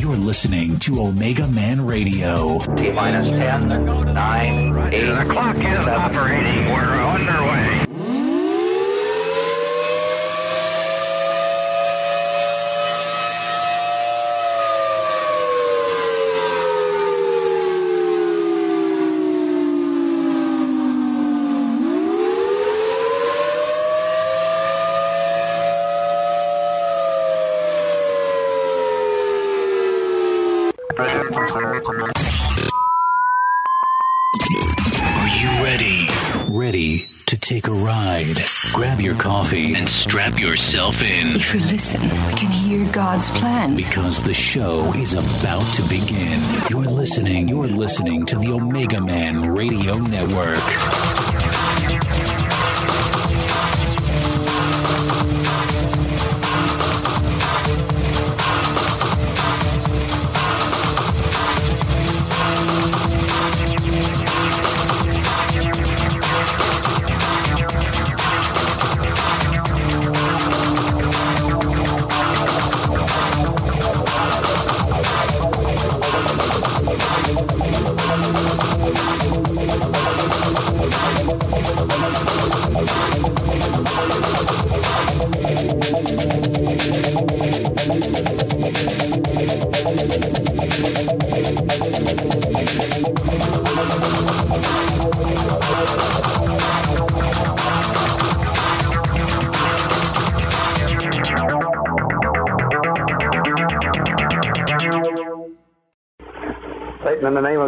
You're 0.00 0.16
listening 0.16 0.78
to 0.78 0.98
Omega 0.98 1.46
Man 1.46 1.84
Radio. 1.84 2.58
T 2.74 2.90
minus 2.90 3.28
10, 3.28 3.66
9, 4.14 4.94
8. 4.94 5.04
The 5.04 5.26
clock 5.30 5.56
is 5.58 5.78
operating. 5.78 6.72
We're 6.72 7.02
underway. 7.04 7.49
Your 39.10 39.18
coffee 39.18 39.74
and 39.74 39.88
strap 39.88 40.38
yourself 40.38 41.02
in 41.02 41.34
If 41.34 41.52
you 41.52 41.60
listen, 41.60 42.00
we 42.02 42.34
can 42.34 42.50
hear 42.50 42.90
God's 42.92 43.28
plan. 43.30 43.74
because 43.74 44.22
the 44.22 44.32
show 44.32 44.92
is 44.94 45.14
about 45.14 45.72
to 45.74 45.82
begin. 45.88 46.40
You're 46.70 46.84
listening, 46.84 47.48
you're 47.48 47.66
listening 47.66 48.24
to 48.26 48.36
the 48.36 48.52
Omega 48.52 49.00
Man 49.00 49.50
Radio 49.52 49.96
Network. 49.98 51.19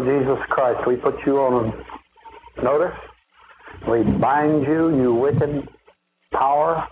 Of 0.03 0.08
Jesus 0.08 0.42
Christ, 0.50 0.83
we 0.89 0.97
put 0.97 1.14
you 1.25 1.39
on 1.39 1.70
notice. 2.61 2.98
We 3.86 4.03
bind 4.19 4.67
you, 4.67 4.91
you 4.98 5.14
wicked 5.14 5.69
power. 6.33 6.89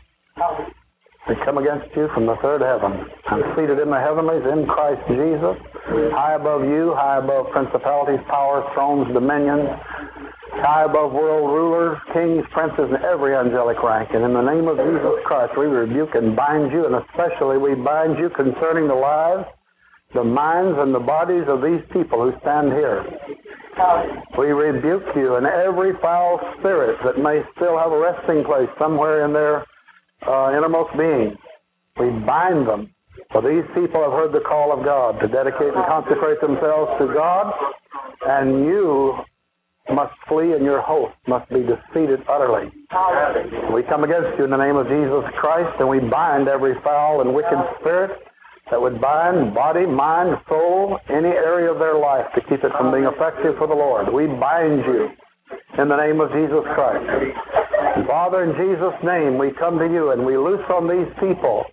We 1.27 1.35
come 1.45 1.59
against 1.59 1.91
you 1.97 2.07
from 2.15 2.27
the 2.27 2.37
third 2.41 2.63
heaven. 2.63 3.03
I'm 3.27 3.43
seated 3.59 3.83
in 3.83 3.91
the 3.91 3.99
heavenlies 3.99 4.47
in 4.47 4.63
Christ 4.71 5.03
Jesus, 5.11 5.59
high 6.15 6.39
above 6.39 6.63
you, 6.63 6.95
high 6.95 7.19
above 7.19 7.51
principalities, 7.51 8.23
powers, 8.31 8.63
thrones, 8.75 9.13
dominions, 9.13 9.67
high 10.63 10.85
above 10.85 11.11
world 11.11 11.51
rulers, 11.51 11.99
kings, 12.15 12.47
princes, 12.53 12.95
and 12.95 13.03
every 13.03 13.35
angelic 13.35 13.83
rank. 13.83 14.11
And 14.15 14.23
in 14.23 14.35
the 14.35 14.47
name 14.47 14.69
of 14.71 14.79
Jesus 14.79 15.19
Christ, 15.27 15.59
we 15.59 15.67
rebuke 15.67 16.15
and 16.15 16.37
bind 16.37 16.71
you, 16.71 16.87
and 16.87 16.95
especially 16.95 17.59
we 17.59 17.75
bind 17.75 18.23
you 18.23 18.31
concerning 18.31 18.87
the 18.87 18.95
lives 18.95 19.51
the 20.15 20.25
minds 20.25 20.77
and 20.79 20.95
the 20.95 21.01
bodies 21.01 21.45
of 21.47 21.63
these 21.63 21.83
people 21.93 22.19
who 22.19 22.39
stand 22.41 22.73
here. 22.73 23.05
We 24.39 24.49
rebuke 24.53 25.05
you 25.15 25.37
and 25.37 25.47
every 25.47 25.93
foul 26.03 26.41
spirit 26.59 26.99
that 27.05 27.19
may 27.19 27.43
still 27.57 27.79
have 27.79 27.93
a 27.93 27.99
resting 27.99 28.45
place 28.45 28.69
somewhere 28.79 29.25
in 29.25 29.33
their 29.33 29.65
uh, 30.27 30.57
innermost 30.57 30.91
being. 30.99 31.37
We 31.99 32.11
bind 32.27 32.67
them. 32.67 32.93
For 33.33 33.43
these 33.43 33.65
people 33.75 34.03
have 34.03 34.13
heard 34.13 34.33
the 34.33 34.41
call 34.41 34.77
of 34.77 34.85
God 34.85 35.21
to 35.21 35.29
dedicate 35.29 35.73
and 35.75 35.87
consecrate 35.87 36.41
themselves 36.41 36.91
to 36.99 37.07
God, 37.15 37.55
and 38.27 38.65
you 38.65 39.15
must 39.95 40.15
flee 40.29 40.53
and 40.53 40.65
your 40.65 40.81
host 40.81 41.15
must 41.27 41.49
be 41.51 41.63
defeated 41.63 42.21
utterly. 42.29 42.71
We 43.73 43.83
come 43.85 44.05
against 44.05 44.39
you 44.39 44.45
in 44.45 44.51
the 44.51 44.57
name 44.57 44.77
of 44.77 44.89
Jesus 44.89 45.25
Christ, 45.39 45.79
and 45.79 45.89
we 45.89 46.01
bind 46.01 46.49
every 46.49 46.75
foul 46.83 47.21
and 47.21 47.35
wicked 47.35 47.59
spirit 47.81 48.11
that 48.71 48.81
would 48.81 49.01
bind 49.01 49.55
body, 49.55 49.87
mind, 49.87 50.39
soul, 50.49 50.99
any 51.09 51.29
area 51.29 51.71
of 51.71 51.79
their 51.79 51.99
life 51.99 52.27
to 52.35 52.41
keep 52.43 52.63
it 52.63 52.73
from 52.79 52.93
being 52.93 53.05
effective 53.05 53.59
for 53.59 53.67
the 53.67 53.75
Lord. 53.75 54.13
We 54.13 54.27
bind 54.27 54.85
you 54.87 55.11
in 55.79 55.89
the 55.89 55.97
name 55.97 56.21
of 56.21 56.31
Jesus 56.31 56.65
Christ. 56.75 57.05
Father, 58.07 58.45
in 58.45 58.55
Jesus' 58.55 58.99
name, 59.03 59.39
we 59.39 59.51
come 59.59 59.79
to 59.79 59.87
you 59.87 60.13
and 60.13 60.25
we 60.25 60.37
loose 60.37 60.65
on 60.71 60.87
these 60.87 61.11
people 61.19 61.65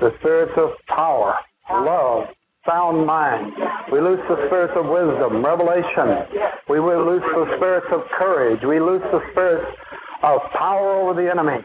the 0.00 0.10
spirits 0.18 0.52
of 0.56 0.70
power, 0.88 1.34
love, 1.70 2.24
sound 2.66 3.06
mind. 3.06 3.52
We 3.92 4.00
loose 4.00 4.20
the 4.28 4.46
spirits 4.46 4.72
of 4.76 4.86
wisdom, 4.86 5.44
revelation. 5.44 6.26
We 6.68 6.80
will 6.80 7.04
loose 7.04 7.22
the 7.22 7.56
spirits 7.56 7.86
of 7.92 8.00
courage. 8.18 8.60
We 8.66 8.80
loose 8.80 9.04
the 9.12 9.20
spirits 9.32 9.66
of 10.24 10.40
power 10.56 11.02
over 11.02 11.20
the 11.20 11.30
enemy. 11.30 11.60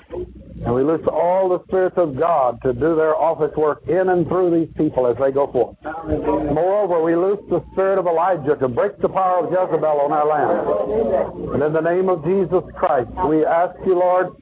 And 0.65 0.75
we 0.75 0.83
loose 0.83 1.05
all 1.09 1.47
the 1.47 1.63
spirits 1.67 1.95
of 1.97 2.19
God 2.19 2.59
to 2.63 2.73
do 2.73 2.95
their 2.95 3.15
office 3.15 3.55
work 3.55 3.87
in 3.87 4.09
and 4.09 4.27
through 4.27 4.51
these 4.59 4.73
people 4.75 5.07
as 5.07 5.15
they 5.17 5.31
go 5.31 5.49
forth. 5.49 5.77
Moreover, 5.83 7.01
we 7.01 7.15
loose 7.15 7.39
the 7.49 7.63
spirit 7.71 7.97
of 7.97 8.05
Elijah 8.05 8.57
to 8.59 8.67
break 8.67 8.99
the 8.99 9.07
power 9.07 9.45
of 9.45 9.51
Jezebel 9.51 10.01
on 10.03 10.11
our 10.11 10.27
land. 10.27 11.53
And 11.53 11.63
in 11.63 11.71
the 11.71 11.79
name 11.79 12.09
of 12.09 12.25
Jesus 12.25 12.63
Christ, 12.75 13.09
we 13.29 13.45
ask 13.45 13.75
you, 13.85 13.97
Lord, 13.97 14.35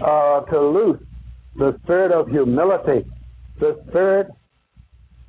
uh, 0.00 0.40
to 0.52 0.60
loose 0.60 1.00
the 1.56 1.74
spirit 1.84 2.12
of 2.12 2.28
humility, 2.28 3.08
the 3.58 3.82
spirit 3.88 4.28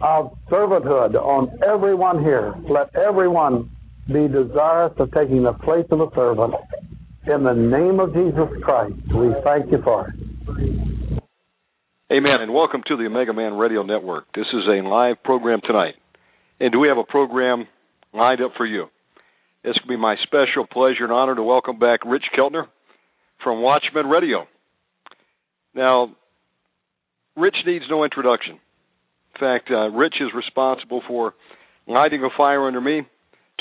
of 0.01 0.37
servanthood 0.51 1.15
on 1.15 1.57
everyone 1.65 2.21
here. 2.21 2.53
Let 2.69 2.93
everyone 2.95 3.71
be 4.07 4.27
desirous 4.27 4.91
of 4.97 5.11
taking 5.13 5.43
the 5.43 5.53
place 5.53 5.85
of 5.91 6.01
a 6.01 6.09
servant. 6.13 6.55
In 7.25 7.43
the 7.43 7.53
name 7.53 8.01
of 8.01 8.13
Jesus 8.13 8.49
Christ, 8.63 8.95
we 9.15 9.29
thank 9.45 9.71
you 9.71 9.81
for 9.81 10.09
it. 10.09 11.23
Amen, 12.11 12.41
and 12.41 12.53
welcome 12.53 12.81
to 12.85 12.97
the 12.97 13.05
Omega 13.05 13.31
Man 13.31 13.53
Radio 13.53 13.81
Network. 13.83 14.25
This 14.35 14.47
is 14.53 14.63
a 14.67 14.85
live 14.85 15.23
program 15.23 15.61
tonight. 15.65 15.95
And 16.59 16.73
do 16.73 16.79
we 16.79 16.89
have 16.89 16.97
a 16.97 17.09
program 17.09 17.65
lined 18.13 18.41
up 18.41 18.51
for 18.57 18.65
you? 18.65 18.87
It's 19.63 19.79
going 19.79 19.87
to 19.87 19.87
be 19.87 19.97
my 19.97 20.15
special 20.23 20.67
pleasure 20.69 21.05
and 21.05 21.13
honor 21.13 21.33
to 21.33 21.43
welcome 21.43 21.79
back 21.79 22.01
Rich 22.05 22.25
Keltner 22.37 22.65
from 23.41 23.61
Watchman 23.61 24.07
Radio. 24.07 24.45
Now, 25.73 26.13
Rich 27.37 27.55
needs 27.65 27.85
no 27.89 28.03
introduction. 28.03 28.55
In 28.55 29.39
fact, 29.39 29.71
uh, 29.71 29.87
Rich 29.91 30.15
is 30.19 30.27
responsible 30.35 31.01
for 31.07 31.33
lighting 31.87 32.21
a 32.25 32.35
fire 32.35 32.67
under 32.67 32.81
me 32.81 33.03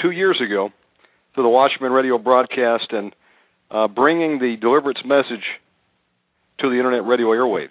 two 0.03 0.11
years 0.11 0.43
ago 0.45 0.71
for 1.37 1.43
the 1.43 1.49
Watchman 1.49 1.93
Radio 1.93 2.19
broadcast 2.19 2.89
and 2.91 3.15
uh, 3.73 3.89
bringing 3.89 4.39
the 4.39 4.57
deliverance 4.61 4.99
message 5.05 5.45
to 6.61 6.69
the 6.69 6.77
internet 6.77 7.07
radio 7.07 7.29
airwaves. 7.29 7.69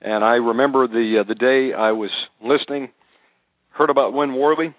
And 0.00 0.24
I 0.24 0.34
remember 0.36 0.88
the 0.88 1.20
uh, 1.20 1.28
the 1.28 1.34
day 1.34 1.72
I 1.72 1.92
was 1.92 2.10
listening, 2.42 2.88
heard 3.70 3.90
about 3.90 4.12
Win 4.12 4.34
Worley, 4.34 4.74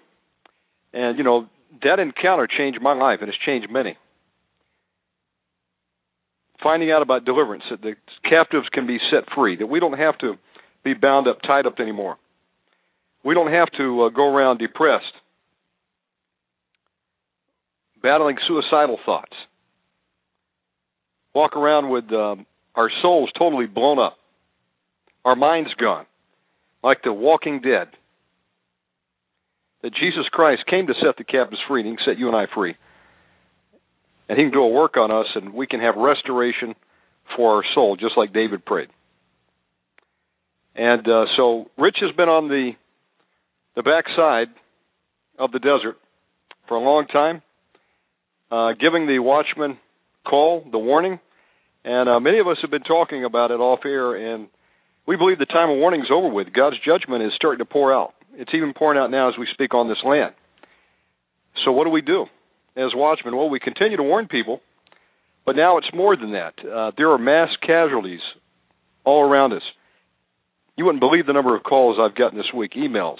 and 0.92 1.16
you 1.16 1.24
know 1.24 1.46
that 1.82 1.98
encounter 1.98 2.46
changed 2.46 2.82
my 2.82 2.92
life, 2.92 3.18
and 3.20 3.28
it's 3.28 3.38
changed 3.46 3.70
many. 3.70 3.96
Finding 6.62 6.90
out 6.90 7.02
about 7.02 7.24
deliverance, 7.24 7.64
that 7.70 7.80
the 7.80 7.94
captives 8.28 8.66
can 8.72 8.86
be 8.86 8.98
set 9.10 9.24
free, 9.34 9.56
that 9.56 9.66
we 9.66 9.80
don't 9.80 9.98
have 9.98 10.18
to 10.18 10.34
be 10.82 10.94
bound 10.94 11.28
up, 11.28 11.38
tied 11.42 11.66
up 11.66 11.78
anymore. 11.78 12.16
We 13.24 13.34
don't 13.34 13.52
have 13.52 13.68
to 13.78 14.04
uh, 14.04 14.08
go 14.10 14.26
around 14.34 14.58
depressed, 14.58 15.04
battling 18.02 18.36
suicidal 18.46 18.98
thoughts, 19.04 19.32
walk 21.34 21.56
around 21.56 21.90
with 21.90 22.04
um, 22.12 22.46
our 22.74 22.90
souls 23.02 23.30
totally 23.38 23.66
blown 23.66 23.98
up, 23.98 24.16
our 25.24 25.36
minds 25.36 25.70
gone, 25.80 26.06
like 26.82 26.98
the 27.02 27.12
walking 27.12 27.60
dead. 27.60 27.88
That 29.82 29.92
Jesus 29.94 30.24
Christ 30.32 30.62
came 30.68 30.86
to 30.86 30.94
set 30.94 31.18
the 31.18 31.24
captives 31.24 31.60
free, 31.68 31.82
and 31.82 31.90
He 31.90 31.96
can 31.96 32.04
set 32.12 32.18
you 32.18 32.28
and 32.28 32.36
I 32.36 32.46
free. 32.54 32.74
And 34.28 34.38
He 34.38 34.44
can 34.44 34.52
do 34.52 34.62
a 34.62 34.68
work 34.68 34.96
on 34.96 35.10
us, 35.10 35.26
and 35.34 35.52
we 35.52 35.66
can 35.66 35.80
have 35.80 35.96
restoration 35.96 36.74
for 37.36 37.56
our 37.56 37.62
soul, 37.74 37.96
just 37.96 38.16
like 38.16 38.32
David 38.32 38.64
prayed. 38.64 38.88
And 40.74 41.06
uh, 41.06 41.24
so, 41.36 41.70
Rich 41.76 41.96
has 42.00 42.16
been 42.16 42.28
on 42.28 42.48
the 42.48 42.72
the 43.76 43.82
backside 43.82 44.48
of 45.38 45.50
the 45.52 45.58
desert 45.58 45.96
for 46.68 46.76
a 46.76 46.80
long 46.80 47.06
time, 47.06 47.42
uh, 48.50 48.72
giving 48.80 49.06
the 49.06 49.18
watchman 49.18 49.78
call, 50.24 50.66
the 50.70 50.78
warning, 50.78 51.20
and 51.84 52.08
uh, 52.08 52.18
many 52.18 52.38
of 52.38 52.48
us 52.48 52.56
have 52.62 52.70
been 52.70 52.82
talking 52.82 53.24
about 53.24 53.50
it 53.50 53.60
off 53.60 53.80
air, 53.84 54.14
and 54.14 54.48
we 55.06 55.16
believe 55.16 55.38
the 55.38 55.46
time 55.46 55.70
of 55.70 55.76
warning 55.76 56.00
is 56.00 56.10
over 56.12 56.28
with. 56.28 56.52
God's 56.52 56.76
judgment 56.84 57.22
is 57.22 57.32
starting 57.36 57.58
to 57.58 57.70
pour 57.70 57.92
out. 57.92 58.14
It's 58.34 58.52
even 58.54 58.72
pouring 58.72 58.98
out 58.98 59.10
now 59.10 59.28
as 59.28 59.34
we 59.38 59.46
speak 59.52 59.74
on 59.74 59.88
this 59.88 60.02
land. 60.04 60.34
So, 61.64 61.72
what 61.72 61.84
do 61.84 61.90
we 61.90 62.00
do 62.00 62.24
as 62.76 62.90
watchmen? 62.94 63.36
Well, 63.36 63.50
we 63.50 63.60
continue 63.60 63.96
to 63.96 64.02
warn 64.02 64.28
people, 64.28 64.60
but 65.44 65.56
now 65.56 65.76
it's 65.78 65.90
more 65.94 66.16
than 66.16 66.32
that. 66.32 66.54
Uh, 66.58 66.90
there 66.96 67.10
are 67.10 67.18
mass 67.18 67.50
casualties 67.60 68.20
all 69.04 69.22
around 69.22 69.52
us. 69.52 69.62
You 70.76 70.86
wouldn't 70.86 71.00
believe 71.00 71.26
the 71.26 71.32
number 71.32 71.54
of 71.54 71.62
calls 71.62 71.98
I've 72.00 72.16
gotten 72.16 72.36
this 72.36 72.52
week, 72.52 72.72
emails, 72.72 73.18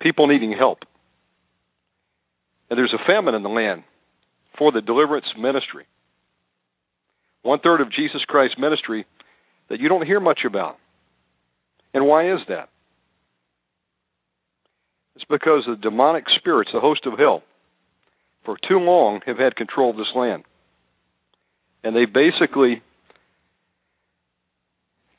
people 0.00 0.28
needing 0.28 0.52
help. 0.56 0.80
And 2.70 2.78
there's 2.78 2.94
a 2.94 3.04
famine 3.06 3.34
in 3.34 3.42
the 3.42 3.48
land 3.48 3.82
for 4.58 4.72
the 4.72 4.80
deliverance 4.80 5.26
ministry. 5.38 5.86
One 7.42 7.60
third 7.60 7.80
of 7.80 7.92
Jesus 7.92 8.22
Christ's 8.26 8.58
ministry 8.58 9.06
that 9.68 9.80
you 9.80 9.88
don't 9.88 10.06
hear 10.06 10.20
much 10.20 10.40
about. 10.46 10.76
And 11.94 12.06
why 12.06 12.32
is 12.32 12.40
that? 12.48 12.68
It's 15.14 15.24
because 15.24 15.64
the 15.66 15.76
demonic 15.76 16.24
spirits, 16.38 16.70
the 16.72 16.80
host 16.80 17.06
of 17.06 17.18
hell, 17.18 17.42
for 18.44 18.56
too 18.68 18.78
long 18.78 19.20
have 19.26 19.38
had 19.38 19.56
control 19.56 19.90
of 19.90 19.96
this 19.96 20.12
land. 20.14 20.44
And 21.82 21.96
they 21.96 22.04
basically 22.04 22.82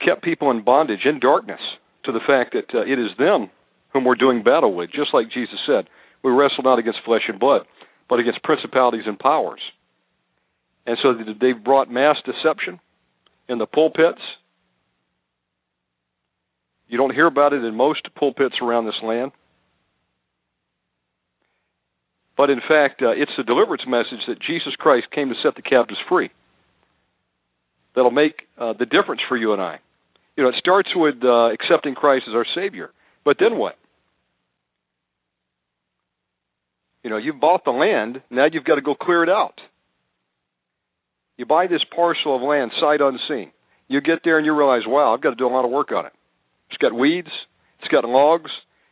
kept 0.06 0.24
people 0.24 0.52
in 0.52 0.64
bondage, 0.64 1.06
in 1.06 1.20
darkness, 1.20 1.60
to 2.06 2.12
the 2.12 2.20
fact 2.26 2.54
that 2.54 2.78
uh, 2.78 2.84
it 2.84 3.00
is 3.00 3.18
them 3.18 3.50
whom 3.92 4.06
we're 4.06 4.16
doing 4.16 4.44
battle 4.44 4.74
with. 4.74 4.92
Just 4.92 5.14
like 5.14 5.32
Jesus 5.32 5.60
said, 5.66 5.88
we 6.24 6.32
wrestle 6.32 6.64
not 6.64 6.80
against 6.80 7.00
flesh 7.06 7.24
and 7.28 7.40
blood, 7.40 7.62
but 8.10 8.20
against 8.20 8.44
principalities 8.44 9.04
and 9.06 9.18
powers. 9.20 9.62
And 10.86 10.98
so 11.02 11.14
they've 11.40 11.62
brought 11.62 11.92
mass 11.92 12.16
deception 12.26 12.80
in 13.50 13.58
the 13.58 13.66
pulpits. 13.66 14.22
You 16.88 16.98
don't 16.98 17.14
hear 17.14 17.28
about 17.28 17.54
it 17.54 17.64
in 17.64 17.76
most 17.76 18.08
pulpits 18.16 18.56
around 18.62 18.86
this 18.86 18.96
land. 19.04 19.32
But 22.38 22.50
in 22.52 22.60
fact, 22.60 23.02
uh, 23.02 23.10
it's 23.10 23.32
the 23.36 23.44
deliverance 23.44 23.84
message 23.88 24.24
that 24.28 24.40
Jesus 24.40 24.76
Christ 24.78 25.08
came 25.14 25.30
to 25.30 25.36
set 25.44 25.56
the 25.56 25.62
captives 25.62 26.00
free 26.08 26.30
that'll 27.96 28.12
make 28.12 28.48
uh, 28.58 28.74
the 28.74 28.86
difference 28.86 29.22
for 29.28 29.36
you 29.36 29.54
and 29.54 29.62
I. 29.62 29.80
You 30.38 30.44
know, 30.44 30.50
it 30.50 30.56
starts 30.60 30.90
with 30.96 31.16
uh, 31.24 31.50
accepting 31.52 31.96
Christ 31.96 32.26
as 32.30 32.36
our 32.36 32.46
Savior. 32.56 32.92
But 33.26 33.38
then 33.40 33.58
what? 33.58 33.76
You 37.04 37.10
know, 37.10 37.18
you've 37.18 37.40
bought 37.40 37.64
the 37.64 37.72
land, 37.72 38.22
now 38.30 38.48
you've 38.52 38.66
got 38.66 38.76
to 38.76 38.82
go 38.82 38.96
clear 38.96 39.24
it 39.24 39.30
out. 39.30 39.60
You 41.38 41.46
buy 41.46 41.68
this 41.68 41.82
parcel 41.96 42.36
of 42.36 42.42
land 42.42 42.72
sight 42.82 43.00
unseen. 43.00 43.52
You 43.88 44.02
get 44.02 44.20
there 44.24 44.38
and 44.38 44.46
you 44.46 44.58
realize, 44.58 44.82
wow, 44.86 45.14
I've 45.14 45.22
got 45.22 45.30
to 45.30 45.36
do 45.36 45.48
a 45.48 45.54
lot 45.54 45.64
of 45.64 45.72
work 45.72 45.92
on 45.92 46.06
it. 46.06 46.14
It's 46.70 46.78
got 46.78 46.94
weeds, 46.94 47.30
it's 47.80 47.88
got 47.90 48.04
logs, 48.04 48.52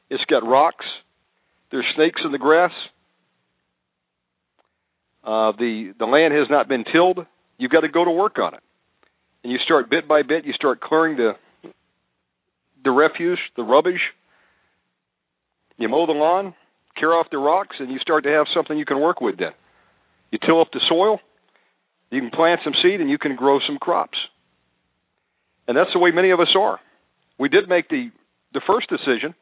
it's 0.10 0.24
got 0.25 0.48
rocks, 0.48 0.86
there's 1.72 1.86
snakes 1.96 2.22
in 2.24 2.31
the 2.31 2.38
grass. 2.38 2.72
Uh, 5.24 5.51
the 5.58 5.94
the 5.98 6.06
land 6.06 6.34
has 6.34 6.48
not 6.50 6.69
been 6.69 6.86
tilled. 6.94 7.25
You've 7.58 7.72
got 7.72 7.81
to 7.81 7.90
go 7.90 8.06
to 8.06 8.12
work 8.12 8.38
on 8.38 8.54
it 8.54 8.62
and 9.46 9.51
you 9.51 9.60
start 9.63 9.92
bit 9.92 10.08
by 10.08 10.24
bit, 10.24 10.44
you 10.44 10.54
start 10.54 10.81
clearing 10.81 11.18
the 11.18 11.34
the 12.84 12.90
refuse, 12.90 13.40
the 13.56 13.62
rubbish. 13.62 14.01
You 15.78 15.88
mow 15.88 16.08
the 16.08 16.13
lawn, 16.13 16.56
clear 16.98 17.14
off 17.14 17.28
the 17.32 17.38
rocks, 17.38 17.78
and 17.80 17.92
you 17.92 18.00
start 18.00 18.24
to 18.24 18.30
have 18.32 18.48
something 18.54 18.78
you 18.78 18.86
can 18.86 19.00
work 19.00 19.22
with. 19.22 19.38
Then 19.38 19.52
you 20.32 20.40
till 20.46 20.62
up 20.62 20.70
the 20.72 20.82
soil, 20.90 21.20
you 22.12 22.22
can 22.22 22.32
plant 22.32 22.62
some 22.64 22.74
seed, 22.82 23.02
and 23.02 23.10
you 23.10 23.18
can 23.18 23.36
grow 23.36 23.60
some 23.66 23.78
crops. 23.78 24.18
And 25.68 25.76
that's 25.78 25.92
the 25.94 26.00
way 26.00 26.12
many 26.12 26.32
of 26.32 26.40
us 26.40 26.54
are. 26.58 26.80
We 27.40 27.50
did 27.50 27.70
make 27.70 27.90
the 27.90 28.12
the 28.54 28.62
first 28.66 28.90
decision, 28.90 29.36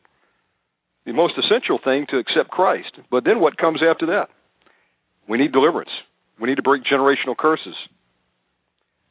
the 1.06 1.14
most 1.14 1.34
essential 1.38 1.80
thing, 1.84 2.08
to 2.10 2.18
accept 2.18 2.50
Christ. 2.50 2.92
But 3.12 3.24
then 3.24 3.40
what 3.40 3.58
comes 3.58 3.82
after 3.88 4.08
that? 4.08 4.30
We 5.30 5.38
need 5.38 5.52
deliverance. 5.52 5.92
We 6.40 6.50
need 6.50 6.56
to 6.56 6.64
break 6.64 6.84
generational 6.84 7.38
curses 7.38 7.76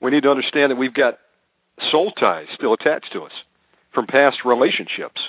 we 0.03 0.11
need 0.11 0.25
to 0.25 0.31
understand 0.31 0.73
that 0.73 0.77
we've 0.77 0.93
got 0.93 1.19
soul 1.91 2.11
ties 2.11 2.47
still 2.57 2.75
attached 2.75 3.13
to 3.13 3.23
us 3.23 3.33
from 3.95 4.07
past 4.07 4.39
relationships, 4.45 5.21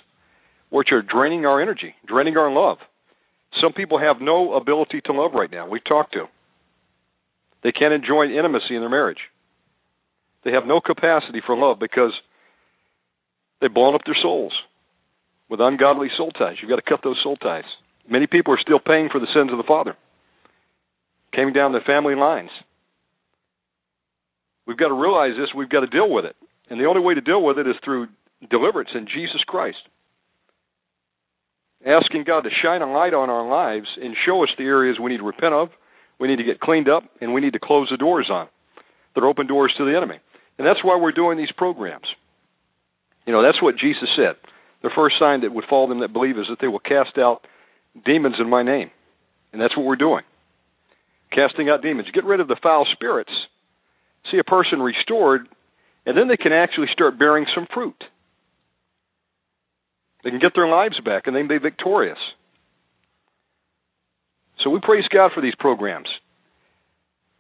which 0.70 0.90
are 0.92 1.04
draining 1.04 1.46
our 1.46 1.62
energy, 1.62 1.94
draining 2.08 2.36
our 2.36 2.52
love. 2.52 2.80
Some 3.62 3.74
people 3.74 4.00
have 4.00 4.22
no 4.22 4.54
ability 4.54 5.02
to 5.06 5.14
love 5.14 5.32
right 5.34 5.52
now. 5.52 5.68
We've 5.68 5.84
talked 5.84 6.14
to. 6.14 6.26
They 7.64 7.72
can't 7.72 7.94
enjoy 7.94 8.26
intimacy 8.26 8.76
in 8.76 8.82
their 8.82 8.90
marriage. 8.90 9.20
They 10.44 10.52
have 10.52 10.66
no 10.66 10.82
capacity 10.82 11.42
for 11.46 11.56
love 11.56 11.80
because 11.80 12.12
they've 13.62 13.74
blown 13.74 13.96
up 13.96 14.02
their 14.06 14.18
souls 14.22 14.54
with 15.50 15.62
ungodly 15.62 16.10
soul 16.18 16.32
ties. 16.32 16.58
You've 16.62 16.70
got 16.70 16.84
to 16.84 16.90
cut 16.90 17.00
those 17.04 17.20
soul 17.24 17.38
ties. 17.38 17.64
Many 18.10 18.28
people 18.28 18.54
are 18.54 18.60
still 18.62 18.80
paying 18.80 19.10
for 19.10 19.20
the 19.20 19.32
sins 19.34 19.52
of 19.52 19.58
the 19.58 19.68
father. 19.68 19.96
Came 21.34 21.54
down 21.54 21.72
the 21.72 21.80
family 21.86 22.16
lines. 22.16 22.50
We've 24.68 24.78
got 24.78 24.90
to 24.90 24.94
realize 24.94 25.34
this. 25.38 25.50
We've 25.56 25.70
got 25.70 25.82
to 25.82 25.88
deal 25.88 26.10
with 26.10 26.26
it. 26.26 26.36
And 26.70 26.80
the 26.80 26.86
only 26.86 27.02
way 27.02 27.14
to 27.14 27.22
deal 27.22 27.44
with 27.44 27.58
it 27.58 27.68
is 27.68 27.76
through 27.84 28.08
deliverance 28.50 28.90
in 28.94 29.08
Jesus 29.08 29.44
Christ. 29.48 29.78
Asking 31.86 32.24
God 32.26 32.42
to 32.42 32.50
shine 32.62 32.82
a 32.82 32.92
light 32.92 33.14
on 33.14 33.30
our 33.30 33.48
lives 33.48 33.88
and 34.02 34.16
show 34.26 34.44
us 34.44 34.50
the 34.58 34.64
areas 34.64 34.98
we 35.02 35.12
need 35.12 35.18
to 35.18 35.24
repent 35.24 35.54
of, 35.54 35.70
we 36.20 36.28
need 36.28 36.38
to 36.38 36.44
get 36.44 36.60
cleaned 36.60 36.88
up, 36.88 37.04
and 37.20 37.34
we 37.34 37.42
need 37.42 37.54
to 37.54 37.60
close 37.60 37.90
the 37.92 37.98
doors 37.98 38.30
on 38.32 38.48
that 39.16 39.24
are 39.24 39.28
open 39.28 39.48
doors 39.48 39.74
to 39.78 39.86
the 39.86 39.96
enemy. 39.96 40.20
And 40.58 40.66
that's 40.66 40.84
why 40.84 40.98
we're 40.98 41.12
doing 41.12 41.38
these 41.38 41.52
programs. 41.58 42.06
You 43.26 43.34
know, 43.34 43.44
that's 43.44 43.62
what 43.62 43.78
Jesus 43.78 44.10
said. 44.16 44.36
The 44.82 44.92
first 44.96 45.16
sign 45.20 45.42
that 45.42 45.54
would 45.54 45.66
follow 45.70 45.88
them 45.88 46.02
that 46.02 46.14
believe 46.14 46.38
is 46.38 46.46
that 46.50 46.58
they 46.62 46.68
will 46.68 46.80
cast 46.80 47.18
out 47.18 47.46
demons 48.06 48.36
in 48.40 48.50
my 48.50 48.64
name. 48.64 48.92
And 49.52 49.62
that's 49.62 49.76
what 49.76 49.86
we're 49.86 49.96
doing. 49.96 50.24
Casting 51.32 51.70
out 51.70 51.82
demons. 51.82 52.08
Get 52.14 52.26
rid 52.26 52.40
of 52.40 52.48
the 52.48 52.60
foul 52.62 52.86
spirits 52.94 53.32
see 54.34 54.40
a 54.40 54.44
person 54.44 54.82
restored, 54.82 55.48
and 56.06 56.18
then 56.18 56.28
they 56.28 56.38
can 56.38 56.54
actually 56.54 56.88
start 56.92 57.20
bearing 57.20 57.46
some 57.54 57.68
fruit. 57.74 58.04
They 60.24 60.30
can 60.30 60.40
get 60.40 60.54
their 60.56 60.68
lives 60.68 61.00
back 61.04 61.24
and 61.26 61.36
they 61.36 61.42
can 61.42 61.48
be 61.48 61.58
victorious. 61.58 62.18
So 64.64 64.70
we 64.70 64.80
praise 64.82 65.04
God 65.14 65.32
for 65.36 65.42
these 65.42 65.56
programs. 65.60 66.08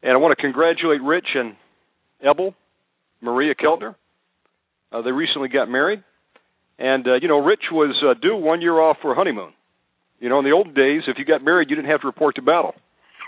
And 0.01 0.11
I 0.11 0.17
want 0.17 0.37
to 0.37 0.41
congratulate 0.41 1.01
Rich 1.01 1.27
and 1.35 1.55
Ebel, 2.21 2.53
Maria 3.21 3.55
Keltner. 3.55 3.95
Uh, 4.91 5.01
they 5.01 5.11
recently 5.11 5.47
got 5.47 5.69
married. 5.69 6.03
And, 6.77 7.07
uh, 7.07 7.15
you 7.21 7.29
know, 7.29 7.39
Rich 7.39 7.71
was 7.71 7.95
uh, 8.03 8.19
due 8.19 8.35
one 8.35 8.61
year 8.61 8.79
off 8.79 8.97
for 9.01 9.15
honeymoon. 9.15 9.53
You 10.19 10.29
know, 10.29 10.39
in 10.39 10.45
the 10.45 10.51
old 10.51 10.75
days, 10.75 11.03
if 11.07 11.17
you 11.17 11.25
got 11.25 11.43
married, 11.43 11.69
you 11.69 11.75
didn't 11.75 11.91
have 11.91 12.01
to 12.01 12.07
report 12.07 12.35
to 12.35 12.41
battle. 12.41 12.75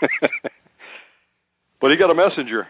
but 1.80 1.90
he 1.90 1.96
got 1.96 2.10
a 2.10 2.14
messenger 2.14 2.66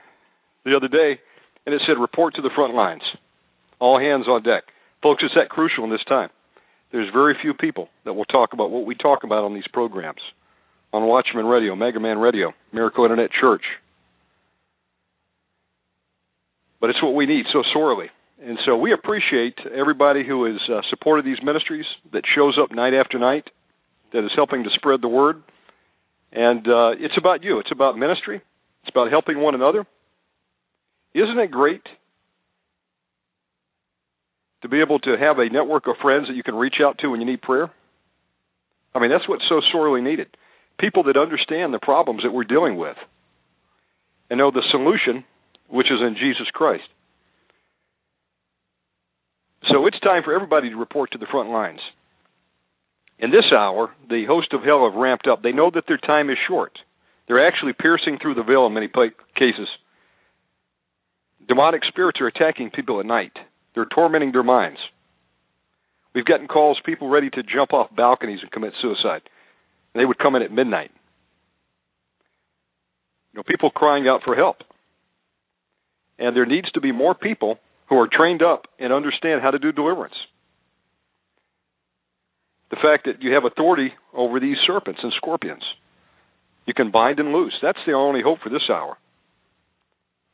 the 0.65 0.77
other 0.77 0.89
day, 0.89 1.19
and 1.65 1.75
it 1.75 1.81
said 1.87 1.99
report 1.99 2.35
to 2.35 2.43
the 2.43 2.51
front 2.55 2.75
lines, 2.75 3.03
all 3.81 3.99
hands 3.99 4.27
on 4.29 4.43
deck. 4.43 4.65
Folks, 5.03 5.23
it's 5.25 5.35
that 5.35 5.49
crucial 5.49 5.85
in 5.85 5.91
this 5.91 6.05
time. 6.09 6.31
There's 6.97 7.13
very 7.13 7.37
few 7.43 7.53
people 7.53 7.91
that 8.07 8.15
will 8.15 8.25
talk 8.25 8.55
about 8.55 8.71
what 8.71 8.87
we 8.87 8.95
talk 8.95 9.23
about 9.23 9.45
on 9.45 9.53
these 9.53 9.69
programs, 9.71 10.23
on 10.95 11.07
Watchman 11.07 11.45
Radio, 11.45 11.77
Mega 11.77 12.01
Man 12.01 12.17
Radio, 12.17 12.55
Miracle 12.73 13.05
Internet 13.05 13.29
Church. 13.39 13.65
But 16.81 16.89
it's 16.89 17.03
what 17.03 17.15
we 17.15 17.27
need 17.27 17.45
so 17.53 17.63
sorely. 17.71 18.07
And 18.43 18.59
so 18.65 18.79
we 18.79 18.95
appreciate 18.95 19.59
everybody 19.79 20.27
who 20.27 20.45
has 20.47 20.57
uh, 20.73 20.81
supported 20.89 21.27
these 21.27 21.37
ministries, 21.45 21.85
that 22.15 22.23
shows 22.35 22.57
up 22.59 22.75
night 22.75 22.95
after 22.95 23.19
night, 23.19 23.45
that 24.15 24.25
is 24.25 24.31
helping 24.35 24.65
to 24.65 24.71
spread 24.71 25.03
the 25.03 25.09
word. 25.09 25.43
And 26.33 26.67
uh, 26.67 26.93
it's 26.99 27.19
about 27.19 27.45
you. 27.45 27.59
It's 27.59 27.73
about 27.73 27.99
ministry. 27.99 28.41
It's 28.85 28.91
about 28.91 29.11
helping 29.11 29.39
one 29.39 29.55
another. 29.55 29.87
Isn't 31.13 31.39
it 31.41 31.51
great 31.51 31.83
to 34.63 34.69
be 34.69 34.81
able 34.81 34.99
to 35.01 35.17
have 35.19 35.39
a 35.39 35.49
network 35.49 35.87
of 35.87 35.97
friends 36.03 36.29
that 36.29 36.37
you 36.37 36.43
can 36.43 36.55
reach 36.55 36.77
out 36.85 36.99
to 36.99 37.09
when 37.09 37.21
you 37.21 37.27
need 37.27 37.43
prayer? 37.43 37.71
I 38.95 38.99
mean, 38.99 39.11
that's 39.11 39.29
what's 39.29 39.45
so 39.49 39.61
sorely 39.73 40.01
needed. 40.01 40.29
People 40.79 41.05
that 41.05 41.17
understand 41.17 41.73
the 41.73 41.79
problems 41.79 42.23
that 42.23 42.33
we're 42.33 42.45
dealing 42.45 42.77
with 42.77 42.97
and 44.31 44.39
know 44.39 44.51
the 44.51 44.65
solution, 44.71 45.25
which 45.69 45.87
is 45.87 46.01
in 46.01 46.17
Jesus 46.19 46.47
Christ. 46.53 46.85
So 49.71 49.87
it's 49.87 50.01
time 50.01 50.23
for 50.25 50.35
everybody 50.35 50.71
to 50.71 50.77
report 50.77 51.13
to 51.13 51.19
the 51.19 51.27
front 51.31 51.51
lines. 51.51 51.81
In 53.19 53.31
this 53.31 53.53
hour, 53.53 53.91
the 54.09 54.25
host 54.27 54.53
of 54.53 54.63
hell 54.63 54.89
have 54.89 54.99
ramped 54.99 55.27
up. 55.27 55.43
They 55.43 55.53
know 55.53 55.71
that 55.75 55.85
their 55.89 55.99
time 55.99 56.31
is 56.31 56.37
short. 56.47 56.79
They're 57.27 57.47
actually 57.47 57.73
piercing 57.73 58.19
through 58.21 58.35
the 58.35 58.43
veil 58.43 58.67
in 58.67 58.75
many 58.75 58.89
cases 58.89 59.69
Demonic 61.49 61.83
spirits 61.87 62.21
are 62.21 62.27
attacking 62.27 62.71
people 62.71 63.01
at 63.01 63.07
night. 63.07 63.33
They're 63.77 63.85
tormenting 63.85 64.33
their 64.33 64.43
minds. 64.43 64.79
We've 66.15 66.25
gotten 66.25 66.49
calls, 66.49 66.79
people 66.85 67.11
ready 67.11 67.29
to 67.29 67.43
jump 67.43 67.75
off 67.75 67.95
balconies 67.95 68.39
and 68.41 68.51
commit 68.51 68.73
suicide. 68.81 69.21
They 69.95 70.05
would 70.05 70.19
come 70.19 70.35
in 70.35 70.43
at 70.43 70.51
midnight. 70.51 70.91
You 73.33 73.39
know, 73.39 73.43
people 73.47 73.71
crying 73.71 74.09
out 74.09 74.23
for 74.25 74.35
help. 74.35 74.57
And 76.19 76.35
there 76.35 76.47
needs 76.47 76.71
to 76.73 76.81
be 76.81 76.91
more 76.91 77.15
people 77.15 77.59
who 77.89 77.97
are 77.99 78.09
trained 78.11 78.43
up 78.43 78.63
and 78.79 78.93
understand 78.93 79.43
how 79.43 79.51
to 79.51 79.59
do 79.59 79.73
deliverance. 79.73 80.15
The 82.71 82.77
fact 82.77 83.05
that 83.05 83.23
you 83.23 83.35
have 83.35 83.45
authority 83.45 83.93
over 84.15 84.41
these 84.41 84.57
serpents 84.67 85.01
and 85.03 85.13
scorpions. 85.17 85.63
You 86.67 86.75
can 86.75 86.91
bind 86.91 87.21
and 87.21 87.33
loose. 87.33 87.55
That's 87.63 87.79
the 87.87 87.93
only 87.93 88.23
hope 88.23 88.39
for 88.43 88.49
this 88.49 88.69
hour. 88.71 88.97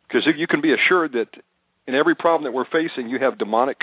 Because 0.07 0.27
you 0.37 0.47
can 0.47 0.61
be 0.61 0.73
assured 0.73 1.13
that 1.13 1.29
in 1.87 1.95
every 1.95 2.15
problem 2.15 2.45
that 2.45 2.57
we're 2.57 2.65
facing, 2.65 3.09
you 3.09 3.19
have 3.19 3.39
demonic 3.39 3.79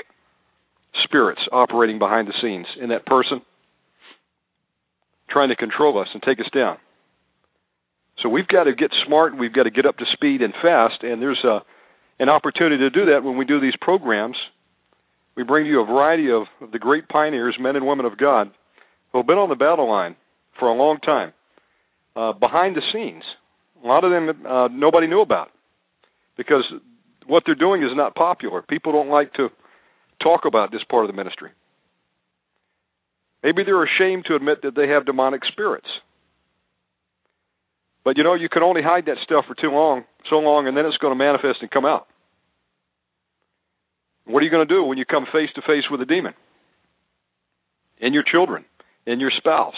spirits 1.04 1.42
operating 1.52 2.00
behind 2.00 2.28
the 2.28 2.34
scenes 2.42 2.68
in 2.82 2.90
that 2.90 3.06
person, 3.06 3.42
trying 5.30 5.50
to 5.50 5.56
control 5.56 6.00
us 6.00 6.08
and 6.14 6.24
take 6.24 6.40
us 6.40 6.50
down. 6.54 6.78
So 8.22 8.30
we've 8.30 8.48
got 8.48 8.66
to 8.66 8.74
get 8.74 8.92
smart. 9.06 9.38
We've 9.38 9.54
got 9.54 9.64
to 9.64 9.72
get 9.72 9.86
up 9.86 9.98
to 9.98 10.06
speed 10.14 10.42
and 10.42 10.54
fast. 10.62 11.04
And 11.04 11.22
there's 11.22 11.44
a, 11.44 11.60
an 12.20 12.30
opportunity 12.30 12.78
to 12.78 12.90
do 12.90 13.12
that 13.12 13.24
when 13.24 13.38
we 13.38 13.46
do 13.46 13.62
these 13.62 13.76
programs. 13.80 14.36
We 15.36 15.44
bring 15.44 15.66
you 15.66 15.82
a 15.82 15.86
variety 15.86 16.30
of, 16.32 16.44
of 16.62 16.72
the 16.72 16.80
great 16.80 17.08
pioneers, 17.08 17.58
men 17.60 17.76
and 17.76 17.88
women 17.88 18.06
of 18.06 18.18
God, 18.18 18.52
who 19.12 19.20
have 19.20 19.28
been 19.28 19.38
on 19.38 19.50
the 19.50 19.56
battle 19.56 19.90
line 19.90 20.16
for 20.60 20.68
a 20.68 20.74
long 20.74 21.00
time, 21.00 21.32
uh, 22.16 22.34
behind 22.34 22.76
the 22.76 22.82
scenes. 22.92 23.24
A 23.84 23.88
lot 23.88 24.04
of 24.04 24.12
them 24.12 24.46
uh, 24.46 24.68
nobody 24.68 25.08
knew 25.08 25.22
about 25.22 25.50
because 26.36 26.66
what 27.30 27.44
they're 27.46 27.56
doing 27.56 27.84
is 27.84 27.92
not 27.94 28.16
popular. 28.16 28.64
People 28.64 28.92
don't 28.92 29.10
like 29.10 29.34
to 29.34 29.50
talk 30.22 30.42
about 30.46 30.72
this 30.72 30.82
part 30.90 31.06
of 31.06 31.12
the 31.12 31.16
ministry. 31.16 31.52
Maybe 33.44 33.64
they're 33.64 33.84
ashamed 33.84 34.26
to 34.28 34.36
admit 34.36 34.64
that 34.64 34.76
they 34.76 34.88
have 34.90 35.06
demonic 35.06 35.42
spirits. 35.52 35.88
But 38.04 38.18
you 38.18 38.24
know, 38.24 38.34
you 38.34 38.50
can 38.50 38.64
only 38.64 38.82
hide 38.82 39.06
that 39.06 39.18
stuff 39.24 39.46
for 39.48 39.56
too 39.56 39.72
long, 39.72 40.04
so 40.30 40.38
long, 40.38 40.68
and 40.68 40.76
then 40.76 40.86
it's 40.86 40.98
going 40.98 41.12
to 41.12 41.18
manifest 41.18 41.60
and 41.62 41.70
come 41.70 41.86
out. 41.86 42.08
What 44.26 44.40
are 44.42 44.46
you 44.46 44.52
going 44.52 44.68
to 44.68 44.74
do 44.74 44.84
when 44.84 44.98
you 44.98 45.06
come 45.06 45.26
face 45.32 45.50
to 45.56 45.62
face 45.62 45.86
with 45.90 46.02
a 46.02 46.06
demon? 46.06 46.34
In 48.00 48.14
your 48.14 48.24
children, 48.24 48.66
in 49.06 49.20
your 49.20 49.32
spouse, 49.38 49.78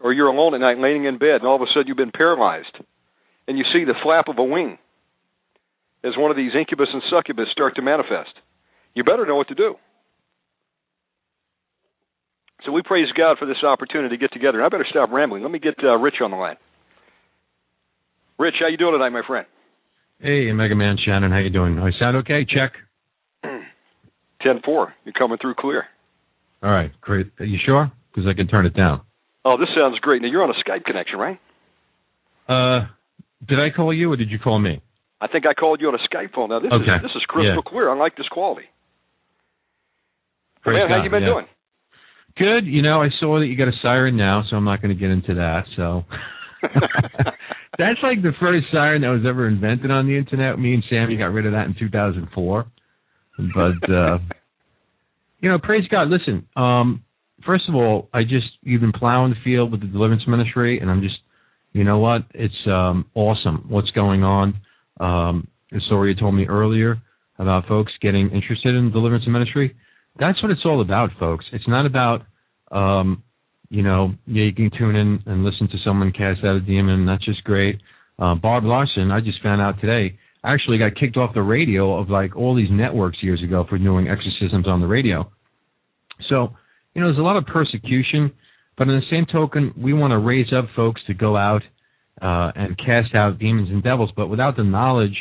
or 0.00 0.12
you're 0.12 0.28
alone 0.28 0.54
at 0.54 0.60
night 0.60 0.78
laying 0.78 1.04
in 1.04 1.18
bed, 1.18 1.40
and 1.40 1.46
all 1.46 1.56
of 1.56 1.62
a 1.62 1.66
sudden 1.66 1.88
you've 1.88 1.96
been 1.96 2.12
paralyzed, 2.12 2.76
and 3.48 3.58
you 3.58 3.64
see 3.72 3.84
the 3.84 3.94
flap 4.02 4.28
of 4.28 4.38
a 4.38 4.44
wing 4.44 4.78
as 6.04 6.12
one 6.16 6.30
of 6.30 6.36
these 6.36 6.52
incubus 6.58 6.88
and 6.92 7.02
succubus 7.10 7.46
start 7.52 7.76
to 7.76 7.82
manifest. 7.82 8.32
You 8.94 9.04
better 9.04 9.26
know 9.26 9.36
what 9.36 9.48
to 9.48 9.54
do. 9.54 9.76
So 12.64 12.72
we 12.72 12.82
praise 12.82 13.08
God 13.16 13.38
for 13.38 13.46
this 13.46 13.62
opportunity 13.64 14.16
to 14.16 14.20
get 14.20 14.32
together. 14.32 14.62
I 14.64 14.68
better 14.68 14.86
stop 14.88 15.10
rambling. 15.10 15.42
Let 15.42 15.50
me 15.50 15.58
get 15.58 15.74
uh, 15.82 15.96
Rich 15.96 16.16
on 16.22 16.30
the 16.30 16.36
line. 16.36 16.56
Rich, 18.38 18.54
how 18.60 18.68
you 18.68 18.76
doing 18.76 18.92
tonight, 18.92 19.10
my 19.10 19.22
friend? 19.26 19.46
Hey, 20.20 20.52
Mega 20.52 20.74
Man 20.76 20.96
Shannon, 21.04 21.32
how 21.32 21.38
you 21.38 21.50
doing? 21.50 21.78
I 21.78 21.90
sound 21.98 22.18
okay? 22.18 22.44
Check. 22.44 22.72
Ten 24.42 24.60
four. 24.64 24.94
You're 25.04 25.14
coming 25.14 25.38
through 25.40 25.54
clear. 25.58 25.86
All 26.62 26.70
right, 26.70 26.92
great. 27.00 27.32
Are 27.40 27.44
you 27.44 27.58
sure? 27.64 27.90
Because 28.12 28.28
I 28.28 28.34
can 28.34 28.46
turn 28.46 28.66
it 28.66 28.74
down. 28.76 29.00
Oh, 29.44 29.56
this 29.58 29.68
sounds 29.76 29.98
great. 29.98 30.22
Now 30.22 30.28
you're 30.28 30.44
on 30.44 30.50
a 30.50 30.70
Skype 30.70 30.84
connection, 30.84 31.18
right? 31.18 31.40
Uh, 32.48 32.86
did 33.48 33.58
I 33.58 33.74
call 33.74 33.92
you 33.92 34.12
or 34.12 34.16
did 34.16 34.30
you 34.30 34.38
call 34.38 34.60
me? 34.60 34.80
I 35.22 35.28
think 35.28 35.46
I 35.46 35.54
called 35.54 35.80
you 35.80 35.86
on 35.86 35.94
a 35.94 36.02
Skype 36.10 36.34
phone. 36.34 36.48
Now 36.50 36.58
this 36.58 36.72
Okay. 36.72 36.96
is 36.96 37.02
this 37.02 37.14
is 37.14 37.22
crystal 37.28 37.62
Yeah. 37.64 37.70
clear. 37.70 37.88
I 37.88 37.94
like 37.94 38.16
this 38.16 38.28
quality. 38.28 38.66
Praise 40.62 40.78
Man, 40.78 40.90
how 40.90 41.04
you 41.04 41.10
been 41.10 41.22
yeah. 41.22 41.28
doing? 41.28 41.46
Good. 42.36 42.66
You 42.66 42.82
know, 42.82 43.02
I 43.02 43.08
saw 43.20 43.38
that 43.38 43.46
you 43.46 43.56
got 43.56 43.68
a 43.68 43.76
siren 43.82 44.16
now, 44.16 44.42
so 44.48 44.56
I'm 44.56 44.64
not 44.64 44.82
going 44.82 44.94
to 44.94 44.98
get 44.98 45.10
into 45.10 45.34
that. 45.34 45.66
So 45.76 46.04
that's 47.78 48.02
like 48.02 48.22
the 48.22 48.32
first 48.40 48.66
siren 48.72 49.02
that 49.02 49.10
was 49.10 49.24
ever 49.26 49.46
invented 49.46 49.90
on 49.90 50.06
the 50.06 50.16
internet. 50.16 50.58
Me 50.58 50.74
and 50.74 50.82
Sammy 50.90 51.16
got 51.16 51.32
rid 51.32 51.46
of 51.46 51.52
that 51.52 51.66
in 51.66 51.74
2004. 51.78 52.66
But 53.54 53.90
uh 53.90 54.18
you 55.40 55.50
know, 55.50 55.58
praise 55.58 55.86
God. 55.88 56.08
Listen, 56.08 56.48
um, 56.56 57.04
first 57.46 57.68
of 57.68 57.74
all, 57.74 58.08
I 58.12 58.22
just 58.22 58.46
you've 58.62 58.80
been 58.80 58.92
plowing 58.92 59.30
the 59.30 59.40
field 59.44 59.70
with 59.70 59.80
the 59.82 59.88
deliverance 59.88 60.22
ministry, 60.26 60.78
and 60.80 60.90
I'm 60.90 61.00
just, 61.02 61.16
you 61.72 61.84
know 61.84 61.98
what? 61.98 62.22
It's 62.34 62.66
um 62.66 63.06
awesome 63.14 63.66
what's 63.68 63.90
going 63.90 64.22
on. 64.24 64.54
Um, 65.00 65.48
the 65.70 65.80
story 65.86 66.10
you 66.10 66.20
told 66.20 66.34
me 66.34 66.46
earlier 66.46 67.00
about 67.38 67.66
folks 67.66 67.92
getting 68.00 68.30
interested 68.30 68.74
in 68.74 68.92
deliverance 68.92 69.24
ministry. 69.26 69.74
That's 70.18 70.40
what 70.42 70.52
it's 70.52 70.60
all 70.64 70.80
about, 70.82 71.10
folks. 71.18 71.44
It's 71.52 71.66
not 71.66 71.86
about, 71.86 72.22
um, 72.70 73.22
you 73.70 73.82
know, 73.82 74.12
yeah, 74.26 74.44
you 74.44 74.52
can 74.52 74.70
tune 74.76 74.96
in 74.96 75.22
and 75.26 75.44
listen 75.44 75.68
to 75.68 75.78
someone 75.84 76.12
cast 76.12 76.44
out 76.44 76.56
a 76.56 76.60
demon. 76.60 77.06
That's 77.06 77.24
just 77.24 77.42
great. 77.44 77.80
Uh, 78.18 78.34
Bob 78.34 78.64
Larson, 78.64 79.10
I 79.10 79.20
just 79.20 79.42
found 79.42 79.62
out 79.62 79.80
today, 79.80 80.18
actually 80.44 80.78
got 80.78 80.96
kicked 80.96 81.16
off 81.16 81.34
the 81.34 81.42
radio 81.42 81.98
of 81.98 82.10
like 82.10 82.36
all 82.36 82.54
these 82.54 82.68
networks 82.70 83.18
years 83.22 83.42
ago 83.42 83.64
for 83.68 83.78
doing 83.78 84.08
exorcisms 84.08 84.68
on 84.68 84.80
the 84.80 84.86
radio. 84.86 85.30
So, 86.28 86.54
you 86.94 87.00
know, 87.00 87.08
there's 87.08 87.18
a 87.18 87.22
lot 87.22 87.36
of 87.36 87.46
persecution, 87.46 88.32
but 88.76 88.88
in 88.88 88.96
the 88.96 89.06
same 89.10 89.26
token, 89.32 89.72
we 89.76 89.92
want 89.92 90.10
to 90.10 90.18
raise 90.18 90.52
up 90.52 90.66
folks 90.76 91.00
to 91.06 91.14
go 91.14 91.36
out 91.36 91.62
uh, 92.22 92.52
and 92.54 92.78
cast 92.78 93.14
out 93.14 93.38
demons 93.38 93.68
and 93.70 93.82
devils, 93.82 94.10
but 94.16 94.28
without 94.28 94.56
the 94.56 94.62
knowledge 94.62 95.16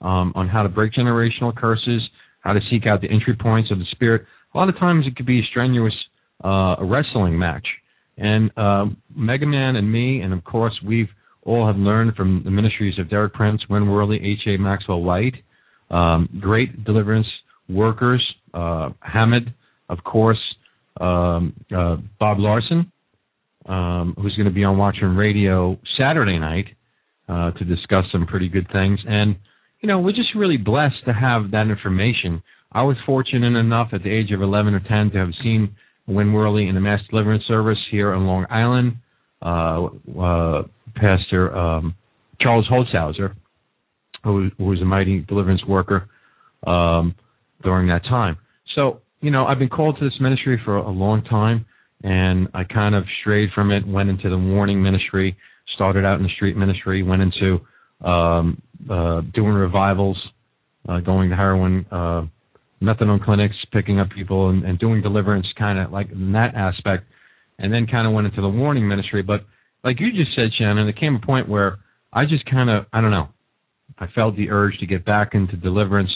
um, 0.00 0.32
on 0.34 0.48
how 0.48 0.62
to 0.62 0.68
break 0.68 0.92
generational 0.92 1.54
curses, 1.54 2.02
how 2.40 2.52
to 2.52 2.60
seek 2.70 2.86
out 2.86 3.00
the 3.00 3.10
entry 3.10 3.36
points 3.40 3.70
of 3.70 3.78
the 3.78 3.84
spirit. 3.92 4.22
A 4.54 4.58
lot 4.58 4.68
of 4.68 4.78
times 4.78 5.06
it 5.06 5.14
could 5.16 5.26
be 5.26 5.40
a 5.40 5.44
strenuous 5.50 5.94
uh, 6.42 6.76
wrestling 6.80 7.38
match. 7.38 7.66
And 8.16 8.50
uh, 8.56 8.86
Mega 9.14 9.46
Man 9.46 9.76
and 9.76 9.90
me, 9.90 10.20
and 10.20 10.32
of 10.32 10.42
course 10.44 10.78
we've 10.84 11.08
all 11.42 11.66
have 11.66 11.76
learned 11.76 12.16
from 12.16 12.42
the 12.44 12.50
ministries 12.50 12.98
of 12.98 13.08
Derek 13.08 13.32
Prince, 13.32 13.62
Win 13.70 13.88
Worley, 13.88 14.16
H.A. 14.16 14.58
Maxwell 14.58 15.02
Whyte, 15.02 15.36
um, 15.90 16.28
great 16.40 16.84
deliverance 16.84 17.26
workers, 17.68 18.22
uh, 18.52 18.90
Hamid, 19.00 19.54
of 19.88 19.98
course, 20.04 20.40
um, 21.00 21.54
uh, 21.74 21.96
Bob 22.18 22.38
Larson, 22.38 22.92
um, 23.66 24.14
who's 24.16 24.34
going 24.36 24.48
to 24.48 24.54
be 24.54 24.64
on 24.64 24.78
Watchman 24.78 25.16
Radio 25.16 25.78
Saturday 25.98 26.38
night 26.38 26.66
uh, 27.28 27.52
to 27.52 27.64
discuss 27.64 28.04
some 28.12 28.26
pretty 28.26 28.48
good 28.48 28.66
things. 28.72 29.00
And, 29.06 29.36
you 29.80 29.86
know, 29.86 30.00
we're 30.00 30.12
just 30.12 30.34
really 30.34 30.56
blessed 30.56 31.04
to 31.06 31.12
have 31.12 31.50
that 31.52 31.66
information. 31.68 32.42
I 32.72 32.82
was 32.82 32.96
fortunate 33.04 33.58
enough 33.58 33.88
at 33.92 34.02
the 34.02 34.10
age 34.10 34.32
of 34.32 34.42
11 34.42 34.74
or 34.74 34.80
10 34.80 35.10
to 35.12 35.18
have 35.18 35.30
seen 35.42 35.76
Win 36.06 36.32
Worley 36.32 36.68
in 36.68 36.74
the 36.74 36.80
Mass 36.80 37.00
Deliverance 37.10 37.44
Service 37.46 37.78
here 37.90 38.12
on 38.12 38.26
Long 38.26 38.46
Island. 38.50 38.96
Uh, 39.42 39.86
uh, 40.20 40.62
Pastor 40.96 41.56
um, 41.56 41.94
Charles 42.40 42.68
Holzhauser, 42.70 43.34
who, 44.24 44.50
who 44.58 44.64
was 44.64 44.80
a 44.80 44.84
mighty 44.84 45.20
deliverance 45.20 45.64
worker 45.66 46.08
um, 46.66 47.14
during 47.62 47.88
that 47.88 48.02
time. 48.04 48.36
So, 48.74 49.00
you 49.20 49.30
know, 49.30 49.46
I've 49.46 49.58
been 49.58 49.68
called 49.68 49.98
to 49.98 50.04
this 50.04 50.18
ministry 50.20 50.60
for 50.64 50.76
a 50.76 50.90
long 50.90 51.22
time, 51.24 51.66
and 52.02 52.48
I 52.54 52.64
kind 52.64 52.94
of 52.94 53.04
strayed 53.20 53.50
from 53.54 53.70
it, 53.70 53.86
went 53.86 54.08
into 54.08 54.30
the 54.30 54.38
warning 54.38 54.82
ministry, 54.82 55.36
started 55.74 56.04
out 56.04 56.16
in 56.16 56.22
the 56.22 56.30
street 56.36 56.56
ministry, 56.56 57.02
went 57.02 57.22
into 57.22 57.60
um, 58.06 58.62
uh, 58.90 59.20
doing 59.34 59.52
revivals, 59.52 60.18
uh, 60.88 61.00
going 61.00 61.30
to 61.30 61.36
heroin, 61.36 61.86
uh, 61.90 62.22
methadone 62.82 63.22
clinics, 63.22 63.54
picking 63.72 64.00
up 64.00 64.08
people, 64.10 64.48
and, 64.48 64.64
and 64.64 64.78
doing 64.78 65.02
deliverance, 65.02 65.46
kind 65.58 65.78
of 65.78 65.92
like 65.92 66.10
in 66.10 66.32
that 66.32 66.54
aspect, 66.54 67.04
and 67.58 67.72
then 67.72 67.86
kind 67.86 68.06
of 68.06 68.14
went 68.14 68.26
into 68.26 68.40
the 68.40 68.48
warning 68.48 68.88
ministry. 68.88 69.22
But 69.22 69.44
like 69.84 70.00
you 70.00 70.12
just 70.12 70.34
said, 70.34 70.50
Shannon, 70.58 70.86
there 70.86 70.92
came 70.92 71.16
a 71.22 71.26
point 71.26 71.48
where 71.48 71.78
I 72.12 72.24
just 72.24 72.44
kind 72.50 72.70
of, 72.70 72.86
I 72.92 73.02
don't 73.02 73.10
know, 73.10 73.28
I 73.98 74.06
felt 74.14 74.36
the 74.36 74.50
urge 74.50 74.78
to 74.78 74.86
get 74.86 75.04
back 75.04 75.34
into 75.34 75.56
deliverance, 75.56 76.10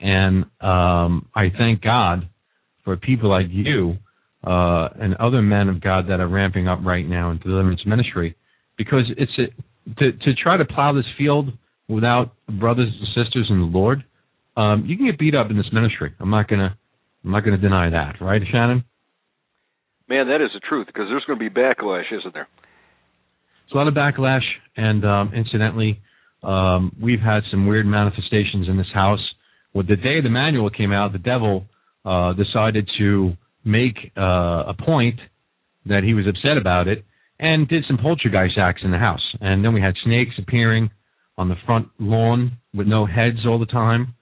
and 0.00 0.44
um, 0.62 1.28
I 1.34 1.50
thank 1.56 1.82
God 1.82 2.28
for 2.84 2.96
people 2.96 3.28
like 3.28 3.46
you 3.50 3.98
uh, 4.44 4.88
and 5.00 5.14
other 5.16 5.42
men 5.42 5.68
of 5.68 5.80
God 5.80 6.06
that 6.08 6.20
are 6.20 6.28
ramping 6.28 6.68
up 6.68 6.80
right 6.82 7.06
now 7.06 7.30
in 7.30 7.38
deliverance 7.38 7.82
ministry, 7.86 8.36
because 8.76 9.04
it's 9.16 9.32
a, 9.38 9.94
to 10.00 10.12
to 10.12 10.34
try 10.34 10.56
to 10.56 10.64
plow 10.64 10.92
this 10.92 11.04
field 11.18 11.50
without 11.88 12.32
brothers 12.48 12.92
and 12.98 13.08
sisters 13.08 13.48
in 13.50 13.58
the 13.58 13.66
Lord. 13.78 14.04
Um, 14.56 14.84
you 14.86 14.96
can 14.96 15.06
get 15.06 15.18
beat 15.18 15.34
up 15.34 15.50
in 15.50 15.56
this 15.56 15.70
ministry. 15.72 16.12
I'm 16.18 16.30
not 16.30 16.48
gonna 16.48 16.76
I'm 17.24 17.30
not 17.30 17.44
gonna 17.44 17.58
deny 17.58 17.90
that, 17.90 18.20
right, 18.20 18.42
Shannon? 18.50 18.84
Man, 20.10 20.26
that 20.26 20.42
is 20.42 20.50
the 20.52 20.60
truth 20.68 20.88
because 20.88 21.04
there's 21.08 21.24
going 21.24 21.38
to 21.38 21.50
be 21.50 21.54
backlash, 21.54 22.12
isn't 22.12 22.34
there? 22.34 22.48
It's 23.64 23.72
a 23.72 23.76
lot 23.76 23.86
of 23.86 23.94
backlash, 23.94 24.42
and 24.76 25.04
um, 25.04 25.32
incidentally, 25.32 26.00
um, 26.42 26.96
we've 27.00 27.20
had 27.20 27.44
some 27.52 27.68
weird 27.68 27.86
manifestations 27.86 28.68
in 28.68 28.76
this 28.76 28.88
house. 28.92 29.20
Well, 29.72 29.84
the 29.88 29.94
day 29.94 30.20
the 30.20 30.28
manual 30.28 30.68
came 30.68 30.92
out, 30.92 31.12
the 31.12 31.20
devil 31.20 31.66
uh, 32.04 32.32
decided 32.32 32.90
to 32.98 33.34
make 33.64 34.12
uh, 34.16 34.64
a 34.68 34.74
point 34.78 35.20
that 35.86 36.02
he 36.04 36.14
was 36.14 36.26
upset 36.26 36.56
about 36.56 36.88
it 36.88 37.04
and 37.38 37.68
did 37.68 37.84
some 37.86 37.98
poltergeist 37.98 38.58
acts 38.58 38.82
in 38.84 38.90
the 38.90 38.98
house. 38.98 39.22
And 39.40 39.64
then 39.64 39.72
we 39.72 39.80
had 39.80 39.94
snakes 40.04 40.32
appearing 40.38 40.90
on 41.38 41.48
the 41.48 41.56
front 41.64 41.88
lawn 41.98 42.58
with 42.74 42.86
no 42.86 43.06
heads 43.06 43.38
all 43.46 43.58
the 43.58 43.66
time. 43.66 44.14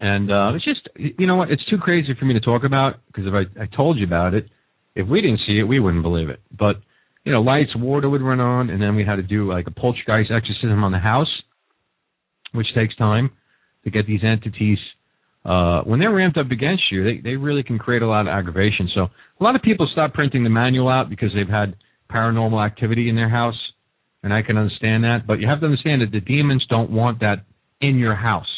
And 0.00 0.30
uh, 0.30 0.52
it's 0.54 0.64
just, 0.64 0.88
you 0.96 1.26
know 1.26 1.36
what? 1.36 1.50
It's 1.50 1.64
too 1.66 1.78
crazy 1.78 2.14
for 2.18 2.24
me 2.24 2.34
to 2.34 2.40
talk 2.40 2.64
about 2.64 2.96
because 3.06 3.26
if 3.26 3.34
I, 3.34 3.62
I 3.62 3.66
told 3.76 3.98
you 3.98 4.06
about 4.06 4.34
it, 4.34 4.48
if 4.94 5.06
we 5.08 5.20
didn't 5.20 5.40
see 5.46 5.58
it, 5.58 5.64
we 5.64 5.80
wouldn't 5.80 6.02
believe 6.02 6.28
it. 6.28 6.40
But 6.56 6.76
you 7.24 7.32
know, 7.32 7.40
lights, 7.40 7.70
water 7.74 8.08
would 8.08 8.20
run 8.20 8.40
on, 8.40 8.70
and 8.70 8.80
then 8.80 8.96
we 8.96 9.04
had 9.04 9.16
to 9.16 9.22
do 9.22 9.50
like 9.50 9.66
a 9.66 9.70
poltergeist 9.70 10.30
exorcism 10.30 10.84
on 10.84 10.92
the 10.92 10.98
house, 10.98 11.30
which 12.52 12.66
takes 12.74 12.94
time 12.96 13.30
to 13.84 13.90
get 13.90 14.06
these 14.06 14.20
entities. 14.22 14.78
Uh, 15.44 15.82
when 15.82 16.00
they're 16.00 16.14
ramped 16.14 16.38
up 16.38 16.50
against 16.50 16.84
you, 16.90 17.04
they 17.04 17.20
they 17.22 17.36
really 17.36 17.62
can 17.62 17.78
create 17.78 18.02
a 18.02 18.06
lot 18.06 18.22
of 18.22 18.28
aggravation. 18.28 18.88
So 18.94 19.02
a 19.02 19.44
lot 19.44 19.56
of 19.56 19.62
people 19.62 19.88
stop 19.92 20.14
printing 20.14 20.42
the 20.42 20.50
manual 20.50 20.88
out 20.88 21.10
because 21.10 21.30
they've 21.34 21.46
had 21.48 21.76
paranormal 22.10 22.64
activity 22.64 23.08
in 23.08 23.16
their 23.16 23.28
house, 23.28 23.58
and 24.22 24.32
I 24.32 24.42
can 24.42 24.56
understand 24.56 25.04
that. 25.04 25.26
But 25.26 25.40
you 25.40 25.48
have 25.48 25.60
to 25.60 25.66
understand 25.66 26.02
that 26.02 26.12
the 26.12 26.20
demons 26.20 26.64
don't 26.70 26.90
want 26.90 27.20
that 27.20 27.44
in 27.80 27.98
your 27.98 28.14
house 28.14 28.48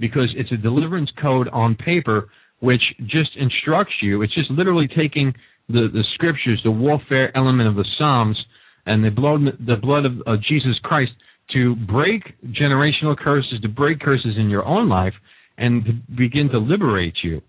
because 0.00 0.28
it's 0.36 0.50
a 0.52 0.56
deliverance 0.56 1.10
code 1.20 1.48
on 1.52 1.74
paper 1.76 2.28
which 2.60 2.82
just 3.06 3.30
instructs 3.36 3.94
you. 4.02 4.22
It's 4.22 4.34
just 4.34 4.50
literally 4.50 4.88
taking 4.88 5.34
the, 5.68 5.88
the 5.92 6.04
scriptures, 6.14 6.60
the 6.64 6.70
warfare 6.70 7.36
element 7.36 7.68
of 7.68 7.76
the 7.76 7.84
Psalms, 7.98 8.38
and 8.86 9.04
the 9.04 9.10
blood 9.10 9.40
the 9.64 9.76
blood 9.76 10.06
of, 10.06 10.12
of 10.26 10.42
Jesus 10.42 10.78
Christ 10.82 11.12
to 11.52 11.76
break 11.76 12.22
generational 12.46 13.16
curses, 13.16 13.60
to 13.62 13.68
break 13.68 14.00
curses 14.00 14.36
in 14.38 14.48
your 14.48 14.64
own 14.64 14.88
life, 14.88 15.14
and 15.58 15.84
to 15.84 15.92
begin 16.14 16.48
to 16.50 16.58
liberate 16.58 17.16
you. 17.22 17.40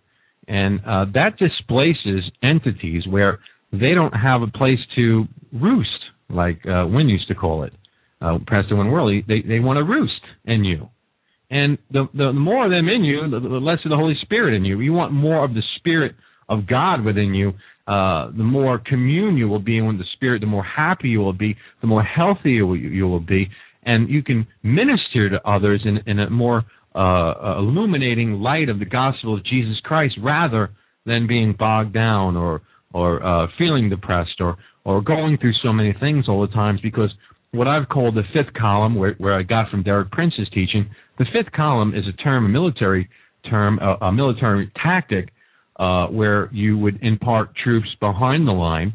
And 0.47 0.79
uh, 0.79 1.05
that 1.13 1.37
displaces 1.37 2.31
entities 2.41 3.03
where 3.09 3.39
they 3.71 3.93
don't 3.93 4.13
have 4.13 4.41
a 4.41 4.47
place 4.47 4.79
to 4.95 5.25
roost, 5.51 5.89
like 6.29 6.59
uh, 6.65 6.85
Win 6.87 7.09
used 7.09 7.27
to 7.27 7.35
call 7.35 7.63
it. 7.63 7.73
Uh, 8.21 8.39
Pastor 8.47 8.75
Win 8.75 8.89
Worley, 8.91 9.23
they, 9.27 9.41
they 9.41 9.59
want 9.59 9.77
to 9.77 9.83
roost 9.83 10.21
in 10.45 10.63
you. 10.63 10.89
And 11.49 11.77
the, 11.91 12.07
the 12.13 12.33
more 12.33 12.65
of 12.65 12.71
them 12.71 12.89
in 12.89 13.03
you, 13.03 13.29
the, 13.29 13.39
the 13.39 13.55
less 13.55 13.79
of 13.85 13.89
the 13.89 13.95
Holy 13.95 14.15
Spirit 14.21 14.55
in 14.55 14.65
you. 14.65 14.79
You 14.79 14.93
want 14.93 15.13
more 15.13 15.43
of 15.43 15.53
the 15.53 15.63
Spirit 15.77 16.15
of 16.49 16.67
God 16.67 17.03
within 17.03 17.33
you. 17.33 17.53
Uh, 17.87 18.31
the 18.31 18.43
more 18.43 18.81
commune 18.85 19.37
you 19.37 19.47
will 19.47 19.59
be 19.59 19.79
with 19.79 19.97
the 19.97 20.05
Spirit, 20.13 20.41
the 20.41 20.47
more 20.47 20.63
happy 20.63 21.07
you 21.07 21.19
will 21.19 21.31
be, 21.31 21.55
the 21.79 21.87
more 21.87 22.03
healthy 22.03 22.51
you 22.51 22.67
will, 22.67 22.77
you 22.77 23.07
will 23.07 23.21
be, 23.21 23.47
and 23.83 24.09
you 24.09 24.21
can 24.21 24.45
minister 24.61 25.29
to 25.29 25.49
others 25.49 25.81
in, 25.85 25.99
in 26.05 26.19
a 26.19 26.29
more 26.29 26.65
uh, 26.97 27.59
illuminating 27.59 28.33
light 28.33 28.69
of 28.69 28.79
the 28.79 28.85
gospel 28.85 29.35
of 29.35 29.45
Jesus 29.45 29.77
Christ, 29.83 30.15
rather 30.21 30.71
than 31.05 31.27
being 31.27 31.55
bogged 31.57 31.93
down 31.93 32.35
or 32.35 32.61
or 32.93 33.23
uh, 33.23 33.47
feeling 33.57 33.89
depressed 33.89 34.39
or 34.39 34.57
or 34.83 35.01
going 35.01 35.37
through 35.37 35.53
so 35.63 35.71
many 35.73 35.93
things 35.99 36.25
all 36.27 36.41
the 36.41 36.53
times. 36.53 36.79
Because 36.81 37.11
what 37.51 37.67
I've 37.67 37.89
called 37.89 38.15
the 38.15 38.23
fifth 38.33 38.53
column, 38.53 38.95
where, 38.95 39.15
where 39.17 39.37
I 39.37 39.43
got 39.43 39.69
from 39.69 39.83
Derek 39.83 40.11
Prince's 40.11 40.47
teaching, 40.53 40.89
the 41.17 41.25
fifth 41.33 41.51
column 41.53 41.93
is 41.93 42.05
a 42.07 42.13
term, 42.23 42.45
a 42.45 42.49
military 42.49 43.09
term, 43.49 43.79
a, 43.79 44.05
a 44.05 44.11
military 44.11 44.71
tactic, 44.83 45.29
uh, 45.79 46.07
where 46.07 46.49
you 46.53 46.77
would 46.77 47.01
impart 47.01 47.55
troops 47.55 47.87
behind 47.99 48.47
the 48.47 48.51
line, 48.51 48.93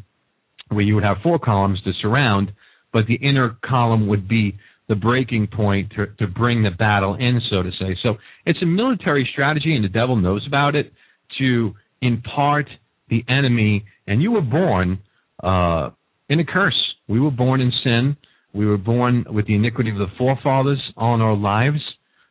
where 0.69 0.83
you 0.83 0.95
would 0.95 1.05
have 1.05 1.19
four 1.23 1.39
columns 1.39 1.81
to 1.83 1.93
surround, 2.01 2.53
but 2.93 3.07
the 3.07 3.15
inner 3.15 3.57
column 3.65 4.07
would 4.09 4.29
be 4.29 4.59
the 4.93 4.97
breaking 4.97 5.47
point 5.47 5.91
to, 5.97 6.07
to 6.19 6.27
bring 6.27 6.63
the 6.63 6.71
battle 6.71 7.15
in, 7.15 7.41
so 7.49 7.63
to 7.63 7.71
say. 7.81 7.97
So 8.03 8.17
it's 8.45 8.59
a 8.61 8.67
military 8.67 9.27
strategy, 9.33 9.75
and 9.75 9.83
the 9.83 9.89
devil 9.89 10.17
knows 10.17 10.45
about 10.47 10.75
it 10.75 10.93
to 11.39 11.73
impart 12.03 12.67
the 13.09 13.25
enemy. 13.27 13.87
And 14.07 14.21
you 14.21 14.33
were 14.33 14.43
born 14.43 15.01
uh, 15.43 15.91
in 16.29 16.41
a 16.41 16.45
curse. 16.45 16.79
We 17.09 17.21
were 17.21 17.31
born 17.31 17.63
in 17.63 17.73
sin. 17.83 18.19
We 18.53 18.67
were 18.67 18.77
born 18.77 19.25
with 19.31 19.47
the 19.47 19.55
iniquity 19.55 19.91
of 19.91 19.97
the 19.97 20.09
forefathers 20.19 20.83
on 20.99 21.23
our 21.23 21.37
lives. 21.37 21.81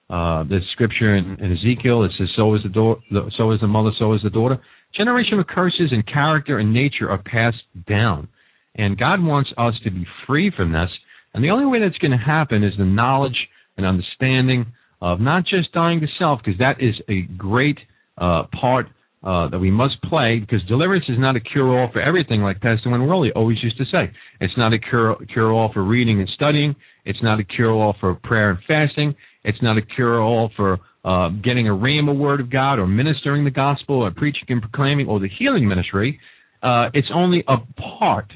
Uh, 0.07 0.43
the 0.43 0.59
scripture 0.73 1.15
in, 1.15 1.37
in, 1.39 1.51
Ezekiel 1.53 2.03
it 2.03 2.11
says, 2.19 2.27
"So 2.35 2.53
is 2.53 2.61
the 2.61 2.69
daughter, 2.69 3.01
so 3.37 3.51
is 3.53 3.61
the 3.61 3.67
mother, 3.67 3.89
so 3.97 4.13
is 4.13 4.21
the 4.21 4.29
daughter." 4.29 4.59
Generational 4.99 5.47
curses 5.47 5.91
in 5.91 6.03
character 6.03 6.59
and 6.59 6.71
nature 6.71 7.09
are 7.09 7.23
passed 7.23 7.63
down, 7.87 8.27
and 8.75 8.99
God 8.99 9.23
wants 9.23 9.49
us 9.57 9.73
to 9.83 9.89
be 9.89 10.05
free 10.27 10.51
from 10.55 10.73
this. 10.73 10.91
And 11.33 11.43
the 11.43 11.49
only 11.49 11.65
way 11.65 11.79
that's 11.79 11.97
going 11.97 12.11
to 12.11 12.17
happen 12.17 12.63
is 12.63 12.73
the 12.77 12.85
knowledge 12.85 13.47
and 13.77 13.85
understanding 13.85 14.67
of 15.01 15.19
not 15.19 15.45
just 15.45 15.71
dying 15.73 15.99
to 16.01 16.07
self, 16.19 16.39
because 16.43 16.59
that 16.59 16.75
is 16.79 16.95
a 17.09 17.21
great 17.37 17.79
uh, 18.17 18.43
part 18.59 18.87
uh, 19.23 19.49
that 19.49 19.59
we 19.59 19.71
must 19.71 20.01
play. 20.03 20.39
Because 20.39 20.61
deliverance 20.67 21.05
is 21.07 21.17
not 21.17 21.35
a 21.35 21.39
cure-all 21.39 21.89
for 21.91 22.01
everything, 22.01 22.41
like 22.41 22.59
Pastor 22.61 22.89
Win 22.89 23.07
Worley 23.07 23.31
always 23.35 23.57
used 23.63 23.77
to 23.77 23.85
say. 23.85 24.11
It's 24.39 24.57
not 24.57 24.73
a 24.73 24.79
cure 24.79 25.15
cure-all 25.33 25.71
for 25.73 25.83
reading 25.83 26.19
and 26.19 26.29
studying. 26.35 26.75
It's 27.05 27.21
not 27.23 27.39
a 27.39 27.43
cure-all 27.43 27.95
for 27.99 28.15
prayer 28.15 28.51
and 28.51 28.59
fasting. 28.67 29.15
It's 29.43 29.61
not 29.61 29.77
a 29.77 29.81
cure-all 29.81 30.51
for 30.55 30.79
uh, 31.03 31.29
getting 31.43 31.67
a 31.67 31.71
rhema 31.71 32.15
word 32.15 32.41
of 32.41 32.51
God 32.51 32.77
or 32.77 32.85
ministering 32.85 33.43
the 33.43 33.51
gospel 33.51 34.03
or 34.03 34.11
preaching 34.11 34.43
and 34.49 34.61
proclaiming 34.61 35.07
or 35.07 35.19
the 35.19 35.29
healing 35.39 35.67
ministry. 35.67 36.19
Uh, 36.61 36.89
it's 36.93 37.07
only 37.11 37.43
a 37.47 37.57
part 37.99 38.31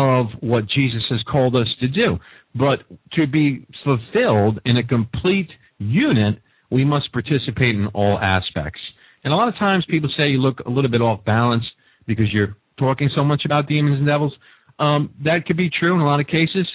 of 0.00 0.26
what 0.40 0.64
Jesus 0.68 1.02
has 1.10 1.20
called 1.30 1.54
us 1.56 1.66
to 1.80 1.88
do. 1.88 2.18
But 2.54 2.80
to 3.12 3.26
be 3.26 3.66
fulfilled 3.84 4.60
in 4.64 4.76
a 4.76 4.82
complete 4.82 5.50
unit, 5.78 6.38
we 6.70 6.84
must 6.84 7.12
participate 7.12 7.74
in 7.74 7.86
all 7.94 8.18
aspects. 8.18 8.80
And 9.22 9.32
a 9.32 9.36
lot 9.36 9.48
of 9.48 9.54
times 9.56 9.84
people 9.88 10.10
say 10.16 10.28
you 10.28 10.38
look 10.38 10.60
a 10.60 10.70
little 10.70 10.90
bit 10.90 11.02
off 11.02 11.24
balance 11.24 11.64
because 12.06 12.32
you're 12.32 12.56
talking 12.78 13.10
so 13.14 13.22
much 13.22 13.42
about 13.44 13.68
demons 13.68 13.98
and 13.98 14.06
devils. 14.06 14.32
Um, 14.78 15.12
that 15.24 15.44
could 15.46 15.56
be 15.56 15.70
true 15.70 15.94
in 15.94 16.00
a 16.00 16.06
lot 16.06 16.20
of 16.20 16.26
cases, 16.26 16.66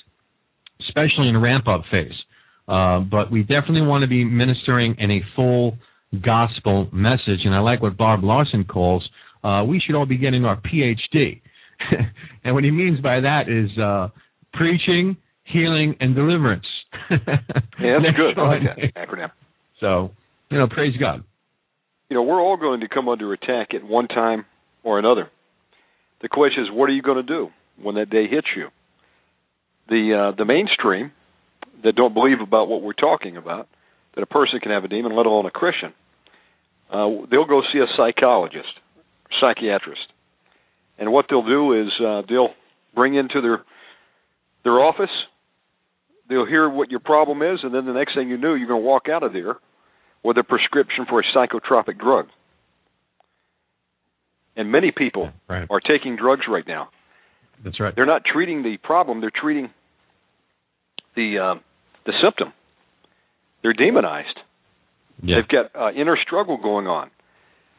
especially 0.88 1.28
in 1.28 1.36
a 1.36 1.40
ramp 1.40 1.68
up 1.68 1.82
phase. 1.90 2.14
Uh, 2.68 3.00
but 3.00 3.32
we 3.32 3.42
definitely 3.42 3.82
want 3.82 4.04
to 4.04 4.08
be 4.08 4.24
ministering 4.24 4.96
in 5.00 5.12
a 5.12 5.22
full 5.36 5.78
gospel 6.24 6.88
message. 6.94 7.42
And 7.44 7.54
I 7.54 7.60
like 7.60 7.82
what 7.82 7.98
Bob 7.98 8.24
Larson 8.24 8.64
calls 8.64 9.08
uh, 9.46 9.64
we 9.64 9.80
should 9.80 9.96
all 9.96 10.08
be 10.08 10.18
getting 10.18 10.44
our 10.44 10.60
PhD. 10.60 11.42
and 12.44 12.56
what 12.56 12.64
he 12.64 12.72
means 12.72 13.00
by 13.02 13.22
that 13.22 13.50
is 13.50 13.78
uh, 13.80 14.10
preaching, 14.54 15.18
healing, 15.44 15.96
and 16.00 16.16
deliverance. 16.16 16.66
yeah, 17.12 18.00
that's 18.02 18.18
good. 18.18 18.38
I 18.38 18.48
like 18.48 18.62
that 18.64 18.96
acronym. 18.96 19.32
So, 19.80 20.12
you 20.50 20.58
know, 20.58 20.68
praise 20.68 20.96
God. 21.00 21.24
You 22.10 22.16
know, 22.16 22.24
we're 22.24 22.42
all 22.42 22.58
going 22.58 22.82
to 22.82 22.88
come 22.88 23.10
under 23.10 23.34
attack 23.34 23.74
at 23.74 23.84
one 23.84 24.08
time 24.08 24.46
or 24.84 25.00
another. 25.00 25.30
The 26.22 26.30
question 26.30 26.64
is, 26.64 26.70
what 26.72 26.90
are 26.90 26.94
you 26.94 27.02
going 27.02 27.18
to 27.18 27.24
do 27.24 27.50
when 27.82 27.96
that 27.96 28.10
day 28.10 28.28
hits 28.28 28.48
you? 28.56 28.68
The 29.90 30.32
uh, 30.32 30.36
the 30.38 30.46
mainstream 30.46 31.12
that 31.84 31.96
don't 31.96 32.14
believe 32.14 32.42
about 32.42 32.68
what 32.68 32.82
we're 32.82 32.94
talking 32.94 33.38
about, 33.38 33.68
that 34.16 34.22
a 34.22 34.26
person 34.26 34.60
can 34.60 34.72
have 34.72 34.84
a 34.84 34.88
demon, 34.88 35.16
let 35.16 35.26
alone 35.26 35.46
a 35.46 35.52
Christian, 35.52 35.94
uh, 36.90 37.08
they'll 37.30 37.46
go 37.46 37.62
see 37.72 37.80
a 37.80 37.86
psychologist, 37.98 38.74
psychiatrist, 39.40 40.08
and 40.98 41.12
what 41.12 41.26
they'll 41.30 41.46
do 41.46 41.74
is 41.74 41.88
uh, 42.06 42.22
they'll 42.28 42.54
bring 42.94 43.16
into 43.16 43.42
their 43.42 43.64
their 44.64 44.80
office. 44.80 45.10
They'll 46.28 46.48
hear 46.48 46.68
what 46.70 46.90
your 46.90 47.00
problem 47.00 47.42
is, 47.42 47.60
and 47.64 47.74
then 47.74 47.86
the 47.86 47.94
next 47.94 48.16
thing 48.16 48.30
you 48.30 48.38
know, 48.38 48.56
you're 48.56 48.68
going 48.68 48.82
to 48.82 48.88
walk 48.88 49.04
out 49.10 49.22
of 49.22 49.34
there 49.34 49.58
with 50.24 50.38
a 50.38 50.44
prescription 50.44 51.06
for 51.08 51.20
a 51.20 51.24
psychotropic 51.36 52.00
drug. 52.00 52.28
And 54.56 54.72
many 54.72 54.92
people 54.96 55.32
right. 55.48 55.68
are 55.70 55.80
taking 55.80 56.16
drugs 56.16 56.44
right 56.50 56.64
now. 56.68 56.90
That's 57.64 57.80
right. 57.80 57.94
They're 57.96 58.06
not 58.08 58.24
treating 58.26 58.64
the 58.64 58.78
problem; 58.82 59.22
they're 59.22 59.32
treating 59.32 59.70
the 61.16 61.56
uh, 61.56 61.60
the 62.06 62.14
symptom. 62.24 62.54
They're 63.62 63.74
demonized. 63.74 64.40
Yeah. 65.22 65.38
They've 65.38 65.48
got 65.48 65.80
uh, 65.80 65.92
inner 65.92 66.18
struggle 66.26 66.58
going 66.58 66.88
on. 66.88 67.10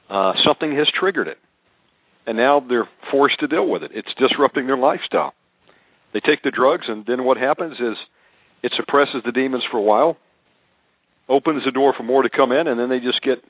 Uh, 0.09 0.33
something 0.47 0.75
has 0.77 0.87
triggered 0.99 1.29
it, 1.29 1.39
and 2.27 2.37
now 2.37 2.61
they're 2.61 2.89
forced 3.11 3.41
to 3.41 3.47
deal 3.47 3.69
with 3.69 3.83
it. 3.83 3.93
It's 3.95 4.12
disrupting 4.19 4.67
their 4.67 4.77
lifestyle. 4.77 5.33
They 6.12 6.21
take 6.21 6.43
the 6.43 6.51
drugs, 6.51 6.85
and 6.89 7.05
then 7.07 7.25
what 7.25 7.37
happens 7.37 7.75
is 7.75 7.97
it 8.62 8.73
suppresses 8.77 9.23
the 9.25 9.33
demons 9.33 9.65
for 9.71 9.79
a 9.79 9.83
while, 9.83 10.17
opens 11.29 11.65
the 11.65 11.71
door 11.71 11.95
for 11.97 12.03
more 12.03 12.23
to 12.23 12.31
come 12.31 12.53
in, 12.53 12.67
and 12.67 12.79
then 12.79 12.89
they 12.89 12.99
just 12.99 13.23
get 13.23 13.45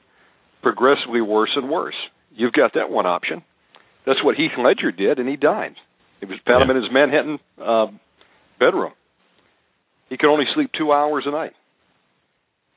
progressively 0.62 1.20
worse 1.20 1.52
and 1.56 1.70
worse. 1.70 1.94
You've 2.34 2.52
got 2.52 2.74
that 2.74 2.90
one 2.90 3.06
option. 3.06 3.42
That's 4.04 4.22
what 4.22 4.36
Heath 4.36 4.52
Ledger 4.58 4.92
did, 4.92 5.18
and 5.18 5.28
he 5.28 5.36
died. 5.36 5.74
It 6.20 6.28
was 6.28 6.38
found 6.46 6.64
yeah. 6.66 6.76
in 6.76 6.82
his 6.82 6.92
Manhattan 6.92 7.38
uh, 7.62 7.86
bedroom. 8.58 8.92
He 10.08 10.16
could 10.16 10.30
only 10.30 10.44
sleep 10.54 10.70
two 10.76 10.92
hours 10.92 11.24
a 11.26 11.30
night. 11.30 11.52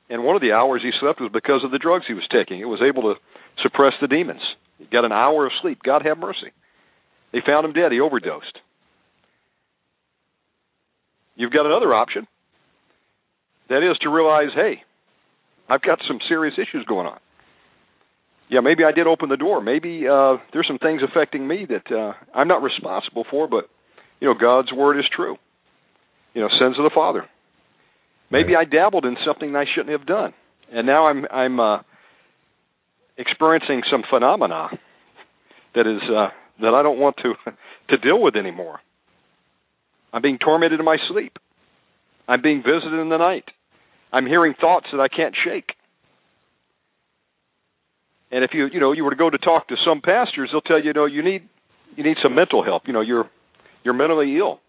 And 0.08 0.24
one 0.24 0.34
of 0.34 0.42
the 0.42 0.52
hours 0.52 0.82
he 0.82 0.90
slept 1.00 1.20
was 1.20 1.30
because 1.32 1.62
of 1.64 1.70
the 1.70 1.78
drugs 1.78 2.04
he 2.08 2.14
was 2.14 2.26
taking. 2.30 2.60
It 2.60 2.64
was 2.64 2.82
able 2.82 3.14
to 3.14 3.20
suppress 3.62 3.92
the 4.00 4.08
demons. 4.08 4.42
He 4.80 4.86
got 4.86 5.04
an 5.04 5.12
hour 5.12 5.46
of 5.46 5.52
sleep. 5.62 5.78
God 5.84 6.02
have 6.04 6.18
mercy. 6.18 6.50
They 7.32 7.38
found 7.46 7.64
him 7.64 7.72
dead. 7.72 7.92
He 7.92 8.00
overdosed. 8.00 8.58
You've 11.36 11.52
got 11.52 11.66
another 11.66 11.94
option. 11.94 12.26
That 13.68 13.88
is 13.88 13.96
to 14.02 14.10
realize, 14.10 14.50
hey, 14.54 14.82
I've 15.68 15.82
got 15.82 16.00
some 16.08 16.18
serious 16.28 16.54
issues 16.58 16.84
going 16.88 17.06
on. 17.06 17.20
Yeah, 18.48 18.60
maybe 18.60 18.82
I 18.82 18.90
did 18.90 19.06
open 19.06 19.28
the 19.28 19.36
door. 19.36 19.62
Maybe 19.62 20.08
uh, 20.10 20.38
there's 20.52 20.66
some 20.66 20.78
things 20.78 21.02
affecting 21.08 21.46
me 21.46 21.68
that 21.68 21.94
uh, 21.94 22.14
I'm 22.34 22.48
not 22.48 22.62
responsible 22.62 23.24
for, 23.30 23.46
but 23.46 23.70
you 24.18 24.26
know 24.26 24.34
God's 24.34 24.72
word 24.72 24.98
is 24.98 25.06
true 25.14 25.36
you 26.34 26.40
know, 26.40 26.48
sins 26.60 26.76
of 26.78 26.84
the 26.84 26.90
father. 26.94 27.24
Maybe. 28.30 28.54
I 28.54 28.64
dabbled 28.64 29.04
in 29.04 29.16
something 29.26 29.54
I 29.56 29.64
shouldn't 29.74 29.98
have 29.98 30.06
done, 30.06 30.32
and 30.72 30.86
now 30.86 31.06
I'm 31.08 31.24
I'm 31.30 31.58
uh, 31.58 31.78
experiencing 33.20 33.82
some 33.90 34.02
phenomena 34.10 34.68
that 35.74 35.86
is 35.86 36.02
uh, 36.08 36.28
that 36.60 36.74
I 36.74 36.82
don't 36.82 36.98
want 36.98 37.16
to 37.18 37.34
to 37.90 37.96
deal 37.98 38.20
with 38.20 38.34
anymore. 38.34 38.80
I'm 40.12 40.22
being 40.22 40.38
tormented 40.38 40.80
in 40.80 40.86
my 40.86 40.96
sleep. 41.08 41.36
I'm 42.26 42.42
being 42.42 42.62
visited 42.62 42.98
in 42.98 43.10
the 43.10 43.18
night. 43.18 43.44
I'm 44.12 44.26
hearing 44.26 44.54
thoughts 44.60 44.86
that 44.92 45.00
I 45.00 45.08
can't 45.08 45.34
shake. 45.44 45.70
And 48.32 48.42
if 48.42 48.50
you 48.54 48.66
you 48.72 48.80
know 48.80 48.92
you 48.92 49.04
were 49.04 49.10
to 49.10 49.16
go 49.16 49.28
to 49.28 49.38
talk 49.38 49.68
to 49.68 49.76
some 49.84 50.00
pastors, 50.00 50.48
they'll 50.52 50.62
tell 50.62 50.78
you, 50.78 50.86
you 50.86 50.92
know 50.92 51.06
you 51.06 51.22
need 51.22 51.48
you 51.96 52.04
need 52.04 52.16
some 52.22 52.34
mental 52.34 52.64
help. 52.64 52.84
You 52.86 52.94
know 52.94 53.02
you're 53.02 53.28
you're 53.84 53.94
mentally 53.94 54.36
ill, 54.38 54.60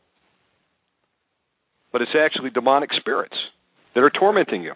but 1.92 2.02
it's 2.02 2.12
actually 2.18 2.50
demonic 2.50 2.90
spirits 3.00 3.36
that 3.96 4.02
are 4.02 4.10
tormenting 4.10 4.64
you. 4.64 4.74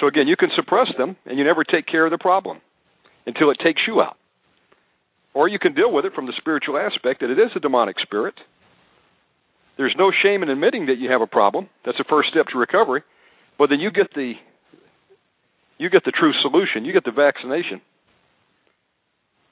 So 0.00 0.06
again, 0.06 0.26
you 0.26 0.36
can 0.36 0.50
suppress 0.56 0.88
them 0.96 1.16
and 1.26 1.38
you 1.38 1.44
never 1.44 1.64
take 1.64 1.86
care 1.86 2.04
of 2.04 2.10
the 2.10 2.18
problem 2.18 2.60
until 3.26 3.50
it 3.50 3.58
takes 3.62 3.82
you 3.86 4.00
out. 4.00 4.16
Or 5.34 5.48
you 5.48 5.58
can 5.58 5.74
deal 5.74 5.92
with 5.92 6.04
it 6.04 6.12
from 6.14 6.26
the 6.26 6.34
spiritual 6.36 6.76
aspect 6.76 7.20
that 7.20 7.30
it 7.30 7.38
is 7.38 7.50
a 7.56 7.60
demonic 7.60 7.96
spirit. 8.02 8.34
There's 9.76 9.94
no 9.96 10.12
shame 10.22 10.42
in 10.42 10.50
admitting 10.50 10.86
that 10.86 10.98
you 10.98 11.10
have 11.10 11.22
a 11.22 11.26
problem. 11.26 11.68
That's 11.84 11.98
the 11.98 12.04
first 12.08 12.28
step 12.30 12.46
to 12.52 12.58
recovery. 12.58 13.02
But 13.58 13.70
then 13.70 13.80
you 13.80 13.90
get 13.90 14.12
the 14.14 14.34
you 15.78 15.90
get 15.90 16.04
the 16.04 16.12
true 16.12 16.32
solution. 16.42 16.84
You 16.84 16.92
get 16.92 17.04
the 17.04 17.10
vaccination 17.12 17.80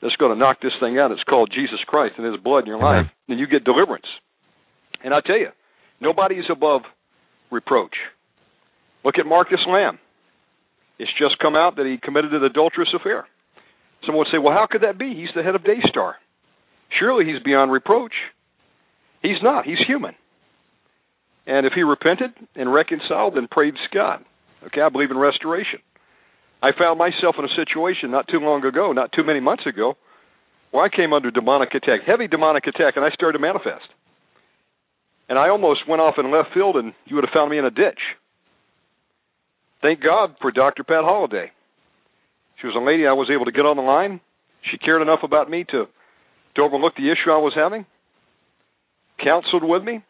that's 0.02 0.16
going 0.16 0.32
to 0.32 0.38
knock 0.38 0.60
this 0.62 0.72
thing 0.80 0.98
out. 0.98 1.10
It's 1.10 1.22
called 1.24 1.50
Jesus 1.54 1.78
Christ 1.86 2.14
and 2.18 2.26
His 2.26 2.40
blood 2.42 2.60
in 2.60 2.66
your 2.66 2.78
life. 2.78 3.06
And 3.28 3.38
you 3.38 3.46
get 3.46 3.64
deliverance. 3.64 4.06
And 5.02 5.12
I 5.14 5.20
tell 5.20 5.38
you, 5.38 5.48
nobody 6.00 6.36
is 6.36 6.46
above 6.50 6.82
reproach. 7.50 7.94
Look 9.04 9.16
at 9.18 9.26
Marcus 9.26 9.60
Lamb. 9.66 9.98
It's 11.00 11.10
just 11.16 11.38
come 11.38 11.56
out 11.56 11.76
that 11.76 11.86
he 11.86 11.96
committed 11.96 12.34
an 12.34 12.44
adulterous 12.44 12.92
affair. 12.94 13.26
Someone 14.04 14.26
would 14.28 14.32
say, 14.32 14.36
well, 14.36 14.52
how 14.52 14.66
could 14.70 14.82
that 14.82 14.98
be? 14.98 15.14
He's 15.16 15.32
the 15.34 15.42
head 15.42 15.54
of 15.54 15.64
Daystar. 15.64 16.16
Surely 16.92 17.24
he's 17.24 17.42
beyond 17.42 17.72
reproach. 17.72 18.12
He's 19.22 19.40
not. 19.42 19.64
He's 19.64 19.80
human. 19.86 20.14
And 21.46 21.64
if 21.64 21.72
he 21.72 21.84
repented 21.84 22.32
and 22.54 22.72
reconciled, 22.72 23.36
then 23.36 23.48
praise 23.50 23.80
God. 23.94 24.24
Okay, 24.66 24.82
I 24.82 24.90
believe 24.90 25.10
in 25.10 25.16
restoration. 25.16 25.80
I 26.62 26.76
found 26.78 26.98
myself 26.98 27.36
in 27.38 27.46
a 27.46 27.56
situation 27.56 28.10
not 28.10 28.28
too 28.28 28.38
long 28.38 28.62
ago, 28.66 28.92
not 28.92 29.12
too 29.12 29.24
many 29.24 29.40
months 29.40 29.64
ago, 29.66 29.96
where 30.70 30.84
I 30.84 30.94
came 30.94 31.14
under 31.14 31.30
demonic 31.30 31.70
attack, 31.74 32.00
heavy 32.06 32.28
demonic 32.28 32.66
attack, 32.66 32.96
and 32.96 33.06
I 33.06 33.10
started 33.10 33.38
to 33.38 33.42
manifest. 33.42 33.88
And 35.30 35.38
I 35.38 35.48
almost 35.48 35.88
went 35.88 36.02
off 36.02 36.16
in 36.18 36.30
left 36.30 36.52
field, 36.52 36.76
and 36.76 36.92
you 37.06 37.16
would 37.16 37.24
have 37.24 37.32
found 37.32 37.50
me 37.50 37.56
in 37.56 37.64
a 37.64 37.70
ditch. 37.70 38.00
Thank 39.82 40.02
God 40.02 40.36
for 40.40 40.50
Dr. 40.50 40.84
Pat 40.84 41.04
Holliday. 41.04 41.50
She 42.60 42.66
was 42.66 42.76
a 42.76 42.84
lady 42.84 43.06
I 43.06 43.12
was 43.12 43.30
able 43.32 43.46
to 43.46 43.52
get 43.52 43.64
on 43.64 43.76
the 43.76 43.82
line. 43.82 44.20
She 44.70 44.76
cared 44.76 45.00
enough 45.00 45.20
about 45.22 45.50
me 45.50 45.64
to 45.70 45.86
to 46.56 46.62
overlook 46.62 46.94
the 46.96 47.06
issue 47.06 47.30
I 47.30 47.38
was 47.38 47.52
having, 47.54 47.86
counseled 49.22 49.62
with 49.62 49.84
me. 49.84 50.02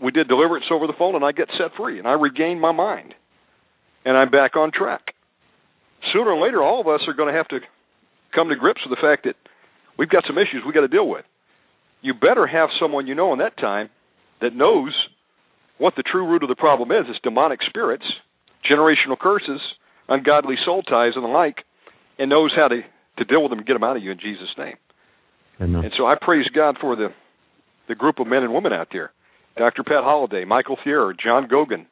We 0.00 0.12
did 0.12 0.28
deliverance 0.28 0.66
over 0.70 0.86
the 0.86 0.94
phone, 0.96 1.16
and 1.16 1.24
I 1.24 1.32
get 1.32 1.48
set 1.58 1.76
free, 1.76 1.98
and 1.98 2.06
I 2.06 2.12
regained 2.12 2.60
my 2.60 2.70
mind, 2.70 3.12
and 4.04 4.16
I'm 4.16 4.30
back 4.30 4.54
on 4.54 4.70
track. 4.72 5.02
Sooner 6.12 6.30
or 6.30 6.46
later, 6.46 6.62
all 6.62 6.80
of 6.80 6.86
us 6.86 7.00
are 7.08 7.12
going 7.12 7.28
to 7.30 7.36
have 7.36 7.48
to 7.48 7.58
come 8.32 8.48
to 8.50 8.54
grips 8.54 8.80
with 8.86 8.96
the 8.96 9.02
fact 9.02 9.24
that 9.24 9.34
we've 9.98 10.08
got 10.08 10.22
some 10.28 10.38
issues 10.38 10.62
we've 10.64 10.72
got 10.72 10.82
to 10.82 10.88
deal 10.88 11.08
with. 11.08 11.24
You 12.02 12.14
better 12.14 12.46
have 12.46 12.70
someone 12.80 13.08
you 13.08 13.16
know 13.16 13.32
in 13.32 13.40
that 13.40 13.58
time 13.58 13.90
that 14.40 14.54
knows 14.54 14.94
what 15.76 15.94
the 15.96 16.04
true 16.04 16.26
root 16.26 16.44
of 16.44 16.48
the 16.48 16.54
problem 16.54 16.92
is. 16.92 17.04
It's 17.10 17.18
demonic 17.22 17.58
spirits 17.68 18.04
generational 18.68 19.18
curses, 19.18 19.60
ungodly 20.08 20.56
soul 20.64 20.82
ties, 20.82 21.12
and 21.14 21.24
the 21.24 21.28
like, 21.28 21.58
and 22.18 22.30
knows 22.30 22.52
how 22.54 22.68
to, 22.68 22.80
to 23.18 23.24
deal 23.24 23.42
with 23.42 23.50
them 23.50 23.58
and 23.58 23.66
get 23.66 23.74
them 23.74 23.84
out 23.84 23.96
of 23.96 24.02
you 24.02 24.10
in 24.10 24.18
Jesus' 24.18 24.48
name. 24.58 24.76
Amen. 25.60 25.84
And 25.84 25.92
so 25.96 26.06
I 26.06 26.14
praise 26.20 26.46
God 26.54 26.76
for 26.80 26.96
the 26.96 27.08
the 27.88 27.96
group 27.96 28.20
of 28.20 28.26
men 28.28 28.44
and 28.44 28.54
women 28.54 28.72
out 28.72 28.88
there. 28.92 29.10
Dr. 29.58 29.82
Pat 29.82 30.04
Holliday, 30.04 30.44
Michael 30.44 30.78
Thierer, 30.86 31.12
John 31.12 31.48
Gogan, 31.48 31.86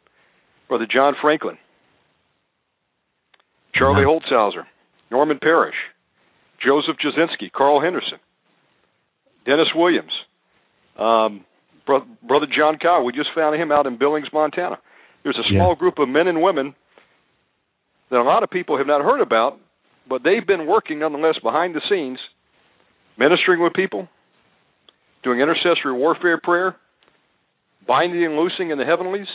Brother 0.68 0.86
John 0.90 1.14
Franklin, 1.20 1.58
Charlie 3.74 4.04
Amen. 4.04 4.20
Holtzhauser, 4.20 4.62
Norman 5.10 5.38
Parrish, 5.42 5.74
Joseph 6.64 6.96
Jasinski, 7.04 7.50
Carl 7.50 7.80
Henderson, 7.80 8.18
Dennis 9.44 9.68
Williams, 9.74 10.12
um, 10.98 11.44
Brother 11.86 12.46
John 12.56 12.78
Cow. 12.80 13.02
We 13.02 13.12
just 13.12 13.30
found 13.34 13.60
him 13.60 13.72
out 13.72 13.86
in 13.86 13.98
Billings, 13.98 14.28
Montana. 14.32 14.78
There's 15.22 15.38
a 15.38 15.48
small 15.50 15.70
Yeah. 15.70 15.78
group 15.78 15.98
of 15.98 16.08
men 16.08 16.28
and 16.28 16.40
women 16.42 16.74
that 18.10 18.20
a 18.20 18.22
lot 18.22 18.42
of 18.42 18.50
people 18.50 18.78
have 18.78 18.86
not 18.86 19.02
heard 19.02 19.20
about, 19.20 19.58
but 20.08 20.22
they've 20.22 20.46
been 20.46 20.66
working 20.66 20.98
nonetheless 20.98 21.38
behind 21.38 21.74
the 21.74 21.82
scenes, 21.88 22.18
ministering 23.16 23.60
with 23.60 23.74
people, 23.74 24.08
doing 25.22 25.40
intercessory 25.40 25.92
warfare 25.92 26.38
prayer, 26.38 26.76
binding 27.86 28.24
and 28.24 28.36
loosing 28.36 28.70
in 28.70 28.78
the 28.78 28.84
heavenlies, 28.84 29.28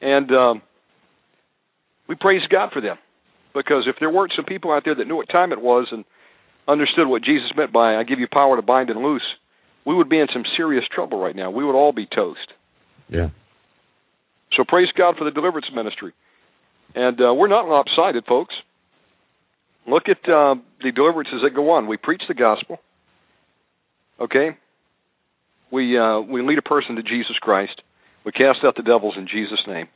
and 0.00 0.30
um, 0.32 0.62
we 2.08 2.14
praise 2.14 2.42
God 2.48 2.72
for 2.72 2.80
them. 2.80 2.98
Because 3.54 3.86
if 3.86 3.96
there 4.00 4.08
weren't 4.08 4.32
some 4.34 4.46
people 4.46 4.72
out 4.72 4.84
there 4.84 4.94
that 4.94 5.06
knew 5.06 5.16
what 5.16 5.28
time 5.28 5.52
it 5.52 5.60
was 5.60 5.86
and 5.92 6.04
understood 6.66 7.06
what 7.06 7.22
Jesus 7.22 7.54
meant 7.54 7.70
by 7.70 7.96
"I 7.96 8.02
give 8.02 8.18
you 8.18 8.26
power 8.26 8.56
to 8.56 8.62
bind 8.62 8.88
and 8.88 9.02
loose," 9.02 9.36
we 9.84 9.94
would 9.94 10.08
be 10.08 10.18
in 10.18 10.28
some 10.32 10.44
serious 10.56 10.84
trouble 10.88 11.18
right 11.18 11.36
now. 11.36 11.50
We 11.50 11.64
would 11.64 11.74
all 11.74 11.92
be 11.92 12.06
toast. 12.06 12.52
Yeah. 13.08 13.28
So 14.56 14.64
praise 14.66 14.88
God 14.96 15.16
for 15.16 15.24
the 15.24 15.30
deliverance 15.30 15.68
ministry. 15.74 16.12
And 16.94 17.18
uh, 17.20 17.32
we're 17.34 17.48
not 17.48 17.68
lopsided, 17.68 18.24
folks. 18.26 18.54
Look 19.86 20.04
at 20.08 20.28
uh, 20.28 20.56
the 20.82 20.92
deliverances 20.94 21.40
that 21.42 21.54
go 21.54 21.70
on. 21.70 21.86
We 21.86 21.96
preach 21.96 22.22
the 22.28 22.34
gospel. 22.34 22.78
Okay. 24.20 24.56
We 25.70 25.98
uh, 25.98 26.20
we 26.20 26.42
lead 26.42 26.58
a 26.58 26.62
person 26.62 26.96
to 26.96 27.02
Jesus 27.02 27.36
Christ. 27.40 27.80
We 28.24 28.32
cast 28.32 28.58
out 28.64 28.76
the 28.76 28.82
devils 28.82 29.14
in 29.16 29.26
Jesus' 29.26 29.62
name. 29.66 29.88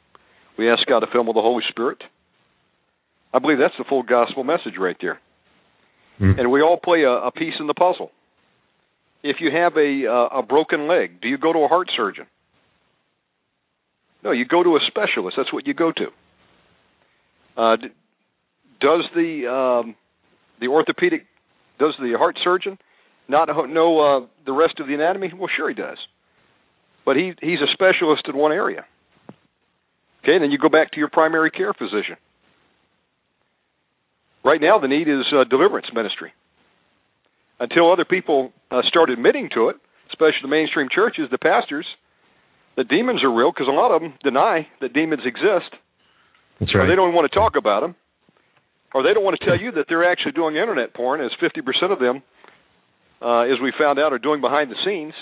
We 0.58 0.70
ask 0.70 0.86
God 0.86 1.00
to 1.00 1.06
fill 1.06 1.20
them 1.20 1.26
with 1.28 1.36
the 1.36 1.42
Holy 1.42 1.62
Spirit. 1.68 1.98
I 3.32 3.38
believe 3.38 3.58
that's 3.58 3.76
the 3.78 3.84
full 3.86 4.02
gospel 4.02 4.42
message 4.42 4.74
right 4.80 4.96
there. 5.00 5.20
Mm. 6.18 6.40
And 6.40 6.50
we 6.50 6.62
all 6.62 6.78
play 6.82 7.02
a, 7.02 7.10
a 7.10 7.30
piece 7.30 7.54
in 7.60 7.66
the 7.66 7.74
puzzle. 7.74 8.10
If 9.22 9.36
you 9.40 9.50
have 9.52 9.76
a 9.76 10.06
uh, 10.10 10.38
a 10.38 10.42
broken 10.42 10.88
leg, 10.88 11.20
do 11.20 11.28
you 11.28 11.36
go 11.36 11.52
to 11.52 11.58
a 11.60 11.68
heart 11.68 11.88
surgeon? 11.94 12.26
No, 14.26 14.32
you 14.32 14.44
go 14.44 14.64
to 14.64 14.70
a 14.70 14.80
specialist. 14.88 15.36
That's 15.36 15.52
what 15.52 15.68
you 15.68 15.72
go 15.72 15.92
to. 15.92 16.06
Uh, 17.56 17.76
does 18.80 19.04
the 19.14 19.46
um, 19.46 19.94
the 20.60 20.66
orthopedic, 20.66 21.22
does 21.78 21.94
the 22.00 22.14
heart 22.18 22.36
surgeon 22.42 22.76
not 23.28 23.46
know 23.46 24.00
uh, 24.00 24.26
the 24.44 24.52
rest 24.52 24.80
of 24.80 24.88
the 24.88 24.94
anatomy? 24.94 25.30
Well, 25.32 25.48
sure 25.56 25.68
he 25.68 25.76
does, 25.76 25.98
but 27.04 27.14
he 27.14 27.34
he's 27.40 27.60
a 27.60 27.70
specialist 27.72 28.22
in 28.26 28.36
one 28.36 28.50
area. 28.50 28.84
Okay, 30.24 30.40
then 30.40 30.50
you 30.50 30.58
go 30.58 30.68
back 30.68 30.90
to 30.90 30.98
your 30.98 31.08
primary 31.08 31.52
care 31.52 31.72
physician. 31.72 32.16
Right 34.44 34.60
now, 34.60 34.80
the 34.80 34.88
need 34.88 35.06
is 35.06 35.24
uh, 35.32 35.44
deliverance 35.44 35.86
ministry. 35.94 36.32
Until 37.60 37.92
other 37.92 38.04
people 38.04 38.52
uh, 38.72 38.82
start 38.88 39.08
admitting 39.08 39.50
to 39.54 39.68
it, 39.68 39.76
especially 40.10 40.42
the 40.42 40.48
mainstream 40.48 40.88
churches, 40.92 41.28
the 41.30 41.38
pastors, 41.38 41.86
that 42.76 42.88
demons 42.88 43.22
are 43.24 43.32
real 43.32 43.50
because 43.52 43.68
a 43.68 43.72
lot 43.72 43.94
of 43.94 44.02
them 44.02 44.14
deny 44.22 44.66
that 44.80 44.92
demons 44.92 45.22
exist, 45.24 45.72
That's 46.60 46.74
or 46.74 46.80
right. 46.80 46.88
they 46.88 46.94
don't 46.96 47.14
want 47.14 47.30
to 47.30 47.34
talk 47.34 47.54
about 47.56 47.80
them, 47.80 47.94
or 48.94 49.02
they 49.02 49.14
don't 49.14 49.24
want 49.24 49.38
to 49.40 49.44
tell 49.46 49.58
you 49.58 49.72
that 49.72 49.86
they're 49.88 50.10
actually 50.10 50.32
doing 50.32 50.56
internet 50.56 50.94
porn, 50.94 51.20
as 51.20 51.30
50% 51.42 51.92
of 51.92 51.98
them, 51.98 52.22
uh, 53.22 53.40
as 53.42 53.58
we 53.62 53.72
found 53.78 53.98
out, 53.98 54.12
are 54.12 54.18
doing 54.18 54.40
behind 54.40 54.70
the 54.70 54.76
scenes. 54.84 55.14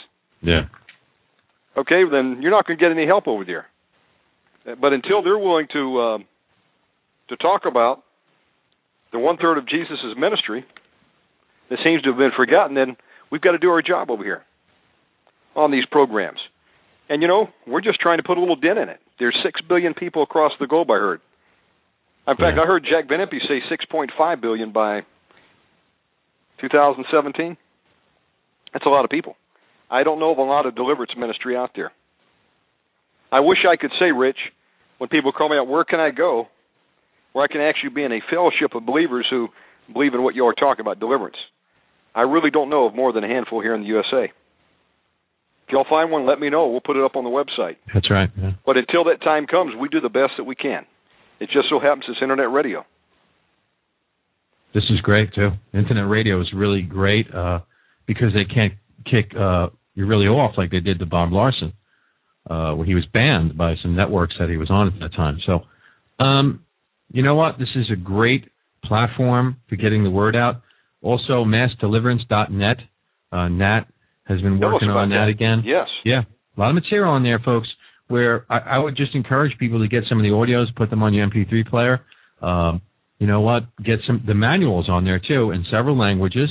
yeah. 0.42 0.62
Okay, 1.76 2.02
then 2.08 2.38
you're 2.40 2.52
not 2.52 2.66
going 2.68 2.78
to 2.78 2.80
get 2.84 2.92
any 2.92 3.04
help 3.04 3.26
over 3.26 3.44
there. 3.44 3.66
But 4.64 4.92
until 4.92 5.24
they're 5.24 5.36
willing 5.36 5.66
to 5.72 6.00
uh, 6.00 6.18
to 7.30 7.36
talk 7.36 7.62
about 7.66 8.04
the 9.12 9.18
one 9.18 9.36
third 9.38 9.58
of 9.58 9.66
Jesus' 9.68 10.14
ministry 10.16 10.64
that 11.70 11.78
seems 11.84 12.02
to 12.02 12.10
have 12.10 12.16
been 12.18 12.30
forgotten, 12.36 12.76
then 12.76 12.96
we've 13.32 13.40
got 13.40 13.52
to 13.52 13.58
do 13.58 13.70
our 13.70 13.82
job 13.82 14.08
over 14.08 14.22
here 14.22 14.44
on 15.56 15.72
these 15.72 15.84
programs. 15.90 16.38
And 17.08 17.22
you 17.22 17.28
know, 17.28 17.48
we're 17.66 17.82
just 17.82 18.00
trying 18.00 18.18
to 18.18 18.22
put 18.22 18.38
a 18.38 18.40
little 18.40 18.56
dent 18.56 18.78
in 18.78 18.88
it. 18.88 19.00
There's 19.18 19.36
six 19.44 19.60
billion 19.68 19.94
people 19.94 20.22
across 20.22 20.52
the 20.58 20.66
globe. 20.66 20.90
I 20.90 20.94
heard. 20.94 21.20
In 22.26 22.36
fact, 22.36 22.56
Yeah. 22.56 22.62
I 22.62 22.66
heard 22.66 22.84
Jack 22.84 23.08
Impe 23.08 23.38
say 23.46 23.60
6.5 23.70 24.40
billion 24.40 24.72
by 24.72 25.02
2017. 26.60 27.56
That's 28.72 28.86
a 28.86 28.88
lot 28.88 29.04
of 29.04 29.10
people. 29.10 29.36
I 29.90 30.02
don't 30.02 30.18
know 30.18 30.30
of 30.30 30.38
a 30.38 30.42
lot 30.42 30.66
of 30.66 30.74
deliverance 30.74 31.12
ministry 31.16 31.56
out 31.56 31.72
there. 31.76 31.92
I 33.30 33.40
wish 33.40 33.58
I 33.70 33.76
could 33.76 33.92
say, 34.00 34.10
Rich, 34.12 34.38
when 34.98 35.08
people 35.08 35.32
call 35.32 35.48
me 35.48 35.56
out, 35.56 35.68
where 35.68 35.84
can 35.84 36.00
I 36.00 36.10
go? 36.10 36.48
Where 37.32 37.44
I 37.44 37.48
can 37.48 37.60
actually 37.60 37.90
be 37.90 38.04
in 38.04 38.12
a 38.12 38.20
fellowship 38.30 38.74
of 38.74 38.86
believers 38.86 39.26
who 39.28 39.48
believe 39.92 40.14
in 40.14 40.22
what 40.22 40.34
you 40.34 40.46
are 40.46 40.54
talking 40.54 40.80
about, 40.80 40.98
deliverance. 40.98 41.36
I 42.14 42.22
really 42.22 42.50
don't 42.50 42.70
know 42.70 42.86
of 42.86 42.94
more 42.94 43.12
than 43.12 43.24
a 43.24 43.28
handful 43.28 43.60
here 43.60 43.74
in 43.74 43.82
the 43.82 43.88
USA. 43.88 44.32
If 45.66 45.72
y'all 45.72 45.86
find 45.88 46.10
one, 46.10 46.26
let 46.26 46.38
me 46.38 46.50
know. 46.50 46.68
We'll 46.68 46.80
put 46.80 46.96
it 46.96 47.04
up 47.04 47.16
on 47.16 47.24
the 47.24 47.30
website. 47.30 47.76
That's 47.92 48.10
right. 48.10 48.28
Yeah. 48.36 48.52
But 48.66 48.76
until 48.76 49.04
that 49.04 49.22
time 49.22 49.46
comes, 49.46 49.72
we 49.80 49.88
do 49.88 50.00
the 50.00 50.10
best 50.10 50.32
that 50.36 50.44
we 50.44 50.54
can. 50.54 50.84
It 51.40 51.46
just 51.46 51.68
so 51.70 51.80
happens 51.80 52.04
it's 52.08 52.18
internet 52.22 52.50
radio. 52.50 52.84
This 54.74 54.84
is 54.90 55.00
great 55.00 55.32
too. 55.34 55.50
Internet 55.72 56.08
radio 56.08 56.40
is 56.40 56.48
really 56.54 56.82
great 56.82 57.32
uh, 57.32 57.60
because 58.06 58.32
they 58.34 58.44
can't 58.44 58.74
kick 59.10 59.32
uh, 59.38 59.68
you 59.94 60.06
really 60.06 60.26
off 60.26 60.54
like 60.56 60.70
they 60.70 60.80
did 60.80 60.98
to 60.98 61.06
Bob 61.06 61.32
Larson, 61.32 61.72
uh, 62.50 62.72
where 62.72 62.86
he 62.86 62.94
was 62.94 63.04
banned 63.12 63.56
by 63.56 63.74
some 63.82 63.96
networks 63.96 64.34
that 64.38 64.48
he 64.48 64.56
was 64.56 64.70
on 64.70 64.88
at 64.88 65.00
that 65.00 65.14
time. 65.14 65.38
So, 65.46 65.60
um, 66.22 66.64
you 67.12 67.22
know 67.22 67.36
what? 67.36 67.58
This 67.58 67.68
is 67.76 67.86
a 67.92 67.96
great 67.96 68.50
platform 68.84 69.56
for 69.68 69.76
getting 69.76 70.04
the 70.04 70.10
word 70.10 70.36
out. 70.36 70.62
Also, 71.00 71.44
massdeliverance.net. 71.44 72.76
Uh, 73.30 73.48
Nat 73.48 73.82
has 74.24 74.40
been 74.40 74.58
working 74.58 74.90
on 74.90 75.10
that, 75.10 75.28
again. 75.28 75.62
Yes. 75.64 75.86
Yeah, 76.04 76.22
a 76.56 76.60
lot 76.60 76.70
of 76.70 76.74
material 76.74 77.12
on 77.12 77.22
there, 77.22 77.40
folks. 77.44 77.68
Where 78.08 78.44
I, 78.50 78.58
I 78.58 78.78
would 78.78 78.96
just 78.96 79.14
encourage 79.14 79.56
people 79.58 79.80
to 79.80 79.88
get 79.88 80.04
some 80.08 80.18
of 80.18 80.24
the 80.24 80.30
audios, 80.30 80.66
put 80.76 80.90
them 80.90 81.02
on 81.02 81.14
your 81.14 81.26
MP3 81.26 81.66
player. 81.66 82.00
Um, 82.42 82.82
you 83.18 83.26
know 83.26 83.40
what? 83.40 83.62
Get 83.82 84.00
some 84.06 84.22
the 84.26 84.34
manuals 84.34 84.88
on 84.88 85.04
there 85.04 85.18
too 85.18 85.50
in 85.52 85.64
several 85.70 85.98
languages, 85.98 86.50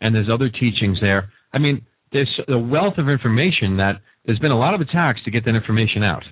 and 0.00 0.14
there's 0.14 0.28
other 0.32 0.48
teachings 0.48 0.98
there. 1.00 1.32
I 1.52 1.58
mean, 1.58 1.84
there's 2.12 2.30
a 2.48 2.58
wealth 2.58 2.94
of 2.98 3.08
information 3.08 3.78
that 3.78 3.94
there's 4.24 4.38
been 4.38 4.52
a 4.52 4.58
lot 4.58 4.74
of 4.74 4.80
attacks 4.80 5.20
to 5.24 5.30
get 5.30 5.44
that 5.46 5.56
information 5.56 6.04
out, 6.04 6.22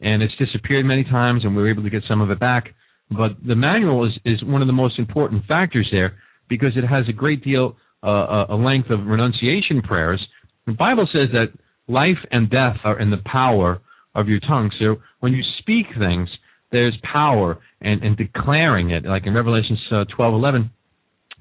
and 0.00 0.22
it's 0.22 0.34
disappeared 0.36 0.84
many 0.84 1.04
times, 1.04 1.44
and 1.44 1.54
we 1.54 1.62
were 1.62 1.70
able 1.70 1.84
to 1.84 1.90
get 1.90 2.02
some 2.08 2.20
of 2.20 2.30
it 2.30 2.40
back. 2.40 2.74
But 3.10 3.32
the 3.46 3.54
manual 3.54 4.06
is 4.06 4.12
is 4.24 4.42
one 4.42 4.62
of 4.62 4.66
the 4.66 4.74
most 4.74 4.98
important 4.98 5.46
factors 5.46 5.88
there 5.92 6.18
because 6.48 6.72
it 6.76 6.84
has 6.84 7.04
a 7.08 7.12
great 7.12 7.44
deal 7.44 7.76
uh, 8.02 8.46
a 8.48 8.56
length 8.56 8.90
of 8.90 9.06
renunciation 9.06 9.82
prayers. 9.82 10.24
The 10.66 10.72
Bible 10.72 11.08
says 11.12 11.28
that 11.32 11.48
life 11.88 12.18
and 12.30 12.50
death 12.50 12.76
are 12.84 12.98
in 13.00 13.10
the 13.10 13.22
power 13.24 13.80
of 14.14 14.28
your 14.28 14.40
tongue. 14.40 14.70
So 14.78 14.96
when 15.20 15.32
you 15.32 15.42
speak 15.58 15.86
things, 15.98 16.28
there's 16.70 16.96
power 17.12 17.58
and 17.80 18.16
declaring 18.16 18.90
it. 18.90 19.04
Like 19.04 19.26
in 19.26 19.34
Revelation 19.34 19.78
uh, 19.92 20.04
12, 20.14 20.34
11, 20.34 20.70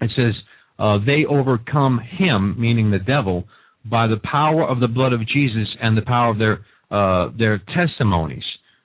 it 0.01 0.11
says, 0.15 0.33
uh, 0.79 0.99
they 1.03 1.25
overcome 1.27 1.99
him, 1.99 2.55
meaning 2.59 2.91
the 2.91 2.99
devil, 2.99 3.45
by 3.89 4.07
the 4.07 4.19
power 4.23 4.67
of 4.67 4.79
the 4.79 4.87
blood 4.87 5.13
of 5.13 5.21
Jesus 5.27 5.67
and 5.81 5.97
the 5.97 6.03
power 6.03 6.31
of 6.31 6.37
their, 6.37 6.59
uh, 6.91 7.31
their 7.37 7.59
testimonies, 7.75 8.43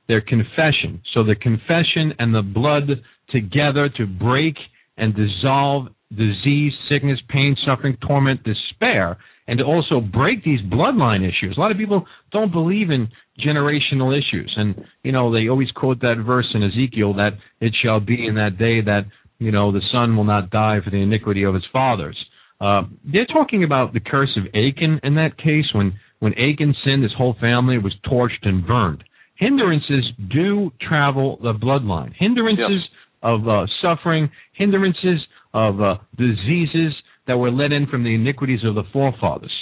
their 0.08 0.20
confession. 0.20 1.02
So 1.12 1.22
the 1.22 1.34
confession 1.34 2.14
and 2.18 2.34
the 2.34 2.42
blood 2.42 2.88
together 3.30 3.88
to 3.96 4.06
break 4.06 4.54
and 4.96 5.14
dissolve 5.14 5.88
disease, 6.16 6.72
sickness, 6.88 7.18
pain, 7.28 7.56
suffering, 7.66 7.96
torment, 8.06 8.40
despair, 8.44 9.18
and 9.46 9.58
to 9.58 9.64
also 9.64 10.00
break 10.00 10.44
these 10.44 10.60
bloodline 10.60 11.22
issues. 11.26 11.56
A 11.56 11.60
lot 11.60 11.70
of 11.70 11.76
people 11.76 12.06
don't 12.30 12.52
believe 12.52 12.90
in 12.90 13.08
generational 13.44 14.16
issues. 14.16 14.52
And, 14.56 14.84
you 15.02 15.12
know, 15.12 15.32
they 15.32 15.48
always 15.48 15.70
quote 15.72 16.00
that 16.00 16.22
verse 16.24 16.46
in 16.54 16.62
Ezekiel 16.62 17.14
that 17.14 17.32
it 17.60 17.74
shall 17.82 18.00
be 18.00 18.26
in 18.26 18.36
that 18.36 18.56
day 18.58 18.80
that, 18.82 19.02
you 19.38 19.50
know, 19.50 19.72
the 19.72 19.82
son 19.92 20.16
will 20.16 20.24
not 20.24 20.50
die 20.50 20.78
for 20.84 20.90
the 20.90 21.02
iniquity 21.02 21.42
of 21.44 21.54
his 21.54 21.64
fathers. 21.72 22.16
Uh, 22.60 22.82
they're 23.04 23.26
talking 23.26 23.64
about 23.64 23.92
the 23.92 24.00
curse 24.00 24.36
of 24.36 24.46
Achan 24.54 25.00
in 25.02 25.16
that 25.16 25.36
case 25.36 25.66
when, 25.72 25.94
when 26.20 26.32
Achan 26.34 26.74
sinned, 26.84 27.02
his 27.02 27.12
whole 27.16 27.34
family 27.40 27.78
was 27.78 27.94
torched 28.06 28.42
and 28.46 28.64
burned. 28.64 29.02
Hindrances 29.36 30.04
do 30.32 30.70
travel 30.80 31.38
the 31.42 31.52
bloodline. 31.52 32.12
Hindrances 32.16 32.64
Yes. 32.68 32.98
of 33.22 33.48
uh, 33.48 33.66
suffering, 33.80 34.30
hindrances 34.52 35.18
of 35.54 35.80
uh, 35.80 35.96
diseases 36.16 36.94
that 37.26 37.36
were 37.36 37.50
let 37.50 37.72
in 37.72 37.86
from 37.86 38.04
the 38.04 38.14
iniquities 38.14 38.60
of 38.64 38.74
the 38.74 38.84
forefathers. 38.92 39.52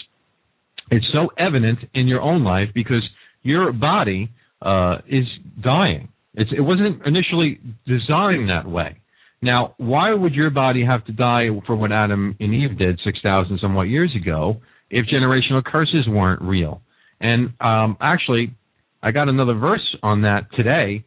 It's 0.91 1.07
so 1.13 1.31
evident 1.39 1.79
in 1.95 2.09
your 2.09 2.21
own 2.21 2.43
life 2.45 2.69
because 2.75 3.03
your 3.43 3.73
body 3.73 4.31
uh, 4.63 4.99
is 5.09 5.25
dying. 5.63 6.09
It's, 6.35 6.51
it 6.57 6.61
wasn't 6.61 7.07
initially 7.07 7.61
designed 7.87 8.51
that 8.51 8.67
way. 8.67 8.99
Now, 9.43 9.75
why 9.79 10.13
would 10.13 10.35
your 10.35 10.51
body 10.51 10.85
have 10.85 11.05
to 11.07 11.13
die 11.13 11.49
for 11.67 11.75
what 11.75 11.93
Adam 11.93 12.37
and 12.41 12.55
Eve 12.55 12.79
did 12.79 13.01
6,000 13.05 13.59
somewhat 13.61 13.85
years 13.85 14.15
ago 14.15 14.61
if 14.91 15.07
generational 15.07 15.65
curses 15.65 16.07
weren't 16.07 16.43
real? 16.43 16.83
And 17.21 17.55
um, 17.61 17.97
actually, 18.01 18.55
I 19.03 19.13
got 19.13 19.29
another 19.29 19.55
verse 19.55 19.97
on 20.03 20.23
that 20.23 20.47
today 20.55 21.05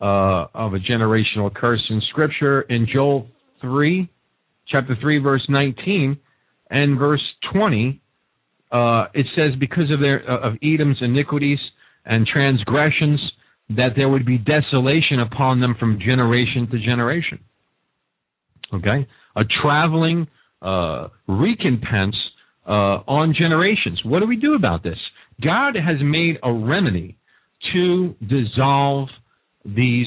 uh, 0.00 0.46
of 0.54 0.74
a 0.74 0.78
generational 0.78 1.54
curse 1.54 1.82
in 1.88 2.02
Scripture 2.10 2.62
in 2.62 2.86
Joel 2.92 3.28
3, 3.60 4.08
chapter 4.70 4.96
3, 5.00 5.18
verse 5.18 5.44
19, 5.48 6.18
and 6.70 6.98
verse 6.98 7.22
20. 7.52 8.00
Uh, 8.70 9.06
it 9.14 9.26
says, 9.34 9.52
because 9.58 9.90
of 9.90 10.00
their 10.00 10.20
of 10.20 10.54
Edom's 10.62 10.98
iniquities 11.00 11.58
and 12.04 12.26
transgressions, 12.26 13.20
that 13.70 13.90
there 13.96 14.08
would 14.08 14.24
be 14.24 14.38
desolation 14.38 15.20
upon 15.20 15.60
them 15.60 15.76
from 15.78 15.98
generation 15.98 16.68
to 16.70 16.78
generation. 16.78 17.40
Okay, 18.72 19.08
a 19.36 19.42
traveling 19.62 20.28
uh, 20.62 21.08
recompense 21.26 22.14
uh, 22.66 23.02
on 23.08 23.34
generations. 23.36 24.00
What 24.04 24.20
do 24.20 24.26
we 24.26 24.36
do 24.36 24.54
about 24.54 24.84
this? 24.84 24.98
God 25.42 25.74
has 25.74 25.96
made 26.02 26.38
a 26.42 26.52
remedy 26.52 27.16
to 27.72 28.14
dissolve 28.20 29.08
these 29.64 30.06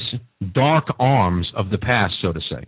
dark 0.54 0.84
arms 0.98 1.46
of 1.56 1.70
the 1.70 1.78
past, 1.78 2.14
so 2.22 2.32
to 2.32 2.40
say. 2.50 2.66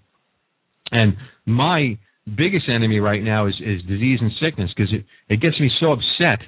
And 0.90 1.16
my 1.46 1.98
biggest 2.26 2.66
enemy 2.68 2.98
right 2.98 3.22
now 3.22 3.46
is, 3.46 3.54
is 3.61 3.82
disease 3.82 4.18
and 4.20 4.32
sickness 4.42 4.70
because 4.76 4.92
it, 4.92 5.04
it 5.32 5.40
gets 5.40 5.59
me 5.61 5.70
so 5.80 5.92
upset 5.92 6.40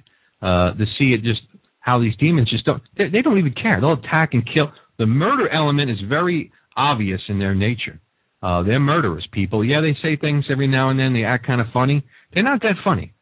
uh, 0.43 0.75
to 0.75 0.85
see 0.99 1.15
it 1.15 1.23
just 1.23 1.41
how 1.81 2.01
these 2.01 2.17
demons 2.19 2.51
just 2.51 2.65
don't 2.65 2.83
they, 2.97 3.09
they 3.09 3.23
don't 3.23 3.39
even 3.39 3.55
care. 3.55 3.81
They'll 3.81 3.93
attack 3.93 4.31
and 4.33 4.45
kill. 4.45 4.73
The 4.99 5.07
murder 5.07 5.49
element 5.49 5.91
is 5.91 5.99
very 6.09 6.53
obvious 6.77 7.21
in 7.29 7.39
their 7.39 7.55
nature. 7.55 8.01
Uh, 8.43 8.63
they're 8.63 8.81
murderous 8.81 9.25
people. 9.33 9.65
Yeah, 9.65 9.81
they 9.81 9.97
say 10.03 10.17
things 10.17 10.45
every 10.51 10.69
now 10.69 10.91
and 10.91 10.99
then. 10.99 11.13
They 11.13 11.25
act 11.25 11.47
kind 11.47 11.61
of 11.61 11.69
funny. 11.73 12.05
They're 12.33 12.45
not 12.45 12.63
that 12.63 12.77
funny. 12.85 13.13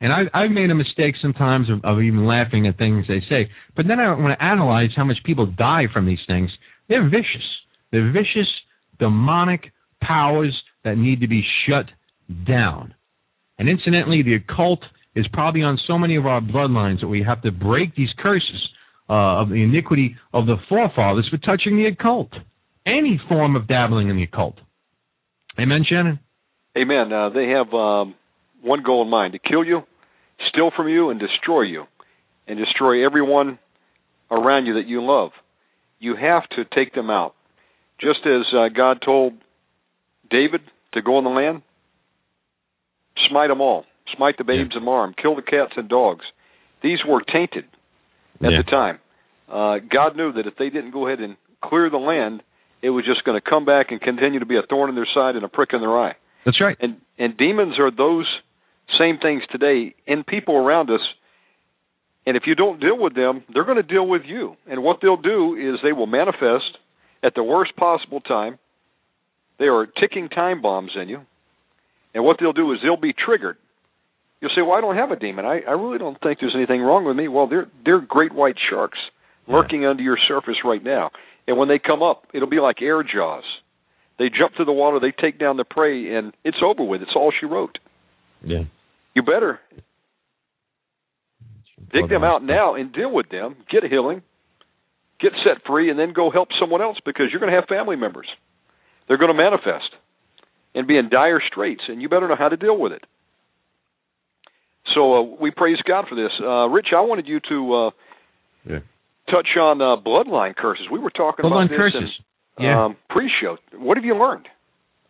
And 0.00 0.12
I, 0.12 0.24
I've 0.34 0.50
made 0.50 0.70
a 0.70 0.74
mistake 0.74 1.14
sometimes 1.22 1.68
of, 1.70 1.82
of 1.84 2.02
even 2.02 2.26
laughing 2.26 2.66
at 2.66 2.76
things 2.76 3.06
they 3.08 3.22
say. 3.30 3.48
But 3.74 3.86
then 3.88 3.98
I 3.98 4.14
want 4.14 4.38
to 4.38 4.44
analyze 4.44 4.90
how 4.94 5.04
much 5.04 5.16
people 5.24 5.46
die 5.46 5.84
from 5.92 6.04
these 6.04 6.18
things. 6.26 6.50
They're 6.88 7.08
vicious. 7.08 7.46
They're 7.90 8.12
vicious, 8.12 8.48
demonic 8.98 9.72
powers 10.02 10.54
that 10.86 10.96
need 10.96 11.20
to 11.20 11.28
be 11.28 11.42
shut 11.66 11.86
down. 12.46 12.94
And 13.58 13.68
incidentally, 13.68 14.22
the 14.22 14.34
occult 14.34 14.80
is 15.14 15.26
probably 15.32 15.62
on 15.62 15.78
so 15.86 15.98
many 15.98 16.16
of 16.16 16.26
our 16.26 16.40
bloodlines 16.40 17.00
that 17.00 17.08
we 17.08 17.22
have 17.22 17.42
to 17.42 17.50
break 17.50 17.94
these 17.94 18.10
curses 18.18 18.68
uh, 19.10 19.42
of 19.42 19.48
the 19.48 19.62
iniquity 19.62 20.16
of 20.32 20.46
the 20.46 20.56
forefathers 20.68 21.28
for 21.30 21.38
touching 21.38 21.76
the 21.76 21.86
occult. 21.86 22.30
Any 22.86 23.20
form 23.28 23.56
of 23.56 23.66
dabbling 23.66 24.08
in 24.10 24.16
the 24.16 24.22
occult. 24.22 24.56
Amen, 25.58 25.84
Shannon? 25.88 26.20
Amen. 26.76 27.12
Uh, 27.12 27.30
they 27.30 27.48
have 27.48 27.72
um, 27.74 28.14
one 28.62 28.82
goal 28.84 29.02
in 29.02 29.10
mind 29.10 29.32
to 29.32 29.38
kill 29.38 29.64
you, 29.64 29.80
steal 30.50 30.70
from 30.76 30.88
you, 30.88 31.10
and 31.10 31.18
destroy 31.18 31.62
you, 31.62 31.84
and 32.46 32.58
destroy 32.58 33.04
everyone 33.04 33.58
around 34.30 34.66
you 34.66 34.74
that 34.74 34.86
you 34.86 35.02
love. 35.02 35.30
You 35.98 36.14
have 36.14 36.42
to 36.50 36.64
take 36.74 36.94
them 36.94 37.10
out. 37.10 37.34
Just 37.98 38.20
as 38.26 38.42
uh, 38.54 38.68
God 38.76 38.98
told 39.02 39.32
David 40.30 40.60
to 40.96 41.02
go 41.02 41.16
on 41.16 41.24
the 41.24 41.30
land, 41.30 41.62
smite 43.28 43.48
them 43.48 43.60
all, 43.60 43.84
smite 44.14 44.36
the 44.38 44.44
babes 44.44 44.74
and 44.74 44.84
mar 44.84 45.04
'em, 45.04 45.14
kill 45.14 45.34
the 45.34 45.42
cats 45.42 45.72
and 45.76 45.88
dogs. 45.88 46.24
These 46.82 47.04
were 47.04 47.22
tainted 47.22 47.64
at 48.42 48.50
Yeah. 48.52 48.58
the 48.58 48.70
time. 48.70 48.98
Uh, 49.48 49.78
God 49.78 50.16
knew 50.16 50.32
that 50.32 50.46
if 50.46 50.56
they 50.56 50.70
didn't 50.70 50.90
go 50.90 51.06
ahead 51.06 51.20
and 51.20 51.36
clear 51.62 51.88
the 51.88 51.98
land, 51.98 52.42
it 52.82 52.90
was 52.90 53.04
just 53.04 53.24
going 53.24 53.40
to 53.40 53.40
come 53.40 53.64
back 53.64 53.90
and 53.90 54.00
continue 54.00 54.40
to 54.40 54.46
be 54.46 54.56
a 54.56 54.62
thorn 54.62 54.88
in 54.90 54.94
their 54.94 55.06
side 55.06 55.36
and 55.36 55.44
a 55.44 55.48
prick 55.48 55.72
in 55.72 55.80
their 55.80 55.98
eye. 55.98 56.14
That's 56.44 56.60
right. 56.60 56.76
And 56.80 57.00
and 57.18 57.36
demons 57.36 57.78
are 57.78 57.90
those 57.90 58.26
same 58.98 59.18
things 59.18 59.42
today 59.50 59.94
in 60.06 60.22
people 60.24 60.56
around 60.56 60.90
us. 60.90 61.00
And 62.26 62.36
if 62.36 62.46
you 62.46 62.54
don't 62.54 62.78
deal 62.80 62.98
with 62.98 63.14
them, 63.14 63.42
they're 63.48 63.64
going 63.64 63.78
to 63.78 63.82
deal 63.82 64.06
with 64.06 64.24
you. 64.24 64.56
And 64.66 64.82
what 64.82 65.00
they'll 65.00 65.16
do 65.16 65.54
is 65.54 65.80
they 65.82 65.92
will 65.92 66.06
manifest 66.06 66.76
at 67.22 67.34
the 67.34 67.42
worst 67.42 67.74
possible 67.76 68.20
time. 68.20 68.58
They 69.58 69.66
are 69.66 69.86
ticking 69.86 70.28
time 70.28 70.62
bombs 70.62 70.92
in 71.00 71.08
you. 71.08 71.22
And 72.14 72.24
what 72.24 72.36
they'll 72.40 72.52
do 72.52 72.72
is 72.72 72.78
they'll 72.82 72.96
be 73.00 73.12
triggered. 73.12 73.56
You'll 74.40 74.50
say, 74.54 74.62
"Well, 74.62 74.72
I 74.72 74.80
don't 74.80 74.96
have 74.96 75.10
a 75.10 75.16
demon. 75.16 75.44
I, 75.44 75.60
I 75.60 75.72
really 75.72 75.98
don't 75.98 76.20
think 76.20 76.40
there's 76.40 76.54
anything 76.54 76.80
wrong 76.80 77.04
with 77.04 77.16
me." 77.16 77.28
Well, 77.28 77.46
they're 77.46 77.68
they're 77.84 78.00
great 78.00 78.34
white 78.34 78.56
sharks 78.70 78.98
lurking 79.48 79.86
under 79.86 80.02
your 80.02 80.18
surface 80.28 80.56
right 80.64 80.82
now. 80.82 81.10
And 81.46 81.56
when 81.56 81.68
they 81.68 81.78
come 81.78 82.02
up, 82.02 82.24
it'll 82.34 82.48
be 82.48 82.60
like 82.60 82.82
air 82.82 83.02
jaws. 83.02 83.44
They 84.18 84.26
jump 84.28 84.54
to 84.56 84.64
the 84.64 84.72
water, 84.72 84.98
they 84.98 85.12
take 85.12 85.38
down 85.38 85.56
the 85.56 85.64
prey, 85.64 86.16
and 86.16 86.32
it's 86.42 86.56
over 86.64 86.82
with. 86.82 87.02
It's 87.02 87.12
all 87.14 87.32
she 87.38 87.46
wrote. 87.46 87.78
Yeah. 88.42 88.64
You 89.14 89.22
better 89.22 89.60
dig 91.92 92.08
them 92.08 92.24
out 92.24 92.42
now 92.42 92.74
and 92.74 92.92
deal 92.92 93.12
with 93.12 93.28
them. 93.28 93.56
Get 93.70 93.84
a 93.84 93.88
healing, 93.88 94.22
get 95.20 95.32
set 95.44 95.64
free, 95.66 95.90
and 95.90 95.98
then 95.98 96.12
go 96.12 96.30
help 96.30 96.48
someone 96.60 96.82
else 96.82 96.98
because 97.04 97.26
you're 97.30 97.40
going 97.40 97.52
to 97.52 97.58
have 97.58 97.68
family 97.68 97.96
members. 97.96 98.26
They're 99.08 99.18
going 99.18 99.30
to 99.34 99.36
manifest 99.36 99.90
and 100.74 100.86
be 100.86 100.96
in 100.98 101.08
dire 101.08 101.40
straits, 101.46 101.82
and 101.88 102.02
you 102.02 102.08
better 102.08 102.28
know 102.28 102.36
how 102.36 102.48
to 102.48 102.56
deal 102.56 102.76
with 102.78 102.92
it. 102.92 103.02
So 104.94 105.14
uh, 105.14 105.22
we 105.40 105.50
praise 105.50 105.78
God 105.86 106.06
for 106.08 106.14
this. 106.14 106.30
Uh, 106.40 106.68
Rich, 106.68 106.88
I 106.96 107.00
wanted 107.00 107.26
you 107.26 107.40
to 107.48 107.74
uh, 107.74 107.90
Yeah. 108.68 108.78
touch 109.30 109.48
on 109.60 109.80
uh, 109.82 109.96
bloodline 110.02 110.54
curses. 110.56 110.86
We 110.90 110.98
were 110.98 111.10
talking 111.10 111.44
Bloodline 111.44 111.66
about 111.66 111.70
this 111.70 111.92
curses. 111.92 112.10
in 112.58 112.64
Yeah. 112.64 112.84
um, 112.86 112.96
pre-show. 113.10 113.58
What 113.74 113.96
have 113.96 114.04
you 114.04 114.14
learned? 114.16 114.46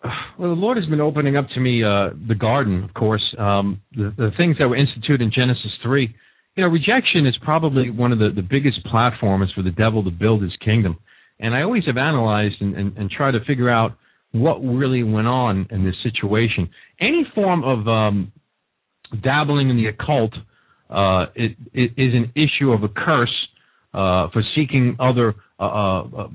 well, 0.38 0.54
the 0.54 0.60
Lord 0.60 0.76
has 0.76 0.86
been 0.86 1.00
opening 1.00 1.36
up 1.36 1.48
to 1.54 1.60
me 1.60 1.84
uh, 1.84 2.10
the 2.28 2.34
garden, 2.34 2.84
of 2.84 2.94
course, 2.94 3.22
um, 3.38 3.80
the, 3.92 4.12
the 4.16 4.30
things 4.36 4.56
that 4.58 4.68
were 4.68 4.76
instituted 4.76 5.20
in 5.22 5.30
Genesis 5.32 5.72
3. 5.82 6.14
You 6.56 6.64
know, 6.64 6.70
rejection 6.70 7.26
is 7.26 7.36
probably 7.42 7.90
one 7.90 8.12
of 8.12 8.18
the, 8.18 8.30
the 8.34 8.42
biggest 8.42 8.82
platforms 8.86 9.52
for 9.54 9.62
the 9.62 9.70
devil 9.70 10.02
to 10.04 10.10
build 10.10 10.42
his 10.42 10.56
kingdom. 10.64 10.96
And 11.38 11.54
I 11.54 11.62
always 11.62 11.84
have 11.86 11.96
analyzed 11.96 12.56
and, 12.60 12.74
and, 12.74 12.96
and 12.96 13.10
tried 13.10 13.32
to 13.32 13.44
figure 13.46 13.70
out 13.70 13.92
what 14.32 14.58
really 14.58 15.02
went 15.02 15.26
on 15.26 15.66
in 15.70 15.84
this 15.84 15.94
situation. 16.02 16.70
Any 17.00 17.26
form 17.34 17.62
of 17.64 17.86
um, 17.88 18.32
dabbling 19.22 19.70
in 19.70 19.76
the 19.76 19.86
occult 19.86 20.32
uh, 20.88 21.26
it, 21.34 21.56
it 21.72 21.92
is 21.96 22.14
an 22.14 22.32
issue 22.34 22.72
of 22.72 22.82
a 22.82 22.88
curse 22.88 23.34
uh, 23.92 24.28
for 24.32 24.42
seeking 24.54 24.96
other 25.00 25.34
uh, 25.58 25.64
uh, 25.64 26.28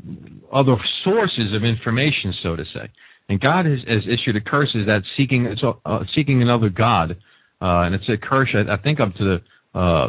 other 0.52 0.76
sources 1.04 1.54
of 1.56 1.64
information, 1.64 2.34
so 2.44 2.56
to 2.56 2.64
say. 2.74 2.90
And 3.30 3.40
God 3.40 3.66
has, 3.66 3.80
has 3.88 4.04
issued 4.04 4.36
a 4.36 4.42
curse 4.42 4.70
is 4.76 4.88
that 4.88 5.04
seeking 5.16 5.56
uh, 5.86 6.00
seeking 6.16 6.42
another 6.42 6.70
God, 6.70 7.12
uh, 7.62 7.86
and 7.86 7.96
it's 7.96 8.10
a 8.10 8.18
curse 8.18 8.50
I, 8.54 8.74
I 8.74 8.78
think 8.78 9.00
up 9.00 9.14
to 9.16 9.24
the 9.24 9.42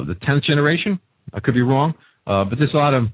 the 0.06 0.16
tenth 0.26 0.44
generation. 0.44 0.98
I 1.32 1.40
could 1.40 1.54
be 1.54 1.62
wrong, 1.62 1.94
but 2.26 2.56
there's 2.58 2.74
a 2.74 2.76
lot 2.76 2.94
of 2.94 3.04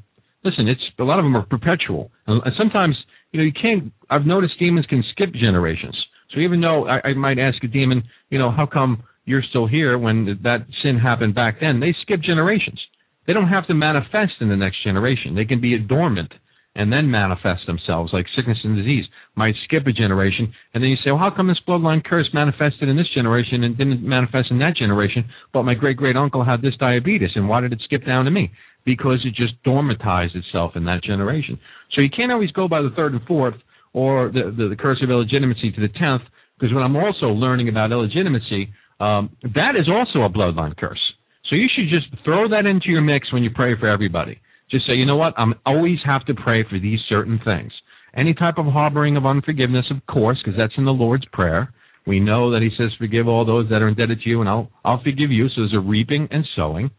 listen. 0.45 0.69
It's 0.69 0.81
a 0.99 1.05
lot 1.05 1.19
of 1.19 1.25
them 1.25 1.37
are 1.37 1.47
perpetual, 1.47 2.11
and, 2.27 2.43
sometimes 2.57 2.97
you 3.33 3.39
know 3.39 3.45
you 3.45 3.53
can't. 3.53 3.93
I've 4.11 4.27
noticed 4.27 4.59
demons 4.59 4.87
can 4.87 5.05
skip 5.13 5.33
generations. 5.33 5.97
So 6.35 6.41
even 6.41 6.61
though 6.61 6.87
I, 6.87 7.09
I 7.09 7.15
might 7.15 7.39
ask 7.39 7.63
a 7.65 7.69
demon, 7.69 8.03
you 8.31 8.39
know, 8.39 8.51
how 8.51 8.67
come 8.67 9.03
you're 9.29 9.45
still 9.51 9.67
here 9.67 9.99
when 9.99 10.41
that 10.43 10.67
sin 10.83 10.99
happened 10.99 11.35
back 11.35 11.61
then. 11.61 11.81
They 11.81 11.95
skip 12.03 12.21
generations. 12.23 12.81
They 13.27 13.35
don't 13.35 13.49
have 13.49 13.67
to 13.67 13.75
manifest 13.75 14.41
in 14.41 14.49
the 14.49 14.57
next 14.57 14.83
generation. 14.83 15.35
They 15.35 15.45
can 15.45 15.61
be 15.61 15.79
dormant 15.79 16.33
and 16.75 16.91
then 16.91 17.11
manifest 17.11 17.67
themselves 17.67 18.11
like 18.13 18.25
sickness 18.35 18.57
and 18.65 18.75
disease. 18.75 19.05
Might 19.35 19.55
skip 19.65 19.87
a 19.87 19.93
generation, 19.93 20.53
and 20.73 20.83
then 20.83 20.91
you 20.91 20.97
say, 21.05 21.11
well, 21.11 21.19
how 21.19 21.31
come 21.35 21.49
this 21.49 21.61
bloodline 21.69 22.03
curse 22.03 22.29
manifested 22.33 22.89
in 22.89 22.97
this 22.97 23.13
generation 23.15 23.65
and 23.65 23.77
didn't 23.77 24.03
manifest 24.03 24.51
in 24.51 24.59
that 24.61 24.77
generation? 24.77 25.25
But 25.53 25.65
my 25.65 25.75
great 25.75 25.97
great 25.97 26.17
uncle 26.17 26.45
had 26.45 26.63
this 26.63 26.77
diabetes, 26.79 27.31
and 27.35 27.49
why 27.49 27.61
did 27.61 27.73
it 27.73 27.83
skip 27.85 28.07
down 28.07 28.25
to 28.25 28.31
me? 28.31 28.51
Because 28.93 29.21
it 29.29 29.35
just 29.45 29.55
dormatized 29.71 30.35
itself 30.35 30.71
in 30.79 30.85
that 30.91 31.01
generation. 31.11 31.55
So 31.93 32.01
you 32.01 32.09
can't 32.09 32.33
always 32.33 32.53
go 32.53 32.69
by 32.75 32.81
the 32.81 32.93
third 32.97 33.13
and 33.13 33.23
fourth 33.27 33.59
or 33.93 34.31
the, 34.37 34.45
the, 34.57 34.69
the 34.73 34.77
curse 34.85 35.01
of 35.05 35.11
illegitimacy 35.11 35.73
to 35.73 35.81
the 35.81 35.93
tenth, 36.03 36.23
because 36.55 36.73
what 36.75 36.85
I'm 36.87 36.97
also 36.97 37.27
learning 37.45 37.69
about 37.69 37.93
illegitimacy 37.93 38.63
um, 39.01 39.37
that 39.43 39.73
is 39.79 39.89
also 39.89 40.25
a 40.25 40.31
bloodline 40.31 40.77
curse. 40.77 41.01
So 41.49 41.57
you 41.57 41.69
should 41.75 41.89
just 41.89 42.07
throw 42.25 42.49
that 42.49 42.67
into 42.67 42.89
your 42.89 43.01
mix 43.01 43.33
when 43.33 43.43
you 43.43 43.51
pray 43.51 43.79
for 43.79 43.89
everybody. 43.89 44.41
Just 44.71 44.87
say, 44.87 44.95
you 44.95 45.07
know 45.07 45.17
what? 45.17 45.35
I'm 45.37 45.55
always 45.65 45.99
have 46.05 46.25
to 46.27 46.35
pray 46.35 46.65
for 46.69 46.79
these 46.79 46.99
certain 47.09 47.41
things. 47.45 47.73
Any 48.15 48.35
type 48.35 48.59
of 48.59 48.67
harboring 48.67 49.17
of 49.17 49.25
unforgiveness, 49.25 49.87
of 49.91 50.05
course, 50.13 50.39
because 50.43 50.59
that's 50.59 50.77
in 50.77 50.85
the 50.85 50.91
Lord's 51.05 51.25
prayer. 51.33 51.73
We 52.07 52.21
know 52.21 52.51
that 52.53 52.63
He 52.63 52.71
says, 52.77 52.91
"Forgive 52.99 53.29
all 53.29 53.45
those 53.45 53.69
that 53.71 53.83
are 53.83 53.89
indebted 53.89 54.23
to 54.23 54.29
you, 54.29 54.41
and 54.41 54.49
I'll 54.49 54.71
I'll 54.85 55.03
forgive 55.03 55.31
you." 55.31 55.49
So 55.49 55.63
there's 55.63 55.75
a 55.75 55.81
reaping 55.81 56.29
and 56.31 56.45
sowing. 56.57 56.91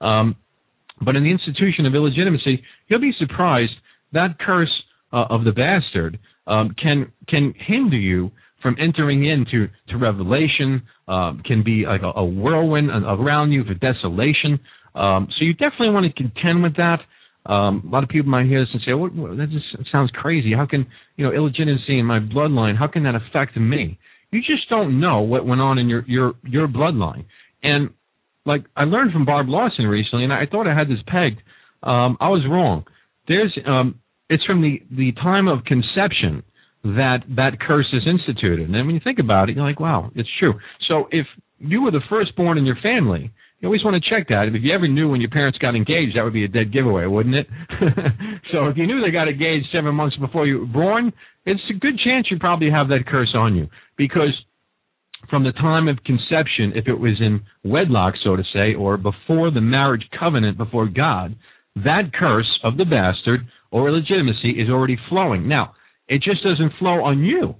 Um, 0.00 0.36
but 1.00 1.16
in 1.16 1.24
the 1.24 1.30
institution 1.30 1.86
of 1.86 1.94
illegitimacy, 1.94 2.62
you'll 2.88 3.00
be 3.00 3.12
surprised 3.18 3.72
that 4.12 4.38
curse 4.38 4.72
uh, 5.12 5.24
of 5.30 5.44
the 5.44 5.52
bastard 5.52 6.18
um, 6.46 6.74
can 6.80 7.12
can 7.28 7.54
hinder 7.66 7.96
you 7.96 8.30
from 8.62 8.76
entering 8.80 9.24
into 9.24 9.68
to 9.88 9.98
revelation 9.98 10.82
um, 11.08 11.42
can 11.44 11.62
be 11.64 11.84
like 11.86 12.02
a, 12.02 12.20
a 12.20 12.24
whirlwind 12.24 12.90
around 12.90 13.50
you 13.50 13.64
for 13.64 13.74
desolation. 13.74 14.60
Um, 14.94 15.28
so 15.36 15.44
you 15.44 15.52
definitely 15.52 15.90
want 15.90 16.06
to 16.06 16.22
contend 16.22 16.62
with 16.62 16.76
that. 16.76 16.98
Um, 17.44 17.82
a 17.86 17.90
lot 17.90 18.04
of 18.04 18.08
people 18.08 18.30
might 18.30 18.46
hear 18.46 18.60
this 18.60 18.68
and 18.72 18.82
say, 18.86 18.92
well, 18.92 19.36
"That 19.36 19.48
just 19.50 19.90
sounds 19.90 20.10
crazy. 20.14 20.52
How 20.54 20.66
can 20.66 20.86
you 21.16 21.26
know 21.26 21.32
illegitimacy 21.32 21.98
in 21.98 22.06
my 22.06 22.20
bloodline? 22.20 22.78
How 22.78 22.86
can 22.86 23.02
that 23.02 23.14
affect 23.16 23.56
me?" 23.56 23.98
You 24.30 24.40
just 24.40 24.68
don't 24.70 25.00
know 25.00 25.20
what 25.22 25.44
went 25.44 25.60
on 25.60 25.78
in 25.78 25.88
your 25.88 26.04
your 26.06 26.34
your 26.44 26.68
bloodline. 26.68 27.24
And 27.62 27.90
like 28.44 28.64
I 28.76 28.84
learned 28.84 29.12
from 29.12 29.24
Bob 29.24 29.48
Larson 29.48 29.86
recently, 29.86 30.24
and 30.24 30.32
I 30.32 30.46
thought 30.50 30.66
I 30.66 30.76
had 30.76 30.88
this 30.88 31.02
pegged. 31.06 31.42
Um, 31.82 32.16
I 32.20 32.28
was 32.28 32.46
wrong. 32.48 32.84
There's 33.28 33.56
um, 33.66 34.00
it's 34.28 34.44
from 34.44 34.62
the 34.62 34.82
the 34.90 35.12
time 35.12 35.48
of 35.48 35.64
conception 35.64 36.42
that 36.84 37.18
that 37.36 37.60
curse 37.60 37.86
is 37.92 38.02
instituted. 38.06 38.66
And 38.66 38.74
then 38.74 38.86
when 38.86 38.94
you 38.94 39.00
think 39.02 39.18
about 39.18 39.48
it, 39.48 39.56
you're 39.56 39.64
like, 39.64 39.78
wow, 39.78 40.10
it's 40.14 40.28
true. 40.40 40.54
So 40.88 41.06
if 41.10 41.26
you 41.58 41.82
were 41.82 41.92
the 41.92 42.02
firstborn 42.10 42.58
in 42.58 42.66
your 42.66 42.78
family, 42.82 43.30
you 43.60 43.68
always 43.68 43.84
want 43.84 44.02
to 44.02 44.10
check 44.10 44.28
that. 44.28 44.48
If 44.48 44.62
you 44.62 44.74
ever 44.74 44.88
knew 44.88 45.08
when 45.08 45.20
your 45.20 45.30
parents 45.30 45.58
got 45.58 45.76
engaged, 45.76 46.16
that 46.16 46.24
would 46.24 46.32
be 46.32 46.44
a 46.44 46.48
dead 46.48 46.72
giveaway, 46.72 47.06
wouldn't 47.06 47.36
it? 47.36 47.46
so 48.52 48.66
if 48.66 48.76
you 48.76 48.88
knew 48.88 49.00
they 49.00 49.12
got 49.12 49.28
engaged 49.28 49.66
seven 49.72 49.94
months 49.94 50.16
before 50.16 50.46
you 50.46 50.60
were 50.60 50.66
born, 50.66 51.12
it's 51.46 51.62
a 51.70 51.78
good 51.78 51.98
chance 52.04 52.26
you 52.30 52.38
probably 52.40 52.70
have 52.70 52.88
that 52.88 53.06
curse 53.06 53.32
on 53.36 53.54
you 53.54 53.68
because 53.96 54.34
from 55.30 55.44
the 55.44 55.52
time 55.52 55.88
of 55.88 56.02
conception, 56.04 56.72
if 56.74 56.88
it 56.88 56.94
was 56.94 57.20
in 57.20 57.42
wedlock, 57.64 58.14
so 58.22 58.36
to 58.36 58.42
say, 58.52 58.74
or 58.74 58.96
before 58.96 59.50
the 59.50 59.60
marriage 59.60 60.04
covenant 60.18 60.58
before 60.58 60.86
God, 60.86 61.36
that 61.76 62.12
curse 62.18 62.58
of 62.64 62.76
the 62.76 62.84
bastard 62.84 63.46
or 63.70 63.88
illegitimacy 63.88 64.50
is 64.50 64.68
already 64.68 64.98
flowing. 65.08 65.48
Now, 65.48 65.74
it 66.08 66.22
just 66.22 66.42
doesn't 66.44 66.78
flow 66.78 67.02
on 67.04 67.24
you. 67.24 67.56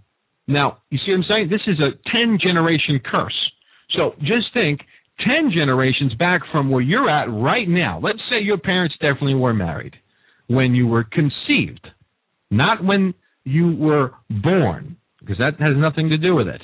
Now, 0.47 0.79
you 0.91 0.99
see 0.99 1.13
what 1.13 1.19
I'm 1.19 1.25
saying? 1.29 1.49
This 1.51 1.67
is 1.67 1.81
a 1.81 1.97
10 2.11 2.39
generation 2.43 3.01
curse. 3.05 3.53
So 3.97 4.15
just 4.21 4.53
think 4.53 4.81
10 5.21 5.51
generations 5.55 6.15
back 6.15 6.43
from 6.51 6.71
where 6.71 6.83
you're 6.83 7.09
at 7.09 7.31
right 7.31 7.69
now. 7.69 8.01
Let's 8.03 8.19
say 8.31 8.43
your 8.43 8.59
parents 8.59 8.95
definitely 9.01 9.35
were 9.35 9.55
married 9.55 9.95
when 10.49 10.75
you 10.75 10.87
were 10.87 11.05
conceived, 11.05 11.87
not 12.51 12.85
when 12.85 13.15
you 13.45 13.75
were 13.77 14.13
born, 14.29 14.97
because 15.21 15.39
that 15.39 15.61
has 15.61 15.77
nothing 15.77 16.11
to 16.11 16.19
do 16.19 16.35
with 16.35 16.49
it. 16.49 16.61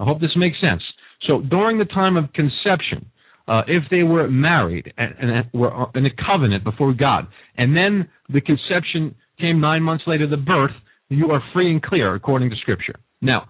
I 0.00 0.04
hope 0.04 0.20
this 0.20 0.34
makes 0.36 0.56
sense. 0.60 0.82
So 1.28 1.42
during 1.42 1.78
the 1.78 1.84
time 1.84 2.16
of 2.16 2.32
conception, 2.32 3.10
uh, 3.46 3.62
if 3.66 3.84
they 3.90 4.02
were 4.02 4.28
married 4.28 4.92
and, 4.96 5.14
and, 5.18 5.50
were 5.52 5.86
in 5.94 6.06
a 6.06 6.10
covenant 6.26 6.64
before 6.64 6.94
God, 6.94 7.26
and 7.56 7.76
then 7.76 8.08
the 8.32 8.40
conception 8.40 9.14
came 9.38 9.60
nine 9.60 9.82
months 9.82 10.04
later, 10.06 10.26
the 10.26 10.36
birth, 10.36 10.72
you 11.08 11.30
are 11.32 11.42
free 11.52 11.70
and 11.70 11.82
clear 11.82 12.14
according 12.14 12.50
to 12.50 12.56
Scripture. 12.56 12.94
Now, 13.20 13.48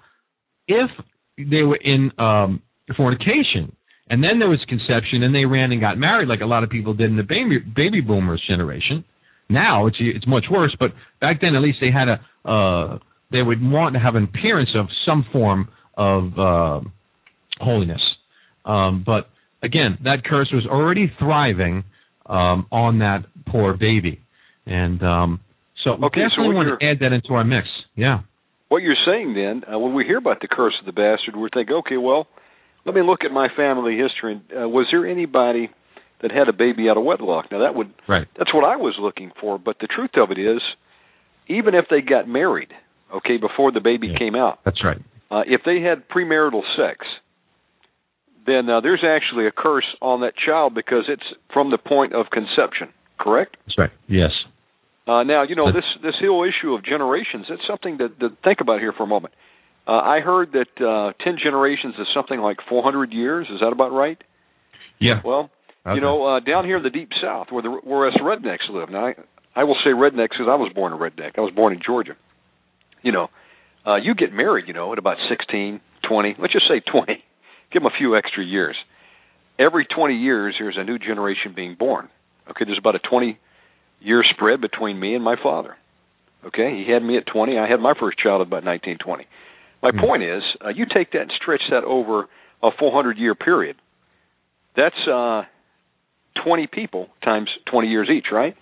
if 0.66 0.90
they 1.36 1.62
were 1.62 1.78
in 1.82 2.10
um, 2.18 2.62
fornication 2.96 3.76
and 4.08 4.22
then 4.24 4.38
there 4.38 4.48
was 4.48 4.58
conception 4.68 5.22
and 5.22 5.34
they 5.34 5.44
ran 5.44 5.70
and 5.70 5.80
got 5.80 5.98
married 5.98 6.28
like 6.28 6.40
a 6.40 6.46
lot 6.46 6.64
of 6.64 6.70
people 6.70 6.94
did 6.94 7.10
in 7.10 7.16
the 7.16 7.22
baby 7.22 7.58
baby 7.58 8.00
boomers 8.00 8.42
generation, 8.48 9.04
now 9.48 9.86
it's 9.86 9.96
it's 10.00 10.26
much 10.26 10.44
worse. 10.50 10.74
But 10.78 10.92
back 11.20 11.40
then, 11.40 11.54
at 11.54 11.62
least 11.62 11.78
they 11.80 11.90
had 11.90 12.08
a 12.08 12.48
uh, 12.48 12.98
they 13.30 13.42
would 13.42 13.62
want 13.62 13.94
to 13.94 14.00
have 14.00 14.16
an 14.16 14.24
appearance 14.24 14.70
of 14.74 14.86
some 15.06 15.24
form 15.32 15.68
of 16.00 16.38
uh, 16.38 16.80
holiness. 17.60 18.00
Um, 18.64 19.04
but 19.04 19.28
again, 19.62 19.98
that 20.04 20.24
curse 20.24 20.48
was 20.52 20.66
already 20.66 21.12
thriving 21.18 21.84
um, 22.24 22.66
on 22.72 23.00
that 23.00 23.26
poor 23.46 23.76
baby, 23.76 24.20
and 24.64 25.02
um, 25.02 25.40
so 25.84 25.96
we 25.96 26.06
okay, 26.06 26.20
definitely 26.20 26.52
so 26.52 26.56
want 26.56 26.80
to 26.80 26.86
add 26.86 26.98
that 27.00 27.12
into 27.12 27.34
our 27.34 27.44
mix. 27.44 27.68
Yeah. 27.94 28.20
What 28.68 28.82
you're 28.82 29.00
saying 29.04 29.34
then, 29.34 29.62
uh, 29.72 29.78
when 29.78 29.94
we 29.94 30.04
hear 30.04 30.18
about 30.18 30.40
the 30.40 30.48
curse 30.48 30.74
of 30.80 30.86
the 30.86 30.92
bastard, 30.92 31.34
we're 31.36 31.48
thinking, 31.52 31.74
okay, 31.84 31.96
well, 31.96 32.28
let 32.86 32.94
me 32.94 33.02
look 33.02 33.20
at 33.24 33.32
my 33.32 33.48
family 33.56 33.98
history. 33.98 34.40
Uh, 34.50 34.68
was 34.68 34.86
there 34.92 35.06
anybody 35.06 35.70
that 36.22 36.30
had 36.30 36.48
a 36.48 36.52
baby 36.52 36.88
out 36.88 36.96
of 36.96 37.04
wedlock? 37.04 37.46
Now 37.50 37.60
that 37.60 37.74
would 37.74 37.92
right. 38.08 38.26
That's 38.38 38.54
what 38.54 38.64
I 38.64 38.76
was 38.76 38.94
looking 38.98 39.32
for. 39.40 39.58
But 39.58 39.76
the 39.80 39.88
truth 39.88 40.16
of 40.16 40.30
it 40.30 40.38
is, 40.38 40.62
even 41.48 41.74
if 41.74 41.86
they 41.90 42.00
got 42.00 42.28
married, 42.28 42.68
okay, 43.14 43.36
before 43.36 43.72
the 43.72 43.80
baby 43.80 44.08
yeah. 44.08 44.18
came 44.18 44.34
out, 44.34 44.60
that's 44.64 44.82
right. 44.84 45.02
Uh, 45.30 45.42
if 45.46 45.60
they 45.64 45.80
had 45.80 46.08
premarital 46.08 46.62
sex, 46.76 47.06
then 48.46 48.68
uh, 48.68 48.80
there's 48.80 49.04
actually 49.06 49.46
a 49.46 49.52
curse 49.52 49.86
on 50.00 50.22
that 50.22 50.32
child 50.36 50.74
because 50.74 51.04
it's 51.08 51.22
from 51.52 51.70
the 51.70 51.78
point 51.78 52.14
of 52.14 52.26
conception. 52.30 52.88
Correct? 53.18 53.56
That's 53.66 53.78
right. 53.78 53.90
Yes. 54.08 54.30
Uh, 55.06 55.22
now, 55.24 55.42
you 55.42 55.56
know 55.56 55.72
this 55.72 55.84
this 56.02 56.14
whole 56.20 56.46
issue 56.48 56.74
of 56.74 56.84
generations. 56.84 57.46
It's 57.48 57.62
something 57.68 57.98
to, 57.98 58.08
to 58.08 58.36
think 58.44 58.60
about 58.60 58.80
here 58.80 58.92
for 58.92 59.04
a 59.04 59.06
moment. 59.06 59.34
Uh, 59.86 59.92
I 59.92 60.20
heard 60.20 60.52
that 60.52 60.72
uh, 60.78 61.12
ten 61.22 61.36
generations 61.42 61.94
is 61.98 62.06
something 62.14 62.38
like 62.38 62.58
400 62.68 63.12
years. 63.12 63.46
Is 63.52 63.60
that 63.60 63.72
about 63.72 63.92
right? 63.92 64.22
Yeah. 65.00 65.20
Well, 65.24 65.50
okay. 65.84 65.94
you 65.94 66.00
know, 66.00 66.36
uh, 66.36 66.40
down 66.40 66.64
here 66.64 66.76
in 66.76 66.82
the 66.82 66.90
deep 66.90 67.10
south, 67.20 67.48
where 67.50 67.62
the 67.62 67.70
where 67.70 68.08
us 68.08 68.14
rednecks 68.22 68.70
live. 68.70 68.90
Now, 68.90 69.06
I, 69.06 69.14
I 69.56 69.64
will 69.64 69.76
say 69.82 69.90
rednecks 69.90 70.36
because 70.36 70.48
I 70.48 70.56
was 70.56 70.72
born 70.74 70.92
a 70.92 70.96
redneck. 70.96 71.32
I 71.36 71.40
was 71.40 71.52
born 71.54 71.72
in 71.72 71.80
Georgia. 71.84 72.16
You 73.02 73.12
know, 73.12 73.28
uh, 73.86 73.96
you 73.96 74.14
get 74.14 74.32
married, 74.32 74.66
you 74.68 74.74
know, 74.74 74.92
at 74.92 74.98
about 74.98 75.16
16, 75.28 75.80
20. 76.08 76.36
Let's 76.38 76.52
just 76.52 76.66
say 76.68 76.80
20. 76.80 77.22
Give 77.72 77.82
them 77.82 77.90
a 77.92 77.96
few 77.96 78.16
extra 78.16 78.44
years. 78.44 78.76
Every 79.58 79.86
20 79.86 80.14
years, 80.14 80.56
there's 80.58 80.76
a 80.78 80.84
new 80.84 80.98
generation 80.98 81.52
being 81.54 81.76
born. 81.78 82.08
Okay, 82.48 82.64
there's 82.64 82.78
about 82.78 82.94
a 82.94 82.98
20 82.98 83.38
year 84.00 84.24
spread 84.34 84.60
between 84.60 84.98
me 84.98 85.14
and 85.14 85.22
my 85.22 85.36
father. 85.42 85.76
Okay, 86.44 86.82
he 86.84 86.90
had 86.90 87.02
me 87.02 87.18
at 87.18 87.26
20. 87.26 87.58
I 87.58 87.68
had 87.68 87.80
my 87.80 87.92
first 87.98 88.18
child 88.18 88.40
at 88.40 88.46
about 88.46 88.64
1920. 88.64 89.26
My 89.82 89.90
mm-hmm. 89.90 90.00
point 90.00 90.22
is, 90.22 90.42
uh, 90.64 90.68
you 90.70 90.86
take 90.92 91.12
that 91.12 91.22
and 91.22 91.32
stretch 91.40 91.60
that 91.70 91.84
over 91.84 92.26
a 92.62 92.70
400 92.78 93.18
year 93.18 93.34
period. 93.34 93.76
That's 94.76 94.96
uh, 95.06 95.42
20 96.44 96.66
people 96.66 97.08
times 97.22 97.48
20 97.70 97.88
years 97.88 98.08
each, 98.10 98.26
right? 98.32 98.56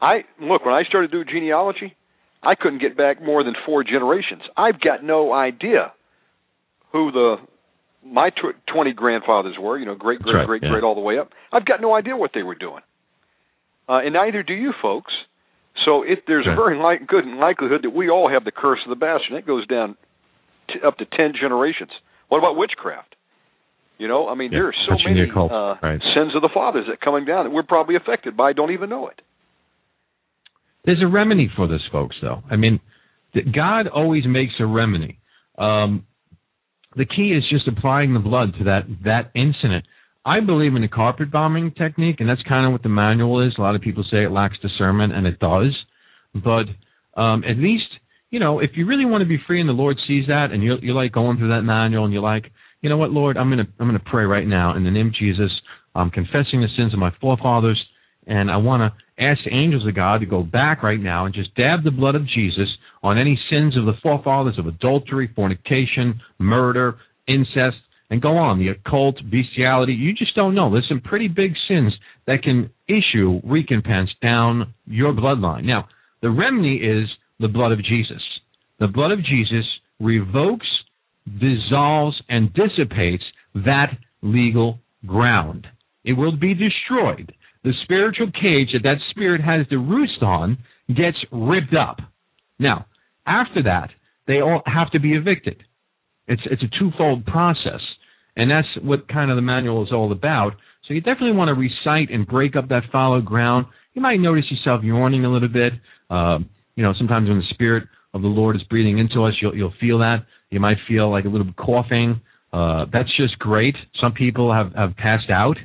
I 0.00 0.24
look 0.40 0.64
when 0.64 0.74
I 0.74 0.84
started 0.84 1.10
doing 1.10 1.26
genealogy, 1.30 1.94
I 2.46 2.54
couldn't 2.54 2.80
get 2.80 2.96
back 2.96 3.22
more 3.22 3.42
than 3.44 3.54
four 3.66 3.84
generations. 3.84 4.42
I've 4.56 4.80
got 4.80 5.02
no 5.02 5.32
idea 5.32 5.92
who 6.92 7.10
the 7.12 7.36
my 8.04 8.30
tw- 8.30 8.54
20 8.72 8.92
grandfathers 8.92 9.56
were, 9.58 9.78
you 9.78 9.86
know, 9.86 9.94
great, 9.94 10.20
great, 10.20 10.34
right, 10.36 10.46
great, 10.46 10.62
yeah. 10.62 10.68
great, 10.70 10.84
all 10.84 10.94
the 10.94 11.00
way 11.00 11.18
up. 11.18 11.30
I've 11.52 11.64
got 11.64 11.80
no 11.80 11.94
idea 11.94 12.16
what 12.16 12.32
they 12.34 12.42
were 12.42 12.54
doing. 12.54 12.82
Uh, 13.88 14.00
and 14.04 14.12
neither 14.12 14.42
do 14.42 14.52
you 14.52 14.72
folks. 14.82 15.12
So 15.86 16.02
if 16.02 16.20
there's 16.26 16.46
a 16.46 16.54
very 16.54 16.76
like, 16.78 17.06
good 17.06 17.24
likelihood 17.26 17.80
that 17.82 17.90
we 17.90 18.10
all 18.10 18.28
have 18.30 18.44
the 18.44 18.52
curse 18.52 18.78
of 18.84 18.90
the 18.90 18.96
bastion. 18.96 19.34
and 19.34 19.38
it 19.38 19.46
goes 19.46 19.66
down 19.66 19.96
t- 20.68 20.80
up 20.86 20.98
to 20.98 21.06
10 21.06 21.32
generations. 21.40 21.90
What 22.28 22.38
about 22.38 22.56
witchcraft? 22.56 23.16
You 23.98 24.08
know, 24.08 24.28
I 24.28 24.34
mean, 24.34 24.52
Yeah, 24.52 24.58
there 24.58 24.68
are 24.68 24.74
so 24.88 24.96
many 25.04 25.30
uh, 25.30 25.76
right. 25.82 26.00
sins 26.14 26.34
of 26.34 26.42
the 26.42 26.50
fathers 26.52 26.86
that 26.88 27.00
coming 27.00 27.24
down 27.24 27.44
that 27.46 27.50
we're 27.50 27.62
probably 27.62 27.96
affected 27.96 28.36
by, 28.36 28.52
don't 28.52 28.72
even 28.72 28.90
know 28.90 29.08
it. 29.08 29.20
There's 30.84 31.02
a 31.02 31.06
remedy 31.06 31.50
for 31.56 31.66
this, 31.66 31.82
folks. 31.90 32.16
Though 32.20 32.42
I 32.50 32.56
mean, 32.56 32.80
God 33.54 33.88
always 33.88 34.24
makes 34.26 34.54
a 34.60 34.66
remedy. 34.66 35.18
Um, 35.58 36.06
the 36.96 37.04
key 37.04 37.32
is 37.32 37.44
just 37.50 37.66
applying 37.68 38.14
the 38.14 38.20
blood 38.20 38.54
to 38.58 38.64
that 38.64 38.82
that 39.04 39.30
incident. 39.34 39.86
I 40.26 40.40
believe 40.40 40.74
in 40.74 40.82
the 40.82 40.88
carpet 40.88 41.30
bombing 41.30 41.72
technique, 41.72 42.16
and 42.20 42.28
that's 42.28 42.42
kind 42.48 42.64
of 42.66 42.72
what 42.72 42.82
the 42.82 42.88
manual 42.88 43.46
is. 43.46 43.54
A 43.58 43.60
lot 43.60 43.74
of 43.74 43.82
people 43.82 44.04
say 44.10 44.24
it 44.24 44.30
lacks 44.30 44.56
discernment, 44.62 45.12
and 45.12 45.26
it 45.26 45.38
does. 45.38 45.76
But 46.34 46.64
um, 47.20 47.44
at 47.44 47.58
least, 47.58 47.84
you 48.30 48.40
know, 48.40 48.60
if 48.60 48.70
you 48.74 48.86
really 48.86 49.04
want 49.04 49.22
to 49.22 49.28
be 49.28 49.38
free, 49.46 49.60
and 49.60 49.68
the 49.68 49.74
Lord 49.74 49.98
sees 50.08 50.26
that, 50.28 50.48
and 50.50 50.62
you're, 50.62 50.78
you're 50.82 50.94
like 50.94 51.12
going 51.12 51.36
through 51.36 51.50
that 51.50 51.62
manual, 51.62 52.04
and 52.04 52.12
you're 52.12 52.22
like, 52.22 52.50
you 52.80 52.88
know 52.88 52.96
what, 52.96 53.10
Lord, 53.10 53.36
I'm 53.36 53.50
gonna 53.50 53.66
I'm 53.78 53.86
gonna 53.86 53.98
pray 53.98 54.24
right 54.24 54.46
now 54.46 54.76
in 54.76 54.84
the 54.84 54.90
name 54.90 55.08
of 55.08 55.14
Jesus. 55.14 55.50
I'm 55.94 56.10
confessing 56.10 56.60
the 56.60 56.68
sins 56.76 56.92
of 56.92 56.98
my 56.98 57.12
forefathers, 57.20 57.82
and 58.26 58.50
I 58.50 58.56
want 58.56 58.80
to 58.80 59.03
ask 59.18 59.40
the 59.44 59.54
angels 59.54 59.86
of 59.86 59.94
God 59.94 60.20
to 60.20 60.26
go 60.26 60.42
back 60.42 60.82
right 60.82 61.00
now 61.00 61.26
and 61.26 61.34
just 61.34 61.54
dab 61.54 61.84
the 61.84 61.90
blood 61.90 62.14
of 62.14 62.26
Jesus 62.26 62.68
on 63.02 63.18
any 63.18 63.38
sins 63.50 63.76
of 63.76 63.84
the 63.84 63.92
forefathers 64.02 64.58
of 64.58 64.66
adultery, 64.66 65.30
fornication, 65.34 66.20
murder, 66.38 66.96
incest, 67.28 67.76
and 68.10 68.20
go 68.20 68.36
on. 68.36 68.58
The 68.58 68.68
occult, 68.68 69.16
bestiality, 69.30 69.92
you 69.92 70.14
just 70.14 70.34
don't 70.34 70.54
know. 70.54 70.70
There's 70.70 70.88
some 70.88 71.00
pretty 71.00 71.28
big 71.28 71.52
sins 71.68 71.92
that 72.26 72.42
can 72.42 72.70
issue 72.88 73.40
recompense 73.44 74.10
down 74.22 74.74
your 74.86 75.12
bloodline. 75.12 75.64
Now, 75.64 75.88
the 76.22 76.30
remedy 76.30 76.76
is 76.76 77.08
the 77.40 77.48
blood 77.48 77.72
of 77.72 77.84
Jesus. 77.84 78.22
The 78.80 78.88
blood 78.88 79.12
of 79.12 79.24
Jesus 79.24 79.66
revokes, 80.00 80.66
dissolves, 81.26 82.20
and 82.28 82.52
dissipates 82.52 83.24
that 83.54 83.96
legal 84.22 84.78
ground. 85.06 85.66
It 86.04 86.14
will 86.14 86.36
be 86.36 86.54
destroyed. 86.54 87.32
The 87.64 87.72
spiritual 87.82 88.26
cage 88.26 88.68
that 88.74 88.82
that 88.82 88.98
spirit 89.10 89.40
has 89.40 89.66
to 89.68 89.78
roost 89.78 90.22
on 90.22 90.58
gets 90.88 91.16
ripped 91.32 91.74
up. 91.74 91.96
Now, 92.58 92.86
after 93.26 93.62
that, 93.64 93.90
they 94.26 94.40
all 94.40 94.62
have 94.66 94.90
to 94.92 95.00
be 95.00 95.14
evicted. 95.14 95.62
It's 96.26 96.42
it's 96.50 96.62
a 96.62 96.78
twofold 96.78 97.26
process, 97.26 97.80
and 98.36 98.50
that's 98.50 98.68
what 98.82 99.08
kind 99.08 99.30
of 99.30 99.36
the 99.36 99.42
manual 99.42 99.82
is 99.82 99.92
all 99.92 100.12
about. 100.12 100.52
So 100.86 100.94
you 100.94 101.00
definitely 101.00 101.32
want 101.32 101.48
to 101.48 101.54
recite 101.54 102.10
and 102.10 102.26
break 102.26 102.56
up 102.56 102.68
that 102.68 102.82
fallow 102.92 103.20
ground. 103.20 103.66
You 103.94 104.02
might 104.02 104.20
notice 104.20 104.44
yourself 104.50 104.82
yawning 104.84 105.24
a 105.24 105.30
little 105.30 105.48
bit. 105.48 105.72
Um, 106.10 106.50
you 106.76 106.82
know, 106.82 106.92
sometimes 106.98 107.28
when 107.28 107.38
the 107.38 107.44
spirit 107.54 107.84
of 108.12 108.22
the 108.22 108.28
Lord 108.28 108.56
is 108.56 108.62
breathing 108.64 108.98
into 108.98 109.24
us, 109.24 109.34
you'll 109.40 109.56
you'll 109.56 109.74
feel 109.80 109.98
that. 109.98 110.26
You 110.50 110.60
might 110.60 110.76
feel 110.86 111.10
like 111.10 111.24
a 111.24 111.28
little 111.28 111.52
coughing. 111.56 112.20
Uh, 112.52 112.86
that's 112.92 113.14
just 113.16 113.38
great. 113.38 113.74
Some 114.00 114.12
people 114.12 114.52
have 114.52 114.74
have 114.74 114.96
passed 114.96 115.30
out. 115.30 115.56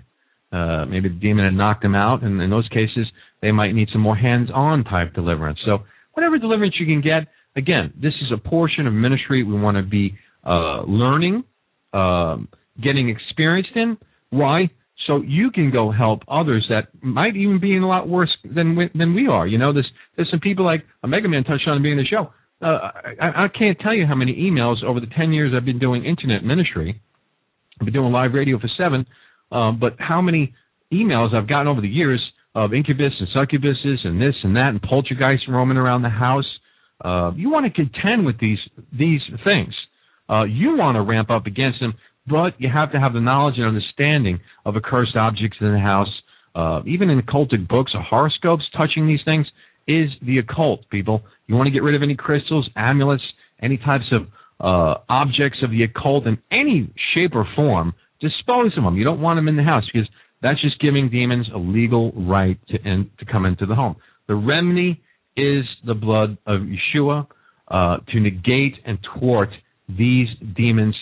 Uh, 0.52 0.86
maybe 0.86 1.10
the 1.10 1.16
demon 1.16 1.46
had 1.46 1.54
knocked 1.54 1.84
them 1.84 1.96
out, 1.96 2.24
and 2.24 2.42
in 2.42 2.50
those 2.50 2.68
cases, 2.70 3.06
they 3.42 3.52
might 3.52 3.74
need 3.74 3.88
some 3.92 4.02
more 4.02 4.16
hands-on 4.16 4.84
type 4.84 5.14
deliverance. 5.14 5.60
So 5.66 5.80
whatever 6.14 6.38
deliverance 6.40 6.76
you 6.80 6.86
can 6.86 7.02
get, 7.02 7.28
again, 7.56 7.94
this 8.02 8.14
is 8.22 8.32
a 8.34 8.38
portion 8.38 8.88
of 8.88 8.94
ministry 8.94 9.44
we 9.44 9.54
want 9.60 9.78
to 9.78 9.84
be 9.84 10.18
uh, 10.46 10.82
learning, 10.84 11.44
um, 11.94 12.48
getting 12.82 13.10
experienced 13.10 13.72
in. 13.76 13.98
Why? 14.32 14.70
So 15.08 15.22
you 15.26 15.52
can 15.52 15.72
go 15.72 15.92
help 15.92 16.24
others 16.28 16.66
that 16.70 16.90
might 17.02 17.36
even 17.36 17.60
be 17.60 17.76
in 17.76 17.84
a 17.84 17.88
lot 17.88 18.08
worse 18.08 18.36
than 18.44 18.76
we, 18.76 18.90
than 18.94 19.14
we 19.16 19.28
are. 19.28 19.48
You 19.48 19.58
know, 19.58 19.72
there's 19.72 19.90
there's 20.16 20.30
some 20.30 20.40
people 20.40 20.66
like 20.66 20.84
Omega 21.04 21.28
Man 21.28 21.44
touched 21.44 21.68
on 21.68 21.82
being 21.82 21.98
the 21.98 22.06
show. 22.06 22.32
Uh, 22.62 22.92
I, 23.22 23.46
I 23.46 23.48
can't 23.48 23.80
tell 23.80 23.94
you 23.94 24.06
how 24.06 24.16
many 24.16 24.36
emails 24.36 24.84
over 24.84 25.00
the 25.00 25.08
ten 25.18 25.32
years 25.32 25.54
I've 25.56 25.66
been 25.66 25.80
doing 25.80 26.06
internet 26.06 26.44
ministry. 26.44 27.02
I've 27.80 27.86
been 27.86 27.94
doing 27.94 28.12
live 28.12 28.34
radio 28.34 28.60
for 28.60 28.70
seven, 28.78 29.06
um, 29.52 29.80
but 29.80 29.96
how 30.00 30.22
many 30.22 30.54
emails 30.94 31.34
I've 31.34 31.48
gotten 31.48 31.68
over 31.68 31.82
the 31.82 31.88
years 31.88 32.22
of 32.56 32.74
incubus 32.74 33.14
and 33.20 33.28
succubuses 33.36 34.06
and 34.06 34.20
this 34.20 34.36
and 34.44 34.56
that 34.56 34.70
and 34.70 34.82
poltergeists 34.82 35.46
roaming 35.48 35.78
around 35.78 36.02
the 36.02 36.10
house. 36.10 36.48
Uh, 37.04 37.32
you 37.36 37.50
want 37.50 37.66
to 37.66 37.72
contend 37.72 38.26
with 38.26 38.40
these 38.40 38.60
these 38.92 39.22
things. 39.44 39.74
Uh, 40.30 40.44
you 40.44 40.76
want 40.78 40.96
to 40.96 41.02
ramp 41.02 41.30
up 41.30 41.46
against 41.46 41.80
them, 41.80 41.94
but 42.28 42.60
you 42.60 42.70
have 42.72 42.92
to 42.92 43.00
have 43.00 43.14
the 43.14 43.22
knowledge 43.22 43.56
and 43.58 43.66
understanding 43.66 44.40
of 44.66 44.76
accursed 44.76 45.16
objects 45.16 45.58
in 45.62 45.72
the 45.72 45.80
house. 45.80 46.10
Uh, 46.56 46.82
even 46.86 47.10
in 47.10 47.22
occultic 47.22 47.68
books 47.68 47.92
or 47.94 48.02
horoscopes, 48.02 48.64
touching 48.76 49.08
these 49.08 49.20
things 49.24 49.46
is 49.88 50.10
the 50.22 50.40
occult. 50.40 50.82
People, 50.90 51.22
you 51.48 51.56
want 51.56 51.68
to 51.68 51.72
get 51.72 51.84
rid 51.84 51.96
of 51.96 52.04
any 52.04 52.16
crystals, 52.16 52.70
amulets, 52.76 53.24
any 53.62 53.78
types 53.78 54.12
of 54.12 54.28
uh, 54.60 55.00
objects 55.08 55.60
of 55.64 55.72
the 55.72 55.84
occult 55.84 56.28
in 56.28 56.38
any 56.52 56.92
shape 57.14 57.32
or 57.34 57.48
form. 57.56 57.94
Dispose 58.22 58.78
of 58.78 58.84
them. 58.84 58.98
You 58.98 59.04
don't 59.04 59.22
want 59.22 59.38
them 59.38 59.48
in 59.48 59.56
the 59.56 59.64
house 59.64 59.84
because 59.92 60.10
that's 60.42 60.62
just 60.62 60.80
giving 60.80 61.10
demons 61.10 61.48
a 61.54 61.58
legal 61.58 62.12
right 62.12 62.58
to 62.70 62.78
in, 62.82 63.10
to 63.20 63.26
come 63.26 63.46
into 63.46 63.66
the 63.66 63.76
home. 63.76 63.96
The 64.28 64.36
remedy 64.36 65.02
is 65.36 65.66
the 65.86 65.94
blood 65.94 66.38
of 66.46 66.62
Yeshua 66.62 67.28
uh, 67.68 67.98
to 68.10 68.20
negate 68.20 68.76
and 68.86 69.00
thwart 69.14 69.50
these 69.88 70.28
demons. 70.56 70.96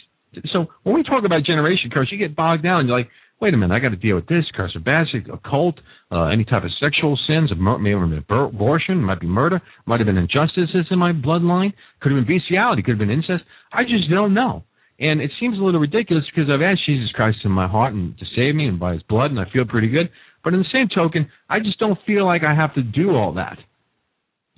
So 0.53 0.67
when 0.83 0.95
we 0.95 1.03
talk 1.03 1.23
about 1.25 1.43
generation 1.43 1.89
curse, 1.91 2.09
you 2.11 2.17
get 2.17 2.35
bogged 2.35 2.63
down. 2.63 2.87
You're 2.87 2.97
like, 2.97 3.09
wait 3.39 3.53
a 3.53 3.57
minute, 3.57 3.73
I 3.73 3.79
got 3.79 3.89
to 3.89 3.95
deal 3.95 4.15
with 4.15 4.27
this 4.27 4.45
curse 4.55 4.75
of 4.75 4.83
basic, 4.83 5.31
occult, 5.31 5.75
uh, 6.11 6.25
any 6.25 6.43
type 6.43 6.63
of 6.63 6.71
sexual 6.79 7.17
sins, 7.27 7.51
maybe 7.57 7.93
abortion, 8.29 9.03
might 9.03 9.19
be 9.19 9.27
murder, 9.27 9.61
might 9.85 9.99
have 9.99 10.07
been 10.07 10.17
injustices 10.17 10.87
in 10.89 10.99
my 10.99 11.11
bloodline, 11.11 11.73
could 12.01 12.11
have 12.11 12.25
been 12.25 12.37
bestiality, 12.37 12.81
could 12.81 12.91
have 12.91 12.99
been 12.99 13.11
incest. 13.11 13.43
I 13.71 13.83
just 13.83 14.09
don't 14.09 14.33
know. 14.33 14.63
And 14.99 15.21
it 15.21 15.31
seems 15.39 15.59
a 15.59 15.61
little 15.61 15.79
ridiculous 15.79 16.25
because 16.33 16.49
I've 16.49 16.61
asked 16.61 16.85
Jesus 16.85 17.11
Christ 17.13 17.37
in 17.43 17.51
my 17.51 17.67
heart 17.67 17.93
and 17.93 18.17
to 18.17 18.25
save 18.35 18.55
me 18.55 18.67
and 18.67 18.79
by 18.79 18.93
his 18.93 19.03
blood 19.03 19.31
and 19.31 19.39
I 19.39 19.45
feel 19.51 19.65
pretty 19.65 19.89
good. 19.89 20.09
But 20.43 20.53
in 20.53 20.59
the 20.59 20.65
same 20.73 20.87
token, 20.93 21.29
I 21.49 21.59
just 21.59 21.77
don't 21.79 21.99
feel 22.07 22.25
like 22.25 22.41
I 22.43 22.55
have 22.55 22.73
to 22.75 22.81
do 22.81 23.11
all 23.11 23.33
that. 23.33 23.57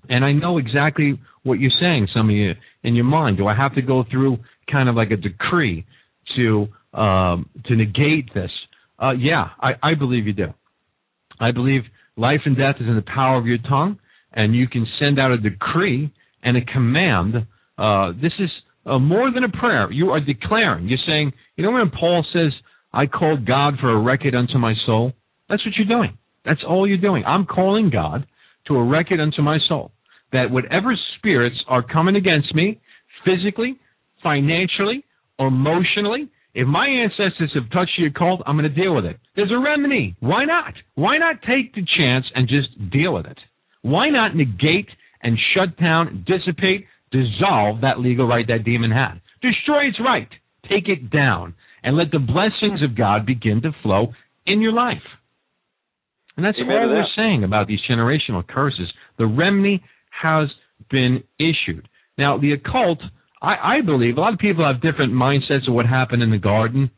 And 0.07 0.23
I 0.23 0.31
know 0.31 0.57
exactly 0.57 1.19
what 1.43 1.59
you're 1.59 1.71
saying, 1.79 2.07
some 2.13 2.29
of 2.29 2.35
you 2.35 2.53
in 2.83 2.95
your 2.95 3.05
mind. 3.05 3.37
Do 3.37 3.47
I 3.47 3.55
have 3.55 3.75
to 3.75 3.81
go 3.81 4.03
through 4.09 4.37
kind 4.71 4.87
of 4.87 4.95
like 4.95 5.11
a 5.11 5.17
decree 5.17 5.85
to 6.35 6.67
um, 6.93 7.49
to 7.65 7.75
negate 7.75 8.33
this? 8.33 8.51
Uh, 9.01 9.11
yeah, 9.11 9.49
I, 9.59 9.71
I 9.81 9.95
believe 9.95 10.25
you 10.25 10.33
do. 10.33 10.53
I 11.39 11.51
believe 11.51 11.81
life 12.17 12.41
and 12.45 12.57
death 12.57 12.75
is 12.79 12.87
in 12.87 12.95
the 12.95 13.01
power 13.01 13.37
of 13.37 13.45
your 13.45 13.57
tongue, 13.57 13.99
and 14.33 14.55
you 14.55 14.67
can 14.67 14.85
send 14.99 15.19
out 15.19 15.31
a 15.31 15.37
decree 15.37 16.13
and 16.43 16.57
a 16.57 16.61
command. 16.61 17.47
Uh, 17.77 18.11
this 18.21 18.33
is 18.39 18.49
uh, 18.89 18.99
more 18.99 19.31
than 19.31 19.43
a 19.43 19.49
prayer. 19.49 19.91
You 19.91 20.11
are 20.11 20.19
declaring. 20.19 20.87
You're 20.87 20.99
saying, 21.05 21.33
you 21.55 21.63
know, 21.63 21.71
when 21.71 21.91
Paul 21.91 22.25
says, 22.33 22.51
"I 22.93 23.05
called 23.05 23.45
God 23.45 23.75
for 23.79 23.89
a 23.89 23.99
record 24.01 24.35
unto 24.35 24.57
my 24.57 24.73
soul," 24.85 25.13
that's 25.47 25.65
what 25.65 25.75
you're 25.77 25.87
doing. 25.87 26.17
That's 26.45 26.63
all 26.67 26.87
you're 26.87 26.97
doing. 26.97 27.23
I'm 27.25 27.45
calling 27.45 27.89
God 27.89 28.25
to 28.67 28.75
a 28.75 28.83
record 28.83 29.19
unto 29.19 29.41
my 29.41 29.57
soul 29.67 29.91
that 30.31 30.51
whatever 30.51 30.95
spirits 31.17 31.57
are 31.67 31.83
coming 31.83 32.15
against 32.15 32.53
me, 32.53 32.79
physically, 33.25 33.77
financially, 34.21 35.03
emotionally, 35.39 36.29
if 36.53 36.67
my 36.67 36.87
ancestors 36.87 37.51
have 37.53 37.69
touched 37.71 37.93
the 37.97 38.07
occult, 38.07 38.41
I'm 38.45 38.57
going 38.57 38.71
to 38.71 38.81
deal 38.81 38.95
with 38.95 39.05
it. 39.05 39.17
There's 39.35 39.51
a 39.51 39.59
remedy. 39.59 40.15
Why 40.19 40.45
not? 40.45 40.73
Why 40.95 41.17
not 41.17 41.41
take 41.41 41.73
the 41.73 41.85
chance 41.97 42.25
and 42.33 42.47
just 42.47 42.91
deal 42.91 43.13
with 43.13 43.25
it? 43.25 43.37
Why 43.81 44.09
not 44.09 44.35
negate 44.35 44.89
and 45.21 45.37
shut 45.53 45.77
down, 45.79 46.25
dissipate, 46.27 46.85
dissolve 47.11 47.81
that 47.81 47.99
legal 47.99 48.27
right 48.27 48.45
that 48.47 48.63
demon 48.63 48.91
had? 48.91 49.21
Destroy 49.41 49.87
its 49.87 49.99
right. 49.99 50.29
Take 50.69 50.87
it 50.87 51.09
down. 51.09 51.55
And 51.83 51.95
let 51.95 52.11
the 52.11 52.19
blessings 52.19 52.83
of 52.83 52.97
God 52.97 53.25
begin 53.25 53.61
to 53.61 53.71
flow 53.81 54.13
in 54.45 54.61
your 54.61 54.73
life. 54.73 54.97
And 56.35 56.45
that's 56.45 56.57
Amen 56.59 56.75
all 56.75 56.81
to 56.83 56.93
we're 56.93 57.01
that. 57.01 57.09
saying 57.15 57.43
about 57.43 57.67
these 57.67 57.79
generational 57.89 58.45
curses. 58.47 58.91
The 59.17 59.25
remedy 59.27 59.83
has 60.21 60.49
been 60.89 61.23
issued. 61.39 61.87
Now, 62.17 62.37
the 62.37 62.53
occult, 62.53 62.99
I, 63.41 63.77
I 63.77 63.81
believe, 63.85 64.17
a 64.17 64.21
lot 64.21 64.33
of 64.33 64.39
people 64.39 64.65
have 64.65 64.81
different 64.81 65.13
mindsets 65.13 65.67
of 65.67 65.73
what 65.73 65.85
happened 65.85 66.23
in 66.23 66.31
the 66.31 66.37
garden. 66.37 66.91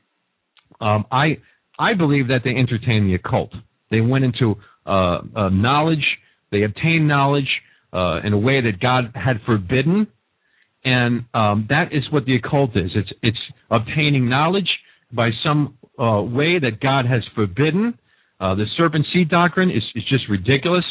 Um, 0.80 1.06
I 1.12 1.38
I 1.78 1.94
believe 1.96 2.28
that 2.28 2.42
they 2.44 2.52
entertained 2.52 3.10
the 3.10 3.16
occult. 3.16 3.52
They 3.90 4.02
went 4.02 4.26
into 4.26 4.56
uh, 4.86 5.22
uh, 5.36 5.50
knowledge. 5.50 6.06
They 6.52 6.64
obtained 6.64 7.08
knowledge 7.08 7.50
uh, 7.94 8.20
in 8.24 8.34
a 8.34 8.38
way 8.38 8.62
that 8.62 8.80
God 8.80 9.12
had 9.16 9.38
forbidden, 9.46 10.08
and 10.84 11.26
um, 11.34 11.68
that 11.70 11.90
is 11.94 12.04
what 12.12 12.26
the 12.26 12.36
occult 12.36 12.72
is. 12.76 12.92
It's 12.96 13.12
it's 13.22 13.38
obtaining 13.70 14.30
knowledge 14.30 14.70
by 15.12 15.30
some 15.44 15.78
uh, 16.00 16.22
way 16.22 16.60
that 16.60 16.80
God 16.82 17.06
has 17.06 17.22
forbidden. 17.36 17.98
Uh, 18.40 18.56
the 18.56 18.66
serpent 18.78 19.06
seed 19.14 19.30
doctrine 19.30 19.70
is, 19.70 19.84
is 19.96 20.04
just 20.10 20.24
ridiculous. 20.30 20.86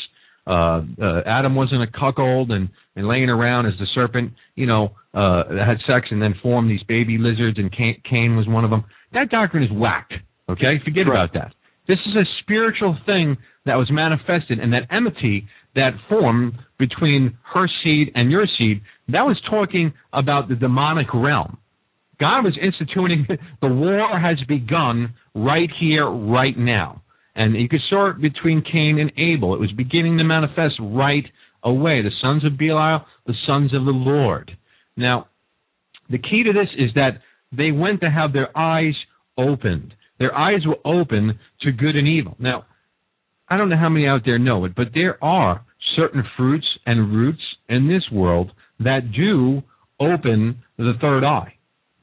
uh, 0.47 0.83
uh, 1.03 1.21
Adam 1.27 1.55
wasn't 1.57 1.83
a 1.83 1.87
cuckold 1.99 2.51
and, 2.53 2.69
and 2.95 3.09
laying 3.09 3.29
around 3.29 3.67
as 3.67 3.73
the 3.81 3.87
serpent, 3.95 4.33
you 4.55 4.67
know, 4.67 4.93
uh, 5.15 5.43
had 5.65 5.79
sex 5.87 6.07
and 6.11 6.23
then 6.23 6.35
formed 6.43 6.71
these 6.71 6.83
baby 6.85 7.19
lizards 7.19 7.59
and 7.59 7.73
Cain, 7.73 8.01
Cain 8.09 8.37
was 8.37 8.47
one 8.47 8.65
of 8.65 8.71
them. 8.71 8.85
That 9.13 9.31
doctrine 9.31 9.65
is 9.65 9.71
whacked. 9.73 10.15
Okay, 10.49 10.79
forget 10.85 11.07
Right. 11.09 11.25
about 11.25 11.35
that. 11.35 11.53
This 11.89 11.99
is 12.07 12.15
a 12.15 12.25
spiritual 12.43 12.97
thing 13.05 13.37
that 13.67 13.75
was 13.75 13.89
manifested, 13.91 14.61
and 14.61 14.73
that 14.73 14.85
enmity 14.91 15.47
that 15.75 15.91
formed 16.09 16.55
between 16.79 17.39
her 17.55 17.69
seed 17.83 18.11
and 18.15 18.31
your 18.31 18.47
seed, 18.59 18.83
that 19.09 19.23
was 19.23 19.41
talking 19.49 19.93
about 20.13 20.49
the 20.49 20.57
demonic 20.57 21.13
realm. 21.15 21.59
God 22.19 22.45
was 22.45 22.59
instituting 22.61 23.27
the 23.61 23.69
war 23.69 24.19
has 24.19 24.39
begun 24.47 25.15
right 25.35 25.71
here, 25.81 26.09
right 26.09 26.57
now. 26.57 27.03
And 27.35 27.55
you 27.55 27.69
could 27.69 27.81
saw 27.89 28.11
it 28.11 28.21
between 28.21 28.63
Cain 28.63 28.99
and 28.99 29.13
Abel. 29.17 29.55
It 29.55 29.61
was 29.61 29.73
beginning 29.73 30.19
to 30.19 30.25
manifest 30.25 30.75
right 30.81 31.25
away. 31.63 32.03
The 32.03 32.11
sons 32.21 32.45
of 32.45 32.59
Belial, 32.59 33.07
the 33.27 33.35
sons 33.47 33.75
of 33.75 33.85
the 33.85 33.93
Lord. 33.93 34.57
Now, 34.97 35.29
the 36.11 36.19
key 36.19 36.43
to 36.45 36.53
this 36.53 36.69
is 36.77 36.91
that 36.95 37.21
they 37.57 37.71
went 37.71 38.01
to 38.01 38.11
have 38.11 38.33
their 38.33 38.57
eyes 38.57 38.95
opened. 39.39 39.95
Their 40.19 40.37
eyes 40.37 40.61
were 40.67 40.79
open 40.85 41.39
to 41.63 41.73
good 41.73 41.97
and 41.97 42.07
evil. 42.07 42.37
Now, 42.39 42.65
I 43.51 43.57
don't 43.57 43.69
know 43.69 43.77
how 43.77 43.89
many 43.89 44.07
out 44.07 44.23
there 44.25 44.39
know 44.39 44.65
it, 44.65 44.75
but 44.77 44.89
there 44.95 45.23
are 45.23 45.65
certain 45.97 46.23
fruits 46.37 46.67
and 46.87 47.13
roots 47.13 47.43
in 47.69 47.89
this 47.89 48.05
world 48.13 48.53
that 48.79 49.13
do 49.13 49.63
open 49.99 50.63
the 50.79 50.93
third 51.01 51.25
eye. 51.25 51.55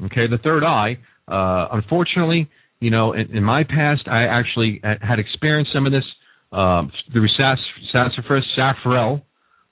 Okay, 0.06 0.28
the 0.30 0.38
third 0.44 0.64
eye. 0.64 0.98
Uh, 1.28 1.70
unfortunately, 1.72 2.50
you 2.80 2.92
know, 2.92 3.14
in, 3.14 3.36
in 3.36 3.44
my 3.44 3.64
past, 3.64 4.08
I 4.08 4.24
actually 4.24 4.82
had- 4.84 5.20
experienced 5.20 5.72
some 5.74 5.86
of 5.86 5.92
this 5.92 6.04
um, 6.52 6.92
through 7.12 7.28
sas- 7.38 7.58
sassafras, 7.92 8.46
safrole, 8.58 9.24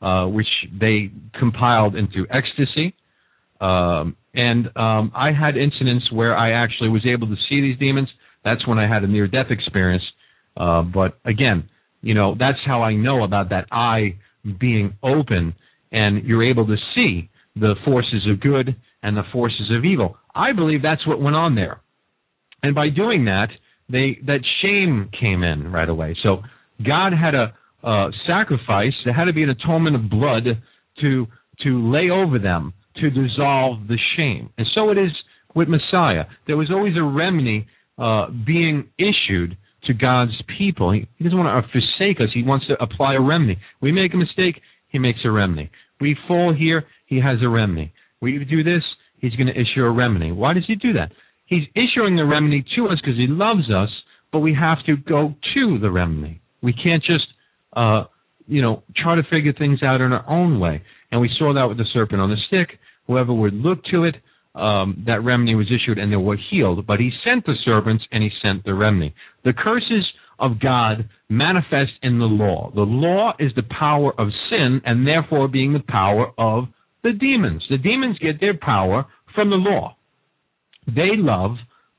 uh, 0.02 0.26
which 0.28 0.48
they 0.80 1.12
compiled 1.40 1.96
into 1.96 2.26
ecstasy. 2.32 2.96
Um, 3.62 4.16
and 4.34 4.68
um, 4.76 5.12
I 5.16 5.32
had 5.32 5.56
incidents 5.56 6.12
where 6.12 6.36
I 6.36 6.52
actually 6.52 6.90
was 6.90 7.06
able 7.06 7.28
to 7.28 7.36
see 7.48 7.62
these 7.62 7.78
demons. 7.80 8.10
That's 8.44 8.68
when 8.68 8.78
I 8.80 8.88
had 8.88 9.04
a 9.04 9.08
near 9.08 9.28
death 9.28 9.48
experience. 9.50 10.04
Uh, 10.58 10.82
but 10.82 11.20
again, 11.26 11.70
you 12.02 12.14
know, 12.14 12.36
that's 12.38 12.60
how 12.66 12.82
I 12.84 12.96
know 12.96 13.24
about 13.24 13.50
that 13.50 13.68
eye 13.72 14.18
being 14.60 14.98
open 15.02 15.56
and 15.92 16.26
you're 16.26 16.50
able 16.50 16.68
to 16.68 16.76
see 16.94 17.30
the 17.56 17.76
forces 17.86 18.28
of 18.30 18.40
good 18.40 18.76
and 19.02 19.16
the 19.16 19.24
forces 19.32 19.72
of 19.76 19.86
evil. 19.86 20.18
I 20.34 20.54
believe 20.54 20.82
that's 20.82 21.06
what 21.08 21.22
went 21.22 21.36
on 21.36 21.56
there. 21.56 21.82
And 22.62 22.76
by 22.76 22.90
doing 22.90 23.26
that, 23.26 23.48
they 23.90 24.18
that 24.26 24.40
shame 24.62 25.10
came 25.20 25.44
in 25.44 25.72
right 25.72 25.88
away. 25.88 26.18
So 26.24 26.42
God 26.84 27.14
had 27.14 27.36
a 27.36 27.54
sacrifice. 28.28 28.94
There 29.04 29.14
had 29.14 29.26
to 29.26 29.34
be 29.34 29.44
an 29.44 29.50
atonement 29.50 29.96
of 29.96 30.10
blood 30.10 30.44
to 31.02 31.28
to 31.64 31.92
lay 31.92 32.10
over 32.10 32.40
them 32.40 32.74
to 32.98 33.10
dissolve 33.10 33.88
the 33.88 33.98
shame. 34.18 34.50
And 34.58 34.68
so 34.74 34.90
it 34.90 34.98
is 34.98 35.12
with 35.54 35.68
Messiah. 35.70 36.26
There 36.48 36.58
was 36.58 36.72
always 36.72 36.96
a 36.98 37.04
remedy 37.04 37.68
uh, 37.98 38.28
being 38.46 38.90
issued 38.98 39.58
to 39.88 39.94
God's 39.94 40.34
people. 40.58 40.92
He, 40.92 41.08
he 41.18 41.24
doesn't 41.24 41.38
want 41.38 41.66
to 41.66 41.72
forsake 41.72 42.20
us. 42.22 42.30
He 42.34 42.44
wants 42.44 42.68
to 42.68 42.82
apply 42.82 43.16
a 43.16 43.22
remedy. 43.22 43.58
We 43.82 43.92
make 43.92 44.14
a 44.14 44.18
mistake, 44.18 44.62
He 44.90 45.00
makes 45.00 45.20
a 45.26 45.32
remedy. 45.32 45.70
We 46.00 46.18
fall 46.28 46.54
here, 46.58 46.86
He 47.06 47.18
has 47.22 47.38
a 47.42 47.50
remedy. 47.50 47.94
We 48.22 48.44
do 48.46 48.64
this, 48.64 48.84
He's 49.20 49.36
going 49.36 49.48
to 49.48 49.54
issue 49.54 49.84
a 49.84 49.92
remedy. 49.92 50.32
Why 50.32 50.54
does 50.54 50.66
He 50.68 50.76
do 50.76 50.94
that? 50.94 51.12
He's 51.46 51.64
issuing 51.76 52.16
the 52.16 52.26
remedy 52.26 52.66
to 52.76 52.88
us 52.88 53.00
because 53.02 53.18
He 53.18 53.28
loves 53.28 53.72
us, 53.72 53.90
but 54.32 54.40
we 54.40 54.54
have 54.54 54.84
to 54.86 54.98
go 54.98 55.36
to 55.54 55.80
the 55.80 55.92
remedy. 55.92 56.42
We 56.62 56.74
can't 56.74 57.04
just, 57.04 57.26
uh, 57.76 58.06
you 58.48 58.62
know, 58.62 58.84
try 58.96 59.16
to 59.16 59.24
figure 59.30 59.54
things 59.54 59.84
out 59.84 60.02
in 60.02 60.12
our 60.12 60.28
own 60.28 60.60
way. 60.60 60.82
And 61.12 61.22
we 61.22 61.30
saw 61.38 61.54
that 61.54 61.66
with 61.66 61.78
the 61.78 61.86
serpent 61.94 62.22
on 62.22 62.30
the 62.30 62.38
stick. 62.48 62.80
Whoever 63.08 63.34
would 63.34 63.54
look 63.54 63.84
to 63.92 64.06
it, 64.06 64.16
um, 64.56 65.04
that 65.06 65.24
remedy 65.24 65.56
was 65.56 65.68
issued 65.72 65.98
and 65.98 66.12
they 66.12 66.18
were 66.18 66.38
healed. 66.50 66.86
But 66.88 67.00
he 67.00 67.12
sent 67.24 67.46
the 67.46 67.56
servants 67.64 68.04
and 68.12 68.24
he 68.24 68.30
sent 68.42 68.64
the 68.64 68.74
remedy. 68.74 69.14
The 69.44 69.54
curses 69.54 70.06
of 70.40 70.60
God 70.60 71.10
manifest 71.30 71.92
in 72.02 72.20
the 72.20 72.26
law. 72.26 72.72
The 72.74 72.82
law 72.82 73.34
is 73.40 73.52
the 73.56 73.64
power 73.64 74.14
of 74.20 74.30
sin 74.50 74.82
and 74.86 75.08
therefore 75.08 75.48
being 75.48 75.74
the 75.74 75.84
power 75.88 76.32
of 76.38 76.66
the 77.04 77.12
demons. 77.12 77.64
The 77.70 77.78
demons 77.78 78.18
get 78.20 78.40
their 78.40 78.58
power 78.58 79.06
from 79.34 79.50
the 79.50 79.56
law. 79.56 79.96
They 80.88 81.16
love 81.16 81.58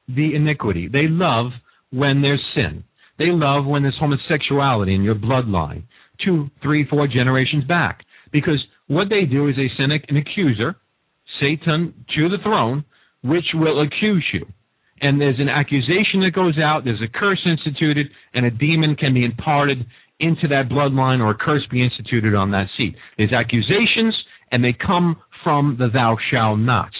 the 0.08 0.34
iniquity. 0.34 0.88
They 0.88 1.08
love 1.08 1.52
when 1.90 2.22
there's 2.22 2.42
sin. 2.54 2.84
They 3.18 3.30
love 3.30 3.64
when 3.64 3.82
there's 3.82 3.96
homosexuality 3.98 4.94
in 4.94 5.02
your 5.02 5.14
bloodline, 5.14 5.84
two, 6.24 6.50
three, 6.62 6.86
four 6.88 7.06
generations 7.08 7.64
back. 7.64 8.04
Because 8.32 8.62
what 8.88 9.08
they 9.08 9.24
do 9.24 9.48
is 9.48 9.56
they 9.56 9.70
send 9.76 9.92
an 9.92 10.16
accuser, 10.16 10.76
Satan, 11.40 11.94
to 12.16 12.28
the 12.28 12.38
throne, 12.42 12.84
which 13.22 13.46
will 13.54 13.82
accuse 13.82 14.24
you. 14.32 14.46
And 15.00 15.20
there's 15.20 15.38
an 15.38 15.48
accusation 15.48 16.20
that 16.20 16.32
goes 16.34 16.58
out, 16.58 16.84
there's 16.84 17.02
a 17.02 17.18
curse 17.18 17.40
instituted, 17.44 18.06
and 18.32 18.46
a 18.46 18.50
demon 18.50 18.96
can 18.96 19.12
be 19.12 19.24
imparted 19.24 19.84
into 20.18 20.48
that 20.48 20.68
bloodline 20.70 21.20
or 21.20 21.30
a 21.30 21.34
curse 21.34 21.66
be 21.70 21.84
instituted 21.84 22.34
on 22.34 22.50
that 22.52 22.68
seed. 22.76 22.96
There's 23.18 23.32
accusations, 23.32 24.14
and 24.50 24.64
they 24.64 24.72
come 24.72 25.16
from 25.44 25.76
the 25.78 25.88
thou 25.92 26.16
shalt 26.30 26.58
nots. 26.58 26.96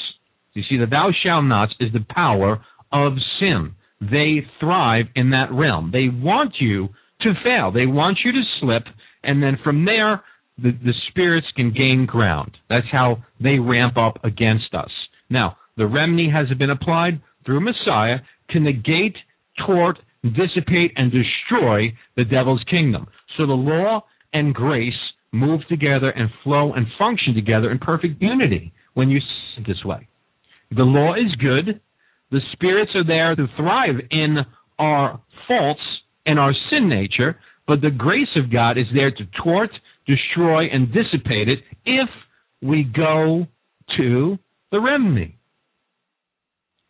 You 0.53 0.63
see, 0.69 0.77
the 0.77 0.87
thou 0.87 1.11
shalt 1.23 1.45
nots 1.45 1.73
is 1.81 1.93
the 1.93 2.05
power 2.09 2.61
of 2.93 3.13
sin. 3.41 3.75
They 4.01 4.47
thrive 4.61 5.07
in 5.15 5.31
that 5.31 5.51
realm. 5.51 5.91
They 5.93 6.09
want 6.09 6.55
you 6.61 6.89
to 7.23 7.33
fail. 7.43 7.73
They 7.73 7.87
want 7.87 8.19
you 8.25 8.33
to 8.33 8.43
slip, 8.61 8.85
and 9.23 9.43
then 9.43 9.59
from 9.65 9.87
there, 9.87 10.23
the, 10.59 10.73
the 10.85 10.95
spirits 11.09 11.47
can 11.55 11.73
gain 11.73 12.07
ground. 12.07 12.57
That's 12.69 12.87
how 12.91 13.25
they 13.41 13.59
ramp 13.59 13.97
up 13.97 14.25
against 14.25 14.75
us. 14.75 14.91
Now, 15.29 15.57
the 15.77 15.87
remedy 15.87 16.31
has 16.31 16.47
been 16.59 16.71
applied 16.71 17.21
through 17.45 17.61
Messiah 17.61 18.19
to 18.51 18.61
negate, 18.61 19.17
tort, 19.67 19.99
dissipate, 20.23 20.93
and 20.97 21.13
destroy 21.13 21.93
the 22.17 22.25
devil's 22.25 22.65
kingdom. 22.71 23.07
So 23.37 23.47
the 23.47 23.53
law 23.53 24.05
and 24.33 24.55
grace 24.55 24.95
move 25.33 25.61
together 25.69 26.11
and 26.11 26.31
flow 26.43 26.73
and 26.73 26.87
function 26.99 27.35
together 27.35 27.71
in 27.71 27.79
perfect 27.79 28.21
unity 28.21 28.73
when 28.95 29.11
you 29.11 29.21
see 29.21 29.61
it 29.61 29.67
this 29.67 29.85
way. 29.85 30.09
The 30.71 30.83
law 30.83 31.15
is 31.15 31.35
good. 31.39 31.81
The 32.31 32.41
spirits 32.53 32.93
are 32.95 33.05
there 33.07 33.37
to 33.37 33.47
thrive 33.57 33.97
in 34.11 34.39
our 34.79 35.21
faults 35.47 35.81
and 36.25 36.39
our 36.39 36.53
sin 36.71 36.89
nature, 36.89 37.39
but 37.67 37.81
the 37.81 37.91
grace 37.91 38.35
of 38.37 38.53
God 38.53 38.79
is 38.79 38.87
there 38.95 39.11
to 39.11 39.25
tort, 39.43 39.71
destroy, 40.07 40.67
and 40.73 40.93
dissipate 40.93 41.49
it 41.49 41.59
if 41.85 42.09
we 42.63 42.85
go 42.85 43.47
to 43.97 44.39
the 44.71 44.81
remedy. 44.81 45.39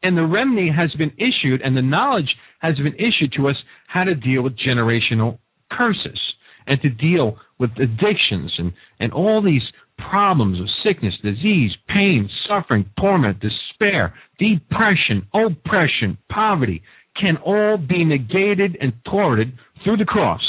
And 0.03 0.17
the 0.17 0.27
remedy 0.27 0.71
has 0.71 0.93
been 0.95 1.13
issued, 1.17 1.63
and 1.63 1.77
the 1.77 1.83
knowledge 1.83 2.29
has 2.61 2.77
been 2.77 2.95
issued 2.95 3.33
to 3.37 3.49
us 3.49 3.57
how 3.89 4.05
to 4.05 4.15
deal 4.15 4.43
with 4.43 4.59
generational 4.59 5.39
curses 5.73 6.21
and 6.67 6.81
to 6.83 6.89
deal 6.89 7.39
with 7.59 7.71
addictions 7.73 8.53
and, 8.59 8.73
and 9.01 9.13
all 9.13 9.43
these 9.43 9.63
problems 9.99 10.61
of 10.61 10.67
sickness, 10.85 11.15
disease, 11.23 11.73
pain, 11.89 12.29
suffering, 12.49 12.85
torment, 12.99 13.39
despair, 13.41 14.15
depression, 14.39 15.27
oppression, 15.33 16.19
poverty 16.31 16.83
can 17.21 17.37
all 17.39 17.79
be 17.79 18.05
negated 18.05 18.77
and 18.81 18.93
thwarted 19.09 19.53
through 19.83 19.97
the 19.97 20.05
cross. 20.05 20.43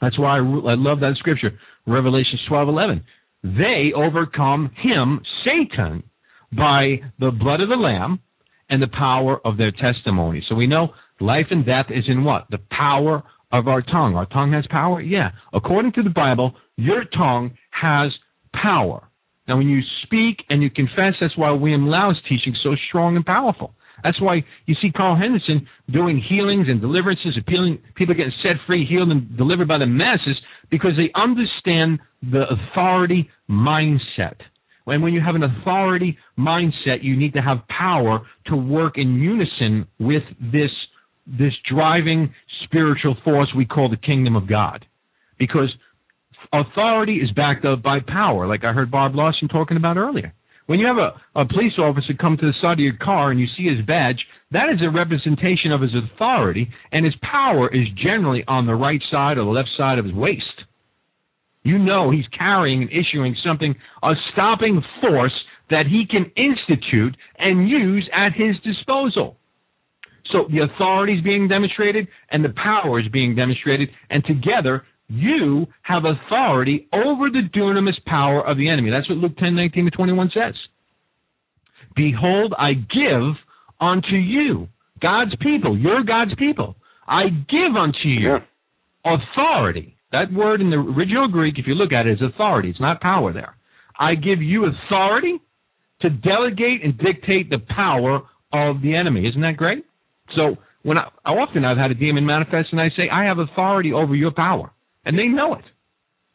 That's 0.00 0.18
why 0.18 0.36
I, 0.36 0.38
I 0.38 0.74
love 0.76 1.00
that 1.00 1.14
scripture, 1.18 1.58
Revelation 1.86 2.38
12:11. 2.50 3.02
They 3.42 3.92
overcome 3.94 4.70
him, 4.76 5.20
Satan, 5.44 6.02
by 6.52 7.00
the 7.18 7.30
blood 7.30 7.60
of 7.60 7.68
the 7.68 7.76
Lamb 7.76 8.20
and 8.68 8.82
the 8.82 8.88
power 8.88 9.40
of 9.44 9.56
their 9.56 9.72
testimony. 9.72 10.44
So 10.48 10.54
we 10.54 10.66
know 10.66 10.88
life 11.20 11.46
and 11.50 11.64
death 11.64 11.86
is 11.90 12.04
in 12.08 12.24
what? 12.24 12.46
The 12.50 12.60
power 12.70 13.22
of 13.52 13.66
our 13.66 13.82
tongue. 13.82 14.14
Our 14.14 14.26
tongue 14.26 14.52
has 14.52 14.64
power? 14.70 15.00
Yeah. 15.00 15.30
According 15.52 15.92
to 15.92 16.02
the 16.02 16.10
Bible, 16.10 16.54
your 16.76 17.04
tongue 17.04 17.52
has 17.70 18.12
power. 18.52 19.08
Now, 19.48 19.56
when 19.56 19.68
you 19.68 19.80
speak 20.04 20.44
and 20.48 20.62
you 20.62 20.70
confess, 20.70 21.14
that's 21.20 21.36
why 21.36 21.50
William 21.50 21.88
Lau's 21.88 22.20
teaching 22.28 22.54
so 22.62 22.76
strong 22.88 23.16
and 23.16 23.26
powerful. 23.26 23.74
That's 24.02 24.20
why 24.20 24.44
you 24.66 24.74
see 24.80 24.90
Carl 24.90 25.16
Henderson 25.16 25.66
doing 25.90 26.22
healings 26.28 26.66
and 26.68 26.80
deliverances, 26.80 27.36
appealing 27.38 27.78
people 27.94 28.14
getting 28.14 28.32
set 28.42 28.56
free, 28.66 28.86
healed, 28.86 29.10
and 29.10 29.36
delivered 29.36 29.68
by 29.68 29.78
the 29.78 29.86
masses 29.86 30.36
because 30.70 30.92
they 30.96 31.10
understand 31.20 32.00
the 32.22 32.44
authority 32.48 33.28
mindset. 33.48 34.36
And 34.86 35.02
when 35.02 35.12
you 35.12 35.20
have 35.20 35.34
an 35.34 35.44
authority 35.44 36.18
mindset, 36.38 37.02
you 37.02 37.16
need 37.16 37.34
to 37.34 37.42
have 37.42 37.58
power 37.68 38.20
to 38.46 38.56
work 38.56 38.94
in 38.96 39.14
unison 39.16 39.86
with 39.98 40.22
this 40.40 40.70
this 41.26 41.52
driving 41.70 42.34
spiritual 42.64 43.16
force 43.22 43.48
we 43.56 43.64
call 43.64 43.88
the 43.88 43.96
kingdom 43.96 44.34
of 44.34 44.48
God. 44.48 44.84
Because 45.38 45.72
authority 46.52 47.16
is 47.16 47.30
backed 47.32 47.64
up 47.64 47.82
by 47.82 47.98
power, 48.00 48.46
like 48.46 48.64
I 48.64 48.72
heard 48.72 48.90
Bob 48.90 49.14
Larson 49.14 49.46
talking 49.48 49.76
about 49.76 49.96
earlier. 49.96 50.34
When 50.70 50.78
you 50.78 50.86
have 50.86 50.98
a, 50.98 51.40
a 51.40 51.44
police 51.44 51.72
officer 51.80 52.14
come 52.14 52.36
to 52.36 52.46
the 52.46 52.54
side 52.62 52.74
of 52.74 52.78
your 52.78 52.96
car 52.96 53.32
and 53.32 53.40
you 53.40 53.48
see 53.58 53.66
his 53.66 53.84
badge, 53.84 54.24
that 54.52 54.68
is 54.72 54.78
a 54.80 54.88
representation 54.88 55.72
of 55.72 55.80
his 55.80 55.90
authority, 55.96 56.70
and 56.92 57.04
his 57.04 57.14
power 57.28 57.68
is 57.74 57.88
generally 58.00 58.44
on 58.46 58.68
the 58.68 58.76
right 58.76 59.02
side 59.10 59.36
or 59.36 59.46
the 59.46 59.50
left 59.50 59.70
side 59.76 59.98
of 59.98 60.04
his 60.04 60.14
waist. 60.14 60.44
You 61.64 61.76
know 61.76 62.12
he's 62.12 62.28
carrying 62.38 62.82
and 62.82 62.90
issuing 62.92 63.34
something, 63.44 63.74
a 64.04 64.12
stopping 64.32 64.80
force 65.00 65.34
that 65.70 65.86
he 65.86 66.04
can 66.08 66.30
institute 66.36 67.16
and 67.36 67.68
use 67.68 68.08
at 68.14 68.32
his 68.34 68.54
disposal. 68.62 69.38
So 70.30 70.46
the 70.52 70.60
authority 70.72 71.14
is 71.14 71.24
being 71.24 71.48
demonstrated 71.48 72.06
and 72.30 72.44
the 72.44 72.54
power 72.54 73.00
is 73.00 73.08
being 73.08 73.34
demonstrated, 73.34 73.88
and 74.08 74.24
together 74.24 74.84
you 75.10 75.66
have 75.82 76.04
authority 76.04 76.88
over 76.92 77.30
the 77.30 77.42
dunamis 77.54 78.02
power 78.06 78.46
of 78.46 78.56
the 78.56 78.68
enemy. 78.68 78.90
That's 78.90 79.08
what 79.08 79.18
Luke 79.18 79.36
10, 79.38 79.56
19 79.56 79.86
to 79.86 79.90
21 79.90 80.30
says. 80.32 80.54
Behold, 81.96 82.54
I 82.56 82.74
give 82.74 83.34
unto 83.80 84.14
you, 84.14 84.68
God's 85.02 85.34
people, 85.40 85.76
you're 85.76 86.04
God's 86.04 86.34
people. 86.38 86.76
I 87.08 87.24
give 87.28 87.74
unto 87.76 88.06
you 88.06 88.36
yeah. 88.36 88.38
authority. 89.04 89.96
That 90.12 90.32
word 90.32 90.60
in 90.60 90.70
the 90.70 90.76
original 90.76 91.28
Greek, 91.28 91.58
if 91.58 91.66
you 91.66 91.74
look 91.74 91.92
at 91.92 92.06
it, 92.06 92.12
is 92.12 92.22
authority. 92.22 92.70
It's 92.70 92.80
not 92.80 93.00
power 93.00 93.32
there. 93.32 93.56
I 93.98 94.14
give 94.14 94.40
you 94.40 94.66
authority 94.66 95.40
to 96.02 96.10
delegate 96.10 96.84
and 96.84 96.96
dictate 96.96 97.50
the 97.50 97.58
power 97.74 98.22
of 98.52 98.80
the 98.82 98.94
enemy. 98.94 99.28
Isn't 99.28 99.42
that 99.42 99.56
great? 99.56 99.84
So 100.36 100.56
when 100.82 100.98
I, 100.98 101.08
often 101.24 101.64
I've 101.64 101.76
had 101.76 101.90
a 101.90 101.94
demon 101.94 102.24
manifest 102.26 102.68
and 102.72 102.80
I 102.80 102.88
say, 102.96 103.08
I 103.12 103.24
have 103.24 103.38
authority 103.38 103.92
over 103.92 104.14
your 104.14 104.30
power. 104.30 104.72
And 105.04 105.18
they 105.18 105.26
know 105.26 105.54
it. 105.54 105.64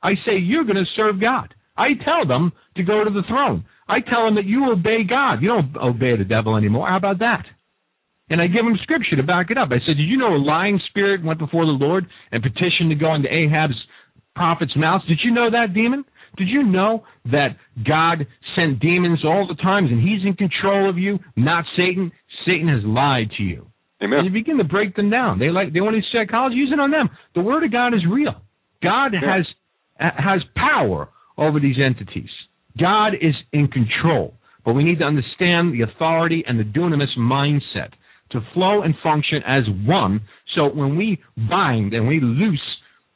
I 0.02 0.14
say, 0.26 0.38
you're 0.38 0.64
going 0.64 0.76
to 0.76 0.86
serve 0.96 1.20
God. 1.20 1.54
I 1.78 1.90
tell 2.04 2.28
them 2.28 2.54
to 2.78 2.84
go 2.84 3.04
to 3.04 3.10
the 3.10 3.24
throne. 3.28 3.66
I 3.88 4.00
tell 4.00 4.26
them 4.26 4.36
that 4.36 4.46
you 4.46 4.72
obey 4.72 5.04
God. 5.08 5.42
You 5.42 5.50
don't 5.50 5.76
obey 5.78 6.18
the 6.18 6.24
devil 6.24 6.56
anymore. 6.56 6.88
How 6.88 6.98
about 6.98 7.20
that? 7.20 7.46
And 8.30 8.42
I 8.42 8.48
give 8.48 8.66
them 8.66 8.78
scripture 8.82 9.18
to 9.18 9.24
back 9.24 9.52
it 9.52 9.58
up. 9.58 9.70
I 9.70 9.78
said, 9.86 9.98
Did 9.98 10.10
you 10.10 10.18
know 10.18 10.34
a 10.34 10.42
lying 10.42 10.80
spirit 10.90 11.24
went 11.24 11.38
before 11.38 11.66
the 11.66 11.72
Lord 11.72 12.08
and 12.32 12.42
petitioned 12.42 12.90
to 12.90 12.96
go 12.96 13.14
into 13.14 13.30
Ahab's 13.32 13.78
prophet's 14.36 14.76
mouth? 14.76 15.02
Did 15.08 15.20
you 15.24 15.32
know 15.32 15.52
that, 15.52 15.74
demon? 15.74 16.06
Did 16.38 16.48
you 16.48 16.64
know 16.64 17.04
that 17.26 17.58
God 17.88 18.26
sent 18.56 18.80
demons 18.80 19.24
all 19.24 19.48
the 19.48 19.62
times 19.62 19.90
and 19.92 20.02
he's 20.02 20.26
in 20.26 20.34
control 20.34 20.90
of 20.90 20.98
you, 20.98 21.20
not 21.36 21.66
Satan? 21.78 22.12
Satan 22.46 22.68
has 22.68 22.84
lied 22.84 23.32
to 23.38 23.44
you. 23.44 23.68
Amen. 24.04 24.20
And 24.20 24.28
you 24.28 24.34
begin 24.34 24.58
to 24.58 24.64
break 24.64 24.96
them 24.96 25.10
down. 25.10 25.40
They 25.40 25.50
like 25.50 25.72
they 25.72 25.80
want 25.80 25.94
to 25.94 25.98
use 25.98 26.10
psychology, 26.12 26.56
use 26.56 26.72
it 26.74 26.80
on 26.80 26.92
them. 26.92 27.10
The 27.34 27.42
word 27.42 27.64
of 27.64 27.72
God 27.72 27.94
is 27.94 28.02
real. 28.10 28.42
God 28.86 29.14
yeah. 29.14 29.38
has 29.38 29.46
has 30.00 30.42
power 30.56 31.10
over 31.38 31.60
these 31.60 31.78
entities. 31.84 32.30
God 32.78 33.14
is 33.16 33.36
in 33.52 33.68
control. 33.68 34.34
But 34.66 34.74
we 34.74 34.84
need 34.84 35.00
to 35.00 35.06
understand 35.06 35.74
the 35.74 35.84
authority 35.84 36.44
and 36.48 36.60
the 36.60 36.64
dunamis 36.64 37.16
mindset 37.18 37.92
to 38.32 38.42
flow 38.54 38.82
and 38.82 38.96
function 39.04 39.42
as 39.48 39.64
one. 39.86 40.22
So 40.56 40.74
when 40.74 40.98
we 40.98 41.20
bind 41.38 41.94
and 41.94 42.08
we 42.08 42.20
loose 42.20 42.64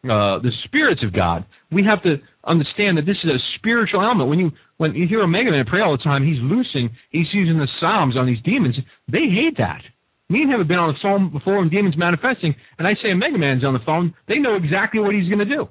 uh, 0.03 0.39
the 0.39 0.51
spirits 0.65 1.01
of 1.03 1.11
God, 1.11 1.45
we 1.71 1.83
have 1.83 2.03
to 2.03 2.17
understand 2.45 2.97
that 2.97 3.05
this 3.05 3.17
is 3.23 3.31
a 3.31 3.39
spiritual 3.57 4.01
element. 4.01 4.29
When 4.29 4.39
you 4.39 4.51
when 4.77 4.93
you 4.93 5.07
hear 5.07 5.21
Omega 5.21 5.51
Man 5.51 5.65
pray 5.65 5.81
all 5.81 5.97
the 5.97 6.03
time, 6.03 6.25
he's 6.25 6.41
loosing, 6.41 6.95
he's 7.09 7.27
using 7.33 7.57
the 7.57 7.67
psalms 7.81 8.15
on 8.15 8.27
these 8.27 8.41
demons. 8.43 8.75
They 9.11 9.27
hate 9.27 9.57
that. 9.57 9.81
Me 10.29 10.43
and 10.43 10.51
him 10.51 10.59
have 10.59 10.67
been 10.67 10.77
on 10.77 10.93
the 10.93 10.99
phone 11.01 11.31
before 11.31 11.57
when 11.57 11.69
demons 11.69 11.97
manifesting, 11.97 12.53
and 12.77 12.87
I 12.87 12.93
say 13.01 13.13
Mega 13.13 13.37
Man's 13.37 13.65
on 13.65 13.73
the 13.73 13.83
phone. 13.85 14.13
They 14.27 14.37
know 14.37 14.55
exactly 14.55 14.99
what 15.01 15.15
he's 15.15 15.27
going 15.27 15.39
to 15.39 15.45
do, 15.45 15.67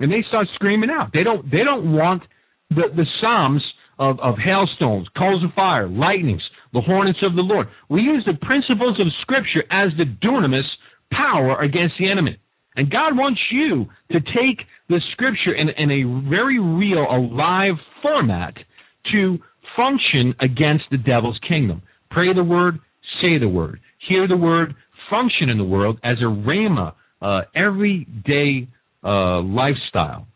and 0.00 0.10
they 0.10 0.24
start 0.28 0.48
screaming 0.54 0.88
out. 0.90 1.10
They 1.12 1.22
don't 1.22 1.44
they 1.50 1.64
don't 1.64 1.92
want 1.92 2.22
the 2.70 2.88
the 2.96 3.04
psalms 3.20 3.62
of 3.98 4.18
of 4.20 4.36
hailstones, 4.38 5.06
coals 5.16 5.44
of 5.44 5.52
fire, 5.52 5.86
lightnings, 5.86 6.42
the 6.72 6.80
hornets 6.80 7.18
of 7.22 7.34
the 7.36 7.42
Lord. 7.42 7.68
We 7.90 8.00
use 8.00 8.24
the 8.24 8.38
principles 8.44 8.98
of 8.98 9.06
Scripture 9.20 9.64
as 9.70 9.90
the 9.98 10.04
dunamis 10.04 10.68
power 11.12 11.60
against 11.60 11.94
the 11.98 12.10
enemy. 12.10 12.38
And 12.76 12.90
God 12.90 13.18
wants 13.18 13.40
you 13.50 13.86
to 14.12 14.20
take 14.20 14.64
the 14.88 15.00
Scripture 15.12 15.52
in, 15.54 15.68
in 15.70 15.90
a 15.90 16.30
very 16.30 16.58
real, 16.58 17.04
alive 17.10 17.74
format 18.00 18.54
to 19.12 19.38
function 19.76 20.34
against 20.40 20.84
the 20.90 20.98
devil's 20.98 21.38
kingdom. 21.46 21.82
Pray 22.10 22.32
the 22.32 22.44
word, 22.44 22.78
say 23.20 23.38
the 23.38 23.48
word, 23.48 23.80
hear 24.08 24.26
the 24.28 24.36
word, 24.36 24.74
function 25.08 25.48
in 25.48 25.58
the 25.58 25.64
world 25.64 25.98
as 26.04 26.18
a 26.20 26.24
rhema, 26.24 26.94
uh, 27.20 27.42
everyday 27.54 28.68
uh, 29.04 29.40
lifestyle. 29.40 30.26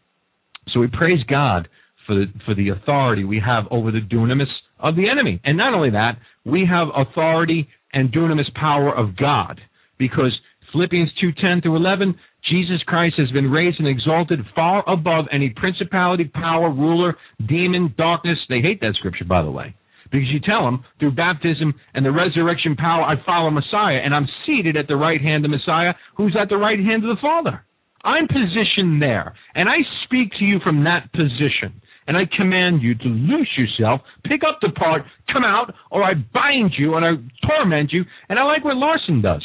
So 0.73 0.81
we 0.81 0.89
praise 0.89 1.23
God 1.29 1.69
for 2.07 2.15
the, 2.15 2.27
for 2.45 2.55
the 2.55 2.71
authority 2.71 3.25
we 3.25 3.41
have 3.45 3.65
over 3.71 3.91
the 3.91 4.01
dunamis 4.01 4.47
of 4.79 4.97
the 4.97 5.09
enemy. 5.09 5.41
And 5.45 5.57
not 5.57 5.75
only 5.75 5.91
that, 5.91 6.19
we 6.45 6.67
have 6.69 6.89
authority 6.95 7.69
and 7.93 8.13
dunamis 8.13 8.53
power 8.55 8.95
of 8.95 9.17
God 9.17 9.61
because 9.99 10.33
Philippians 10.73 11.11
2:10 11.23 11.63
through 11.63 11.77
11, 11.77 12.15
Jesus 12.51 12.83
Christ 12.87 13.15
has 13.17 13.31
been 13.31 13.51
raised 13.51 13.79
and 13.79 13.89
exalted 13.89 14.41
far 14.55 14.85
above 14.87 15.27
any 15.33 15.51
principality, 15.51 16.25
power, 16.25 16.69
ruler, 16.69 17.17
demon, 17.47 17.95
darkness. 17.97 18.39
They 18.49 18.61
hate 18.61 18.81
that 18.81 18.95
scripture, 18.97 19.25
by 19.25 19.43
the 19.43 19.51
way, 19.51 19.75
because 20.11 20.29
you 20.29 20.41
tell 20.41 20.65
them 20.65 20.85
through 20.99 21.13
baptism 21.13 21.75
and 21.95 22.05
the 22.05 22.13
resurrection 22.13 22.77
power, 22.77 23.03
I 23.03 23.15
follow 23.25 23.51
Messiah, 23.51 24.01
and 24.05 24.15
I'm 24.15 24.29
seated 24.47 24.77
at 24.77 24.89
the 24.89 24.97
right 24.97 25.21
hand 25.21 25.45
of 25.45 25.51
Messiah, 25.51 25.95
who's 26.17 26.37
at 26.41 26.49
the 26.49 26.57
right 26.57 26.79
hand 26.79 27.05
of 27.05 27.15
the 27.15 27.21
Father. 27.21 27.65
I'm 28.05 28.29
positioned 28.29 29.01
there, 29.01 29.35
and 29.55 29.69
I 29.69 29.79
speak 30.05 30.31
to 30.39 30.45
you 30.45 30.59
from 30.63 30.85
that 30.85 31.11
position 31.13 31.81
and 32.07 32.17
I 32.17 32.23
command 32.37 32.83
you 32.83 32.95
to 32.95 33.05
loose 33.05 33.49
yourself, 33.57 34.01
pick 34.25 34.43
up 34.47 34.59
the 34.61 34.71
part, 34.71 35.03
come 35.33 35.45
out, 35.45 35.75
or 35.91 36.03
I 36.03 36.15
bind 36.15 36.73
you 36.77 36.97
and 36.97 37.05
I 37.05 37.47
torment 37.47 37.93
you. 37.93 38.05
And 38.29 38.39
I 38.39 38.45
like 38.45 38.65
what 38.65 38.77
Larson 38.77 39.23
does. 39.23 39.45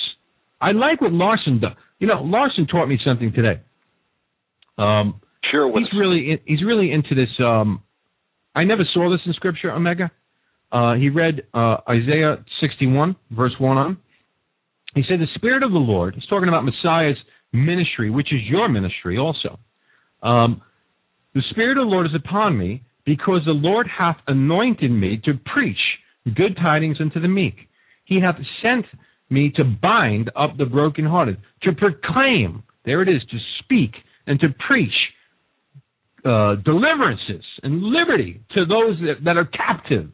I 0.60 0.72
like 0.72 1.00
what 1.00 1.14
Larson 1.14 1.60
does. 1.62 1.72
You 2.00 2.08
know, 2.08 2.22
Larson 2.22 2.68
taught 2.68 2.88
me 2.88 3.00
something 3.06 3.32
today. 3.34 3.62
Um, 4.78 5.22
sure. 5.52 5.72
He's 5.78 5.88
really 5.98 6.32
in, 6.32 6.40
he's 6.46 6.64
really 6.66 6.92
into 6.92 7.16
this. 7.16 7.30
Um, 7.40 7.84
I 8.56 8.64
never 8.64 8.84
saw 8.94 9.10
this 9.10 9.22
in 9.26 9.34
Scripture, 9.34 9.72
Omega. 9.72 10.12
Uh, 10.72 10.94
he 10.96 11.10
read 11.10 11.44
uh, 11.54 11.78
Isaiah 11.90 12.44
61, 12.62 13.16
verse 13.32 13.54
1 13.58 13.78
on. 13.78 13.98
He 14.96 15.04
said, 15.08 15.20
The 15.20 15.28
Spirit 15.36 15.64
of 15.64 15.72
the 15.72 15.78
Lord, 15.78 16.16
he's 16.16 16.26
talking 16.28 16.48
about 16.48 16.64
Messiah's 16.64 17.18
ministry, 17.52 18.10
which 18.10 18.32
is 18.34 18.42
your 18.50 18.70
ministry 18.70 19.18
also. 19.18 19.60
Um, 20.22 20.62
the 21.34 21.44
Spirit 21.52 21.78
of 21.78 21.86
the 21.86 21.92
Lord 21.92 22.06
is 22.06 22.16
upon 22.16 22.58
me, 22.58 22.84
because 23.06 23.42
the 23.46 23.52
Lord 23.52 23.88
hath 23.88 24.18
anointed 24.28 24.92
me 24.92 25.20
to 25.26 25.34
preach 25.54 25.80
good 26.36 26.56
tidings 26.58 26.98
unto 27.00 27.20
the 27.20 27.28
meek. 27.28 27.56
He 28.06 28.20
hath 28.22 28.36
sent 28.62 28.86
me 29.30 29.52
to 29.56 29.64
bind 29.64 30.32
up 30.36 30.58
the 30.58 30.66
brokenhearted, 30.66 31.38
to 31.64 31.72
proclaim, 31.74 32.64
there 32.86 33.02
it 33.02 33.10
is, 33.10 33.22
to 33.32 33.38
speak 33.64 33.92
and 34.28 34.40
to 34.40 34.48
preach 34.68 34.94
uh, 36.26 36.56
deliverances 36.66 37.44
and 37.64 37.82
liberty 37.82 38.42
to 38.52 38.66
those 38.66 38.98
that, 39.00 39.24
that 39.24 39.38
are 39.38 39.46
captive, 39.46 40.10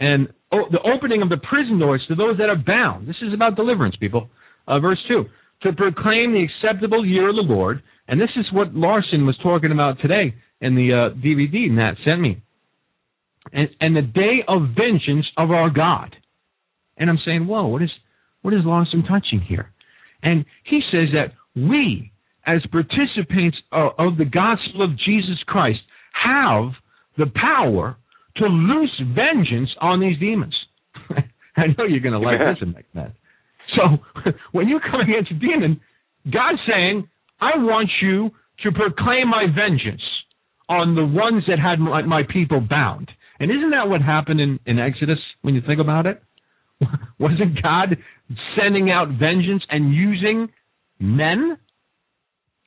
and 0.00 0.28
oh, 0.52 0.64
the 0.70 0.80
opening 0.80 1.22
of 1.22 1.28
the 1.28 1.38
prison 1.38 1.78
doors 1.78 2.04
to 2.08 2.14
those 2.14 2.38
that 2.38 2.48
are 2.48 2.56
bound. 2.56 3.08
This 3.08 3.16
is 3.22 3.34
about 3.34 3.56
deliverance, 3.56 3.96
people. 3.96 4.28
Uh, 4.66 4.78
verse 4.80 4.98
2 5.08 5.24
To 5.62 5.72
proclaim 5.72 6.32
the 6.32 6.46
acceptable 6.46 7.04
year 7.04 7.30
of 7.30 7.36
the 7.36 7.42
Lord 7.42 7.82
and 8.08 8.18
this 8.18 8.30
is 8.36 8.46
what 8.52 8.74
Larson 8.74 9.26
was 9.26 9.38
talking 9.42 9.70
about 9.70 10.00
today 10.00 10.34
in 10.60 10.74
the 10.74 10.92
uh, 10.92 11.14
DVD 11.14 11.70
Nat 11.70 11.94
sent 12.04 12.20
me. 12.20 12.42
And, 13.52 13.68
and 13.80 13.94
the 13.94 14.02
day 14.02 14.38
of 14.48 14.74
vengeance 14.74 15.26
of 15.36 15.50
our 15.50 15.70
God. 15.70 16.16
And 16.96 17.08
I'm 17.08 17.18
saying, 17.24 17.46
whoa, 17.46 17.66
what 17.66 17.82
is 17.82 17.90
what 18.42 18.54
is 18.54 18.60
Larson 18.64 19.04
touching 19.04 19.40
here? 19.40 19.70
And 20.22 20.44
he 20.64 20.80
says 20.90 21.08
that 21.12 21.32
we, 21.54 22.12
as 22.46 22.60
participants 22.72 23.58
of, 23.72 23.92
of 23.98 24.16
the 24.16 24.24
gospel 24.24 24.82
of 24.82 24.98
Jesus 24.98 25.38
Christ, 25.46 25.80
have 26.12 26.72
the 27.16 27.30
power 27.34 27.96
to 28.38 28.46
loose 28.46 29.02
vengeance 29.14 29.70
on 29.80 30.00
these 30.00 30.18
demons. 30.18 30.54
I 31.56 31.66
know 31.76 31.84
you're 31.84 32.00
going 32.00 32.12
to 32.12 32.18
like 32.18 32.38
this, 32.38 32.84
that. 32.94 33.12
So 33.76 34.30
when 34.52 34.68
you 34.68 34.80
come 34.80 35.00
against 35.00 35.30
a 35.30 35.34
demon, 35.34 35.80
God's 36.24 36.60
saying, 36.68 37.08
I 37.40 37.56
want 37.56 37.90
you 38.02 38.30
to 38.64 38.72
proclaim 38.72 39.28
my 39.28 39.46
vengeance 39.46 40.02
on 40.68 40.94
the 40.94 41.04
ones 41.04 41.44
that 41.48 41.58
had 41.58 41.78
my, 41.78 42.02
my 42.02 42.22
people 42.30 42.60
bound. 42.60 43.10
And 43.40 43.50
isn't 43.50 43.70
that 43.70 43.88
what 43.88 44.02
happened 44.02 44.40
in, 44.40 44.58
in 44.66 44.78
Exodus 44.78 45.18
when 45.42 45.54
you 45.54 45.62
think 45.66 45.80
about 45.80 46.06
it? 46.06 46.22
Wasn't 47.18 47.62
God 47.62 47.96
sending 48.56 48.90
out 48.90 49.08
vengeance 49.08 49.62
and 49.70 49.94
using 49.94 50.48
men 50.98 51.56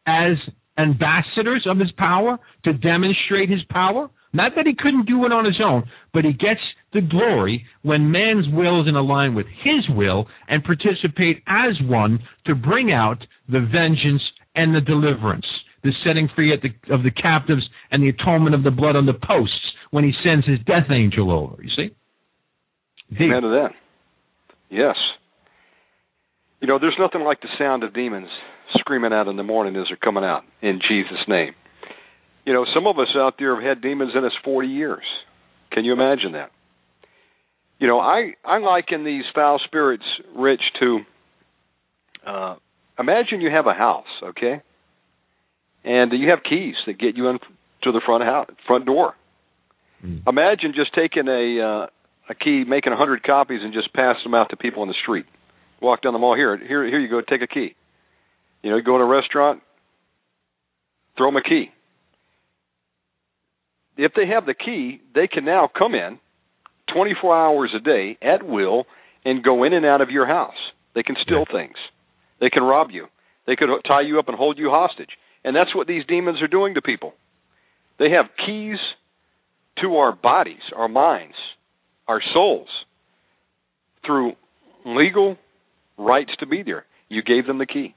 as 0.07 0.37
ambassadors 0.77 1.67
of 1.69 1.77
his 1.77 1.91
power 1.97 2.37
to 2.63 2.73
demonstrate 2.73 3.49
his 3.49 3.61
power? 3.69 4.09
Not 4.33 4.53
that 4.55 4.65
he 4.65 4.75
couldn't 4.77 5.07
do 5.07 5.25
it 5.25 5.31
on 5.31 5.45
his 5.45 5.59
own, 5.63 5.83
but 6.13 6.23
he 6.23 6.31
gets 6.31 6.61
the 6.93 7.01
glory 7.01 7.65
when 7.83 8.11
man's 8.11 8.45
will 8.51 8.81
is 8.81 8.87
in 8.87 8.95
line 8.95 9.35
with 9.35 9.45
his 9.47 9.87
will 9.89 10.27
and 10.47 10.63
participate 10.63 11.43
as 11.47 11.75
one 11.83 12.19
to 12.45 12.55
bring 12.55 12.91
out 12.91 13.17
the 13.47 13.59
vengeance 13.59 14.21
and 14.55 14.75
the 14.75 14.81
deliverance, 14.81 15.45
the 15.83 15.91
setting 16.05 16.29
free 16.35 16.53
the, 16.61 16.93
of 16.93 17.03
the 17.03 17.11
captives 17.11 17.67
and 17.91 18.03
the 18.03 18.09
atonement 18.09 18.55
of 18.55 18.63
the 18.63 18.71
blood 18.71 18.95
on 18.95 19.05
the 19.05 19.13
posts 19.13 19.55
when 19.91 20.03
he 20.03 20.11
sends 20.23 20.45
his 20.45 20.59
death 20.65 20.89
angel 20.91 21.31
over. 21.31 21.61
You 21.61 21.69
see? 21.75 21.95
Amen 23.21 23.41
to 23.41 23.49
that. 23.49 23.69
Yes. 24.69 24.95
You 26.61 26.67
know, 26.67 26.79
there's 26.79 26.95
nothing 26.99 27.21
like 27.21 27.41
the 27.41 27.49
sound 27.57 27.83
of 27.83 27.93
demons 27.93 28.29
screaming 28.75 29.11
out 29.11 29.27
in 29.27 29.35
the 29.35 29.43
morning 29.43 29.75
as 29.75 29.87
they're 29.89 29.97
coming 29.97 30.23
out 30.23 30.43
in 30.61 30.79
Jesus' 30.87 31.27
name. 31.27 31.53
You 32.45 32.53
know, 32.53 32.65
some 32.73 32.87
of 32.87 32.97
us 32.97 33.09
out 33.15 33.35
there 33.37 33.55
have 33.55 33.63
had 33.63 33.81
demons 33.81 34.13
in 34.15 34.25
us 34.25 34.31
40 34.43 34.67
years. 34.67 35.03
Can 35.71 35.85
you 35.85 35.93
imagine 35.93 36.33
that? 36.33 36.51
You 37.79 37.87
know, 37.87 37.99
I 37.99 38.33
I 38.45 38.59
liken 38.59 39.03
these 39.03 39.23
foul 39.33 39.59
spirits, 39.65 40.03
Rich, 40.35 40.61
to 40.79 40.99
uh, 42.25 42.55
imagine 42.99 43.41
you 43.41 43.49
have 43.49 43.65
a 43.65 43.73
house, 43.73 44.05
okay, 44.23 44.61
and 45.83 46.11
you 46.13 46.29
have 46.29 46.39
keys 46.47 46.75
that 46.85 46.99
get 46.99 47.17
you 47.17 47.29
in 47.29 47.39
to 47.83 47.91
the 47.91 48.01
front 48.05 48.23
house, 48.23 48.49
front 48.67 48.85
door. 48.85 49.15
Mm. 50.05 50.27
Imagine 50.27 50.73
just 50.75 50.93
taking 50.93 51.27
a 51.27 51.59
uh, 51.59 51.87
a 52.29 52.35
key, 52.35 52.63
making 52.67 52.93
a 52.93 52.97
hundred 52.97 53.23
copies, 53.23 53.61
and 53.63 53.73
just 53.73 53.91
passing 53.93 54.23
them 54.25 54.35
out 54.35 54.51
to 54.51 54.57
people 54.57 54.83
on 54.83 54.87
the 54.87 54.95
street. 55.01 55.25
Walk 55.81 56.03
down 56.03 56.13
the 56.13 56.19
mall. 56.19 56.35
Here, 56.35 56.55
here, 56.57 56.85
here 56.85 56.99
you 56.99 57.09
go. 57.09 57.21
Take 57.21 57.41
a 57.41 57.47
key. 57.47 57.75
You 58.61 58.69
know, 58.69 58.77
you 58.77 58.83
go 58.83 58.97
to 58.97 59.03
a 59.03 59.07
restaurant, 59.07 59.63
throw 61.17 61.29
them 61.29 61.37
a 61.37 61.43
key. 61.43 61.71
If 63.97 64.13
they 64.15 64.27
have 64.27 64.45
the 64.45 64.53
key, 64.53 65.01
they 65.13 65.27
can 65.27 65.45
now 65.45 65.69
come 65.77 65.93
in 65.93 66.19
24 66.93 67.35
hours 67.35 67.73
a 67.75 67.79
day 67.79 68.17
at 68.21 68.43
will 68.43 68.85
and 69.25 69.43
go 69.43 69.63
in 69.63 69.73
and 69.73 69.85
out 69.85 70.01
of 70.01 70.09
your 70.09 70.25
house. 70.25 70.55
They 70.95 71.03
can 71.03 71.15
steal 71.21 71.45
yeah. 71.47 71.57
things. 71.57 71.75
They 72.39 72.49
can 72.49 72.63
rob 72.63 72.89
you. 72.91 73.07
They 73.47 73.55
could 73.55 73.69
tie 73.87 74.01
you 74.01 74.19
up 74.19 74.27
and 74.27 74.37
hold 74.37 74.57
you 74.57 74.69
hostage. 74.69 75.09
And 75.43 75.55
that's 75.55 75.75
what 75.75 75.87
these 75.87 76.03
demons 76.07 76.41
are 76.41 76.47
doing 76.47 76.75
to 76.75 76.81
people. 76.81 77.13
They 77.99 78.11
have 78.11 78.25
keys 78.45 78.77
to 79.81 79.95
our 79.97 80.15
bodies, 80.15 80.61
our 80.75 80.87
minds, 80.87 81.35
our 82.07 82.21
souls 82.33 82.67
through 84.05 84.33
legal 84.85 85.37
rights 85.97 86.31
to 86.39 86.47
be 86.47 86.63
there. 86.63 86.85
You 87.09 87.21
gave 87.21 87.45
them 87.45 87.57
the 87.57 87.65
key, 87.65 87.93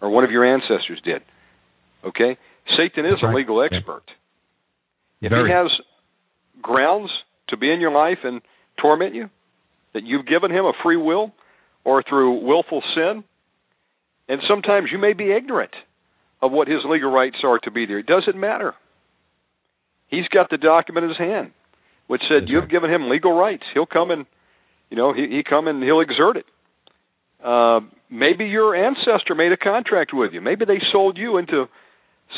or 0.00 0.10
one 0.10 0.24
of 0.24 0.30
your 0.30 0.44
ancestors 0.44 1.00
did. 1.04 1.22
Okay? 2.04 2.36
Satan 2.76 3.06
is 3.06 3.18
a 3.22 3.34
legal 3.34 3.62
expert. 3.62 4.02
If 5.20 5.30
Very. 5.30 5.48
he 5.48 5.54
has 5.54 5.70
grounds 6.60 7.10
to 7.48 7.56
be 7.56 7.72
in 7.72 7.80
your 7.80 7.92
life 7.92 8.18
and 8.24 8.40
torment 8.80 9.14
you, 9.14 9.30
that 9.94 10.04
you've 10.04 10.26
given 10.26 10.50
him 10.50 10.64
a 10.64 10.72
free 10.82 10.96
will 10.96 11.32
or 11.84 12.02
through 12.02 12.44
willful 12.46 12.82
sin, 12.94 13.24
and 14.28 14.40
sometimes 14.48 14.88
you 14.92 14.98
may 14.98 15.12
be 15.12 15.32
ignorant 15.32 15.72
of 16.42 16.52
what 16.52 16.68
his 16.68 16.80
legal 16.88 17.10
rights 17.10 17.36
are 17.44 17.58
to 17.60 17.70
be 17.70 17.86
there. 17.86 17.98
It 17.98 18.06
doesn't 18.06 18.38
matter. 18.38 18.74
He's 20.08 20.28
got 20.28 20.50
the 20.50 20.58
document 20.58 21.04
in 21.04 21.10
his 21.10 21.18
hand, 21.18 21.52
which 22.08 22.22
said 22.28 22.42
That's 22.42 22.50
you've 22.50 22.62
right. 22.62 22.70
given 22.70 22.90
him 22.90 23.08
legal 23.08 23.32
rights. 23.32 23.62
He'll 23.72 23.86
come 23.86 24.10
and, 24.10 24.26
you 24.90 24.96
know, 24.96 25.12
he 25.12 25.22
he 25.28 25.42
come 25.48 25.66
and 25.66 25.82
he'll 25.82 26.00
exert 26.00 26.36
it. 26.36 26.46
Uh, 27.42 27.80
maybe 28.10 28.46
your 28.46 28.74
ancestor 28.74 29.34
made 29.34 29.52
a 29.52 29.56
contract 29.56 30.10
with 30.12 30.32
you. 30.32 30.40
Maybe 30.40 30.64
they 30.64 30.80
sold 30.92 31.16
you 31.16 31.38
into 31.38 31.66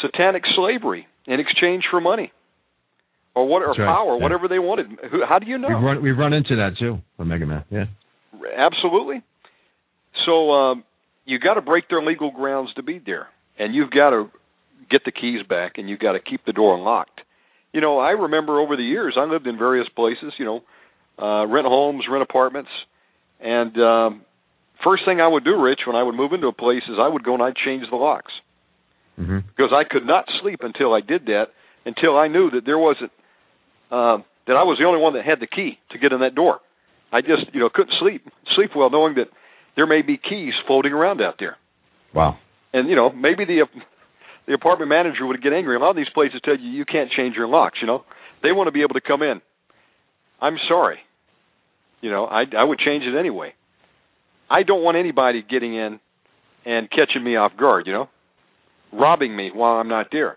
satanic 0.02 0.44
slavery 0.54 1.06
in 1.26 1.40
exchange 1.40 1.84
for 1.90 2.00
money 2.00 2.32
or 3.38 3.48
what 3.48 3.62
or 3.62 3.68
right. 3.68 3.78
power, 3.78 4.16
yeah. 4.16 4.22
whatever 4.22 4.48
they 4.48 4.58
wanted. 4.58 4.86
Who, 5.10 5.24
how 5.28 5.38
do 5.38 5.46
you 5.46 5.58
know? 5.58 5.68
We've 5.68 5.82
run, 5.82 6.02
we've 6.02 6.18
run 6.18 6.32
into 6.32 6.56
that 6.56 6.72
too 6.78 6.98
Omega 7.18 7.46
Man. 7.46 7.64
Yeah, 7.70 7.84
absolutely. 8.56 9.22
So 10.26 10.50
um, 10.50 10.84
you 11.24 11.38
got 11.38 11.54
to 11.54 11.62
break 11.62 11.88
their 11.88 12.02
legal 12.02 12.30
grounds 12.30 12.70
to 12.74 12.82
be 12.82 13.00
there, 13.04 13.28
and 13.58 13.74
you've 13.74 13.90
got 13.90 14.10
to 14.10 14.30
get 14.90 15.02
the 15.04 15.12
keys 15.12 15.46
back, 15.48 15.72
and 15.76 15.88
you've 15.88 16.00
got 16.00 16.12
to 16.12 16.20
keep 16.20 16.44
the 16.44 16.52
door 16.52 16.76
unlocked. 16.76 17.20
You 17.72 17.80
know, 17.80 17.98
I 17.98 18.10
remember 18.10 18.60
over 18.60 18.76
the 18.76 18.82
years 18.82 19.16
I 19.18 19.24
lived 19.24 19.46
in 19.46 19.58
various 19.58 19.88
places. 19.94 20.32
You 20.38 20.44
know, 20.44 20.60
uh, 21.22 21.46
rent 21.46 21.66
homes, 21.66 22.04
rent 22.10 22.22
apartments, 22.22 22.70
and 23.40 23.76
um, 23.78 24.22
first 24.84 25.04
thing 25.06 25.20
I 25.20 25.28
would 25.28 25.44
do, 25.44 25.60
Rich, 25.60 25.80
when 25.86 25.96
I 25.96 26.02
would 26.02 26.14
move 26.14 26.32
into 26.32 26.48
a 26.48 26.52
place 26.52 26.82
is 26.88 26.96
I 27.00 27.08
would 27.08 27.24
go 27.24 27.34
and 27.34 27.42
I'd 27.42 27.56
change 27.56 27.84
the 27.90 27.96
locks 27.96 28.32
mm-hmm. 29.18 29.38
because 29.48 29.72
I 29.72 29.84
could 29.88 30.06
not 30.06 30.24
sleep 30.40 30.60
until 30.62 30.94
I 30.94 31.00
did 31.00 31.26
that, 31.26 31.46
until 31.84 32.16
I 32.16 32.28
knew 32.28 32.50
that 32.50 32.64
there 32.64 32.78
wasn't 32.78 33.12
uh, 33.90 34.18
that 34.46 34.56
I 34.56 34.64
was 34.64 34.78
the 34.80 34.86
only 34.86 35.00
one 35.00 35.14
that 35.14 35.24
had 35.24 35.40
the 35.40 35.46
key 35.46 35.78
to 35.90 35.98
get 35.98 36.12
in 36.12 36.20
that 36.20 36.34
door. 36.34 36.60
I 37.12 37.20
just 37.20 37.52
you 37.52 37.60
know 37.60 37.68
couldn't 37.72 37.94
sleep 38.00 38.26
sleep 38.54 38.70
well 38.76 38.90
knowing 38.90 39.14
that 39.14 39.28
there 39.76 39.86
may 39.86 40.02
be 40.02 40.18
keys 40.18 40.54
floating 40.66 40.92
around 40.92 41.20
out 41.20 41.36
there. 41.38 41.56
Wow. 42.14 42.38
And 42.72 42.88
you 42.88 42.96
know 42.96 43.10
maybe 43.10 43.44
the 43.44 43.66
the 44.46 44.54
apartment 44.54 44.88
manager 44.88 45.26
would 45.26 45.42
get 45.42 45.52
angry. 45.52 45.76
A 45.76 45.78
lot 45.78 45.90
of 45.90 45.96
these 45.96 46.12
places 46.12 46.40
tell 46.44 46.58
you 46.58 46.68
you 46.68 46.84
can't 46.84 47.10
change 47.16 47.36
your 47.36 47.48
locks. 47.48 47.78
You 47.80 47.86
know 47.86 48.04
they 48.42 48.52
want 48.52 48.68
to 48.68 48.72
be 48.72 48.82
able 48.82 48.94
to 48.94 49.00
come 49.00 49.22
in. 49.22 49.40
I'm 50.40 50.56
sorry. 50.68 50.98
You 52.00 52.10
know 52.10 52.26
I 52.26 52.44
I 52.56 52.64
would 52.64 52.78
change 52.78 53.04
it 53.04 53.18
anyway. 53.18 53.54
I 54.50 54.62
don't 54.62 54.82
want 54.82 54.96
anybody 54.96 55.44
getting 55.48 55.74
in 55.74 56.00
and 56.64 56.90
catching 56.90 57.24
me 57.24 57.36
off 57.36 57.52
guard. 57.58 57.86
You 57.86 57.92
know, 57.92 58.08
robbing 58.92 59.34
me 59.34 59.50
while 59.52 59.76
I'm 59.76 59.88
not 59.88 60.08
there. 60.12 60.36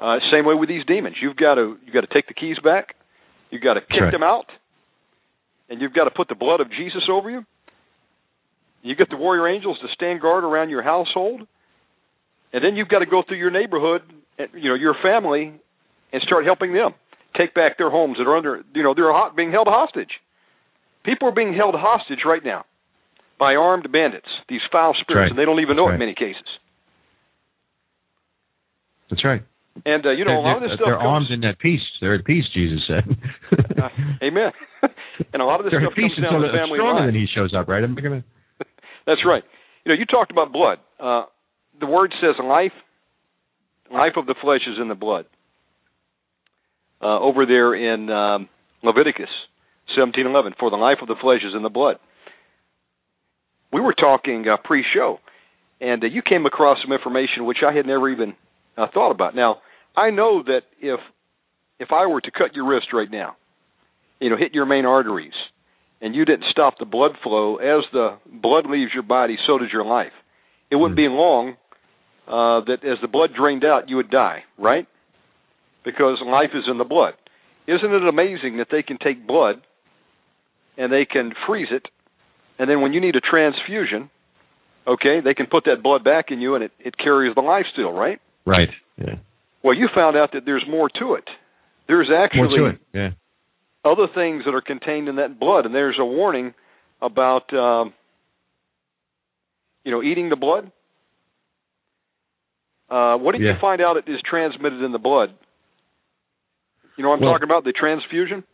Uh, 0.00 0.18
same 0.30 0.44
way 0.44 0.54
with 0.54 0.68
these 0.68 0.84
demons. 0.86 1.16
You've 1.20 1.36
got 1.36 1.54
to 1.54 1.76
you've 1.84 1.94
got 1.94 2.02
to 2.02 2.12
take 2.12 2.28
the 2.28 2.34
keys 2.34 2.56
back. 2.62 2.94
You've 3.50 3.62
got 3.62 3.74
to 3.74 3.80
kick 3.80 4.00
right. 4.00 4.12
them 4.12 4.22
out, 4.22 4.46
and 5.68 5.80
you've 5.80 5.94
got 5.94 6.04
to 6.04 6.10
put 6.10 6.28
the 6.28 6.34
blood 6.34 6.60
of 6.60 6.68
Jesus 6.70 7.02
over 7.10 7.30
you. 7.30 7.44
You 8.82 8.94
get 8.94 9.10
the 9.10 9.16
warrior 9.16 9.48
angels 9.48 9.78
to 9.82 9.88
stand 9.94 10.20
guard 10.20 10.44
around 10.44 10.70
your 10.70 10.82
household, 10.82 11.40
and 12.52 12.64
then 12.64 12.76
you've 12.76 12.88
got 12.88 13.00
to 13.00 13.06
go 13.06 13.22
through 13.26 13.38
your 13.38 13.50
neighborhood, 13.50 14.02
and, 14.38 14.48
you 14.54 14.68
know 14.68 14.76
your 14.76 14.94
family, 15.02 15.52
and 16.12 16.22
start 16.22 16.44
helping 16.44 16.72
them 16.72 16.94
take 17.36 17.54
back 17.54 17.76
their 17.76 17.90
homes 17.90 18.18
that 18.18 18.28
are 18.28 18.36
under 18.36 18.62
you 18.74 18.82
know 18.84 18.94
they're 18.94 19.12
being 19.34 19.50
held 19.50 19.66
hostage. 19.66 20.10
People 21.04 21.28
are 21.28 21.34
being 21.34 21.54
held 21.54 21.74
hostage 21.76 22.20
right 22.24 22.44
now 22.44 22.64
by 23.38 23.54
armed 23.54 23.90
bandits, 23.90 24.28
these 24.48 24.60
foul 24.70 24.94
spirits, 25.00 25.22
right. 25.22 25.30
and 25.30 25.38
they 25.38 25.44
don't 25.44 25.60
even 25.60 25.76
know 25.76 25.86
right. 25.86 25.92
it 25.92 25.94
in 25.94 25.98
many 26.00 26.14
cases. 26.14 26.46
That's 29.10 29.24
right. 29.24 29.42
And 29.84 30.06
uh, 30.06 30.10
you 30.10 30.24
know, 30.24 30.38
a 30.38 30.44
lot 30.44 30.56
of 30.56 30.62
this 30.62 30.76
stuff. 30.76 30.86
They're 30.86 30.96
comes, 30.96 31.28
armed 31.28 31.30
in 31.30 31.40
that 31.42 31.58
peace. 31.58 31.84
They're 32.00 32.14
at 32.14 32.24
peace, 32.24 32.44
Jesus 32.54 32.80
said. 32.86 33.04
uh, 33.82 33.88
amen. 34.22 34.50
and 35.32 35.42
a 35.42 35.44
lot 35.44 35.60
of 35.60 35.64
this 35.64 35.72
they're 35.72 35.82
stuff 35.82 35.94
comes 35.94 36.16
down 36.22 36.40
to 36.40 36.46
the 36.46 36.54
family 36.54 36.78
stronger 36.78 37.00
line. 37.00 37.08
than 37.12 37.14
he 37.14 37.26
shows 37.28 37.52
up, 37.56 37.68
right? 37.68 37.82
I'm 37.82 37.94
gonna... 37.94 38.24
That's 39.06 39.22
right. 39.26 39.42
You 39.84 39.92
know, 39.92 39.98
you 39.98 40.06
talked 40.06 40.30
about 40.30 40.52
blood. 40.52 40.78
Uh, 40.98 41.26
the 41.80 41.86
word 41.86 42.12
says 42.20 42.34
life. 42.42 42.76
Life 43.90 44.16
of 44.16 44.26
the 44.26 44.34
flesh 44.40 44.60
is 44.68 44.76
in 44.80 44.88
the 44.88 44.94
blood. 44.94 45.24
Uh, 47.00 47.18
over 47.20 47.46
there 47.46 47.74
in 47.74 48.10
um, 48.10 48.48
Leviticus 48.82 49.30
17:11, 49.96 50.58
for 50.58 50.70
the 50.70 50.76
life 50.76 50.98
of 51.00 51.08
the 51.08 51.14
flesh 51.20 51.40
is 51.46 51.54
in 51.54 51.62
the 51.62 51.70
blood. 51.70 51.96
We 53.72 53.80
were 53.80 53.94
talking 53.94 54.44
uh, 54.48 54.56
pre-show, 54.62 55.18
and 55.80 56.02
uh, 56.02 56.06
you 56.06 56.22
came 56.22 56.46
across 56.46 56.78
some 56.82 56.92
information 56.92 57.44
which 57.44 57.58
I 57.66 57.72
had 57.72 57.86
never 57.86 58.08
even 58.10 58.34
uh, 58.76 58.86
thought 58.92 59.10
about. 59.10 59.34
Now, 59.34 59.58
I 59.98 60.10
know 60.10 60.42
that 60.44 60.62
if 60.80 61.00
if 61.80 61.88
I 61.92 62.06
were 62.06 62.20
to 62.20 62.30
cut 62.30 62.54
your 62.54 62.66
wrist 62.66 62.88
right 62.92 63.10
now, 63.10 63.36
you 64.20 64.30
know, 64.30 64.36
hit 64.36 64.54
your 64.54 64.66
main 64.66 64.84
arteries, 64.84 65.32
and 66.00 66.14
you 66.14 66.24
didn't 66.24 66.44
stop 66.50 66.78
the 66.78 66.84
blood 66.84 67.12
flow, 67.22 67.56
as 67.56 67.84
the 67.92 68.18
blood 68.26 68.66
leaves 68.68 68.92
your 68.94 69.02
body, 69.02 69.36
so 69.46 69.58
does 69.58 69.68
your 69.72 69.84
life. 69.84 70.12
It 70.70 70.76
wouldn't 70.76 70.98
mm-hmm. 70.98 71.14
be 71.14 71.16
long 71.16 71.56
uh, 72.26 72.64
that 72.66 72.84
as 72.84 72.98
the 73.00 73.08
blood 73.08 73.30
drained 73.36 73.64
out, 73.64 73.88
you 73.88 73.96
would 73.96 74.10
die, 74.10 74.44
right? 74.58 74.86
Because 75.84 76.18
life 76.24 76.50
is 76.54 76.64
in 76.70 76.78
the 76.78 76.84
blood. 76.84 77.14
Isn't 77.66 77.92
it 77.92 78.08
amazing 78.08 78.58
that 78.58 78.68
they 78.70 78.82
can 78.82 78.98
take 78.98 79.26
blood 79.26 79.56
and 80.76 80.92
they 80.92 81.06
can 81.06 81.32
freeze 81.46 81.68
it, 81.70 81.86
and 82.58 82.70
then 82.70 82.80
when 82.82 82.92
you 82.92 83.00
need 83.00 83.16
a 83.16 83.20
transfusion, 83.20 84.10
okay, 84.86 85.20
they 85.24 85.34
can 85.34 85.46
put 85.46 85.64
that 85.64 85.82
blood 85.82 86.04
back 86.04 86.26
in 86.30 86.40
you 86.40 86.54
and 86.54 86.64
it, 86.64 86.72
it 86.78 86.96
carries 86.96 87.34
the 87.34 87.40
life 87.40 87.66
still, 87.72 87.92
right? 87.92 88.20
Right. 88.44 88.70
Yeah. 88.96 89.16
Well, 89.62 89.74
you 89.74 89.88
found 89.94 90.16
out 90.16 90.30
that 90.32 90.42
there's 90.44 90.64
more 90.68 90.88
to 91.00 91.14
it. 91.14 91.24
There's 91.86 92.10
actually 92.14 92.70
it. 92.70 92.78
Yeah. 92.92 93.10
other 93.84 94.06
things 94.14 94.44
that 94.44 94.54
are 94.54 94.60
contained 94.60 95.08
in 95.08 95.16
that 95.16 95.40
blood, 95.40 95.66
and 95.66 95.74
there's 95.74 95.96
a 95.98 96.04
warning 96.04 96.54
about 97.00 97.52
um, 97.54 97.94
you 99.84 99.90
know 99.90 100.02
eating 100.02 100.28
the 100.28 100.36
blood. 100.36 100.70
Uh, 102.90 103.16
what 103.18 103.32
did 103.32 103.42
yeah. 103.42 103.52
you 103.52 103.54
find 103.60 103.80
out 103.80 103.96
it 103.96 104.04
is 104.06 104.20
transmitted 104.28 104.82
in 104.82 104.92
the 104.92 104.98
blood? 104.98 105.30
You 106.96 107.04
know 107.04 107.10
what 107.10 107.16
I'm 107.16 107.22
well, 107.22 107.34
talking 107.34 107.48
about? 107.48 107.64
The 107.64 107.72
transfusion. 107.72 108.44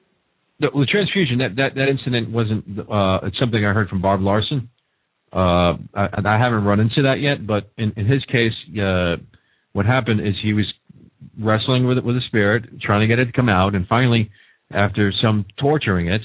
The, 0.60 0.68
the 0.72 0.86
transfusion 0.90 1.38
that, 1.38 1.56
that 1.56 1.74
that 1.74 1.88
incident 1.88 2.30
wasn't. 2.30 2.78
Uh, 2.78 3.26
it's 3.26 3.38
something 3.38 3.64
I 3.64 3.72
heard 3.72 3.88
from 3.88 4.00
Bob 4.00 4.20
Larson. 4.20 4.70
Uh, 5.32 5.74
I, 5.94 6.08
I 6.24 6.38
haven't 6.38 6.64
run 6.64 6.78
into 6.78 7.02
that 7.02 7.16
yet, 7.20 7.44
but 7.44 7.70
in, 7.76 7.92
in 7.96 8.06
his 8.06 8.24
case, 8.26 8.54
uh, 8.78 9.16
what 9.72 9.84
happened 9.84 10.20
is 10.20 10.34
he 10.40 10.52
was 10.52 10.72
wrestling 11.38 11.86
with 11.86 11.98
it 11.98 12.04
with 12.04 12.16
a 12.16 12.20
spirit, 12.26 12.64
trying 12.80 13.00
to 13.00 13.06
get 13.06 13.18
it 13.18 13.26
to 13.26 13.32
come 13.32 13.48
out, 13.48 13.74
and 13.74 13.86
finally, 13.86 14.30
after 14.70 15.12
some 15.22 15.44
torturing 15.60 16.08
it, 16.08 16.22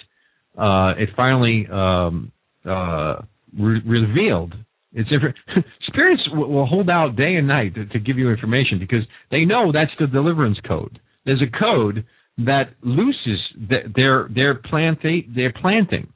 uh, 0.57 0.93
it 0.97 1.09
finally 1.15 1.67
um, 1.71 2.31
uh, 2.65 3.21
re- 3.57 3.81
revealed. 3.85 4.53
It's 4.91 5.09
different. 5.09 5.35
Spirits 5.87 6.23
will, 6.33 6.49
will 6.49 6.65
hold 6.65 6.89
out 6.89 7.15
day 7.15 7.35
and 7.35 7.47
night 7.47 7.75
to, 7.75 7.85
to 7.85 7.99
give 7.99 8.17
you 8.17 8.29
information 8.29 8.79
because 8.79 9.03
they 9.31 9.45
know 9.45 9.71
that's 9.71 9.91
the 9.99 10.07
deliverance 10.07 10.57
code. 10.67 10.99
There's 11.25 11.41
a 11.41 11.59
code 11.59 12.05
that 12.39 12.69
looses 12.81 13.39
the, 13.55 13.79
their 13.95 14.29
their 14.33 14.55
planting 14.55 15.33
their 15.35 15.53
planting, 15.53 16.11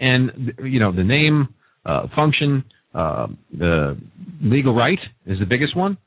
and 0.00 0.52
you 0.64 0.80
know 0.80 0.92
the 0.92 1.04
name, 1.04 1.54
uh, 1.84 2.06
function, 2.16 2.64
uh, 2.94 3.28
the 3.56 3.98
legal 4.42 4.74
right 4.74 4.98
is 5.26 5.38
the 5.38 5.46
biggest 5.46 5.76
one, 5.76 5.98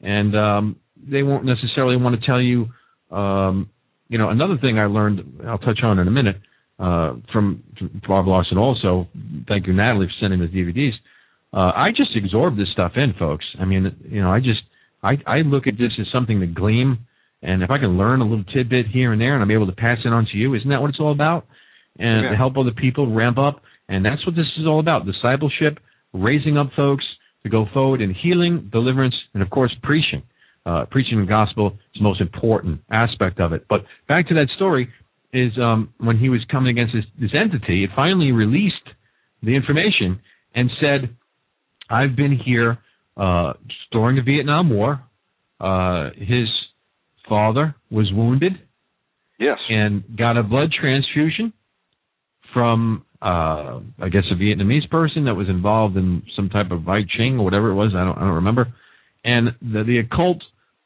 and 0.00 0.36
um, 0.36 0.76
they 1.10 1.22
won't 1.22 1.44
necessarily 1.44 1.96
want 1.96 2.18
to 2.20 2.26
tell 2.26 2.40
you. 2.40 2.66
Um, 3.10 3.70
you 4.08 4.18
know, 4.18 4.28
another 4.30 4.56
thing 4.60 4.78
I 4.78 4.86
learned, 4.86 5.40
I'll 5.46 5.58
touch 5.58 5.80
on 5.82 5.98
in 5.98 6.06
a 6.08 6.10
minute, 6.10 6.36
uh, 6.78 7.14
from, 7.32 7.62
from 7.78 8.02
Bob 8.06 8.26
Larson 8.26 8.58
also. 8.58 9.08
Thank 9.48 9.66
you, 9.66 9.72
Natalie, 9.72 10.06
for 10.06 10.12
sending 10.20 10.40
the 10.40 10.46
DVDs. 10.48 10.92
Uh, 11.52 11.72
I 11.74 11.90
just 11.90 12.10
absorb 12.16 12.56
this 12.56 12.68
stuff 12.72 12.92
in, 12.96 13.14
folks. 13.18 13.44
I 13.60 13.64
mean, 13.64 13.94
you 14.08 14.20
know, 14.20 14.30
I 14.30 14.40
just 14.40 14.60
I 15.02 15.12
I 15.26 15.38
look 15.38 15.66
at 15.66 15.78
this 15.78 15.92
as 16.00 16.06
something 16.12 16.40
to 16.40 16.46
glean, 16.46 16.98
and 17.42 17.62
if 17.62 17.70
I 17.70 17.78
can 17.78 17.96
learn 17.96 18.20
a 18.20 18.24
little 18.24 18.44
tidbit 18.44 18.86
here 18.88 19.12
and 19.12 19.20
there, 19.20 19.34
and 19.34 19.42
I'm 19.42 19.50
able 19.52 19.66
to 19.66 19.72
pass 19.72 19.98
it 20.04 20.08
on 20.12 20.26
to 20.32 20.36
you, 20.36 20.54
isn't 20.54 20.68
that 20.68 20.80
what 20.80 20.90
it's 20.90 20.98
all 20.98 21.12
about? 21.12 21.46
And 21.98 22.24
Yeah. 22.24 22.30
to 22.30 22.36
help 22.36 22.56
other 22.56 22.72
people 22.72 23.06
ramp 23.14 23.38
up, 23.38 23.62
and 23.88 24.04
that's 24.04 24.26
what 24.26 24.34
this 24.34 24.48
is 24.58 24.66
all 24.66 24.80
about: 24.80 25.06
discipleship, 25.06 25.78
raising 26.12 26.58
up 26.58 26.72
folks 26.74 27.04
to 27.44 27.48
go 27.48 27.66
forward 27.72 28.00
in 28.00 28.12
healing, 28.12 28.68
deliverance, 28.72 29.14
and 29.32 29.42
of 29.42 29.50
course, 29.50 29.72
preaching. 29.82 30.22
Uh, 30.66 30.86
preaching 30.90 31.20
the 31.20 31.26
gospel 31.26 31.72
is 31.94 31.98
the 31.98 32.02
most 32.02 32.20
important 32.22 32.80
aspect 32.90 33.38
of 33.38 33.52
it. 33.52 33.66
But 33.68 33.84
back 34.08 34.28
to 34.28 34.34
that 34.34 34.48
story 34.56 34.88
is 35.32 35.52
um, 35.60 35.92
when 35.98 36.16
he 36.16 36.30
was 36.30 36.40
coming 36.50 36.70
against 36.70 36.94
this, 36.94 37.04
this 37.20 37.32
entity, 37.38 37.84
it 37.84 37.90
finally 37.94 38.32
released 38.32 38.88
the 39.42 39.54
information 39.56 40.20
and 40.54 40.70
said, 40.80 41.16
I've 41.90 42.16
been 42.16 42.38
here 42.42 42.78
uh, 43.16 43.52
during 43.92 44.16
the 44.16 44.22
Vietnam 44.22 44.70
War. 44.70 45.02
Uh, 45.60 46.10
his 46.16 46.48
father 47.28 47.74
was 47.90 48.10
wounded 48.12 48.52
Yes. 49.38 49.58
and 49.68 50.16
got 50.16 50.36
a 50.36 50.42
blood 50.42 50.70
transfusion 50.72 51.52
from, 52.54 53.04
uh, 53.20 53.80
I 54.00 54.08
guess, 54.10 54.22
a 54.30 54.34
Vietnamese 54.34 54.88
person 54.88 55.24
that 55.24 55.34
was 55.34 55.48
involved 55.48 55.96
in 55.96 56.22
some 56.36 56.48
type 56.48 56.70
of 56.70 56.82
Vai 56.82 57.04
Ching 57.18 57.38
or 57.38 57.44
whatever 57.44 57.70
it 57.70 57.74
was. 57.74 57.92
I 57.94 58.04
don't, 58.04 58.16
I 58.16 58.20
don't 58.20 58.34
remember. 58.36 58.72
And 59.24 59.48
the, 59.60 59.82
the 59.84 59.98
occult 59.98 60.42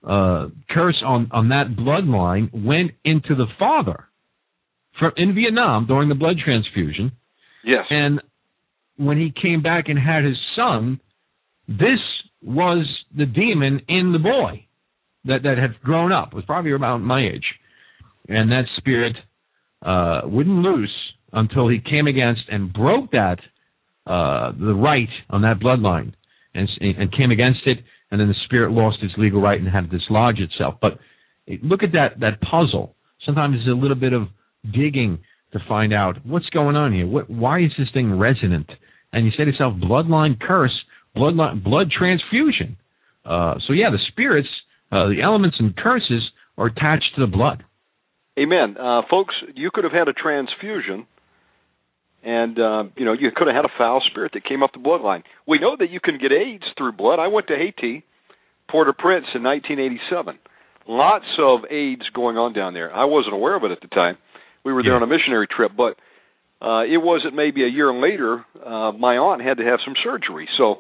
uh, 0.07 0.49
curse 0.71 1.03
on, 1.05 1.29
on 1.33 1.49
that 1.49 1.77
bloodline 1.77 2.51
went 2.53 2.93
into 3.05 3.35
the 3.35 3.47
father 3.59 4.05
from 4.99 5.13
in 5.17 5.35
Vietnam 5.35 5.87
during 5.87 6.09
the 6.09 6.15
blood 6.15 6.37
transfusion. 6.45 7.13
Yes. 7.65 7.85
And 7.91 8.21
when 8.97 9.19
he 9.19 9.33
came 9.41 9.63
back 9.63 9.89
and 9.89 9.99
had 9.99 10.25
his 10.25 10.37
son, 10.57 11.01
this 11.69 12.01
was 12.43 12.87
the 13.17 13.27
demon 13.27 13.83
in 13.89 14.13
the 14.13 14.19
boy 14.19 14.67
that 15.25 15.43
that 15.43 15.59
had 15.59 15.81
grown 15.83 16.13
up. 16.13 16.33
Was 16.33 16.45
probably 16.45 16.73
about 16.73 16.99
my 16.99 17.27
age, 17.27 17.45
and 18.29 18.51
that 18.51 18.65
spirit 18.77 19.17
uh, 19.85 20.23
wouldn't 20.25 20.59
loose 20.59 20.95
until 21.33 21.69
he 21.69 21.79
came 21.79 22.07
against 22.07 22.43
and 22.51 22.73
broke 22.73 23.11
that 23.11 23.39
uh, 24.07 24.53
the 24.53 24.75
right 24.75 25.09
on 25.31 25.43
that 25.43 25.59
bloodline, 25.59 26.15
and 26.55 26.69
and 26.81 27.13
came 27.13 27.31
against 27.31 27.61
it, 27.67 27.79
and 28.11 28.21
then 28.21 28.29
the 28.29 28.35
spirit 28.45 28.73
lost 28.73 28.99
its 29.03 29.15
legal 29.19 29.41
right 29.41 29.59
and 29.61 29.69
had 29.69 29.91
to 29.91 29.99
dislodge 29.99 30.39
itself. 30.39 30.75
But 30.81 30.99
look 31.63 31.83
at 31.83 31.93
that 31.93 32.21
that 32.21 32.41
puzzle. 32.41 32.95
Sometimes 33.25 33.57
it's 33.59 33.69
a 33.69 33.73
little 33.73 33.97
bit 33.97 34.13
of 34.13 34.29
digging 34.65 35.19
to 35.53 35.59
find 35.67 35.93
out 35.93 36.19
what's 36.25 36.49
going 36.51 36.77
on 36.77 36.93
here. 36.93 37.07
What, 37.07 37.31
why 37.31 37.61
is 37.61 37.71
this 37.79 37.89
thing 37.93 38.19
resonant? 38.19 38.71
And 39.13 39.25
you 39.25 39.31
say 39.33 39.45
to 39.45 39.51
yourself, 39.51 39.75
bloodline 39.75 40.39
curse, 40.39 40.75
bloodline, 41.17 41.65
blood 41.65 41.91
transfusion. 41.91 42.77
Uh, 43.25 43.55
so 43.67 43.73
yeah, 43.73 43.91
the 43.91 43.99
spirits, 44.09 44.49
uh, 44.93 45.09
the 45.09 45.23
elements 45.23 45.57
and 45.59 45.75
curses 45.77 46.23
are 46.57 46.67
attached 46.67 47.15
to 47.17 47.21
the 47.23 47.27
blood. 47.27 47.65
Amen. 48.39 48.77
Uh, 48.79 49.03
folks, 49.11 49.35
you 49.55 49.71
could 49.73 49.85
have 49.85 49.93
had 49.93 50.09
a 50.09 50.13
transfusion, 50.13 51.07
and 52.25 52.59
uh, 52.59 52.85
you 52.97 53.05
know 53.05 53.13
you 53.13 53.31
could 53.35 53.47
have 53.47 53.57
had 53.57 53.65
a 53.65 53.73
foul 53.79 54.01
spirit 54.11 54.33
that 54.35 54.45
came 54.45 54.63
up 54.63 54.73
the 54.73 54.79
bloodline. 54.81 55.23
We 55.47 55.59
know 55.59 55.77
that 55.79 55.91
you 55.91 56.01
can 56.01 56.19
get 56.19 56.33
AIDS 56.33 56.65
through 56.77 56.93
blood. 56.93 57.19
I 57.19 57.29
went 57.29 57.47
to 57.49 57.57
Haiti, 57.57 58.05
Port-au-Prince 58.71 59.27
in 59.35 59.43
1987. 59.43 60.39
Lots 60.89 61.25
of 61.39 61.61
AIDS 61.71 62.03
going 62.15 62.37
on 62.37 62.53
down 62.55 62.75
there. 62.75 62.95
I 62.95 63.05
wasn't 63.05 63.35
aware 63.35 63.55
of 63.57 63.65
it 63.65 63.71
at 63.71 63.81
the 63.81 63.89
time. 63.89 64.17
We 64.65 64.73
were 64.73 64.83
there 64.83 64.93
Yeah. 64.93 64.97
on 64.97 65.03
a 65.03 65.07
missionary 65.07 65.47
trip, 65.47 65.73
but 65.77 65.97
uh, 66.61 66.83
it 66.85 66.99
wasn't 66.99 67.35
maybe 67.35 67.63
a 67.65 67.69
year 67.69 67.93
later. 67.93 68.45
Uh, 68.65 68.93
my 68.93 69.17
aunt 69.17 69.43
had 69.43 69.59
to 69.59 69.65
have 69.65 69.79
some 69.85 69.95
surgery, 70.03 70.49
so 70.59 70.77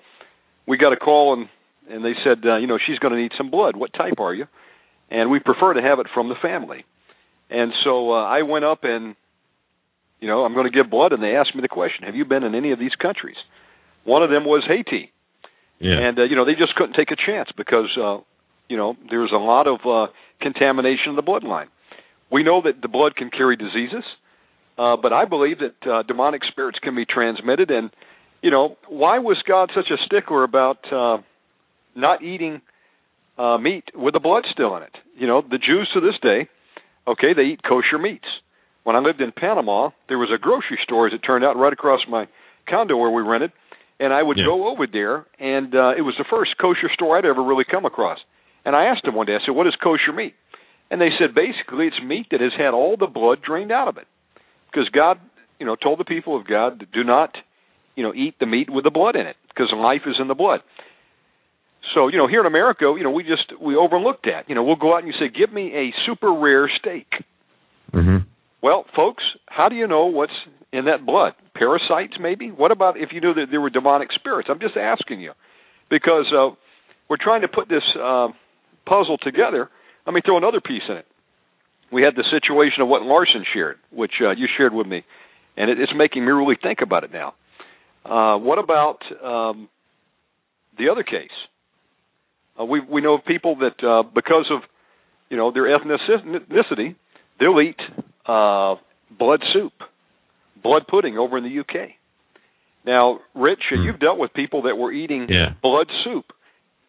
we 0.67 0.77
got 0.77 0.93
a 0.93 0.97
call 0.97 1.35
and 1.35 1.49
and 1.91 2.05
they 2.05 2.13
said, 2.23 2.45
uh, 2.45 2.57
you 2.57 2.67
know, 2.67 2.77
she's 2.87 2.99
going 2.99 3.15
to 3.15 3.19
need 3.19 3.33
some 3.39 3.51
blood. 3.51 3.75
What 3.75 3.95
type 3.95 4.19
are 4.21 4.35
you? 4.35 4.45
And 5.11 5.31
we 5.31 5.39
prefer 5.41 5.73
to 5.73 5.81
have 5.81 6.01
it 6.01 6.07
from 6.13 6.29
the 6.29 6.35
family. 6.43 6.85
And 7.49 7.73
so 7.83 8.13
uh, 8.13 8.25
I 8.25 8.43
went 8.43 8.67
up 8.67 8.81
and, 8.83 9.17
you 10.21 10.29
know, 10.29 10.45
I'm 10.45 10.55
going 10.55 10.71
to 10.71 10.77
give 10.77 10.91
blood, 10.91 11.13
and 11.13 11.23
they 11.23 11.37
asked 11.37 11.55
me 11.55 11.63
the 11.63 11.69
question: 11.69 12.05
Have 12.05 12.15
you 12.17 12.25
been 12.25 12.43
in 12.45 12.55
any 12.55 12.73
of 12.73 12.79
these 12.79 12.95
countries? 13.01 13.37
One 14.05 14.23
of 14.23 14.31
them 14.31 14.45
was 14.45 14.65
Haiti, 14.67 15.13
Yeah. 15.79 15.99
and 15.99 16.19
uh, 16.19 16.25
you 16.25 16.37
know 16.37 16.45
they 16.45 16.55
just 16.55 16.75
couldn't 16.75 16.95
take 16.95 17.11
a 17.11 17.17
chance 17.17 17.49
because, 17.57 17.91
uh, 17.97 18.19
you 18.69 18.77
know, 18.77 18.97
there's 19.11 19.33
a 19.33 19.39
lot 19.39 19.67
of 19.67 19.81
uh, 19.87 20.11
contamination 20.41 21.11
in 21.11 21.17
the 21.17 21.23
bloodline. 21.23 21.67
We 22.31 22.43
know 22.43 22.63
that 22.63 22.81
the 22.83 22.89
blood 22.89 23.17
can 23.17 23.31
carry 23.31 23.57
diseases, 23.57 24.05
uh, 24.79 24.97
but 24.97 25.13
I 25.13 25.25
believe 25.25 25.59
that 25.61 25.91
uh, 25.91 26.03
demonic 26.05 26.43
spirits 26.51 26.79
can 26.83 26.95
be 26.95 27.05
transmitted. 27.05 27.71
And 27.71 27.91
you 28.43 28.51
know, 28.51 28.77
why 28.89 29.19
was 29.19 29.37
God 29.47 29.71
such 29.75 29.91
a 29.91 29.97
stickler 30.07 30.45
about 30.45 30.79
uh, 30.93 31.19
not 31.95 32.23
eating 32.23 32.61
uh, 33.37 33.59
meat 33.59 33.85
with 33.95 34.15
the 34.15 34.21
blood 34.21 34.45
still 34.53 34.77
in 34.77 34.83
it? 34.83 34.95
You 35.17 35.27
know, 35.27 35.43
the 35.43 35.59
Jews 35.59 35.89
to 35.95 36.01
this 36.01 36.15
day, 36.23 36.49
okay, 37.07 37.35
they 37.35 37.43
eat 37.43 37.61
kosher 37.63 37.99
meats. 37.99 38.29
When 38.89 38.97
I 38.97 39.01
lived 39.01 39.21
in 39.21 39.33
Panama, 39.33 39.91
there 40.09 40.17
was 40.17 40.31
a 40.35 40.39
grocery 40.41 40.79
store, 40.83 41.07
as 41.09 41.13
it 41.13 41.19
turned 41.19 41.45
out, 41.45 41.59
right 41.59 41.75
across 41.75 42.01
my 42.09 42.27
condo 42.67 42.97
where 42.97 43.11
we 43.11 43.21
rented, 43.21 43.53
and 44.01 44.15
I 44.15 44.23
would 44.23 44.39
Yeah. 44.39 44.47
go 44.47 44.69
over 44.69 44.87
there, 44.87 45.27
and 45.39 45.75
uh, 45.75 45.93
it 45.95 46.01
was 46.01 46.17
the 46.17 46.25
first 46.25 46.57
kosher 46.57 46.89
store 46.95 47.19
I'd 47.19 47.27
ever 47.27 47.43
really 47.43 47.67
come 47.67 47.85
across. 47.85 48.19
And 48.65 48.75
I 48.75 48.87
asked 48.87 49.03
them 49.05 49.15
one 49.15 49.27
day, 49.27 49.37
I 49.37 49.41
said, 49.45 49.55
"What 49.55 49.67
is 49.67 49.77
kosher 49.77 50.15
meat?" 50.15 50.35
And 50.91 51.03
they 51.03 51.11
said, 51.19 51.35
basically, 51.35 51.89
it's 51.89 52.01
meat 52.01 52.29
that 52.31 52.41
has 52.41 52.55
had 52.57 52.73
all 52.73 52.97
the 52.97 53.07
blood 53.07 53.43
drained 53.43 53.71
out 53.71 53.89
of 53.89 53.99
it, 53.99 54.07
because 54.71 54.89
God, 54.89 55.21
you 55.59 55.67
know, 55.67 55.77
told 55.77 55.99
the 55.99 56.07
people 56.07 56.35
of 56.35 56.47
God 56.47 56.81
to 56.81 56.87
do 56.87 57.05
not, 57.05 57.37
you 57.95 58.03
know, 58.03 58.15
eat 58.15 58.39
the 58.41 58.47
meat 58.47 58.71
with 58.71 58.85
the 58.85 58.91
blood 58.91 59.17
in 59.17 59.27
it, 59.27 59.37
because 59.49 59.71
life 59.71 60.07
is 60.07 60.17
in 60.19 60.29
the 60.29 60.35
blood. 60.35 60.63
So, 61.93 62.09
you 62.09 62.17
know, 62.17 62.27
here 62.27 62.41
in 62.41 62.47
America, 62.47 62.87
you 62.97 63.05
know, 63.05 63.11
we 63.11 63.23
just 63.23 63.53
we 63.61 63.77
overlook 63.77 64.23
that. 64.23 64.49
You 64.49 64.55
know, 64.55 64.63
we'll 64.63 64.77
go 64.77 64.95
out 64.95 65.03
and 65.05 65.09
you 65.09 65.19
say, 65.21 65.29
"Give 65.29 65.53
me 65.53 65.75
a 65.77 65.93
super 66.07 66.33
rare 66.33 66.71
steak." 66.81 67.09
hmm 67.93 68.21
Well, 68.63 68.85
folks, 68.97 69.23
how 69.47 69.69
do 69.69 69.77
you 69.77 69.87
know 69.87 70.07
what's 70.07 70.33
in 70.73 70.87
that 70.87 71.07
blood? 71.07 71.35
Parasites, 71.55 72.15
maybe? 72.21 72.51
What 72.51 72.71
about 72.73 72.97
if 72.99 73.11
you 73.13 73.21
knew 73.21 73.35
that 73.35 73.47
there 73.51 73.61
were 73.61 73.71
demonic 73.71 74.09
spirits? 74.15 74.49
I'm 74.51 74.61
just 74.61 74.77
asking 74.77 75.21
you, 75.21 75.33
because 75.91 76.27
uh, 76.37 76.55
we're 77.09 77.23
trying 77.23 77.43
to 77.43 77.49
put 77.49 77.69
this 77.69 77.85
uh, 77.97 78.29
puzzle 78.87 79.19
together. 79.23 79.71
Let 80.07 80.15
me 80.15 80.21
throw 80.25 80.37
another 80.37 80.61
piece 80.61 80.83
in 80.89 80.97
it. 80.97 81.07
We 81.93 82.03
had 82.03 82.15
the 82.17 82.25
situation 82.31 82.83
of 82.83 82.89
what 82.89 83.03
Larson 83.03 83.45
shared, 83.55 83.77
which 83.91 84.13
uh, 84.21 84.31
you 84.31 84.47
shared 84.57 84.75
with 84.75 84.87
me, 84.87 85.05
and 85.57 85.71
it, 85.71 85.81
it's 85.81 85.93
making 85.97 86.25
me 86.25 86.33
really 86.33 86.57
think 86.61 86.81
about 86.83 87.05
it 87.05 87.13
now. 87.13 87.35
Uh, 88.05 88.39
what 88.39 88.59
about 88.59 88.99
um, 89.25 89.69
the 90.77 90.89
other 90.91 91.03
case? 91.03 91.31
Uh, 92.61 92.65
we 92.65 92.81
we 92.81 93.01
know 93.01 93.15
of 93.15 93.25
people 93.25 93.57
that 93.57 93.87
uh, 93.87 94.03
because 94.03 94.47
of 94.51 94.63
you 95.31 95.37
know 95.37 95.53
their 95.53 95.65
ethnicity, 95.65 96.97
they'll 97.39 97.61
eat 97.61 97.77
uh, 98.29 98.77
blood 99.11 99.43
soup, 99.53 99.73
blood 100.63 100.83
pudding 100.89 101.17
over 101.19 101.39
in 101.39 101.45
the 101.45 101.61
UK. 101.61 101.97
Now, 102.85 103.21
Rich, 103.35 103.63
Hmm. 103.71 103.85
you've 103.85 103.99
dealt 103.99 104.19
with 104.19 104.33
people 104.35 104.63
that 104.63 104.77
were 104.77 104.93
eating 104.93 105.29
Yeah. 105.29 105.55
blood 105.63 105.91
soup, 106.05 106.33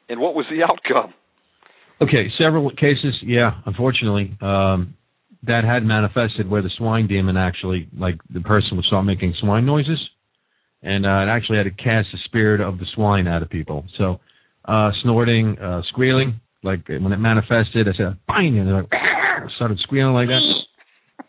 and 0.08 0.20
what 0.20 0.36
was 0.36 0.46
the 0.50 0.64
outcome? 0.64 1.14
Okay, 2.02 2.30
several 2.38 2.70
cases, 2.72 3.22
yeah, 3.24 3.56
unfortunately, 3.66 4.32
um, 4.42 4.94
that 5.44 5.64
had 5.64 5.84
manifested 5.84 6.50
where 6.50 6.62
the 6.62 6.70
swine 6.70 7.08
demon 7.08 7.38
actually, 7.38 7.88
like 7.98 8.20
the 8.30 8.42
person 8.42 8.78
would 8.78 8.86
start 8.86 9.06
making 9.06 9.34
swine 9.36 9.66
noises, 9.66 10.00
and 10.84 11.06
uh, 11.06 11.26
it 11.26 11.30
actually 11.30 11.58
had 11.58 11.64
to 11.66 11.72
cast 11.72 12.12
the 12.12 12.18
spirit 12.26 12.62
of 12.62 12.80
the 12.80 12.86
swine 12.94 13.28
out 13.28 13.42
of 13.42 13.50
people. 13.50 13.86
So, 13.98 14.20
uh, 14.66 14.92
snorting, 15.02 15.58
uh, 15.60 15.82
squealing, 15.84 16.40
like 16.64 16.88
when 16.88 17.12
it 17.12 17.18
manifested, 17.20 17.88
I 17.88 17.94
said, 17.94 18.18
bang, 18.28 18.58
and 18.58 18.68
they're 18.68 18.76
like, 18.76 18.90
"Argh," 18.90 19.52
started 19.56 19.80
squealing 19.80 20.14
like 20.14 20.28
that. 20.28 20.42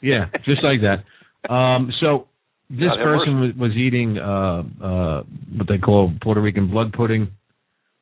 Yeah, 0.02 0.26
just 0.44 0.62
like 0.62 0.80
that. 0.82 1.52
Um, 1.52 1.92
so 2.00 2.28
this 2.68 2.90
person 3.02 3.40
was, 3.40 3.50
was 3.58 3.72
eating 3.72 4.18
uh, 4.18 4.62
uh, 4.84 5.22
what 5.56 5.68
they 5.68 5.78
call 5.78 6.12
Puerto 6.22 6.40
Rican 6.40 6.70
blood 6.70 6.92
pudding, 6.92 7.32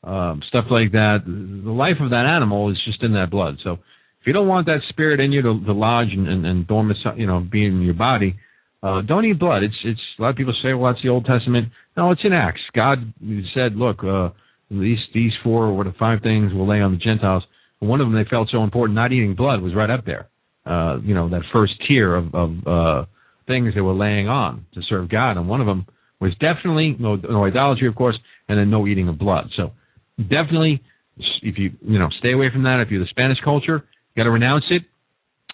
um, 0.05 0.43
stuff 0.49 0.67
like 0.71 0.93
that. 0.93 1.19
The 1.25 1.71
life 1.71 1.97
of 2.01 2.11
that 2.11 2.27
animal 2.27 2.71
is 2.71 2.79
just 2.85 3.03
in 3.03 3.13
that 3.15 3.31
blood. 3.31 3.57
So 3.65 3.73
if 4.21 4.27
you 4.27 4.33
don't 4.33 4.49
want 4.49 4.67
that 4.67 4.81
spirit 4.91 5.21
in 5.21 5.33
you 5.33 5.43
to, 5.43 5.65
to 5.65 5.73
lodge 5.73 6.09
and, 6.13 6.29
and, 6.29 6.45
and 6.45 6.67
dormant, 6.67 6.99
you 7.17 7.27
know, 7.27 7.41
be 7.41 7.65
in 7.65 7.83
your 7.83 7.95
body, 7.95 8.37
uh, 8.83 9.01
don't 9.03 9.25
eat 9.25 9.39
blood. 9.39 9.63
It's 9.63 9.75
it's 9.85 10.01
a 10.19 10.23
lot 10.23 10.31
of 10.31 10.37
people 10.37 10.55
say, 10.63 10.73
well, 10.75 10.93
that's 10.93 11.03
the 11.03 11.09
Old 11.09 11.25
Testament. 11.25 11.69
No, 11.97 12.13
it's 12.13 12.21
in 12.25 12.33
Acts. 12.33 12.61
God 12.75 13.13
said, 13.55 13.75
look, 13.75 14.05
uh, 14.05 14.31
these 14.71 14.99
these 15.15 15.33
four 15.43 15.65
or 15.65 15.77
what 15.77 15.87
five 15.99 16.21
things 16.23 16.53
will 16.53 16.69
lay 16.69 16.81
on 16.81 16.93
the 16.93 16.99
Gentiles. 16.99 17.43
One 17.81 18.01
of 18.01 18.07
them 18.07 18.15
they 18.15 18.29
felt 18.29 18.51
so 18.53 18.63
important, 18.63 18.95
not 18.95 19.13
eating 19.13 19.35
blood 19.35 19.63
was 19.63 19.75
right 19.75 19.91
up 19.91 20.05
there. 20.05 20.29
Uh, 20.69 20.99
you 21.03 21.15
know, 21.15 21.31
that 21.31 21.43
first 21.53 21.73
tier 21.87 22.15
of, 22.15 22.35
of 22.35 22.51
uh, 22.67 23.05
things 23.47 23.75
they 23.75 23.81
were 23.81 23.95
laying 23.95 24.29
on 24.29 24.67
to 24.75 24.81
serve 24.89 25.09
God, 25.09 25.33
and 25.33 25.49
one 25.49 25.61
of 25.61 25.67
them 25.67 25.87
was 26.21 26.33
definitely 26.35 26.97
no, 26.99 27.17
no 27.17 27.45
idolatry, 27.47 27.89
of 27.89 27.95
course, 27.95 28.19
and 28.49 28.59
then 28.59 28.71
no 28.71 28.87
eating 28.87 29.09
of 29.09 29.19
blood. 29.19 29.47
So 29.57 29.73
definitely 30.19 30.83
if 31.43 31.59
you 31.59 31.73
you 31.83 31.99
know 31.99 32.09
stay 32.19 32.33
away 32.33 32.49
from 32.53 32.65
that. 32.65 32.83
If 32.85 32.91
you're 32.91 33.01
the 33.01 33.11
Spanish 33.11 33.39
culture, 33.45 33.85
you 33.85 34.17
got 34.17 34.25
to 34.25 34.31
renounce 34.31 34.65
it. 34.71 34.83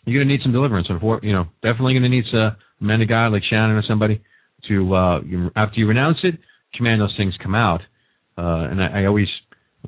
You're 0.04 0.20
going 0.20 0.28
to 0.28 0.34
need 0.34 0.42
some 0.42 0.52
deliverance. 0.52 0.88
You 1.22 1.32
know, 1.32 1.44
definitely 1.62 1.94
going 1.94 2.02
to 2.02 2.08
need 2.08 2.24
a 2.34 2.56
man 2.80 3.00
of 3.00 3.08
God 3.08 3.28
like 3.28 3.42
Shannon 3.48 3.76
or 3.76 3.82
somebody 3.88 4.20
to 4.68 4.94
uh, 4.94 5.20
you, 5.22 5.50
after 5.56 5.78
you 5.78 5.86
renounce 5.86 6.18
it, 6.24 6.34
command 6.74 7.00
those 7.00 7.14
things 7.16 7.34
come 7.42 7.54
out. 7.54 7.80
Uh, 8.36 8.68
and 8.70 8.82
I, 8.82 9.02
I 9.02 9.06
always, 9.06 9.28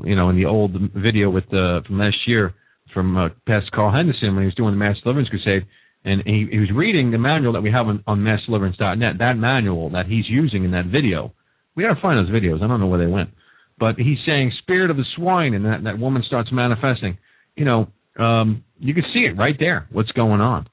you 0.04 0.16
know, 0.16 0.30
in 0.30 0.36
the 0.36 0.46
old 0.46 0.72
video 0.94 1.28
with 1.28 1.44
the 1.50 1.80
from 1.86 1.98
last 1.98 2.16
year 2.26 2.54
from 2.97 3.14
uh, 3.14 3.28
Pastor 3.47 3.68
Carl 3.74 3.92
Henderson 3.92 4.34
when 4.34 4.42
he 4.42 4.47
was 4.47 4.55
doing 4.55 4.72
the 4.72 4.78
Mass 4.78 4.97
Deliverance 5.03 5.28
Crusade, 5.28 5.66
and 6.03 6.22
he, 6.24 6.49
he 6.51 6.59
was 6.59 6.70
reading 6.74 7.11
the 7.11 7.18
manual 7.18 7.53
that 7.53 7.61
we 7.61 7.70
have 7.70 7.88
on, 7.88 8.03
on 8.07 8.20
massdeliverance.net. 8.20 9.18
That 9.18 9.36
manual 9.36 9.90
that 9.90 10.07
he's 10.07 10.24
using 10.26 10.64
in 10.64 10.70
that 10.70 10.86
video, 10.86 11.34
we 11.76 11.82
got 11.82 11.92
to 11.92 12.01
find 12.01 12.18
those 12.18 12.32
videos. 12.32 12.62
I 12.62 12.66
don't 12.66 12.80
know 12.80 12.86
where 12.86 13.05
they 13.05 13.12
went, 13.12 13.30
but 13.78 13.97
he's 13.97 14.16
saying 14.24 14.51
spirit 14.62 14.90
of 14.90 14.97
the 14.97 15.05
swine, 15.14 15.53
and 15.53 15.66
that 15.66 15.84
that 15.84 15.99
woman 15.99 16.24
starts 16.26 16.49
manifesting. 16.51 17.18
You 17.55 17.66
know, 17.66 17.88
um, 18.18 18.64
you 18.80 18.94
can 18.94 19.05
see 19.12 19.20
it 19.20 19.36
right 19.36 19.57
there. 19.59 19.86
What's 19.92 20.12
going 20.12 20.40
on? 20.40 20.66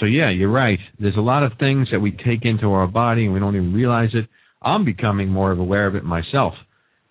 So 0.00 0.06
yeah, 0.06 0.30
you're 0.30 0.50
right. 0.50 0.78
There's 0.98 1.16
a 1.18 1.20
lot 1.20 1.42
of 1.42 1.52
things 1.60 1.88
that 1.92 2.00
we 2.00 2.12
take 2.12 2.44
into 2.44 2.72
our 2.72 2.86
body 2.86 3.26
and 3.26 3.34
we 3.34 3.40
don't 3.40 3.56
even 3.56 3.74
realize 3.74 4.10
it. 4.14 4.26
I'm 4.62 4.86
becoming 4.86 5.28
more 5.28 5.52
of 5.52 5.58
aware 5.58 5.86
of 5.86 5.96
it 5.96 6.04
myself, 6.04 6.54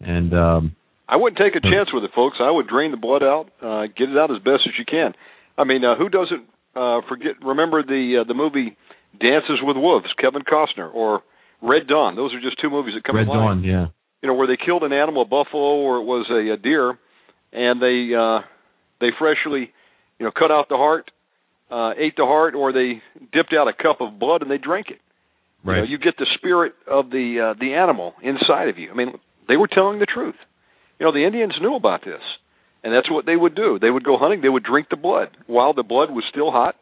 and 0.02 0.34
um, 0.34 0.76
I 1.10 1.16
wouldn't 1.16 1.40
take 1.40 1.56
a 1.56 1.62
chance 1.64 1.90
with 1.94 2.04
it, 2.04 2.12
folks. 2.14 2.38
I 2.42 2.52
would 2.52 2.68
drain 2.68 2.92
the 2.92 2.98
blood 2.98 3.24
out, 3.24 3.48
uh, 3.62 3.88
get 3.88 4.10
it 4.10 4.18
out 4.18 4.30
as 4.30 4.40
best 4.40 4.68
as 4.68 4.76
you 4.78 4.86
can. 4.86 5.14
I 5.58 5.64
mean, 5.64 5.84
uh, 5.84 5.96
who 5.96 6.10
doesn't 6.10 6.44
uh, 6.76 7.02
forget? 7.08 7.40
Remember 7.42 7.82
the 7.82 8.22
uh, 8.22 8.28
the 8.28 8.34
movie 8.34 8.76
Dances 9.20 9.60
with 9.64 9.78
Wolves, 9.78 10.08
Kevin 10.20 10.44
Costner, 10.44 10.94
or 10.94 11.24
Red 11.62 11.88
Dawn. 11.88 12.16
Those 12.16 12.34
are 12.34 12.42
just 12.42 12.60
two 12.62 12.70
movies 12.70 12.94
that 12.96 13.04
come 13.04 13.16
Red 13.16 13.24
to 13.24 13.34
mind. 13.34 13.64
Dawn, 13.64 13.64
yeah. 13.64 13.88
You 14.22 14.28
know 14.28 14.36
where 14.36 14.48
they 14.48 14.58
killed 14.58 14.84
an 14.84 14.94
animal, 14.94 15.22
a 15.24 15.26
buffalo, 15.26 15.80
or 15.80 15.98
it 15.98 16.04
was 16.04 16.28
a, 16.30 16.54
a 16.54 16.58
deer, 16.58 16.98
and 17.54 17.82
they 17.82 18.14
uh, 18.14 18.46
they 19.00 19.16
freshly, 19.18 19.72
you 20.20 20.26
know, 20.26 20.32
cut 20.32 20.52
out 20.52 20.68
the 20.70 20.76
heart, 20.76 21.10
uh, 21.72 21.92
ate 21.98 22.16
the 22.18 22.26
heart, 22.26 22.54
or 22.54 22.74
they 22.74 23.02
dipped 23.32 23.54
out 23.58 23.68
a 23.68 23.74
cup 23.74 24.02
of 24.02 24.20
blood 24.20 24.42
and 24.42 24.52
they 24.52 24.58
drank 24.58 24.88
it. 24.90 25.00
Right. 25.64 25.78
You, 25.78 25.82
know, 25.82 25.88
you 25.90 25.98
get 25.98 26.18
the 26.18 26.28
spirit 26.38 26.74
of 26.90 27.10
the 27.10 27.54
uh, 27.56 27.60
the 27.60 27.74
animal 27.74 28.14
inside 28.22 28.70
of 28.70 28.78
you. 28.78 28.92
I 28.92 28.96
mean, 28.96 29.14
they 29.48 29.58
were 29.58 29.68
telling 29.68 30.00
the 30.00 30.06
truth. 30.06 30.36
You 31.00 31.06
know, 31.06 31.12
the 31.12 31.26
Indians 31.26 31.54
knew 31.62 31.76
about 31.76 32.04
this, 32.04 32.22
and 32.84 32.94
that's 32.94 33.10
what 33.10 33.26
they 33.26 33.36
would 33.36 33.56
do. 33.56 33.78
They 33.80 33.90
would 33.90 34.04
go 34.04 34.18
hunting. 34.18 34.42
They 34.42 34.50
would 34.50 34.64
drink 34.64 34.88
the 34.90 34.96
blood 34.98 35.30
while 35.46 35.74
the 35.74 35.84
blood 35.84 36.10
was 36.12 36.24
still 36.30 36.52
hot, 36.52 36.76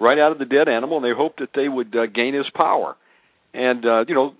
right 0.00 0.18
out 0.18 0.32
of 0.32 0.38
the 0.38 0.44
dead 0.44 0.68
animal, 0.68 0.98
and 0.98 1.04
they 1.04 1.16
hoped 1.16 1.40
that 1.40 1.50
they 1.54 1.68
would 1.68 1.94
uh, 1.96 2.06
gain 2.06 2.34
his 2.34 2.46
power. 2.54 2.96
And 3.52 3.84
uh, 3.84 4.04
you 4.06 4.14
know, 4.14 4.34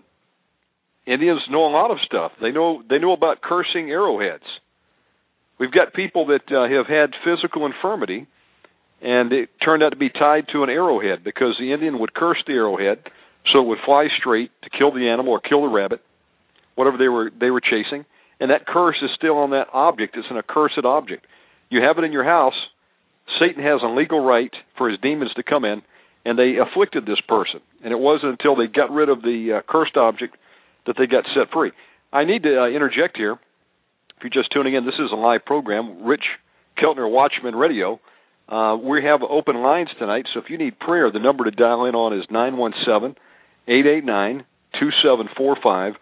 Indians 1.07 1.41
know 1.51 1.66
a 1.66 1.72
lot 1.72 1.91
of 1.91 1.99
stuff. 2.05 2.33
They 2.41 2.51
know 2.51 2.83
they 2.89 2.99
know 2.99 3.12
about 3.12 3.41
cursing 3.41 3.91
arrowheads. 3.91 4.45
We've 5.59 5.72
got 5.72 5.95
people 5.95 6.27
that 6.27 6.53
uh, 6.53 6.68
have 6.68 6.87
had 6.87 7.14
physical 7.24 7.64
infirmity, 7.64 8.27
and 9.01 9.33
it 9.33 9.49
turned 9.64 9.83
out 9.83 9.91
to 9.91 9.97
be 9.97 10.11
tied 10.11 10.47
to 10.53 10.62
an 10.62 10.70
arrowhead 10.70 11.24
because 11.24 11.57
the 11.59 11.72
Indian 11.72 11.99
would 11.99 12.12
curse 12.12 12.39
the 12.47 12.53
arrowhead 12.53 12.99
so 13.53 13.61
it 13.61 13.66
would 13.66 13.79
fly 13.85 14.09
straight 14.18 14.51
to 14.62 14.70
kill 14.70 14.93
the 14.93 15.09
animal 15.09 15.33
or 15.33 15.41
kill 15.41 15.62
the 15.62 15.68
rabbit, 15.68 16.01
whatever 16.74 16.99
they 16.99 17.09
were 17.09 17.31
they 17.41 17.51
were 17.51 17.61
chasing 17.61 18.05
and 18.41 18.51
that 18.51 18.66
curse 18.66 18.97
is 19.03 19.11
still 19.16 19.39
on 19.39 19.51
that 19.51 19.68
object. 19.72 20.16
It's 20.16 20.26
an 20.30 20.37
accursed 20.37 20.84
object. 20.84 21.26
You 21.70 21.82
have 21.82 21.99
it 21.99 22.05
in 22.05 22.12
your 22.12 22.24
house. 22.24 22.55
Satan 23.41 23.62
has 23.62 23.80
a 23.82 23.89
legal 23.89 24.20
right 24.20 24.53
for 24.76 24.89
his 24.89 25.01
demons 25.01 25.32
to 25.34 25.43
come 25.43 25.64
in, 25.64 25.82
and 26.24 26.39
they 26.39 26.57
afflicted 26.61 27.07
this 27.07 27.20
person. 27.26 27.61
And 27.82 27.93
it 27.93 27.99
wasn't 27.99 28.32
until 28.32 28.57
they 28.57 28.66
got 28.66 28.91
rid 28.91 29.09
of 29.09 29.22
the 29.22 29.59
uh, 29.59 29.62
cursed 29.70 29.97
object 29.97 30.37
that 30.87 30.97
they 30.99 31.07
got 31.07 31.24
set 31.34 31.53
free. 31.53 31.72
I 32.12 32.24
need 32.24 32.43
to 32.45 32.62
uh, 32.62 32.68
interject 32.68 33.16
here. 33.16 33.32
If 34.16 34.22
you're 34.22 34.43
just 34.43 34.53
tuning 34.53 34.74
in, 34.74 34.84
this 34.84 34.95
is 34.95 35.11
a 35.12 35.16
live 35.16 35.45
program, 35.45 36.05
Rich 36.05 36.24
Keltner 36.78 37.11
Watchman 37.11 37.55
Radio. 37.55 38.01
Uh, 38.49 38.76
we 38.76 39.03
have 39.03 39.22
open 39.22 39.57
lines 39.57 39.89
tonight, 39.99 40.26
so 40.32 40.41
if 40.41 40.49
you 40.49 40.57
need 40.57 40.78
prayer, 40.78 41.11
the 41.11 41.18
number 41.18 41.45
to 41.45 41.51
dial 41.51 41.84
in 41.87 41.95
on 41.95 42.16
is 42.16 42.24
917 42.30 43.16
889 43.66 44.45
2745 44.78 45.95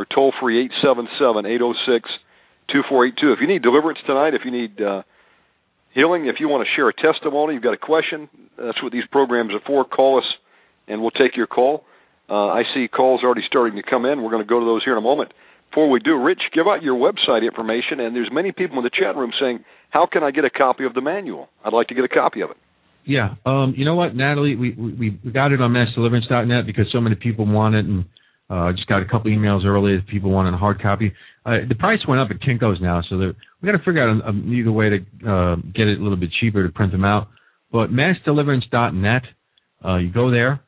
or 0.00 0.06
toll 0.08 0.32
free 0.40 0.64
eight 0.64 0.72
seven 0.82 1.06
seven 1.20 1.44
eight 1.44 1.60
zero 1.60 1.74
six 1.84 2.08
two 2.72 2.80
four 2.88 3.06
eight 3.06 3.14
two. 3.20 3.32
If 3.32 3.40
you 3.40 3.46
need 3.46 3.60
deliverance 3.60 3.98
tonight, 4.06 4.32
if 4.32 4.42
you 4.44 4.50
need 4.50 4.80
uh, 4.80 5.02
healing, 5.92 6.26
if 6.26 6.36
you 6.40 6.48
want 6.48 6.66
to 6.66 6.70
share 6.74 6.88
a 6.88 6.94
testimony, 6.96 7.54
you've 7.54 7.62
got 7.62 7.74
a 7.74 7.78
question, 7.78 8.28
that's 8.56 8.82
what 8.82 8.92
these 8.92 9.04
programs 9.12 9.52
are 9.52 9.60
for. 9.66 9.84
Call 9.84 10.18
us, 10.18 10.28
and 10.88 11.02
we'll 11.02 11.12
take 11.12 11.36
your 11.36 11.46
call. 11.46 11.84
Uh, 12.30 12.48
I 12.48 12.62
see 12.74 12.88
calls 12.88 13.20
already 13.22 13.42
starting 13.46 13.76
to 13.76 13.82
come 13.82 14.06
in. 14.06 14.22
We're 14.22 14.30
going 14.30 14.42
to 14.42 14.48
go 14.48 14.60
to 14.60 14.64
those 14.64 14.82
here 14.84 14.94
in 14.94 14.98
a 14.98 15.04
moment. 15.04 15.32
Before 15.68 15.90
we 15.90 16.00
do, 16.00 16.16
Rich, 16.16 16.40
give 16.54 16.66
out 16.66 16.82
your 16.82 16.96
website 16.96 17.44
information, 17.44 18.00
and 18.00 18.16
there's 18.16 18.30
many 18.32 18.52
people 18.52 18.78
in 18.78 18.84
the 18.84 18.90
chat 18.90 19.16
room 19.16 19.30
saying, 19.38 19.64
"How 19.90 20.06
can 20.10 20.22
I 20.22 20.30
get 20.30 20.44
a 20.44 20.50
copy 20.50 20.84
of 20.84 20.94
the 20.94 21.00
manual? 21.00 21.48
I'd 21.64 21.72
like 21.72 21.88
to 21.88 21.94
get 21.94 22.04
a 22.04 22.08
copy 22.08 22.40
of 22.40 22.50
it." 22.50 22.56
Yeah, 23.04 23.34
um, 23.46 23.74
you 23.76 23.84
know 23.84 23.94
what, 23.94 24.14
Natalie, 24.14 24.56
we, 24.56 24.72
we 24.72 25.18
we 25.24 25.30
got 25.32 25.52
it 25.52 25.60
on 25.60 25.72
massdeliverance.net 25.72 26.66
because 26.66 26.86
so 26.92 27.00
many 27.00 27.16
people 27.16 27.46
want 27.46 27.74
it, 27.74 27.84
and 27.84 28.04
uh, 28.50 28.72
just 28.72 28.88
got 28.88 29.00
a 29.00 29.04
couple 29.04 29.30
emails 29.30 29.64
earlier. 29.64 29.96
That 29.96 30.08
people 30.08 30.30
wanted 30.30 30.54
a 30.54 30.56
hard 30.56 30.82
copy. 30.82 31.12
Uh, 31.46 31.58
the 31.68 31.76
price 31.76 32.00
went 32.06 32.20
up 32.20 32.28
at 32.30 32.40
Kinko's 32.40 32.80
now, 32.82 33.02
so 33.08 33.16
we 33.16 33.66
got 33.66 33.72
to 33.72 33.84
figure 33.84 34.02
out 34.02 34.22
a, 34.24 34.28
a, 34.28 34.32
either 34.32 34.72
way 34.72 34.90
to 34.90 34.96
uh, 35.30 35.56
get 35.56 35.86
it 35.86 35.98
a 35.98 36.02
little 36.02 36.18
bit 36.18 36.30
cheaper 36.40 36.66
to 36.66 36.72
print 36.72 36.92
them 36.92 37.04
out. 37.04 37.28
But 37.72 37.90
massdeliverance.net, 37.90 39.22
uh, 39.84 39.96
you 39.96 40.12
go 40.12 40.30
there, 40.30 40.60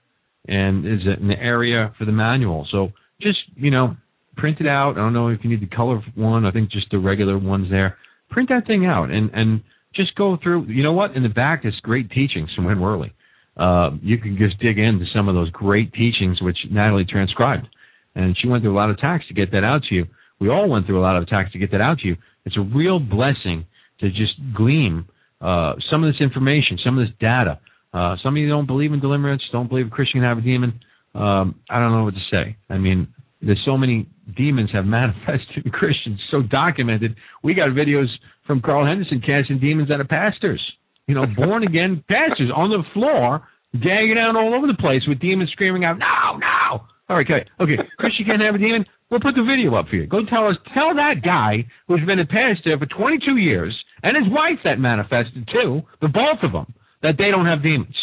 and 0.47 0.85
there's 0.85 1.07
an 1.07 1.33
area 1.33 1.93
for 1.99 2.05
the 2.05 2.12
manual. 2.12 2.66
So 2.70 2.93
just 3.20 3.39
you 3.57 3.70
know, 3.70 3.97
print 4.37 4.59
it 4.61 4.66
out. 4.68 4.93
I 4.93 5.01
don't 5.01 5.12
know 5.12 5.28
if 5.28 5.41
you 5.43 5.51
need 5.51 5.61
the 5.61 5.74
color 5.74 6.01
one. 6.14 6.47
I 6.47 6.53
think 6.53 6.70
just 6.70 6.87
the 6.91 6.99
regular 6.99 7.37
ones 7.37 7.66
there. 7.70 7.99
Print 8.30 8.49
that 8.49 8.66
thing 8.66 8.87
out 8.87 9.11
and 9.11 9.30
and 9.35 9.62
just 9.95 10.14
go 10.14 10.39
through. 10.43 10.66
You 10.66 10.83
know 10.83 10.93
what? 10.93 11.16
In 11.16 11.22
the 11.22 11.28
back, 11.28 11.62
there's 11.62 11.78
great 11.83 12.11
teachings 12.11 12.51
from 12.55 12.66
Win 12.66 12.80
Worley. 12.80 13.12
Uh, 13.57 13.91
you 14.01 14.18
can 14.18 14.39
just 14.39 14.59
dig 14.61 14.78
into 14.78 15.05
some 15.14 15.28
of 15.28 15.35
those 15.35 15.51
great 15.51 15.93
teachings 15.93 16.41
which 16.41 16.57
Natalie 16.70 17.05
transcribed, 17.05 17.66
and 18.15 18.37
she 18.41 18.49
went 18.49 18.63
through 18.63 18.75
a 18.75 18.79
lot 18.79 18.91
of 18.91 18.97
attacks 18.97 19.27
to 19.29 19.35
get 19.35 19.53
that 19.53 19.65
out 19.65 19.83
to 19.89 19.95
you. 19.95 20.07
We 20.41 20.49
all 20.49 20.69
went 20.69 20.87
through 20.87 21.01
a 21.01 21.05
lot 21.05 21.17
of 21.17 21.23
attacks 21.23 21.53
to 21.53 21.59
get 21.59 21.71
that 21.71 21.81
out 21.81 21.99
to 22.01 22.09
you. 22.09 22.17
It's 22.45 22.57
a 22.57 22.61
real 22.61 22.99
blessing 22.99 23.67
to 24.01 24.09
just 24.09 24.35
glean 24.55 25.07
uh, 25.41 25.75
some 25.91 26.05
of 26.05 26.13
this 26.13 26.21
information, 26.21 26.79
some 26.85 26.99
of 26.99 27.07
this 27.07 27.15
data. 27.21 27.61
Uh, 27.95 28.17
some 28.23 28.35
of 28.35 28.39
you 28.39 28.49
don't 28.49 28.67
believe 28.67 28.93
in 28.93 29.01
deliverance, 29.01 29.43
don't 29.53 29.69
believe 29.69 29.87
a 29.87 29.91
Christian 29.91 30.21
can 30.21 30.29
have 30.29 30.39
a 30.39 30.41
demon. 30.41 30.81
Um, 31.15 31.61
I 31.69 31.79
don't 31.79 31.93
know 31.93 32.05
what 32.05 32.15
to 32.15 32.27
say. 32.31 32.57
I 32.71 32.79
mean, 32.79 33.09
there's 33.43 33.61
so 33.65 33.77
many 33.77 34.09
demons 34.37 34.71
have 34.73 34.85
manifested 35.01 35.65
in 35.65 35.71
Christians, 35.71 36.21
so 36.31 36.43
documented. 36.43 37.17
We 37.43 37.55
got 37.55 37.71
videos 37.71 38.07
from 38.47 38.63
Carl 38.63 38.87
Henderson 38.87 39.21
casting 39.21 39.59
demons 39.59 39.91
out 39.91 40.01
of 40.01 40.09
pastors. 40.09 40.63
You 41.07 41.15
know, 41.15 41.27
born 41.37 41.65
again 41.65 42.03
pastors 42.09 42.51
on 42.55 42.71
the 42.71 42.83
floor, 42.95 43.47
gagging 43.73 44.17
out 44.19 44.37
all 44.37 44.55
over 44.55 44.67
the 44.67 44.79
place 44.79 45.03
with 45.07 45.21
demons 45.21 45.51
screaming 45.53 45.85
out, 45.85 45.99
"No, 45.99 46.39
no!" 46.39 46.85
All 47.13 47.19
right, 47.19 47.27
okay, 47.29 47.45
okay. 47.61 47.77
Christian 47.99 48.25
can't 48.25 48.41
have 48.41 48.55
a 48.55 48.59
demon. 48.59 48.87
We'll 49.11 49.21
put 49.21 49.35
the 49.37 49.45
video 49.45 49.77
up 49.77 49.89
for 49.89 49.97
you. 49.97 50.07
Go 50.07 50.25
tell 50.25 50.49
us, 50.49 50.57
tell 50.73 50.95
that 50.97 51.21
guy 51.23 51.69
who's 51.87 52.01
been 52.07 52.19
a 52.19 52.25
pastor 52.25 52.79
for 52.79 52.87
22 52.87 53.37
years 53.37 53.77
and 54.03 54.17
his 54.17 54.33
wife 54.33 54.65
that 54.65 54.81
manifested 54.81 55.47
too, 55.53 55.83
the 56.01 56.09
both 56.09 56.41
of 56.43 56.53
them, 56.53 56.73
that 57.03 57.17
they 57.19 57.31
don't 57.31 57.45
have 57.45 57.63
demons. 57.63 57.95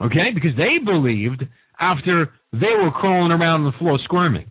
Okay, 0.00 0.30
because 0.32 0.52
they 0.56 0.78
believed 0.78 1.42
after 1.80 2.30
they 2.52 2.72
were 2.80 2.92
crawling 2.92 3.32
around 3.32 3.62
on 3.62 3.72
the 3.72 3.78
floor 3.78 3.98
squirming. 4.04 4.48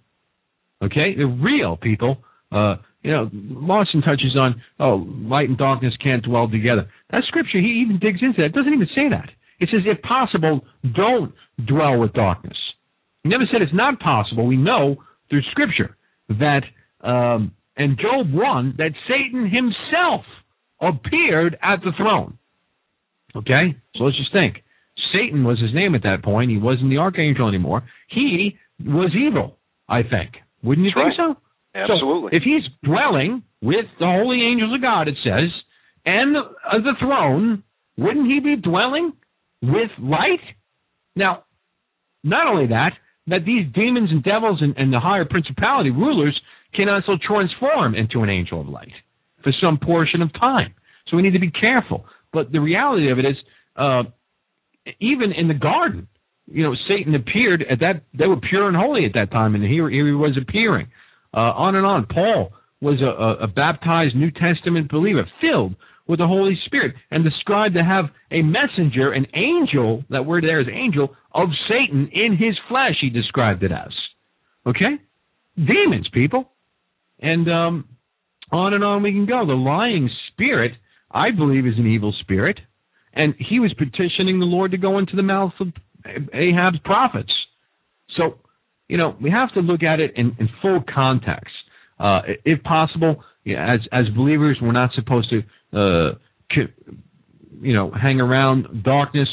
Okay, 0.84 1.16
they're 1.16 1.26
real 1.26 1.78
people. 1.78 2.18
Uh, 2.52 2.76
you 3.02 3.12
know, 3.12 3.30
Lawson 3.32 4.02
touches 4.02 4.36
on, 4.38 4.62
oh, 4.80 5.08
light 5.24 5.48
and 5.48 5.58
darkness 5.58 5.94
can't 6.04 6.24
dwell 6.24 6.50
together. 6.50 6.90
That 7.12 7.24
scripture, 7.28 7.60
he 7.60 7.82
even 7.86 7.98
digs 8.00 8.20
into 8.22 8.42
that. 8.42 8.48
It 8.48 8.54
doesn't 8.54 8.74
even 8.74 8.90
say 8.94 9.08
that. 9.10 9.30
It 9.62 9.70
says, 9.72 9.82
if 9.86 10.02
possible, 10.02 10.66
don't 10.84 11.34
dwell 11.66 11.98
with 11.98 12.12
darkness. 12.12 12.58
He 13.24 13.30
never 13.30 13.44
said 13.52 13.62
it's 13.62 13.74
not 13.74 14.00
possible. 14.00 14.48
We 14.48 14.58
know 14.58 14.98
through 15.30 15.42
scripture 15.52 15.98
that, 16.30 16.62
um, 17.02 17.54
and 17.76 17.98
Job 17.98 18.34
1, 18.34 18.76
that 18.78 18.92
Satan 19.08 19.50
himself 19.50 20.26
appeared 20.82 21.58
at 21.62 21.82
the 21.82 21.92
throne. 21.98 22.38
Okay? 23.36 23.76
So 23.96 24.06
let's 24.06 24.18
just 24.18 24.34
think. 24.34 24.64
Satan 25.14 25.44
was 25.44 25.60
his 25.60 25.74
name 25.74 25.96
at 25.96 26.04
that 26.04 26.24
point. 26.24 26.52
He 26.52 26.58
wasn't 26.58 26.90
the 26.90 26.98
archangel 26.98 27.48
anymore. 27.48 27.84
He 28.10 28.58
was 28.84 29.12
evil, 29.16 29.58
I 29.88 30.04
think. 30.04 30.36
Wouldn't 30.64 30.86
you 30.86 30.92
That's 30.96 31.18
think 31.18 31.36
so? 31.36 31.42
Absolutely. 31.76 32.32
So 32.32 32.38
if 32.38 32.44
he's 32.44 32.64
dwelling 32.84 33.44
with 33.62 33.86
the 34.00 34.06
holy 34.06 34.42
angels 34.42 34.74
of 34.74 34.82
God, 34.82 35.08
it 35.08 35.16
says, 35.24 35.50
and 36.06 36.36
the, 36.36 36.40
uh, 36.40 36.80
the 36.80 36.94
throne, 37.00 37.64
wouldn't 37.98 38.28
he 38.28 38.40
be 38.40 38.56
dwelling 38.56 39.14
with 39.62 39.92
light? 40.00 40.42
Now, 41.16 41.44
not 42.24 42.48
only 42.48 42.68
that, 42.68 42.92
that 43.28 43.46
these 43.46 43.66
demons 43.74 44.10
and 44.12 44.24
devils 44.24 44.60
and, 44.62 44.76
and 44.78 44.92
the 44.92 45.00
higher 45.00 45.26
principality 45.26 45.92
rulers 45.92 46.40
can 46.74 46.90
also 46.90 47.14
transform 47.26 47.96
into 47.96 48.22
an 48.22 48.30
angel 48.30 48.62
of 48.62 48.68
light 48.68 48.92
for 49.44 49.52
some 49.62 49.78
portion 49.78 50.22
of 50.22 50.32
time. 50.34 50.74
So 51.08 51.18
we 51.18 51.24
need 51.24 51.34
to 51.34 51.40
be 51.40 51.52
careful. 51.52 52.06
But 52.32 52.52
the 52.52 52.60
reality 52.60 53.12
of 53.12 53.20
it 53.20 53.26
is, 53.26 53.36
uh, 53.76 54.04
even 55.00 55.32
in 55.32 55.48
the 55.48 55.54
garden, 55.54 56.08
you 56.52 56.64
know, 56.64 56.76
Satan 56.88 57.16
appeared 57.16 57.64
at 57.70 57.80
that. 57.80 58.04
They 58.18 58.28
were 58.28 58.40
pure 58.40 58.68
and 58.68 58.76
holy 58.76 59.06
at 59.06 59.14
that 59.14 59.32
time, 59.32 59.56
and 59.56 59.64
here, 59.64 59.90
here 59.90 60.08
he 60.08 60.14
was 60.14 60.38
appearing. 60.40 60.88
Uh, 61.34 61.40
on 61.40 61.76
and 61.76 61.86
on. 61.86 62.08
Paul 62.08 62.54
was 62.82 63.00
a, 63.02 63.44
a, 63.44 63.44
a 63.44 63.48
baptized 63.48 64.16
New 64.16 64.32
Testament 64.32 64.90
believer, 64.90 65.30
filled 65.42 65.76
with 66.08 66.20
the 66.20 66.28
Holy 66.28 66.58
Spirit, 66.66 66.96
and 67.12 67.24
described 67.24 67.76
to 67.76 67.84
have 67.84 68.06
a 68.32 68.42
messenger, 68.42 69.12
an 69.12 69.28
angel, 69.36 70.04
that 70.10 70.26
word 70.26 70.44
there 70.44 70.60
is 70.60 70.68
angel, 70.74 71.16
of 71.32 71.50
Satan 71.68 72.10
in 72.12 72.38
his 72.38 72.58
flesh, 72.68 72.96
he 73.02 73.10
described 73.10 73.64
it 73.64 73.72
as. 73.72 73.94
Okay? 74.66 74.98
Demons, 75.56 76.10
people. 76.14 76.50
And 77.20 77.50
um, 77.50 77.86
on 78.52 78.74
and 78.74 78.84
on 78.84 79.04
we 79.04 79.12
can 79.12 79.26
go. 79.26 79.46
The 79.46 79.54
lying 79.54 80.10
spirit, 80.32 80.72
I 81.12 81.32
believe, 81.32 81.66
is 81.66 81.78
an 81.78 81.88
evil 81.88 82.14
spirit. 82.22 82.60
And 83.14 83.34
he 83.38 83.60
was 83.60 83.74
petitioning 83.74 84.40
the 84.40 84.46
Lord 84.46 84.72
to 84.72 84.78
go 84.78 84.98
into 85.00 85.16
the 85.16 85.24
mouth 85.24 85.54
of 85.60 85.68
Ahab's 86.34 86.80
prophets. 86.84 87.32
So, 88.18 88.40
you 88.88 88.98
know, 88.98 89.16
we 89.22 89.30
have 89.32 89.54
to 89.54 89.60
look 89.60 89.84
at 89.84 90.00
it 90.00 90.14
in, 90.16 90.36
in 90.40 90.50
full 90.62 90.84
context. 90.94 91.54
Uh, 92.00 92.22
if 92.46 92.64
possible, 92.64 93.24
as 93.46 93.80
as 93.92 94.06
believers, 94.16 94.58
we're 94.62 94.72
not 94.72 94.92
supposed 94.94 95.30
to, 95.32 95.78
uh, 95.78 96.16
you 97.62 97.74
know, 97.74 97.92
hang 97.92 98.22
around 98.22 98.84
darkness. 98.84 99.28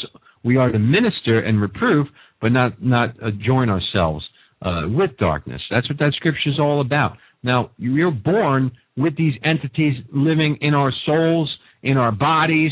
We 0.47 0.57
are 0.57 0.71
to 0.71 0.79
minister 0.79 1.41
and 1.41 1.61
reprove, 1.61 2.07
but 2.41 2.53
not 2.53 2.81
not 2.81 3.17
join 3.45 3.69
ourselves 3.69 4.25
uh, 4.63 4.83
with 4.89 5.17
darkness. 5.19 5.61
That's 5.71 5.89
what 5.91 5.99
that 5.99 6.13
scripture 6.17 6.51
is 6.51 6.61
all 6.61 6.81
about. 6.81 7.17
Now, 7.43 7.71
we're 7.79 8.13
born 8.13 8.71
with 8.97 9.17
these 9.17 9.35
entities 9.45 9.95
living 10.13 10.59
in 10.61 10.73
our 10.73 10.93
souls, 11.05 11.55
in 11.83 11.97
our 11.97 12.13
bodies, 12.13 12.71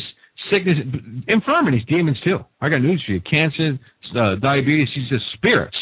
sickness, 0.51 0.79
infirmities, 1.27 1.83
demons 1.89 2.19
too. 2.25 2.39
I 2.61 2.69
got 2.69 2.79
news 2.79 3.03
for 3.05 3.13
you: 3.13 3.21
cancer, 3.21 3.79
uh, 4.17 4.37
diabetes. 4.41 4.89
These 4.95 5.13
are 5.13 5.25
spirits. 5.35 5.77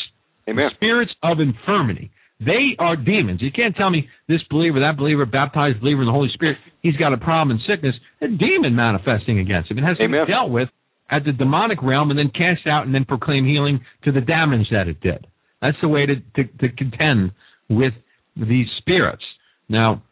Amen. 0.49 0.70
Spirits 0.74 1.12
of 1.22 1.40
infirmity. 1.40 2.11
They 2.40 2.74
are 2.78 2.97
demons. 2.97 3.40
You 3.40 3.53
can't 3.53 3.76
tell 3.76 3.90
me 3.90 4.09
this 4.28 4.40
believer, 4.51 4.80
that 4.80 4.97
believer, 4.97 5.26
baptized 5.26 5.80
believer 5.80 6.03
in 6.03 6.07
the 6.07 6.12
Holy 6.12 6.30
Spirit, 6.34 6.57
he's 6.80 6.97
got 6.97 7.12
a 7.12 7.16
problem 7.16 7.57
in 7.57 7.62
sickness. 7.68 7.95
A 8.20 8.26
demon 8.26 8.74
manifesting 8.74 9.38
against 9.38 9.70
him. 9.70 9.78
It 9.78 9.84
has 9.84 9.97
to 9.99 10.05
Amen. 10.05 10.26
be 10.26 10.32
dealt 10.32 10.51
with 10.51 10.68
at 11.11 11.24
the 11.24 11.32
demonic 11.32 11.82
realm 11.82 12.11
and 12.11 12.18
then 12.18 12.30
cast 12.30 12.66
out 12.66 12.86
and 12.86 12.94
then 12.94 13.05
proclaim 13.05 13.44
healing 13.46 13.80
to 14.05 14.12
the 14.12 14.20
damage 14.20 14.68
that 14.70 14.88
it 14.88 15.00
did. 15.00 15.26
That's 15.61 15.76
the 15.82 15.88
way 15.88 16.07
to, 16.07 16.16
to, 16.16 16.44
to 16.59 16.68
contend 16.76 17.32
with 17.68 17.92
these 18.36 18.66
spirits. 18.78 19.22
Now, 19.68 20.03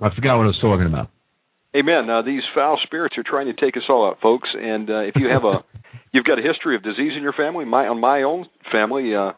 I 0.00 0.14
forgot 0.14 0.36
what 0.36 0.44
I 0.44 0.46
was 0.52 0.58
talking 0.60 0.86
about. 0.86 1.10
Amen. 1.74 2.08
Uh, 2.08 2.22
these 2.22 2.42
foul 2.54 2.78
spirits 2.84 3.16
are 3.18 3.24
trying 3.26 3.46
to 3.46 3.52
take 3.54 3.76
us 3.76 3.82
all 3.88 4.08
out, 4.08 4.18
folks. 4.22 4.48
And 4.54 4.88
uh, 4.88 5.00
if 5.00 5.14
you 5.16 5.28
have 5.28 5.44
a, 5.44 5.64
you've 6.12 6.24
got 6.24 6.38
a 6.38 6.42
history 6.42 6.76
of 6.76 6.82
disease 6.82 7.12
in 7.16 7.22
your 7.22 7.34
family. 7.34 7.64
My 7.64 7.86
on 7.88 8.00
my 8.00 8.22
own 8.22 8.46
family, 8.72 9.14
uh, 9.14 9.32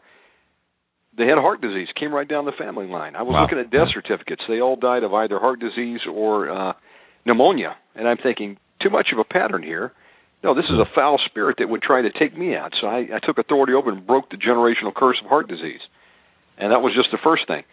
they 1.17 1.25
had 1.25 1.37
heart 1.37 1.59
disease. 1.61 1.87
Came 1.99 2.13
right 2.13 2.27
down 2.27 2.45
the 2.45 2.53
family 2.57 2.87
line. 2.87 3.15
I 3.15 3.23
was 3.23 3.33
Wow. 3.33 3.41
looking 3.43 3.59
at 3.59 3.71
death 3.71 3.89
certificates. 3.93 4.41
They 4.47 4.61
all 4.61 4.77
died 4.77 5.03
of 5.03 5.13
either 5.13 5.37
heart 5.39 5.59
disease 5.59 5.99
or 6.09 6.49
uh, 6.49 6.73
pneumonia. 7.25 7.75
And 7.95 8.07
I'm 8.07 8.17
thinking, 8.21 8.57
too 8.81 8.89
much 8.89 9.07
of 9.11 9.19
a 9.19 9.25
pattern 9.25 9.63
here. 9.63 9.91
No, 10.43 10.53
this 10.55 10.65
is 10.65 10.79
a 10.79 10.85
foul 10.95 11.19
spirit 11.25 11.57
that 11.59 11.67
would 11.67 11.81
try 11.81 12.01
to 12.01 12.11
take 12.11 12.37
me 12.37 12.55
out. 12.55 12.71
So 12.79 12.87
I, 12.87 13.09
I 13.13 13.19
took 13.25 13.37
authority 13.37 13.73
over 13.73 13.91
and 13.91 14.07
broke 14.07 14.29
the 14.29 14.37
generational 14.37 14.95
curse 14.95 15.17
of 15.21 15.27
heart 15.29 15.49
disease. 15.49 15.81
And 16.57 16.71
that 16.71 16.79
was 16.79 16.93
just 16.95 17.11
the 17.11 17.17
first 17.23 17.45
thing. 17.47 17.63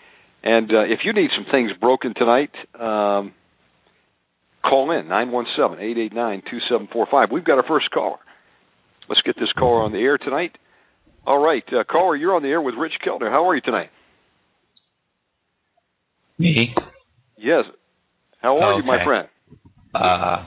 And 0.42 0.70
uh, 0.70 0.82
if 0.82 1.00
you 1.04 1.12
need 1.12 1.30
some 1.34 1.46
things 1.50 1.70
broken 1.80 2.14
tonight, 2.14 2.50
um, 2.74 3.32
call 4.62 4.90
in 4.90 5.06
917-889-2745. 5.06 7.32
We've 7.32 7.44
got 7.44 7.58
our 7.58 7.66
first 7.66 7.90
caller. 7.92 8.18
Let's 9.08 9.22
get 9.22 9.36
this 9.36 9.52
caller 9.56 9.82
on 9.82 9.92
the 9.92 9.98
air 9.98 10.18
tonight. 10.18 10.58
All 11.24 11.38
right, 11.38 11.62
uh, 11.72 11.84
caller, 11.84 12.16
you're 12.16 12.34
on 12.34 12.42
the 12.42 12.48
air 12.48 12.60
with 12.60 12.74
Rich 12.76 12.94
Keltner. 13.04 13.30
How 13.30 13.48
are 13.48 13.54
you 13.54 13.60
tonight? 13.60 13.90
Me? 16.38 16.74
Yes. 17.36 17.64
How 18.40 18.58
are 18.58 18.78
you, 18.78 18.84
my 18.84 19.04
friend? 19.04 19.28
Uh, 19.94 20.46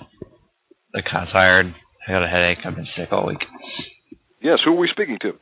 of 0.96 1.04
tired. 1.34 1.76
I 2.08 2.12
got 2.12 2.24
a 2.24 2.28
headache. 2.28 2.60
I've 2.66 2.76
been 2.76 2.88
sick 2.98 3.10
all 3.12 3.28
week. 3.28 3.40
Yes, 4.42 4.60
who 4.64 4.72
are 4.74 4.78
we 4.78 4.90
speaking 4.92 5.18
to? 5.22 5.34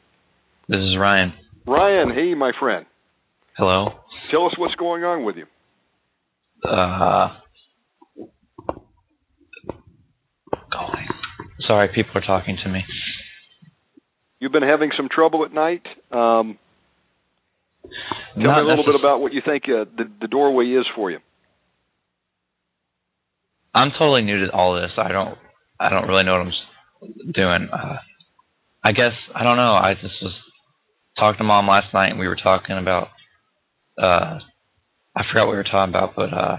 This 0.67 0.79
is 0.79 0.97
Ryan. 0.99 1.33
Ryan, 1.65 2.11
hey, 2.13 2.33
my 2.33 2.51
friend. 2.59 2.85
Hello. 3.57 3.89
Tell 4.31 4.45
us 4.45 4.53
what's 4.57 4.75
going 4.75 5.03
on 5.03 5.23
with 5.23 5.35
you. 5.37 5.45
Uh, 6.67 7.37
golly. 10.71 11.05
Sorry, 11.67 11.89
people 11.93 12.11
are 12.15 12.25
talking 12.25 12.57
to 12.63 12.69
me. 12.69 12.83
You've 14.39 14.51
been 14.51 14.63
having 14.63 14.91
some 14.95 15.07
trouble 15.13 15.45
at 15.45 15.53
night. 15.53 15.83
Um, 16.11 16.57
tell 18.35 18.43
Not 18.43 18.63
me 18.63 18.67
a 18.67 18.69
little 18.69 18.85
bit 18.85 18.95
about 18.99 19.21
what 19.21 19.33
you 19.33 19.41
think 19.45 19.63
uh, 19.65 19.85
the, 19.97 20.09
the 20.21 20.27
doorway 20.27 20.65
is 20.65 20.85
for 20.95 21.11
you. 21.11 21.19
I'm 23.73 23.91
totally 23.91 24.23
new 24.23 24.45
to 24.45 24.51
all 24.51 24.75
this. 24.75 24.91
I 24.97 25.11
don't. 25.11 25.37
I 25.79 25.89
don't 25.89 26.07
really 26.07 26.23
know 26.23 26.33
what 26.39 26.47
I'm 26.47 27.31
doing. 27.33 27.69
Uh, 27.71 27.97
I 28.83 28.91
guess 28.91 29.13
I 29.35 29.43
don't 29.43 29.57
know. 29.57 29.73
I 29.73 29.93
just 29.93 30.15
was 30.21 30.33
talking 31.17 31.39
to 31.39 31.43
mom 31.43 31.67
last 31.67 31.93
night, 31.93 32.09
and 32.11 32.19
we 32.19 32.27
were 32.27 32.37
talking 32.37 32.77
about. 32.77 33.09
Uh, 34.01 34.39
I 35.15 35.23
forgot 35.31 35.47
what 35.47 35.51
we 35.51 35.57
were 35.57 35.63
talking 35.63 35.93
about, 35.93 36.15
but 36.15 36.33
uh, 36.33 36.57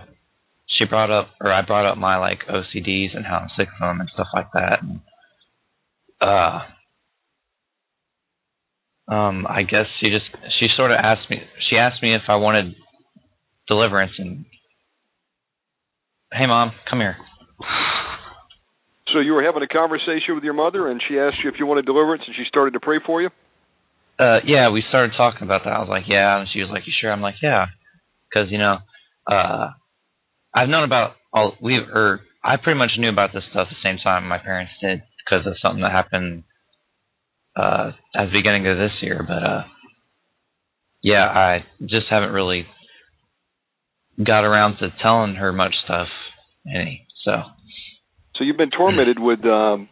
she 0.78 0.84
brought 0.84 1.10
up, 1.10 1.28
or 1.40 1.52
I 1.52 1.62
brought 1.62 1.90
up 1.90 1.96
my 1.98 2.18
like 2.18 2.40
OCDs 2.50 3.16
and 3.16 3.24
how 3.24 3.38
I'm 3.38 3.48
sick 3.56 3.68
of 3.68 3.80
them 3.88 4.00
and 4.00 4.10
stuff 4.12 4.26
like 4.34 4.52
that. 4.54 4.82
And, 4.82 5.00
uh, 6.20 6.60
um, 9.14 9.46
I 9.48 9.62
guess 9.62 9.86
she 10.00 10.10
just 10.10 10.26
she 10.58 10.68
sort 10.76 10.90
of 10.90 10.98
asked 11.02 11.30
me. 11.30 11.38
She 11.70 11.76
asked 11.76 12.02
me 12.02 12.14
if 12.14 12.22
I 12.28 12.36
wanted 12.36 12.74
deliverance, 13.68 14.12
and 14.18 14.44
hey, 16.32 16.46
mom, 16.46 16.72
come 16.90 17.00
here. 17.00 17.16
So 19.12 19.20
you 19.20 19.32
were 19.32 19.42
having 19.42 19.62
a 19.62 19.68
conversation 19.68 20.34
with 20.34 20.44
your 20.44 20.54
mother, 20.54 20.88
and 20.88 21.00
she 21.08 21.18
asked 21.18 21.36
you 21.42 21.50
if 21.50 21.56
you 21.58 21.66
wanted 21.66 21.86
deliverance, 21.86 22.22
and 22.26 22.34
she 22.36 22.44
started 22.48 22.72
to 22.72 22.80
pray 22.80 22.98
for 23.04 23.22
you. 23.22 23.30
Uh, 24.18 24.40
yeah, 24.44 24.70
we 24.70 24.82
started 24.88 25.12
talking 25.16 25.42
about 25.42 25.62
that. 25.64 25.72
I 25.72 25.78
was 25.78 25.88
like, 25.88 26.04
yeah, 26.08 26.40
and 26.40 26.48
she 26.52 26.60
was 26.60 26.68
like, 26.70 26.86
you 26.86 26.92
sure? 27.00 27.12
I'm 27.12 27.22
like, 27.22 27.36
yeah, 27.40 27.66
because 28.28 28.50
you 28.50 28.58
know, 28.58 28.78
uh, 29.30 29.70
I've 30.54 30.68
known 30.68 30.84
about 30.84 31.12
all 31.32 31.54
we 31.62 31.76
or 31.76 32.20
I 32.42 32.56
pretty 32.56 32.78
much 32.78 32.92
knew 32.98 33.10
about 33.10 33.30
this 33.32 33.44
stuff 33.50 33.68
the 33.70 33.88
same 33.88 33.98
time 34.02 34.26
my 34.26 34.38
parents 34.38 34.72
did 34.82 35.02
because 35.24 35.46
of 35.46 35.54
something 35.62 35.82
that 35.82 35.92
happened 35.92 36.44
uh 37.56 37.92
at 38.14 38.26
the 38.26 38.32
beginning 38.32 38.66
of 38.66 38.76
this 38.76 38.92
year. 39.02 39.24
But 39.26 39.42
uh, 39.42 39.62
yeah, 41.02 41.26
I 41.26 41.64
just 41.82 42.06
haven't 42.10 42.32
really 42.32 42.66
got 44.24 44.44
around 44.44 44.78
to 44.78 44.88
telling 45.02 45.34
her 45.36 45.52
much 45.52 45.74
stuff 45.84 46.08
any. 46.66 47.06
So 47.24 47.32
So 48.38 48.44
you've 48.44 48.56
been 48.56 48.70
tormented 48.70 49.18
with 49.18 49.44
um, 49.44 49.88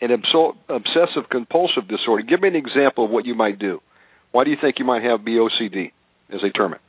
an 0.00 0.08
obso- 0.08 0.56
obsessive 0.68 1.28
compulsive 1.30 1.86
disorder. 1.88 2.22
Give 2.22 2.40
me 2.40 2.48
an 2.48 2.56
example 2.56 3.04
of 3.04 3.10
what 3.10 3.26
you 3.26 3.34
might 3.34 3.58
do. 3.58 3.80
Why 4.32 4.44
do 4.44 4.50
you 4.50 4.56
think 4.60 4.76
you 4.78 4.86
might 4.86 5.02
have 5.02 5.20
BOCD, 5.20 5.92
as 6.32 6.40
they 6.42 6.48
term 6.48 6.72
it? 6.72 6.80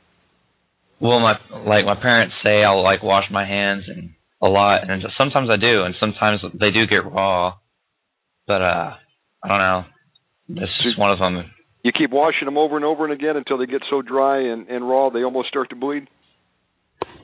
Well, 1.00 1.20
my 1.20 1.34
like 1.52 1.84
my 1.84 1.96
parents 2.00 2.34
say 2.42 2.64
I'll 2.64 2.82
like 2.82 3.02
wash 3.02 3.24
my 3.30 3.46
hands 3.46 3.84
and 3.88 4.14
a 4.40 4.46
lot, 4.48 4.88
and 4.88 5.02
just, 5.02 5.14
sometimes 5.18 5.50
I 5.50 5.56
do, 5.56 5.82
and 5.82 5.94
sometimes 6.00 6.40
they 6.54 6.70
do 6.70 6.86
get 6.86 7.04
raw. 7.04 7.54
But 8.46 8.62
uh, 8.62 8.94
I 9.42 9.48
don't 9.48 9.58
know. 9.58 9.84
This 10.48 10.70
is 10.86 10.96
one 10.96 11.10
of 11.10 11.18
them. 11.18 11.50
You 11.82 11.92
keep 11.92 12.10
washing 12.10 12.46
them 12.46 12.56
over 12.56 12.76
and 12.76 12.84
over 12.84 13.04
and 13.04 13.12
again 13.12 13.36
until 13.36 13.58
they 13.58 13.66
get 13.66 13.82
so 13.90 14.00
dry 14.00 14.52
and, 14.52 14.68
and 14.68 14.88
raw 14.88 15.10
they 15.10 15.22
almost 15.22 15.48
start 15.48 15.68
to 15.70 15.76
bleed. 15.76 16.08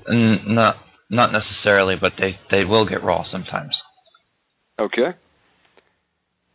N- 0.07 0.45
not 0.49 0.77
not 1.11 1.33
necessarily, 1.33 1.97
but 2.01 2.13
they 2.19 2.39
they 2.51 2.65
will 2.65 2.89
get 2.89 3.03
raw 3.03 3.25
sometimes. 3.31 3.75
Okay. 4.79 5.17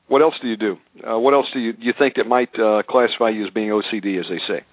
What 0.07 0.21
else 0.21 0.35
do 0.41 0.47
you 0.47 0.57
do? 0.57 0.77
Uh, 1.05 1.19
what 1.19 1.33
else 1.33 1.47
do 1.53 1.59
you 1.59 1.73
you 1.79 1.93
think 1.97 2.15
that 2.15 2.25
might 2.25 2.49
uh, 2.57 2.83
classify 2.89 3.29
you 3.29 3.45
as 3.45 3.53
being 3.53 3.69
OCD, 3.69 4.19
as 4.19 4.25
they 4.29 4.39
say? 4.47 4.63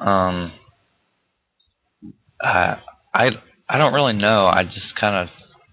Um, 0.00 0.52
I 2.40 2.76
I 3.14 3.28
I 3.68 3.78
don't 3.78 3.92
really 3.92 4.14
know. 4.14 4.46
I 4.46 4.64
just 4.64 4.98
kind 4.98 5.16
of 5.16 5.28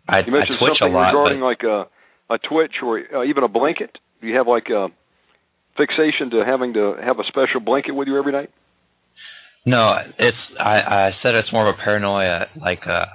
I, 0.07 0.19
You 0.25 0.31
mentioned 0.33 0.57
I 0.59 0.65
twitch 0.65 0.77
a 0.81 0.83
something 0.83 0.93
lot, 0.93 1.07
regarding 1.09 1.39
but 1.39 1.45
like 1.45 1.63
a 1.63 2.33
a 2.33 2.37
twitch 2.37 2.73
or 2.83 2.99
uh, 2.99 3.23
even 3.23 3.43
a 3.43 3.47
blanket. 3.47 3.97
Do 4.21 4.27
you 4.27 4.35
have 4.37 4.47
like 4.47 4.67
a 4.69 4.89
fixation 5.77 6.31
to 6.31 6.43
having 6.45 6.73
to 6.73 6.95
have 7.01 7.19
a 7.19 7.23
special 7.27 7.61
blanket 7.63 7.93
with 7.93 8.07
you 8.07 8.17
every 8.17 8.33
night? 8.33 8.49
No, 9.65 9.95
it's 10.17 10.37
I 10.59 10.79
I 10.79 11.11
said 11.21 11.35
it's 11.35 11.51
more 11.51 11.69
of 11.69 11.75
a 11.75 11.83
paranoia. 11.83 12.47
Like 12.59 12.81
uh, 12.87 13.05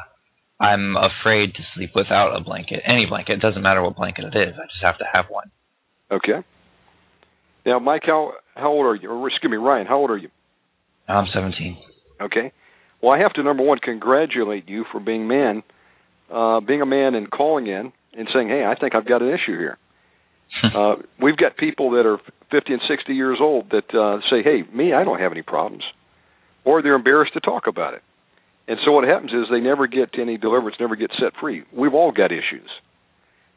I'm 0.60 0.96
afraid 0.96 1.54
to 1.54 1.62
sleep 1.74 1.90
without 1.94 2.36
a 2.36 2.40
blanket, 2.40 2.80
any 2.86 3.06
blanket. 3.06 3.34
It 3.34 3.40
doesn't 3.40 3.62
matter 3.62 3.82
what 3.82 3.96
blanket 3.96 4.24
it 4.24 4.36
is. 4.36 4.54
I 4.56 4.66
just 4.66 4.82
have 4.82 4.98
to 4.98 5.04
have 5.12 5.26
one. 5.28 5.50
Okay. 6.10 6.44
Now, 7.66 7.78
Mike, 7.78 8.02
how 8.04 8.32
how 8.54 8.68
old 8.68 8.86
are 8.86 8.94
you? 8.94 9.10
Or 9.10 9.28
excuse 9.28 9.50
me, 9.50 9.56
Ryan, 9.56 9.86
how 9.86 9.98
old 9.98 10.10
are 10.10 10.18
you? 10.18 10.28
I'm 11.08 11.26
17. 11.34 11.76
Okay. 12.20 12.52
Well, 13.02 13.12
I 13.12 13.18
have 13.18 13.34
to 13.34 13.42
number 13.42 13.62
one 13.62 13.78
congratulate 13.78 14.68
you 14.68 14.84
for 14.90 15.00
being 15.00 15.28
man, 15.28 15.62
uh, 16.32 16.60
being 16.60 16.80
a 16.80 16.86
man 16.86 17.14
and 17.14 17.30
calling 17.30 17.66
in 17.66 17.92
and 18.16 18.28
saying, 18.32 18.48
"Hey, 18.48 18.64
I 18.64 18.74
think 18.78 18.94
I've 18.94 19.06
got 19.06 19.22
an 19.22 19.28
issue 19.28 19.58
here." 19.58 19.78
uh, 20.74 20.96
we've 21.20 21.36
got 21.36 21.56
people 21.56 21.90
that 21.92 22.06
are 22.06 22.18
50 22.50 22.72
and 22.72 22.82
60 22.88 23.12
years 23.12 23.38
old 23.40 23.70
that 23.70 23.92
uh, 23.94 24.20
say, 24.30 24.42
"Hey, 24.42 24.62
me, 24.74 24.92
I 24.92 25.04
don't 25.04 25.20
have 25.20 25.32
any 25.32 25.42
problems," 25.42 25.84
or 26.64 26.82
they're 26.82 26.94
embarrassed 26.94 27.34
to 27.34 27.40
talk 27.40 27.66
about 27.66 27.94
it. 27.94 28.02
And 28.66 28.78
so 28.84 28.92
what 28.92 29.04
happens 29.04 29.32
is 29.32 29.46
they 29.50 29.60
never 29.60 29.86
get 29.86 30.10
any 30.18 30.38
deliverance, 30.38 30.76
never 30.80 30.96
get 30.96 31.10
set 31.20 31.34
free. 31.40 31.64
We've 31.72 31.94
all 31.94 32.12
got 32.12 32.32
issues. 32.32 32.68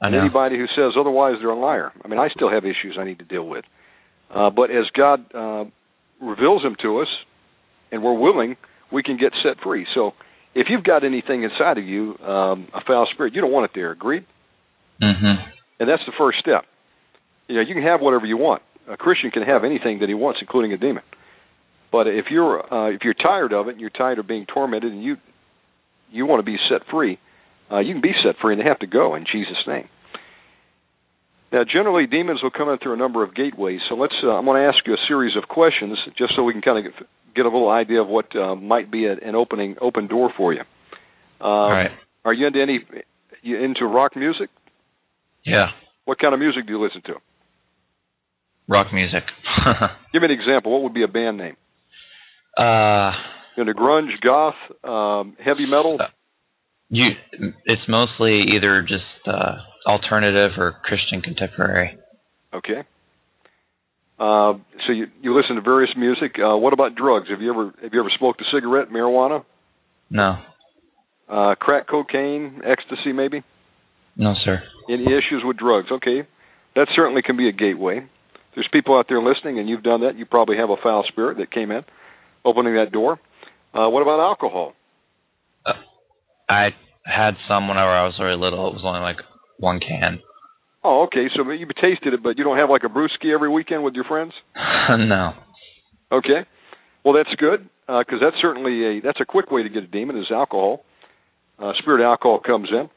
I 0.01 0.09
know. 0.09 0.19
Anybody 0.19 0.57
who 0.57 0.65
says 0.67 0.93
otherwise, 0.99 1.35
they're 1.39 1.49
a 1.49 1.59
liar. 1.59 1.91
I 2.03 2.07
mean, 2.07 2.19
I 2.19 2.27
still 2.29 2.51
have 2.51 2.65
issues 2.65 2.97
I 2.99 3.05
need 3.05 3.19
to 3.19 3.25
deal 3.25 3.47
with. 3.47 3.65
Uh, 4.29 4.49
but 4.49 4.69
as 4.69 4.85
God 4.93 5.33
uh, 5.33 5.65
reveals 6.21 6.61
them 6.61 6.75
to 6.81 6.99
us, 6.99 7.07
and 7.91 8.03
we're 8.03 8.19
willing, 8.19 8.57
we 8.91 9.01
can 9.01 9.17
get 9.17 9.31
set 9.41 9.63
free. 9.63 9.87
So 9.95 10.11
if 10.53 10.67
you've 10.69 10.83
got 10.83 11.03
anything 11.03 11.43
inside 11.43 11.77
of 11.77 11.85
you, 11.85 12.17
um, 12.19 12.67
a 12.73 12.81
foul 12.85 13.07
spirit, 13.13 13.33
you 13.33 13.41
don't 13.41 13.51
want 13.51 13.65
it 13.65 13.71
there. 13.73 13.91
Agreed? 13.91 14.25
Mhm. 15.01 15.51
And 15.79 15.89
that's 15.89 16.05
the 16.05 16.11
first 16.17 16.39
step. 16.39 16.65
You 17.47 17.55
know, 17.55 17.61
you 17.61 17.73
can 17.73 17.83
have 17.83 18.01
whatever 18.01 18.25
you 18.25 18.37
want. 18.37 18.61
A 18.89 18.97
Christian 18.97 19.31
can 19.31 19.43
have 19.43 19.63
anything 19.63 19.99
that 19.99 20.09
he 20.09 20.15
wants, 20.15 20.41
including 20.41 20.73
a 20.73 20.77
demon. 20.77 21.03
But 21.91 22.07
if 22.07 22.25
you're 22.29 22.61
uh, 22.61 22.89
if 22.91 23.01
you're 23.03 23.13
tired 23.13 23.53
of 23.53 23.67
it, 23.67 23.71
and 23.71 23.81
you're 23.81 23.89
tired 23.89 24.19
of 24.19 24.27
being 24.27 24.45
tormented, 24.45 24.91
and 24.91 25.03
you 25.03 25.17
you 26.11 26.25
want 26.25 26.39
to 26.39 26.45
be 26.45 26.57
set 26.69 26.87
free, 26.91 27.19
uh, 27.71 27.79
you 27.79 27.93
can 27.93 28.01
be 28.01 28.13
set 28.23 28.35
free, 28.41 28.53
and 28.53 28.61
they 28.61 28.67
have 28.67 28.79
to 28.79 28.87
go 28.87 29.15
in 29.15 29.25
Jesus' 29.31 29.63
name. 29.67 29.87
Now, 31.51 31.63
generally, 31.63 32.07
demons 32.07 32.41
will 32.43 32.51
come 32.51 32.69
in 32.69 32.77
through 32.77 32.93
a 32.93 32.97
number 32.97 33.23
of 33.23 33.33
gateways. 33.33 33.79
So 33.87 33.95
let's. 33.95 34.13
Uh, 34.21 34.31
I'm 34.31 34.45
going 34.45 34.61
to 34.61 34.67
ask 34.67 34.85
you 34.85 34.93
a 34.93 35.07
series 35.07 35.35
of 35.37 35.47
questions, 35.47 35.97
just 36.17 36.33
so 36.35 36.43
we 36.43 36.53
can 36.53 36.61
kind 36.61 36.85
of 36.85 36.93
get, 36.93 37.07
get 37.35 37.45
a 37.45 37.49
little 37.49 37.69
idea 37.69 38.01
of 38.01 38.07
what 38.07 38.35
uh, 38.35 38.55
might 38.55 38.91
be 38.91 39.05
a, 39.05 39.13
an 39.13 39.35
opening 39.35 39.77
open 39.79 40.07
door 40.07 40.29
for 40.35 40.53
you. 40.53 40.61
Uh, 41.39 41.43
All 41.43 41.71
right. 41.71 41.91
Are 42.25 42.33
you 42.33 42.47
into 42.47 42.61
any? 42.61 42.79
You 43.41 43.63
into 43.63 43.85
rock 43.85 44.17
music? 44.17 44.49
Yeah. 45.45 45.67
What 46.03 46.19
kind 46.19 46.33
of 46.33 46.39
music 46.39 46.67
do 46.67 46.73
you 46.73 46.83
listen 46.83 47.01
to? 47.03 47.13
Rock 48.67 48.87
music. 48.93 49.23
Give 50.11 50.21
me 50.21 50.27
an 50.27 50.31
example. 50.31 50.73
What 50.73 50.83
would 50.83 50.93
be 50.93 51.03
a 51.03 51.07
band 51.07 51.37
name? 51.37 51.55
Uh, 52.57 53.11
Into 53.57 53.73
grunge, 53.73 54.19
goth, 54.23 54.55
um, 54.83 55.35
heavy 55.43 55.65
metal. 55.65 55.97
you. 56.89 57.09
It's 57.65 57.81
mostly 57.87 58.43
either 58.55 58.81
just 58.81 59.03
uh, 59.27 59.57
alternative 59.85 60.51
or 60.57 60.75
Christian 60.83 61.21
contemporary. 61.21 61.97
Okay. 62.53 62.83
Uh, 64.19 64.53
so 64.85 64.93
you 64.93 65.07
you 65.21 65.35
listen 65.35 65.55
to 65.57 65.61
various 65.61 65.91
music. 65.95 66.35
Uh, 66.39 66.57
what 66.57 66.73
about 66.73 66.95
drugs? 66.95 67.27
Have 67.29 67.41
you 67.41 67.51
ever 67.51 67.65
have 67.83 67.93
you 67.93 67.99
ever 67.99 68.09
smoked 68.17 68.41
a 68.41 68.45
cigarette, 68.51 68.89
marijuana, 68.89 69.43
No. 70.09 70.37
uh, 71.29 71.53
crack 71.55 71.87
cocaine, 71.87 72.61
ecstasy, 72.65 73.11
maybe? 73.13 73.43
No, 74.15 74.33
sir. 74.43 74.63
Any 74.89 75.03
issues 75.03 75.43
with 75.45 75.57
drugs? 75.57 75.89
Okay, 75.91 76.27
that 76.75 76.87
certainly 76.95 77.21
can 77.21 77.37
be 77.37 77.47
a 77.47 77.51
gateway. 77.51 78.07
There's 78.55 78.67
people 78.73 78.97
out 78.97 79.05
there 79.07 79.21
listening, 79.21 79.59
and 79.59 79.69
you've 79.69 79.83
done 79.83 80.01
that. 80.01 80.17
You 80.17 80.25
probably 80.25 80.57
have 80.57 80.71
a 80.71 80.77
foul 80.81 81.03
spirit 81.07 81.37
that 81.37 81.51
came 81.51 81.69
in, 81.69 81.83
opening 82.45 82.75
that 82.75 82.91
door. 82.91 83.19
Uh, 83.73 83.89
what 83.89 84.01
about 84.01 84.19
alcohol? 84.19 84.73
I 86.49 86.69
had 87.03 87.35
some 87.47 87.67
whenever 87.67 87.89
I 87.89 88.05
was 88.05 88.15
very 88.17 88.37
little. 88.37 88.67
It 88.69 88.73
was 88.73 88.83
only 88.85 89.01
like 89.01 89.17
one 89.57 89.79
can. 89.79 90.19
Oh, 90.83 91.07
okay. 91.07 91.27
So 91.35 91.49
you've 91.51 91.69
tasted 91.75 92.13
it, 92.13 92.23
but 92.23 92.37
you 92.37 92.43
don't 92.43 92.57
have 92.57 92.69
like 92.69 92.83
a 92.83 92.89
brewski 92.89 93.33
every 93.33 93.49
weekend 93.49 93.83
with 93.83 93.93
your 93.95 94.05
friends. 94.05 94.33
no. 94.89 95.33
Okay. 96.11 96.47
Well, 97.03 97.13
that's 97.13 97.33
good 97.37 97.67
because 97.87 98.19
that's 98.21 98.35
certainly 98.41 98.97
a 98.97 99.01
that's 99.01 99.19
a 99.21 99.25
quick 99.25 99.51
way 99.51 99.63
to 99.63 99.69
get 99.69 99.83
a 99.83 99.87
demon 99.87 100.17
is 100.17 100.31
alcohol. 100.31 100.83
Uh, 101.59 101.71
spirit 101.79 102.03
alcohol 102.03 102.39
comes 102.45 102.69
in. 102.71 102.89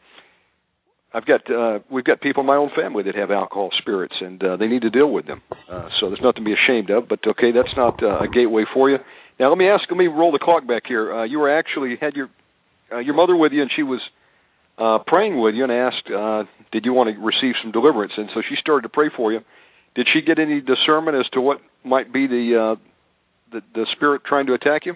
I've 1.13 1.27
got 1.27 1.41
uh, 1.51 1.81
we've 1.91 2.05
got 2.05 2.21
people 2.21 2.43
in 2.43 2.47
my 2.47 2.57
own 2.57 2.71
family 2.77 3.03
that 3.05 3.17
have 3.17 3.31
alcohol 3.31 3.71
spirits, 3.79 4.15
and 4.21 4.43
uh, 4.43 4.57
they 4.57 4.69
need 4.69 4.83
to 4.83 4.91
deal 4.91 5.11
with 5.11 5.27
them. 5.27 5.43
Uh, 5.69 5.89
so 5.99 6.09
there's 6.09 6.21
nothing 6.23 6.45
to 6.45 6.51
be 6.51 6.55
ashamed 6.55 6.91
of. 6.91 7.09
But 7.09 7.21
okay, 7.27 7.51
that's 7.53 7.75
not 7.77 8.03
uh, 8.03 8.21
a 8.21 8.29
gateway 8.29 8.65
for 8.73 8.91
you. 8.91 8.99
Now 9.41 9.49
let 9.49 9.57
me 9.57 9.69
ask. 9.69 9.85
Let 9.91 9.97
me 9.97 10.07
roll 10.07 10.33
the 10.33 10.39
clock 10.39 10.67
back 10.67 10.83
here. 10.87 11.11
Uh, 11.11 11.25
you 11.25 11.39
were 11.39 11.59
actually 11.59 11.97
had 11.99 12.15
your 12.15 12.29
uh, 12.93 12.99
your 12.99 13.15
mother 13.15 13.35
with 13.35 13.53
you, 13.53 13.63
and 13.63 13.71
she 13.75 13.83
was 13.83 14.01
uh, 14.77 14.99
praying 15.07 15.41
with 15.41 15.55
you, 15.55 15.65
and 15.65 15.73
asked, 15.73 16.11
uh, 16.15 16.45
"Did 16.73 16.85
you 16.85 16.93
want 16.93 17.09
to 17.09 17.19
receive 17.19 17.55
some 17.63 17.73
deliverance?" 17.73 18.13
And 18.19 18.29
so 18.35 18.43
she 18.47 18.57
started 18.61 18.83
to 18.83 18.91
pray 18.91 19.09
for 19.17 19.33
you. 19.33 19.41
Did 19.97 20.09
she 20.13 20.21
get 20.21 20.39
any 20.39 20.61
discernment 20.61 21.17
as 21.17 21.27
to 21.33 21.41
what 21.41 21.57
might 21.83 22.13
be 22.13 22.27
the 22.27 22.77
uh, 22.77 22.81
the, 23.51 23.63
the 23.75 23.87
spirit 23.97 24.23
trying 24.29 24.47
to 24.47 24.53
attack 24.53 24.85
you? 24.85 24.93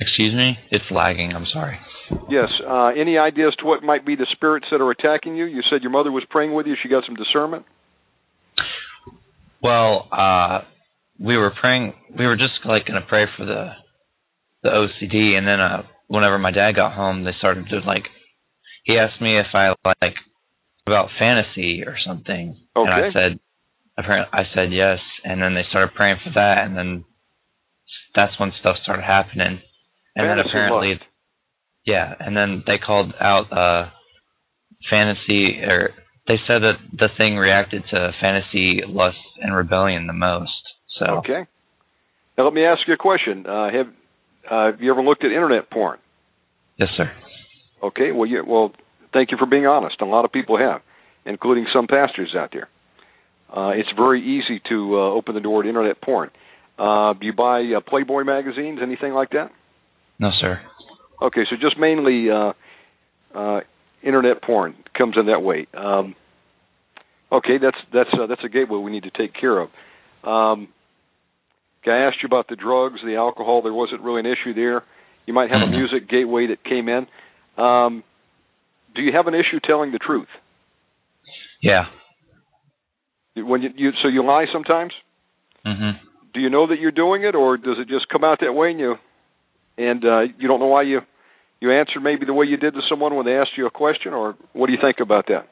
Excuse 0.00 0.32
me? 0.32 0.56
It's 0.70 0.84
lagging. 0.92 1.32
I'm 1.32 1.46
sorry. 1.52 1.80
Yes. 2.30 2.48
Uh, 2.64 2.90
any 2.96 3.18
idea 3.18 3.48
as 3.48 3.56
to 3.56 3.66
what 3.66 3.82
might 3.82 4.06
be 4.06 4.14
the 4.14 4.28
spirits 4.30 4.66
that 4.70 4.80
are 4.80 4.92
attacking 4.92 5.34
you? 5.34 5.44
You 5.44 5.62
said 5.68 5.82
your 5.82 5.90
mother 5.90 6.12
was 6.12 6.22
praying 6.30 6.54
with 6.54 6.66
you. 6.66 6.76
She 6.80 6.88
got 6.88 7.02
some 7.04 7.16
discernment. 7.16 7.66
Well, 9.60 10.06
uh 10.12 10.60
we 11.18 11.36
were 11.36 11.50
praying 11.60 11.92
we 12.18 12.26
were 12.26 12.36
just 12.36 12.64
like 12.64 12.86
gonna 12.86 13.04
pray 13.08 13.26
for 13.36 13.44
the 13.44 13.70
the 14.62 14.70
OCD 14.70 15.36
and 15.36 15.46
then 15.46 15.60
uh 15.60 15.82
whenever 16.06 16.38
my 16.38 16.50
dad 16.50 16.72
got 16.74 16.92
home 16.94 17.24
they 17.24 17.32
started 17.38 17.68
to 17.68 17.78
like 17.86 18.04
he 18.84 18.96
asked 18.98 19.20
me 19.20 19.38
if 19.38 19.46
I 19.54 19.74
like 20.00 20.14
about 20.86 21.10
fantasy 21.18 21.82
or 21.86 21.96
something. 22.06 22.56
And 22.86 22.94
I 22.94 23.12
said 23.12 23.40
apparently 23.98 24.30
I 24.32 24.44
said 24.54 24.72
yes 24.72 24.98
and 25.24 25.42
then 25.42 25.54
they 25.54 25.64
started 25.68 25.94
praying 25.94 26.18
for 26.24 26.30
that 26.34 26.64
and 26.64 26.76
then 26.76 27.04
that's 28.14 28.38
when 28.40 28.52
stuff 28.58 28.76
started 28.82 29.02
happening. 29.04 29.60
And 30.16 30.26
then 30.28 30.38
apparently 30.38 30.92
lust. 30.94 31.04
yeah, 31.84 32.14
and 32.18 32.36
then 32.36 32.62
they 32.66 32.78
called 32.78 33.12
out 33.20 33.52
uh 33.52 33.90
fantasy 34.90 35.60
or 35.62 35.90
they 36.26 36.36
said 36.46 36.62
that 36.62 36.78
the 36.92 37.08
thing 37.16 37.36
reacted 37.36 37.82
to 37.90 38.12
fantasy, 38.20 38.82
lust, 38.86 39.16
and 39.40 39.54
rebellion 39.54 40.06
the 40.06 40.12
most. 40.12 40.57
So 40.98 41.06
Okay. 41.18 41.46
Now 42.36 42.44
let 42.44 42.54
me 42.54 42.64
ask 42.64 42.86
you 42.86 42.94
a 42.94 42.96
question. 42.98 43.46
Uh, 43.46 43.70
have 43.70 43.86
uh, 44.50 44.72
have 44.72 44.80
you 44.80 44.90
ever 44.90 45.02
looked 45.02 45.24
at 45.24 45.30
internet 45.30 45.70
porn? 45.70 45.98
yes, 46.78 46.88
sir. 46.96 47.10
Okay. 47.82 48.12
Well, 48.12 48.26
you, 48.26 48.44
well, 48.46 48.72
thank 49.12 49.30
you 49.30 49.36
for 49.38 49.46
being 49.46 49.66
honest. 49.66 50.00
A 50.00 50.04
lot 50.04 50.24
of 50.24 50.32
people 50.32 50.58
have, 50.58 50.80
including 51.24 51.66
some 51.72 51.86
pastors 51.86 52.34
out 52.36 52.50
there. 52.52 52.68
Uh, 53.54 53.70
it's 53.70 53.88
very 53.96 54.20
easy 54.22 54.60
to 54.68 54.96
uh, 54.96 55.10
open 55.10 55.34
the 55.34 55.40
door 55.40 55.62
to 55.62 55.68
internet 55.68 56.00
porn. 56.00 56.30
Uh, 56.78 57.14
do 57.14 57.26
you 57.26 57.32
buy 57.32 57.60
uh, 57.76 57.80
Playboy 57.80 58.22
magazines, 58.24 58.78
anything 58.82 59.12
like 59.12 59.30
that? 59.30 59.50
No, 60.18 60.30
sir. 60.40 60.60
Okay, 61.20 61.42
so 61.50 61.56
just 61.60 61.78
mainly 61.78 62.30
uh, 62.30 62.52
uh, 63.34 63.60
internet 64.02 64.42
porn 64.42 64.76
comes 64.96 65.16
in 65.18 65.26
that 65.26 65.42
way. 65.42 65.66
Um, 65.74 66.14
okay, 67.32 67.58
that's 67.60 67.76
that's 67.92 68.10
uh, 68.12 68.26
that's 68.26 68.44
a 68.44 68.48
gateway 68.48 68.78
we 68.78 68.92
need 68.92 69.04
to 69.04 69.10
take 69.10 69.34
care 69.34 69.58
of. 69.58 69.70
Um, 70.22 70.68
okay, 71.82 71.90
I 71.92 72.06
asked 72.06 72.22
you 72.22 72.26
about 72.26 72.48
the 72.48 72.56
drugs, 72.56 73.00
the 73.04 73.16
alcohol. 73.16 73.62
There 73.62 73.72
wasn't 73.72 74.02
really 74.02 74.20
an 74.20 74.26
issue 74.26 74.54
there. 74.54 74.84
You 75.26 75.34
might 75.34 75.50
have 75.50 75.62
a 75.62 75.66
Mhm. 75.66 75.70
music 75.70 76.08
gateway 76.08 76.46
that 76.46 76.64
came 76.64 76.88
in. 76.88 77.06
Um, 77.56 78.02
do 78.94 79.02
you 79.02 79.12
have 79.12 79.26
an 79.26 79.34
issue 79.34 79.60
telling 79.60 79.92
the 79.92 79.98
truth? 79.98 80.28
Yeah. 81.60 81.86
When 83.36 83.62
you, 83.62 83.70
you 83.76 83.92
so 84.02 84.08
you 84.08 84.22
lie 84.24 84.46
sometimes. 84.52 84.92
Mhm. 85.64 85.98
Do 86.34 86.40
you 86.40 86.50
know 86.50 86.66
that 86.66 86.78
you're 86.80 86.90
doing 86.90 87.24
it, 87.24 87.34
or 87.34 87.56
does 87.56 87.78
it 87.78 87.88
just 87.88 88.08
come 88.08 88.24
out 88.24 88.40
that 88.40 88.52
way 88.54 88.70
and 88.70 88.80
you 88.80 88.98
and 89.76 90.04
uh, 90.04 90.20
you 90.38 90.48
don't 90.48 90.60
know 90.60 90.66
why 90.66 90.82
you 90.82 91.02
you 91.60 91.72
answered 91.72 92.02
maybe 92.02 92.24
the 92.26 92.32
way 92.32 92.46
you 92.46 92.56
did 92.56 92.74
to 92.74 92.82
someone 92.88 93.14
when 93.14 93.26
they 93.26 93.36
asked 93.36 93.56
you 93.56 93.66
a 93.66 93.70
question, 93.70 94.12
or 94.12 94.36
what 94.52 94.66
do 94.66 94.72
you 94.72 94.78
think 94.80 95.00
about 95.00 95.26
that? 95.26 95.46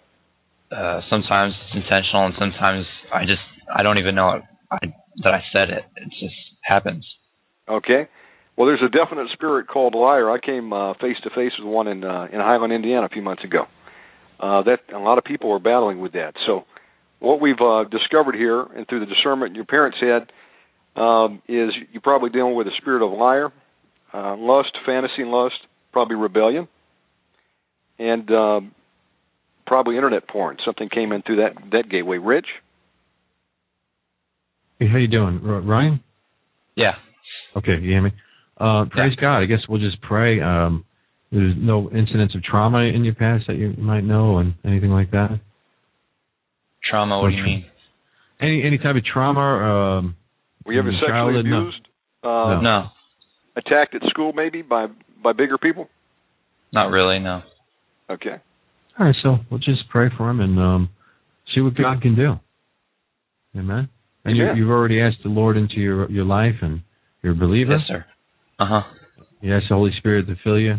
Uh 0.70 1.01
sometimes 1.09 1.55
it's 1.66 1.77
intentional 1.77 2.27
and 2.27 2.35
sometimes 2.39 2.86
I 3.12 3.24
just 3.24 3.43
I 3.73 3.82
don't 3.82 3.98
even 3.98 4.15
know 4.15 4.31
it, 4.32 4.43
I 4.70 4.78
that 5.22 5.34
I 5.34 5.43
said 5.52 5.70
it. 5.70 5.84
It 5.97 6.10
just 6.20 6.34
happens. 6.62 7.06
Okay. 7.68 8.09
Well, 8.56 8.66
there's 8.66 8.82
a 8.82 8.88
definite 8.88 9.28
spirit 9.32 9.68
called 9.68 9.94
liar. 9.94 10.30
I 10.30 10.38
came 10.38 10.72
uh, 10.72 10.94
face 10.94 11.16
to 11.24 11.30
face 11.30 11.52
with 11.59 11.68
one 11.68 11.88
in 11.88 12.05
uh, 12.05 12.28
in 12.32 12.40
Highland, 12.40 12.72
Indiana, 12.72 13.06
a 13.06 13.09
few 13.09 13.22
months 13.22 13.44
ago. 13.44 13.64
Uh, 14.40 14.62
that 14.62 14.78
a 14.94 14.98
lot 14.98 15.18
of 15.18 15.24
people 15.24 15.52
are 15.52 15.59
battling 15.59 16.01
with 16.01 16.12
that. 16.12 16.34
So, 16.47 16.64
what 17.20 17.40
we've 17.40 17.60
uh, 17.60 17.84
discovered 17.84 18.34
here, 18.34 18.62
and 18.62 18.86
through 18.88 19.01
the 19.01 19.06
discernment 19.06 19.56
your 19.56 19.64
parents 19.64 19.98
had, 20.01 21.01
um, 21.01 21.43
is 21.48 21.70
you're 21.93 22.02
probably 22.02 22.30
dealing 22.30 22.55
with 22.55 22.66
a 22.66 22.76
spirit 22.78 23.05
of 23.05 23.16
liar, 23.16 23.51
uh, 24.12 24.36
lust, 24.36 24.76
fantasy, 24.84 25.22
and 25.22 25.30
lust, 25.30 25.56
probably 25.93 26.16
rebellion, 26.16 26.68
and 27.98 28.30
um, 28.30 28.74
probably 29.66 29.97
internet 29.97 30.28
porn. 30.28 30.56
Something 30.64 30.88
came 30.88 31.12
in 31.12 31.22
through 31.22 31.36
that 31.36 31.52
that 31.72 31.90
gateway. 31.90 32.18
Rich. 32.18 32.47
Hey, 34.78 34.89
how 34.89 34.98
you 34.98 35.09
doing, 35.09 35.40
R- 35.44 35.61
Ryan? 35.61 36.01
Yeah. 36.74 36.93
Okay, 37.57 37.73
you 37.81 37.90
hear 37.90 38.03
me? 38.03 38.11
Uh, 38.59 38.85
praise 38.90 39.15
God. 39.20 39.39
I 39.40 39.47
guess 39.47 39.61
we'll 39.69 39.81
just 39.81 40.01
pray. 40.03 40.40
Um, 40.40 40.85
there's 41.32 41.55
no 41.57 41.90
incidents 41.90 42.35
of 42.35 42.43
trauma 42.43 42.81
in 42.81 43.05
your 43.05 43.15
past 43.15 43.44
that 43.48 43.57
you 43.57 43.74
might 43.78 44.05
know, 44.05 44.39
and 44.39 44.55
anything 44.65 44.90
like 44.90 45.11
that. 45.12 45.40
Trauma, 46.89 47.20
what 47.20 47.31
do 47.31 47.36
you 47.36 47.43
mean? 47.43 47.65
Any 48.40 48.62
any 48.65 48.78
type 48.78 48.97
of 48.97 49.05
trauma? 49.05 49.40
Um, 49.98 50.16
Were 50.65 50.74
you 50.74 50.78
ever 50.81 50.93
sexually 50.93 51.11
childhood? 51.11 51.47
No. 51.47 51.59
abused? 51.61 51.89
Uh, 52.23 52.61
No. 52.61 52.86
Attacked 53.57 53.94
at 53.94 54.03
school, 54.11 54.32
maybe 54.35 54.61
by 54.62 54.86
by 55.23 55.32
bigger 55.32 55.57
people. 55.57 55.89
Not 56.73 56.90
really, 56.90 57.19
no. 57.19 57.43
Okay. 58.11 58.36
All 58.98 59.07
right, 59.07 59.15
so 59.23 59.39
we'll 59.51 59.61
just 59.61 59.89
pray 59.90 60.09
for 60.16 60.28
him 60.31 60.40
and 60.40 60.59
um, 60.59 60.89
see 61.55 61.61
what 61.61 61.74
God 61.74 62.03
can 62.03 62.15
do. 62.15 62.35
Amen. 63.57 63.89
And 64.27 64.36
you, 64.36 64.44
you've 64.57 64.70
already 64.70 65.01
asked 65.01 65.19
the 65.23 65.31
Lord 65.31 65.57
into 65.57 65.77
your 65.77 66.11
your 66.11 66.24
life, 66.24 66.57
and 66.62 66.82
you're 67.23 67.32
a 67.32 67.36
believer. 67.36 67.78
Yes, 67.78 67.89
sir. 67.89 68.05
Uh 68.59 68.66
huh. 68.69 68.82
You 69.40 69.55
ask 69.55 69.65
the 69.69 69.74
Holy 69.74 69.93
Spirit 69.98 70.27
to 70.27 70.35
fill 70.43 70.59
you. 70.59 70.77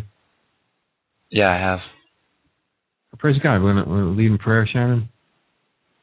Yeah, 1.30 1.48
I 1.48 1.58
have. 1.58 1.78
Praise 3.18 3.36
God. 3.42 3.62
We're 3.62 3.74
going 3.74 3.86
to 3.86 4.20
lead 4.20 4.30
in 4.30 4.38
prayer, 4.38 4.68
Shannon. 4.70 5.08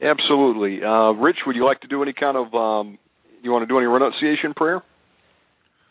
Absolutely. 0.02 0.84
Uh, 0.84 1.12
Rich, 1.12 1.38
would 1.48 1.56
you 1.56 1.66
like 1.66 1.80
to 1.82 1.88
do 1.88 2.04
any 2.04 2.14
kind 2.14 2.36
of? 2.36 2.54
Um, 2.54 2.98
you 3.42 3.52
want 3.52 3.64
to 3.64 3.68
do 3.68 3.78
any 3.78 3.88
renunciation 3.88 4.54
prayer? 4.56 4.82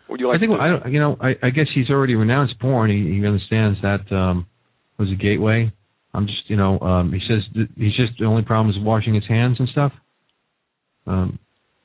Would 0.09 0.21
you 0.21 0.29
like? 0.29 0.37
I 0.37 0.41
think 0.41 0.53
to 0.53 0.57
do? 0.57 0.63
I 0.63 0.69
don't. 0.69 0.93
You 0.93 1.01
know, 1.01 1.17
I, 1.21 1.31
I 1.43 1.51
guess 1.51 1.67
he's 1.75 1.89
already 1.89 2.15
renounced 2.15 2.59
porn. 2.61 2.91
He, 2.91 3.19
he 3.19 3.27
understands 3.27 3.79
that 3.83 4.15
um, 4.15 4.47
was 4.99 5.09
a 5.11 5.17
gateway. 5.17 5.73
I'm 6.13 6.27
just, 6.27 6.49
you 6.49 6.57
know, 6.57 6.79
um, 6.79 7.13
he 7.13 7.21
says 7.27 7.43
th- 7.55 7.69
he's 7.77 7.97
just 7.97 8.19
the 8.21 8.27
only 8.27 8.43
problem 8.43 8.75
is 8.75 8.81
washing 8.85 9.15
his 9.15 9.25
hands 9.27 9.57
and 9.59 9.69
stuff. 9.69 9.93
Um, 11.07 11.39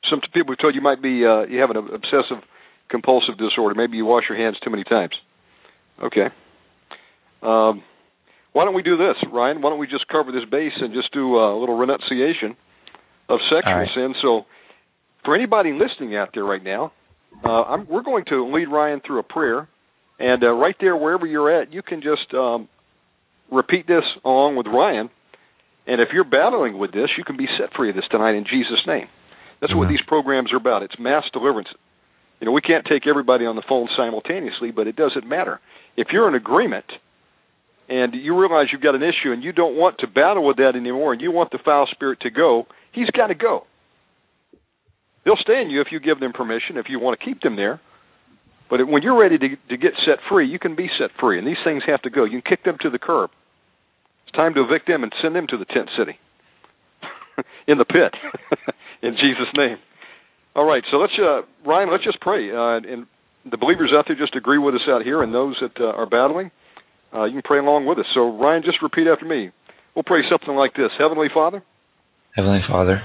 Some 0.09 0.21
people 0.33 0.53
have 0.53 0.59
told 0.59 0.75
you 0.75 0.81
might 0.81 1.01
be 1.01 1.25
uh, 1.25 1.43
you 1.43 1.59
have 1.59 1.69
an 1.69 1.77
obsessive 1.77 2.43
compulsive 2.89 3.37
disorder. 3.37 3.75
Maybe 3.75 3.97
you 3.97 4.05
wash 4.05 4.23
your 4.29 4.37
hands 4.37 4.57
too 4.63 4.69
many 4.69 4.83
times. 4.83 5.13
Okay. 6.01 6.27
Um, 7.41 7.83
why 8.51 8.65
don't 8.65 8.73
we 8.73 8.81
do 8.81 8.97
this, 8.97 9.15
Ryan? 9.31 9.61
Why 9.61 9.69
don't 9.69 9.79
we 9.79 9.87
just 9.87 10.07
cover 10.07 10.31
this 10.31 10.43
base 10.49 10.73
and 10.79 10.93
just 10.93 11.13
do 11.13 11.37
a 11.37 11.57
little 11.57 11.77
renunciation 11.77 12.57
of 13.29 13.39
sexual 13.53 13.73
right. 13.73 13.87
sin? 13.93 14.15
So, 14.21 14.45
for 15.23 15.35
anybody 15.35 15.71
listening 15.71 16.15
out 16.15 16.29
there 16.33 16.43
right 16.43 16.63
now, 16.63 16.91
uh, 17.45 17.63
I'm, 17.63 17.87
we're 17.87 18.03
going 18.03 18.25
to 18.29 18.51
lead 18.51 18.67
Ryan 18.67 19.01
through 19.05 19.19
a 19.19 19.23
prayer, 19.23 19.67
and 20.17 20.43
uh, 20.43 20.51
right 20.51 20.75
there, 20.79 20.95
wherever 20.97 21.25
you're 21.25 21.61
at, 21.61 21.71
you 21.71 21.83
can 21.83 22.01
just 22.01 22.33
um, 22.33 22.67
repeat 23.51 23.85
this 23.87 24.03
along 24.25 24.55
with 24.55 24.65
Ryan. 24.67 25.09
And 25.89 25.99
if 25.99 26.09
you're 26.13 26.23
battling 26.23 26.77
with 26.77 26.91
this, 26.93 27.09
you 27.17 27.23
can 27.23 27.35
be 27.35 27.47
set 27.57 27.73
free 27.75 27.89
of 27.89 27.95
this 27.95 28.05
tonight 28.11 28.35
in 28.35 28.45
Jesus' 28.45 28.85
name. 28.85 29.07
That's 29.59 29.73
what 29.73 29.89
these 29.89 30.05
programs 30.05 30.53
are 30.53 30.57
about. 30.57 30.83
It's 30.83 30.93
mass 30.99 31.23
deliverance. 31.33 31.67
You 32.39 32.45
know, 32.45 32.51
we 32.51 32.61
can't 32.61 32.85
take 32.85 33.07
everybody 33.07 33.45
on 33.45 33.55
the 33.55 33.63
phone 33.67 33.89
simultaneously, 33.97 34.69
but 34.69 34.85
it 34.85 34.95
doesn't 34.95 35.27
matter. 35.27 35.59
If 35.97 36.09
you're 36.13 36.27
in 36.27 36.35
agreement 36.35 36.85
and 37.89 38.13
you 38.13 38.39
realize 38.39 38.67
you've 38.71 38.85
got 38.85 38.93
an 38.93 39.01
issue 39.01 39.33
and 39.33 39.43
you 39.43 39.51
don't 39.51 39.75
want 39.75 39.97
to 39.99 40.07
battle 40.07 40.45
with 40.45 40.57
that 40.57 40.75
anymore 40.75 41.11
and 41.11 41.21
you 41.21 41.31
want 41.31 41.49
the 41.51 41.59
foul 41.65 41.87
spirit 41.91 42.19
to 42.21 42.29
go, 42.29 42.67
he's 42.93 43.09
got 43.09 43.27
to 43.27 43.35
go. 43.35 43.63
They'll 45.25 45.41
stay 45.41 45.59
in 45.59 45.71
you 45.71 45.81
if 45.81 45.87
you 45.91 45.99
give 45.99 46.19
them 46.19 46.33
permission, 46.33 46.77
if 46.77 46.85
you 46.87 46.99
want 46.99 47.19
to 47.19 47.25
keep 47.25 47.41
them 47.41 47.55
there. 47.55 47.81
But 48.69 48.87
when 48.87 49.01
you're 49.01 49.19
ready 49.19 49.39
to, 49.39 49.49
to 49.69 49.77
get 49.77 49.93
set 50.05 50.19
free, 50.29 50.47
you 50.47 50.59
can 50.59 50.75
be 50.75 50.87
set 50.99 51.09
free, 51.19 51.39
and 51.39 51.47
these 51.47 51.57
things 51.65 51.81
have 51.87 52.03
to 52.03 52.11
go. 52.11 52.25
You 52.25 52.43
can 52.43 52.57
kick 52.57 52.63
them 52.63 52.77
to 52.81 52.91
the 52.91 52.99
curb. 52.99 53.31
It's 54.29 54.37
time 54.37 54.53
to 54.53 54.61
evict 54.61 54.85
them 54.85 55.01
and 55.01 55.11
send 55.23 55.33
them 55.33 55.47
to 55.49 55.57
the 55.57 55.65
tent 55.65 55.89
city, 55.97 56.13
in 57.67 57.79
the 57.79 57.85
pit, 57.85 58.13
in 59.01 59.17
Jesus' 59.17 59.49
name. 59.57 59.77
All 60.55 60.65
right, 60.65 60.83
so 60.91 60.97
let's 60.97 61.13
uh, 61.17 61.41
Ryan, 61.65 61.89
let's 61.89 62.03
just 62.03 62.21
pray, 62.21 62.53
uh, 62.53 62.77
and 62.77 63.07
the 63.49 63.57
believers 63.57 63.89
out 63.89 64.05
there 64.05 64.15
just 64.15 64.35
agree 64.35 64.59
with 64.59 64.75
us 64.75 64.85
out 64.87 65.01
here, 65.01 65.23
and 65.23 65.33
those 65.33 65.57
that 65.61 65.81
uh, 65.81 65.97
are 65.97 66.05
battling, 66.05 66.51
uh, 67.11 67.25
you 67.25 67.41
can 67.41 67.41
pray 67.41 67.57
along 67.57 67.87
with 67.87 67.97
us. 67.97 68.05
So 68.13 68.37
Ryan, 68.37 68.61
just 68.63 68.83
repeat 68.83 69.07
after 69.09 69.25
me. 69.25 69.49
We'll 69.95 70.05
pray 70.05 70.21
something 70.29 70.53
like 70.53 70.75
this: 70.77 70.93
Heavenly 70.99 71.33
Father, 71.33 71.63
Heavenly 72.35 72.61
Father, 72.69 73.01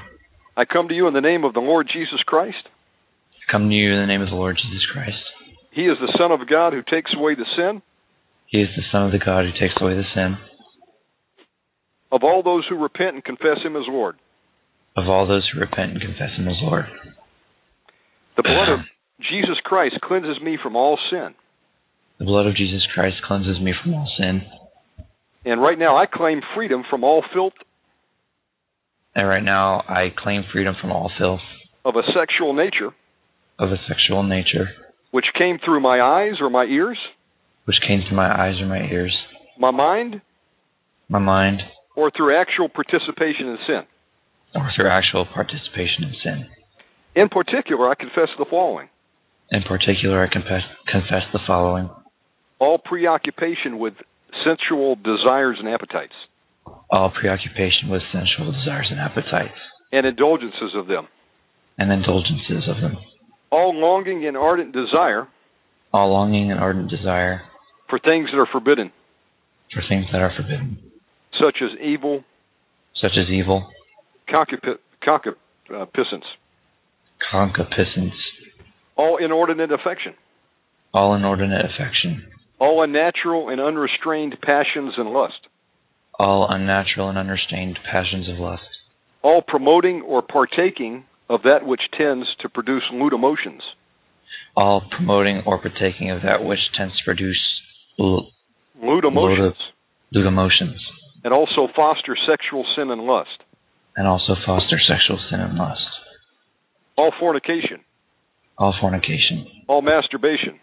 I 0.59 0.66
come 0.66 0.88
to 0.88 0.94
you 0.94 1.09
in 1.09 1.14
the 1.14 1.24
name 1.24 1.44
of 1.44 1.55
the 1.55 1.64
Lord 1.64 1.88
Jesus 1.88 2.20
Christ. 2.26 2.68
I 2.68 3.51
come 3.51 3.70
to 3.70 3.74
you 3.74 3.94
in 3.94 4.01
the 4.01 4.12
name 4.12 4.20
of 4.20 4.28
the 4.28 4.36
Lord 4.36 4.60
Jesus 4.60 4.84
Christ. 4.92 5.24
He 5.72 5.88
is 5.88 5.96
the 6.05 6.12
Son 6.20 6.32
of 6.32 6.46
God 6.46 6.74
who 6.74 6.82
takes 6.84 7.12
away 7.16 7.34
the 7.34 7.48
sin 7.56 7.80
He 8.46 8.60
is 8.60 8.68
the 8.76 8.84
Son 8.92 9.06
of 9.06 9.12
the 9.12 9.24
God 9.24 9.48
who 9.48 9.52
takes 9.52 9.80
away 9.80 9.94
the 9.94 10.05
sin 10.14 10.36
of 12.15 12.23
all 12.23 12.43
those 12.45 12.65
who 12.70 12.81
repent 12.81 13.16
and 13.19 13.24
confess 13.24 13.59
Him 13.65 13.74
as 13.77 13.82
Lord. 13.89 14.15
of 14.97 15.09
all 15.09 15.27
those 15.27 15.43
who 15.53 15.59
repent 15.59 15.91
and 15.93 16.01
confess 16.01 16.31
Him 16.39 16.47
as 16.47 16.55
Lord. 16.62 16.85
The 18.36 18.45
blood 18.45 18.70
of 18.73 18.81
Jesus 19.19 19.59
Christ 19.65 19.97
cleanses 20.03 20.41
me 20.43 20.57
from 20.62 20.77
all 20.77 20.97
sin. 21.11 21.35
The 22.19 22.24
blood 22.24 22.47
of 22.47 22.55
Jesus 22.55 22.82
Christ 22.95 23.16
cleanses 23.27 23.61
me 23.61 23.74
from 23.82 23.95
all 23.95 24.09
sin. 24.16 24.43
And 25.45 25.61
right 25.61 25.78
now, 25.78 25.97
I 25.97 26.07
claim 26.07 26.41
freedom 26.55 26.85
from 26.89 27.03
all 27.03 27.23
filth 27.35 27.53
And 29.15 29.28
right 29.28 29.43
now, 29.43 29.82
I 29.89 30.09
claim 30.16 30.43
freedom 30.53 30.74
from 30.81 30.93
all 30.93 31.11
filth 31.19 31.41
of 31.85 31.97
a 31.97 32.03
sexual 32.19 32.55
nature, 32.55 32.95
of 33.59 33.70
a 33.70 33.77
sexual 33.89 34.23
nature, 34.23 34.69
which 35.11 35.27
came 35.36 35.59
through 35.65 35.81
my 35.81 36.01
eyes 36.01 36.35
or 36.41 36.49
my 36.51 36.65
ears, 36.65 36.99
which 37.66 37.77
came 37.86 38.01
through 38.07 38.16
my 38.16 38.31
eyes 38.31 38.61
or 38.61 38.66
my 38.66 38.78
ears, 38.78 39.15
my 39.59 39.70
mind, 39.70 40.23
my 41.09 41.19
mind, 41.19 41.61
or 41.97 42.11
through 42.11 42.39
actual 42.39 42.69
participation 42.69 43.49
in 43.49 43.59
sin. 43.66 43.83
or 44.55 44.71
through 44.77 44.89
actual 44.89 45.27
participation 45.27 46.05
in 46.05 46.15
sin. 46.23 46.47
In 47.16 47.29
particular, 47.29 47.91
I 47.91 47.95
confess 47.95 48.29
the 48.39 48.47
following. 48.49 48.89
In 49.51 49.62
particular, 49.62 50.25
I 50.25 50.33
confess, 50.33 50.62
confess 50.87 51.23
the 51.33 51.41
following. 51.47 51.91
All 52.61 52.79
preoccupation 52.79 53.79
with 53.79 53.95
sensual 54.45 54.97
desires 54.97 55.57
and 55.59 55.69
appetites, 55.69 56.15
all 56.91 57.11
preoccupation 57.11 57.91
with 57.91 58.03
sensual 58.12 58.53
desires 58.53 58.89
and 58.91 59.01
appetites, 59.01 59.59
and 59.93 60.07
indulgences 60.07 60.75
of 60.77 60.87
them, 60.87 61.09
and 61.79 61.93
indulgences 61.93 62.69
of 62.69 62.81
them, 62.81 62.97
all 63.51 63.75
longing 63.75 64.27
and 64.27 64.37
ardent 64.37 64.73
desire. 64.73 65.29
All 65.93 66.11
longing 66.11 66.51
and 66.51 66.59
ardent 66.59 66.91
desire. 66.91 67.43
For 67.89 68.01
things 68.01 68.29
that 68.33 68.39
are 68.39 68.49
forbidden, 68.51 68.91
for 69.73 69.83
things 69.89 70.07
that 70.11 70.21
are 70.21 70.33
forbidden, 70.37 70.79
such 71.45 71.57
as 71.62 71.79
evil, 71.81 72.25
such 73.01 73.12
as 73.19 73.29
evil, 73.31 73.69
concupi- 74.29 74.79
concupiscence, 75.03 76.25
uh, 76.25 77.31
concupiscence, 77.31 78.15
all 78.97 79.19
inordinate 79.23 79.71
affection, 79.73 80.15
all 80.93 81.15
inordinate 81.15 81.65
affection, 81.65 82.25
all 82.59 82.83
unnatural 82.83 83.49
and 83.51 83.61
unrestrained 83.61 84.37
passions 84.43 84.95
and 84.97 85.11
lust, 85.11 85.49
all 86.19 86.47
unnatural 86.49 87.09
and 87.09 87.19
unrestrained 87.19 87.79
passions 87.91 88.29
of 88.29 88.39
lust, 88.39 88.62
all 89.23 89.43
promoting 89.47 90.03
or 90.03 90.23
partaking 90.23 91.05
of 91.29 91.43
that 91.43 91.66
which 91.66 91.81
tends 91.97 92.27
to 92.41 92.49
produce 92.49 92.85
lewd 92.93 93.12
emotions, 93.12 93.62
all 94.57 94.83
promoting 94.97 95.43
or 95.47 95.59
partaking 95.59 96.11
of 96.11 96.23
that 96.23 96.45
which 96.45 96.61
tends 96.77 96.95
to 96.99 97.05
produce 97.05 97.41
l- 97.99 98.29
lewd 98.83 99.05
emotions, 99.05 99.57
lewd 100.12 100.27
emotions, 100.27 100.77
and 101.24 101.32
also 101.32 101.68
foster 101.74 102.16
sexual 102.28 102.64
sin 102.76 102.90
and 102.90 103.02
lust, 103.02 103.42
and 103.96 104.06
also 104.06 104.34
foster 104.46 104.78
sexual 104.78 105.18
sin 105.30 105.40
and 105.40 105.56
lust, 105.56 105.80
all 106.96 107.12
fornication, 107.18 107.80
all 108.59 108.74
fornication, 108.80 109.46
all 109.68 109.82
masturbation, 109.82 110.60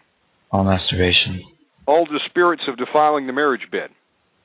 all 0.50 0.64
masturbation, 0.64 1.42
all 1.86 2.06
the 2.06 2.20
spirits 2.30 2.62
of 2.68 2.76
defiling 2.78 3.26
the 3.26 3.32
marriage 3.32 3.68
bed. 3.70 3.90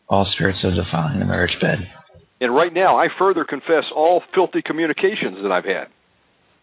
all 0.10 0.26
spirits 0.34 0.60
of 0.64 0.74
defiling 0.74 1.20
the 1.20 1.26
marriage 1.26 1.56
bed. 1.62 1.80
And 2.40 2.56
right 2.56 2.74
now, 2.74 2.98
I 2.98 3.08
further 3.20 3.46
confess 3.46 3.86
all 3.96 4.22
filthy 4.34 4.62
communications 4.62 5.38
that 5.44 5.52
I've 5.52 5.66
had, 5.66 5.88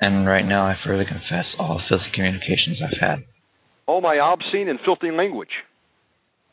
And 0.01 0.27
right 0.27 0.45
now, 0.47 0.67
I 0.67 0.75
further 0.85 1.05
confess 1.05 1.47
all 1.59 1.81
filthy 1.89 2.11
communications 2.15 2.79
I've 2.83 3.01
had, 3.01 3.25
all 3.87 4.01
my 4.01 4.19
obscene 4.19 4.69
and 4.69 4.79
filthy 4.85 5.11
language, 5.11 5.51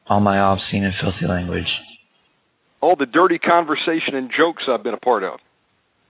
all 0.07 0.19
my 0.19 0.37
obscene 0.39 0.83
and 0.83 0.93
filthy 1.01 1.27
language, 1.27 1.67
all 2.81 2.95
the 2.97 3.05
dirty 3.05 3.37
conversation 3.37 4.15
and 4.15 4.29
jokes 4.29 4.63
I've 4.67 4.83
been 4.83 4.93
a 4.93 4.97
part 4.99 5.23
of, 5.23 5.39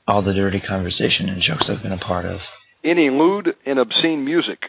all 0.08 0.22
the 0.24 0.34
dirty 0.34 0.62
conversation 0.66 1.30
and 1.30 1.42
jokes 1.42 1.66
I've 1.70 1.84
been 1.84 1.92
a 1.92 1.98
part 1.98 2.26
of, 2.26 2.40
any 2.84 3.10
lewd 3.10 3.50
and 3.66 3.78
obscene 3.78 4.26
music, 4.26 4.60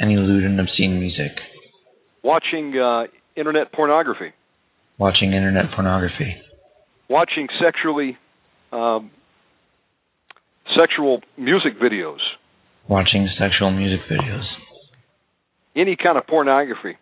any 0.00 0.16
lewd 0.16 0.44
and 0.44 0.58
obscene 0.58 0.98
music, 0.98 1.32
watching 2.24 2.74
uh, 2.76 3.04
internet 3.36 3.72
pornography, 3.72 4.32
watching 4.98 5.32
internet 5.32 5.66
pornography, 5.74 6.36
watching 7.08 7.48
sexually 7.62 8.16
um, 8.72 9.10
sexual 10.78 11.20
music 11.36 11.78
videos, 11.80 12.18
watching 12.88 13.28
sexual 13.38 13.70
music 13.70 14.00
videos, 14.10 14.44
any 15.76 15.96
kind 16.02 16.16
of 16.18 16.26
pornography, 16.26 16.96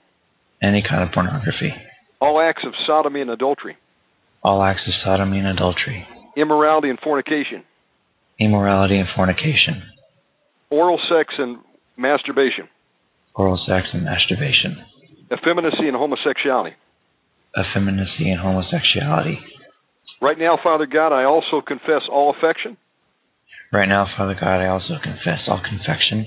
any 0.63 0.83
kind 0.89 1.03
of 1.03 1.13
pornography, 1.15 1.73
all 2.21 2.41
acts 2.41 2.63
of 2.67 2.73
sodomy 2.87 3.21
and 3.21 3.31
adultery, 3.31 3.77
all 4.45 4.63
acts 4.63 4.83
of 4.87 4.93
sodomy 5.05 5.39
and 5.39 5.49
adultery, 5.49 6.07
immorality 6.37 6.91
and 6.91 6.99
fornication, 7.03 7.65
immorality 8.39 8.99
and 8.99 9.09
fornication, 9.17 9.83
oral 10.71 11.01
sex 11.09 11.35
and 11.39 11.59
masturbation, 11.97 12.69
oral 13.35 13.59
sex 13.67 13.87
and 13.93 14.05
masturbation, 14.05 14.77
effeminacy 15.33 15.89
and 15.89 15.97
homosexuality. 15.97 16.75
effeminacy 17.59 18.31
and 18.31 18.41
homosexuality. 18.41 19.39
Right 20.21 20.39
now, 20.39 20.59
Father 20.63 20.87
God, 20.87 21.13
I 21.13 21.25
also 21.25 21.61
confess 21.67 22.03
all 22.11 22.35
affection, 22.37 22.77
Right 23.73 23.89
now, 23.89 24.07
Father 24.17 24.37
God, 24.39 24.63
I 24.63 24.69
also 24.69 24.99
confess 25.03 25.41
all 25.49 25.61
confection, 25.61 26.27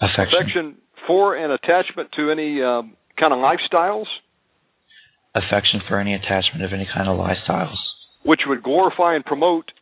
affection, 0.00 0.38
affection 0.38 0.76
for 1.08 1.34
and 1.34 1.52
attachment 1.52 2.10
to 2.14 2.30
any 2.30 2.62
um, 2.62 2.94
kind 3.18 3.32
of 3.32 3.40
lifestyles 3.40 4.06
affection 5.38 5.80
for 5.88 5.98
any 6.00 6.14
attachment 6.14 6.64
of 6.64 6.72
any 6.72 6.86
kind 6.92 7.08
of 7.08 7.16
lifestyles, 7.18 7.76
which 8.24 8.40
would 8.46 8.62
glorify 8.62 9.14
and 9.14 9.24
promote 9.24 9.72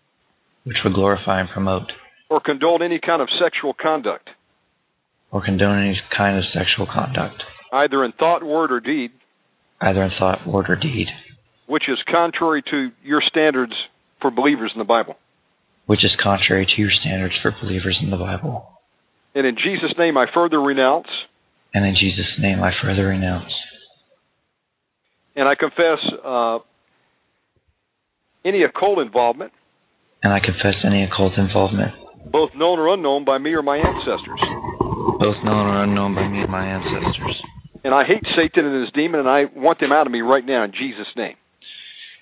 which 0.65 0.79
would 0.85 0.95
glorify 0.95 1.41
and 1.41 1.49
promote 1.49 1.93
or 2.29 2.41
condone 2.41 2.83
any 2.83 2.99
kind 2.99 3.23
of 3.23 3.29
sexual 3.41 3.73
conduct. 3.73 4.31
or 5.31 5.45
condone 5.45 5.79
any 5.87 5.99
kind 6.17 6.37
of 6.39 6.45
sexual 6.53 6.87
conduct. 6.87 7.43
either 7.73 8.05
in 8.05 8.13
thought, 8.13 8.43
word, 8.43 8.71
or 8.73 8.81
deed, 8.81 9.11
either 9.81 10.03
in 10.03 10.11
thought, 10.19 10.47
word, 10.47 10.67
or 10.69 10.77
deed, 10.77 11.07
which 11.67 11.85
is 11.89 11.99
contrary 12.11 12.63
to 12.71 12.91
your 13.05 13.21
standards 13.23 13.73
for 14.21 14.31
believers 14.31 14.73
in 14.75 14.79
the 14.79 14.85
Bible. 14.85 15.17
which 15.87 16.05
is 16.05 16.11
contrary 16.23 16.67
to 16.67 16.83
your 16.83 16.91
standards 17.01 17.35
for 17.43 17.55
believers 17.63 17.99
in 18.03 18.11
the 18.11 18.17
Bible. 18.17 18.67
And 19.35 19.47
in 19.47 19.57
Jesus' 19.57 19.95
name, 19.99 20.17
I 20.19 20.27
further 20.33 20.61
renounce 20.61 21.09
And 21.75 21.85
in 21.85 21.95
Jesus' 21.95 22.33
name, 22.41 22.63
I 22.63 22.73
further 22.83 23.07
renounce 23.09 23.53
and 25.37 25.47
I 25.47 25.55
confess 25.55 26.01
uh, 26.25 26.59
any 28.45 28.63
occult 28.65 28.99
involvement, 28.99 29.53
and 30.23 30.33
I 30.33 30.41
confess 30.41 30.75
any 30.85 31.05
occult 31.05 31.35
involvement, 31.39 31.93
both 32.33 32.51
known 32.57 32.79
or 32.79 32.93
unknown, 32.93 33.25
by 33.25 33.39
me 33.39 33.53
or 33.53 33.63
my 33.63 33.77
ancestors. 33.77 34.41
both 35.21 35.37
known 35.45 35.67
or 35.67 35.85
unknown 35.85 36.15
by 36.15 36.27
me 36.29 36.41
and 36.43 36.51
my 36.51 36.67
ancestors. 36.67 37.37
And 37.85 37.95
I 37.95 38.05
hate 38.05 38.25
Satan 38.35 38.65
and 38.67 38.83
his 38.83 38.93
demon, 38.93 39.21
and 39.21 39.29
I 39.29 39.45
want 39.55 39.79
them 39.79 39.93
out 39.93 40.07
of 40.07 40.13
me 40.13 40.21
right 40.21 40.45
now 40.45 40.65
in 40.65 40.73
Jesus' 40.73 41.07
name. 41.17 41.37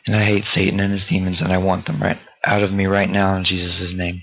And 0.06 0.14
I 0.14 0.26
hate 0.26 0.44
Satan 0.54 0.80
and 0.80 0.92
his 0.92 1.02
demons, 1.08 1.38
and 1.40 1.52
I 1.52 1.58
want 1.58 1.86
them 1.86 2.02
right 2.02 2.18
out 2.46 2.62
of 2.62 2.72
me 2.72 2.84
right 2.84 3.08
now 3.08 3.36
in 3.36 3.44
Jesus' 3.44 3.96
name. 3.96 4.22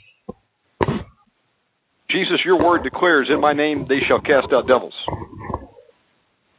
Jesus, 2.11 2.39
your 2.45 2.63
word 2.63 2.84
declares, 2.84 3.30
in 3.34 3.39
my 3.39 3.53
name 3.53 3.85
they 3.88 3.99
shall 4.07 4.19
cast 4.22 4.53
out 4.53 4.68
devils. 4.68 4.93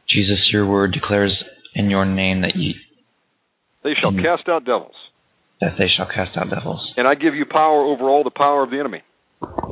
Jesus, 0.09 0.49
your 0.51 0.65
word 0.67 0.91
declares 0.91 1.31
in 1.75 1.89
your 1.89 2.05
name 2.05 2.41
that 2.41 2.55
ye 2.55 2.75
They 3.83 3.93
shall 3.95 4.11
Mhm. 4.11 4.21
cast 4.23 4.47
out 4.47 4.63
devils. 4.63 4.95
that 5.59 5.77
they 5.77 5.87
shall 5.87 6.05
cast 6.07 6.35
out 6.37 6.49
devils. 6.49 6.93
And 6.97 7.07
I 7.07 7.15
give 7.15 7.35
you 7.35 7.45
power 7.45 7.83
over 7.83 8.09
all 8.09 8.23
the 8.23 8.31
power 8.31 8.63
of 8.63 8.69
the 8.69 8.79
enemy. 8.79 9.01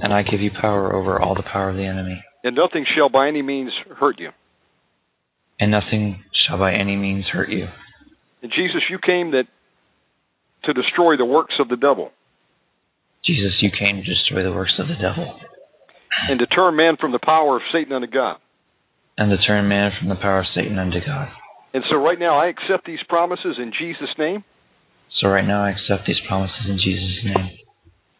And 0.01 0.13
I 0.13 0.21
give 0.23 0.39
you 0.41 0.51
power 0.51 0.93
over 0.93 1.19
all 1.21 1.35
the 1.35 1.43
power 1.43 1.69
of 1.69 1.75
the 1.75 1.85
enemy. 1.85 2.21
And 2.43 2.55
nothing 2.55 2.85
shall 2.85 3.09
by 3.09 3.27
any 3.27 3.41
means 3.41 3.73
hurt 3.99 4.19
you. 4.19 4.31
And 5.59 5.71
nothing 5.71 6.23
shall 6.33 6.57
by 6.57 6.73
any 6.73 6.95
means 6.95 7.27
hurt 7.27 7.49
you. 7.49 7.67
And 8.41 8.51
Jesus, 8.51 8.89
you 8.89 8.99
came 8.99 9.31
that 9.31 9.47
to 10.63 10.73
destroy 10.73 11.17
the 11.17 11.25
works 11.25 11.59
of 11.59 11.67
the 11.69 11.77
devil 11.77 12.11
Jesus, 13.23 13.61
you 13.61 13.69
came 13.69 13.97
to 13.97 14.03
destroy 14.03 14.41
the 14.43 14.51
works 14.51 14.73
of 14.79 14.87
the 14.87 14.95
devil 14.95 15.39
and 16.29 16.39
to 16.39 16.45
turn 16.47 16.75
man 16.75 16.97
from 16.97 17.11
the 17.11 17.19
power 17.19 17.57
of 17.57 17.61
Satan 17.71 17.93
unto 17.93 18.07
God. 18.07 18.37
and 19.17 19.29
to 19.29 19.37
turn 19.37 19.67
man 19.67 19.91
from 19.99 20.09
the 20.09 20.15
power 20.15 20.39
of 20.39 20.47
Satan 20.47 20.79
unto 20.79 20.99
God. 21.05 21.29
And 21.73 21.84
so 21.89 21.98
right 21.98 22.19
now 22.19 22.38
I 22.39 22.48
accept 22.48 22.85
these 22.85 22.99
promises 23.07 23.56
in 23.57 23.72
Jesus' 23.77 24.10
name, 24.18 24.43
So 25.22 25.27
right 25.30 25.45
now 25.45 25.64
I 25.64 25.72
accept 25.72 26.06
these 26.07 26.19
promises 26.27 26.65
in 26.68 26.77
Jesus' 26.84 27.23
name. 27.26 27.49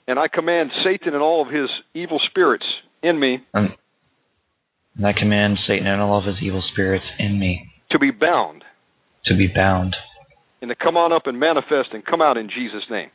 and 0.08 0.18
I 0.20 0.28
command 0.28 0.72
Satan 0.84 1.14
and 1.14 1.22
all 1.24 1.42
of 1.46 1.54
his 1.54 1.70
evil 1.94 2.20
spirits 2.30 2.66
in 3.04 3.20
me 3.20 3.40
And, 3.54 3.70
and 4.98 5.06
I 5.08 5.14
command 5.14 5.58
Satan 5.68 5.88
and 5.88 6.02
all 6.02 6.18
of 6.20 6.26
his 6.26 6.38
evil 6.42 6.64
spirits 6.74 7.06
in 7.20 7.40
me 7.40 7.68
to 7.92 8.00
be 8.00 8.12
bound 8.12 8.64
to 9.26 9.36
be 9.38 9.46
bound, 9.48 9.96
and 10.64 10.70
to 10.70 10.76
come 10.76 10.98
on 10.98 11.14
up 11.14 11.24
and 11.28 11.40
manifest 11.40 11.90
and 11.94 12.04
come 12.04 12.22
out 12.24 12.38
in 12.38 12.50
Jesus' 12.50 12.84
name. 12.90 13.10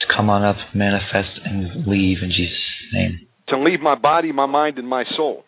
to 0.00 0.06
come 0.16 0.30
on 0.30 0.44
up, 0.44 0.56
manifest, 0.74 1.40
and 1.44 1.86
leave 1.86 2.18
in 2.22 2.30
Jesus' 2.30 2.92
name. 2.92 3.26
To 3.48 3.58
leave 3.58 3.80
my 3.80 3.96
body, 3.96 4.30
my 4.30 4.46
mind, 4.46 4.78
and 4.78 4.88
my 4.88 5.02
soul. 5.16 5.42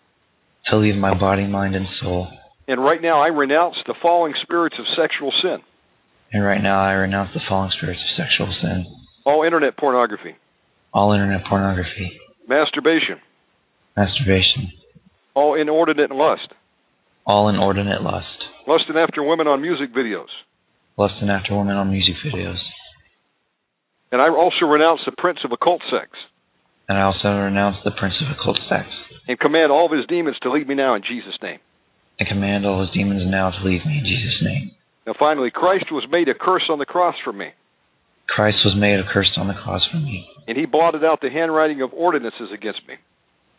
To 0.71 0.77
leave 0.77 0.97
my 0.97 1.17
body, 1.17 1.47
mind, 1.47 1.77
and 1.77 1.87
soul. 2.03 2.27
And 2.69 2.83
right 2.83 3.03
now 3.03 3.21
I 3.23 3.29
renounce 3.29 3.77
the 3.87 3.95
falling 4.01 4.35
spirits 4.43 4.77
of 4.79 4.87
sexual 4.97 5.33
sin, 5.43 5.59
And 6.33 6.45
right 6.45 6.63
now 6.63 6.81
I 6.81 6.93
renounce 6.93 7.31
the 7.35 7.41
falling 7.49 7.71
spirits 7.77 8.01
of 8.01 8.25
sexual 8.25 8.55
sin, 8.63 8.87
all 9.27 9.43
internet 9.45 9.77
pornography, 9.77 10.37
all 10.95 11.13
internet 11.13 11.43
pornography, 11.49 12.19
masturbation, 12.49 13.19
masturbation, 13.97 14.73
all 15.35 15.61
inordinate 15.61 16.11
lust, 16.13 16.53
all 17.27 17.49
inordinate 17.49 18.03
lust, 18.03 18.27
lusting 18.67 18.97
after 18.97 19.23
women 19.23 19.47
on 19.47 19.61
music 19.61 19.95
videos. 19.95 20.31
lusting 20.97 21.31
after 21.31 21.57
women 21.57 21.77
on 21.77 21.91
music 21.91 22.15
videos. 22.25 22.61
And 24.13 24.21
I 24.21 24.29
also 24.29 24.67
renounce 24.67 25.01
the 25.07 25.13
prince 25.17 25.39
of 25.45 25.53
occult 25.53 25.81
sex. 25.91 26.11
And 26.89 26.99
I 26.99 27.03
also 27.03 27.29
renounce 27.29 27.77
the 27.85 27.91
prince 27.93 28.15
of 28.21 28.29
occult 28.37 28.59
sex, 28.69 28.87
and 29.27 29.39
command 29.41 29.73
all 29.73 29.87
of 29.87 29.93
his 29.97 30.07
demons 30.07 30.37
to 30.43 30.53
leave 30.53 30.69
me 30.69 30.75
now 30.75 30.95
in 30.95 31.03
Jesus' 31.03 31.39
name. 31.43 31.59
And 32.19 32.29
command 32.29 32.67
all 32.67 32.81
his 32.81 32.91
demons 32.95 33.23
now 33.27 33.51
to 33.51 33.65
leave 33.65 33.85
me 33.87 33.99
in 33.99 34.05
Jesus' 34.05 34.41
name. 34.43 34.71
Now 35.07 35.15
finally, 35.19 35.51
Christ 35.51 35.87
was 35.91 36.05
made 36.11 36.29
a 36.29 36.35
curse 36.35 36.69
on 36.71 36.79
the 36.79 36.87
cross 36.87 37.15
for 37.25 37.33
me, 37.33 37.51
Christ 38.29 38.59
was 38.65 38.75
made 38.79 38.99
a 39.01 39.05
curse 39.13 39.31
on 39.37 39.49
the 39.49 39.55
cross 39.55 39.83
for 39.91 39.99
me, 39.99 40.27
and 40.47 40.57
he 40.57 40.65
blotted 40.67 41.05
out 41.05 41.21
the 41.21 41.31
handwriting 41.31 41.83
of 41.83 41.93
ordinances 41.93 42.49
against 42.55 42.81
me. 42.89 42.95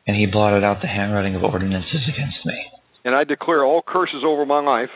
and 0.07 0.15
he 0.17 0.25
blotted 0.25 0.63
out 0.63 0.81
the 0.81 0.87
handwriting 0.87 1.35
of 1.35 1.43
ordinances 1.43 2.03
against 2.07 2.45
me. 2.45 2.55
And 3.05 3.13
I 3.15 3.23
declare 3.23 3.63
all 3.65 3.81
curses 3.85 4.23
over 4.25 4.45
my 4.45 4.59
life, 4.61 4.89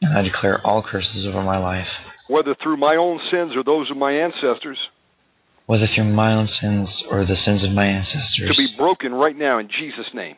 And 0.00 0.16
I 0.16 0.22
declare 0.22 0.60
all 0.66 0.82
curses 0.82 1.26
over 1.28 1.42
my 1.42 1.58
life, 1.58 1.86
whether 2.28 2.54
through 2.62 2.76
my 2.76 2.96
own 2.96 3.20
sins 3.30 3.52
or 3.56 3.62
those 3.64 3.90
of 3.90 3.96
my 3.96 4.12
ancestors, 4.12 4.78
whether 5.66 5.86
through 5.94 6.12
my 6.12 6.32
own 6.32 6.48
sins 6.60 6.88
or 7.10 7.24
the 7.24 7.36
sins 7.44 7.62
of 7.64 7.70
my 7.70 7.86
ancestors. 7.86 8.48
to 8.50 8.56
be 8.56 8.74
broken 8.76 9.12
right 9.14 9.36
now 9.36 9.58
in 9.58 9.68
Jesus' 9.68 10.10
name. 10.14 10.36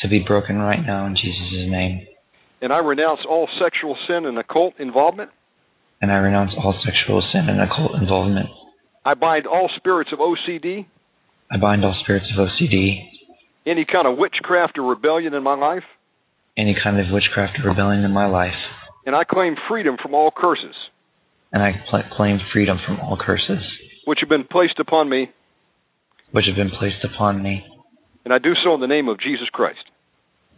To 0.00 0.08
be 0.08 0.24
broken 0.26 0.56
right 0.58 0.84
now 0.84 1.06
in 1.06 1.16
Jesus' 1.16 1.70
name. 1.70 2.06
And 2.60 2.72
I 2.72 2.78
renounce 2.78 3.20
all 3.28 3.48
sexual 3.60 3.96
sin 4.06 4.26
and 4.26 4.38
occult 4.38 4.74
involvement. 4.78 5.30
And 6.00 6.10
I 6.12 6.16
renounce 6.16 6.52
all 6.56 6.74
sexual 6.84 7.22
sin 7.32 7.48
and 7.48 7.60
occult 7.60 8.00
involvement. 8.00 8.48
I 9.04 9.14
bind 9.14 9.46
all 9.46 9.70
spirits 9.76 10.10
of 10.12 10.18
OCD, 10.18 10.86
I 11.50 11.56
bind 11.56 11.84
all 11.84 11.96
spirits 12.02 12.26
of 12.36 12.46
OCD, 12.46 13.00
any 13.66 13.86
kind 13.90 14.06
of 14.06 14.18
witchcraft 14.18 14.76
or 14.78 14.82
rebellion 14.82 15.32
in 15.34 15.42
my 15.42 15.54
life, 15.54 15.84
any 16.58 16.76
kind 16.82 17.00
of 17.00 17.06
witchcraft 17.10 17.58
or 17.64 17.70
rebellion 17.70 18.04
in 18.04 18.12
my 18.12 18.26
life, 18.26 18.58
and 19.06 19.16
I 19.16 19.24
claim 19.24 19.54
freedom 19.68 19.96
from 20.02 20.14
all 20.14 20.30
curses 20.30 20.74
and 21.52 21.62
I 21.62 21.72
cl- 21.90 22.04
claim 22.12 22.38
freedom 22.52 22.78
from 22.86 23.00
all 23.00 23.16
curses 23.16 23.64
which 24.04 24.18
have 24.20 24.28
been 24.28 24.44
placed 24.44 24.78
upon 24.78 25.08
me, 25.08 25.30
which 26.32 26.46
have 26.46 26.56
been 26.56 26.70
placed 26.70 27.04
upon 27.04 27.42
me, 27.42 27.64
and 28.24 28.32
I 28.32 28.38
do 28.38 28.52
so 28.64 28.74
in 28.74 28.80
the 28.80 28.86
name 28.86 29.08
of 29.08 29.20
Jesus 29.20 29.48
Christ. 29.52 29.87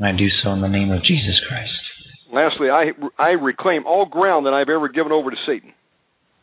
And 0.00 0.08
I 0.08 0.16
do 0.18 0.26
so 0.42 0.50
in 0.52 0.60
the 0.62 0.68
name 0.68 0.90
of 0.90 1.04
Jesus 1.04 1.38
Christ. 1.48 1.70
Lastly, 2.32 2.68
I 2.70 2.90
I 3.18 3.30
reclaim 3.38 3.86
all 3.86 4.06
ground 4.06 4.46
that 4.46 4.54
I've 4.54 4.68
ever 4.68 4.88
given 4.88 5.12
over 5.12 5.30
to 5.30 5.36
Satan. 5.46 5.72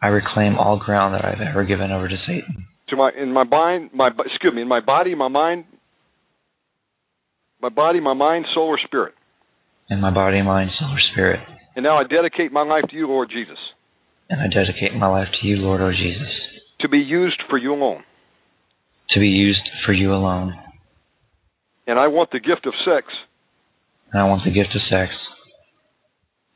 I 0.01 0.07
reclaim 0.07 0.55
all 0.55 0.77
ground 0.77 1.15
that 1.15 1.25
I've 1.25 1.41
ever 1.41 1.65
given 1.65 1.91
over 1.91 2.07
to 2.07 2.17
Satan. 2.27 2.67
To 2.89 2.95
my 2.95 3.11
in 3.17 3.33
my 3.33 3.43
mind, 3.43 3.89
my 3.93 4.09
excuse 4.09 4.53
me, 4.53 4.61
in 4.61 4.67
my 4.67 4.79
body, 4.79 5.15
my 5.15 5.27
mind, 5.27 5.65
my 7.61 7.69
body, 7.69 7.99
my 7.99 8.13
mind, 8.13 8.45
soul, 8.53 8.67
or 8.67 8.79
spirit. 8.85 9.13
in 9.89 9.99
my 9.99 10.11
body, 10.13 10.41
mind, 10.41 10.69
soul, 10.79 10.89
or 10.89 10.99
spirit. 11.11 11.39
And 11.75 11.83
now 11.83 11.97
I 11.97 12.03
dedicate 12.03 12.51
my 12.51 12.63
life 12.63 12.83
to 12.89 12.95
you, 12.95 13.07
Lord 13.07 13.29
Jesus, 13.29 13.57
And 14.29 14.41
I 14.41 14.47
dedicate 14.47 14.93
my 14.95 15.07
life 15.07 15.27
to 15.41 15.47
you, 15.47 15.57
Lord, 15.57 15.79
O 15.81 15.91
Jesus, 15.91 16.27
to 16.81 16.89
be 16.89 16.97
used 16.99 17.41
for 17.49 17.57
you 17.57 17.73
alone. 17.73 18.03
to 19.11 19.19
be 19.19 19.27
used 19.27 19.61
for 19.85 19.93
you 19.93 20.13
alone. 20.13 20.53
And 21.87 21.97
I 21.97 22.07
want 22.07 22.31
the 22.31 22.39
gift 22.39 22.65
of 22.67 22.73
sex, 22.85 23.07
And 24.11 24.21
I 24.21 24.25
want 24.25 24.43
the 24.45 24.51
gift 24.51 24.69
of 24.75 24.81
sex, 24.89 25.11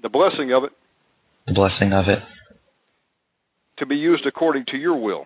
the 0.02 0.10
blessing 0.10 0.53
of 0.53 0.64
it, 0.64 0.72
the 1.48 1.53
blessing 1.53 1.94
of 1.94 2.06
it, 2.07 2.19
to 3.80 3.86
be 3.86 3.95
used 3.95 4.26
according 4.26 4.65
to 4.72 4.78
your 4.78 5.02
will. 5.02 5.26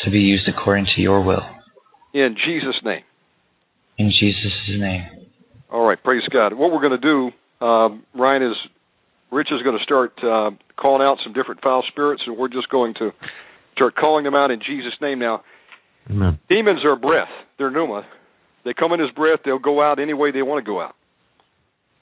to 0.00 0.10
be 0.10 0.18
used 0.18 0.48
according 0.48 0.86
to 0.96 1.00
your 1.00 1.22
will. 1.22 1.42
In 2.12 2.34
Jesus' 2.44 2.80
name. 2.84 3.02
In 3.98 4.10
Jesus' 4.10 4.52
name. 4.68 5.06
All 5.70 5.86
right, 5.86 6.02
praise 6.02 6.22
God. 6.32 6.52
What 6.54 6.72
we're 6.72 6.80
going 6.80 7.00
to 7.00 7.30
do, 7.60 7.64
um, 7.64 8.02
Ryan, 8.14 8.42
is 8.42 8.56
Rich 9.30 9.48
is 9.52 9.62
going 9.62 9.78
to 9.78 9.84
start 9.84 10.12
uh, 10.18 10.50
calling 10.76 11.00
out 11.02 11.18
some 11.24 11.32
different 11.32 11.62
foul 11.62 11.84
spirits, 11.88 12.22
and 12.26 12.36
we're 12.36 12.48
just 12.48 12.68
going 12.68 12.94
to 12.98 13.12
start 13.74 13.94
calling 13.94 14.24
them 14.24 14.34
out 14.34 14.50
in 14.50 14.58
Jesus' 14.58 14.92
name. 15.00 15.20
Now, 15.20 15.42
Amen. 16.10 16.38
demons 16.48 16.84
are 16.84 16.96
breath; 16.96 17.30
they're 17.56 17.70
pneuma. 17.70 18.02
They 18.64 18.74
come 18.74 18.92
in 18.92 19.00
as 19.00 19.10
breath; 19.14 19.40
they'll 19.44 19.58
go 19.58 19.80
out 19.80 19.98
any 19.98 20.12
way 20.12 20.32
they 20.32 20.42
want 20.42 20.62
to 20.64 20.68
go 20.68 20.80
out. 20.82 20.94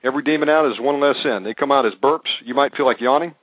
Every 0.02 0.22
demon 0.22 0.48
out 0.48 0.66
is 0.70 0.80
one 0.80 1.00
less 1.00 1.16
in. 1.24 1.44
They 1.44 1.54
come 1.54 1.70
out 1.70 1.86
as 1.86 1.92
burps. 2.02 2.30
You 2.44 2.54
might 2.54 2.72
feel 2.76 2.86
like 2.86 3.00
yawning. 3.00 3.34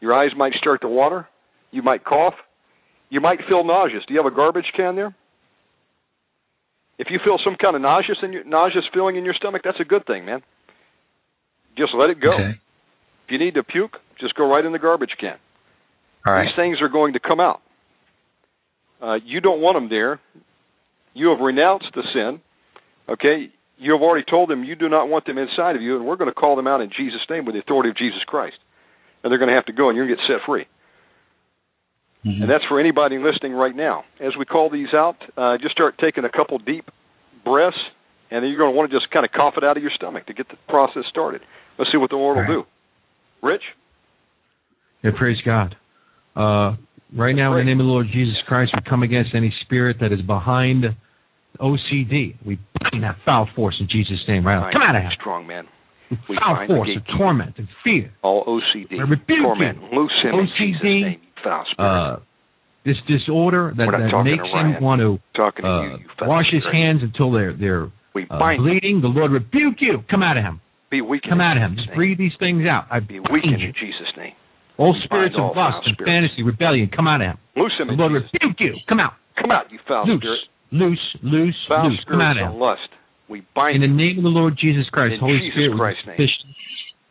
Your 0.00 0.14
eyes 0.14 0.30
might 0.36 0.52
start 0.54 0.82
to 0.82 0.88
water. 0.88 1.26
You 1.70 1.82
might 1.82 2.04
cough. 2.04 2.34
You 3.10 3.20
might 3.20 3.40
feel 3.48 3.64
nauseous. 3.64 4.02
Do 4.06 4.14
you 4.14 4.22
have 4.22 4.30
a 4.30 4.34
garbage 4.34 4.70
can 4.76 4.94
there? 4.94 5.14
If 6.98 7.08
you 7.10 7.18
feel 7.24 7.38
some 7.44 7.56
kind 7.60 7.76
of 7.76 7.82
nauseous 7.82 8.18
in 8.22 8.32
your 8.32 8.44
nauseous 8.44 8.84
feeling 8.92 9.16
in 9.16 9.24
your 9.24 9.34
stomach, 9.34 9.62
that's 9.64 9.80
a 9.80 9.84
good 9.84 10.06
thing, 10.06 10.24
man. 10.24 10.40
Just 11.76 11.92
let 11.94 12.10
it 12.10 12.20
go. 12.20 12.32
Okay. 12.32 12.60
If 13.26 13.30
you 13.30 13.38
need 13.38 13.54
to 13.54 13.62
puke, 13.62 13.96
just 14.20 14.34
go 14.34 14.48
right 14.48 14.64
in 14.64 14.72
the 14.72 14.78
garbage 14.78 15.10
can. 15.20 15.36
All 16.24 16.32
right. 16.32 16.44
These 16.44 16.56
things 16.56 16.78
are 16.80 16.88
going 16.88 17.12
to 17.12 17.20
come 17.20 17.40
out. 17.40 17.60
Uh, 19.02 19.16
you 19.24 19.40
don't 19.40 19.60
want 19.60 19.76
them 19.76 19.88
there. 19.90 20.20
You 21.12 21.30
have 21.30 21.40
renounced 21.40 21.88
the 21.94 22.02
sin. 22.14 22.40
Okay? 23.08 23.50
You 23.78 23.92
have 23.92 24.00
already 24.00 24.24
told 24.28 24.48
them 24.48 24.64
you 24.64 24.74
do 24.74 24.88
not 24.88 25.08
want 25.08 25.26
them 25.26 25.38
inside 25.38 25.76
of 25.76 25.82
you, 25.82 25.96
and 25.96 26.06
we're 26.06 26.16
going 26.16 26.30
to 26.30 26.34
call 26.34 26.56
them 26.56 26.66
out 26.66 26.80
in 26.80 26.90
Jesus' 26.96 27.20
name 27.28 27.44
with 27.44 27.54
the 27.54 27.60
authority 27.60 27.90
of 27.90 27.96
Jesus 27.96 28.20
Christ. 28.26 28.56
And 29.22 29.30
they're 29.30 29.38
going 29.38 29.50
to 29.50 29.54
have 29.54 29.66
to 29.66 29.72
go, 29.72 29.88
and 29.88 29.96
you're 29.96 30.06
going 30.06 30.16
to 30.16 30.22
get 30.22 30.38
set 30.40 30.46
free. 30.46 30.66
Mhm. 32.24 32.42
And 32.42 32.50
that's 32.50 32.64
for 32.64 32.80
anybody 32.80 33.18
listening 33.18 33.52
right 33.52 33.74
now. 33.74 34.04
As 34.18 34.36
we 34.36 34.44
call 34.44 34.70
these 34.70 34.92
out, 34.94 35.16
uh, 35.36 35.58
just 35.58 35.72
start 35.72 35.96
taking 35.98 36.24
a 36.24 36.28
couple 36.28 36.58
deep 36.58 36.90
breaths, 37.44 37.78
and 38.30 38.42
then 38.42 38.50
you're 38.50 38.58
going 38.58 38.72
to 38.72 38.76
want 38.76 38.90
to 38.90 38.96
just 38.96 39.10
kind 39.10 39.24
of 39.24 39.32
cough 39.32 39.54
it 39.56 39.64
out 39.64 39.76
of 39.76 39.82
your 39.82 39.92
stomach 39.92 40.26
to 40.26 40.32
get 40.32 40.48
the 40.48 40.56
process 40.68 41.04
started. 41.08 41.42
Let's 41.78 41.92
see 41.92 41.98
what 41.98 42.10
the 42.10 42.16
Lord 42.16 42.38
will 42.38 42.62
do. 42.62 42.66
Rich, 43.42 43.62
Yeah, 45.02 45.10
praise 45.16 45.40
God. 45.42 45.76
Uh, 46.34 46.74
right 47.14 47.36
now, 47.36 47.52
in 47.52 47.58
the 47.58 47.64
name 47.64 47.80
of 47.80 47.86
the 47.86 47.92
Lord 47.92 48.08
Jesus 48.10 48.36
Christ, 48.48 48.72
we 48.74 48.80
come 48.88 49.02
against 49.02 49.34
any 49.34 49.54
spirit 49.60 49.98
that 50.00 50.10
is 50.10 50.22
behind 50.22 50.96
OCD. 51.58 52.36
We 52.44 52.58
bind 52.80 53.02
that 53.02 53.16
foul 53.24 53.48
force 53.54 53.76
in 53.80 53.88
Jesus' 53.90 54.22
name 54.28 54.46
right 54.46 54.60
now. 54.60 54.72
Come 54.72 54.82
out 54.82 54.96
of 54.96 55.02
here. 55.02 55.12
strong 55.18 55.46
man. 55.46 55.66
We 56.28 56.38
Foul 56.38 56.54
bind 56.54 56.68
force 56.68 56.90
of 56.96 57.18
torment 57.18 57.54
and 57.58 57.68
fear. 57.82 58.12
All 58.22 58.44
OCD, 58.44 58.98
rebuke 59.10 59.42
torment, 59.42 59.82
loose 59.92 60.12
him 60.22 60.34
in 60.34 60.46
OCD, 60.46 60.58
Jesus' 60.58 60.82
name. 60.82 61.20
Foul. 61.42 61.64
Uh, 61.78 62.16
this 62.84 62.96
disorder 63.08 63.74
that, 63.76 63.90
that 63.90 64.22
makes 64.22 64.46
him 64.46 64.82
want 64.82 65.02
to 65.02 65.18
to 65.34 65.42
uh, 65.42 65.82
you, 65.82 65.90
you 65.98 66.06
wash 66.22 66.46
his 66.52 66.62
hands 66.70 67.02
until 67.02 67.32
they're 67.32 67.52
they're 67.52 67.90
uh, 68.30 68.38
bind 68.38 68.62
him. 68.62 68.64
bleeding. 68.64 69.00
The 69.02 69.10
Lord 69.10 69.32
rebuke 69.32 69.82
you. 69.82 70.06
Come 70.08 70.22
out 70.22 70.38
of 70.38 70.44
him. 70.44 70.60
Be 70.90 71.02
weakened. 71.02 71.32
Come 71.32 71.40
out 71.40 71.56
of 71.58 71.62
him. 71.66 71.74
Just 71.74 71.88
name. 71.88 71.96
breathe 71.96 72.18
these 72.18 72.36
things 72.38 72.62
out. 72.62 72.86
I 72.90 73.00
Be 73.00 73.18
weakened 73.18 73.58
you. 73.58 73.74
in 73.74 73.74
Jesus' 73.74 74.14
name. 74.16 74.38
All 74.78 74.92
We 74.94 75.02
spirits 75.04 75.34
of 75.34 75.56
lust 75.56 75.82
and 75.88 75.96
fantasy, 75.98 76.44
rebellion, 76.44 76.90
come 76.94 77.08
out 77.08 77.20
of 77.20 77.34
him. 77.34 77.38
Loose 77.56 77.72
him 77.80 77.88
The 77.88 77.98
Lord 77.98 78.12
Jesus' 78.12 78.30
rebuke 78.38 78.60
you. 78.60 78.74
Come 78.88 79.00
out. 79.00 79.14
Come 79.40 79.50
out, 79.50 79.72
you 79.72 79.78
foul 79.88 80.06
Loose, 80.06 80.20
spirit. 80.20 80.40
Loose, 80.72 81.16
loose, 81.22 81.56
Foul 81.68 81.90
loose. 81.90 82.04
Come 82.08 82.20
out 82.20 82.36
of 82.38 82.54
lust. 82.54 82.88
We 83.28 83.42
bind 83.54 83.76
In 83.76 83.80
the 83.82 83.94
name 83.96 84.18
of 84.18 84.22
the 84.24 84.30
Lord 84.30 84.56
Jesus 84.60 84.86
Christ, 84.92 85.14
In 85.14 85.20
Holy 85.20 85.38
Jesus 85.38 85.52
Spirit, 85.54 85.76
Christ's 85.78 86.06
name. 86.06 86.28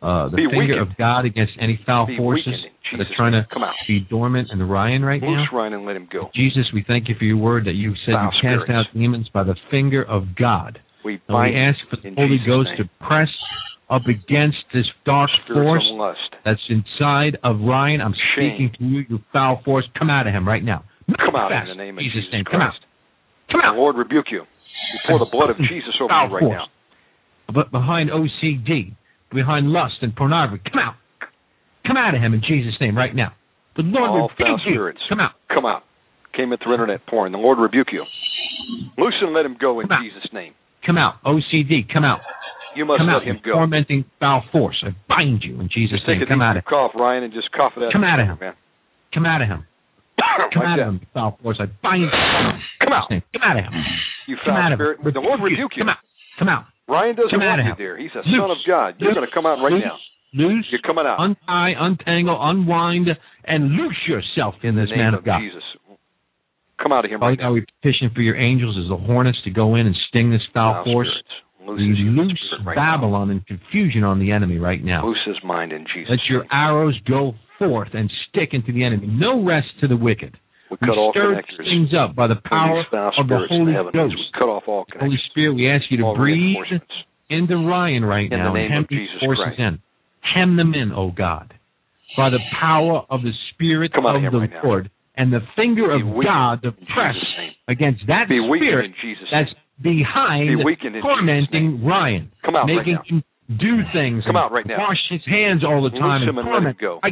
uh, 0.02 0.28
the 0.30 0.36
Be 0.36 0.44
finger 0.50 0.58
weakened. 0.80 0.80
of 0.80 0.96
God 0.96 1.24
against 1.24 1.52
any 1.60 1.78
foul 1.84 2.06
Be 2.06 2.16
forces 2.16 2.54
that 2.92 3.00
are 3.00 3.14
trying 3.16 3.32
to 3.32 3.46
Come 3.52 3.64
out. 3.64 3.74
be 3.86 4.00
dormant 4.00 4.48
in 4.50 4.62
Ryan 4.62 5.04
right 5.04 5.20
now. 5.20 5.28
Loose 5.28 5.48
Ryan 5.52 5.74
and 5.74 5.84
let 5.84 5.96
him 5.96 6.08
go. 6.10 6.30
Jesus, 6.34 6.64
we 6.72 6.82
thank 6.86 7.08
you 7.08 7.14
for 7.18 7.24
your 7.24 7.36
word 7.36 7.66
that 7.66 7.74
you 7.74 7.92
said 8.06 8.14
Foul 8.14 8.24
you 8.32 8.40
cast 8.40 8.62
spirits. 8.64 8.70
out 8.70 8.86
demons 8.98 9.28
by 9.28 9.42
the 9.44 9.56
finger 9.70 10.02
of 10.04 10.34
God. 10.36 10.78
We 11.04 11.14
And 11.14 11.20
bind 11.28 11.54
we 11.54 11.60
ask 11.60 11.78
for 11.90 11.96
the 11.96 12.14
Holy 12.14 12.38
Jesus' 12.38 12.46
Ghost 12.46 12.68
name. 12.70 12.88
to 12.88 13.04
press 13.06 13.28
up 13.90 14.02
against 14.06 14.58
this 14.72 14.86
dark 15.04 15.30
force 15.52 15.84
lust. 15.92 16.18
that's 16.44 16.60
inside 16.68 17.36
of 17.44 17.60
Ryan. 17.60 18.00
I'm 18.00 18.14
Shame. 18.34 18.50
speaking 18.56 18.70
to 18.78 18.84
you, 18.84 19.04
you 19.08 19.20
foul 19.32 19.60
force. 19.64 19.84
Come 19.98 20.08
out 20.10 20.26
of 20.26 20.32
him 20.34 20.46
right 20.48 20.64
now. 20.64 20.82
Come 21.24 21.36
out 21.36 21.52
in 21.52 21.68
the 21.68 21.74
name 21.74 21.98
of 21.98 22.02
Jesus' 22.02 22.14
Jesus 22.24 22.32
name. 22.32 22.44
Come 22.50 22.62
out. 22.62 22.72
Come 23.50 23.60
The. 23.62 23.76
Lord 23.76 23.96
rebuke 23.96 24.26
you. 24.30 24.42
We 24.42 24.98
pour 25.08 25.18
the 25.18 25.30
blood 25.30 25.50
of 25.50 25.58
Jesus 25.58 25.94
over 26.00 26.08
Foul 26.08 26.28
you 26.28 26.34
right 26.34 26.42
now. 26.50 26.66
But 27.52 27.70
behind 27.70 28.10
OCD, 28.10 28.94
behind 29.32 29.68
lust 29.68 30.02
and 30.02 30.14
pornography, 30.14 30.62
come 30.70 30.80
out. 30.80 30.94
Come 31.86 31.96
out 31.96 32.14
of 32.14 32.20
him 32.20 32.34
in 32.34 32.42
Jesus' 32.42 32.74
name 32.80 32.96
right 32.96 33.14
now. 33.14 33.32
The 33.76 33.82
Lord 33.82 34.10
All 34.10 34.28
rebuke 34.28 34.60
you. 34.66 34.72
spirits. 34.72 35.00
Come 35.08 35.20
out. 35.20 35.32
Come 35.52 35.66
out. 35.66 35.82
Came 36.34 36.52
in 36.52 36.58
through 36.58 36.72
internet 36.74 37.06
porn. 37.06 37.32
The 37.32 37.38
Lord 37.38 37.58
rebuke 37.58 37.88
you. 37.92 38.04
Loose 38.98 39.14
and 39.20 39.32
let 39.32 39.44
him 39.46 39.56
go 39.60 39.80
in 39.80 39.86
Jesus' 40.02 40.28
name. 40.32 40.54
Come 40.84 40.98
out. 40.98 41.22
OCD, 41.24 41.86
come 41.92 42.04
out. 42.04 42.20
You 42.74 42.84
must 42.84 43.00
come 43.00 43.08
let 43.08 43.16
out. 43.16 43.24
him 43.24 43.40
go. 43.44 43.52
tormenting 43.52 44.04
foul 44.20 44.42
force. 44.52 44.84
I 44.84 44.90
bind 45.08 45.42
you 45.42 45.60
in 45.60 45.68
Jesus' 45.72 46.00
Just 46.00 46.08
name. 46.08 46.20
Come 46.28 46.42
out 46.42 46.56
of 46.56 46.64
him. 46.64 46.68
cough, 46.68 46.92
Ryan, 46.94 47.24
and 47.24 47.32
just 47.32 47.50
cough 47.52 47.72
it 47.76 47.82
out. 47.82 47.92
Come 47.92 48.04
out 48.04 48.20
of 48.20 48.26
him. 48.26 48.38
man. 48.40 48.54
Come 49.14 49.24
out 49.24 49.40
of 49.42 49.48
him. 49.48 49.66
Come 50.16 50.62
like 50.62 50.68
out 50.68 50.76
that. 50.76 50.88
of 50.88 50.94
him, 50.94 51.00
foul 51.12 51.38
force. 51.42 51.58
I 51.60 51.66
bind 51.82 52.02
you. 52.02 52.10
Come 52.10 52.92
out. 52.92 53.08
Come 53.10 53.42
out 53.42 53.58
of 53.58 53.64
him. 53.64 53.72
You 54.26 54.36
Come 54.44 54.54
foul 54.54 54.62
out 54.62 54.72
of 54.72 54.76
spirit. 54.78 55.00
him. 55.00 55.12
The 55.12 55.20
Lord 55.20 55.40
rebuke 55.42 55.72
you. 55.76 55.82
Come 55.84 55.88
out. 55.90 56.02
Come 56.38 56.48
out. 56.48 56.64
Ryan 56.88 57.16
doesn't 57.16 57.30
Come 57.30 57.40
want 57.40 57.64
you 57.64 57.70
him. 57.72 57.76
there. 57.78 57.96
He's 57.98 58.14
a 58.14 58.22
Loose. 58.24 58.38
son 58.40 58.50
of 58.50 58.58
God. 58.66 58.94
You're 58.98 59.14
going 59.14 59.26
to 59.26 59.34
come 59.34 59.46
out 59.46 59.58
right 59.62 59.72
Loose. 59.72 59.84
now. 59.84 59.98
Loose. 60.34 60.66
You're 60.70 60.80
coming 60.86 61.04
out. 61.06 61.16
Untie, 61.18 61.74
untangle, 61.78 62.36
unwind, 62.38 63.08
and 63.44 63.72
loose 63.72 63.98
yourself 64.06 64.54
in 64.62 64.70
in 64.70 64.76
this 64.76 64.88
the 64.90 64.96
name 64.96 65.04
man 65.04 65.14
of 65.14 65.20
of 65.20 65.24
God. 65.24 65.40
Jesus. 65.40 65.62
Come 66.82 66.92
out 66.92 67.04
of 67.04 67.10
him 67.10 67.20
right 67.20 67.38
now. 67.38 67.52
we 67.52 67.64
petition 67.82 68.10
for 68.14 68.20
your 68.20 68.36
angels 68.36 68.76
as 68.82 68.88
the 68.90 68.96
hornets 68.96 69.38
to 69.44 69.50
go 69.50 69.76
in 69.76 69.86
and 69.86 69.96
sting 70.08 70.30
this 70.30 70.42
foul 70.52 70.74
Foul 70.74 70.84
force. 70.84 71.08
spirits. 71.08 71.28
Loose 71.66 71.80
We 71.80 71.88
his 71.88 71.98
human 71.98 72.28
loose 72.28 72.54
right 72.64 72.76
Babylon 72.76 73.30
and 73.30 73.44
confusion 73.46 74.04
on 74.04 74.20
the 74.20 74.30
enemy 74.30 74.58
right 74.58 74.82
now. 74.84 75.00
now. 75.00 75.08
Loose 75.08 75.22
his 75.26 75.36
mind 75.42 75.72
in 75.72 75.84
Jesus' 75.92 76.10
Let 76.10 76.18
your 76.28 76.44
arrows 76.52 76.94
go 77.08 77.34
forth 77.58 77.88
and 77.94 78.10
stick 78.28 78.50
into 78.52 78.72
the 78.72 78.84
enemy. 78.84 79.06
No 79.06 79.44
rest 79.44 79.68
to 79.80 79.88
the 79.88 79.96
wicked. 79.96 80.36
We 80.70 80.76
We 80.80 80.86
cut 80.88 80.98
all 80.98 81.12
stir 81.12 81.34
connectors. 81.34 81.64
things 81.64 81.88
up 81.94 82.16
by 82.16 82.26
the 82.26 82.36
power 82.44 82.80
of 82.80 83.28
the 83.28 83.46
Holy. 83.48 83.72
Ghost. 83.72 84.14
We 84.16 84.26
cut 84.34 84.48
off 84.48 84.64
all 84.66 84.86
Holy. 84.98 85.16
Spirit, 85.30 85.54
we 85.54 85.70
ask 85.70 85.84
you 85.90 85.98
to 85.98 86.02
all 86.04 86.16
breathe 86.16 86.56
into 87.30 87.56
Ryan 87.56 88.04
right 88.04 88.30
In 88.30 88.38
now 88.38 88.52
the 88.52 88.60
and 88.60 88.72
hem 88.72 88.86
these 88.90 89.00
Jesus 89.08 89.20
forces 89.20 89.44
Christ. 89.44 89.60
in. 89.60 89.78
Hem 90.22 90.56
them 90.56 90.74
in, 90.74 90.90
O 90.92 91.10
God, 91.12 91.54
by 92.16 92.30
the 92.30 92.40
power 92.60 93.02
of 93.10 93.22
the 93.22 93.32
Spirit 93.54 93.92
of 93.94 94.02
the 94.02 94.38
right 94.38 94.50
now. 94.50 94.60
Lord 94.64 94.90
and 95.16 95.32
the 95.32 95.40
finger 95.54 95.92
of 95.94 96.02
God 96.24 96.62
to 96.62 96.72
press 96.72 97.14
against 97.68 98.02
that 98.08 98.28
Be 98.28 98.40
spirit 98.58 98.86
in 98.86 98.94
Jesus' 99.00 99.28
that's 99.30 99.50
behind 99.80 100.48
Be 100.64 100.76
tormenting 101.00 101.84
Ryan, 101.84 102.32
Come 102.44 102.56
out 102.56 102.66
right 102.66 102.76
making 102.76 102.94
now. 102.94 103.02
him 103.06 103.24
do 103.48 103.82
things, 103.94 104.24
Come 104.26 104.36
out 104.36 104.50
right 104.52 104.66
now. 104.66 104.78
wash 104.78 104.98
his 105.10 105.22
hands 105.26 105.62
all 105.64 105.82
the 105.82 105.90
Loose 105.94 106.00
time, 106.00 106.22
him 106.22 106.38
and 106.38 106.38
and 106.38 106.46
let 106.48 106.56
him 106.56 106.74
torment. 106.74 106.78
go. 106.80 107.00
I 107.02 107.10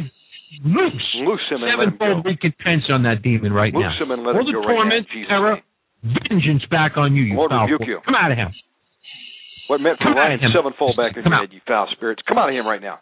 loose, 0.63 1.07
Loose 1.25 1.41
him 1.49 1.63
and 1.63 1.77
let 1.77 1.87
him 1.87 1.97
sevenfold 1.97 2.23
go. 2.23 2.29
recompense 2.29 2.83
on 2.89 3.03
that 3.03 3.21
demon 3.21 3.51
right 3.53 3.73
Loose 3.73 3.83
now. 3.85 4.03
him 4.03 4.11
and 4.11 4.23
let 4.23 4.35
all 4.35 4.41
him 4.41 4.47
the 4.47 4.51
go 4.53 4.59
right 4.61 4.67
now 4.67 4.75
torment, 4.75 5.07
Jesus' 5.13 5.29
terror, 5.29 5.55
vengeance 6.03 6.63
back 6.69 6.97
on 6.97 7.15
you, 7.15 7.23
you 7.23 7.35
Lord 7.35 7.49
foul 7.51 7.65
rebuke 7.67 7.87
you. 7.87 7.99
Come 8.05 8.15
out 8.15 8.31
of 8.31 8.37
him. 8.37 8.53
What 9.67 9.81
meant 9.81 9.97
for 9.97 10.13
Come 10.13 10.17
Ryan 10.17 10.39
him. 10.39 10.51
sevenfold 10.53 10.95
back 10.97 11.17
in 11.17 11.23
Come 11.23 11.33
your 11.33 11.41
out. 11.41 11.49
head, 11.49 11.53
you 11.57 11.61
foul 11.67 11.87
spirits. 11.91 12.21
Come 12.27 12.37
out 12.37 12.49
of 12.49 12.55
him 12.55 12.67
right 12.67 12.81
now. 12.81 12.99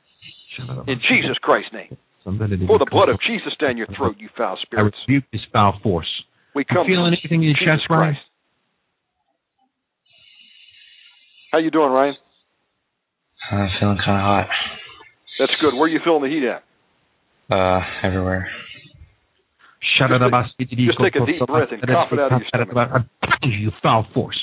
In 0.87 0.99
Jesus 1.09 1.35
Christ's 1.41 1.73
name. 1.73 1.97
Somebody 2.23 2.55
to 2.57 2.65
Pour 2.65 2.79
the 2.79 2.87
blood 2.87 3.09
of 3.09 3.19
comfortable. 3.19 3.35
Jesus 3.35 3.53
down 3.59 3.75
your 3.75 3.87
throat, 3.97 4.15
you 4.17 4.29
foul 4.37 4.55
spirits. 4.63 4.95
I 4.95 4.95
spirits. 4.95 4.97
rebuke 5.07 5.25
this 5.33 5.41
foul 5.51 5.75
force. 5.83 6.07
We 6.55 6.61
You 6.63 6.75
come 6.75 6.87
feeling 6.87 7.11
anything 7.11 7.43
in 7.43 7.49
your 7.51 7.59
Jesus 7.59 7.83
chest, 7.83 7.89
Ryan? 7.89 8.13
Christ. 8.15 8.25
How 11.51 11.59
you 11.59 11.69
doing, 11.71 11.91
Ryan? 11.91 12.15
I'm 13.51 13.69
feeling 13.79 13.97
kind 13.97 14.17
of 14.17 14.23
hot. 14.23 14.47
That's 15.39 15.51
good. 15.59 15.73
Where 15.75 15.83
are 15.83 15.87
you 15.89 15.99
feeling 16.03 16.23
the 16.23 16.29
heat 16.29 16.47
at? 16.47 16.63
Uh, 17.51 17.81
everywhere. 18.03 18.49
Shut 19.99 20.09
Just 20.09 20.21
take- 20.23 20.33
up. 20.33 20.45
just 20.45 20.99
take 20.99 21.15
a 21.15 21.25
deep 21.25 21.45
breath 21.45 21.69
and 21.71 21.81
cough 21.83 22.11
it 22.13 22.19
out 22.19 22.31
of 22.33 22.39
your 22.41 22.47
stomach. 22.47 22.77
I 22.77 22.99
bind 23.41 23.53
you, 23.53 23.71
foul 23.83 24.07
force. 24.13 24.39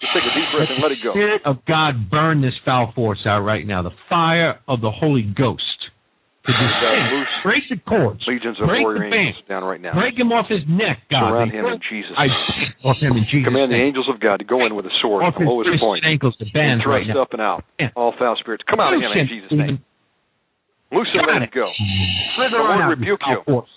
Just 0.00 0.12
take 0.14 0.22
a 0.24 0.32
deep 0.34 0.48
breath 0.56 0.70
and 0.70 0.80
let 0.82 0.92
it 0.92 0.98
go. 1.02 1.12
Spirit 1.12 1.42
of 1.44 1.64
God, 1.66 2.08
burn 2.08 2.40
this 2.40 2.54
foul 2.64 2.92
force 2.94 3.20
out 3.26 3.40
right 3.40 3.66
now. 3.66 3.82
The 3.82 3.90
fire 4.08 4.60
of 4.68 4.80
the 4.80 4.90
Holy 4.90 5.22
Ghost 5.22 5.60
to 6.46 6.52
God, 6.52 6.56
descend. 6.56 7.12
loose 7.12 7.28
break 7.44 7.62
the 7.68 7.76
cords, 7.84 8.24
Legions 8.26 8.56
of 8.62 8.68
break 8.68 8.80
warrior 8.80 9.04
the 9.04 9.10
band, 9.12 9.28
angels 9.36 9.44
down 9.48 9.64
right 9.64 9.80
now. 9.82 9.92
break 9.92 10.16
him 10.16 10.32
off 10.32 10.46
his 10.48 10.64
neck, 10.66 11.02
God. 11.10 11.28
Surround 11.28 11.50
him 11.52 11.66
in 11.66 11.80
Jesus' 11.90 12.16
I 12.16 12.28
off 12.88 12.96
him 12.96 13.12
in 13.18 13.26
Jesus' 13.28 13.44
Command 13.52 13.72
the 13.72 13.76
angels 13.76 14.08
of 14.08 14.20
God 14.20 14.38
to 14.38 14.44
go 14.48 14.64
in 14.64 14.74
with 14.74 14.86
a 14.86 14.94
sword 15.02 15.24
Off 15.24 15.34
from 15.34 15.44
the 15.44 15.50
lowest 15.50 15.68
wrists 15.68 15.84
point. 15.84 16.00
and 16.04 16.12
ankles, 16.14 16.34
the 16.40 16.46
And 16.46 16.54
bands 16.54 16.86
right 16.86 17.04
now. 17.06 17.20
up 17.20 17.34
and 17.34 17.42
out. 17.42 17.64
All 17.94 18.14
foul 18.16 18.36
spirits. 18.40 18.64
Come 18.70 18.80
out 18.80 18.94
of 18.94 19.02
him 19.02 19.12
in 19.12 19.28
Jesus' 19.28 19.50
him, 19.52 19.58
name. 19.58 19.78
Loose 20.92 21.08
and 21.14 21.22
let 21.26 21.42
out. 21.42 21.54
go. 21.54 21.70
Slither 22.36 22.58
The 22.58 22.66
Lord 22.66 22.90
rebuke 22.98 23.20
you. 23.30 23.42
Force. 23.46 23.70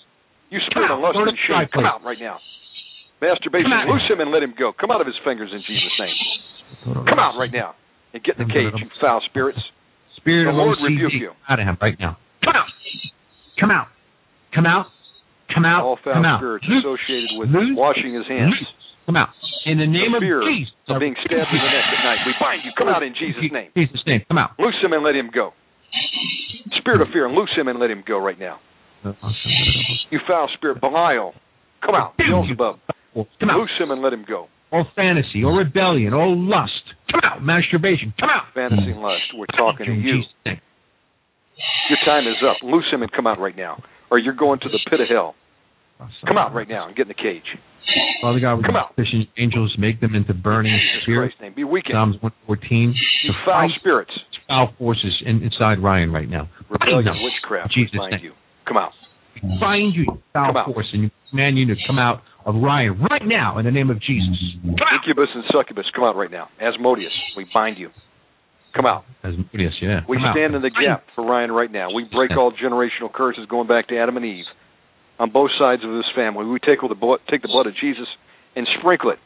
You 0.50 0.58
spirit 0.70 0.90
of 0.90 0.98
lust 1.00 1.16
and 1.18 1.38
shame, 1.46 1.66
come 1.72 1.86
out 1.86 2.02
right 2.04 2.18
now. 2.20 2.38
Masturbation, 3.22 3.70
loose 3.88 4.04
him 4.10 4.20
and 4.20 4.30
let 4.30 4.42
him 4.42 4.54
go. 4.58 4.72
Come 4.78 4.90
out 4.90 5.00
of 5.00 5.06
his 5.06 5.16
fingers 5.24 5.50
in 5.52 5.62
Jesus' 5.66 5.94
name. 5.98 6.16
Come 7.08 7.18
out 7.18 7.38
right 7.38 7.52
now 7.52 7.74
and 8.12 8.22
get 8.22 8.38
in 8.38 8.46
the 8.46 8.52
cage, 8.52 8.74
you 8.76 8.86
foul 9.00 9.22
spirits. 9.30 9.58
Spirit 10.18 10.44
The 10.46 10.50
of 10.50 10.56
Lord 10.56 10.78
OCD, 10.78 11.02
rebuke 11.04 11.12
you. 11.14 11.30
out 11.48 11.58
of 11.60 11.66
him 11.66 11.76
right 11.80 11.96
now. 11.98 12.18
Come 12.44 12.54
out. 12.56 12.68
Come 13.60 13.70
out. 13.70 13.88
Come 14.54 14.66
out. 14.66 14.86
Come 15.54 15.64
out. 15.64 15.82
All 15.84 15.98
foul 16.02 16.24
out. 16.24 16.38
spirits 16.40 16.66
Loose. 16.68 16.82
associated 16.84 17.30
with 17.38 17.48
Loose. 17.50 17.76
washing 17.76 18.14
his 18.14 18.26
hands. 18.26 18.54
Loose. 18.58 18.72
Come 19.06 19.16
out. 19.16 19.30
In 19.66 19.78
the 19.78 19.86
name 19.86 20.12
the 20.12 20.20
of 20.20 20.44
Jesus. 20.44 20.74
of 20.88 21.00
being 21.00 21.16
stabbed 21.24 21.48
in 21.52 21.60
the 21.60 21.70
neck 21.70 21.86
at 21.88 22.04
night. 22.04 22.18
We 22.26 22.32
bind 22.40 22.60
you. 22.64 22.72
Come 22.76 22.88
out 22.88 23.02
in 23.02 23.14
Jesus' 23.16 23.48
name. 23.52 23.70
Jesus' 23.76 24.02
name. 24.06 24.22
Come 24.28 24.38
out. 24.38 24.52
Loose 24.58 24.76
him 24.82 24.92
and 24.92 25.02
let 25.04 25.14
him 25.16 25.30
go. 25.32 25.52
Spirit 26.84 27.00
of 27.00 27.08
fear, 27.12 27.24
and 27.26 27.34
loose 27.34 27.50
him 27.56 27.66
and 27.68 27.78
let 27.80 27.90
him 27.90 28.04
go 28.06 28.18
right 28.18 28.38
now. 28.38 28.60
You 30.10 30.20
foul 30.28 30.48
spirit, 30.54 30.80
Belial, 30.80 31.32
come 31.84 31.94
out. 31.94 32.16
Beelzebub, 32.18 32.78
Come 33.14 33.50
out. 33.50 33.58
loose 33.58 33.72
him 33.80 33.90
and 33.90 34.02
let 34.02 34.12
him 34.12 34.24
go. 34.28 34.48
All 34.70 34.86
fantasy, 34.96 35.44
all 35.44 35.56
rebellion, 35.56 36.12
all 36.14 36.36
lust. 36.36 36.72
Come 37.10 37.20
out. 37.24 37.42
Masturbation. 37.42 38.12
Come 38.20 38.28
out. 38.28 38.52
Fantasy 38.54 38.90
and 38.92 39.00
lust, 39.00 39.22
we're 39.34 39.46
talking 39.56 39.86
to 39.86 39.92
you. 39.92 40.22
Your 40.44 41.98
time 42.04 42.26
is 42.26 42.36
up. 42.48 42.56
Loose 42.62 42.86
him 42.92 43.02
and 43.02 43.10
come 43.12 43.26
out 43.26 43.38
right 43.38 43.56
now, 43.56 43.82
or 44.10 44.18
you're 44.18 44.34
going 44.34 44.58
to 44.60 44.68
the 44.68 44.78
pit 44.90 45.00
of 45.00 45.08
hell. 45.08 45.34
Come 46.26 46.36
out 46.38 46.54
right 46.54 46.68
now 46.68 46.86
and 46.88 46.96
get 46.96 47.02
in 47.02 47.08
the 47.08 47.14
cage. 47.14 47.44
Father 48.20 48.40
God, 48.40 48.56
we 48.56 48.64
Come 48.64 48.76
out. 48.76 48.94
angels, 49.38 49.74
make 49.78 50.00
them 50.00 50.14
into 50.14 50.34
burning 50.34 50.72
Jesus 50.72 51.02
spirits. 51.02 51.34
Christ's 51.36 51.42
name. 51.42 51.52
Be 51.54 51.64
weakened. 51.64 51.94
Psalms 51.94 52.16
114. 52.20 52.94
You 53.24 53.32
foul 53.46 53.70
spirits, 53.78 54.10
foul 54.48 54.72
forces 54.78 55.12
in, 55.24 55.42
inside 55.42 55.82
Ryan 55.82 56.12
right 56.12 56.28
now. 56.28 56.48
rebellion, 56.68 57.14
witchcraft, 57.22 57.72
Jesus' 57.74 57.92
we 57.92 57.98
bind 57.98 58.12
name. 58.12 58.24
you. 58.24 58.32
Come 58.66 58.76
out. 58.76 58.92
Find 59.60 59.94
you, 59.94 60.06
foul 60.32 60.52
Come 60.52 60.56
out. 60.56 60.66
force, 60.72 60.88
and 60.92 61.02
you 61.04 61.10
command 61.30 61.58
you 61.58 61.66
to 61.66 61.74
come 61.86 61.98
out 61.98 62.22
of 62.46 62.54
Ryan 62.56 62.98
right 63.10 63.24
now 63.24 63.58
in 63.58 63.64
the 63.64 63.70
name 63.72 63.90
of 63.90 64.00
Jesus. 64.00 64.36
Come 64.62 64.76
out. 64.80 65.00
Incubus 65.04 65.28
and 65.34 65.44
succubus, 65.52 65.86
come 65.94 66.04
out 66.04 66.16
right 66.16 66.30
now. 66.30 66.48
Asmodeus, 66.60 67.12
we 67.36 67.46
bind 67.52 67.78
you. 67.78 67.90
Come 68.74 68.86
out. 68.86 69.04
As 69.22 69.34
yes, 69.52 69.72
yeah. 69.80 70.00
We 70.08 70.16
come 70.16 70.26
out. 70.26 70.34
stand 70.34 70.54
in 70.54 70.62
the 70.62 70.70
gap 70.70 71.04
for 71.14 71.24
Ryan 71.24 71.52
right 71.52 71.70
now. 71.70 71.92
We 71.94 72.04
break 72.10 72.32
all 72.32 72.52
generational 72.52 73.12
curses 73.12 73.46
going 73.48 73.68
back 73.68 73.88
to 73.88 73.96
Adam 73.98 74.16
and 74.16 74.26
Eve 74.26 74.46
on 75.18 75.30
both 75.30 75.50
sides 75.58 75.82
of 75.84 75.90
this 75.90 76.10
family. 76.16 76.44
We 76.44 76.58
take 76.58 76.80
the 76.82 76.94
blood, 76.94 77.20
take 77.30 77.42
the 77.42 77.48
blood 77.48 77.66
of 77.66 77.74
Jesus 77.80 78.06
and 78.56 78.66
sprinkle 78.80 79.10
it 79.10 79.18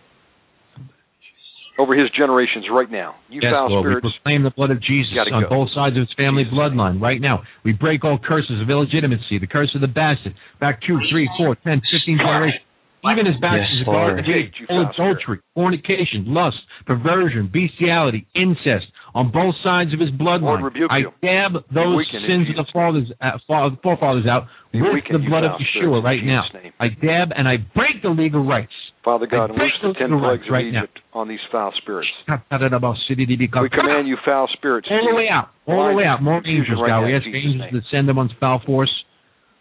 over 1.78 1.94
his 1.94 2.10
generations 2.10 2.66
right 2.70 2.90
now. 2.90 3.14
You 3.30 3.40
yes, 3.42 3.52
foul 3.54 3.70
Lord. 3.70 3.82
spirits. 3.86 4.04
We 4.04 4.10
proclaim 4.10 4.42
the 4.42 4.50
blood 4.50 4.70
of 4.70 4.82
Jesus 4.82 5.14
on 5.32 5.42
go. 5.42 5.48
both 5.48 5.70
sides 5.74 5.96
of 5.96 6.02
his 6.02 6.12
family 6.18 6.42
Jesus' 6.44 6.58
bloodline 6.58 7.00
right 7.00 7.20
now. 7.20 7.42
We 7.64 7.72
break 7.72 8.04
all 8.04 8.18
curses 8.18 8.60
of 8.60 8.68
illegitimacy, 8.68 9.38
the 9.38 9.46
curse 9.46 9.70
of 9.74 9.80
the 9.80 9.88
bastard, 9.88 10.34
back 10.60 10.80
two, 10.82 10.98
three, 11.10 11.30
four, 11.38 11.54
ten, 11.62 11.80
fifteen 11.86 12.18
generations. 12.18 12.62
Even 13.06 13.26
his 13.30 13.38
baptism 13.40 13.78
Yes, 13.78 13.86
of 13.86 13.94
Lord. 13.94 14.16
God, 14.18 14.24
Hate 14.26 14.52
you, 14.58 14.66
foul 14.66 14.90
adultery, 14.90 15.38
fornication, 15.54 16.26
lust, 16.34 16.58
perversion, 16.84 17.46
bestiality, 17.46 18.26
incest 18.34 18.90
on 19.14 19.30
both 19.30 19.54
sides 19.62 19.94
of 19.94 20.00
his 20.00 20.10
bloodline. 20.10 20.58
Lord, 20.60 20.74
I 20.90 20.98
you. 21.06 21.12
dab 21.22 21.62
those 21.72 21.94
weakened 21.94 22.26
sins 22.26 22.46
of 22.50 22.66
the 22.66 22.66
fathers, 22.74 23.06
uh, 23.22 23.38
forefathers 23.82 24.26
out 24.26 24.50
Be 24.72 24.82
with 24.82 24.92
weakened, 24.94 25.14
the 25.24 25.28
blood 25.30 25.44
of 25.44 25.52
foul 25.52 25.62
Yeshua 25.62 26.02
right 26.02 26.24
now. 26.24 26.42
Name. 26.52 26.72
I 26.80 26.88
dab 26.88 27.30
and 27.38 27.46
I 27.46 27.58
break 27.72 28.02
the 28.02 28.10
legal 28.10 28.44
rights. 28.44 28.74
Father 29.04 29.26
God, 29.26 29.50
and 29.50 29.58
loose 29.58 29.72
the 29.82 29.94
ten 29.94 30.10
plagues 30.18 30.42
of 30.46 30.52
right 30.52 30.72
now. 30.72 30.84
Egypt 30.84 30.98
on 31.14 31.28
these 31.28 31.42
foul 31.50 31.72
spirits. 31.80 32.08
We 32.28 33.70
command 33.70 34.08
you, 34.08 34.16
foul 34.24 34.48
spirits, 34.52 34.88
all 34.90 35.08
the 35.08 35.16
way 35.16 35.28
out, 35.30 35.48
all 35.66 35.88
the 35.88 35.94
way 35.94 36.04
out. 36.04 36.22
More 36.22 36.42
angels, 36.44 36.78
right 36.82 36.88
God. 36.88 37.00
now 37.00 37.06
We 37.06 37.14
ask 37.14 37.26
angels 37.26 37.60
name. 37.60 37.72
to 37.72 37.80
send 37.90 38.08
them 38.08 38.18
on 38.18 38.30
foul 38.40 38.60
force 38.66 38.92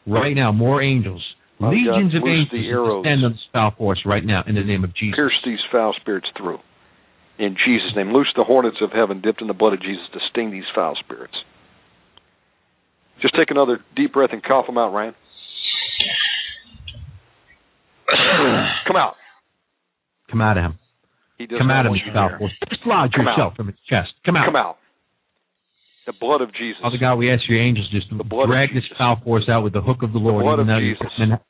right 0.05 0.35
now. 0.35 0.51
More 0.51 0.81
angels, 0.81 1.23
Father 1.59 1.76
legions 1.76 2.14
God, 2.14 2.22
of 2.22 2.27
angels 2.27 2.49
to 2.51 3.01
send 3.05 3.26
on 3.26 3.39
foul 3.53 3.72
force 3.77 4.01
right 4.05 4.26
now 4.26 4.43
in 4.47 4.55
the 4.55 4.64
name 4.64 4.84
of 4.84 4.93
Jesus. 4.95 5.15
Pierce 5.15 5.39
these 5.45 5.61
foul 5.72 5.93
spirits 6.01 6.27
through. 6.35 6.59
In 7.39 7.55
Jesus' 7.55 7.93
name, 7.95 8.11
loose 8.11 8.34
the 8.35 8.43
hornets 8.43 8.77
of 8.81 8.91
heaven 8.91 9.22
dipped 9.22 9.41
in 9.41 9.47
the 9.47 9.53
blood 9.53 9.73
of 9.73 9.81
Jesus 9.81 10.03
to 10.14 10.19
sting 10.31 10.51
these 10.51 10.65
foul 10.73 10.95
spirits. 10.99 11.35
Just 13.22 13.35
take 13.35 13.51
another 13.51 13.80
deep 13.95 14.14
breath 14.14 14.31
and 14.34 14.43
cough 14.43 14.65
them 14.65 14.77
out, 14.77 14.91
Ryan. 14.91 15.14
Come 18.88 18.95
out. 18.95 19.15
Come 20.30 20.41
out 20.41 20.58
of 20.58 20.64
him. 20.64 20.80
He 21.38 21.45
does 21.45 21.60
Come 21.60 21.70
out 21.70 21.86
of 21.86 21.94
him, 21.94 22.02
foul 22.14 22.38
force. 22.38 22.52
Dislodge 22.70 23.14
Come 23.14 23.26
yourself 23.26 23.54
out. 23.54 23.58
from 23.58 23.70
its 23.70 23.80
chest. 23.90 24.10
Come 24.26 24.36
out. 24.36 24.45
Come 24.45 24.56
out. 24.56 24.78
The 26.08 26.14
blood 26.16 26.40
of 26.40 26.56
Jesus. 26.56 26.80
Father 26.82 26.98
God, 26.98 27.16
we 27.20 27.28
ask 27.32 27.44
your 27.49 27.60
angels 27.60 27.88
just 27.91 28.10
to 28.10 28.18
The 28.18 28.24
drag 28.24 28.74
this 28.74 28.88
foul 28.98 29.20
force 29.24 29.44
out 29.52 29.62
with 29.62 29.74
the 29.74 29.82
hook 29.82 30.04
of 30.04 30.14
the 30.14 30.20
Lord, 30.20 30.44
blood 30.44 30.64
even 30.64 30.68
though 30.68 30.80
you. 30.80 30.95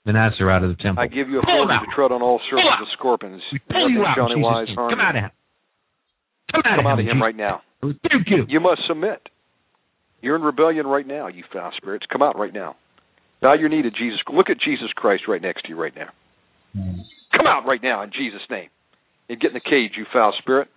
Manasseh 0.06 0.50
out 0.50 0.64
of 0.64 0.76
the 0.76 0.82
temple. 0.82 1.04
I 1.04 1.08
give 1.08 1.30
you 1.30 1.40
authority 1.40 1.78
to 1.78 1.90
tread 1.94 2.12
on 2.12 2.22
all 2.22 2.42
serpents 2.50 2.82
and 2.82 2.88
scorpions. 2.98 3.42
We 3.54 3.60
pull 3.70 3.90
you 3.90 4.02
out, 4.02 4.18
any 4.18 4.42
Jesus' 4.42 4.44
wise 4.44 4.68
Come 4.76 5.00
out 5.00 5.16
of 5.16 5.30
him. 5.30 5.32
Come 6.52 6.62
out 6.66 6.78
Come 6.78 6.88
out 6.88 7.00
of 7.00 7.06
him 7.06 7.22
Jesus. 7.22 7.22
right 7.22 7.36
now. 7.38 7.62
Rebuke 7.84 8.28
you. 8.28 8.46
You 8.50 8.60
must 8.60 8.82
submit. 8.88 9.22
You're 10.22 10.36
in 10.36 10.42
rebellion 10.42 10.88
right 10.88 11.06
now, 11.06 11.28
you 11.28 11.44
foul 11.54 11.72
spirits. 11.78 12.06
Come 12.12 12.24
out 12.24 12.38
right 12.38 12.54
now. 12.54 12.76
Bow 13.42 13.54
your 13.54 13.70
knee 13.70 13.84
to 13.84 13.92
Jesus. 13.92 14.20
Look 14.34 14.50
at 14.50 14.58
Jesus 14.60 14.90
Christ 14.96 15.24
right 15.28 15.42
next 15.42 15.64
to 15.64 15.70
you 15.70 15.80
right 15.80 15.94
now. 15.96 16.10
Mm. 16.76 17.06
Come 17.38 17.48
out 17.48 17.66
right 17.68 17.82
now 17.82 18.04
in 18.04 18.12
Jesus' 18.12 18.42
name. 18.50 18.70
And 19.30 19.40
get 19.40 19.50
in 19.50 19.54
the 19.54 19.60
cage, 19.60 19.92
you 19.98 20.06
foul 20.12 20.34
spirit. 20.40 20.70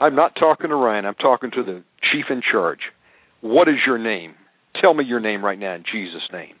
I'm 0.00 0.16
not 0.16 0.34
talking 0.38 0.68
to 0.70 0.76
Ryan. 0.76 1.06
I'm 1.06 1.14
talking 1.14 1.50
to 1.52 1.62
the 1.62 1.82
chief 2.12 2.26
in 2.30 2.42
charge. 2.52 2.80
What 3.40 3.68
is 3.68 3.76
your 3.86 3.98
name? 3.98 4.34
Tell 4.80 4.92
me 4.92 5.04
your 5.04 5.20
name 5.20 5.44
right 5.44 5.58
now 5.58 5.74
in 5.74 5.84
Jesus' 5.90 6.22
name. 6.32 6.54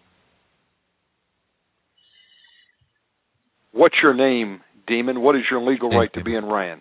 What's 3.72 3.96
your 4.02 4.14
name, 4.14 4.60
demon? 4.86 5.20
What 5.20 5.34
is 5.34 5.42
your 5.50 5.60
legal 5.60 5.90
right 5.90 6.12
to 6.14 6.22
be 6.22 6.36
in 6.36 6.44
Ryan? 6.44 6.78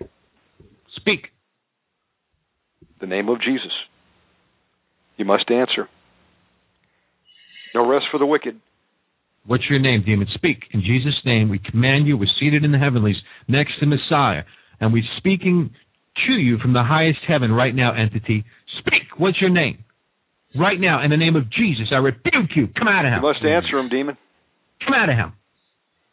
Speak. 0.95 1.29
the 3.01 3.07
name 3.07 3.27
of 3.29 3.41
Jesus. 3.41 3.71
You 5.17 5.25
must 5.25 5.49
answer. 5.49 5.89
No 7.75 7.89
rest 7.89 8.05
for 8.11 8.19
the 8.19 8.25
wicked. 8.25 8.59
What's 9.45 9.63
your 9.69 9.79
name, 9.79 10.03
demon? 10.05 10.27
Speak. 10.35 10.63
In 10.71 10.81
Jesus' 10.81 11.19
name, 11.25 11.49
we 11.49 11.59
command 11.59 12.07
you. 12.07 12.17
We're 12.17 12.31
seated 12.39 12.63
in 12.63 12.71
the 12.71 12.77
heavenlies 12.79 13.17
next 13.47 13.73
to 13.79 13.85
Messiah. 13.85 14.43
And 14.79 14.93
we're 14.93 15.03
speaking 15.17 15.71
to 16.27 16.33
you 16.33 16.57
from 16.59 16.73
the 16.73 16.83
highest 16.83 17.19
heaven 17.27 17.51
right 17.51 17.75
now, 17.75 17.93
entity. 17.93 18.45
Speak. 18.79 19.03
What's 19.17 19.41
your 19.41 19.49
name? 19.49 19.83
Right 20.57 20.79
now, 20.79 21.03
in 21.03 21.09
the 21.11 21.17
name 21.17 21.35
of 21.35 21.49
Jesus, 21.51 21.87
I 21.91 21.95
rebuke 21.97 22.55
you. 22.55 22.67
Come 22.77 22.87
out 22.87 23.05
of 23.05 23.11
him. 23.11 23.19
You 23.21 23.27
must 23.27 23.43
answer 23.43 23.77
him, 23.79 23.89
demon. 23.89 24.17
Come 24.85 24.93
out 24.93 25.09
of 25.09 25.15
him. 25.17 25.33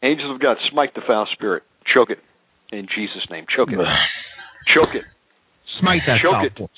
Angels 0.03 0.33
of 0.33 0.41
God, 0.41 0.57
smite 0.71 0.93
the 0.95 1.01
foul 1.05 1.27
spirit. 1.33 1.63
Choke 1.93 2.09
it. 2.09 2.17
In 2.71 2.87
Jesus' 2.95 3.23
name. 3.29 3.45
Choke 3.55 3.69
it. 3.69 3.77
Choke 4.75 4.95
it. 4.95 5.03
Smite 5.79 6.01
that 6.07 6.17
Choke 6.23 6.33
foul 6.33 6.45
it. 6.45 6.57
force. 6.57 6.71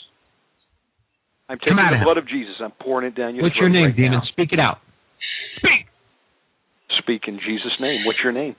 I'm 1.50 1.58
taking 1.60 1.76
the 1.76 1.98
him. 1.98 2.04
blood 2.04 2.18
of 2.18 2.28
Jesus. 2.28 2.56
I'm 2.62 2.72
pouring 2.72 3.08
it 3.08 3.16
down 3.16 3.36
your 3.36 3.44
What's 3.44 3.56
your 3.58 3.70
name, 3.70 3.86
right 3.86 3.96
demon? 3.96 4.20
now. 4.20 4.24
Speak 4.32 4.52
it 4.52 4.60
out. 4.60 4.78
Speak. 5.58 5.83
Speak 7.04 7.24
in 7.28 7.36
Jesus' 7.40 7.76
name. 7.80 8.06
What's 8.06 8.20
your 8.24 8.32
name? 8.34 8.56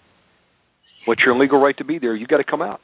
What's 1.06 1.20
your 1.24 1.38
legal 1.38 1.60
right 1.60 1.76
to 1.78 1.84
be 1.84 1.98
there? 1.98 2.14
You've 2.14 2.28
got 2.28 2.38
to 2.38 2.44
come 2.44 2.62
out. 2.62 2.80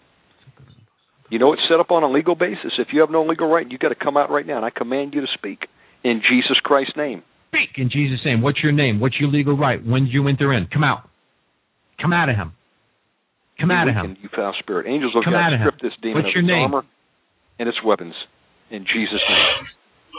You 1.30 1.38
know 1.38 1.52
it's 1.52 1.62
set 1.70 1.78
up 1.80 1.90
on 1.90 2.02
a 2.02 2.10
legal 2.10 2.34
basis. 2.34 2.72
If 2.78 2.88
you 2.92 3.00
have 3.00 3.10
no 3.10 3.24
legal 3.24 3.48
right, 3.48 3.64
you've 3.70 3.80
got 3.80 3.90
to 3.90 3.94
come 3.94 4.16
out 4.16 4.30
right 4.30 4.46
now. 4.46 4.56
And 4.56 4.64
I 4.64 4.70
command 4.70 5.14
you 5.14 5.20
to 5.20 5.26
speak 5.34 5.60
in 6.02 6.20
Jesus 6.28 6.58
Christ's 6.62 6.96
name. 6.96 7.22
Speak 7.54 7.76
in 7.78 7.88
Jesus' 7.90 8.20
name. 8.24 8.42
What's 8.42 8.58
your 8.62 8.72
name? 8.72 9.00
What's 9.00 9.14
your 9.20 9.30
legal 9.30 9.56
right? 9.56 9.78
When 9.84 10.04
did 10.04 10.12
you 10.12 10.26
enter 10.28 10.52
in? 10.52 10.66
Come 10.72 10.82
out. 10.84 11.08
Come 12.02 12.12
out 12.12 12.28
of 12.28 12.36
him. 12.36 12.52
Come 13.60 13.70
You 13.70 13.76
out 13.76 13.88
of 13.88 13.94
him. 13.94 14.16
You 14.22 14.28
foul 14.34 14.54
spirit. 14.58 14.86
Angels 14.88 15.12
of 15.14 15.22
Come 15.24 15.34
God, 15.34 15.40
out 15.40 15.52
of 15.54 15.60
him. 15.60 15.68
strip 15.68 15.80
this 15.82 15.92
demon 16.02 16.24
What's 16.24 16.28
of 16.28 16.34
your 16.34 16.44
its 16.44 16.50
name? 16.50 16.62
armor 16.74 16.82
and 17.58 17.68
its 17.68 17.78
weapons 17.84 18.14
in 18.70 18.82
Jesus' 18.88 19.20
name. 19.28 19.66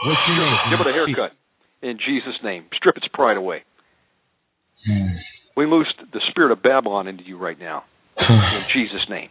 What's 0.06 0.20
your 0.28 0.38
name? 0.38 0.56
Give 0.70 0.80
it 0.80 0.90
a 0.90 0.92
haircut 0.94 1.32
in 1.82 1.98
Jesus' 1.98 2.38
name. 2.44 2.64
Strip 2.76 2.96
its 2.96 3.08
pride 3.12 3.36
away. 3.36 3.64
Hmm. 4.86 5.18
We 5.56 5.66
loosed 5.66 5.94
the 6.12 6.20
spirit 6.30 6.52
of 6.52 6.62
Babylon 6.62 7.08
into 7.08 7.24
you 7.24 7.36
right 7.38 7.58
now 7.58 7.84
in 8.18 8.62
Jesus' 8.74 9.04
name. 9.10 9.28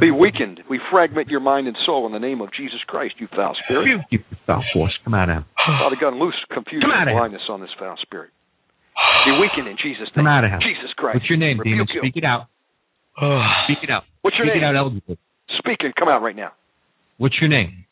Be 0.00 0.10
weakened. 0.10 0.60
We 0.70 0.80
fragment 0.90 1.28
your 1.28 1.40
mind 1.40 1.66
and 1.66 1.76
soul 1.84 2.06
in 2.06 2.12
the 2.12 2.18
name 2.22 2.40
of 2.40 2.48
Jesus 2.56 2.80
Christ, 2.86 3.14
you 3.18 3.28
foul 3.34 3.54
spirit. 3.64 3.80
Rebuke 3.80 4.06
you, 4.10 4.18
foul 4.46 4.64
force. 4.72 4.96
Come 5.04 5.12
out 5.12 5.28
of 5.28 5.36
him. 5.38 5.44
Father 5.66 5.96
God, 6.00 6.14
loose 6.14 6.38
confusion 6.52 6.88
and 6.88 7.10
of 7.10 7.12
him. 7.12 7.18
blindness 7.18 7.42
on 7.50 7.60
this 7.60 7.70
foul 7.78 7.96
spirit. 8.00 8.30
Be 9.26 9.32
weakened 9.32 9.68
in 9.68 9.76
Jesus' 9.76 10.08
name. 10.16 10.24
Come 10.24 10.26
out 10.28 10.44
of 10.44 10.50
him. 10.52 10.60
Jesus 10.64 10.88
Christ. 10.96 11.16
What's 11.20 11.28
your 11.28 11.38
name, 11.38 11.58
demon? 11.62 11.84
You. 11.92 12.00
Speak 12.00 12.16
it 12.16 12.24
out. 12.24 12.46
Speak 13.68 13.78
it 13.82 13.90
out. 13.90 14.04
What's 14.22 14.36
your 14.38 14.46
Speak 14.46 14.62
name? 14.62 14.64
it 14.64 14.66
out, 14.66 14.76
elderly. 14.76 15.18
Speak 15.58 15.78
and 15.80 15.94
come 15.94 16.08
out 16.08 16.22
right 16.22 16.36
now. 16.36 16.52
What's 17.18 17.34
your 17.40 17.50
name? 17.50 17.84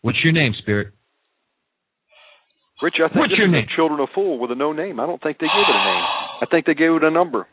What's 0.00 0.18
your 0.24 0.32
name, 0.32 0.54
spirit? 0.62 0.94
Rich, 2.80 2.94
I 3.04 3.08
think 3.08 3.20
What's 3.20 3.32
this 3.32 3.38
your 3.38 3.48
name? 3.48 3.66
children 3.76 4.00
of 4.00 4.08
fool 4.14 4.38
with 4.38 4.50
a 4.50 4.54
no 4.54 4.72
name. 4.72 5.00
I 5.00 5.06
don't 5.06 5.20
think 5.22 5.36
they 5.38 5.46
gave 5.46 5.66
it 5.68 5.76
a 5.76 5.84
name. 5.84 6.04
I 6.40 6.46
think 6.46 6.66
they 6.66 6.74
gave 6.74 6.92
it 6.92 7.04
a 7.04 7.10
number. 7.10 7.46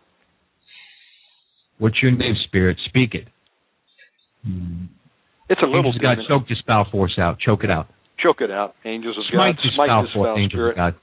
What's 1.79 2.01
your 2.01 2.11
name, 2.11 2.35
spirit? 2.47 2.77
Speak 2.87 3.13
it. 3.13 3.27
It's 5.49 5.61
a 5.61 5.65
little 5.65 5.91
Angels 5.91 6.01
God, 6.01 6.17
choke 6.27 6.47
this 6.47 6.57
foul 6.65 6.85
force 6.91 7.17
out. 7.19 7.39
Choke 7.39 7.63
it 7.63 7.71
out. 7.71 7.87
Choke 8.19 8.41
it 8.41 8.51
out. 8.51 8.75
Angels 8.85 9.17
of 9.17 9.23
Smite 9.31 9.55
God, 9.55 9.63
this 9.63 9.75
smite 9.75 9.87
foul 9.89 10.03
this 10.03 10.13
force, 10.13 10.37
angels 10.37 10.51
spirit. 10.51 10.71
of 10.71 10.75
God. 10.77 10.95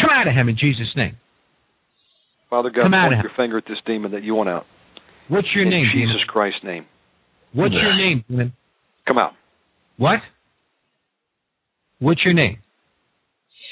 Come 0.00 0.10
out 0.12 0.26
of 0.28 0.34
him 0.34 0.48
in 0.48 0.56
Jesus' 0.56 0.90
name. 0.96 1.16
Father 2.50 2.70
God, 2.70 2.84
Come 2.84 2.94
out 2.94 3.10
point 3.10 3.22
your 3.22 3.32
finger 3.36 3.58
at 3.58 3.64
this 3.68 3.78
demon 3.86 4.12
that 4.12 4.22
you 4.22 4.34
want 4.34 4.48
out. 4.48 4.64
What's 5.28 5.48
your 5.54 5.64
in 5.64 5.70
name, 5.70 5.86
Jesus 5.92 6.12
demon? 6.12 6.26
Christ's 6.28 6.64
name. 6.64 6.86
What's 7.52 7.74
your 7.74 7.96
name, 7.96 8.24
demon? 8.28 8.52
Come 9.06 9.18
out. 9.18 9.32
What? 9.96 10.20
What's 11.98 12.24
your 12.24 12.34
name? 12.34 12.58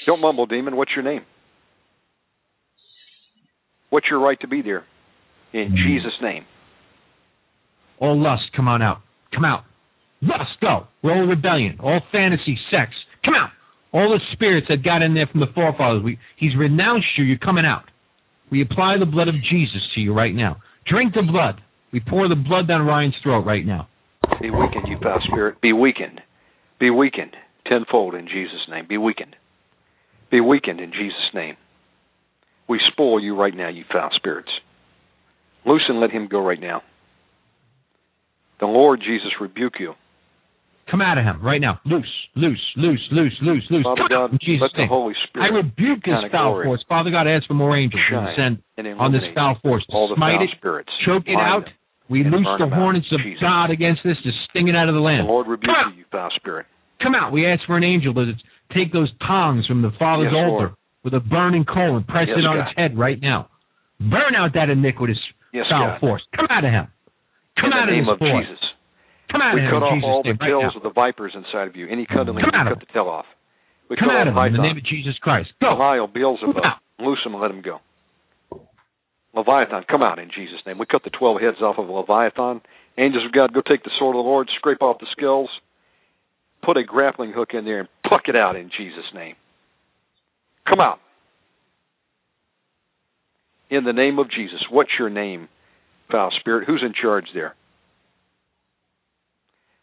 Don't 0.05 0.21
mumble, 0.21 0.45
demon. 0.45 0.75
What's 0.75 0.91
your 0.95 1.03
name? 1.03 1.21
What's 3.93 4.09
your 4.09 4.17
right 4.19 4.39
to 4.41 4.47
be 4.47 4.63
there? 4.63 4.85
In 5.53 5.69
Hmm. 5.69 5.75
Jesus' 5.75 6.19
name. 6.19 6.45
All 7.99 8.17
lust, 8.19 8.51
come 8.55 8.67
on 8.67 8.81
out. 8.81 9.01
Come 9.31 9.45
out. 9.45 9.65
Lust, 10.19 10.59
go. 10.61 10.87
All 11.03 11.27
rebellion, 11.27 11.77
all 11.79 11.99
fantasy, 12.11 12.57
sex, 12.71 12.91
come 13.23 13.35
out. 13.35 13.51
All 13.91 14.09
the 14.09 14.19
spirits 14.31 14.65
that 14.69 14.81
got 14.83 15.03
in 15.03 15.13
there 15.13 15.27
from 15.27 15.41
the 15.41 15.47
forefathers, 15.53 16.01
we, 16.01 16.17
he's 16.37 16.55
renounced 16.55 17.05
you. 17.19 17.23
You're 17.23 17.37
coming 17.37 17.65
out. 17.67 17.83
We 18.49 18.63
apply 18.63 18.97
the 18.97 19.05
blood 19.05 19.27
of 19.27 19.35
Jesus 19.35 19.87
to 19.93 20.01
you 20.01 20.11
right 20.11 20.33
now. 20.33 20.57
Drink 20.87 21.13
the 21.13 21.21
blood. 21.21 21.61
We 21.91 21.99
pour 21.99 22.27
the 22.27 22.35
blood 22.35 22.67
down 22.67 22.87
Ryan's 22.87 23.15
throat 23.21 23.45
right 23.45 23.63
now. 23.63 23.89
Be 24.41 24.49
weakened, 24.49 24.87
you 24.87 24.97
foul 25.03 25.19
spirit. 25.27 25.61
Be 25.61 25.71
weakened. 25.71 26.19
Be 26.79 26.89
weakened 26.89 27.35
tenfold 27.67 28.15
in 28.15 28.27
Jesus' 28.27 28.67
name. 28.69 28.87
Be 28.89 28.97
weakened. 28.97 29.35
Be 30.31 30.41
weakened 30.41 30.79
in 30.79 30.91
Jesus' 30.91 31.29
name. 31.35 31.57
We 32.67 32.79
spoil 32.91 33.21
you 33.21 33.35
right 33.35 33.55
now, 33.55 33.69
you 33.69 33.83
foul 33.91 34.09
spirits. 34.15 34.49
Loose 35.65 35.83
and 35.87 35.99
let 35.99 36.11
him 36.11 36.27
go 36.29 36.39
right 36.39 36.59
now. 36.59 36.81
The 38.59 38.65
Lord 38.67 38.99
Jesus 38.99 39.31
rebuke 39.41 39.73
you. 39.79 39.93
Come 40.89 41.01
out 41.01 41.17
of 41.17 41.23
him 41.23 41.41
right 41.41 41.61
now. 41.61 41.79
Loose, 41.85 42.11
loose, 42.35 42.61
loose, 42.75 43.01
loose, 43.11 43.33
loose, 43.41 43.65
loose. 43.71 43.83
Father 43.83 44.03
Come 44.03 44.11
out 44.11 44.31
God, 44.31 44.31
in 44.33 44.39
Jesus' 44.43 44.61
let 44.61 44.71
the. 44.75 44.87
Holy 44.87 45.13
I 45.35 45.47
rebuke 45.47 46.03
this 46.03 46.19
foul 46.31 46.51
glory 46.51 46.65
force. 46.67 46.85
Father 46.87 47.09
God, 47.09 47.27
ask 47.27 47.47
for 47.47 47.55
more 47.55 47.75
angels 47.77 48.01
to 48.09 48.13
shine 48.13 48.63
and 48.77 48.99
on 48.99 49.11
this 49.11 49.23
foul 49.33 49.57
force. 49.63 49.85
all 49.89 50.09
the 50.09 50.15
Smite 50.15 50.39
foul 50.39 50.43
it, 50.43 50.49
spirits. 50.57 50.89
choke 51.05 51.23
it 51.27 51.39
out. 51.39 51.65
them. 51.65 51.73
We 52.09 52.23
loose 52.23 52.47
the 52.59 52.67
hornets 52.67 53.07
of 53.11 53.21
Jesus. 53.23 53.41
God 53.41 53.71
against 53.71 54.01
this 54.03 54.17
to 54.23 54.31
sting 54.49 54.67
it 54.67 54.75
out 54.75 54.89
of 54.89 54.95
the 54.95 55.01
land. 55.01 55.25
The. 55.25 55.31
Lord 55.31 55.47
rebuke 55.47 55.71
you, 55.95 56.03
you 56.03 56.05
foul 56.11 56.29
spirit. 56.35 56.67
Come 57.01 57.15
out. 57.15 57.31
We 57.31 57.47
ask 57.47 57.63
for 57.65 57.77
an 57.77 57.83
angel 57.83 58.13
to 58.13 58.33
take 58.75 58.91
those 58.91 59.09
tongs 59.25 59.65
from 59.65 59.81
the 59.81 59.91
Father's 59.97 60.31
Yes, 60.31 60.35
altar 60.35 60.75
Lord. 60.75 60.82
With 61.03 61.13
a 61.13 61.19
burning 61.19 61.65
coal 61.65 61.97
and 61.97 62.07
press 62.07 62.27
Yes, 62.27 62.37
it 62.39 62.45
on 62.45 62.57
God. 62.57 62.67
its 62.67 62.77
head 62.77 62.97
right 62.97 63.19
now. 63.21 63.49
Burn 63.99 64.35
out 64.35 64.53
that 64.55 64.69
iniquitous 64.69 65.19
Yes, 65.51 65.65
foul 65.69 65.91
God. 65.91 65.99
force. 65.99 66.23
Come 66.35 66.47
out 66.49 66.63
of 66.65 66.71
him. 66.71 66.87
Come 67.59 67.71
in 67.71 67.73
out 67.77 67.85
the 67.85 67.91
of 67.91 67.95
name 67.95 68.05
this 68.05 68.13
of 68.13 68.19
boy. 68.19 68.41
Jesus. 68.41 68.59
Come 69.31 69.41
out 69.41 69.53
We 69.55 69.61
of 69.61 69.65
him 69.65 69.71
We 69.73 69.79
cut 69.79 69.83
off 69.83 69.93
Jesus' 69.93 70.05
all 70.09 70.23
the 70.23 70.29
right 70.33 70.39
tails 70.49 70.73
now. 70.73 70.77
of 70.77 70.83
the 70.83 70.89
vipers 70.93 71.33
inside 71.35 71.67
of 71.67 71.75
you. 71.75 71.87
Any 71.87 72.05
cuddling, 72.05 72.35
we 72.37 72.43
out 72.53 72.67
of 72.67 72.77
cut 72.79 72.87
the 72.87 72.91
tail 72.93 73.07
off. 73.09 73.25
We 73.89 73.95
Come 73.97 74.09
cut 74.09 74.15
out 74.17 74.27
of 74.27 74.33
him 74.33 74.43
in 74.47 74.53
the 74.53 74.63
name 74.63 74.77
of 74.77 74.83
Jesus 74.85 75.17
Christ. 75.19 75.51
Go. 75.61 75.75
Belial, 75.75 76.07
Beelzebub, 76.07 76.57
out. 76.63 76.77
loose 76.99 77.19
him 77.25 77.33
and 77.33 77.41
let 77.41 77.51
him 77.51 77.61
go. 77.61 77.79
Leviathan, 79.35 79.83
come 79.89 80.03
out 80.03 80.19
in 80.19 80.29
Jesus' 80.29 80.61
name. 80.65 80.77
We 80.77 80.85
cut 80.85 81.03
the 81.03 81.09
12 81.09 81.41
heads 81.41 81.57
off 81.61 81.77
of 81.79 81.89
Leviathan. 81.89 82.61
Angels 82.97 83.25
of 83.25 83.31
God, 83.33 83.53
go 83.53 83.61
take 83.61 83.83
the 83.83 83.89
sword 83.97 84.15
of 84.15 84.23
the 84.23 84.29
Lord, 84.29 84.47
scrape 84.57 84.81
off 84.81 84.99
the 84.99 85.07
scales, 85.11 85.49
put 86.63 86.77
a 86.77 86.83
grappling 86.83 87.33
hook 87.33 87.49
in 87.53 87.65
there, 87.65 87.79
and 87.79 87.89
pluck 88.05 88.23
it 88.27 88.35
out 88.35 88.55
in 88.55 88.69
Jesus' 88.77 89.09
name. 89.13 89.35
Come 90.67 90.79
out. 90.79 90.99
In 93.69 93.83
the 93.83 93.93
name 93.93 94.19
of 94.19 94.29
Jesus. 94.29 94.65
What's 94.69 94.91
your 94.99 95.09
name, 95.09 95.49
foul 96.11 96.31
spirit? 96.39 96.67
Who's 96.67 96.83
in 96.85 96.93
charge 96.99 97.25
there? 97.33 97.55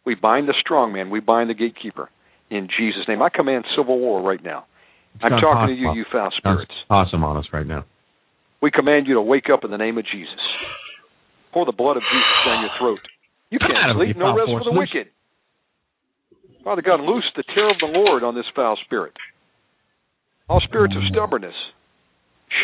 We 0.06 0.14
bind 0.14 0.48
the 0.48 0.54
strong 0.60 0.92
man. 0.92 1.10
We 1.10 1.20
bind 1.20 1.50
the 1.50 1.54
gatekeeper. 1.54 2.08
In 2.50 2.68
Jesus' 2.68 3.06
name. 3.08 3.22
I 3.22 3.28
command 3.28 3.64
civil 3.76 3.98
war 3.98 4.22
right 4.22 4.42
now. 4.42 4.64
I'm 5.22 5.40
talking 5.40 5.74
to 5.74 5.80
you, 5.80 5.92
you 5.92 6.04
foul 6.10 6.30
spirits. 6.36 6.72
awesome 6.88 7.24
on 7.24 7.36
us 7.36 7.46
right 7.52 7.66
now. 7.66 7.84
We 8.62 8.70
command 8.70 9.06
you 9.06 9.14
to 9.14 9.22
wake 9.22 9.50
up 9.52 9.64
in 9.64 9.70
the 9.70 9.78
name 9.78 9.98
of 9.98 10.04
Jesus. 10.04 10.38
Pour 11.52 11.66
the 11.66 11.72
blood 11.72 11.96
of 11.96 12.02
Jesus 12.02 12.36
down 12.46 12.62
your 12.62 12.70
throat. 12.78 13.00
You 13.50 13.58
Come 13.58 13.70
can't 13.72 13.96
sleep. 13.96 14.16
No 14.16 14.36
rest 14.36 14.46
for 14.46 14.64
the 14.64 14.70
Loose- 14.70 14.88
wicked. 14.94 15.10
Father 16.62 16.82
God, 16.82 17.00
loose 17.00 17.24
the 17.36 17.42
terror 17.54 17.70
of 17.70 17.78
the 17.80 17.86
Lord 17.86 18.22
on 18.22 18.34
this 18.34 18.44
foul 18.54 18.76
spirit. 18.84 19.14
All 20.50 20.60
spirits 20.60 20.94
of 20.96 21.02
mm. 21.02 21.12
stubbornness, 21.12 21.54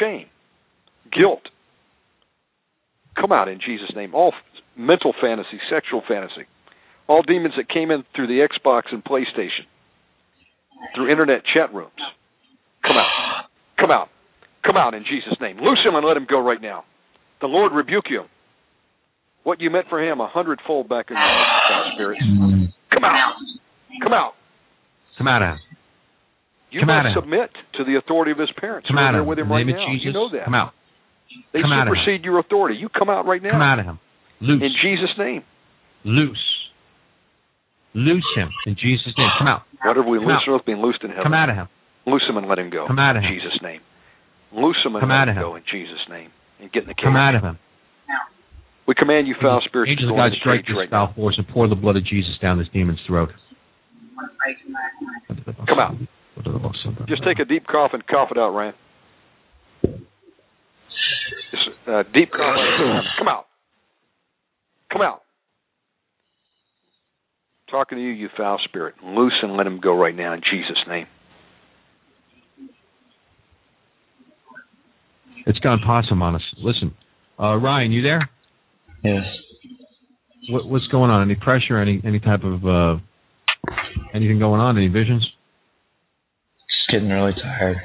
shame, 0.01 0.27
guilt. 1.17 1.43
Come 3.15 3.31
out 3.31 3.47
in 3.47 3.61
Jesus' 3.65 3.93
name. 3.95 4.13
All 4.13 4.35
mental 4.77 5.15
fantasy, 5.21 5.61
sexual 5.71 6.03
fantasy. 6.07 6.51
All 7.07 7.23
demons 7.23 7.55
that 7.57 7.69
came 7.69 7.93
in 7.93 8.03
through 8.17 8.27
the 8.27 8.43
Xbox 8.43 8.91
and 8.91 9.05
PlayStation, 9.05 9.71
through 10.97 11.13
internet 11.13 11.43
chat 11.55 11.73
rooms. 11.73 11.93
Come 12.83 12.97
out. 12.97 13.47
Come 13.79 13.93
out. 13.93 14.09
Come 14.65 14.77
out 14.77 14.95
in 14.95 15.05
Jesus' 15.05 15.39
name. 15.41 15.59
Loose 15.59 15.79
him 15.87 15.95
and 15.95 16.05
let 16.05 16.17
him 16.17 16.27
go 16.29 16.41
right 16.41 16.61
now. 16.61 16.83
The 17.41 17.47
Lord 17.47 17.71
rebuke 17.71 18.07
you. 18.11 18.25
What 19.45 19.61
you 19.61 19.71
meant 19.71 19.87
for 19.89 20.03
him, 20.03 20.19
a 20.21 20.27
hundredfold 20.27 20.89
back 20.89 21.07
in 21.11 21.17
your 21.17 21.25
life, 21.25 21.95
spirits. 21.95 22.23
Mm. 22.25 22.73
Come 22.93 23.05
out. 23.05 23.35
Come 24.03 24.13
out. 24.13 24.33
Come 25.19 25.29
out. 25.29 25.59
You 26.77 26.85
Come 26.85 26.93
out 26.93 27.09
must 27.09 27.17
him. 27.17 27.25
submit 27.25 27.51
to 27.81 27.89
the 27.89 27.97
authority 27.97 28.37
of 28.37 28.39
his 28.39 28.53
parents. 28.61 28.85
Come 28.85 29.01
out 29.01 29.17
there 29.17 29.25
him. 29.25 29.29
with 29.33 29.41
him 29.41 29.49
the 29.49 29.55
right 29.57 29.65
now. 29.65 29.81
Jesus. 29.89 30.05
You 30.05 30.13
know 30.13 30.29
that. 30.37 30.45
Come 30.45 30.55
out. 30.55 30.77
They 31.57 31.65
Come 31.65 31.73
supersede 31.73 32.21
your 32.25 32.39
authority. 32.39 32.77
You 32.77 32.93
come 32.93 33.09
out 33.09 33.25
right 33.25 33.41
now. 33.41 33.57
Come 33.57 33.65
out 33.65 33.81
of 33.81 33.87
him. 33.87 33.99
Loose. 34.41 34.61
In 34.61 34.73
Jesus' 34.85 35.17
name. 35.17 35.43
Loose. 36.05 36.47
Loose 37.97 38.29
him 38.37 38.53
in 38.69 38.77
Jesus' 38.77 39.17
name. 39.17 39.33
Come 39.41 39.49
out. 39.49 39.63
Whatever 39.81 40.05
we 40.05 40.19
Come 40.21 40.29
loose 40.29 40.45
on 40.47 40.55
earth 40.55 40.67
being 40.69 40.85
loosed 40.85 41.01
in 41.03 41.09
heaven. 41.09 41.25
Come 41.25 41.35
out 41.35 41.49
of 41.49 41.57
him. 41.57 41.69
Loose 42.05 42.25
him 42.29 42.37
and 42.37 42.47
let 42.47 42.59
him 42.59 42.69
go. 42.69 42.87
Come 42.87 43.01
out 43.01 43.17
of 43.17 43.25
him. 43.25 43.33
in. 43.33 43.41
Jesus' 43.41 43.59
name. 43.65 43.81
Loose 44.53 44.77
him 44.85 44.95
and 44.95 45.01
Come 45.01 45.09
let 45.11 45.17
out 45.17 45.29
him 45.33 45.39
of 45.39 45.43
go 45.43 45.57
in 45.57 45.65
Jesus' 45.65 46.05
name. 46.13 46.31
And 46.61 46.71
get 46.71 46.85
in 46.85 46.89
the 46.89 46.95
cage. 46.95 47.09
Come 47.09 47.17
out 47.17 47.35
of 47.35 47.43
him. 47.43 47.59
We 48.87 48.95
command 48.95 49.27
you, 49.27 49.35
foul 49.43 49.61
spirits, 49.67 49.91
Angels 49.91 50.11
to 50.11 50.15
of 50.15 50.19
God, 50.19 50.31
the 50.31 50.37
strike 50.39 50.63
this 50.63 50.77
right 50.77 50.89
foul 50.89 51.13
force 51.17 51.35
and 51.39 51.49
pour 51.49 51.67
the 51.67 51.75
blood 51.75 51.97
of 51.97 52.07
Jesus 52.07 52.39
down 52.41 52.59
this 52.59 52.69
demon's 52.73 53.01
throat. 53.07 53.31
Come 55.67 55.79
out. 55.81 55.95
Just 57.09 57.25
take 57.25 57.39
a 57.39 57.45
deep 57.45 57.67
cough 57.67 57.91
and 57.93 58.07
cough 58.07 58.29
it 58.31 58.39
out, 58.39 58.51
Ryan. 58.51 58.75
Just, 59.83 61.71
uh, 61.89 62.03
deep 62.13 62.31
cough. 62.31 62.57
Come 63.19 63.29
out. 63.29 63.47
Come 64.93 65.03
out. 65.03 65.23
Talking 67.71 67.99
to 67.99 68.03
you, 68.03 68.11
you 68.11 68.29
foul 68.37 68.59
spirit. 68.65 68.95
Loose 69.05 69.35
and 69.43 69.57
let 69.57 69.67
him 69.67 69.81
go 69.81 69.97
right 69.97 70.15
now 70.15 70.35
in 70.35 70.41
Jesus' 70.41 70.79
name. 70.89 71.07
It's 75.47 75.59
gone 75.61 75.81
possum 75.85 76.23
on 76.23 76.35
us. 76.35 76.43
Listen, 76.59 76.95
uh, 77.41 77.57
Ryan, 77.57 77.93
you 77.93 78.03
there? 78.03 78.29
Yes. 79.05 79.25
What, 80.51 80.69
what's 80.69 80.87
going 80.89 81.11
on? 81.11 81.23
Any 81.23 81.37
pressure? 81.37 81.81
Any 81.81 82.01
any 82.05 82.21
type 82.21 82.43
of 82.45 82.65
uh, 82.65 83.01
anything 84.15 84.39
going 84.39 84.61
on? 84.61 84.77
Any 84.77 84.89
visions? 84.89 85.27
Getting 86.97 87.11
really 87.11 87.35
tired. 87.35 87.77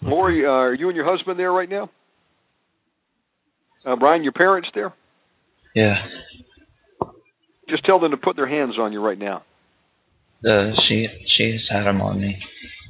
Lori, 0.00 0.46
uh, 0.46 0.48
are 0.48 0.74
you 0.74 0.86
and 0.86 0.94
your 0.94 1.10
husband 1.10 1.40
there 1.40 1.52
right 1.52 1.68
now? 1.68 1.90
Uh, 3.84 3.96
Brian, 3.96 4.22
your 4.22 4.32
parents 4.32 4.68
there? 4.76 4.94
Yeah. 5.74 5.96
Just 7.68 7.84
tell 7.84 7.98
them 7.98 8.12
to 8.12 8.16
put 8.16 8.36
their 8.36 8.46
hands 8.46 8.74
on 8.78 8.92
you 8.92 9.00
right 9.00 9.18
now. 9.18 9.42
Uh, 10.48 10.70
she 10.86 11.08
she's 11.36 11.62
had 11.68 11.82
them 11.82 12.00
on 12.00 12.20
me. 12.20 12.36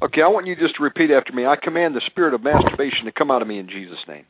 Okay, 0.03 0.21
I 0.21 0.27
want 0.27 0.45
you 0.45 0.55
just 0.55 0.75
to 0.75 0.83
repeat 0.83 1.09
after 1.09 1.33
me. 1.33 1.47
I 1.47 1.55
command 1.55 1.95
the 1.95 2.01
spirit 2.05 2.35
of 2.35 2.43
masturbation 2.43 3.05
to 3.05 3.11
come 3.11 3.31
out 3.31 3.41
of 3.41 3.47
me 3.47 3.57
in 3.57 3.67
Jesus' 3.67 4.05
name. 4.07 4.25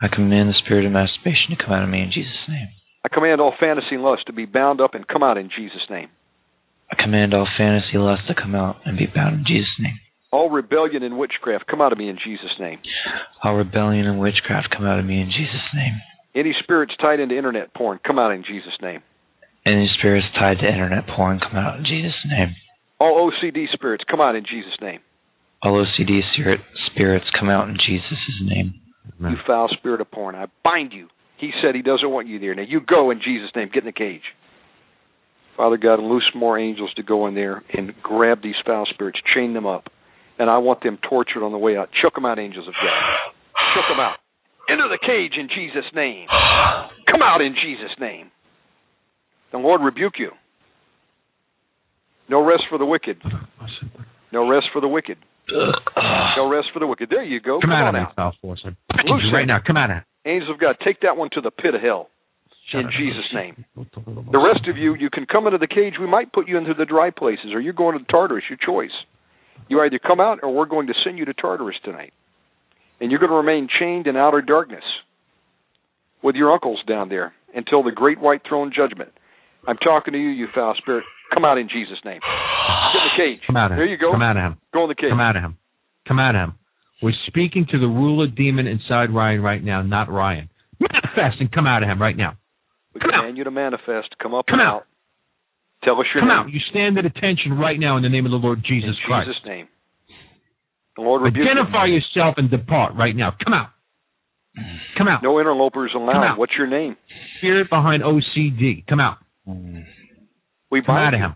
I 0.00 0.06
command 0.06 0.50
the 0.50 0.60
spirit 0.64 0.86
of 0.86 0.92
masturbation 0.92 1.50
to 1.50 1.64
come 1.64 1.74
out 1.74 1.82
of 1.82 1.90
me 1.90 2.00
in 2.00 2.12
Jesus' 2.12 2.46
name. 2.48 2.68
I 3.04 3.08
command 3.12 3.40
all 3.40 3.54
fantasy 3.58 3.96
and 3.96 4.04
lust 4.04 4.28
to 4.28 4.32
be 4.32 4.46
bound 4.46 4.80
up 4.80 4.94
and 4.94 5.08
come 5.08 5.24
out 5.24 5.36
in 5.36 5.50
Jesus' 5.50 5.90
name. 5.90 6.10
I 6.90 7.02
command 7.02 7.34
all 7.34 7.46
fantasy 7.56 7.96
lust 7.98 8.22
to 8.28 8.34
come 8.34 8.54
out 8.54 8.76
and 8.84 8.98
be 8.98 9.06
bound 9.06 9.40
in 9.40 9.44
Jesus' 9.46 9.78
name. 9.78 9.98
All 10.32 10.50
rebellion 10.50 11.02
and 11.02 11.18
witchcraft 11.18 11.66
come 11.66 11.80
out 11.80 11.92
of 11.92 11.98
me 11.98 12.08
in 12.08 12.18
Jesus' 12.22 12.54
name. 12.60 12.78
All 13.42 13.56
rebellion 13.56 14.06
and 14.06 14.20
witchcraft 14.20 14.68
come 14.70 14.86
out 14.86 14.98
of 14.98 15.04
me 15.04 15.20
in 15.20 15.30
Jesus' 15.30 15.74
name. 15.74 16.00
Any 16.34 16.54
spirits 16.62 16.92
tied 17.00 17.18
into 17.18 17.36
internet 17.36 17.74
porn 17.74 17.98
come 18.04 18.18
out 18.18 18.32
in 18.32 18.44
Jesus' 18.44 18.78
name. 18.80 19.02
Any 19.66 19.90
spirits 19.98 20.26
tied 20.38 20.58
to 20.58 20.68
internet 20.68 21.06
porn 21.06 21.40
come 21.40 21.58
out 21.58 21.78
in 21.78 21.84
Jesus' 21.84 22.14
name. 22.28 22.54
All 23.00 23.30
OCD 23.30 23.66
spirits 23.72 24.04
come 24.08 24.20
out 24.20 24.36
in 24.36 24.44
Jesus' 24.44 24.78
name. 24.80 25.00
All 25.62 25.84
OCD 25.84 26.20
spirit, 26.32 26.60
spirits 26.92 27.26
come 27.38 27.50
out 27.50 27.68
in 27.68 27.76
Jesus' 27.76 28.40
name. 28.42 28.74
You 29.20 29.36
foul 29.46 29.68
spirit 29.76 30.00
of 30.00 30.10
porn, 30.10 30.34
I 30.34 30.46
bind 30.64 30.92
you. 30.92 31.08
He 31.36 31.50
said 31.62 31.74
he 31.74 31.82
doesn't 31.82 32.10
want 32.10 32.28
you 32.28 32.38
there. 32.38 32.54
Now 32.54 32.62
you 32.62 32.80
go 32.80 33.10
in 33.10 33.18
Jesus' 33.18 33.50
name. 33.54 33.68
Get 33.72 33.82
in 33.82 33.86
the 33.86 33.92
cage. 33.92 34.22
Father 35.60 35.76
God, 35.76 36.00
loose 36.00 36.24
more 36.34 36.58
angels 36.58 36.88
to 36.96 37.02
go 37.02 37.26
in 37.26 37.34
there 37.34 37.62
and 37.76 37.92
grab 38.02 38.42
these 38.42 38.54
foul 38.64 38.86
spirits, 38.88 39.20
chain 39.34 39.52
them 39.52 39.66
up. 39.66 39.90
And 40.38 40.48
I 40.48 40.56
want 40.56 40.82
them 40.82 40.96
tortured 41.06 41.44
on 41.44 41.52
the 41.52 41.58
way 41.58 41.76
out. 41.76 41.90
Chuck 42.00 42.14
them 42.14 42.24
out, 42.24 42.38
angels 42.38 42.66
of 42.66 42.72
God. 42.72 43.34
Chuck 43.76 43.84
them 43.92 44.00
out. 44.00 44.16
Enter 44.70 44.88
the 44.88 44.96
cage 44.96 45.38
in 45.38 45.48
Jesus' 45.54 45.84
name. 45.94 46.28
Come 47.12 47.20
out 47.20 47.42
in 47.42 47.54
Jesus' 47.62 47.92
name. 48.00 48.30
The 49.52 49.58
Lord 49.58 49.82
rebuke 49.82 50.14
you. 50.18 50.30
No 52.30 52.42
rest 52.42 52.62
for 52.70 52.78
the 52.78 52.86
wicked. 52.86 53.20
No 54.32 54.48
rest 54.48 54.68
for 54.72 54.80
the 54.80 54.88
wicked. 54.88 55.18
No 56.38 56.48
rest 56.48 56.68
for 56.72 56.78
the 56.80 56.86
wicked. 56.86 57.10
There 57.10 57.22
you 57.22 57.38
go. 57.38 57.60
Come, 57.60 57.68
Come 57.68 57.72
out 57.72 57.88
on 57.88 57.96
of 57.96 58.06
out. 58.08 58.16
foul 58.16 58.32
force. 58.40 58.64
I 58.64 58.70
Loose 59.04 59.24
you 59.30 59.36
right 59.36 59.46
now. 59.46 59.58
Come 59.66 59.76
out 59.76 59.90
of 59.90 59.98
Angels 60.24 60.50
of 60.54 60.58
God, 60.58 60.76
take 60.82 61.02
that 61.02 61.18
one 61.18 61.28
to 61.34 61.42
the 61.42 61.50
pit 61.50 61.74
of 61.74 61.82
hell 61.82 62.08
in 62.74 62.88
Jesus' 62.96 63.30
name. 63.34 63.64
The 64.30 64.38
rest 64.38 64.68
of 64.68 64.76
you, 64.76 64.94
you 64.94 65.10
can 65.10 65.26
come 65.26 65.46
into 65.46 65.58
the 65.58 65.66
cage. 65.66 65.94
We 66.00 66.06
might 66.06 66.32
put 66.32 66.48
you 66.48 66.56
into 66.56 66.74
the 66.74 66.84
dry 66.84 67.10
places, 67.10 67.52
or 67.52 67.60
you're 67.60 67.72
going 67.72 67.98
to 67.98 68.04
Tartarus. 68.04 68.44
Your 68.48 68.58
choice. 68.64 68.94
You 69.68 69.80
either 69.80 69.98
come 69.98 70.20
out, 70.20 70.40
or 70.42 70.54
we're 70.54 70.66
going 70.66 70.86
to 70.86 70.94
send 71.04 71.18
you 71.18 71.24
to 71.24 71.34
Tartarus 71.34 71.76
tonight, 71.84 72.12
and 73.00 73.10
you're 73.10 73.20
going 73.20 73.30
to 73.30 73.36
remain 73.36 73.68
chained 73.78 74.06
in 74.06 74.16
outer 74.16 74.40
darkness 74.40 74.84
with 76.22 76.36
your 76.36 76.52
uncles 76.52 76.80
down 76.88 77.08
there 77.08 77.32
until 77.54 77.82
the 77.82 77.90
great 77.90 78.20
white 78.20 78.42
throne 78.48 78.72
judgment. 78.74 79.10
I'm 79.66 79.76
talking 79.76 80.12
to 80.12 80.18
you, 80.18 80.28
you 80.28 80.46
foul 80.54 80.74
spirit. 80.78 81.04
Come 81.34 81.44
out 81.44 81.58
in 81.58 81.68
Jesus' 81.68 81.98
name. 82.04 82.20
Get 82.20 83.02
in 83.02 83.06
the 83.06 83.34
cage. 83.36 83.46
Come 83.46 83.56
out 83.56 83.66
of 83.66 83.72
him. 83.72 83.78
There 83.78 83.86
you 83.86 83.98
go. 83.98 84.12
Come 84.12 84.22
out 84.22 84.36
of 84.36 84.42
him. 84.42 84.58
Go 84.72 84.84
in 84.84 84.88
the 84.88 84.94
cage. 84.94 85.10
Come 85.10 85.20
out 85.20 85.36
of 85.36 85.42
him. 85.42 85.58
Come 86.08 86.18
out 86.18 86.34
of 86.34 86.48
him. 86.48 86.54
We're 87.02 87.12
speaking 87.26 87.66
to 87.70 87.78
the 87.78 87.86
ruler 87.86 88.26
demon 88.26 88.66
inside 88.66 89.14
Ryan 89.14 89.40
right 89.40 89.62
now, 89.62 89.82
not 89.82 90.10
Ryan. 90.10 90.50
Manifest 90.80 91.40
and 91.40 91.50
come 91.50 91.66
out 91.66 91.82
of 91.82 91.88
him 91.88 92.00
right 92.00 92.16
now. 92.16 92.36
We 93.36 93.44
Come 93.44 93.54
out. 93.54 93.54
command 93.54 93.72
you 93.72 93.78
to 93.78 93.90
manifest. 93.90 94.18
Come 94.22 94.34
up 94.34 94.46
Come 94.46 94.60
and 94.60 94.68
out. 94.68 94.74
out. 94.76 94.86
Tell 95.84 95.98
us 96.00 96.06
your 96.14 96.22
name. 96.24 96.28
Come 96.30 96.36
name. 96.36 96.46
out. 96.48 96.52
You 96.52 96.60
stand 96.70 96.98
at 96.98 97.04
attention 97.06 97.56
right 97.58 97.78
now 97.78 97.96
in 97.96 98.02
the 98.02 98.08
name 98.08 98.26
of 98.26 98.32
the 98.32 98.38
Lord 98.38 98.62
Jesus 98.66 98.90
in 98.90 99.06
Christ. 99.06 99.28
Jesus' 99.28 99.42
name. 99.46 99.68
The 100.96 101.02
Lord 101.02 101.22
rebuke 101.22 101.44
you. 101.46 101.50
Identify 101.50 101.86
yourself 101.86 102.34
and 102.36 102.50
depart 102.50 102.94
right 102.96 103.14
now. 103.16 103.32
Come 103.42 103.54
out. 103.54 103.68
Come 104.98 105.08
out. 105.08 105.22
No 105.22 105.38
interlopers 105.38 105.92
allowed. 105.94 106.36
What's 106.36 106.52
your 106.58 106.66
name? 106.66 106.96
Spirit 107.38 107.70
behind 107.70 108.02
OCD. 108.02 108.84
Come 108.86 109.00
out. 109.00 109.18
We 109.46 110.80
Come 110.82 110.86
bind 110.86 111.06
out 111.06 111.14
of 111.14 111.20
him. 111.20 111.34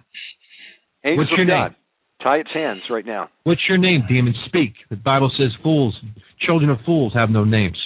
Angels 1.04 1.28
What's 1.30 1.38
your 1.38 1.46
God. 1.46 1.68
name? 1.68 1.76
Tie 2.22 2.36
its 2.38 2.50
hands 2.52 2.80
right 2.90 3.04
now. 3.06 3.28
What's 3.44 3.60
your 3.68 3.78
name, 3.78 4.04
demon? 4.08 4.34
Speak. 4.46 4.72
The 4.90 4.96
Bible 4.96 5.30
says 5.38 5.50
fools, 5.62 5.94
children 6.40 6.70
of 6.70 6.78
fools 6.86 7.12
have 7.14 7.30
no 7.30 7.44
names. 7.44 7.78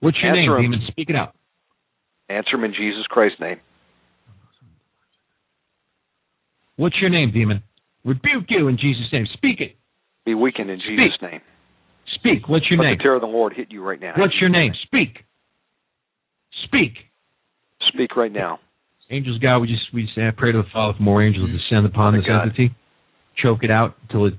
What's 0.00 0.16
your 0.22 0.30
Answer 0.36 0.56
name, 0.56 0.64
him. 0.64 0.72
demon? 0.72 0.86
Speak 0.90 1.10
it 1.10 1.16
out. 1.16 1.34
Answer 2.28 2.56
him 2.56 2.64
in 2.64 2.72
Jesus 2.72 3.04
Christ's 3.08 3.40
name. 3.40 3.60
What's 6.76 6.96
your 7.00 7.10
name, 7.10 7.32
demon? 7.32 7.62
Rebuke 8.04 8.44
you 8.48 8.68
in 8.68 8.76
Jesus' 8.76 9.06
name. 9.12 9.26
Speak 9.34 9.60
it. 9.60 9.76
Be 10.24 10.34
weakened 10.34 10.70
in 10.70 10.78
Jesus' 10.78 11.18
name. 11.22 11.40
Speak. 12.16 12.48
What's 12.48 12.66
your 12.70 12.78
Let 12.78 12.90
name? 12.90 12.98
the 12.98 13.02
terror 13.02 13.14
of 13.16 13.20
the 13.22 13.26
Lord 13.26 13.52
hit 13.54 13.68
you 13.70 13.82
right 13.82 14.00
now. 14.00 14.14
What's 14.16 14.34
your 14.40 14.50
name? 14.50 14.72
Speak. 14.84 15.24
Speak. 16.64 16.92
Speak 17.92 18.16
right 18.16 18.32
now. 18.32 18.58
Angels, 19.10 19.38
God, 19.38 19.58
we 19.60 19.68
just 19.68 19.82
we 19.94 20.02
just 20.02 20.18
uh, 20.18 20.32
pray 20.36 20.50
to 20.52 20.58
the 20.58 20.68
Father 20.72 20.96
for 20.96 21.02
more 21.02 21.22
angels 21.22 21.48
to 21.48 21.52
descend 21.56 21.86
upon 21.86 22.12
Father 22.12 22.18
this 22.18 22.26
God. 22.26 22.42
entity. 22.42 22.74
Choke 23.42 23.62
it 23.62 23.70
out 23.70 23.94
until 24.02 24.26
it 24.26 24.34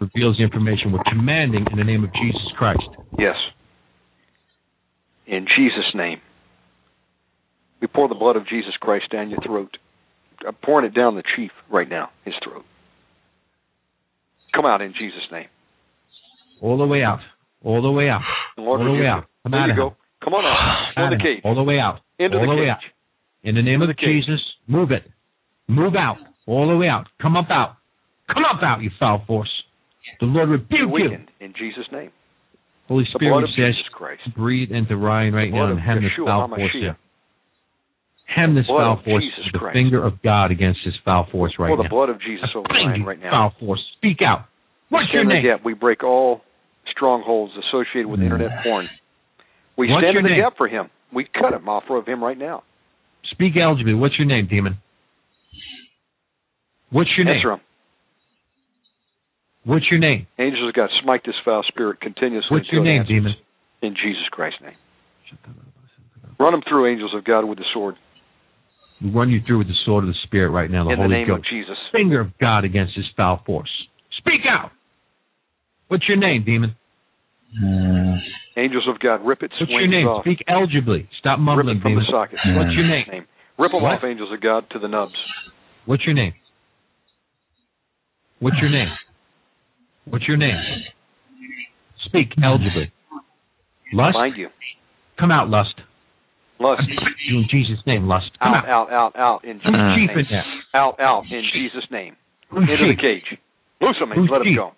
reveals 0.00 0.38
the 0.38 0.42
information 0.44 0.92
we're 0.92 1.04
commanding 1.10 1.66
in 1.70 1.78
the 1.78 1.84
name 1.84 2.04
of 2.04 2.10
Jesus 2.14 2.40
Christ. 2.56 2.82
Yes. 3.18 3.36
In 5.32 5.46
Jesus' 5.56 5.94
name. 5.94 6.20
We 7.80 7.88
pour 7.88 8.06
the 8.06 8.14
blood 8.14 8.36
of 8.36 8.46
Jesus 8.46 8.74
Christ 8.78 9.10
down 9.10 9.30
your 9.30 9.40
throat. 9.40 9.78
I'm 10.46 10.54
pouring 10.62 10.86
it 10.86 10.94
down 10.94 11.16
the 11.16 11.22
chief 11.36 11.50
right 11.70 11.88
now, 11.88 12.10
his 12.24 12.34
throat. 12.44 12.64
Come 14.54 14.66
out 14.66 14.82
in 14.82 14.92
Jesus' 14.92 15.26
name. 15.32 15.48
All 16.60 16.76
the 16.76 16.86
way 16.86 17.02
out. 17.02 17.20
All 17.64 17.80
the 17.80 17.90
way 17.90 18.10
out. 18.10 18.20
Lord, 18.58 18.80
All 18.80 18.86
the 18.86 19.00
way 19.00 19.06
out. 19.06 19.24
Come 19.42 19.52
there 19.52 19.60
out 19.62 19.68
you 19.68 19.74
go. 19.76 19.86
him. 19.88 19.94
Come 20.22 20.34
on 20.34 20.44
out. 20.44 21.04
Out 21.04 21.10
the 21.10 21.16
cage. 21.16 21.40
All 21.44 21.54
the 21.54 21.62
way 21.62 21.78
out. 21.78 22.00
Into 22.18 22.36
all 22.36 22.46
the 22.46 22.54
the 22.54 22.62
way 22.62 22.68
out. 22.68 22.78
In 23.42 23.54
the 23.54 23.62
name 23.62 23.80
of 23.80 23.88
the. 23.88 23.94
Jesus, 23.94 24.40
move 24.68 24.90
it. 24.90 25.04
Move 25.66 25.94
out. 25.96 26.18
All 26.46 26.68
the 26.68 26.76
way 26.76 26.88
out. 26.88 27.06
Come 27.20 27.36
up 27.36 27.46
out. 27.50 27.76
Come 28.28 28.44
up 28.44 28.62
out, 28.62 28.82
you 28.82 28.90
foul 29.00 29.24
force. 29.26 29.50
The 30.20 30.26
Lord 30.26 30.50
rebuke 30.50 30.90
you. 30.98 31.10
in 31.40 31.54
Jesus' 31.58 31.86
name. 31.90 32.10
Holy 32.92 33.08
Spirit 33.14 33.48
says, 33.56 33.74
Christ. 33.92 34.20
breathe 34.36 34.70
into 34.70 34.96
Ryan 34.96 35.32
right 35.32 35.50
now 35.50 35.70
and 35.70 35.80
hem 35.80 36.02
this 36.02 36.12
foul 36.16 36.48
force 36.48 36.60
HaMashiach. 36.76 36.96
Hem 38.28 38.54
this 38.54 38.66
foul 38.66 39.00
force. 39.04 39.24
Jesus 39.24 39.48
the 39.52 39.70
finger 39.72 40.04
of 40.04 40.20
God 40.22 40.50
against 40.50 40.80
this 40.84 40.94
foul 41.04 41.26
force 41.32 41.54
right 41.58 41.68
Pour 41.68 41.82
the 41.82 41.88
blood 41.88 42.10
of 42.10 42.20
Jesus 42.20 42.48
over 42.54 42.68
Ryan 42.68 43.04
right 43.04 43.18
now. 43.18 43.30
Foul 43.30 43.52
force. 43.58 43.80
Speak 43.96 44.18
out. 44.20 44.44
What's 44.90 45.08
your 45.12 45.24
name? 45.24 45.42
gap. 45.42 45.64
We 45.64 45.72
break 45.72 46.04
all 46.04 46.42
strongholds 46.94 47.52
associated 47.56 48.06
with 48.06 48.20
internet 48.20 48.62
porn. 48.62 48.88
We 49.78 49.88
What's 49.88 50.04
stand 50.04 50.18
in 50.18 50.24
the 50.24 50.28
name? 50.30 50.40
gap 50.40 50.58
for 50.58 50.68
him. 50.68 50.90
We 51.14 51.24
cut 51.24 51.54
him 51.54 51.68
off 51.68 51.84
of 51.88 52.06
him 52.06 52.22
right 52.22 52.36
now. 52.36 52.62
Speak 53.32 53.52
eligibly. 53.56 53.94
What's 53.94 54.18
your 54.18 54.28
name, 54.28 54.48
demon? 54.50 54.78
What's 56.90 57.10
your 57.16 57.24
name? 57.24 57.40
What's 59.64 59.84
your 59.90 60.00
name? 60.00 60.26
Angels 60.38 60.68
of 60.68 60.74
God, 60.74 60.90
smite 61.02 61.22
this 61.24 61.36
foul 61.44 61.62
spirit 61.68 62.00
continuously. 62.00 62.48
What's 62.50 62.66
your 62.72 62.80
until 62.82 63.04
name, 63.04 63.06
demon? 63.06 63.34
In 63.82 63.94
Jesus 63.94 64.26
Christ's 64.30 64.60
name. 64.62 64.74
Run 66.38 66.52
them 66.52 66.62
through, 66.68 66.90
angels 66.90 67.14
of 67.14 67.24
God, 67.24 67.44
with 67.44 67.58
the 67.58 67.64
sword. 67.72 67.94
We 69.02 69.10
run 69.10 69.30
you 69.30 69.40
through 69.46 69.58
with 69.58 69.68
the 69.68 69.78
sword 69.84 70.04
of 70.04 70.08
the 70.08 70.16
Spirit 70.24 70.50
right 70.50 70.70
now, 70.70 70.84
the 70.84 70.90
in 70.90 70.96
the 70.98 71.02
Holy 71.04 71.14
name 71.16 71.26
Ghost. 71.28 71.38
of 71.40 71.44
Jesus. 71.50 71.76
Finger 71.92 72.20
of 72.20 72.36
God 72.40 72.64
against 72.64 72.94
this 72.96 73.06
foul 73.16 73.42
force. 73.46 73.70
Speak 74.18 74.42
out. 74.48 74.70
What's 75.88 76.08
your 76.08 76.16
name, 76.18 76.44
demon? 76.44 76.74
Hmm. 77.58 78.14
Angels 78.56 78.86
of 78.88 78.98
God, 79.00 79.24
rip 79.24 79.42
it. 79.42 79.50
Hmm. 79.54 79.62
What's 79.64 79.70
your 79.70 79.86
name? 79.88 80.06
off. 80.06 80.24
Speak 80.24 80.42
eligibly. 80.48 81.08
Stop 81.20 81.38
Rip 81.38 81.44
mumbling, 81.44 81.78
it 81.78 81.82
from 81.82 81.92
demon. 81.92 82.04
the 82.06 82.12
sockets. 82.12 82.40
What's 82.46 82.74
your 82.74 82.86
name? 82.88 83.04
name. 83.10 83.26
Rip 83.58 83.72
them 83.72 83.82
What? 83.82 83.98
off, 83.98 84.04
angels 84.04 84.30
of 84.32 84.40
God, 84.40 84.64
to 84.72 84.78
the 84.78 84.88
nubs. 84.88 85.14
What's 85.86 86.04
your 86.04 86.14
name? 86.14 86.32
What's 88.40 88.56
your 88.60 88.70
name? 88.70 88.88
What's 90.04 90.26
your 90.26 90.36
name? 90.36 90.56
Speak 92.06 92.28
eligibly. 92.42 92.92
Lust? 93.92 94.14
Mind 94.14 94.34
you. 94.36 94.48
Come 95.18 95.30
out, 95.30 95.48
lust. 95.48 95.74
Lust. 96.58 96.82
You 97.28 97.38
in 97.38 97.46
Jesus' 97.50 97.78
name, 97.86 98.06
lust. 98.06 98.30
Come 98.42 98.54
Out, 98.54 98.68
out. 98.68 98.90
out, 98.92 99.16
out, 99.16 99.16
out, 99.16 99.44
in 99.44 99.58
Jesus' 99.58 99.64
chief 99.64 100.08
name. 100.10 100.18
in 100.18 100.24
there? 100.30 100.44
Out, 100.74 101.00
out, 101.00 101.24
in 101.30 101.42
Jesus' 101.52 101.86
name. 101.90 102.16
Who's 102.50 102.62
Into 102.62 102.94
the 102.94 103.00
cage. 103.00 103.38
Loose 103.80 103.96
him 104.00 104.12
and 104.12 104.20
Who's 104.20 104.30
let 104.30 104.42
him 104.46 104.54
go. 104.56 104.72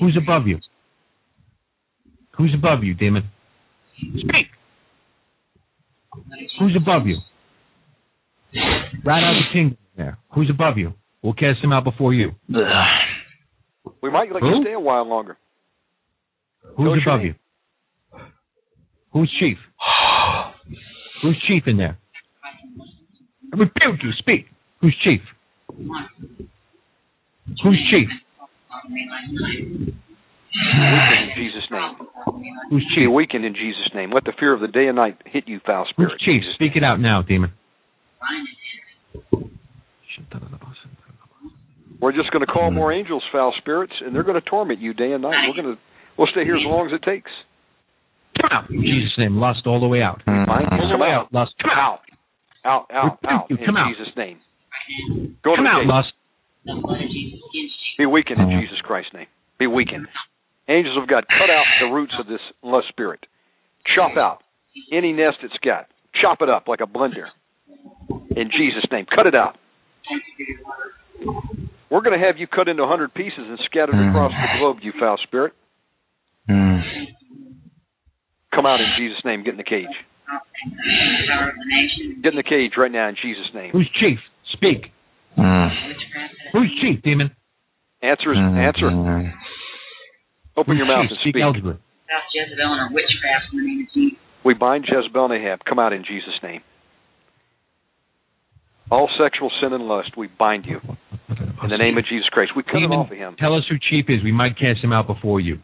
Who's 0.00 0.16
above 0.16 0.46
you? 0.46 0.58
Who's 2.36 2.54
above 2.54 2.84
you, 2.84 2.94
demon? 2.94 3.24
Speak. 3.98 4.46
Who's 6.58 6.76
above 6.76 7.06
you? 7.06 7.18
Right 9.04 9.22
out 9.22 9.36
of 9.36 9.42
the 9.48 9.52
kingdom 9.52 9.78
there. 9.96 10.18
Who's 10.34 10.50
above 10.50 10.78
you? 10.78 10.94
We'll 11.22 11.34
cast 11.34 11.62
him 11.62 11.72
out 11.72 11.84
before 11.84 12.14
you. 12.14 12.32
We 14.02 14.10
might 14.10 14.32
let 14.32 14.42
Who? 14.42 14.48
you 14.48 14.62
stay 14.62 14.72
a 14.72 14.80
while 14.80 15.06
longer. 15.08 15.36
Who's 16.76 17.02
your 17.04 17.14
above 17.14 17.24
you? 17.24 17.34
Who's 19.12 19.30
chief? 19.38 19.56
Who's 21.22 21.42
chief 21.48 21.64
in 21.66 21.76
there? 21.76 21.98
I 23.52 23.56
rebuke 23.56 24.02
you. 24.02 24.10
Speak. 24.18 24.46
Who's 24.80 24.96
chief? 25.04 25.20
Who's 27.62 27.78
chief? 27.90 28.08
Weaken 28.90 29.94
in 31.22 31.30
Jesus' 31.36 31.64
name. 31.70 31.94
Who's 32.70 32.84
Be 32.84 32.94
chief? 32.94 33.10
weakened 33.12 33.44
in 33.44 33.54
Jesus' 33.54 33.90
name. 33.94 34.12
Let 34.12 34.24
the 34.24 34.32
fear 34.38 34.52
of 34.54 34.60
the 34.60 34.68
day 34.68 34.86
and 34.86 34.96
night 34.96 35.18
hit 35.26 35.44
you, 35.46 35.60
foul 35.66 35.86
spirit. 35.90 36.12
Who's 36.12 36.20
chief? 36.20 36.42
Speak 36.54 36.72
it 36.76 36.84
out 36.84 37.00
now, 37.00 37.22
demon. 37.22 37.52
We're 42.00 42.12
just 42.12 42.30
going 42.32 42.44
to 42.44 42.50
call 42.50 42.68
mm-hmm. 42.68 42.76
more 42.76 42.92
angels, 42.92 43.22
foul 43.30 43.52
spirits, 43.58 43.92
and 44.00 44.14
they're 44.14 44.24
going 44.24 44.40
to 44.40 44.48
torment 44.48 44.80
you 44.80 44.94
day 44.94 45.12
and 45.12 45.22
night. 45.22 45.48
We're 45.48 45.62
going 45.62 45.76
to 45.76 45.80
we'll 46.16 46.28
stay 46.32 46.44
here 46.44 46.56
as 46.56 46.64
long 46.64 46.88
as 46.88 46.92
it 46.96 47.04
takes. 47.04 47.30
Come 48.40 48.50
out. 48.52 48.70
In 48.70 48.80
Jesus' 48.80 49.12
name. 49.18 49.36
Lust 49.36 49.66
all 49.66 49.80
the 49.80 49.88
way 49.88 50.00
out. 50.00 50.22
Mind 50.26 50.68
you, 50.72 50.78
come 50.92 51.02
out, 51.02 51.28
out. 51.28 51.32
Lust. 51.32 51.52
Come 51.60 51.70
out. 51.70 52.00
out, 52.64 52.86
out, 52.92 53.18
out, 53.28 53.50
in 53.50 53.58
Come 53.66 53.76
out. 53.76 53.92
Jesus' 53.92 54.12
name. 54.16 54.38
Go 55.44 55.56
Come 55.56 55.64
the 55.64 55.70
out, 55.70 55.86
lust. 55.86 56.12
Be 57.98 58.06
weakened 58.06 58.40
in 58.40 58.48
mm-hmm. 58.48 58.60
Jesus 58.60 58.80
Christ's 58.82 59.12
name. 59.12 59.26
Be 59.58 59.66
weakened. 59.66 60.06
Angels 60.68 60.96
of 61.00 61.08
God, 61.08 61.24
cut 61.28 61.50
out 61.50 61.64
the 61.80 61.92
roots 61.92 62.14
of 62.18 62.26
this 62.26 62.40
lust 62.62 62.88
spirit. 62.88 63.20
Chop 63.94 64.16
out 64.16 64.42
any 64.92 65.12
nest 65.12 65.38
it's 65.42 65.54
got. 65.64 65.86
Chop 66.20 66.38
it 66.40 66.48
up 66.48 66.68
like 66.68 66.80
a 66.80 66.86
blender. 66.86 67.26
In 68.36 68.50
Jesus' 68.50 68.86
name. 68.90 69.06
Cut 69.14 69.26
it 69.26 69.34
out. 69.34 69.56
We're 71.90 72.02
going 72.02 72.18
to 72.18 72.24
have 72.24 72.38
you 72.38 72.46
cut 72.46 72.68
into 72.68 72.82
a 72.84 72.88
hundred 72.88 73.12
pieces 73.14 73.42
and 73.42 73.58
scattered 73.66 73.94
mm. 73.94 74.10
across 74.10 74.30
the 74.30 74.58
globe, 74.58 74.78
you 74.82 74.92
foul 74.98 75.18
spirit. 75.26 75.52
Mm. 76.48 76.80
Come 78.54 78.66
out 78.66 78.80
in 78.80 78.86
Jesus' 78.98 79.18
name. 79.24 79.42
Get 79.42 79.52
in 79.52 79.58
the 79.58 79.64
cage. 79.64 79.90
Get 82.22 82.32
in 82.32 82.36
the 82.36 82.46
cage 82.46 82.72
right 82.78 82.92
now 82.92 83.08
in 83.08 83.16
Jesus' 83.20 83.50
name. 83.54 83.70
Who's 83.72 83.90
chief? 83.98 84.18
Speak. 84.52 84.92
Mm. 85.36 85.68
Who's 86.52 86.70
chief, 86.80 87.02
demon? 87.02 87.34
Answer. 88.02 88.34
Answer. 88.34 88.90
Open 90.56 90.76
your 90.76 90.86
mouth 90.86 91.06
and 91.10 91.18
Speak 91.22 91.34
speak. 91.34 91.42
Jezebel 92.34 92.72
and 92.72 92.94
witchcraft 92.94 93.52
in 93.52 93.58
the 93.58 93.64
name 93.66 93.80
of 93.82 93.94
Jesus. 93.94 94.18
We 94.44 94.54
bind 94.54 94.86
Jezebel 94.86 95.26
and 95.26 95.34
Ahab. 95.34 95.60
Come 95.68 95.78
out 95.78 95.92
in 95.92 96.02
Jesus' 96.02 96.38
name. 96.42 96.62
All 98.90 99.08
sexual 99.22 99.50
sin 99.62 99.72
and 99.72 99.84
lust, 99.84 100.16
we 100.16 100.26
bind 100.26 100.66
you 100.66 100.80
in 101.62 101.68
the 101.70 101.78
name 101.78 101.96
of 101.96 102.04
Jesus 102.04 102.28
Christ. 102.30 102.52
We 102.56 102.62
cut 102.62 102.82
it 102.82 102.90
off 102.90 103.10
of 103.10 103.16
him. 103.16 103.36
Tell 103.38 103.54
us 103.54 103.62
who 103.68 103.76
chief 103.78 104.06
is. 104.08 104.22
We 104.24 104.32
might 104.32 104.58
cast 104.58 104.82
him 104.82 104.92
out 104.92 105.06
before 105.06 105.40
you. 105.40 105.58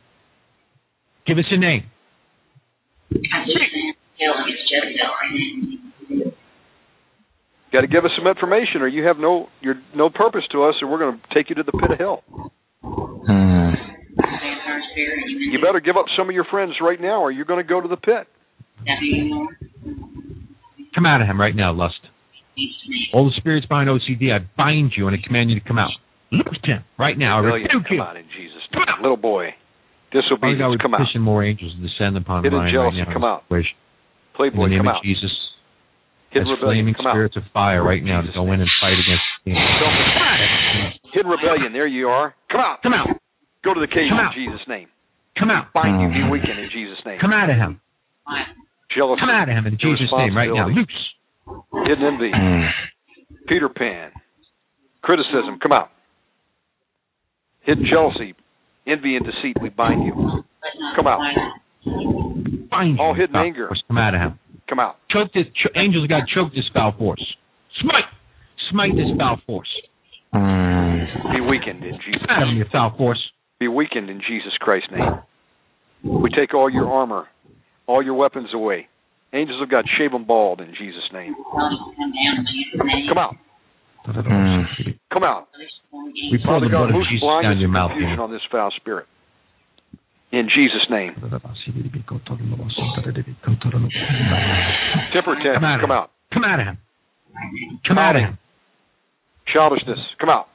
Give 1.27 1.39
us 1.39 1.45
a 1.51 1.59
name. 1.59 1.85
I 3.11 3.17
just 3.17 3.59
tell 4.19 4.35
him 4.35 4.47
it's 4.47 4.63
Jezebel. 4.71 6.33
Got 7.73 7.81
to 7.81 7.89
give 7.89 8.05
us 8.05 8.13
some 8.17 8.29
information, 8.29 8.81
or 8.81 8.89
you 8.89 9.05
have 9.05 9.19
no 9.19 9.49
you're 9.61 9.75
no 9.95 10.09
purpose 10.09 10.45
to 10.53 10.63
us, 10.65 10.77
and 10.81 10.91
we're 10.91 10.99
going 10.99 11.19
to 11.19 11.35
take 11.35 11.51
you 11.51 11.57
to 11.57 11.65
the 11.65 11.73
pit 11.73 11.91
of 11.91 11.99
hell. 11.99 12.23
You 15.51 15.57
You 15.57 15.63
better 15.63 15.81
give 15.81 15.97
up 15.97 16.05
some 16.19 16.29
of 16.29 16.35
your 16.35 16.45
friends 16.45 16.75
right 16.83 17.01
now, 17.01 17.23
or 17.23 17.31
you're 17.31 17.47
going 17.47 17.65
to 17.65 17.69
go 17.69 17.81
to 17.81 17.89
the 17.89 17.97
pit. 17.97 18.29
Come 20.95 21.07
out 21.07 21.23
of 21.23 21.27
him 21.27 21.41
right 21.41 21.57
now, 21.57 21.73
lust. 21.73 22.06
All 23.13 23.27
the 23.29 23.37
spirits 23.37 23.67
behind 23.67 23.89
OCD, 23.89 24.33
I 24.33 24.41
bind 24.57 24.93
you 24.97 25.07
and 25.09 25.17
I 25.17 25.21
command 25.25 25.51
you 25.51 25.61
to 25.61 25.67
come 25.67 25.79
out. 25.79 25.91
Loose 26.33 26.59
him 26.65 26.83
right 26.99 27.17
now. 27.17 27.39
I 27.39 27.41
oh, 27.41 27.55
rebuke 27.55 27.87
come 27.87 27.97
you. 27.97 28.03
out 28.03 28.17
in 28.17 28.27
Jesus' 28.33 28.65
name. 28.73 28.83
Little 29.01 29.17
boy, 29.17 29.55
Father 30.11 30.23
God, 30.23 30.23
disobedience, 30.23 30.71
we 30.73 30.79
come 30.83 30.95
out. 30.95 31.01
petition 31.05 31.23
more 31.23 31.45
angels 31.45 31.73
to 31.77 31.81
descend 31.85 32.17
upon 32.17 32.43
Hidden 32.43 32.59
Ryan 32.59 32.73
jealousy, 32.73 32.99
right 32.99 33.09
now. 33.09 33.15
come 33.15 33.25
out. 33.25 33.45
In 33.47 33.63
the 34.37 34.67
name 34.69 34.81
come 34.81 34.89
of 34.89 34.99
out. 34.99 35.05
Jesus. 35.05 35.33
Hidden 36.33 36.49
as 36.49 36.59
rebellion, 36.59 36.85
flaming 36.85 36.97
come 36.97 37.07
out. 37.07 37.15
spirits 37.15 37.37
of 37.37 37.45
fire 37.53 37.85
right 37.85 38.03
now 38.03 38.21
to 38.21 38.29
Jesus' 38.29 38.37
go 38.37 38.53
in 38.53 38.61
and 38.61 38.71
fight 38.81 38.99
against 38.99 39.29
the 39.45 39.53
Hidden 41.15 41.31
rebellion, 41.31 41.73
there 41.73 41.87
you 41.87 42.09
are. 42.09 42.35
Come 42.51 42.61
out. 42.61 42.83
Come 42.83 42.93
out. 42.93 43.09
Go 43.65 43.73
to 43.73 43.81
the 43.81 43.89
cage 43.89 44.11
Come 44.11 44.19
in 44.19 44.27
out. 44.27 44.35
Jesus' 44.35 44.67
name. 44.69 44.89
Come 45.39 45.51
out. 45.51 45.73
Bind 45.73 46.01
you, 46.01 46.09
be 46.09 46.25
weakened 46.29 46.59
in 46.59 46.69
Jesus' 46.73 47.01
name. 47.07 47.21
Come 47.21 47.33
out 47.33 47.49
of 47.49 47.57
him. 47.57 47.81
Jealousy, 48.97 49.21
Come 49.21 49.31
out 49.31 49.49
of 49.49 49.55
him 49.55 49.67
in 49.69 49.79
Jesus' 49.79 50.11
name 50.11 50.35
right 50.35 50.51
now. 50.51 50.69
Loose. 50.69 51.16
Hidden 51.87 52.05
envy, 52.05 52.31
hmm. 52.35 52.67
Peter 53.49 53.69
Pan, 53.69 54.11
criticism, 55.03 55.59
come 55.63 55.73
out. 55.73 55.89
Hidden 57.65 57.85
jealousy, 57.91 58.35
envy, 58.87 59.17
and 59.17 59.25
deceit, 59.25 59.57
we 59.61 59.69
bind 59.69 60.05
you. 60.05 60.45
Come 60.97 61.07
out. 61.07 61.21
Bind. 62.71 63.01
All 63.01 63.15
hidden 63.15 63.37
anger. 63.37 63.69
force. 63.69 63.83
Come 63.89 63.99
out 63.99 64.15
of 64.15 64.21
him. 64.21 64.39
Come 64.69 64.81
out. 64.81 64.97
Choke 65.11 65.33
this. 65.33 65.47
Ch- 65.55 65.77
angels 65.77 66.05
of 66.05 66.11
God, 66.11 66.23
choke 66.35 66.53
this 66.53 66.65
foul 66.75 66.95
force. 66.99 67.23
Smite. 67.81 68.05
Smite 68.71 68.93
this 68.97 69.17
foul 69.17 69.39
force. 69.47 69.69
Hmm. 70.33 71.33
Be 71.33 71.41
weakened 71.41 71.85
in 71.85 71.99
Jesus. 72.05 72.27
Out 72.29 72.43
of 72.43 72.49
him, 72.49 72.65
foul 72.73 72.95
force. 72.97 73.23
Be 73.61 73.69
weakened 73.69 74.11
in 74.11 74.21
Jesus 74.21 74.53
Christ's 74.61 74.91
name. 74.91 75.23
We 76.23 76.31
take 76.31 76.55
all 76.55 76.69
your 76.69 76.91
armor. 76.91 77.27
All 77.87 78.03
your 78.03 78.15
weapons 78.15 78.49
away. 78.53 78.89
Angels 79.33 79.61
of 79.63 79.71
God, 79.71 79.85
shave 79.99 80.13
them 80.13 80.25
bald 80.25 80.61
in 80.61 80.73
Jesus' 80.79 81.11
name. 81.13 81.35
Tell 81.35 81.67
him 81.67 81.77
to 81.77 81.93
come 81.97 82.13
down 82.13 82.39
in 82.39 82.47
Jesus' 82.47 82.81
name. 82.85 83.09
Come 83.09 83.19
out. 83.19 83.37
Mm. 84.07 84.65
Come 85.13 85.25
out. 85.25 85.49
We 86.31 86.39
Father 86.45 86.67
the 86.67 86.73
God, 86.73 86.95
loose 86.95 87.09
Jesus 87.11 87.21
blindness 87.21 87.59
and 87.59 87.75
confusion 87.75 88.21
on 88.21 88.31
this 88.31 88.43
foul 88.51 88.71
spirit. 88.77 89.07
In 90.33 90.49
Jesus' 90.55 90.87
name. 90.91 91.15
Temper 95.13 95.35
Come 95.55 95.65
out. 95.65 95.81
come 95.81 95.91
out. 95.91 96.11
Come 96.33 96.45
out 96.45 96.61
of 96.61 96.67
him. 96.67 96.79
Come 97.87 97.99
out 97.99 98.17
of 98.17 98.23
him. 98.23 98.39
Childishness, 99.53 99.99
come 100.21 100.29
out. 100.29 100.47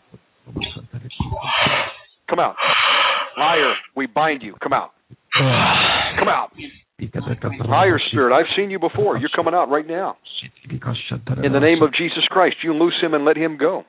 Come 2.29 2.39
out. 2.39 2.55
Liar, 3.37 3.73
we 3.95 4.07
bind 4.07 4.41
you. 4.43 4.55
Come 4.61 4.73
out. 4.73 4.91
Come 5.33 6.27
out. 6.27 6.51
Liar 7.67 7.99
spirit, 8.11 8.35
I've 8.37 8.45
seen 8.55 8.69
you 8.69 8.79
before. 8.79 9.17
You're 9.17 9.29
coming 9.35 9.53
out 9.53 9.69
right 9.69 9.87
now. 9.87 10.17
In 11.43 11.53
the 11.53 11.59
name 11.59 11.81
of 11.81 11.93
Jesus 11.93 12.23
Christ, 12.29 12.57
you 12.63 12.73
loose 12.73 12.95
him 13.01 13.13
and 13.13 13.25
let 13.25 13.37
him 13.37 13.57
go. 13.57 13.83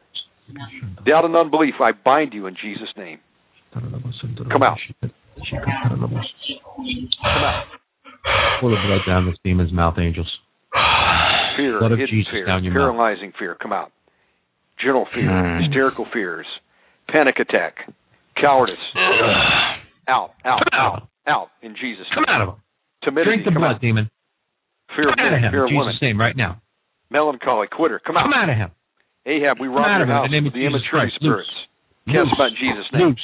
Doubt 1.07 1.25
and 1.25 1.37
unbelief, 1.37 1.75
I 1.81 1.93
bind 1.93 2.33
you 2.33 2.47
in 2.47 2.57
Jesus' 2.61 2.89
name. 2.97 3.19
Come 3.75 4.63
out. 4.63 4.79
Come 5.41 7.43
out. 7.43 7.65
Pull 8.61 8.71
the 8.71 8.77
blood 8.87 9.01
down 9.07 9.27
this 9.27 9.37
demon's 9.45 9.73
mouth, 9.73 9.95
angels. 9.99 10.31
Fear, 11.57 11.79
Blood 11.81 11.93
of 11.93 11.99
Jesus 11.99 12.29
fear, 12.31 12.47
down 12.47 12.65
your 12.65 12.73
mouth. 12.73 12.95
paralyzing 12.97 13.33
fear, 13.39 13.55
come 13.61 13.73
out. 13.73 13.93
General 14.79 15.07
fear, 15.15 15.29
Mm. 15.29 15.63
hysterical 15.65 16.07
fears, 16.07 16.47
panic 17.09 17.39
attack, 17.39 17.89
cowardice, 18.37 18.79
out, 20.09 20.09
out, 20.09 20.31
out. 20.45 20.63
out, 20.73 21.09
out 21.27 21.51
in 21.61 21.77
Jesus' 21.77 22.07
name. 22.11 22.15
Come 22.15 22.25
out 22.29 22.41
of 22.43 22.49
him. 22.49 22.55
Timidity, 23.05 23.29
Drink 23.31 23.45
the 23.45 23.51
come 23.53 23.63
blood, 23.63 23.77
out. 23.77 23.81
demon. 23.81 24.11
Fear 24.97 25.09
of 25.11 25.17
Come 25.17 25.27
out 25.27 25.35
of 25.35 25.41
him 25.41 25.51
fear 25.53 25.65
of 25.65 25.71
women, 25.73 25.93
Jesus' 25.93 26.03
name 26.03 26.19
right 26.21 26.37
now. 26.37 26.61
melancholy, 27.11 27.67
quitter, 27.71 28.01
come 28.05 28.17
out. 28.17 28.25
Come 28.25 28.35
out 28.35 28.49
of 28.51 28.57
him. 28.57 28.71
Ahab, 29.27 29.59
we 29.61 29.69
rob 29.69 29.87
your 29.87 30.03
of 30.03 30.09
house 30.09 30.27
the 30.29 30.33
name 30.35 30.45
with 30.45 30.55
of 30.55 30.59
the 30.59 30.81
Christ. 30.91 31.15
spirits. 31.17 31.49
Cast 32.07 32.29
them 32.31 32.41
out 32.41 32.51
in 32.51 32.59
Jesus' 32.59 32.89
name. 32.93 33.17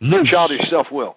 Loose. 0.00 0.30
Childish 0.30 0.60
self-will, 0.70 1.16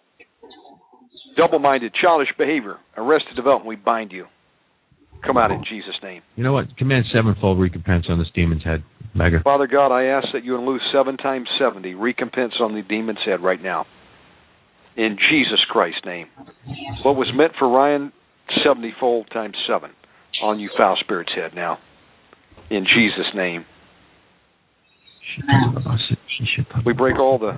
double-minded, 1.37 1.93
childish 2.01 2.29
behavior, 2.37 2.77
arrested 2.97 3.35
development, 3.35 3.67
we 3.67 3.75
bind 3.75 4.11
you. 4.11 4.25
Come 5.25 5.37
out 5.37 5.49
in 5.51 5.63
Jesus' 5.67 5.95
name. 6.03 6.21
You 6.35 6.43
know 6.43 6.53
what? 6.53 6.75
Command 6.77 7.05
sevenfold 7.13 7.59
recompense 7.59 8.05
on 8.09 8.19
this 8.19 8.27
demon's 8.35 8.63
head. 8.63 8.83
Mega. 9.15 9.39
Father 9.43 9.65
God, 9.65 9.95
I 9.95 10.05
ask 10.05 10.27
that 10.33 10.43
you 10.43 10.57
unloose 10.57 10.81
seven 10.93 11.15
times 11.17 11.47
seventy 11.57 11.95
recompense 11.95 12.53
on 12.59 12.75
the 12.75 12.81
demon's 12.83 13.19
head 13.25 13.41
right 13.41 13.61
now. 13.63 13.85
In 14.97 15.17
Jesus 15.29 15.59
Christ's 15.69 16.01
name. 16.05 16.27
What 17.03 17.15
was 17.15 17.27
meant 17.35 17.53
for 17.59 17.67
Ryan, 17.67 18.11
seventy-fold 18.63 19.29
times 19.31 19.55
seven 19.67 19.91
on 20.43 20.59
you 20.59 20.69
foul 20.77 20.97
spirit's 21.01 21.31
head 21.35 21.51
now. 21.55 21.77
In 22.69 22.85
Jesus' 22.85 23.27
name. 23.35 23.65
We 26.85 26.93
break 26.93 27.17
all 27.19 27.37
the 27.39 27.57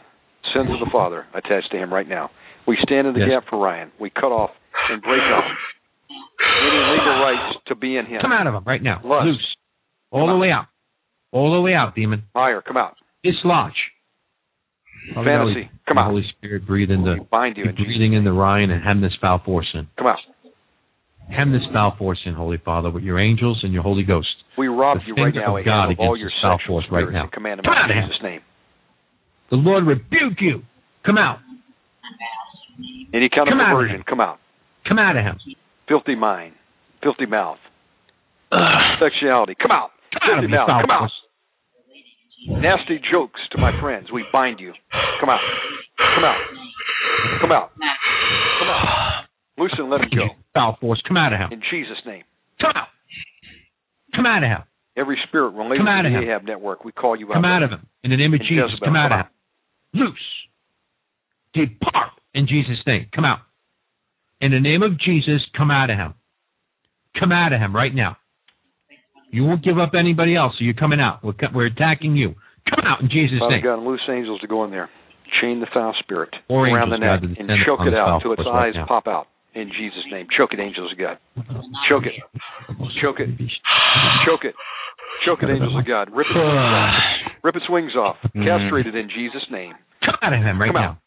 sins 0.54 0.70
of 0.72 0.80
the 0.80 0.90
Father 0.92 1.26
attached 1.34 1.72
to 1.72 1.78
him 1.78 1.94
right 1.94 2.08
now. 2.08 2.32
We 2.68 2.78
stand 2.84 3.08
in 3.08 3.14
the 3.14 3.20
Yes. 3.22 3.30
gap 3.42 3.50
for 3.50 3.58
Ryan. 3.60 3.92
We 4.00 4.10
cut 4.10 4.32
off 4.32 4.52
and 4.90 5.02
break 5.02 5.22
off 5.22 5.44
any 6.10 6.92
legal 6.92 7.20
rights 7.22 7.58
to 7.68 7.76
be 7.76 7.98
in 7.98 8.06
him. 8.06 8.22
Come 8.22 8.32
out 8.34 8.48
of 8.48 8.54
him 8.54 8.64
right 8.66 8.82
now. 8.82 9.02
Lust. 9.04 9.26
Loose. 9.28 9.56
All 10.12 10.22
Come 10.22 10.30
the 10.30 10.36
out. 10.36 10.40
way 10.40 10.52
out. 10.52 10.66
All 11.32 11.54
the 11.54 11.62
way 11.62 11.74
out, 11.74 11.96
demon. 11.96 12.24
Liar, 12.36 12.62
come 12.62 12.78
out. 12.78 12.96
Dislodge. 13.24 13.92
We- 15.16 15.24
Fantasy, 15.24 15.72
come 15.88 15.96
the 15.96 16.02
out. 16.02 16.10
Holy 16.12 16.24
Spirit, 16.38 16.66
breathe 16.68 16.92
in 16.92 17.04
the 17.04 17.26
bind 17.32 17.58
you 17.58 17.64
in 17.64 17.76
Jesus' 17.76 17.86
breathing 17.86 18.14
into 18.14 18.32
Ryan 18.34 18.72
and 18.72 18.84
hem 18.84 19.02
this 19.02 19.16
foul 19.22 19.40
force 19.44 19.68
in. 19.74 19.88
Come 19.98 20.08
out. 20.08 20.20
Hem 21.30 21.52
this 21.52 21.64
foul 21.74 21.96
force 21.98 22.20
in, 22.26 22.34
Holy 22.34 22.58
Father, 22.58 22.90
with 22.90 23.04
your 23.04 23.20
angels 23.20 23.60
and 23.64 23.74
your 23.74 23.84
Holy 23.84 24.04
Ghost. 24.04 24.28
We 24.58 24.68
rob 24.68 24.98
The 25.00 25.04
you 25.08 25.16
right 25.16 25.34
now, 25.36 25.58
of 25.58 25.66
God 25.66 25.96
all 26.00 26.18
your 26.18 26.32
foul 26.42 26.60
force 26.68 26.86
right 26.92 27.12
now. 27.12 27.30
command 27.34 27.62
Come 27.64 27.74
out 27.74 27.84
out 27.86 27.92
of 27.92 27.98
in. 27.98 28.04
Jesus' 28.04 28.24
name. 28.24 28.42
The 29.50 29.58
Lord 29.58 29.86
rebuke 29.86 30.40
you. 30.40 30.62
Come 31.06 31.18
out. 31.18 31.40
Any 33.14 33.30
kind 33.30 33.48
Come 33.50 33.60
of 33.60 33.68
perversion, 33.68 34.04
come 34.08 34.20
out. 34.20 34.40
Come 34.88 35.00
out 35.00 35.16
of 35.18 35.24
him. 35.24 35.40
Filthy 35.88 36.16
mind, 36.16 36.54
filthy 37.02 37.26
mouth, 37.26 37.58
sexuality, 39.00 39.56
come 39.62 39.72
out. 39.72 39.92
Come 40.14 40.22
out 40.24 40.38
of 40.38 40.42
Filthy 40.42 40.46
him, 40.46 40.52
mouth, 40.52 40.68
foul 40.68 40.82
come 40.82 40.92
out. 40.92 41.10
Nasty 42.46 43.00
jokes 43.12 43.40
to 43.52 43.58
my 43.58 43.72
friends, 43.82 44.12
we 44.12 44.24
bind 44.32 44.60
you. 44.60 44.74
Come 45.20 45.30
out. 45.30 45.40
Come 45.98 46.24
out. 46.24 46.40
Come 47.42 47.52
out. 47.52 47.72
Come 48.60 48.70
out. 48.70 49.26
Loosen 49.58 49.80
and 49.82 49.90
let 49.90 50.02
him 50.02 50.10
go. 50.16 50.28
Foul 50.54 50.78
force. 50.80 51.02
Come 51.08 51.18
out 51.18 51.34
of 51.34 51.40
him. 51.40 51.50
In 51.52 51.62
Jesus' 51.72 51.98
name. 52.06 52.24
Come 52.62 52.72
out. 52.76 52.88
Come 54.16 54.26
out 54.26 54.44
of 54.44 54.50
him. 54.50 54.64
Every 54.96 55.18
spirit 55.28 55.50
related 55.50 55.80
Come 55.80 55.88
out 55.88 56.02
to 56.04 56.10
the. 56.10 56.32
Ahab 56.32 56.44
network, 56.44 56.86
we 56.86 56.92
call 56.92 57.16
you 57.16 57.28
out. 57.28 57.36
Come 57.36 57.46
out 57.46 57.64
of 57.64 57.72
him. 57.72 57.88
In 58.04 58.12
the 58.12 58.18
name 58.18 58.34
of 58.34 58.40
Jesus, 58.40 58.72
Jezebel, 58.72 58.88
come 58.88 58.96
out 58.96 59.10
come 59.10 59.20
of 59.20 59.26
him. 59.26 59.32
Loose. 59.94 60.28
Depart 61.54 62.12
in 62.34 62.48
Jesus' 62.48 62.82
name. 62.86 63.08
Come 63.14 63.26
out. 63.26 63.40
In 64.42 64.52
the 64.52 64.60
name 64.60 64.84
of 64.84 65.00
Jesus, 65.00 65.42
come 65.56 65.72
out 65.72 65.90
of 65.90 65.98
him. 65.98 66.14
Come 67.20 67.32
out 67.32 67.54
of 67.54 67.60
him 67.60 67.76
right 67.76 67.94
now. 67.94 68.18
You 69.30 69.44
won't 69.44 69.64
give 69.64 69.78
up 69.78 69.92
anybody 69.98 70.36
else, 70.36 70.54
so 70.58 70.64
you're 70.64 70.74
coming 70.74 71.00
out. 71.00 71.24
We're, 71.24 71.34
we're 71.54 71.66
attacking 71.68 72.16
you. 72.16 72.36
Come 72.70 72.86
out 72.86 73.02
in 73.02 73.10
Jesus' 73.10 73.40
Father 73.40 73.56
name. 73.56 73.64
God, 73.64 73.80
loose 73.84 74.02
angels 74.10 74.42
to 74.42 74.48
go 74.48 74.64
in 74.64 74.72
there. 74.72 74.90
Chain 75.42 75.60
the 75.60 75.68
foul 75.74 75.94
spirit 76.00 76.30
Or 76.48 76.68
around 76.68 76.90
the 76.90 76.98
neck 76.98 77.20
and 77.22 77.50
choke 77.66 77.82
it 77.84 77.94
out 77.94 78.22
till 78.24 78.32
its 78.34 78.44
right 78.46 78.70
eyes 78.70 78.74
now. 78.76 78.86
pop 78.88 79.08
out. 79.08 79.28
In 79.54 79.70
Jesus' 79.70 80.06
name. 80.12 80.28
Choke 80.38 80.54
it, 80.54 80.60
angels 80.60 80.92
of 80.92 80.98
God. 80.98 81.18
Choke 81.90 82.06
it. 82.06 82.14
Choke 83.02 83.20
it. 83.20 83.30
Choke 84.26 84.46
it. 84.46 84.56
Choke 85.26 85.40
it, 85.42 85.50
angels 85.50 85.76
of 85.78 85.86
God. 85.86 86.10
Rip 86.14 86.28
its 86.30 86.36
wings 86.38 86.46
off. 86.56 86.94
Rip 87.44 87.56
its 87.56 87.70
wings 87.70 87.96
off. 87.96 88.16
Mm. 88.36 88.46
Castrate 88.46 88.88
it 88.88 88.96
in 88.96 89.10
Jesus' 89.10 89.46
name. 89.52 89.74
Come 90.06 90.16
out 90.22 90.34
of 90.34 90.40
him 90.40 90.62
right 90.62 90.68
Come 90.68 90.76
now. 90.82 90.90
out. 90.92 90.98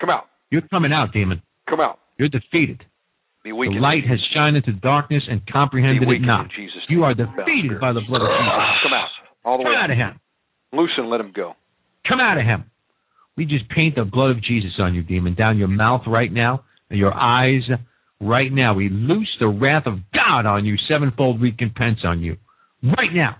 Come 0.00 0.10
out. 0.10 0.24
You're 0.50 0.66
coming 0.68 0.92
out, 0.92 1.12
demon. 1.12 1.40
Come 1.68 1.80
out. 1.80 1.98
You're 2.18 2.28
defeated. 2.28 2.84
Be 3.44 3.52
The 3.52 3.76
light 3.78 4.08
has 4.08 4.18
shined 4.32 4.56
into 4.56 4.72
darkness 4.72 5.22
and 5.28 5.44
comprehended 5.46 6.08
it 6.08 6.20
not. 6.22 6.48
Jesus' 6.56 6.80
You 6.88 7.04
are 7.04 7.12
defeated 7.12 7.78
by 7.78 7.92
the 7.92 8.00
blood 8.08 8.22
of 8.22 8.28
Jesus. 8.32 8.80
Come 8.82 8.96
out. 8.96 9.08
All 9.44 9.58
the 9.58 9.64
Come 9.64 9.72
way 9.72 9.78
out 9.78 9.90
of 9.90 9.98
him. 9.98 10.20
Loosen, 10.72 11.10
let 11.10 11.20
him 11.20 11.30
go. 11.36 11.52
Come 12.08 12.20
out 12.20 12.38
of 12.38 12.44
him. 12.44 12.64
We 13.36 13.44
just 13.44 13.68
paint 13.68 13.96
the 13.96 14.04
blood 14.04 14.30
of 14.30 14.42
Jesus 14.42 14.72
on 14.78 14.94
you, 14.94 15.02
demon, 15.02 15.34
down 15.34 15.58
your 15.58 15.68
mouth 15.68 16.02
right 16.06 16.32
now, 16.32 16.64
and 16.88 16.98
your 16.98 17.12
eyes 17.12 17.62
right 18.20 18.50
now. 18.50 18.74
We 18.74 18.88
loose 18.88 19.30
the 19.38 19.48
wrath 19.48 19.84
of 19.86 19.98
God 20.14 20.46
on 20.46 20.64
you, 20.64 20.76
sevenfold 20.88 21.42
recompense 21.42 21.98
on 22.04 22.22
you. 22.22 22.36
Right 22.82 23.12
now. 23.12 23.36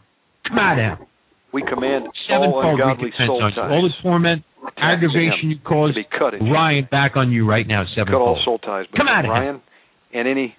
Come 0.47 0.59
out 0.59 0.79
of 0.79 0.99
him. 0.99 1.07
We 1.53 1.63
command 1.63 2.07
Sevenfold 2.29 2.81
ungodly 2.81 3.09
recompense 3.09 3.29
soul 3.29 3.43
on 3.43 3.53
you. 3.55 3.63
All 3.63 3.83
the 3.83 3.95
torment, 4.03 4.43
aggravation 4.77 5.51
you 5.51 5.59
caused 5.65 5.97
to 5.97 6.03
cut 6.19 6.35
in 6.35 6.51
Ryan 6.51 6.89
back 6.91 7.17
on 7.17 7.31
you 7.31 7.49
right 7.49 7.67
now, 7.67 7.85
Cut 7.85 8.13
all 8.13 8.37
sevenfold. 8.37 8.39
soul 8.45 8.59
ties 8.59 8.87
Come 8.97 9.09
out 9.09 9.25
of 9.25 9.33
him. 9.33 9.63
And 10.15 10.29
any 10.29 10.55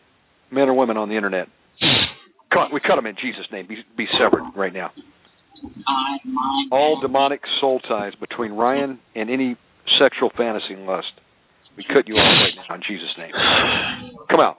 men 0.52 0.68
or 0.70 0.74
women 0.74 0.98
on 0.98 1.10
the 1.10 1.16
internet. 1.16 1.48
Cut, 2.52 2.72
we 2.74 2.80
cut 2.80 2.96
them 2.96 3.06
in 3.06 3.16
Jesus' 3.16 3.48
name. 3.52 3.68
Be, 3.68 3.78
be 3.98 4.06
severed 4.20 4.44
right 4.56 4.74
now. 4.74 4.92
All 6.72 7.00
demonic 7.02 7.42
soul 7.60 7.80
ties 7.80 8.14
between 8.20 8.52
Ryan 8.52 9.00
and 9.16 9.30
any 9.30 9.58
sexual 10.00 10.30
fantasy 10.36 10.74
and 10.74 10.86
lust. 10.86 11.08
We 11.78 11.84
cut 11.84 12.08
you 12.08 12.16
off 12.16 12.44
right 12.44 12.56
now 12.70 12.76
in 12.76 12.82
Jesus' 12.88 13.16
name. 13.18 13.32
Come 14.30 14.40
out. 14.40 14.58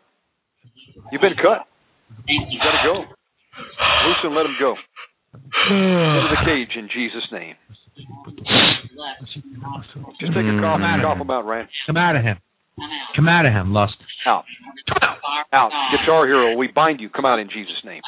You've 1.12 1.22
been 1.22 1.36
cut. 1.36 1.66
You 2.26 2.58
gotta 2.58 2.82
go. 2.84 3.04
Loosen, 4.06 4.36
let 4.36 4.46
him 4.46 4.56
go. 4.60 4.74
Into 5.34 6.28
the 6.32 6.44
cage 6.44 6.76
in 6.76 6.88
Jesus' 6.92 7.28
name. 7.32 7.54
Just 10.20 10.32
take 10.32 10.44
a 10.44 10.60
cough 10.60 10.80
and 10.80 11.02
cough 11.02 11.18
him 11.18 11.30
out, 11.30 11.44
Ryan. 11.44 11.68
Come 11.86 11.96
out 11.96 12.16
of 12.16 12.22
him. 12.22 12.36
Come 13.14 13.28
out 13.28 13.46
of 13.46 13.52
him, 13.52 13.72
lust. 13.72 13.96
Out. 14.26 14.44
Come 14.88 14.98
out. 15.02 15.18
Out. 15.52 15.70
Guitar 15.92 16.26
hero, 16.26 16.56
we 16.56 16.68
bind 16.68 17.00
you. 17.00 17.08
Come 17.08 17.24
out 17.24 17.38
in 17.38 17.48
Jesus' 17.48 17.80
name. 17.84 18.02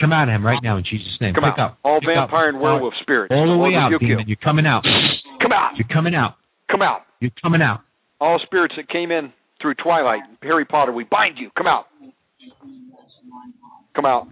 Come 0.00 0.12
out 0.12 0.28
of 0.28 0.34
him 0.34 0.44
right 0.44 0.60
now 0.62 0.76
in 0.76 0.84
Jesus' 0.84 1.16
name. 1.20 1.34
Come 1.34 1.44
Pick 1.44 1.58
out. 1.58 1.72
up. 1.72 1.78
All 1.84 2.00
Pick 2.00 2.08
up. 2.10 2.28
vampire 2.28 2.48
and 2.48 2.60
werewolf 2.60 2.94
spirits. 3.02 3.32
All 3.32 3.46
the 3.46 3.58
way 3.58 3.74
out, 3.74 3.90
you. 3.90 3.98
demon. 3.98 4.26
You're 4.26 4.36
coming 4.42 4.66
out. 4.66 4.82
Come 5.40 5.52
out. 5.52 5.72
You're 5.76 5.88
coming 5.88 6.14
out. 6.14 6.34
Come 6.70 6.82
out. 6.82 7.02
You're 7.20 7.30
coming 7.42 7.62
out. 7.62 7.80
All 8.20 8.40
spirits 8.44 8.74
that 8.76 8.88
came 8.88 9.10
in 9.10 9.32
through 9.60 9.74
Twilight, 9.74 10.22
Harry 10.42 10.64
Potter, 10.64 10.92
we 10.92 11.04
bind 11.04 11.38
you. 11.38 11.50
Come 11.56 11.66
out. 11.66 11.86
Come 13.94 14.06
out. 14.06 14.28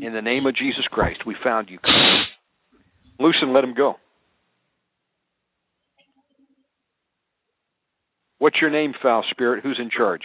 In 0.00 0.12
the 0.12 0.22
name 0.22 0.46
of 0.46 0.56
Jesus 0.56 0.84
Christ, 0.90 1.20
we 1.26 1.34
found 1.42 1.68
you. 1.70 1.78
Loosen, 3.18 3.52
let 3.52 3.64
him 3.64 3.74
go. 3.74 3.96
What's 8.40 8.56
your 8.58 8.70
name, 8.70 8.94
foul 9.02 9.22
spirit? 9.30 9.62
Who's 9.62 9.78
in 9.80 9.90
charge? 9.94 10.22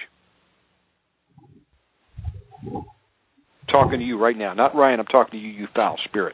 Talking 3.69 3.99
to 3.99 4.05
you 4.05 4.17
right 4.17 4.37
now. 4.37 4.53
Not 4.53 4.73
Ryan, 4.73 5.01
I'm 5.01 5.05
talking 5.05 5.37
to 5.37 5.45
you, 5.45 5.49
you 5.51 5.67
foul 5.75 5.97
spirit. 6.05 6.33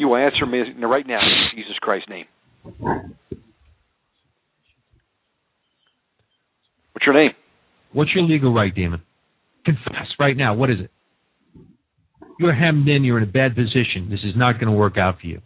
You 0.00 0.08
will 0.08 0.16
answer 0.16 0.44
me 0.46 0.58
right 0.82 1.06
now 1.06 1.20
in 1.20 1.58
Jesus 1.58 1.76
Christ's 1.80 2.08
name. 2.08 2.24
What's 6.92 7.06
your 7.06 7.14
name? 7.14 7.30
What's 7.92 8.10
your 8.12 8.24
legal 8.24 8.52
right, 8.52 8.74
demon? 8.74 9.02
Confess 9.64 10.08
right 10.18 10.36
now. 10.36 10.54
What 10.54 10.70
is 10.70 10.78
it? 10.80 10.90
You're 12.40 12.54
hemmed 12.54 12.88
in. 12.88 13.04
You're 13.04 13.18
in 13.18 13.28
a 13.28 13.30
bad 13.30 13.54
position. 13.54 14.08
This 14.10 14.20
is 14.24 14.34
not 14.34 14.54
going 14.54 14.66
to 14.66 14.76
work 14.76 14.98
out 14.98 15.20
for 15.20 15.26
you. 15.28 15.40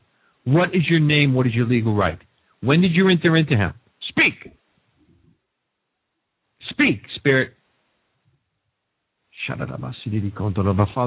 What 0.45 0.69
is 0.69 0.89
your 0.89 1.01
name? 1.01 1.35
What 1.35 1.47
is 1.47 1.55
your 1.55 1.67
legal 1.67 1.95
right? 1.95 2.19
When 2.63 2.81
did 2.81 2.93
you 2.95 3.11
enter 3.11 3.37
into 3.37 3.57
him? 3.57 3.75
Speak. 4.09 4.55
Speak, 6.75 7.01
Spirit. 7.17 7.53
Father 9.47 9.67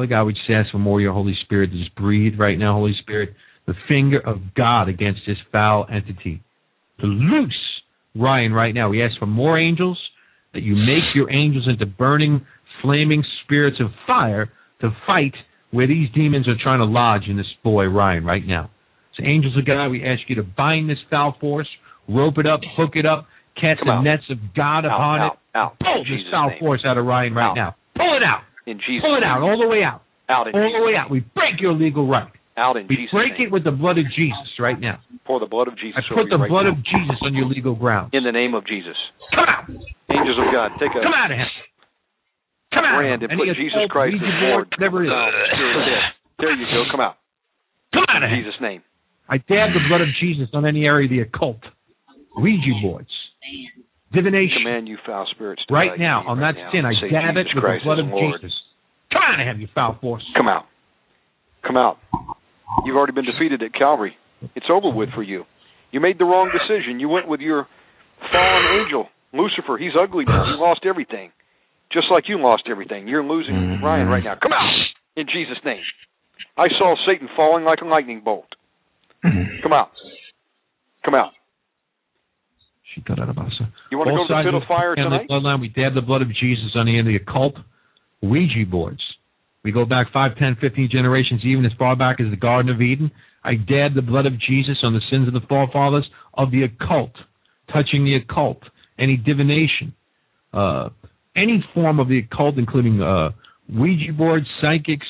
God, 0.08 0.24
we 0.26 0.34
just 0.34 0.50
ask 0.50 0.72
for 0.72 0.78
more 0.78 1.00
of 1.00 1.04
your 1.04 1.14
Holy 1.14 1.36
Spirit 1.44 1.72
to 1.72 1.78
just 1.78 1.96
breathe 1.96 2.34
right 2.40 2.58
now, 2.58 2.74
Holy 2.74 2.96
Spirit, 3.02 3.34
the 3.66 3.74
finger 3.88 4.20
of 4.20 4.38
God 4.56 4.90
against 4.90 5.22
this 5.28 5.38
foul 5.52 5.86
entity. 5.92 6.42
To 7.02 7.06
loose 7.06 7.54
Ryan 8.16 8.54
right 8.54 8.74
now. 8.74 8.90
We 8.90 9.04
ask 9.04 9.18
for 9.20 9.26
more 9.26 9.60
angels, 9.60 10.00
that 10.54 10.64
you 10.64 10.76
make 10.76 11.04
your 11.14 11.32
angels 11.32 11.68
into 11.68 11.86
burning, 11.86 12.46
flaming 12.82 13.24
spirits 13.44 13.78
of 13.80 13.88
fire 14.06 14.52
to 14.82 14.90
fight 15.06 15.34
where 15.72 15.88
these 15.88 16.10
demons 16.16 16.48
are 16.48 16.56
trying 16.62 16.80
to 16.80 16.86
lodge 16.86 17.24
in 17.28 17.38
this 17.38 17.52
boy, 17.64 17.86
Ryan, 17.86 18.24
right 18.24 18.46
now. 18.46 18.72
So, 19.18 19.24
angels 19.26 19.58
of 19.58 19.66
God, 19.66 19.90
we 19.90 20.06
ask 20.06 20.22
you 20.28 20.36
to 20.36 20.44
bind 20.44 20.90
this 20.90 20.98
foul 21.10 21.36
force, 21.40 21.68
rope 22.08 22.38
it 22.38 22.48
up, 22.48 22.62
hook 22.78 22.92
it 22.96 23.06
up, 23.06 23.28
cast 23.60 23.80
Come 23.82 23.88
the 23.90 23.94
out. 24.00 24.04
nets 24.06 24.24
of 24.30 24.38
God 24.56 24.86
Out, 24.86 24.94
upon 24.94 25.20
out, 25.20 25.34
it. 25.34 25.58
out. 25.58 25.72
Pull 25.82 26.04
this 26.06 26.22
Jesus' 26.22 26.32
name. 26.32 26.60
force 26.60 26.82
out 26.86 26.98
of 26.98 27.06
Ryan 27.06 27.34
right 27.34 27.54
now. 27.56 27.76
Pull 27.96 28.16
it 28.16 28.24
out. 28.24 28.42
In 28.66 28.78
Jesus' 28.80 29.02
Pull 29.04 29.18
it 29.18 29.24
out, 29.24 29.42
all 29.42 29.58
the 29.60 29.68
way 29.68 29.84
out. 29.84 30.02
Out 30.30 30.48
in 30.48 30.56
All 30.56 30.62
Jesus' 30.68 30.78
the 30.80 30.86
way 30.86 30.96
out. 30.96 31.08
We 31.10 31.20
break 31.36 31.60
your 31.60 31.74
legal 31.74 32.06
right. 32.08 32.28
Out 32.58 32.76
in 32.76 32.88
We 32.90 32.96
Jesus' 32.98 33.12
break 33.14 33.34
name. 33.38 33.48
it 33.48 33.52
with 33.52 33.64
the 33.64 33.72
blood 33.72 33.98
of 33.98 34.06
Jesus 34.16 34.50
right 34.60 34.80
now. 34.80 35.00
Pour 35.26 35.40
the 35.40 35.46
blood 35.46 35.68
of 35.68 35.78
Jesus 35.78 35.98
I 35.98 36.02
put 36.10 36.28
the 36.30 36.38
right 36.38 36.50
blood 36.50 36.66
now. 36.66 36.74
of 36.76 36.84
Jesus 36.84 37.16
on 37.22 37.34
your 37.34 37.46
legal 37.48 37.76
ground. 37.76 38.14
In 38.14 38.24
the 38.24 38.32
name 38.34 38.54
of 38.56 38.66
Jesus. 38.66 38.98
Come 39.34 39.46
out. 39.48 39.70
Angels 40.10 40.38
of 40.42 40.48
God, 40.52 40.72
take 40.80 40.90
a 40.92 41.02
Come 41.04 41.14
out 41.14 41.32
of 41.32 41.38
him. 41.38 41.48
Come 42.74 42.84
out. 42.84 42.98
brand 43.00 43.24
of 43.24 43.32
and 43.32 43.40
put 43.40 43.48
Jesus 43.56 43.78
Christ 43.90 44.16
as 44.20 44.36
Lord. 44.44 44.68
Is. 44.68 44.80
Uh, 44.82 44.84
of 44.84 45.86
death. 45.88 46.12
There 46.40 46.52
you 46.54 46.66
go. 46.66 46.84
Come 46.92 47.00
out. 47.00 47.16
Come 47.94 48.06
out 48.10 48.24
of 48.24 48.30
In 48.30 48.36
him. 48.40 48.44
Jesus' 48.44 48.60
name. 48.62 48.82
I 49.30 49.38
dab 49.38 49.72
the 49.74 49.84
blood 49.88 50.02
of 50.02 50.10
Jesus 50.20 50.50
on 50.54 50.66
any 50.66 50.86
area 50.86 51.06
of 51.06 51.12
the 51.12 51.20
occult. 51.22 51.60
Ouija 52.36 52.74
boards. 52.82 53.10
Divination. 54.14 54.64
Command 54.64 54.88
you 54.88 54.98
foul 55.06 55.28
spirits 55.32 55.64
to 55.68 55.74
Right 55.74 56.00
now, 56.00 56.24
on 56.28 56.40
right 56.40 56.56
that 56.56 56.60
now. 56.60 56.72
sin, 56.72 56.86
I 56.86 56.94
Say 56.96 57.12
dab 57.12 57.36
Jesus 57.36 57.52
it 57.52 57.56
with 57.56 57.64
Christ 57.64 57.84
the 57.84 57.88
blood 57.88 58.00
of 58.00 58.08
Lord. 58.08 58.42
Jesus. 58.42 58.56
Come 59.12 59.22
out 59.24 59.40
of 59.40 59.48
him, 59.48 59.62
you 59.62 59.68
foul 59.76 59.98
force. 60.00 60.24
Come 60.36 60.48
out. 60.48 60.66
Come 61.66 61.78
out. 61.78 61.98
You've 62.86 62.96
already 62.96 63.14
been 63.14 63.26
defeated 63.26 63.64
at 63.64 63.74
Calvary. 63.74 64.16
It's 64.56 64.68
over 64.72 64.94
with 64.94 65.10
for 65.16 65.24
you. 65.24 65.44
You 65.92 66.00
made 66.00 66.20
the 66.20 66.26
wrong 66.26 66.52
decision. 66.52 67.00
You 67.00 67.10
went 67.10 67.28
with 67.28 67.40
your 67.40 67.68
fallen 68.32 68.84
angel, 68.84 69.08
Lucifer. 69.34 69.78
He's 69.78 69.96
ugly 69.96 70.26
now. 70.26 70.44
He 70.46 70.56
lost 70.60 70.82
everything. 70.86 71.32
Just 71.92 72.08
like 72.12 72.26
you 72.28 72.40
lost 72.40 72.64
everything. 72.70 73.08
You're 73.08 73.24
losing 73.24 73.56
mm-hmm. 73.56 73.84
Ryan 73.84 74.08
right 74.08 74.24
now. 74.24 74.36
Come 74.42 74.52
out 74.52 74.72
in 75.16 75.26
Jesus' 75.28 75.60
name. 75.64 75.82
I 76.58 76.68
saw 76.78 76.96
Satan 77.08 77.30
falling 77.36 77.64
like 77.64 77.80
a 77.82 77.86
lightning 77.86 78.22
bolt. 78.24 78.48
Mm-hmm. 79.24 79.64
Come 79.64 79.74
out. 79.74 79.92
Come 81.06 81.16
out. 81.16 81.32
You 83.92 83.98
want 83.98 84.10
to 84.10 84.16
Both 84.16 84.30
go 84.30 84.38
to 84.38 84.44
the 84.44 84.52
pit 84.52 84.62
of 84.62 84.68
fire 84.68 84.96
tonight? 84.96 85.28
bloodline, 85.30 85.62
we 85.62 85.70
dab 85.70 85.94
the 85.94 86.02
blood 86.02 86.22
of 86.22 86.30
Jesus 86.30 86.72
on 86.76 86.86
the 86.86 86.98
end 86.98 87.08
of 87.08 87.14
the 87.14 87.18
occult 87.18 87.56
Ouija 88.22 88.66
boards. 88.70 89.02
We 89.64 89.72
go 89.72 89.86
back 89.86 90.08
5, 90.14 90.38
10, 90.38 90.58
15 90.62 90.90
generations, 90.92 91.42
even 91.44 91.66
as 91.66 91.72
far 91.78 91.96
back 91.96 92.20
as 92.20 92.30
the 92.30 92.38
Garden 92.38 92.74
of 92.74 92.82
Eden. 92.82 93.12
I 93.44 93.56
dab 93.56 93.96
the 93.96 94.02
blood 94.02 94.26
of 94.26 94.34
Jesus 94.40 94.78
on 94.84 94.94
the 94.94 95.02
sins 95.12 95.28
of 95.28 95.34
the 95.34 95.46
forefathers 95.48 96.08
of 96.34 96.52
the 96.52 96.64
occult, 96.64 97.12
touching 97.72 98.06
the 98.06 98.16
occult, 98.16 98.60
any 98.98 99.18
divination, 99.18 99.94
uh, 100.54 100.90
any 101.36 101.64
form 101.74 102.00
of 102.00 102.08
the 102.08 102.20
occult, 102.20 102.58
including 102.58 103.02
uh, 103.02 103.32
Ouija 103.70 104.14
boards, 104.14 104.48
psychics. 104.62 105.08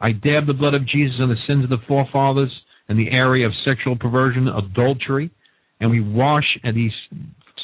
I 0.00 0.12
dab 0.12 0.46
the 0.46 0.54
blood 0.54 0.74
of 0.74 0.86
Jesus 0.86 1.16
on 1.20 1.28
the 1.28 1.36
sins 1.46 1.64
of 1.64 1.70
the 1.70 1.84
forefathers 1.86 2.52
in 2.88 2.96
the 2.96 3.10
area 3.10 3.46
of 3.46 3.52
sexual 3.64 3.96
perversion, 3.96 4.48
adultery, 4.48 5.30
and 5.80 5.90
we 5.90 6.00
wash 6.00 6.44
uh, 6.64 6.72
these 6.74 6.92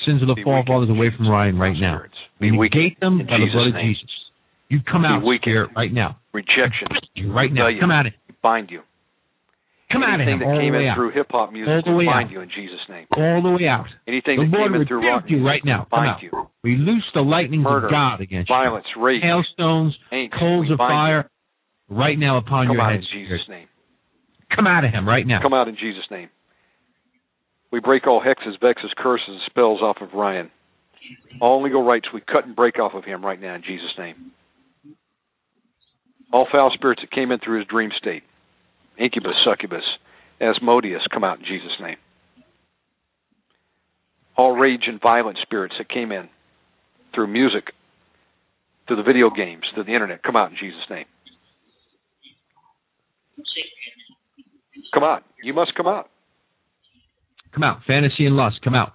sins 0.05 0.23
of 0.23 0.29
the 0.29 0.37
forefathers 0.45 0.89
away 0.91 1.11
from 1.17 1.29
Ryan 1.29 1.59
right 1.59 1.77
now. 1.79 2.03
We 2.41 2.51
negate 2.51 2.99
them 3.01 3.19
by 3.19 3.39
the 3.39 3.47
blood 3.53 3.69
of 3.69 3.75
name. 3.75 3.95
Jesus. 3.95 4.11
You 4.69 4.81
come 4.91 5.05
out. 5.05 5.23
Spirit, 5.23 5.71
right 5.77 5.93
now. 5.93 6.19
Rejection. 6.33 6.89
Right 7.31 7.53
now. 7.53 7.67
Rebellion. 7.67 7.81
Come 7.81 7.91
at 7.91 8.07
it. 8.07 8.15
Bind 8.43 8.71
you. 8.71 8.81
Come 9.93 10.03
out 10.03 10.19
of 10.21 10.27
Anything 10.27 10.35
him. 10.35 10.39
that 10.41 10.47
All 10.47 10.59
came 10.61 10.75
in 10.75 10.87
out. 10.89 10.97
through 10.97 11.13
hip 11.13 11.27
hop 11.31 11.53
music, 11.53 11.71
All 11.71 11.83
the 11.87 11.91
we 11.93 11.97
way 12.03 12.07
bind 12.07 12.27
out. 12.27 12.33
you 12.33 12.41
in 12.41 12.51
Jesus' 12.51 12.83
name. 12.89 13.07
All 13.17 13.41
the 13.43 13.51
way 13.51 13.69
out. 13.71 13.87
Anything 14.09 14.41
The 14.43 14.51
that 14.51 14.59
Lord 14.59 14.73
came 14.73 14.81
in 14.83 14.89
through 14.89 15.07
rock 15.09 15.25
you 15.29 15.47
right 15.47 15.63
now. 15.65 15.87
Come 15.87 16.03
bind 16.03 16.11
out. 16.19 16.23
you. 16.23 16.31
We 16.65 16.77
loose 16.77 17.07
the 17.15 17.21
lightnings 17.23 17.63
Murder, 17.63 17.87
of 17.87 17.93
God 17.93 18.21
against 18.21 18.49
Violence, 18.51 18.87
rape, 18.99 19.23
you. 19.23 19.29
Hailstones, 19.31 19.95
angst, 20.13 20.37
coals 20.39 20.71
of 20.73 20.79
fire, 20.79 21.31
right 21.89 22.19
now 22.19 22.39
upon. 22.39 22.67
Come 22.67 22.75
your 22.77 22.83
out 22.83 22.93
head. 22.93 23.01
in 23.01 23.07
Jesus' 23.15 23.47
name. 23.49 23.69
Come 24.55 24.67
out 24.67 24.85
of 24.85 24.91
him 24.91 25.07
right 25.09 25.25
now. 25.27 25.41
Come 25.41 25.55
out 25.55 25.69
in 25.69 25.77
Jesus' 25.77 26.05
name. 26.11 26.29
We 27.73 27.81
break 27.81 28.07
all 28.07 28.23
hexes, 28.23 28.61
vexes, 28.61 28.93
curses, 28.97 29.29
and 29.29 29.41
spells 29.47 29.81
off 29.83 29.99
of 30.01 30.15
Ryan. 30.15 30.51
All 31.41 31.63
legal 31.63 31.85
rights 31.85 32.09
we 32.13 32.21
cut 32.21 32.47
and 32.47 32.57
break 32.57 32.79
off 32.79 32.95
of 32.95 33.05
him 33.05 33.25
right 33.25 33.41
now 33.41 33.55
in 33.55 33.63
Jesus' 33.63 33.95
name. 33.99 34.33
All 36.33 36.47
foul 36.51 36.71
spirits 36.75 37.03
that 37.03 37.11
came 37.11 37.31
in 37.31 37.39
through 37.39 37.59
his 37.59 37.69
dream 37.69 37.91
state, 37.97 38.23
incubus, 38.99 39.35
succubus, 39.45 39.85
Asmodeus, 40.41 41.03
come 41.13 41.25
out 41.25 41.39
in 41.39 41.45
Jesus' 41.45 41.77
name. 41.81 41.97
All 44.37 44.53
rage 44.53 44.83
and 44.87 45.01
violent 45.01 45.39
spirits 45.43 45.75
that 45.79 45.89
came 45.89 46.13
in 46.13 46.29
through 47.15 47.29
music, 47.29 47.73
through 48.87 48.97
the 48.97 49.03
video 49.03 49.31
games, 49.31 49.63
through 49.75 49.85
the 49.85 49.95
internet, 49.95 50.23
come 50.23 50.37
out 50.37 50.51
in 50.51 50.57
Jesus' 50.57 50.85
name. 50.91 51.07
Come 54.93 55.05
out. 55.05 55.25
You 55.43 55.55
must 55.55 55.75
come 55.75 55.87
out. 55.87 56.11
Come 57.57 57.65
out. 57.65 57.81
Fantasy 57.87 58.27
and 58.29 58.37
lust. 58.37 58.61
Come 58.63 58.75
out. 58.75 58.93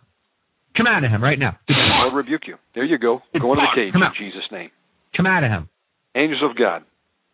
Come 0.78 0.86
out 0.86 1.04
of 1.04 1.10
him 1.10 1.22
right 1.24 1.40
now. 1.40 1.58
Lord 1.68 2.14
rebuke 2.14 2.44
you. 2.46 2.56
There 2.76 2.86
you 2.86 2.98
go. 3.00 3.20
Go 3.34 3.52
into 3.54 3.66
the 3.66 3.74
cage 3.76 3.92
Come 3.92 4.04
in 4.04 4.08
out. 4.10 4.14
Jesus' 4.18 4.46
name. 4.52 4.70
Come 5.18 5.26
out 5.26 5.44
of 5.44 5.50
him. 5.50 5.68
Angels 6.16 6.42
of 6.48 6.56
God, 6.56 6.84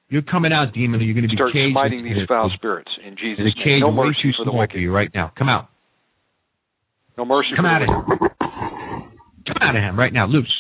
You're 0.10 0.22
coming 0.22 0.54
out, 0.54 0.74
demon. 0.74 1.02
or 1.02 1.04
You're 1.04 1.14
going 1.14 1.24
to 1.28 1.30
be 1.30 1.36
start 1.36 1.52
caged. 1.52 1.74
smiting 1.74 2.00
in- 2.08 2.14
these 2.16 2.28
foul 2.30 2.50
spirits 2.56 2.90
in 3.06 3.18
Jesus' 3.18 3.40
in 3.40 3.44
a 3.44 3.50
name. 3.52 3.64
cage 3.64 3.82
No 3.82 3.90
way 3.90 4.08
mercy 4.08 4.20
too 4.24 4.32
for 4.38 4.46
the 4.46 4.52
small 4.52 4.60
wicked. 4.60 4.74
for 4.76 4.80
you 4.80 4.94
right 4.94 5.12
now. 5.14 5.32
Come 5.38 5.50
out. 5.50 5.68
No 7.18 7.26
mercy 7.26 7.50
Come 7.56 7.66
out 7.66 7.82
of 7.82 7.90
him. 7.90 8.30
Come 8.40 9.58
out 9.62 9.76
of 9.76 9.82
him 9.84 10.00
right 10.00 10.14
now. 10.14 10.28
Loose. 10.28 10.54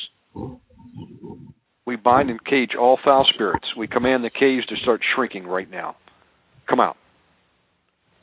We 1.85 1.95
bind 1.95 2.30
and 2.30 2.44
cage 2.44 2.72
all 2.77 2.99
foul 3.03 3.26
spirits. 3.34 3.65
We 3.77 3.88
command 3.88 4.23
the 4.26 4.30
cage 4.30 4.65
to 4.68 4.76
start 4.84 4.99
shrinking 5.15 5.48
right 5.48 5.69
now. 5.69 5.95
Come 6.68 6.80
out. 6.81 6.98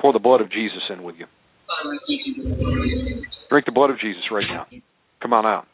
Pour 0.00 0.12
the 0.12 0.18
blood 0.18 0.40
of 0.42 0.50
Jesus 0.52 0.82
in 0.90 1.02
with 1.02 1.14
you. 1.18 1.26
Drink 3.50 3.66
the 3.66 3.72
blood 3.72 3.90
of 3.90 3.98
Jesus 4.00 4.22
right 4.30 4.46
now. 4.48 4.66
Come 5.22 5.32
on 5.32 5.46
out. 5.46 5.66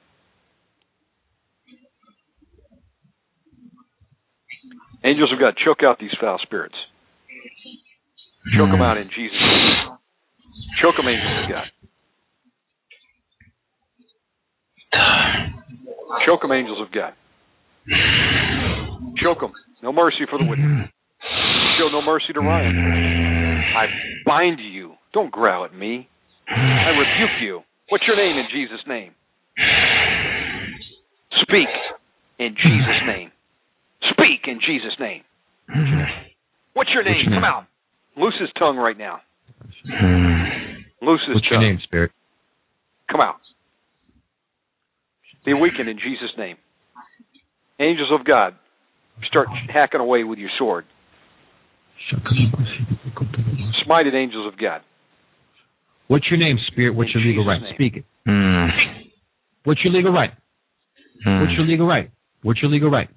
Angels 5.04 5.32
of 5.32 5.40
God, 5.40 5.54
choke 5.64 5.82
out 5.82 5.98
these 5.98 6.10
foul 6.20 6.38
spirits. 6.42 6.74
Choke 8.56 8.70
them 8.70 8.82
out 8.82 8.98
in 8.98 9.08
Jesus' 9.08 9.40
name. 9.40 9.98
Choke 10.82 10.96
them, 10.96 11.08
angels 11.08 11.44
of 11.44 11.50
God. 11.50 11.66
Choke 16.26 16.42
them, 16.42 16.52
angels 16.52 16.80
of 16.80 16.92
God. 16.92 17.12
Choke 19.22 19.40
them. 19.40 19.52
No 19.82 19.92
mercy 19.92 20.26
for 20.28 20.38
the 20.38 20.44
wicked. 20.44 20.64
Show 21.78 21.88
no 21.88 22.02
mercy 22.02 22.32
to 22.34 22.40
Ryan. 22.40 22.76
I 23.76 23.86
bind 24.26 24.60
you. 24.60 24.92
Don't 25.12 25.30
growl 25.30 25.64
at 25.64 25.74
me. 25.74 26.08
I 26.48 26.90
rebuke 26.90 27.42
you. 27.42 27.60
What's 27.88 28.04
your 28.06 28.16
name 28.16 28.36
in 28.38 28.46
Jesus' 28.52 28.84
name? 28.86 29.12
Speak 31.42 31.68
in 32.38 32.54
Jesus' 32.54 33.02
name. 33.06 33.30
Speak 34.10 34.46
in 34.46 34.60
Jesus' 34.66 34.96
name. 35.00 35.22
What's 36.74 36.90
your 36.94 37.02
name? 37.04 37.16
your 37.24 37.34
Come 37.34 37.42
name? 37.42 37.44
out. 37.44 37.66
Loose 38.16 38.36
his 38.40 38.50
tongue 38.58 38.76
right 38.76 38.96
now. 38.96 39.20
Loose 41.02 41.20
his 41.26 41.36
What's 41.36 41.46
your 41.50 41.60
name, 41.60 41.78
Spirit? 41.84 42.12
Come 43.10 43.20
out. 43.20 43.36
Be 45.44 45.54
weakened 45.54 45.88
in 45.88 45.96
Jesus' 45.98 46.30
name. 46.38 46.56
Angels 47.80 48.10
of 48.12 48.26
God, 48.26 48.54
start 49.24 49.48
hacking 49.72 50.00
away 50.00 50.22
with 50.22 50.38
your 50.38 50.50
sword. 50.58 50.84
Smite 53.84 54.06
it, 54.06 54.14
angels 54.14 54.52
of 54.52 54.58
God. 54.60 54.82
What's 56.10 56.26
your 56.28 56.40
name, 56.40 56.58
Spirit? 56.66 56.96
What's 56.96 57.14
your 57.14 57.22
legal 57.24 57.46
right? 57.46 57.60
Speak 57.74 57.98
it. 57.98 58.04
Hmm. 58.26 58.66
What's 59.62 59.80
your 59.84 59.92
legal 59.92 60.12
right? 60.12 60.30
Hmm. 61.24 61.42
What's 61.42 61.52
your 61.52 61.64
legal 61.64 61.86
right? 61.86 62.10
What's 62.42 62.60
your 62.60 62.68
legal 62.68 62.90
right? 62.90 63.08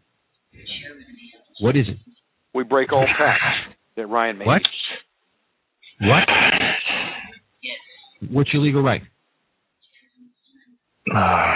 What 1.59 1.75
is 1.75 1.87
it? 1.87 1.97
We 2.53 2.63
break 2.63 2.93
all 2.93 3.07
pacts 3.17 3.41
that 3.97 4.05
Ryan 4.05 4.37
made. 4.37 4.45
What? 4.45 4.61
What? 6.01 6.27
What's 8.29 8.53
your 8.53 8.61
legal 8.61 8.83
right? 8.83 9.01
Uh, 11.11 11.53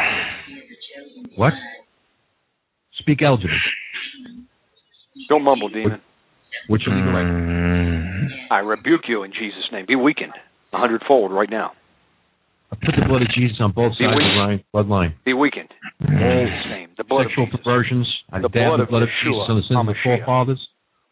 what? 1.36 1.54
Speak 2.98 3.20
eligible. 3.22 3.54
Don't 5.30 5.44
mumble, 5.44 5.70
demon. 5.70 6.02
Which 6.68 6.82
illegal 6.88 7.12
right? 7.12 7.28
Hmm. 7.28 8.26
I 8.52 8.58
rebuke 8.58 9.02
you 9.08 9.22
in 9.22 9.34
Jesus' 9.34 9.70
name. 9.72 9.86
Be 9.88 9.96
weakened 9.96 10.34
a 10.74 10.78
hundredfold 10.78 11.32
right 11.32 11.50
now. 11.50 11.72
I 12.72 12.76
put 12.76 12.96
the 13.00 13.08
blood 13.08 13.22
of 13.22 13.30
Jesus 13.32 13.58
on 13.64 13.72
both 13.72 13.94
sides 13.96 14.12
of 14.12 14.20
the 14.20 14.36
line, 14.36 14.60
bloodline. 14.76 15.16
Be 15.24 15.32
weakened. 15.34 15.70
Mm. 16.04 16.20
Jesus' 16.20 16.68
name. 16.68 16.90
The 16.98 17.04
blood 17.08 17.28
Sexual 17.32 17.46
of 17.46 17.50
Jesus. 17.52 17.64
perversions. 17.64 18.08
I 18.32 18.40
The 18.44 18.50
blood 18.50 18.80
the 18.80 18.84
of 18.84 18.90
blood 18.90 19.04
of 19.08 19.10
Jesus 19.24 19.48
on 19.48 19.56
the 19.56 19.64
sins 19.64 19.80
of 19.80 19.88
the 19.88 19.96
forefathers. 20.04 20.60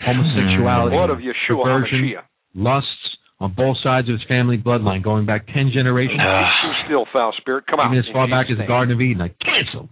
Homosexuality. 0.03 0.91
Blood 0.95 1.09
of 1.09 1.19
Yeshua 1.23 1.63
perversion, 1.63 2.11
HaMashiach. 2.11 2.27
lusts 2.59 3.05
on 3.39 3.53
both 3.55 3.77
sides 3.83 4.09
of 4.11 4.19
his 4.19 4.23
family 4.27 4.57
bloodline, 4.57 5.01
going 5.03 5.25
back 5.25 5.47
ten 5.47 5.71
generations. 5.71 6.19
Be 6.19 6.71
still, 6.87 7.05
foul 7.13 7.31
spirit. 7.39 7.63
Come 7.67 7.79
out. 7.79 7.87
Even 7.87 7.99
as 8.03 8.09
far 8.11 8.27
back 8.27 8.51
as 8.51 8.57
the. 8.59 8.67
Garden 8.67 8.93
of 8.93 8.99
Eden. 8.99 9.21
I 9.23 9.31
cancel 9.39 9.87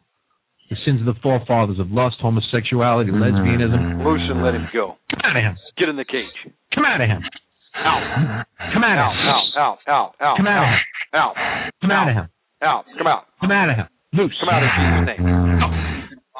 the 0.69 0.75
sins 0.85 0.99
of 0.99 1.07
the 1.07 1.15
forefathers 1.21 1.79
of 1.79 1.91
lust, 1.91 2.17
homosexuality, 2.19 3.11
lesbianism. 3.11 4.03
Loose 4.03 4.27
and 4.27 4.43
let 4.43 4.55
him 4.55 4.67
go. 4.73 4.97
Come 5.11 5.21
out 5.23 5.37
of 5.37 5.43
him. 5.43 5.55
Get 5.77 5.87
in 5.87 5.95
the 5.95 6.05
cage. 6.05 6.51
Come 6.75 6.83
out 6.83 6.99
of 6.99 7.07
him. 7.07 7.23
Out. 7.75 8.45
Come 8.73 8.83
out 8.83 8.97
of 8.97 9.03
Out. 9.03 9.13
him. 9.13 9.27
Out. 9.27 9.47
Out. 9.57 9.79
Out. 9.87 10.15
Out. 10.21 10.37
Come 10.37 10.47
out 10.47 10.63
of 10.63 10.69
him. 10.69 10.79
Out. 11.13 11.35
Come 11.81 11.91
out 11.91 12.09
of 12.09 12.15
him. 12.15 12.27
Out. 12.61 12.85
Come 12.97 13.07
out. 13.07 13.23
Come 13.41 13.51
out 13.51 13.69
of 13.69 13.75
him. 13.75 13.87
Loose. 14.13 14.37
Come 14.39 14.49
out 14.49 14.63
in 14.63 14.69
Jesus' 14.69 15.07
name. 15.09 15.23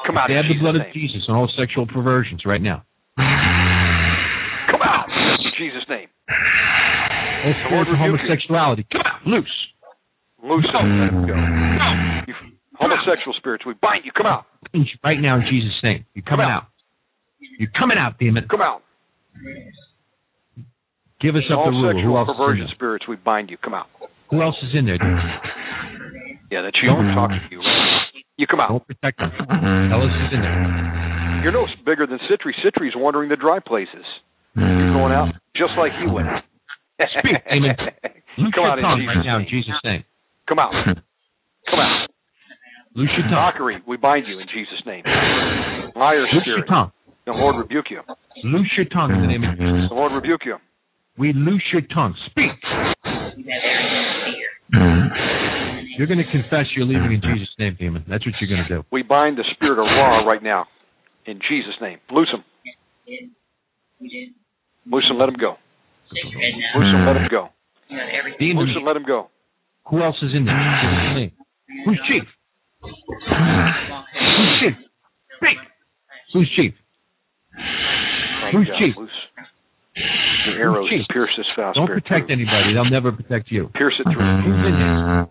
Come 0.06 0.16
out 0.18 0.28
Dab 0.28 0.44
the 0.48 0.58
blood 0.60 0.76
of. 0.76 0.82
Jesus 0.92 1.24
on 1.28 1.36
all 1.36 1.50
sexual 1.58 1.86
perversions 1.86 2.44
right 2.44 2.60
now. 2.62 2.84
Come 3.16 4.82
out 4.82 5.08
in 5.08 5.52
Jesus' 5.58 5.84
name. 5.88 6.08
All 7.44 7.54
spirits 7.66 7.90
of 7.90 7.98
homosexuality. 7.98 8.86
Come 8.92 9.02
out. 9.04 9.26
Loose. 9.26 9.56
Loose 10.42 10.68
go. 10.72 10.80
You 12.28 12.34
homosexual 12.76 13.34
spirits, 13.38 13.64
we 13.66 13.74
bind 13.80 14.04
you. 14.04 14.12
Come 14.12 14.26
out. 14.26 14.46
Right 15.02 15.20
now 15.20 15.36
in 15.36 15.46
Jesus' 15.50 15.72
name. 15.82 16.04
You're 16.14 16.24
coming 16.24 16.46
out. 16.46 16.64
You're 17.58 17.70
coming 17.78 17.98
out, 17.98 18.18
demon. 18.18 18.46
Come 18.50 18.60
out. 18.60 18.82
Give 21.24 21.34
us 21.40 21.48
up 21.48 21.56
All 21.56 21.72
the 21.72 21.80
rule. 21.80 21.96
Who 21.96 22.04
sexual 22.04 22.18
else, 22.20 22.28
perversion 22.28 22.68
spirits, 22.76 23.08
we 23.08 23.16
bind 23.16 23.48
you. 23.48 23.56
Come 23.56 23.72
out. 23.72 23.88
Who 24.28 24.42
else 24.44 24.56
is 24.60 24.76
in 24.76 24.84
there? 24.84 25.00
Yeah, 26.52 26.60
that's 26.60 26.76
you. 26.84 26.92
I'm 26.92 27.16
talking 27.16 27.40
to 27.40 27.48
you. 27.48 27.64
Right. 27.64 28.12
You 28.36 28.46
come 28.46 28.60
out. 28.60 28.68
Don't 28.68 28.84
protect 28.84 29.16
them. 29.18 29.32
Tell 29.32 30.04
us 30.04 30.12
who's 30.12 30.32
in 30.36 30.44
there. 30.44 31.40
You're 31.42 31.56
no 31.56 31.64
bigger 31.86 32.06
than 32.06 32.20
Citri. 32.28 32.52
Citri's 32.60 32.92
wandering 32.96 33.30
the 33.32 33.36
dry 33.40 33.58
places. 33.58 34.04
You're 34.54 34.92
going 34.92 35.12
out 35.16 35.32
just 35.56 35.72
like 35.80 35.92
he 35.96 36.04
went. 36.06 36.28
Speak, 37.18 37.40
demon. 37.48 37.72
Come 38.36 38.52
your 38.54 38.68
out 38.68 38.78
in 38.78 38.84
Jesus' 39.00 39.08
right 39.16 39.24
now 39.24 39.36
in 39.36 39.42
name. 39.42 39.50
Jesus' 39.50 39.80
name. 39.84 40.04
Come 40.48 40.58
out. 40.58 40.72
Come 40.76 41.80
out. 41.80 42.08
Loose 42.94 43.10
your 43.16 43.26
tongue. 43.26 43.40
Mockery, 43.48 43.82
we 43.86 43.96
bind 43.96 44.26
you 44.28 44.38
in 44.38 44.46
Jesus' 44.52 44.82
name. 44.86 45.02
Liar 45.96 46.22
Loose 46.22 46.44
your 46.46 46.58
spirit, 46.62 46.68
tongue. 46.68 46.92
the 47.26 47.32
Lord 47.32 47.56
rebuke 47.56 47.86
you. 47.90 48.00
Loose 48.44 48.70
your 48.76 48.86
tongue 48.86 49.10
in 49.10 49.20
the 49.22 49.26
name 49.26 49.42
of 49.42 49.56
Jesus. 49.58 49.88
The 49.90 49.94
Lord 49.94 50.12
rebuke 50.12 50.42
you. 50.44 50.56
We 51.18 51.32
loose 51.32 51.62
your 51.72 51.82
tongue. 51.82 52.14
Speak. 52.30 52.50
Mm-hmm. 54.74 55.04
You're 55.96 56.08
going 56.08 56.18
to 56.18 56.30
confess 56.32 56.66
you're 56.74 56.86
leaving 56.86 57.12
in 57.12 57.20
mm-hmm. 57.20 57.34
Jesus' 57.34 57.54
name, 57.58 57.76
demon. 57.78 58.04
That's 58.08 58.26
what 58.26 58.34
you're 58.40 58.50
going 58.50 58.66
to 58.68 58.82
do. 58.82 58.86
We 58.90 59.02
bind 59.02 59.38
the 59.38 59.44
spirit 59.54 59.78
of 59.78 59.86
Ra 59.86 60.26
right 60.26 60.42
now 60.42 60.66
in 61.26 61.38
Jesus' 61.48 61.74
name. 61.80 61.98
Loose 62.10 62.32
him. 62.32 62.42
Loose 64.90 65.04
him, 65.08 65.18
let 65.18 65.28
him 65.28 65.36
go. 65.40 65.56
Loose 66.76 66.90
him, 66.92 67.06
let 67.06 67.16
him 67.16 67.28
go. 67.30 67.48
Demon, 68.38 68.66
Loose 68.66 68.76
him, 68.76 68.84
let 68.84 68.96
him 68.96 69.04
go. 69.06 69.30
who 69.88 70.02
else 70.02 70.16
is 70.22 70.32
in 70.34 70.44
there? 70.44 70.54
Give 70.54 70.90
us 70.90 71.04
a 71.10 71.14
name. 71.14 71.32
Who's 71.84 72.00
chief? 72.08 72.22
Who's 72.82 74.50
chief? 74.60 74.74
Speak. 75.36 75.58
Who's 76.32 76.50
chief? 76.56 76.74
Who's 78.52 78.70
chief? 78.78 78.94
Loose 80.46 80.56
your 80.56 80.60
arrows 80.74 80.90
chief? 80.90 81.06
to 81.06 81.12
pierce 81.12 81.30
this 81.36 81.46
foul 81.56 81.72
Don't 81.74 81.86
spirit. 81.86 82.04
protect 82.04 82.26
through. 82.28 82.36
anybody. 82.36 82.74
They'll 82.74 82.90
never 82.90 83.12
protect 83.12 83.50
you. 83.50 83.70
Pierce 83.74 83.94
it 83.98 84.04
through. 84.04 84.20
Mm-hmm. 84.22 84.44
Who's 84.50 84.66
in 84.66 84.76
there? 84.78 85.26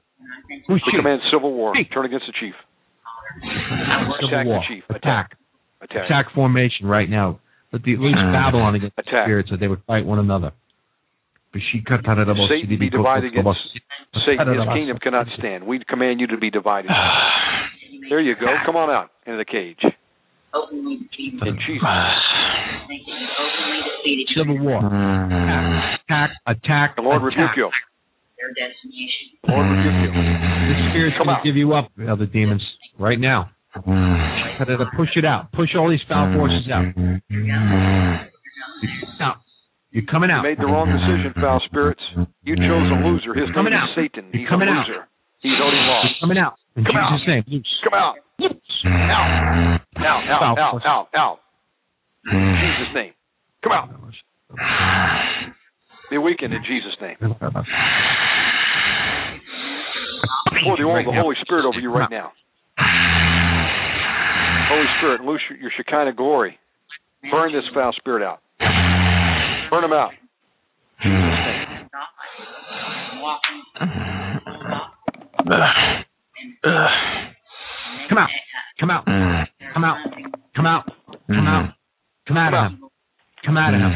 Who's 0.68 0.82
We 0.86 0.92
chief? 0.92 1.00
command 1.00 1.22
civil 1.32 1.54
war. 1.54 1.74
Speak. 1.76 1.92
Turn 1.94 2.06
against 2.06 2.26
the 2.28 2.34
chief. 2.40 2.56
Civil 3.42 4.30
Attack 4.30 4.46
war. 4.46 4.62
the 4.62 4.76
chief. 4.76 4.84
Attack. 4.90 5.38
Attack. 5.82 6.06
Attack 6.06 6.26
formation 6.34 6.88
right 6.88 7.10
now. 7.10 7.40
Let 7.72 7.84
the 7.84 7.98
loose 7.98 8.14
Babylon 8.16 8.76
against 8.76 8.96
the 8.96 9.02
Attack. 9.02 9.26
spirits 9.26 9.50
so 9.50 9.58
they 9.58 9.68
would 9.68 9.82
fight 9.86 10.06
one 10.06 10.20
another. 10.20 10.52
Satan 11.54 12.78
be 12.80 12.90
divided 12.90 13.32
against 13.34 13.60
Satan. 14.26 14.48
His 14.48 14.66
kingdom 14.74 14.98
cannot 15.02 15.28
stand. 15.38 15.66
We 15.68 15.80
command 15.88 16.20
you 16.20 16.28
to 16.28 16.38
be 16.38 16.50
divided. 16.50 16.92
There 18.10 18.20
you 18.20 18.36
go. 18.36 18.48
Come 18.66 18.76
on 18.76 18.90
out 18.92 19.12
into 19.26 19.38
the 19.38 19.46
cage. 19.46 19.80
Openly 20.54 20.98
defeated. 21.10 21.48
In 21.48 21.56
Jesus. 21.66 21.82
Openly 24.04 24.26
defeated. 24.28 24.36
Civil 24.36 24.60
war. 24.60 24.78
Attack, 24.84 26.30
attack, 26.48 26.96
The 26.98 27.02
Lord 27.02 27.24
attack. 27.24 27.56
rebuke 27.56 27.58
you. 27.58 27.70
Their 28.38 28.52
destination. 28.52 29.40
Lord 29.48 29.66
rebuke 29.72 30.00
you. 30.04 30.12
The 30.12 30.76
spirit's 30.92 31.18
Come 31.18 31.28
going 31.28 31.40
to 31.40 31.48
give 31.48 31.56
you 31.56 31.74
up, 31.74 31.88
the 31.96 32.12
other 32.12 32.26
demons, 32.28 32.62
right 33.00 33.20
now. 33.20 33.50
Cut 33.74 34.70
it, 34.70 34.80
push 34.96 35.10
it 35.16 35.26
out. 35.26 35.52
Push 35.54 35.70
all 35.76 35.90
these 35.90 36.04
foul 36.08 36.34
forces 36.36 36.68
out. 36.72 36.86
Out. 39.22 39.38
You're 39.92 40.06
coming 40.10 40.30
out. 40.30 40.44
You 40.44 40.50
made 40.50 40.58
the 40.60 40.66
wrong 40.70 40.90
decision, 40.90 41.34
foul 41.40 41.62
spirits. 41.66 42.02
You 42.44 42.56
chose 42.58 42.90
a 42.92 42.98
loser. 43.06 43.34
His 43.34 43.50
Coming 43.56 43.74
name 43.74 43.82
out. 43.82 43.90
is 43.90 43.96
Satan. 43.96 44.30
You're 44.34 44.42
He's 44.42 44.50
coming 44.50 44.68
a 44.68 44.72
out. 44.72 44.86
loser. 44.90 45.08
He's 45.42 45.58
already 45.62 45.78
You're 45.78 46.20
coming 46.22 46.38
out. 46.38 46.54
In 46.76 46.84
Come 46.86 46.96
Jesus' 46.98 47.22
out. 47.22 47.28
name. 47.30 47.44
Loose. 47.48 47.80
Come 47.84 47.94
out. 47.94 48.16
Out. 48.42 49.80
Out, 49.98 50.24
out, 50.28 50.40
Foul 50.40 50.58
out, 50.60 50.72
forces. 50.72 50.88
out, 50.88 51.08
out. 51.16 51.40
In 52.32 52.58
Jesus' 52.62 52.94
name. 52.96 53.14
Come 53.64 53.72
out. 53.72 53.90
Be 56.12 56.18
weakened 56.18 56.54
in 56.54 56.64
Jesus' 56.68 56.96
name. 57.02 57.16
Pour 60.64 60.78
the 60.78 60.84
oil 60.84 61.00
of 61.00 61.06
the 61.06 61.12
Holy 61.14 61.36
Spirit 61.42 61.66
over 61.66 61.80
you 61.80 61.92
right 61.92 62.12
now. 62.12 62.32
Holy 64.70 64.86
Spirit, 65.00 65.22
loose 65.22 65.42
your, 65.60 65.72
Shekinah 65.76 66.14
glory. 66.14 66.60
Burn 67.32 67.54
this 67.54 67.64
foul 67.74 67.94
spirit 67.94 68.24
out. 68.24 68.40
Burn 69.70 69.84
him 69.84 69.94
out. 69.94 70.12
Come 78.10 78.18
out. 78.18 78.30
Come 78.80 78.90
out. 78.90 79.06
Come 79.74 79.84
out. 79.84 79.98
Come 80.56 80.66
out. 80.66 80.86
Come 81.28 81.48
out. 81.48 81.74
Come 82.28 82.38
out 82.38 82.54
of 82.54 82.72
him. 82.72 82.84
Come 83.46 83.58
out 83.58 83.74
of 83.76 83.80
him. 83.80 83.92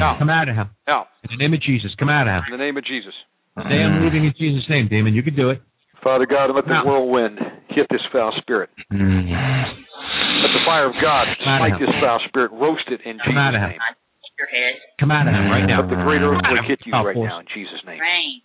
Out. 0.00 0.18
Come 0.18 0.30
out 0.30 0.48
of 0.48 0.56
him. 0.56 0.68
Out. 0.88 1.06
In 1.28 1.36
the 1.36 1.40
name 1.44 1.52
of 1.54 1.60
Jesus, 1.60 1.92
come 1.98 2.08
out 2.08 2.26
of 2.26 2.32
him. 2.40 2.42
In 2.52 2.58
the 2.58 2.64
name 2.64 2.76
of 2.76 2.84
Jesus. 2.84 3.12
Say 3.56 3.82
I'm 3.82 4.02
leaving 4.04 4.24
in 4.24 4.32
Jesus' 4.38 4.64
name, 4.70 4.88
demon. 4.88 5.14
You 5.14 5.22
can 5.22 5.34
do 5.34 5.50
it. 5.50 5.60
Father 6.02 6.26
God, 6.26 6.54
let 6.54 6.64
the 6.64 6.72
Out. 6.78 6.86
whirlwind 6.86 7.38
hit 7.74 7.86
this 7.90 8.00
foul 8.12 8.32
spirit. 8.38 8.70
Let 8.88 8.96
the 10.54 10.62
fire 10.64 10.86
of 10.86 10.94
God 11.02 11.26
Come 11.42 11.58
smite 11.58 11.74
this 11.82 11.90
foul 12.00 12.20
spirit. 12.30 12.52
Roast 12.54 12.86
it 12.88 13.02
in 13.02 13.18
Come 13.18 13.34
Jesus' 13.34 13.42
out 13.42 13.54
of 13.58 13.60
him. 13.66 13.70
name. 13.74 13.82
Your 14.38 14.46
head. 14.46 14.74
Come 15.02 15.10
out 15.10 15.26
of 15.26 15.34
him 15.34 15.50
right 15.50 15.66
now. 15.66 15.82
Let 15.82 15.90
the 15.90 15.98
great 16.06 16.22
earthquake 16.22 16.62
hit 16.70 16.78
you 16.86 16.94
Foul 16.94 17.10
right 17.10 17.18
force. 17.18 17.26
now 17.26 17.42
in 17.42 17.46
Jesus' 17.50 17.82
name. 17.82 17.98
Rain. 17.98 18.38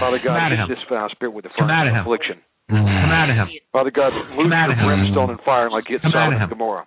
Father 0.00 0.16
God, 0.24 0.40
hit 0.56 0.64
this 0.72 0.80
foul 0.88 1.12
spirit 1.12 1.36
with 1.36 1.44
the 1.44 1.52
Come 1.52 1.68
out 1.68 1.84
furnace 1.84 2.00
of 2.00 2.08
of 2.08 2.08
affliction. 2.08 2.40
Come 2.72 3.12
out 3.12 3.28
of 3.28 3.36
him. 3.36 3.48
Father 3.76 3.92
God, 3.92 4.16
loose 4.32 4.48
Come 4.48 4.72
your 4.72 4.80
brimstone 4.80 5.30
and 5.36 5.40
fire 5.44 5.68
like 5.68 5.84
it 5.92 6.00
Come 6.00 6.16
out 6.16 6.32
of 6.32 6.40
Sodom 6.40 6.48
and. 6.48 6.50
Gomorrah 6.56 6.86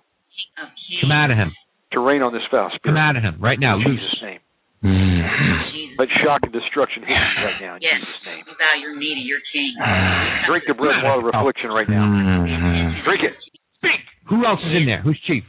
Come 1.06 1.12
out 1.14 1.30
of 1.30 1.38
him. 1.38 1.54
To 1.94 2.00
rain 2.02 2.22
on 2.22 2.34
this 2.34 2.44
foul 2.52 2.70
spirit. 2.74 2.84
Come 2.94 2.98
out 2.98 3.16
of 3.16 3.24
him 3.24 3.38
right 3.40 3.60
now. 3.60 3.78
in 3.80 3.86
Loose. 3.86 4.00
Jesus' 4.02 4.22
name. 4.22 4.42
Mm. 4.84 5.24
Jesus. 5.72 5.96
Let 5.98 6.10
shock 6.26 6.42
and 6.44 6.52
destruction 6.52 7.04
hit 7.08 7.16
you 7.16 7.44
right 7.48 7.60
now 7.62 7.74
in 7.78 7.82
Yes. 7.82 8.02
Jesus' 8.04 8.22
name. 8.28 8.44
You 8.50 8.56
bow 8.60 8.74
your 8.82 8.94
knee 9.00 9.16
to 9.16 9.24
your 9.24 9.40
King. 9.54 9.72
Drink 10.50 10.64
the 10.68 10.76
bread 10.76 11.00
and 11.00 11.04
water 11.08 11.30
of 11.30 11.36
affliction 11.38 11.70
right 11.72 11.88
now. 11.88 12.04
Mm. 12.04 13.04
Drink 13.08 13.22
it. 13.24 13.34
Speak. 13.80 14.00
Who 14.28 14.44
else 14.46 14.60
is 14.66 14.74
in 14.76 14.86
there? 14.86 15.00
Who's 15.06 15.20
chief? 15.24 15.44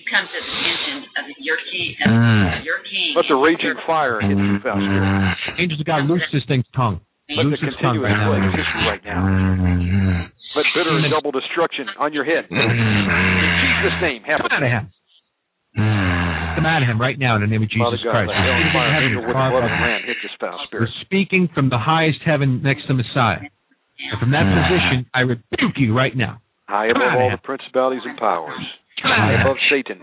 You 0.00 0.06
come 0.08 0.24
to 0.24 0.32
the 0.32 0.48
attention 0.48 0.96
of 1.20 1.24
your 1.44 1.58
King. 1.68 1.92
Of 2.00 2.08
mm. 2.08 2.64
your 2.64 2.80
King. 2.88 3.12
Let 3.20 3.26
the 3.28 3.36
raging 3.36 3.76
fire 3.84 4.20
hit 4.24 4.32
you, 4.32 4.56
foul 4.64 4.80
spirit. 4.80 5.60
Angels 5.60 5.80
of 5.80 5.86
God, 5.86 6.08
loose 6.08 6.24
this 6.32 6.42
thing's 6.48 6.64
tongue. 6.72 7.04
Let 7.30 7.44
the 7.46 7.52
Loose 7.52 7.60
its 7.62 7.76
tongue 7.78 7.94
continuous 8.00 8.10
right 8.10 8.40
now. 8.42 8.50
hit 8.50 8.64
you 8.64 8.82
right 8.88 9.04
now. 9.04 9.20
Let 10.56 10.66
bitter 10.74 10.96
and 10.98 11.06
double 11.14 11.30
destruction 11.30 11.86
on 12.00 12.10
your 12.16 12.24
head. 12.24 12.48
In 12.50 12.58
Jesus' 12.58 13.98
name, 14.02 14.22
Come 14.26 14.40
happen. 14.40 14.50
out 14.50 14.62
of 14.64 14.72
him. 14.72 14.84
Come 15.80 16.66
out 16.66 16.82
of 16.82 16.88
him 16.88 17.00
right 17.00 17.18
now 17.18 17.36
in 17.36 17.42
the 17.42 17.50
name 17.50 17.62
of 17.62 17.70
Father 17.72 17.96
Jesus 17.96 18.04
God, 18.04 18.12
Christ. 18.12 18.28
let 18.28 18.40
hell 18.40 18.56
and 18.56 18.68
Speaking 18.68 18.74
from 18.74 18.90
hit 18.90 19.10
you 19.10 19.20
heaven, 19.20 19.24
with 19.24 19.28
the 19.28 19.38
far 19.40 19.50
blood 19.50 19.64
of 19.64 19.70
the 19.70 19.76
above. 19.76 19.90
Lamb 19.90 20.02
hit 20.04 20.18
this 20.20 20.34
foul 20.40 20.58
We're 20.72 20.94
speaking 21.06 21.42
from 21.54 21.66
the 21.70 21.80
highest 21.80 22.20
heaven 22.24 22.60
next 22.62 22.86
to 22.88 22.94
Messiah. 22.94 23.44
And 23.44 24.16
from 24.18 24.30
that 24.32 24.44
ah. 24.44 24.56
position, 24.56 24.98
I 25.12 25.20
rebuke 25.28 25.76
you 25.76 25.92
right 25.96 26.16
now. 26.16 26.40
High 26.68 26.92
Come 26.92 27.02
above 27.02 27.16
all 27.16 27.28
him. 27.28 27.36
the 27.36 27.44
principalities 27.44 28.04
and 28.04 28.16
powers. 28.16 28.56
Come 29.02 29.12
out 29.12 29.20
High 29.20 29.34
of 29.34 29.40
him. 29.40 29.46
above 29.46 29.58
Satan. 29.68 29.98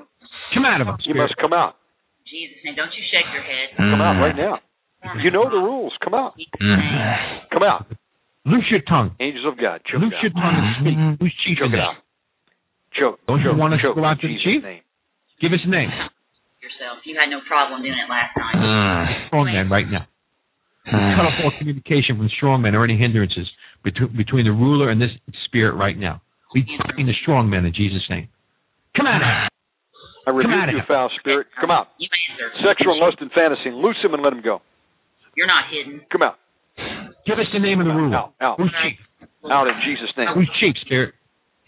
Come 0.53 0.65
out 0.65 0.81
of 0.81 0.87
him. 0.87 0.97
You 1.05 1.15
must 1.15 1.35
come 1.37 1.53
out. 1.53 1.77
Jesus' 2.25 2.59
name. 2.65 2.75
Don't 2.75 2.91
you 2.93 3.03
shake 3.09 3.27
your 3.33 3.45
head. 3.45 3.77
Come 3.77 4.01
out 4.01 4.17
ah. 4.17 4.25
right 4.25 4.37
now. 4.37 4.55
You 5.21 5.31
know 5.31 5.49
the 5.49 5.61
rules. 5.61 5.93
Come 6.03 6.13
out. 6.13 6.33
Ah. 6.37 7.47
Come 7.53 7.63
out. 7.63 7.85
Loose 8.47 8.65
your 8.71 8.81
tongue. 8.87 9.11
Angels 9.19 9.43
of 9.43 9.59
God, 9.59 9.83
choke 9.83 9.99
Loose 9.99 10.15
it 10.23 10.31
your 10.31 10.35
tongue 10.39 10.55
and 10.55 10.67
speak. 10.79 10.95
Mm-hmm. 10.95 11.19
Who's 11.19 11.35
chief 11.43 11.59
Choke 11.59 11.75
it 11.75 11.83
out. 11.83 11.99
Choke. 12.95 13.19
Don't 13.27 13.43
you 13.43 13.51
want 13.51 13.75
us 13.75 13.83
to 13.83 13.91
choke 13.91 13.99
go 13.99 14.07
out 14.07 14.23
in 14.23 14.23
to 14.23 14.27
the 14.31 14.39
chief? 14.39 14.63
name. 14.63 14.86
Give 15.41 15.53
us 15.53 15.61
a 15.65 15.69
name. 15.69 15.89
yourself. 16.61 17.05
You 17.05 17.17
had 17.19 17.29
no 17.29 17.39
problem 17.47 17.81
doing 17.81 17.93
it 17.93 18.09
last 18.09 18.33
time. 18.33 18.57
Mm. 18.57 19.29
Strongman 19.29 19.69
right 19.69 19.85
now. 19.89 20.07
Cut 20.87 21.27
off 21.27 21.35
all 21.43 21.51
communication 21.59 22.15
from 22.15 22.29
strongmen 22.31 22.73
or 22.73 22.83
any 22.83 22.97
hindrances 22.97 23.45
between, 23.83 24.15
between 24.15 24.45
the 24.45 24.55
ruler 24.55 24.89
and 24.89 25.01
this 25.01 25.11
spirit 25.45 25.75
right 25.75 25.97
now. 25.97 26.21
We 26.55 26.63
bind 26.63 27.07
the 27.07 27.17
strongman 27.27 27.67
in 27.67 27.73
Jesus' 27.75 28.07
name. 28.09 28.29
Come 28.95 29.05
out 29.05 29.21
of 29.21 29.27
here. 29.27 29.47
I 30.27 30.29
rebuke 30.31 30.75
you, 30.75 30.83
foul 30.87 31.11
spirit. 31.19 31.47
Come 31.59 31.71
out. 31.71 31.87
You 31.99 32.07
answer. 32.11 32.51
Sexual 32.63 32.99
lust 32.99 33.17
and 33.19 33.31
fantasy. 33.31 33.71
Loose 33.71 33.99
him 34.03 34.13
and 34.13 34.23
let 34.23 34.33
him 34.33 34.41
go. 34.43 34.59
You're 35.35 35.47
not 35.47 35.71
hidden. 35.71 36.01
Come 36.11 36.23
out. 36.23 36.35
Give 37.25 37.39
us 37.39 37.47
the 37.53 37.59
name 37.59 37.79
of 37.79 37.87
the 37.87 37.93
ruler. 37.93 38.15
Out. 38.15 38.33
Out. 38.41 38.57
Who's 38.59 38.73
chief? 38.83 38.99
Out 39.47 39.67
in 39.67 39.75
Jesus' 39.85 40.11
name. 40.17 40.27
Who's 40.35 40.49
chief, 40.59 40.75
spirit? 40.83 41.13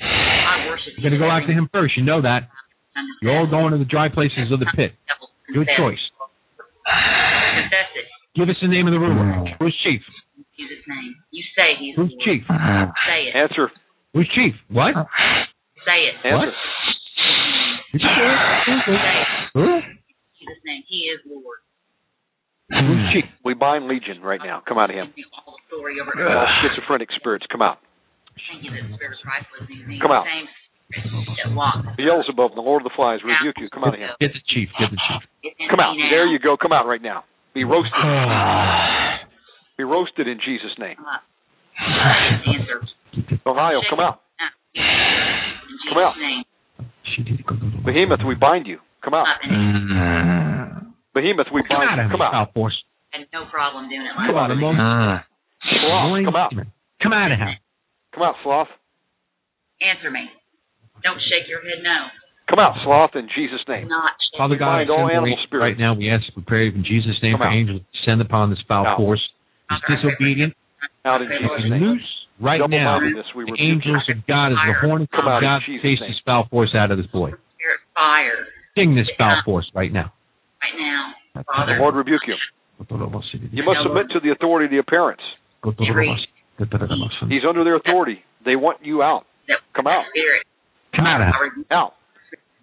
I 0.01 0.67
worship 0.67 0.95
You're 0.97 1.11
going 1.11 1.19
to 1.19 1.23
go 1.23 1.31
after 1.31 1.51
him 1.51 1.69
first. 1.71 1.95
You 1.95 2.03
know 2.03 2.21
that. 2.21 2.51
You're 3.21 3.37
all 3.37 3.47
going 3.49 3.71
to 3.73 3.77
the 3.79 3.85
dry 3.89 4.09
places 4.09 4.51
of 4.51 4.59
the 4.59 4.67
pit. 4.75 4.93
Good 5.53 5.67
choice. 5.77 5.99
Confess 6.85 7.89
it. 7.97 8.05
Give 8.35 8.47
us 8.49 8.55
the 8.61 8.67
name 8.67 8.87
of 8.87 8.93
the 8.93 8.99
ruler. 8.99 9.45
Who's 9.59 9.75
chief? 9.83 10.01
In 10.37 10.45
Jesus' 10.57 10.85
name. 10.87 11.15
You 11.31 11.43
say 11.55 11.75
he's 11.79 11.95
Who's 11.95 12.11
Lord. 12.11 12.23
chief? 12.23 12.41
Say 12.47 13.19
it. 13.29 13.35
Answer. 13.35 13.71
Who's 14.13 14.29
chief? 14.33 14.53
What? 14.69 14.93
Say 15.85 15.99
it. 16.07 16.15
Answer. 16.23 16.53
Who's 17.91 18.01
chief? 18.01 18.09
Say 18.85 19.15
it. 19.21 19.27
Who? 19.53 19.65
In 19.65 19.81
Jesus' 20.37 20.63
name. 20.65 20.83
He 20.87 21.09
is 21.09 21.19
Lord. 21.25 21.59
Who's 22.69 23.03
chief? 23.13 23.25
We 23.43 23.53
bind 23.55 23.87
legion 23.87 24.21
right 24.21 24.39
now. 24.43 24.61
Come 24.67 24.77
out 24.77 24.89
of 24.89 24.95
him. 24.95 25.07
Give 25.17 25.25
me 25.25 25.25
all 25.33 25.57
authority 25.65 25.99
over 25.99 26.13
All 26.13 26.47
schizophrenic 26.61 27.09
spirits, 27.17 27.45
come 27.51 27.61
out. 27.61 27.79
Thank 28.53 28.63
you 28.63 28.71
that 28.71 28.87
the 28.87 28.93
Spirit 28.95 29.17
of 29.17 29.25
Christ 29.25 29.45
lives 29.57 29.69
in 29.73 29.87
me. 29.89 29.99
Come 29.99 30.11
out. 30.11 30.25
Same 30.93 31.23
spirit. 31.23 31.95
Beelzebub, 31.97 32.55
the 32.55 32.61
Lord 32.61 32.81
of 32.81 32.85
the 32.89 32.95
Flies, 32.95 33.19
rebuke 33.23 33.55
you. 33.57 33.69
Come 33.69 33.83
out 33.83 33.93
of 33.93 33.99
him. 33.99 34.09
Get 34.19 34.33
the 34.33 34.39
chief. 34.49 34.69
Get 34.79 34.89
the 34.91 34.97
chief. 34.97 35.53
Come 35.69 35.79
out. 35.79 35.95
There 36.09 36.25
you 36.27 36.39
go. 36.39 36.57
Come 36.57 36.71
out 36.71 36.87
right 36.87 37.01
now. 37.01 37.23
Be 37.53 37.63
roasted. 37.63 37.93
Be 39.77 39.83
roasted 39.83 40.27
in 40.27 40.39
Jesus' 40.43 40.73
name. 40.79 40.97
Come 40.97 41.05
up. 41.07 41.23
Answer. 42.47 42.81
Ohio, 43.45 43.81
come 43.89 43.99
out. 43.99 44.21
In 44.75 44.83
Come 45.89 45.97
out. 45.97 46.13
Behemoth, 47.85 48.19
we 48.27 48.35
bind 48.35 48.67
you. 48.67 48.79
Come 49.03 49.13
out. 49.13 49.25
Up 49.27 49.39
and 49.43 50.93
Behemoth, 51.13 51.47
we 51.53 51.63
Come 51.63 51.77
bind 51.79 51.89
out 51.89 51.99
of 51.99 52.05
you. 52.05 52.05
him, 52.05 52.11
Come 52.11 52.21
out. 52.21 52.31
foul 52.31 52.51
force. 52.53 52.77
had 53.11 53.25
no 53.33 53.45
problem 53.49 53.89
doing 53.89 54.01
it 54.05 54.13
Come 54.15 54.35
last 54.35 54.43
out 54.45 54.51
of 54.51 54.57
night. 54.57 54.69
him. 54.69 54.75
Mm. 54.77 55.23
Sloth, 55.81 56.25
come 56.25 56.35
out. 56.35 56.51
Come 57.01 57.13
out 57.13 57.31
of 57.31 57.39
him. 57.39 57.47
Come 58.13 58.23
out, 58.23 58.35
sloth. 58.43 58.67
Answer 59.81 60.11
me. 60.11 60.27
Don't 61.03 61.21
shake 61.29 61.47
your 61.47 61.61
head 61.61 61.83
no. 61.83 62.09
Come 62.49 62.57
out, 62.59 62.73
sloth, 62.83 63.13
in 63.13 63.29
Jesus' 63.37 63.61
name. 63.69 63.87
Not 63.87 64.17
shake 64.33 64.37
Father 64.41 64.57
your 64.57 64.65
God, 64.65 64.83
bind 64.83 64.89
all 64.89 65.05
animal 65.05 65.29
angels 65.29 65.45
right 65.53 65.77
now 65.77 65.93
we 65.93 66.09
ask, 66.09 66.25
we 66.35 66.41
pray 66.41 66.67
in 66.73 66.81
Jesus' 66.83 67.17
name 67.21 67.37
Come 67.37 67.45
for 67.45 67.53
out. 67.53 67.53
angels 67.53 67.81
to 67.81 67.87
descend 67.93 68.21
upon 68.25 68.49
this 68.49 68.59
foul 68.67 68.87
Out. 68.87 68.97
force. 68.97 69.21
He's 69.69 69.79
disobedient. 69.85 70.53
Out 71.05 71.21
in 71.21 71.29
Jesus' 71.29 71.69
name. 71.69 71.83
Loose 71.83 72.09
right 72.41 72.57
now. 72.57 72.97
Double-mindedness, 72.97 73.27
we 73.37 73.45
The 73.45 73.51
rebuke 73.53 73.85
angels 73.85 74.03
you. 74.09 74.15
of 74.17 74.25
God, 74.25 74.49
as 74.51 74.59
the 74.65 74.73
hornets 74.81 75.11
Come 75.13 75.27
of 75.29 75.31
out 75.31 75.43
in 75.43 75.49
God, 75.49 75.61
Jesus' 75.65 75.81
chase 75.83 76.01
name. 76.01 76.09
this 76.09 76.21
foul 76.25 76.47
force 76.49 76.73
out 76.73 76.89
of 76.89 76.97
this 76.97 77.07
boy. 77.13 77.29
spirit 77.53 77.79
fire 77.93 78.47
Sting 78.73 78.95
this 78.95 79.07
foul 79.17 79.37
force 79.45 79.69
right 79.75 79.93
now. 79.93 80.09
right 80.65 80.77
now. 80.79 81.13
The 81.35 81.43
Father, 81.45 81.77
Lord 81.77 81.95
rebuke 81.95 82.25
you. 82.25 82.35
You 83.51 83.63
must 83.63 83.79
submit 83.85 84.09
to 84.11 84.19
the 84.19 84.31
authority 84.31 84.65
of 84.65 84.85
the 84.85 84.89
parents. 84.89 85.23
He's 87.29 87.43
under 87.47 87.63
their 87.63 87.75
authority. 87.75 88.23
They 88.45 88.55
want 88.55 88.79
you 88.83 89.03
out. 89.03 89.25
that 89.47 89.59
Come 89.75 89.87
out. 89.87 90.03
spirit. 90.09 90.43
Come 90.99 91.07
out 91.07 91.21
of 91.23 91.31
I 91.31 91.39
rebuke 91.47 91.71
Out. 91.71 91.95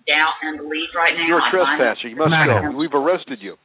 doubt 0.05 0.37
and 0.45 0.61
belief 0.61 0.93
right 0.93 1.17
now. 1.17 1.25
You're 1.27 1.41
a 1.41 1.49
trespasser. 1.51 2.09
You 2.13 2.17
must 2.21 2.31
Come 2.31 2.47
go. 2.47 2.61
here. 2.61 2.73
We've 2.77 2.93
arrested 2.95 3.41
you. 3.41 3.57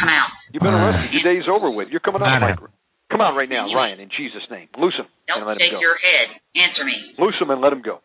Come 0.00 0.08
out. 0.08 0.32
You've 0.52 0.64
been 0.64 0.72
arrested. 0.74 1.12
Your 1.12 1.24
day's 1.28 1.44
over 1.48 1.68
with. 1.70 1.88
You're 1.92 2.00
coming 2.04 2.20
Come 2.24 2.28
out, 2.32 2.42
out 2.42 2.56
of 2.56 2.60
Mike. 2.64 2.70
Come 3.12 3.20
out 3.20 3.34
right 3.36 3.48
now, 3.50 3.66
Ryan, 3.74 4.00
in 4.00 4.08
Jesus' 4.14 4.46
name. 4.50 4.68
Loose 4.78 4.94
him 4.96 5.06
and 5.28 5.42
Don't 5.42 5.48
let 5.48 5.58
him 5.58 5.66
shake 5.66 5.76
go. 5.76 5.80
your 5.82 5.98
head. 5.98 6.38
Answer 6.56 6.84
me. 6.86 6.94
Loose 7.18 7.34
him 7.40 7.50
and 7.50 7.60
let 7.60 7.72
him 7.74 7.82
go. 7.82 8.00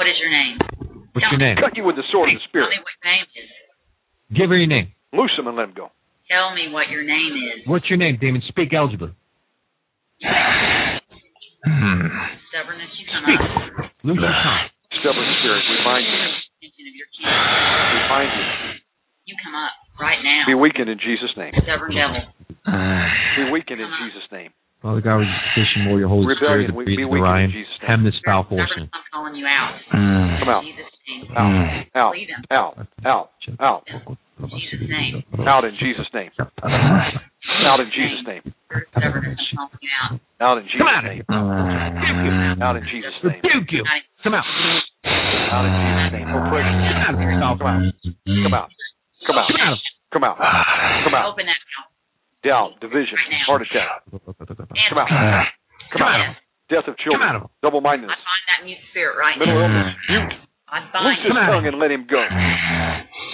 What 0.00 0.08
is 0.08 0.16
your 0.18 0.32
name? 0.32 0.56
What's 1.12 1.28
your 1.30 1.38
name? 1.40 1.56
Cut 1.60 1.76
you 1.76 1.84
with 1.84 1.96
the 1.96 2.04
sword 2.12 2.28
of 2.32 2.36
the 2.40 2.44
Spirit. 2.48 2.68
Tell 2.68 2.72
Spirit. 2.72 2.80
me 2.80 2.84
what 2.84 2.96
your 3.00 3.12
name 3.12 3.26
is. 3.36 3.48
Give 4.36 4.48
her 4.50 4.56
your 4.58 4.68
name. 4.72 4.88
Loose 5.12 5.32
him 5.36 5.46
and 5.46 5.56
let 5.56 5.68
him 5.68 5.74
go. 5.76 5.88
Tell 6.28 6.52
me 6.56 6.68
what 6.72 6.88
your 6.90 7.04
name 7.04 7.32
is. 7.56 7.68
What's 7.68 7.88
your 7.88 7.96
name, 8.00 8.18
Damon? 8.20 8.42
Speak 8.48 8.72
eligibly. 8.72 9.12
Stubbornness, 12.52 12.92
you 12.96 13.06
come 13.12 13.24
out. 13.28 13.90
Lose 14.04 14.18
your 14.20 14.32
tongue. 14.32 14.68
Stubborn 15.00 15.28
spirit, 15.40 15.62
we 15.70 15.76
bind 15.84 16.04
you. 16.06 16.18
Attention 16.62 16.84
of 16.88 16.94
your 16.96 17.08
king. 17.14 17.26
We 17.26 18.00
bind 18.08 18.30
you. 18.32 18.44
You 19.26 19.34
come 19.42 19.54
up 19.54 19.72
right 20.00 20.20
now. 20.22 20.46
Be 20.46 20.54
weakened 20.54 20.88
in 20.88 20.98
Jesus' 20.98 21.34
name. 21.36 21.52
Stubborn 21.62 21.94
devil. 21.94 22.22
Ah. 22.66 23.06
Be 23.36 23.50
weakened 23.50 23.80
in 23.80 23.90
Jesus' 24.02 24.26
name. 24.32 24.50
Father 24.82 25.00
God, 25.00 25.18
we 25.24 25.26
petition 25.54 25.84
more 25.88 25.98
your 25.98 26.08
Holy 26.08 26.26
Rebellion, 26.26 26.70
Spirit 26.70 26.70
to 26.70 26.74
we- 26.76 26.84
breathe 26.84 26.96
be 26.98 27.02
into 27.02 27.22
Ryan. 27.22 27.50
in 27.50 27.64
Hem 27.86 28.04
this 28.04 28.14
foul 28.24 28.44
force 28.44 28.68
Stubborn, 28.70 28.86
in. 28.86 28.90
I'm 28.94 29.04
calling 29.12 29.34
you 29.34 29.46
out. 29.46 29.72
Ah. 29.92 30.38
Come 30.40 30.48
out. 30.50 30.62
In 30.64 30.70
Jesus' 30.70 30.92
Out. 31.36 31.50
Ah. 31.96 31.96
Out. 31.96 32.14
Out. 32.50 32.74
Out. 33.04 33.28
Out. 33.60 33.82
In 34.38 34.48
Jesus' 34.52 34.88
name. 34.88 35.24
Out 35.46 35.64
in 35.64 35.74
Jesus' 35.80 36.10
name. 36.14 36.30
Out 36.36 37.80
in 37.80 37.90
Jesus' 37.90 38.26
name. 38.26 38.42
Spirit 38.66 38.88
of 38.94 39.00
stubbornness, 39.02 39.38
I'm 39.58 39.68
calling 39.70 39.80
you 39.82 39.90
out. 40.02 40.20
Out 40.40 40.58
in 40.58 40.64
Jesus' 40.64 40.78
Come 40.78 40.88
out 40.88 41.04
of 41.04 41.10
name. 41.10 41.24
here. 41.26 42.62
Out 42.62 42.76
in 42.76 42.84
Jesus' 42.90 43.16
name. 43.24 43.40
Rebuke 43.42 43.72
you. 43.72 43.84
Come 44.22 44.34
out. 44.34 44.44
Out 45.52 45.64
in 45.66 45.72
Jesus' 45.74 46.12
name. 46.16 46.28
Oppression. 46.30 46.74
Come 46.76 47.00
out 47.02 47.14
of 47.14 47.20
here, 47.20 47.34
foul 47.40 47.56
Come 47.56 48.54
out. 48.54 48.68
Come 49.26 49.36
out. 49.38 49.48
Come 49.50 49.60
out. 49.62 49.78
Come 50.12 50.24
out 50.24 50.36
Come 50.38 50.54
out. 50.54 50.64
Come 51.04 51.14
out. 51.14 51.24
Open 51.32 51.46
that 51.46 51.58
mouth. 51.58 51.90
Doubt, 52.46 52.78
division, 52.78 53.18
heart 53.46 53.62
attack. 53.66 54.06
Come 54.06 54.98
out. 55.02 55.08
Come 55.10 55.98
Come 55.98 56.02
out 56.02 56.20
out. 56.20 56.36
Death 56.70 56.86
of 56.90 56.94
Come 56.98 57.22
out 57.22 57.42
children. 57.42 57.50
Double 57.62 57.78
I 57.82 57.86
mindedness. 57.94 58.14
bind 58.18 58.44
that 58.50 58.60
mute 58.66 58.82
spirit 58.90 59.14
right 59.18 59.34
Mental 59.38 59.54
now. 59.54 59.66
illness. 59.66 59.94
Mute. 60.10 60.34
I 60.66 60.78
Loose 60.82 60.90
bind 60.94 61.18
his 61.22 61.34
out 61.34 61.46
tongue 61.46 61.66
and 61.66 61.78
let 61.78 61.90
him 61.90 62.06
go. 62.10 62.18
Out 62.22 62.30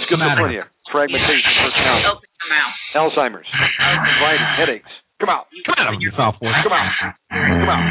Schizophrenia. 0.09 0.64
Fragmentation. 0.93 1.52
Personality. 1.64 2.05
Open 2.09 2.28
your 2.28 2.48
mouth. 2.52 2.76
Alzheimer's. 2.97 3.48
Anxiety. 3.48 4.44
Headaches. 4.60 4.93
Come 5.20 5.30
out. 5.32 5.47
Come 5.64 5.76
out 5.80 5.86
of 5.89 5.94
him, 5.97 6.01
you 6.01 6.10
foul 6.16 6.32
force. 6.36 6.56
Come 6.64 6.72
out. 6.72 6.89
Come 7.32 7.68
out. 7.72 7.84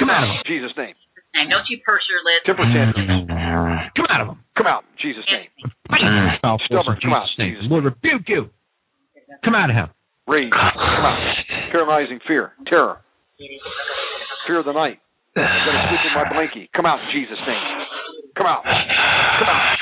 Come 0.00 0.10
out 0.10 0.22
of 0.24 0.28
him. 0.32 0.36
In 0.44 0.48
Jesus' 0.48 0.76
name. 0.76 0.96
Name. 1.34 1.50
Don't 1.50 1.66
you 1.68 1.78
purse 1.82 2.06
your 2.06 2.22
lips. 2.22 2.46
Temper 2.46 2.66
tantrum. 2.70 3.06
Mm-hmm. 3.26 3.90
Come 3.98 4.06
out 4.08 4.20
of 4.22 4.28
him. 4.34 4.38
Come 4.56 4.68
out. 4.70 4.86
In 4.86 4.96
Jesus' 5.02 5.26
name. 5.26 5.50
Fight 5.90 6.00
this 6.06 6.38
foul 6.40 6.58
force 6.62 6.70
Stubborn. 6.70 6.98
Come 7.02 7.10
out. 7.12 7.26
Jesus' 7.26 7.38
name. 7.42 7.54
Jesus. 7.58 7.70
Lord, 7.70 7.84
rebuke 7.90 8.26
you. 8.30 8.50
Come 9.42 9.54
out 9.58 9.68
of 9.70 9.76
him. 9.76 9.88
Rage. 10.30 10.54
Come 10.54 11.04
out. 11.04 11.18
Paralyzing 11.74 12.20
fear. 12.26 12.54
Terror. 12.70 13.02
Fear 14.46 14.62
of 14.62 14.66
the 14.66 14.72
night. 14.72 15.02
I'm 15.34 15.42
going 15.42 15.74
to 15.74 15.84
sleep 15.90 16.02
in 16.06 16.14
my 16.14 16.26
blankie. 16.30 16.70
Come 16.70 16.86
out 16.86 17.02
in 17.02 17.10
Jesus' 17.10 17.42
name. 17.42 17.66
Come 18.38 18.46
out. 18.46 18.62
Come 18.62 19.50
out. 19.50 19.74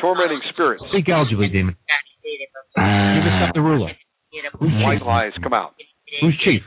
Tormenting 0.00 0.40
spirits. 0.54 0.82
Speak 0.94 1.08
eligibly, 1.08 1.48
demon. 1.48 1.74
Give 2.76 3.24
us 3.26 3.48
up 3.48 3.54
the 3.54 3.60
ruler. 3.60 3.90
Who's 4.60 4.70
White 4.82 4.98
chief? 4.98 5.06
lies. 5.06 5.32
Come 5.42 5.54
out. 5.54 5.74
Who's 6.20 6.38
chief? 6.44 6.62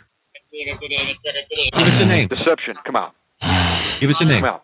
Give 0.52 0.68
us 0.76 2.00
a 2.02 2.06
name. 2.06 2.28
Deception. 2.28 2.76
Come 2.86 2.96
out. 2.96 3.14
Give 4.00 4.10
us 4.10 4.16
a 4.22 4.26
name. 4.26 4.44
Come 4.46 4.62
out. 4.62 4.64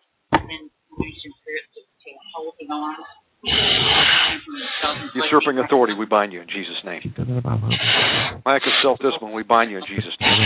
Usurping 5.13 5.59
authority, 5.59 5.93
we 5.93 6.05
bind 6.05 6.33
you 6.33 6.41
in 6.41 6.47
Jesus' 6.47 6.79
name. 6.85 7.01
Lack 8.45 8.61
of 8.63 8.73
self 8.81 8.99
discipline, 8.99 9.33
we 9.33 9.43
bind 9.43 9.71
you 9.71 9.77
in 9.77 9.85
Jesus' 9.89 10.15
name. 10.21 10.37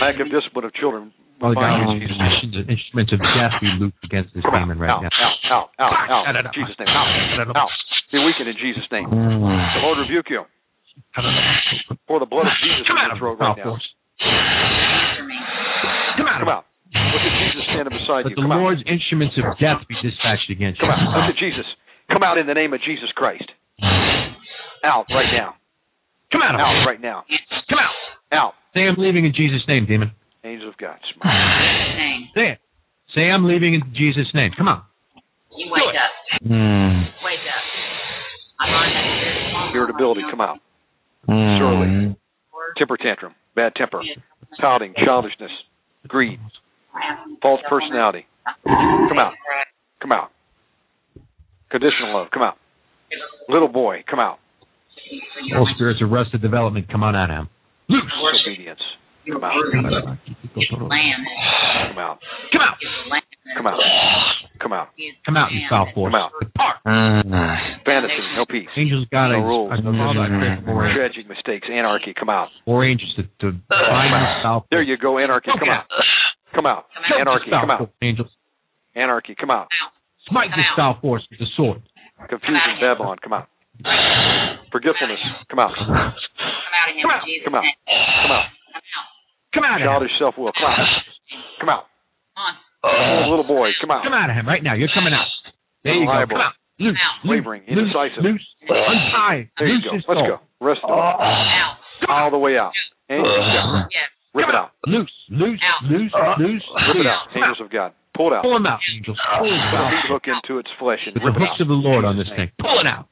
Lack 0.00 0.20
of 0.20 0.28
discipline 0.30 0.64
of 0.64 0.74
children, 0.74 1.12
we 1.38 1.40
Father 1.40 1.54
bind 1.54 1.78
you 1.78 1.96
in 1.96 2.00
Jesus' 2.02 2.18
name. 2.18 2.52
the 2.52 2.64
instruments 2.72 3.12
of 3.12 3.20
death 3.20 3.54
we 3.62 3.68
loose 3.78 3.96
against 4.04 4.34
this 4.34 4.42
Come 4.42 4.66
demon 4.66 4.78
right 4.78 4.90
out, 4.90 5.02
now. 5.02 5.12
out, 5.52 5.70
out, 5.78 5.94
out, 6.10 6.24
out, 6.26 6.44
in 6.44 6.52
Jesus' 6.52 6.76
name. 6.80 6.88
Out, 6.88 7.56
out. 7.56 7.70
Be 8.10 8.18
weakened 8.18 8.48
in 8.48 8.56
Jesus' 8.56 8.88
name. 8.90 9.08
The 9.08 9.80
Lord 9.84 9.98
rebuke 10.00 10.26
you. 10.30 10.44
Pour 12.08 12.18
the 12.18 12.26
blood 12.26 12.48
of 12.48 12.56
Jesus 12.64 12.88
Come 12.88 12.98
in 12.98 13.04
out 13.04 13.20
your 13.20 13.32
of 13.32 13.38
throat 13.38 13.38
right 13.38 13.56
now. 13.56 13.76
Come 16.16 16.26
out 16.26 16.40
Come 16.40 16.48
out. 16.48 16.67
Look 16.94 17.22
at 17.24 17.34
Jesus 17.44 17.64
standing 17.68 17.92
beside 17.92 18.24
Let 18.24 18.32
you. 18.32 18.36
the 18.36 18.42
Come 18.42 18.52
out. 18.52 18.60
Lord's 18.64 18.82
instruments 18.88 19.36
of 19.36 19.44
death 19.60 19.84
be 19.88 19.94
dispatched 20.00 20.48
against 20.50 20.80
you. 20.80 20.88
Come 20.88 20.94
out. 20.96 21.28
Look 21.28 21.36
at 21.36 21.38
Jesus. 21.40 21.66
Come 22.10 22.22
out 22.22 22.38
in 22.38 22.46
the 22.46 22.54
name 22.56 22.72
of 22.72 22.80
Jesus 22.80 23.12
Christ. 23.14 23.44
Out 24.84 25.06
right 25.10 25.28
now. 25.34 25.54
Come 26.32 26.42
out 26.42 26.54
of 26.54 26.60
Out 26.60 26.76
him. 26.80 26.86
right 26.86 27.00
now. 27.00 27.24
Come 27.68 27.78
out. 27.78 27.94
Out. 28.32 28.52
Say 28.74 28.80
I'm 28.88 28.96
leaving 28.96 29.24
in 29.24 29.32
Jesus' 29.34 29.62
name, 29.68 29.86
demon. 29.86 30.12
Angel 30.44 30.68
of 30.68 30.76
God. 30.76 30.96
Say 32.34 32.56
it. 32.56 32.58
Say 33.14 33.22
I'm 33.28 33.44
leaving 33.44 33.74
in 33.74 33.82
Jesus' 33.94 34.28
name. 34.34 34.50
Come 34.56 34.68
on. 34.68 34.82
You 35.56 35.66
wake 35.72 35.82
up. 35.96 36.12
Hmm. 36.46 37.02
Wake 37.24 37.44
up. 37.48 37.64
I 38.60 38.66
bind 38.70 38.92
that. 38.94 39.74
Irritability. 39.74 40.22
Come 40.30 40.40
out. 40.40 40.58
Hmm. 41.26 41.58
Surely. 41.58 42.16
Temper 42.76 42.96
tantrum. 42.96 43.34
Bad 43.56 43.74
temper. 43.74 44.00
Pouting. 44.60 44.94
Childishness. 45.04 45.50
Greed. 46.06 46.38
False 47.42 47.60
personality. 47.68 48.26
Come 48.64 49.18
out. 49.18 49.32
Come 50.00 50.12
out. 50.12 50.30
Conditional 51.70 52.14
love, 52.16 52.28
come 52.32 52.42
out. 52.42 52.56
Little 53.48 53.68
boy, 53.68 54.04
come 54.08 54.20
out. 54.20 54.38
All 55.56 55.68
spirits 55.74 56.00
of 56.02 56.12
arrested 56.12 56.42
development, 56.42 56.88
come 56.90 57.02
on 57.02 57.14
out 57.16 57.30
of 57.30 57.36
him. 57.36 57.48
Loose. 57.88 58.02
Disobedience, 58.32 58.80
come 59.30 59.44
out. 59.44 59.54
Land. 59.56 61.24
Come 61.88 61.98
out. 61.98 62.18
Come 62.52 62.62
out. 62.62 62.76
Come 63.56 63.66
out. 63.66 63.78
Come 64.60 64.72
out. 64.72 64.88
Come 65.24 65.36
out, 65.36 65.52
you 65.52 65.60
foul 65.70 65.86
force. 65.94 66.12
Come 66.12 66.20
out. 66.20 66.32
Depart. 66.40 66.76
Fantasy, 67.86 68.20
no 68.36 68.44
peace. 68.44 68.68
Angels 68.76 69.04
of 69.04 69.10
God, 69.10 69.28
No 69.28 69.38
rules, 69.40 69.72
I 69.72 69.80
no 69.80 69.92
Father, 69.92 70.20
I 70.20 70.28
pray 70.28 70.64
for 70.64 70.72
more, 70.74 70.92
Tragic 70.94 71.28
mistakes, 71.28 71.68
anarchy, 71.70 72.12
come 72.18 72.28
out. 72.28 72.48
more 72.66 72.84
angels 72.84 73.14
to, 73.16 73.22
to 73.22 73.56
bind 73.68 74.12
this 74.12 74.42
foul 74.42 74.66
There 74.70 74.82
you 74.82 74.96
go, 74.98 75.18
anarchy, 75.18 75.50
come 75.58 75.68
out. 75.68 75.84
Come 76.54 76.66
out. 76.66 76.86
Choke 77.08 77.20
Anarchy, 77.20 77.50
come 77.50 77.70
out. 77.70 77.90
Angels. 78.02 78.30
Anarchy, 78.94 79.34
come 79.38 79.50
out. 79.50 79.68
Smite 80.28 80.50
this 80.56 80.66
foul 80.76 80.98
force 81.00 81.26
with 81.30 81.38
the 81.38 81.46
sword. 81.56 81.82
Confusion, 82.28 82.76
Babylon, 82.80 83.16
come 83.22 83.32
out. 83.32 83.48
Forgetfulness, 84.72 85.20
come 85.48 85.58
out. 85.60 85.72
Come 85.76 85.94
out 85.94 86.14
Come 87.02 87.10
out. 87.10 87.22
Come 87.44 87.54
out. 87.54 87.62
name. 87.62 87.74
Come 87.84 88.32
out. 88.32 88.44
Come 89.54 89.64
out. 89.64 89.78
Childish 89.78 90.10
self 90.18 90.34
will, 90.36 90.52
come 90.52 90.66
out. 90.66 90.88
Come 91.60 91.68
out. 91.68 91.84
Come 92.34 92.44
on. 92.44 93.30
Little 93.30 93.46
boy, 93.46 93.70
come 93.80 93.90
out. 93.90 94.04
Come 94.04 94.14
out 94.14 94.30
of 94.30 94.36
him 94.36 94.46
right 94.46 94.62
now. 94.62 94.74
You're 94.74 94.92
coming 94.94 95.12
out. 95.12 95.26
There 95.84 95.94
you 95.94 96.06
go. 96.06 96.26
Come 96.28 96.40
out. 96.40 96.54
Loose. 96.80 96.94
loose, 96.94 97.30
Wavering, 97.30 97.62
indecisive. 97.66 98.22
Loose. 98.22 98.46
Untie. 98.68 99.50
There 99.58 99.68
you 99.68 99.82
go. 99.82 99.94
Let's 99.94 100.06
go. 100.06 100.38
Rest 100.60 100.80
of 100.84 100.90
it. 100.90 100.98
Out. 100.98 101.76
All 102.08 102.30
the 102.30 102.38
way 102.38 102.56
out. 102.56 102.72
Angels 103.10 103.88
of 104.34 104.34
God. 104.34 104.34
Yes. 104.34 104.34
Rip 104.34 104.48
it 104.48 104.54
out. 104.54 104.70
Loose. 104.86 105.12
Loose. 105.30 105.60
Out. 105.62 105.82
Loose. 105.90 106.12
Uh-huh. 106.14 106.34
Loose. 106.42 106.64
Rip 106.88 106.96
it 107.00 107.06
out. 107.08 107.22
Angels 107.34 107.60
of 107.60 107.70
God. 107.70 107.92
Pull 108.16 108.32
it 108.32 108.34
out. 108.34 108.42
Pull 108.42 108.56
him 108.56 108.66
out, 108.66 108.80
angels. 108.94 109.18
Pull 109.38 109.46
him 109.46 109.60
out. 109.78 109.90
meat 109.94 110.06
hook 110.10 110.26
into 110.26 110.58
its 110.58 110.68
flesh 110.78 110.98
and 111.06 111.14
With 111.14 111.22
the 111.22 111.26
rip 111.30 111.36
it 111.36 111.38
hooks 111.38 111.54
out. 111.62 111.62
of 111.62 111.68
the 111.70 111.74
Lord 111.78 112.02
on 112.04 112.16
this 112.18 112.26
thing. 112.34 112.50
Pull 112.58 112.80
it 112.82 112.86
out. 112.90 113.06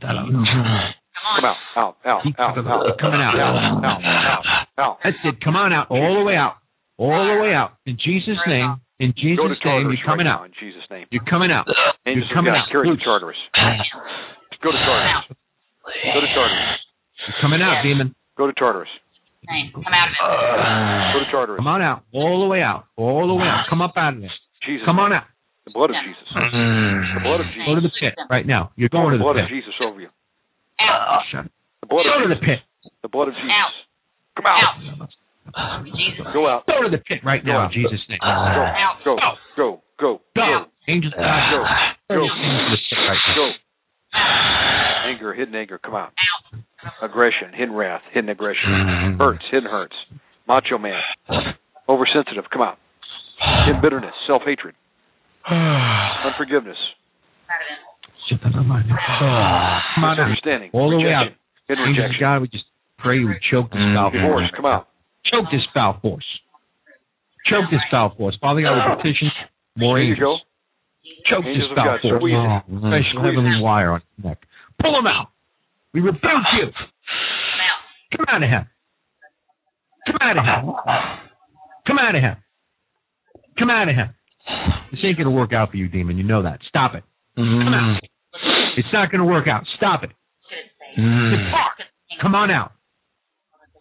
Come 0.00 0.04
Come 0.04 0.12
on. 0.12 1.48
out. 1.48 1.56
Out. 2.04 2.04
Out. 2.04 2.20
Out. 2.36 2.60
Out. 2.60 2.98
Coming 3.00 3.22
out. 3.24 3.32
Out. 3.40 3.56
Out. 3.80 4.04
Out. 4.04 4.44
Out. 4.76 4.98
That's 5.02 5.16
it. 5.24 5.40
Come 5.40 5.56
on 5.56 5.72
out. 5.72 5.88
All 5.88 6.12
the 6.20 6.24
way 6.24 6.36
out. 6.36 6.56
All 6.98 7.24
the 7.24 7.40
way 7.40 7.54
out. 7.54 7.78
In 7.86 7.96
Jesus' 7.96 8.36
name. 8.46 8.76
In 9.00 9.14
Jesus' 9.16 9.56
name. 9.64 9.88
You're 9.88 9.96
coming 10.04 10.26
right 10.26 10.34
out. 10.36 10.44
in 10.44 10.52
Jesus' 10.60 10.84
name. 10.90 11.06
You're 11.10 11.24
coming 11.24 11.50
out. 11.50 11.64
Angels 12.06 12.28
You're 12.28 12.36
coming 12.36 12.52
out. 12.52 12.68
Carry 12.70 12.84
Go 12.86 12.96
to 12.96 13.02
Tartarus. 13.02 13.40
Go 14.62 14.70
to 14.70 14.76
Tartarus. 14.84 15.24
You're 17.26 17.40
coming 17.40 17.62
out, 17.62 17.82
demon. 17.82 18.14
Go 18.36 18.46
to 18.46 18.52
Tartarus. 18.52 18.88
Name. 19.50 19.70
Come 19.74 19.84
out 19.92 20.08
of 20.08 20.14
it. 20.14 20.20
Uh, 20.20 21.12
Go 21.12 21.18
to 21.24 21.30
Tartarus. 21.30 21.58
Come 21.58 21.66
on 21.68 21.82
out. 21.82 22.02
All 22.12 22.40
the 22.42 22.48
way 22.48 22.62
out. 22.62 22.86
All 22.96 23.26
the 23.28 23.34
way 23.34 23.46
out. 23.46 23.66
Come 23.68 23.82
up 23.82 23.92
out 23.96 24.14
of 24.14 24.20
there. 24.20 24.30
Jesus. 24.66 24.84
Come 24.86 24.98
on 24.98 25.12
out. 25.12 25.24
The 25.66 25.72
blood 25.72 25.90
of 25.90 25.96
Jesus. 26.04 26.24
Mm. 26.32 27.14
The 27.14 27.20
blood 27.24 27.40
of 27.40 27.46
Jesus. 27.52 27.66
Go 27.66 27.74
to 27.76 27.80
the 27.80 27.92
pit 28.00 28.14
right 28.30 28.46
now. 28.46 28.72
You're 28.76 28.88
going 28.92 29.12
to 29.12 29.18
The 29.18 29.24
pit. 29.24 29.24
the 29.24 29.24
blood 29.24 29.36
of 29.40 29.48
pit. 29.48 29.56
Jesus 29.56 29.74
over 29.80 30.00
you. 30.00 30.08
Out. 30.80 31.22
Shut 31.32 31.44
it. 31.46 31.52
The 31.80 31.86
blood 31.88 32.04
Go 32.04 32.12
of 32.16 32.22
to 32.24 32.28
the 32.28 32.40
Jesus. 32.40 32.60
pit. 32.84 32.92
The 33.02 33.08
blood 33.08 33.28
of 33.28 33.34
Jesus. 33.34 33.50
Out. 33.52 33.72
Come 34.36 34.46
out. 34.46 35.08
Out. 35.56 35.84
Jesus. 35.86 36.26
Go 36.32 36.48
out. 36.48 36.66
Go 36.66 36.82
to 36.82 36.90
the 36.90 36.98
pit 37.04 37.20
right 37.24 37.44
now 37.44 37.66
in 37.66 37.72
Jesus' 37.72 38.00
name. 38.08 38.18
Go. 38.20 38.28
Out. 38.28 38.96
Go. 39.04 39.16
Go. 39.56 39.82
Go. 40.00 40.20
Go. 40.36 40.64
Angels 40.88 41.12
of 41.12 41.20
God. 41.20 41.52
Go. 41.52 41.60
Go. 42.08 42.14
Go. 42.16 42.24
Into 42.24 42.72
the 42.72 42.80
pit 42.88 42.98
right 43.08 43.22
now. 43.28 43.34
Go. 43.36 43.46
Anger, 45.04 45.34
hidden 45.34 45.54
anger, 45.54 45.78
come 45.78 45.94
out. 45.94 46.12
Aggression, 47.02 47.52
hidden 47.54 47.74
wrath, 47.74 48.02
hidden 48.12 48.30
aggression. 48.30 48.70
Mm-hmm. 48.70 49.20
Hurts, 49.20 49.44
hidden 49.50 49.68
hurts. 49.70 49.94
Macho 50.48 50.78
man. 50.78 51.00
Oversensitive, 51.88 52.44
come 52.52 52.62
out. 52.62 52.78
Hidden 53.66 53.80
bitterness, 53.82 54.14
self 54.26 54.42
hatred. 54.46 54.74
Unforgiveness. 55.50 56.78
On 58.30 58.40
out. 59.30 60.16
Misunderstanding. 60.16 60.70
All 60.72 60.90
the 60.90 60.96
way 60.96 61.12
out. 61.12 61.26
Hidden 61.68 61.84
Angels 61.84 62.08
rejection. 62.08 62.20
God, 62.20 62.40
we 62.42 62.48
just 62.48 62.64
pray 62.98 63.20
we 63.20 63.36
choke 63.50 63.70
this 63.70 63.80
foul 63.94 64.10
mm-hmm. 64.10 64.26
force. 64.26 64.50
come 64.56 64.66
out. 64.66 64.88
Choke 65.30 65.46
this 65.52 65.64
foul 65.72 65.98
force. 66.00 66.24
Choke 67.46 67.68
this 67.70 67.80
foul 67.90 68.14
force. 68.16 68.36
Father 68.40 68.62
God, 68.62 68.96
we 68.96 68.96
petition 68.96 69.28
more 69.76 69.98
There 69.98 70.04
you 70.04 70.16
go. 70.16 70.40
angels. 70.40 70.40
Choke 71.28 71.44
Angels 71.44 71.68
this 71.68 71.76
foul 71.76 71.98
force. 72.00 72.22
Oh, 72.24 72.24
it. 72.24 73.04
Special 73.04 73.20
heavenly 73.24 73.60
wire 73.60 73.92
on 73.92 74.00
his 74.00 74.24
neck. 74.24 74.40
Pull 74.84 74.98
him 74.98 75.06
out. 75.06 75.28
We 75.94 76.00
rebuke 76.00 76.20
you. 76.60 76.68
Come 78.16 78.26
out. 78.28 78.36
Come 78.36 78.36
out 78.36 78.42
of 78.44 78.48
him. 78.50 78.64
Come 80.06 80.18
out 80.20 80.36
of 80.36 80.44
him. 80.44 80.74
Come 81.86 81.98
out 81.98 82.14
of 82.14 82.22
him. 82.22 82.36
Come 83.58 83.70
out 83.70 83.88
of 83.88 83.94
him. 83.96 84.08
This 84.90 85.00
ain't 85.04 85.16
going 85.16 85.26
to 85.26 85.34
work 85.34 85.54
out 85.54 85.70
for 85.70 85.78
you, 85.78 85.88
demon. 85.88 86.18
You 86.18 86.24
know 86.24 86.42
that. 86.42 86.60
Stop 86.68 86.94
it. 86.94 87.04
Come 87.36 87.44
mm-hmm. 87.44 87.74
out. 87.74 88.00
It's 88.76 88.88
not 88.92 89.10
going 89.10 89.20
to 89.20 89.26
work 89.26 89.48
out. 89.48 89.64
Stop 89.78 90.02
it. 90.04 90.10
Mm-hmm. 90.98 91.48
Depart. 91.48 91.78
Come 92.20 92.34
on 92.34 92.50
out. 92.50 92.72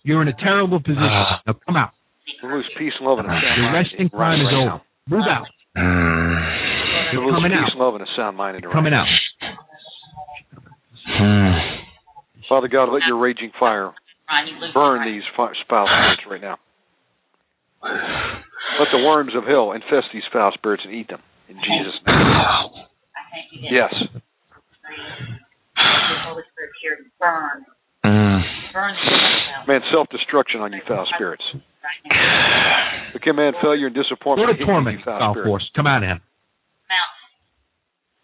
You're 0.04 0.22
in 0.22 0.28
a 0.30 0.38
terrible 0.38 0.80
position. 0.80 1.04
Uh. 1.04 1.38
Now 1.48 1.54
come 1.66 1.76
out. 1.76 1.92
We 2.42 2.50
lose 2.50 2.70
peace, 2.78 2.94
love, 3.02 3.20
and 3.20 3.28
a 3.28 3.32
sound 3.32 3.58
Your 3.58 3.72
mind. 3.72 3.88
resting 3.92 4.10
Right 4.14 4.36
time 4.36 4.40
is 4.40 4.48
right 4.48 4.56
over. 4.56 4.66
now. 4.66 4.82
Move 5.08 5.28
out. 5.28 5.48
We 5.76 5.82
You're 7.20 7.26
lose 7.28 7.36
coming 7.36 7.52
peace, 7.52 7.72
out. 7.76 7.80
love, 7.80 7.96
and 7.96 8.04
a 8.04 8.12
sound 8.16 8.38
mind. 8.38 8.60
You're 8.62 8.72
coming 8.72 8.94
out. 8.94 9.08
Hmm. 11.06 11.52
Father 12.50 12.68
God, 12.68 12.92
let 12.92 13.02
your 13.08 13.18
raging 13.18 13.52
fire 13.60 13.92
Ron, 14.30 14.48
you 14.48 14.56
lose 14.60 14.74
burn 14.74 15.06
these 15.12 15.24
fi- 15.36 15.52
foul 15.70 15.88
spirits 15.88 16.24
right 16.30 16.42
now. 16.42 16.58
Let 17.84 18.88
the 18.92 19.04
worms 19.04 19.34
of 19.36 19.44
hell 19.44 19.72
infest 19.74 20.08
these 20.14 20.24
foul 20.32 20.52
spirits 20.54 20.84
and 20.86 20.94
eat 20.94 21.08
them. 21.10 21.20
In 21.50 21.56
Jesus' 21.58 22.00
name. 22.08 22.16
I 22.16 22.70
thank 23.32 23.52
you. 23.52 23.68
Yes. 23.70 23.94
The 25.76 26.20
Holy 26.26 26.44
Spirit 26.52 26.72
here 26.82 26.96
to 26.98 27.04
burn. 27.20 27.66
Hmm. 28.04 28.40
Burn 28.74 28.94
the 28.96 29.12
out 29.60 29.68
Man, 29.68 29.82
self 29.92 30.08
destruction 30.10 30.62
on 30.62 30.72
you 30.74 30.82
foul 30.88 31.06
spirits. 31.16 31.44
right 31.54 32.02
now. 32.10 33.12
We 33.14 33.20
command 33.20 33.56
failure 33.62 33.88
and 33.88 33.96
disappointment 33.96 34.50
to 34.50 34.54
to 34.54 34.60
hit 34.60 34.66
torment, 34.66 35.00
you 35.00 35.06
foul 35.06 35.20
foul 35.20 35.34
spirits. 35.34 35.48
force. 35.48 35.70
Come 35.76 35.88
out 35.88 36.04
of 36.04 36.10
him. 36.10 36.20
Come 36.20 36.96
out. 36.96 37.12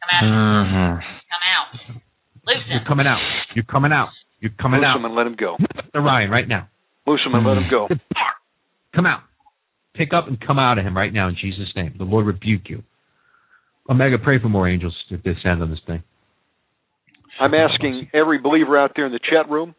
Come 0.02 0.12
out. 0.16 0.24
Mm-hmm. 0.24 0.96
Come 1.00 1.44
out. 1.48 2.02
Loose 2.50 2.64
You're 2.70 2.86
coming 2.88 3.08
out. 3.08 3.20
You're 3.56 3.66
coming 3.66 3.92
out. 3.92 4.10
You're 4.40 4.52
coming 4.60 4.80
Loose 4.82 4.88
out. 4.88 4.98
him 4.98 5.06
and 5.06 5.16
let 5.16 5.28
him 5.28 5.36
go. 5.40 5.58
The 5.94 6.00
Ryan 6.00 6.30
right 6.30 6.48
now. 6.48 6.68
Loose 7.08 7.22
him 7.26 7.34
and 7.36 7.46
let 7.46 7.58
him 7.58 7.68
go. 7.70 7.88
Come 8.96 9.06
out. 9.06 9.22
Pick 9.96 10.10
up 10.14 10.28
and 10.28 10.40
come 10.40 10.58
out 10.58 10.78
of 10.78 10.86
him 10.86 10.96
right 10.96 11.12
now 11.12 11.28
in 11.28 11.36
Jesus' 11.40 11.68
name. 11.76 11.94
The 11.98 12.06
Lord 12.06 12.26
rebuke 12.26 12.70
you. 12.70 12.84
Omega, 13.90 14.18
pray 14.18 14.40
for 14.40 14.48
more 14.50 14.68
angels 14.70 14.96
to 15.10 15.18
descend 15.18 15.62
on 15.62 15.70
this 15.70 15.80
thing. 15.86 16.04
I'm 17.40 17.54
asking 17.54 18.10
every 18.14 18.38
believer 18.40 18.78
out 18.78 18.92
there 18.96 19.06
in 19.06 19.12
the 19.12 19.20
chat 19.20 19.50
room 19.50 19.76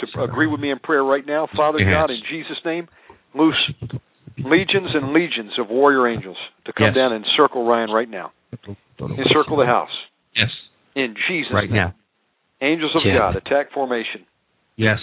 to 0.00 0.22
agree 0.22 0.46
with 0.46 0.60
me 0.60 0.70
in 0.70 0.78
prayer 0.78 1.04
right 1.04 1.24
now. 1.26 1.46
Father 1.56 1.78
Yes. 1.78 1.88
God, 1.92 2.10
in 2.10 2.20
Jesus' 2.30 2.58
name, 2.64 2.88
loose 3.34 3.70
legions 4.38 4.90
and 4.94 5.12
legions 5.12 5.52
of 5.58 5.68
warrior 5.68 6.08
angels 6.08 6.38
to 6.66 6.72
come 6.72 6.86
Yes. 6.88 6.94
down 6.96 7.12
and 7.12 7.24
circle 7.36 7.64
Ryan 7.66 7.90
right 7.90 8.08
now. 8.08 8.32
Encircle 9.00 9.56
the 9.56 9.66
house. 9.66 9.90
Yes. 10.34 10.50
In 10.94 11.14
Jesus' 11.28 11.52
Right 11.52 11.70
name. 11.70 11.76
now. 11.76 11.94
Angels 12.60 12.92
of. 12.94 13.02
God, 13.04 13.36
attack 13.36 13.72
formation. 13.72 14.26
Yes. 14.76 14.98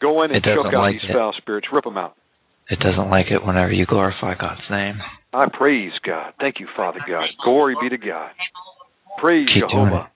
Go 0.00 0.22
in 0.22 0.32
and 0.32 0.42
choke 0.42 0.66
out 0.66 0.74
like 0.74 0.94
these 0.94 1.10
it. 1.10 1.14
foul 1.14 1.32
spirits. 1.38 1.68
Rip 1.72 1.84
them 1.84 1.96
out. 1.96 2.14
It 2.68 2.78
doesn't 2.80 3.10
like 3.10 3.26
it 3.30 3.44
whenever 3.44 3.72
you 3.72 3.86
glorify 3.86 4.34
God's 4.38 4.62
name. 4.70 4.98
I 5.32 5.46
praise 5.52 5.92
God. 6.04 6.34
Thank 6.40 6.60
you, 6.60 6.68
Father 6.76 7.00
God. 7.06 7.26
Glory 7.44 7.76
be 7.80 7.88
to 7.88 7.98
God. 7.98 8.30
Praise 9.18 9.48
Keep 9.52 9.68
Jehovah. 9.68 10.10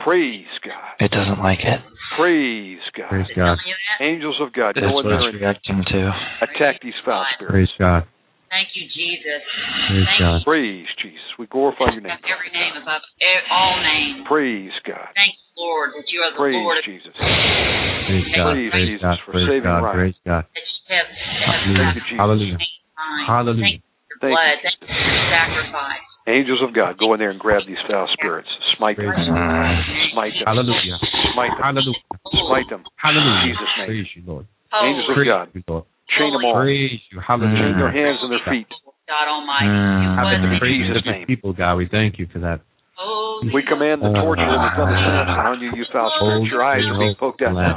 Praise 0.00 0.46
God. 0.64 1.04
It 1.04 1.10
doesn't 1.10 1.42
like 1.42 1.60
it. 1.60 1.80
Praise 2.18 2.78
God. 2.96 3.08
Praise 3.08 3.26
God. 3.34 3.58
Angels 4.00 4.38
of 4.40 4.52
God, 4.52 4.76
That's 4.76 4.86
go 4.86 5.00
in 5.00 5.06
there 5.06 5.28
and 5.28 6.14
attack 6.42 6.80
these 6.82 6.94
foul 7.04 7.24
spirits. 7.34 7.52
Praise 7.52 7.68
God. 7.78 8.04
Thank 8.48 8.72
you, 8.78 8.86
Jesus. 8.88 9.42
Praise 9.90 10.06
Thank 10.06 10.20
God. 10.22 10.38
you. 10.38 10.46
Praise 10.46 10.88
Jesus. 11.02 11.28
We 11.38 11.46
glorify 11.46 11.90
your 11.92 12.02
name. 12.02 12.14
Every 12.14 12.50
name 12.54 12.74
above 12.78 13.02
all 13.50 13.76
names. 13.82 14.26
Praise 14.26 14.74
God. 14.86 15.10
Thank 15.14 15.34
you, 15.34 15.50
Lord, 15.58 15.90
that 15.98 16.06
you 16.08 16.18
are 16.22 16.30
the 16.32 16.40
Praise 16.40 16.62
Lord 16.62 16.78
of 16.78 16.84
Jesus. 16.86 17.14
Praise 17.16 18.28
God. 18.34 18.54
Praise 18.54 18.70
Praise 18.70 18.88
Jesus 18.88 19.02
God. 19.02 19.18
for 19.26 19.32
Praise 19.34 19.48
saving 19.50 19.70
God. 19.70 19.82
Ryan. 19.82 19.98
Praise 19.98 20.18
God. 20.24 20.44
that 20.46 21.06
Hallelujah. 21.42 21.78
Thank 21.78 21.94
you, 21.96 22.02
Jesus. 22.06 22.18
Hallelujah. 22.18 22.58
Hallelujah. 22.96 23.26
Hallelujah. 23.26 23.62
Thank 23.66 23.74
you 23.74 23.90
for 24.06 24.18
Thank 24.22 24.30
your 24.30 24.30
blood. 24.30 24.56
you. 24.56 24.62
Thank 24.62 24.76
you 24.80 24.86
for 24.86 25.10
your 25.10 25.26
sacrifice. 25.30 26.06
Angels 26.26 26.58
of 26.58 26.74
God, 26.74 26.98
go 26.98 27.14
in 27.14 27.22
there 27.22 27.30
and 27.30 27.38
grab 27.38 27.62
these 27.66 27.78
foul 27.86 28.10
spirits. 28.18 28.50
Smite 28.76 28.98
them. 28.98 29.14
Smite 29.14 30.34
them. 30.34 30.46
Hallelujah. 30.46 30.98
Smite 31.34 31.54
them. 31.54 31.62
Hallelujah. 31.62 32.02
Smite 32.46 32.68
them. 32.70 32.82
Hallelujah. 32.98 33.42
In 33.42 33.54
Jesus' 33.54 33.74
name. 33.78 33.86
Praise 33.86 34.10
you, 34.18 34.22
Lord. 34.26 34.46
Angels 34.74 35.06
of 35.06 35.14
God, 35.22 35.52
Praise 35.52 35.62
you, 35.62 35.62
Lord. 35.70 35.84
Chain 36.14 36.30
them 36.32 36.44
all. 36.46 36.54
Praise 36.62 37.00
you. 37.10 37.18
Hallelujah. 37.20 37.56
Chain 37.58 37.74
their 37.78 37.92
hands 37.92 38.18
and 38.22 38.30
their 38.30 38.44
feet. 38.46 38.66
God 39.06 39.26
Almighty. 39.30 39.70
Mm. 39.70 40.02
You 40.02 40.08
Have 40.18 40.26
was 40.26 40.34
it 40.34 40.42
In 40.42 40.50
the 40.50 40.58
praises 40.58 40.86
Jesus' 40.90 40.98
of 40.98 41.04
your 41.06 41.14
name. 41.22 41.26
people, 41.30 41.50
God. 41.54 41.74
We 41.78 41.86
thank 41.86 42.18
you 42.18 42.26
for 42.32 42.40
that. 42.42 42.58
holy. 42.98 43.54
We 43.54 43.62
command 43.62 44.02
the 44.02 44.10
torture 44.18 44.42
and 44.42 44.62
the 44.66 44.72
thunder 44.74 44.98
Samson 44.98 45.46
on 45.46 45.58
you, 45.62 45.70
you 45.78 45.84
foul 45.94 46.10
spirits. 46.18 46.50
Your 46.50 46.64
eyes 46.66 46.82
are 46.86 46.98
being 46.98 47.14
poked 47.20 47.38
out 47.42 47.54
now. 47.54 47.74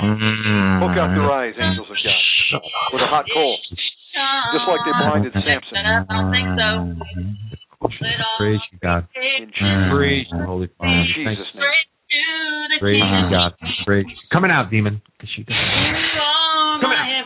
Poke 0.82 0.98
out 0.98 1.14
their 1.14 1.30
eyes, 1.30 1.54
angels 1.60 1.86
of 1.86 1.98
God, 2.02 2.62
with 2.94 3.02
a 3.06 3.10
hot 3.14 3.26
coal. 3.30 3.58
Just 3.70 4.66
like 4.66 4.82
they 4.90 4.94
blinded 4.98 5.34
Samson. 5.38 5.78
I 5.86 6.02
don't 6.10 6.32
think 6.34 6.48
so. 6.58 6.70
Praise 8.40 8.60
you, 8.74 8.80
God. 8.82 9.06
Praise 9.14 10.26
you, 10.32 10.40
Holy 10.50 10.70
Father. 10.78 10.90
In 10.92 11.06
Jesus' 11.14 11.46
name. 11.54 11.64
Praise 12.80 13.04
you, 13.06 13.26
God. 13.30 13.54
Praise. 13.86 14.06
Coming 14.34 14.50
out, 14.50 14.72
demon. 14.72 15.02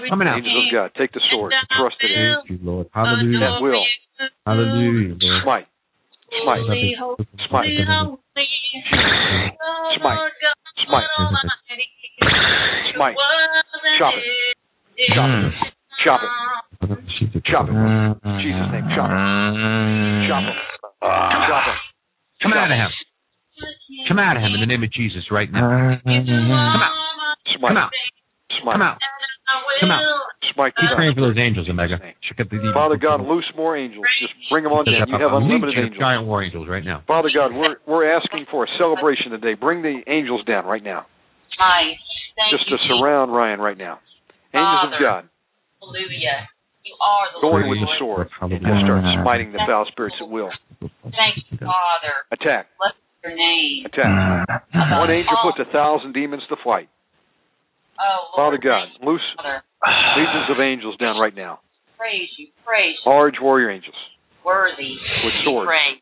Coming 0.10 0.28
out. 0.28 0.34
Coming 0.34 0.34
out. 0.34 0.38
Angels 0.38 0.56
of 0.56 0.64
oh 0.68 0.76
God, 0.76 0.92
take 0.98 1.12
the 1.14 1.22
sword. 1.32 1.54
Thrust 1.78 1.98
it 2.02 2.12
in. 2.12 2.36
Praise 2.46 2.60
you, 2.60 2.60
Lord. 2.66 2.88
Hallelujah. 2.94 3.46
At 3.46 3.62
will. 3.62 3.86
Hallelujah, 4.46 5.16
Lord. 5.20 5.44
Smite. 5.44 5.68
Smite. 6.44 6.62
Smite. 7.48 7.70
Smite. 10.00 10.20
Smite. 10.88 11.08
Smite. 12.96 13.18
Chop 14.00 14.14
it. 14.18 14.24
Chop 15.16 15.30
it. 15.30 15.50
Chop 16.04 16.22
it. 16.24 16.30
Chop 17.46 17.66
it. 17.70 17.76
Jesus' 18.42 18.70
name. 18.72 18.88
Chop 18.96 19.10
it. 19.10 19.18
Chop 20.28 20.44
it. 20.44 20.58
Chop 21.48 21.66
it. 21.68 21.78
Come 22.42 22.54
out 22.54 22.72
of 22.72 22.78
him. 22.78 22.92
Come 24.08 24.20
out 24.20 24.36
of 24.36 24.44
him 24.44 24.54
in 24.56 24.60
the 24.60 24.66
name 24.68 24.84
of 24.84 24.92
Jesus 24.92 25.32
right 25.32 25.52
now. 25.52 26.00
Come 26.04 26.18
out. 26.82 26.92
Smite. 27.58 27.70
Come 27.70 27.78
out. 27.78 27.92
Come 28.64 28.82
out. 28.82 28.98
Come 29.82 29.92
out. 29.92 30.02
Smite. 30.54 30.74
Keep 30.78 30.90
the 30.90 30.96
praying 30.96 31.16
for 31.16 31.22
those 31.22 31.38
angels, 31.38 31.68
Omega. 31.68 31.98
Check 32.24 32.40
out 32.40 32.50
the 32.50 32.72
Father 32.74 32.96
God, 32.96 33.22
loose 33.22 33.48
more 33.58 33.76
angels. 33.76 34.06
Just 34.22 34.34
bring 34.50 34.64
them 34.64 34.74
on 34.74 34.86
down. 34.86 35.10
You 35.10 35.20
have 35.20 35.34
unlimited 35.34 35.76
angels. 35.76 36.00
Giant 36.00 36.26
war 36.26 36.44
angels 36.44 36.68
right 36.70 36.84
now. 36.84 37.04
Father 37.08 37.30
God, 37.34 37.52
we're 37.52 37.78
we're 37.88 38.08
asking 38.08 38.46
for 38.50 38.64
a 38.64 38.70
celebration 38.78 39.32
today. 39.32 39.54
Bring 39.56 39.82
the 39.82 40.02
angels 40.08 40.44
down 40.46 40.66
right 40.66 40.84
now. 40.84 41.06
Nice. 41.60 42.00
Just 42.50 42.68
to 42.70 42.78
surround 42.88 43.32
Ryan 43.34 43.60
right 43.60 43.78
now. 43.78 44.00
Angels 44.54 44.94
of 44.94 45.02
God, 45.02 45.30
Hallelujah. 45.82 46.48
You 46.84 46.96
are 47.00 47.26
the 47.36 47.42
going 47.42 47.66
Lord. 47.66 47.70
with 47.70 47.80
the 47.84 47.92
sword. 48.00 48.28
Hallelujah. 48.40 48.64
Just 48.64 48.84
start 48.86 49.04
smiting 49.24 49.52
the 49.52 49.60
foul 49.68 49.86
spirits 49.92 50.16
at 50.22 50.30
will. 50.30 50.52
Thank 50.80 51.44
you, 51.50 51.58
Father. 51.60 52.16
Attack. 52.32 52.68
Bless 52.80 52.96
your 53.24 53.36
name. 53.36 53.88
Attack. 53.88 54.64
Uh, 54.76 55.00
One 55.00 55.10
uh, 55.10 55.20
angel 55.20 55.36
puts 55.44 55.60
oh. 55.60 55.68
a 55.68 55.70
thousand 55.72 56.14
demons 56.14 56.44
to 56.50 56.56
flight. 56.64 56.90
Oh, 58.00 58.34
Father 58.36 58.58
God, 58.58 58.90
loose 59.06 59.22
Father. 59.38 59.64
legions 60.18 60.50
of 60.50 60.60
angels 60.60 60.98
down 60.98 61.20
right 61.20 61.36
now. 61.36 61.60
Praise 61.98 62.30
you. 62.38 62.48
Praise 62.66 62.96
you. 63.06 63.12
Large 63.12 63.36
warrior 63.42 63.70
angels. 63.70 63.96
Worthy. 64.44 64.98
With 65.24 65.34
swords. 65.46 65.68
praised. 65.68 66.02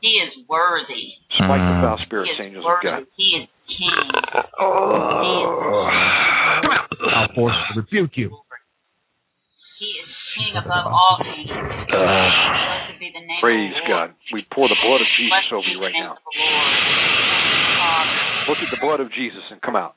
He 0.00 0.20
is 0.22 0.32
worthy. 0.48 1.14
Smite 1.38 1.62
the 1.62 1.74
hmm. 1.78 1.82
foul 1.82 1.98
spirits, 2.04 2.30
is 2.34 2.40
angels 2.42 2.64
of. 2.66 2.78
God. 2.82 3.06
He 3.16 3.42
is 3.42 3.48
king. 3.66 3.90
Come 3.90 4.20
out. 4.34 4.50
Oh. 4.60 5.88
I'll 7.16 7.32
force 7.34 7.54
to 7.74 7.80
rebuke 7.80 8.12
you. 8.14 8.30
He 9.78 9.88
is 10.00 10.10
king 10.36 10.54
above 10.56 10.86
all 10.86 11.18
kings. 11.22 11.50
Uh. 11.50 11.96
Blessed 11.96 13.00
be 13.00 13.10
the 13.12 13.20
name 13.24 13.40
Praise 13.40 13.74
of. 13.82 13.88
God. 13.88 14.08
We 14.32 14.44
pour 14.52 14.68
the 14.68 14.76
blood 14.84 15.00
of 15.00 15.08
Jesus 15.16 15.32
Blessed 15.32 15.52
over 15.54 15.68
you 15.68 15.80
right 15.80 15.94
now. 15.96 16.12
of 16.12 16.22
the 16.22 16.32
Lord. 16.38 16.70
Father, 17.76 18.50
Look 18.52 18.58
at 18.62 18.70
the 18.70 18.80
blood 18.80 19.00
of 19.00 19.08
Jesus 19.12 19.42
and 19.50 19.60
come 19.62 19.76
out. 19.76 19.96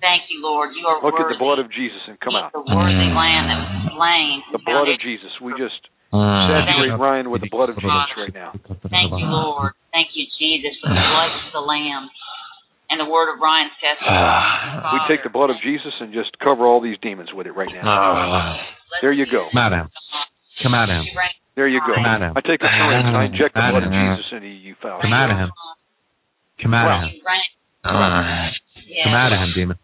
Thank 0.00 0.28
you, 0.30 0.42
Lord. 0.42 0.70
You 0.74 0.86
are 0.86 1.02
Look 1.02 1.20
at 1.20 1.28
the 1.28 1.40
blood 1.40 1.58
of 1.58 1.70
Jesus 1.72 2.00
and 2.08 2.18
come 2.20 2.34
He 2.34 2.40
out. 2.40 2.52
the 2.52 2.62
worthy 2.62 3.08
Lamb 3.12 3.44
that 3.48 3.58
was 3.60 3.72
slain. 3.96 4.34
The 4.52 4.62
blood 4.64 4.88
of 4.88 4.98
Jesus. 5.00 5.30
We 5.40 5.52
just 5.58 5.76
saturate 6.12 6.96
Ryan 6.98 7.30
with 7.30 7.42
the 7.42 7.50
blood 7.50 7.68
of 7.70 7.76
Jesus 7.76 8.08
right 8.16 8.34
now. 8.34 8.52
Thank 8.88 9.12
you, 9.12 9.28
Lord. 9.28 9.72
Thank 9.92 10.12
you, 10.14 10.26
Jesus, 10.38 10.76
for 10.80 10.88
the 10.92 11.00
blood 11.00 11.32
of 11.32 11.52
the 11.52 11.64
Lamb 11.64 12.08
and 12.90 13.00
the 13.02 13.08
word 13.10 13.32
of 13.34 13.40
Ryan's 13.42 13.74
testimony. 13.82 14.92
We 14.92 14.98
take 15.10 15.24
the 15.24 15.32
blood 15.32 15.50
of 15.50 15.56
Jesus 15.64 15.92
and 16.00 16.12
just 16.14 16.36
cover 16.38 16.66
all 16.66 16.80
these 16.80 16.96
demons 17.02 17.32
with 17.34 17.46
it 17.46 17.54
right 17.56 17.70
now. 17.72 17.82
Ah. 17.84 18.60
There 19.02 19.12
you 19.12 19.26
go. 19.26 19.48
Come 19.52 19.58
out 19.58 19.72
him. 19.72 19.88
Come 20.62 20.74
out 20.74 20.88
of 20.88 21.02
him. 21.02 21.06
There 21.56 21.68
you 21.68 21.80
go. 21.80 21.94
Come 21.94 22.04
out 22.04 22.22
of 22.22 22.30
him. 22.30 22.36
I 22.36 22.40
take 22.40 22.60
a 22.60 22.68
syringe 22.68 23.08
and 23.08 23.16
I 23.16 23.24
inject 23.26 23.54
the 23.54 23.64
blood 23.64 23.82
of 23.82 23.92
of. 23.92 23.96
Jesus 23.96 24.26
into 24.32 24.48
you, 24.48 24.74
foul. 24.80 25.00
Come 25.02 25.12
out 25.12 25.30
of 25.30 25.36
him. 25.36 25.50
Come 26.62 26.74
out 26.74 27.04
of 27.04 27.10
him. 27.10 27.20
Come 27.84 29.14
out 29.14 29.32
of 29.32 29.38
him, 29.40 29.52
demon. 29.54 29.78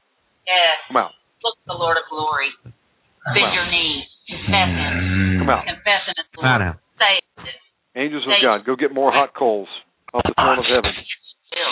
Yes. 0.47 0.77
Come 0.89 0.97
out. 0.99 1.13
Look 1.45 1.57
at 1.59 1.67
the 1.67 1.79
Lord 1.79 1.97
of 1.97 2.05
glory. 2.11 2.51
Bend 2.65 3.51
your 3.55 3.67
knees. 3.71 4.07
Confess 4.27 4.71
Him. 4.71 4.93
Mm-hmm. 4.95 5.39
Come 5.43 5.51
out. 5.51 5.65
Confess 5.67 6.03
Him 6.07 6.15
as 6.19 6.27
Come 6.35 6.45
out 6.47 6.61
Lord. 6.61 6.63
of 6.63 6.75
him. 6.75 6.77
Say 6.99 7.13
it. 7.19 7.57
Angels 7.99 8.25
of 8.25 8.33
God, 8.41 8.65
go 8.65 8.75
get 8.77 8.95
more 8.95 9.13
hot 9.13 9.35
coals 9.37 9.69
off 10.15 10.23
the 10.25 10.33
throne 10.35 10.59
of 10.59 10.65
heaven. 10.65 10.93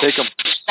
Take 0.05 0.16
them 0.20 0.28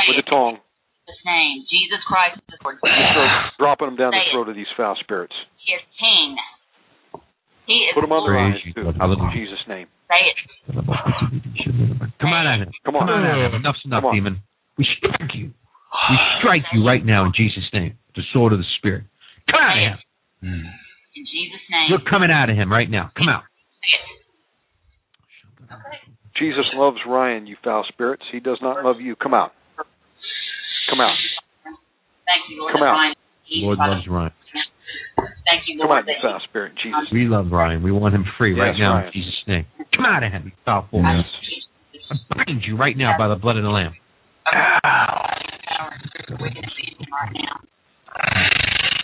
with 0.07 0.21
a 0.21 0.27
tong. 0.29 0.61
His 1.09 1.17
name. 1.25 1.65
Jesus 1.71 1.97
Christ 2.05 2.37
is 2.37 2.59
Lord. 2.61 2.77
Start 2.77 3.57
dropping 3.57 3.87
them 3.89 3.97
down 3.97 4.11
the 4.13 4.21
Say 4.21 4.29
it. 4.29 4.33
throat 4.35 4.49
of 4.49 4.55
these 4.55 4.69
foul 4.77 4.93
spirits. 5.01 5.33
He 5.65 5.73
is 5.73 5.81
King. 5.97 6.37
He 7.65 7.89
is 7.89 7.93
Put 7.97 8.01
them 8.05 8.13
on 8.13 8.21
the 8.25 8.29
Lord. 8.29 8.53
rise, 8.53 8.61
too. 8.77 8.93
In 8.93 9.31
Jesus' 9.33 9.65
name. 9.67 9.87
Say 10.05 10.21
it. 10.21 10.37
Come 12.21 12.29
out 12.33 12.45
of 12.45 12.61
him. 12.67 12.71
Come 12.85 12.95
on. 12.95 13.07
Come 13.07 13.25
out 13.25 13.45
of. 13.49 13.53
Enough's 13.57 13.81
enough, 13.85 14.03
demon. 14.13 14.37
We 14.77 14.85
strike 14.97 15.33
you. 15.33 15.51
We 16.09 16.17
strike 16.39 16.63
you 16.73 16.85
right 16.85 17.03
now 17.03 17.25
in 17.25 17.33
Jesus' 17.35 17.67
name. 17.73 17.97
The 18.15 18.21
sword 18.33 18.53
of 18.53 18.59
the 18.59 18.65
Spirit. 18.77 19.03
Come 19.49 19.61
out 19.61 19.77
of 19.77 19.83
him. 19.83 19.97
Hmm. 20.41 20.67
In 21.15 21.25
Jesus' 21.25 21.65
name. 21.69 21.87
You're 21.89 22.09
coming 22.09 22.29
out 22.31 22.49
of 22.49 22.55
him 22.55 22.71
right 22.71 22.89
now. 22.89 23.11
Come 23.17 23.29
out. 23.29 23.43
Jesus 26.37 26.65
loves 26.73 26.97
Ryan, 27.05 27.47
you 27.47 27.57
foul 27.63 27.83
spirits. 27.89 28.23
He 28.31 28.39
does 28.39 28.59
not 28.61 28.83
love 28.83 29.01
you. 29.01 29.15
Come 29.15 29.33
out. 29.33 29.51
Come 30.89 31.01
out. 31.01 31.15
Thank 31.65 32.49
you, 32.49 32.61
Lord. 32.61 32.73
Come 32.73 32.83
out. 32.83 32.93
Ryan 32.93 33.11
is 33.11 33.17
healed 33.43 33.63
Lord 33.63 33.79
loves 33.79 34.07
Ryan. 34.07 34.31
Thank 35.17 35.67
you, 35.67 35.77
Lord. 35.77 35.89
Come 35.89 35.89
Lord. 35.89 36.03
out, 36.03 36.07
you 36.07 36.15
foul 36.21 36.41
spirit. 36.47 36.73
Jesus' 36.81 37.11
We 37.11 37.25
love 37.25 37.51
Ryan. 37.51 37.83
We 37.83 37.91
want 37.91 38.15
him 38.15 38.23
free 38.37 38.53
right 38.53 38.71
Yes, 38.71 38.79
now 38.79 38.93
Ryan. 38.93 39.07
in 39.07 39.13
Jesus' 39.13 39.43
name. 39.47 39.65
Come 39.95 40.05
out 40.05 40.23
of 40.23 40.31
him, 40.31 40.43
you 40.45 40.51
foul 40.63 40.87
force. 40.89 41.25
I 42.09 42.15
bind 42.33 42.63
you 42.65 42.77
right 42.77 42.95
now 42.95 43.17
by 43.17 43.27
the 43.27 43.35
blood 43.35 43.57
of 43.57 43.63
the 43.63 43.69
Lamb. 43.69 43.93
Mm. 44.49 44.81
power 44.81 45.91
and 45.93 46.01
spirit 46.09 46.29
of 46.33 46.39
wickedness 46.41 46.73
in 46.81 46.97
him 46.97 47.11
right 47.13 47.33
now. 47.33 47.55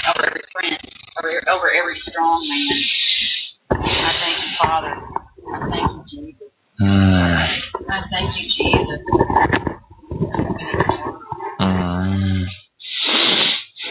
Over 0.10 0.26
every 0.30 0.46
friend, 0.54 0.78
over, 1.20 1.30
over 1.50 1.68
every 1.74 1.98
strong 2.10 2.42
man. 2.50 2.78
I 3.72 4.12
thank 4.22 4.38
you, 4.42 4.52
Father. 4.62 4.94
I 5.46 5.58
thank 5.70 5.90
you, 5.94 6.04
Jesus. 6.10 6.50
I 6.82 7.98
thank 8.10 8.30
you, 8.38 8.46
Jesus. 8.58 9.02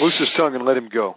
Loose 0.02 0.18
his 0.18 0.28
tongue 0.36 0.55
and 0.55 0.64
let 0.64 0.76
him 0.76 0.89
go. 0.93 1.16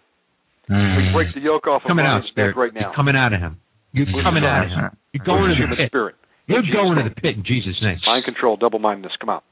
We 0.70 0.76
mm. 0.76 1.14
break 1.14 1.34
the 1.34 1.42
yoke 1.42 1.66
off 1.68 1.82
of 1.84 1.88
Coming 1.88 2.06
out, 2.06 2.20
Ryan's 2.24 2.26
neck 2.26 2.32
Spirit. 2.32 2.56
right 2.58 2.72
You're 2.76 2.94
coming 2.96 3.16
out 3.16 3.34
of 3.34 3.40
him. 3.40 3.58
You're 3.94 4.06
Loose 4.06 4.24
coming 4.24 4.44
out 4.46 4.66
of 4.66 4.70
him. 4.72 4.98
You're 5.14 5.26
going 5.26 5.52
Loose 5.52 5.60
to 5.64 5.68
the 5.72 5.76
pit. 5.76 5.90
spirit. 5.90 6.16
You're 6.48 6.60
In 6.60 6.66
Jesus' 6.66 6.76
going 6.76 6.96
to 6.98 7.04
name. 7.04 7.14
the 7.16 7.22
pit 7.22 7.36
in 7.36 7.44
Jesus' 7.44 7.76
name. 7.82 7.98
Mind 8.06 8.26
control, 8.26 8.56
double 8.58 8.80
mindedness. 8.80 9.14
Come 9.20 9.30
out. 9.30 9.44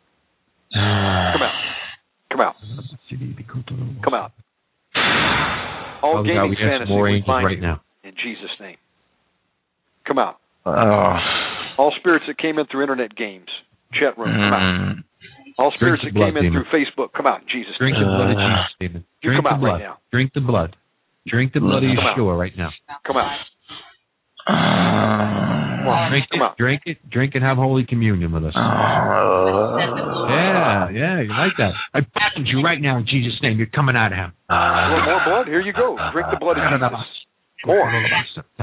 Come 0.73 1.41
out. 1.41 1.55
Come 2.31 2.41
out. 2.41 2.55
Come 4.03 4.13
out. 4.13 4.31
All 6.03 6.15
Father 6.21 6.27
gaming 6.27 6.53
ask 6.53 6.61
fantasy, 6.61 6.93
we 6.93 7.23
bind 7.25 7.45
right 7.45 7.59
now. 7.59 7.81
in 8.03 8.11
Jesus' 8.21 8.51
name. 8.59 8.77
Come 10.05 10.19
out. 10.19 10.37
Ah. 10.65 11.17
All 11.77 11.93
spirits 11.99 12.25
that 12.27 12.37
came 12.37 12.59
in 12.59 12.65
through 12.67 12.81
internet 12.81 13.15
games, 13.15 13.47
chat 13.93 14.17
room, 14.17 14.29
come 14.33 14.53
out. 14.53 14.61
Mm. 14.61 15.03
All 15.57 15.71
spirits 15.75 16.03
Drink 16.03 16.15
that 16.15 16.19
came 16.25 16.37
in 16.37 16.43
demon. 16.43 16.63
through 16.63 16.79
Facebook, 16.79 17.13
come 17.13 17.25
out 17.27 17.41
in 17.41 17.47
Jesus' 17.51 17.73
Drink 17.79 17.95
the 17.97 18.05
blood 18.05 18.31
of 18.31 18.37
Jesus, 18.37 18.75
demon. 18.79 19.05
You 19.21 19.29
Drink 19.29 19.43
come 19.43 19.49
the 19.49 19.55
out 19.55 19.59
blood. 19.61 19.71
right 19.71 19.81
now. 19.81 19.97
Drink 20.11 20.31
the 20.33 20.41
blood. 20.41 20.75
Drink 21.27 21.53
the 21.53 21.59
blood 21.59 21.83
of 21.83 21.89
Yeshua 21.89 22.37
right 22.37 22.53
now. 22.57 22.69
Come 23.05 23.17
out. 23.17 23.31
Ah. 24.47 25.54
Come 25.85 25.93
on. 25.93 26.09
Drink 26.09 26.25
Come 26.33 26.41
it, 26.41 26.45
out. 26.45 26.57
drink 26.57 26.81
it, 26.85 26.97
drink 27.09 27.35
and 27.35 27.43
have 27.43 27.57
holy 27.57 27.85
communion 27.85 28.31
with 28.33 28.45
us. 28.45 28.53
Uh. 28.57 28.61
Yeah, 30.25 30.89
yeah, 30.89 31.21
you 31.21 31.29
like 31.29 31.53
that. 31.61 31.73
I 31.93 32.01
bind 32.01 32.47
you 32.49 32.61
right 32.65 32.81
now 32.81 32.97
in 32.97 33.05
Jesus' 33.05 33.37
name. 33.41 33.57
You're 33.57 33.69
coming 33.69 33.95
out 33.95 34.11
of 34.11 34.17
him. 34.17 34.33
Want 34.49 35.05
more 35.05 35.21
blood? 35.25 35.47
Here 35.47 35.61
you 35.61 35.73
go. 35.73 35.97
Drink 36.13 36.27
the 36.31 36.37
blood 36.41 36.57
of 36.57 36.65
Jesus. 36.65 37.05
More. 37.65 37.85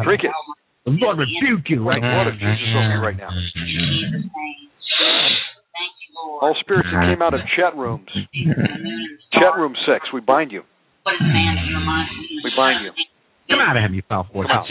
Drink 0.05 0.23
it. 0.25 0.31
The 0.85 0.91
Lord 0.99 1.19
rebuke 1.19 1.71
you 1.71 1.79
The 1.79 1.83
right 1.87 2.03
blood 2.03 2.27
now. 2.27 2.35
of 2.35 2.39
Jesus 2.43 2.69
over 2.75 2.95
you 2.99 3.01
right 3.07 3.17
now. 3.17 3.31
In 3.31 3.39
Jesus' 3.55 4.27
name. 4.27 4.67
Thank 5.71 5.95
you, 6.03 6.11
Lord. 6.19 6.43
All 6.43 6.57
spirits 6.61 6.89
that 6.91 7.07
came 7.07 7.23
out 7.23 7.35
of 7.35 7.41
chat 7.55 7.77
rooms, 7.79 8.11
chat 9.33 9.55
room 9.57 9.75
sex, 9.87 10.11
we 10.13 10.21
bind 10.21 10.51
you. 10.51 10.63
What 11.07 11.15
is 11.15 11.23
man 11.23 11.55
that 11.55 11.67
you 11.71 11.75
remind 11.79 12.09
me? 12.19 12.27
We 12.45 12.51
bind 12.57 12.83
you. 12.85 12.91
Come 13.51 13.61
out 13.63 13.77
of 13.77 13.83
him, 13.83 13.95
you 13.95 14.03
foul 14.09 14.27
force. 14.33 14.47
Come 14.51 14.59
out. 14.59 14.67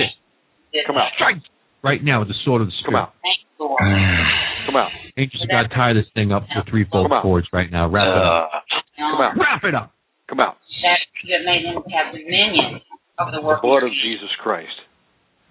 Come 0.87 0.97
out. 0.97 1.11
Strike 1.15 1.37
right 1.83 2.03
now 2.03 2.19
with 2.19 2.27
the 2.29 2.37
sword 2.45 2.61
of 2.61 2.67
the 2.67 2.73
Come 2.85 2.93
Spirit. 2.93 3.01
out. 3.01 3.13
Thank 3.21 3.39
you, 3.59 4.65
Come 4.67 4.75
out. 4.77 4.91
Angels 5.17 5.43
of 5.43 5.49
God, 5.49 5.67
tie 5.75 5.93
this 5.93 6.05
thing 6.13 6.31
up 6.31 6.43
with 6.55 6.65
threefold 6.69 7.09
Come 7.09 7.17
out. 7.17 7.21
cords 7.23 7.47
right 7.51 7.69
now. 7.71 7.87
Wrap 7.89 8.07
it 8.07 8.17
up. 8.23 8.49
Uh, 8.53 8.59
come 8.97 9.21
out. 9.21 9.33
Wrap 9.37 9.63
it 9.65 9.75
up. 9.75 9.91
Come 10.29 10.39
out. 10.39 10.57
That 10.83 10.99
you 11.25 11.35
have 11.35 11.45
made 11.45 11.65
him 11.65 11.75
have 11.91 12.13
dominion 12.13 12.81
over 13.19 13.31
the 13.31 13.41
The 13.41 13.45
work. 13.45 13.61
blood 13.61 13.83
of 13.83 13.91
Jesus 14.01 14.29
Christ. 14.41 14.73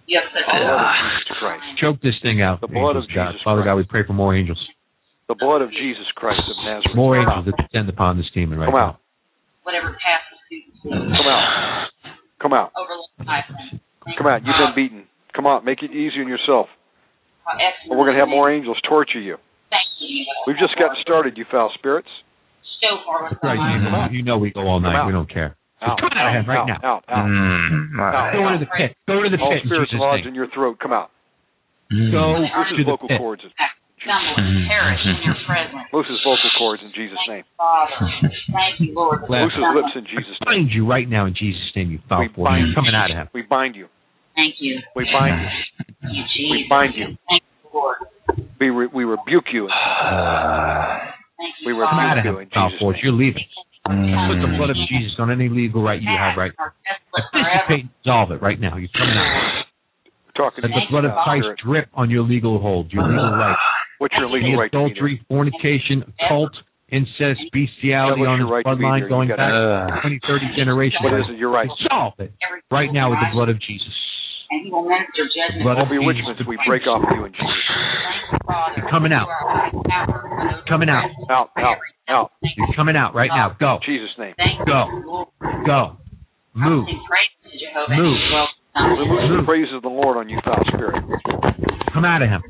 You 0.06 0.18
have 0.18 0.26
such 0.34 0.42
The 0.46 0.58
blood 0.58 0.80
of 0.80 0.94
Jesus 1.06 1.30
Christ. 1.38 1.64
Choke 1.78 1.98
this 2.02 2.18
thing 2.22 2.42
out. 2.42 2.60
The 2.60 2.66
blood 2.72 2.96
of 2.96 3.04
God. 3.14 3.32
Jesus 3.36 3.42
Father 3.44 3.62
God, 3.62 3.76
we 3.76 3.84
pray 3.84 4.02
for 4.06 4.12
more 4.14 4.34
angels. 4.34 4.58
The 5.28 5.36
blood 5.38 5.62
of 5.62 5.70
Jesus 5.70 6.06
Christ 6.16 6.42
of 6.50 6.56
Nazareth. 6.66 6.96
More 6.96 7.14
Come 7.14 7.28
angels 7.30 7.46
out. 7.46 7.56
that 7.56 7.62
descend 7.70 7.88
upon 7.88 8.16
this 8.16 8.26
demon 8.34 8.58
right 8.58 8.66
Come 8.66 8.74
now. 8.74 8.98
out. 8.98 9.00
whatever 9.62 9.94
passes 10.02 10.38
through 10.82 10.90
Come 10.90 11.28
out. 11.30 11.86
Come 12.42 12.52
out. 12.54 12.72
Overlook 12.74 13.10
life. 13.28 13.44
Thank 14.04 14.18
Come 14.18 14.26
out. 14.26 14.42
you, 14.42 14.50
You've 14.50 14.74
been 14.74 14.74
beaten. 14.74 15.02
Come 15.34 15.46
on. 15.46 15.64
Make 15.64 15.82
it 15.82 15.90
easy 15.92 16.20
on 16.20 16.28
yourself. 16.28 16.66
Excellent. 17.50 17.90
Or 17.90 17.98
we're 17.98 18.04
going 18.06 18.14
to 18.16 18.20
have 18.20 18.28
more 18.30 18.50
angels 18.50 18.78
torture 18.88 19.18
you. 19.20 19.36
Thank 19.70 19.88
you. 19.98 20.26
We've 20.46 20.58
just 20.58 20.76
gotten 20.78 20.96
started, 21.02 21.36
you 21.38 21.44
foul 21.50 21.70
spirits. 21.74 22.08
So 22.82 22.96
far 23.04 23.28
with 23.28 23.38
Right, 23.42 23.58
you, 23.58 23.78
know, 23.90 24.06
you 24.10 24.22
know 24.22 24.38
we 24.38 24.50
go 24.50 24.62
all 24.66 24.80
night. 24.80 25.06
We 25.06 25.12
don't 25.12 25.28
care. 25.30 25.56
Out, 25.82 25.98
Come 25.98 26.12
out 26.12 26.36
of 26.36 26.44
him 26.44 26.48
right 26.48 26.58
out, 26.60 26.68
now. 26.68 26.80
out, 26.84 27.04
out. 27.08 27.24
Mm, 27.26 27.96
Out. 27.98 28.32
Go 28.36 28.52
to 28.52 28.58
the 28.60 28.68
pit. 28.70 28.96
Go 29.08 29.22
to 29.24 29.30
the 29.32 29.40
All 29.40 29.50
pit 29.52 29.64
in 29.64 29.68
spirits 29.68 29.90
Jesus' 29.90 30.00
lodged 30.00 30.26
in 30.28 30.34
your 30.34 30.48
throat, 30.52 30.76
come 30.78 30.92
out. 30.92 31.08
Go 31.88 31.96
Loose 32.36 32.52
to 32.52 32.76
his 32.76 32.84
the 32.84 32.84
vocal 32.84 33.08
pit. 33.08 33.18
cords. 33.18 33.42
stumble 33.42 34.34
and 34.36 34.68
perish 34.68 35.00
in 35.08 35.16
your 35.24 35.36
presence. 35.48 35.88
Loose 35.92 36.06
his 36.08 36.20
vocal 36.22 36.50
cords 36.60 36.82
in 36.84 36.92
Jesus' 36.94 37.18
name. 37.28 37.44
Father, 37.56 37.96
thank 38.52 38.76
you, 38.80 38.92
Lord. 38.94 39.22
that 39.24 39.30
Loose 39.32 39.56
his 39.56 39.64
lips 39.74 39.92
in 39.96 40.04
Jesus' 40.04 40.36
name. 40.44 40.68
Bind 40.68 40.68
you 40.70 40.84
right 40.86 41.08
now 41.08 41.24
in 41.26 41.34
Jesus' 41.34 41.64
name, 41.74 41.90
you 41.90 41.98
foul 42.08 42.20
We 42.20 42.28
force. 42.28 42.46
bind 42.48 42.66
You're 42.68 42.76
coming 42.76 42.94
out 42.94 43.10
of 43.10 43.16
him. 43.16 43.28
We 43.34 43.42
bind 43.42 43.74
you. 43.76 43.88
Thank 44.40 44.56
you. 44.60 44.80
We 44.96 45.04
bind 45.12 45.36
you. 45.36 45.48
Jesus. 46.08 46.48
We 46.50 46.66
bind 46.68 46.92
you. 46.96 47.06
Thank 47.28 47.42
you, 47.44 47.68
Lord. 47.74 47.96
We, 48.58 48.70
re- 48.70 48.88
we 48.92 49.04
rebuke 49.04 49.52
you. 49.52 49.68
Thank 49.68 51.54
We 51.66 51.72
rebuke 51.72 51.90
Come 51.92 52.24
you 52.24 52.36
him, 52.36 52.40
in 52.40 52.48
foul 52.48 52.68
Jesus' 52.70 52.80
force. 52.80 52.96
name. 52.96 53.04
You're 53.04 53.12
leaving. 53.20 53.44
Put 53.84 54.40
the 54.40 54.52
blood 54.56 54.70
of 54.70 54.76
mm. 54.76 54.88
Jesus 54.88 55.12
on 55.18 55.30
any 55.30 55.48
legal 55.48 55.82
right 55.82 56.00
you 56.00 56.08
have 56.08 56.36
right. 56.36 56.52
Participate 56.56 57.84
and 57.84 57.90
dissolve 58.04 58.30
it 58.32 58.40
right 58.42 58.60
now. 58.60 58.76
You're 58.76 58.92
coming 58.96 59.16
out. 59.16 59.64
Talking 60.36 60.62
Let 60.64 60.72
the 60.72 60.86
blood 60.90 61.04
of 61.04 61.12
Christ 61.24 61.44
spirit. 61.44 61.60
drip 61.64 61.88
on 61.94 62.08
your 62.08 62.22
legal 62.24 62.60
hold, 62.60 62.92
your 62.92 63.04
legal 63.04 63.30
right. 63.32 63.56
What's 63.98 64.14
your 64.16 64.28
Any 64.30 64.44
legal 64.56 64.60
right 64.60 64.72
to 64.72 64.78
adultery, 64.78 65.20
fornication, 65.28 66.04
cult, 66.28 66.52
incest, 66.88 67.40
bestiality 67.52 68.22
on 68.24 68.38
your 68.38 68.48
right 68.48 68.64
to 68.64 68.70
bloodline 68.70 69.00
there? 69.00 69.08
going 69.08 69.28
back 69.28 69.38
gotta- 69.38 70.00
20, 70.00 70.20
30 70.28 70.46
generations. 70.56 71.00
What 71.02 71.14
is 71.20 71.26
it? 71.28 71.36
Your 71.36 71.50
right. 71.50 71.68
Dissolve 71.68 72.14
it 72.20 72.32
right 72.70 72.92
now 72.92 73.10
with 73.10 73.18
the 73.20 73.28
blood 73.32 73.48
of 73.48 73.60
Jesus. 73.60 73.92
And 74.50 74.66
he 74.66 74.70
will 74.70 74.82
minister 74.82 75.24
judgment. 75.30 75.62
Blood 75.62 75.78
All 75.78 75.84
of 75.86 75.90
bewitchments 75.90 76.38
Jesus. 76.42 76.46
we 76.50 76.58
break 76.66 76.82
off 76.90 77.02
of 77.06 77.10
you 77.16 77.24
in 77.24 77.32
Jesus. 77.32 77.46
Thank 77.46 78.32
you, 78.34 78.38
Father. 78.46 78.82
Coming 78.90 79.12
out. 79.14 79.28
Coming 80.68 80.88
out. 80.90 81.06
Out, 81.30 81.50
out, 81.56 81.78
out. 82.08 82.30
You're 82.42 82.74
coming 82.74 82.96
out 82.96 83.14
right 83.14 83.30
now. 83.30 83.54
Go. 83.58 83.78
In 83.78 83.86
Jesus' 83.86 84.14
name. 84.18 84.34
Go. 84.66 85.30
Go. 85.66 85.96
Move. 86.54 86.86
Praise. 87.06 87.30
Move. 87.94 88.18
Well 88.34 88.48
We 88.98 89.06
done. 89.06 89.30
lose 89.30 89.40
the 89.40 89.46
praises 89.46 89.74
of 89.74 89.82
the 89.82 89.88
Lord 89.88 90.16
on 90.16 90.28
you, 90.28 90.38
foul 90.44 90.62
spirit. 90.74 90.98
Come 91.94 92.04
out 92.04 92.22
of 92.22 92.28
him. 92.28 92.42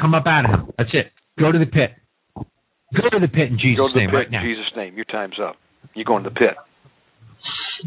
Come 0.00 0.14
up 0.14 0.26
out 0.26 0.44
of 0.44 0.50
him. 0.50 0.70
That's 0.78 0.90
it. 0.92 1.10
Go 1.38 1.50
to 1.50 1.58
the 1.58 1.66
pit. 1.66 1.90
Go 2.36 3.08
to 3.10 3.18
the 3.18 3.28
pit 3.28 3.50
in 3.50 3.58
Jesus' 3.58 3.78
Go 3.78 3.88
to 3.88 3.94
the 3.94 4.00
name 4.00 4.10
pit 4.10 4.14
right 4.16 4.26
in 4.26 4.32
now. 4.32 4.42
Jesus' 4.42 4.70
name. 4.76 4.94
Your 4.96 5.04
time's 5.06 5.38
up. 5.42 5.56
You 5.94 6.04
go 6.04 6.16
in 6.18 6.22
the 6.24 6.30
pit. 6.30 6.54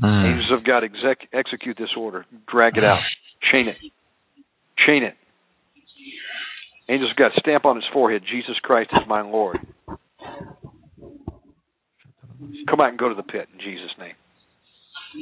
Mm. 0.02 0.32
Angels 0.32 0.52
of 0.58 0.66
God, 0.66 0.84
exec- 0.84 1.30
execute 1.34 1.78
this 1.78 1.90
order. 1.98 2.26
Drag 2.52 2.78
it 2.78 2.84
out. 2.84 3.00
Chain 3.52 3.68
it. 3.68 3.78
Chain 4.86 5.04
it. 5.04 5.16
Angels 6.90 7.12
of 7.12 7.18
God, 7.18 7.32
stamp 7.40 7.66
on 7.66 7.76
his 7.76 7.86
forehead. 7.94 8.22
Jesus 8.30 8.56
Christ 8.62 8.92
is 8.94 9.08
my 9.08 9.22
Lord. 9.22 9.58
Come 12.70 12.82
out 12.82 12.90
and 12.90 12.98
go 12.98 13.10
to 13.10 13.16
the 13.16 13.24
pit 13.24 13.48
in 13.54 13.60
Jesus' 13.60 13.92
name. 13.98 14.14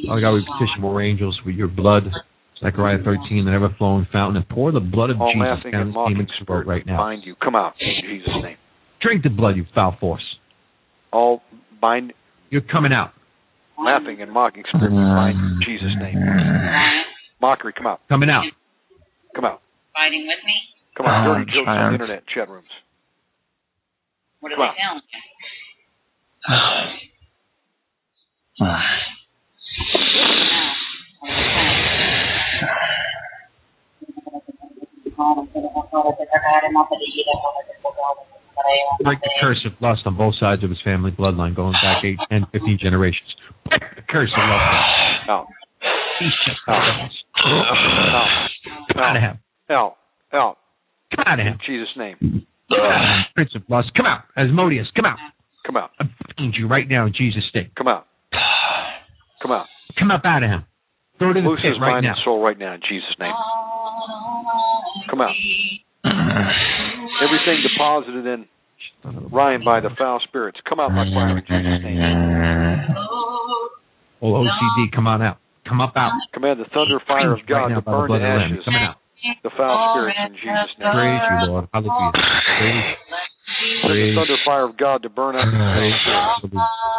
Father 0.08 0.22
God, 0.22 0.34
we 0.34 0.42
petition 0.42 0.82
more 0.82 1.02
angels 1.02 1.40
with 1.46 1.56
your 1.56 1.68
blood. 1.68 2.04
Zechariah 2.62 2.98
13, 3.04 3.46
the 3.46 3.52
ever 3.52 3.76
flowing 3.78 4.08
fountain, 4.12 4.38
and 4.38 4.48
pour 4.48 4.72
the 4.72 4.80
blood 4.80 5.10
of 5.10 5.20
All 5.20 5.34
Jesus 5.34 5.72
down 5.72 5.82
and 5.82 5.90
this 5.90 5.96
demon's 5.96 6.30
throat 6.38 6.64
spirit 6.64 6.68
right 6.68 6.86
now. 6.86 6.98
bind 6.98 7.24
you. 7.26 7.36
Come 7.36 7.56
out 7.56 7.74
in 7.80 7.96
Jesus' 8.02 8.30
name. 8.42 8.58
Drink 9.02 9.24
the 9.24 9.30
blood, 9.30 9.56
you 9.58 9.66
foul 9.76 9.98
force. 10.00 10.24
All 11.12 11.42
bind 11.82 12.14
You're 12.50 12.62
coming 12.62 12.94
out. 12.94 13.12
Laughing 13.84 14.22
and 14.22 14.32
mocking 14.32 14.64
spirit 14.68 14.92
bind 14.92 15.38
you 15.38 15.46
in 15.46 15.60
Jesus' 15.66 15.96
name. 16.00 16.20
Mockery, 17.42 17.74
come 17.74 17.88
out. 17.88 18.00
Coming 18.10 18.30
out. 18.30 18.46
Come 19.36 19.46
out. 19.46 19.62
Fighting 19.94 20.26
with 20.28 20.40
me? 20.46 20.54
Come 20.96 21.06
out. 21.06 21.28
Oh, 21.28 21.34
Dirty 21.34 21.52
jokes 21.52 21.68
on 21.68 21.88
the 21.88 21.94
internet 21.94 22.24
chat 22.34 22.50
rooms. 22.50 22.70
What 24.40 24.52
are 24.52 24.56
Come 24.56 24.74
they 24.76 24.84
on. 24.84 25.02
Break 39.04 39.20
the 39.22 39.30
curse 39.42 39.66
of 39.66 39.74
lust 39.82 40.02
on 40.06 40.16
both 40.18 40.36
sides 40.40 40.64
of 40.64 40.70
his 40.70 40.80
family 40.84 41.12
bloodline, 41.12 41.56
going 41.56 41.74
back 41.84 42.04
8, 42.04 42.18
10, 42.30 42.46
15 42.52 42.78
generations. 42.82 43.28
Break 43.68 43.82
the 43.96 44.02
curse 44.10 44.32
of 44.38 44.44
lust. 44.50 45.30
Out. 45.30 45.48
He's 46.20 46.32
just 46.46 46.60
Out. 46.68 47.10
Out. 47.46 48.50
Come 48.94 49.02
out 49.04 49.16
of 49.18 49.22
him. 49.22 49.40
Out. 49.70 49.96
Out. 50.34 50.58
Come 51.16 51.26
out 51.28 51.40
of 51.40 51.46
him. 51.46 51.54
In 51.54 51.60
Jesus' 51.66 51.96
name. 51.98 52.46
Prince 53.36 53.52
of 53.56 53.64
lust. 53.70 53.92
Come 53.98 54.06
out. 54.06 54.24
Asmodeus, 54.38 54.88
come 54.96 55.06
out. 55.06 55.18
Come 55.66 55.78
out. 55.78 55.92
I 56.00 56.06
bind 56.38 56.56
you 56.58 56.68
right 56.68 56.88
now 56.88 57.06
in 57.06 57.14
Jesus' 57.14 57.44
name. 57.56 57.70
Come 57.78 57.88
out. 57.88 58.06
Come 59.42 59.52
out. 59.52 59.66
Come 60.00 60.12
up 60.12 60.22
out 60.26 60.44
of 60.44 60.50
him. 60.50 60.64
Go 61.20 61.32
to 61.34 61.42
the 61.42 61.48
Loose 61.48 61.60
pit 61.62 61.72
his 61.74 61.80
right 61.82 61.92
mind 61.92 62.04
now. 62.06 62.10
and 62.14 62.20
soul 62.26 62.42
right 62.44 62.58
now 62.58 62.74
in 62.74 62.82
Jesus' 62.82 63.16
name. 63.20 63.34
Come 65.10 65.22
out. 65.22 65.34
Everything 67.24 67.64
deposited 67.64 68.26
in 68.28 68.46
Ryan 69.32 69.64
by 69.64 69.80
the 69.80 69.90
foul 69.98 70.20
spirits, 70.28 70.60
come 70.68 70.80
out 70.80 70.90
by 70.90 71.08
fire 71.08 71.38
in 71.38 71.44
Jesus' 71.44 71.84
name. 71.84 72.96
Oh, 74.24 74.40
OCD, 74.44 74.92
come 74.96 75.08
on 75.08 75.22
out. 75.22 75.38
Come 75.68 75.82
up 75.82 75.94
out. 75.96 76.12
Command 76.34 76.60
the 76.60 76.68
thunder 76.74 77.00
fire 77.08 77.34
of 77.34 77.40
God 77.48 77.56
right 77.56 77.76
to 77.76 77.76
the 77.76 77.82
burn 77.82 78.12
of 78.12 78.20
the 78.20 78.28
ashes 78.28 78.64
Coming 78.64 78.84
out. 78.84 78.96
the 79.44 79.52
foul 79.56 79.96
spirits 79.96 80.20
in 80.28 80.36
Jesus' 80.36 80.76
name. 80.80 80.92
Praise 80.96 81.24
you, 81.24 81.40
Lord. 81.48 81.68
Hallelujah. 81.74 82.12
Praise, 82.12 82.96
Send 83.84 83.96
the 83.96 84.16
thunder 84.16 84.40
fire 84.46 84.66
of 84.68 84.78
God 84.78 85.04
to 85.04 85.10
burn 85.10 85.36
out 85.36 85.48
the 85.48 85.58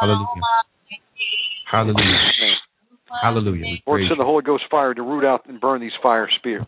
Hallelujah. 0.00 0.44
Hallelujah. 1.70 1.96
In 1.96 2.12
Jesus' 2.12 2.40
name. 2.40 2.60
Hallelujah. 3.22 3.64
We 3.64 3.82
Lord, 3.86 4.02
send 4.08 4.20
the 4.20 4.24
Holy 4.24 4.42
Ghost 4.42 4.64
fire 4.70 4.92
to 4.92 5.02
root 5.02 5.24
out 5.24 5.48
and 5.48 5.60
burn 5.60 5.80
these 5.80 5.96
fire 6.02 6.28
spirits. 6.36 6.66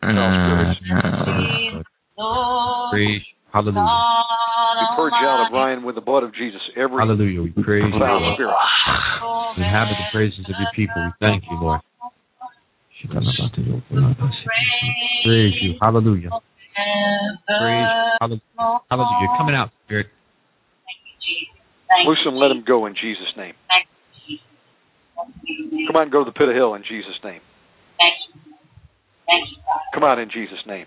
Praise. 2.92 3.22
Hallelujah. 3.52 3.80
We 3.80 4.84
oh, 4.84 4.96
purge 4.96 5.16
out 5.24 5.46
of 5.46 5.52
Ryan 5.52 5.84
with 5.84 5.94
the 5.94 6.00
blood 6.00 6.22
of 6.22 6.34
Jesus 6.34 6.60
every 6.76 6.98
Hallelujah. 6.98 7.42
We 7.42 7.50
praise 7.62 7.84
you, 7.88 7.98
Lord. 7.98 8.34
spirit. 8.34 8.52
We 9.56 9.64
inhabit 9.64 9.96
the 9.96 10.08
praises 10.12 10.44
of 10.44 10.54
your 10.58 10.72
people. 10.74 11.00
We 11.00 11.12
thank 11.20 11.44
you, 11.48 11.56
Lord. 11.56 11.80
Praise 15.24 15.54
you. 15.62 15.74
Hallelujah. 15.80 16.30
Praise. 17.46 17.88
you. 17.88 18.16
Hallelujah. 18.20 18.80
Hallelujah. 18.90 19.28
Coming 19.38 19.54
out, 19.54 19.70
Spirit. 19.86 20.06
Loose 22.04 22.18
and 22.26 22.36
let 22.36 22.50
him 22.50 22.64
go 22.66 22.86
in 22.86 22.94
Jesus' 22.94 23.32
name. 23.36 23.54
Come 25.86 25.96
on 25.96 26.10
go 26.10 26.24
to 26.24 26.30
the 26.30 26.36
pit 26.36 26.48
of 26.48 26.54
hell 26.54 26.74
in 26.74 26.82
Jesus' 26.82 27.18
name. 27.24 27.40
Thank 27.98 28.14
you. 28.34 28.54
Thank 29.26 29.48
you, 29.50 29.56
God. 29.64 29.80
Come 29.94 30.04
out 30.04 30.18
in 30.18 30.28
Jesus' 30.30 30.60
name. 30.66 30.86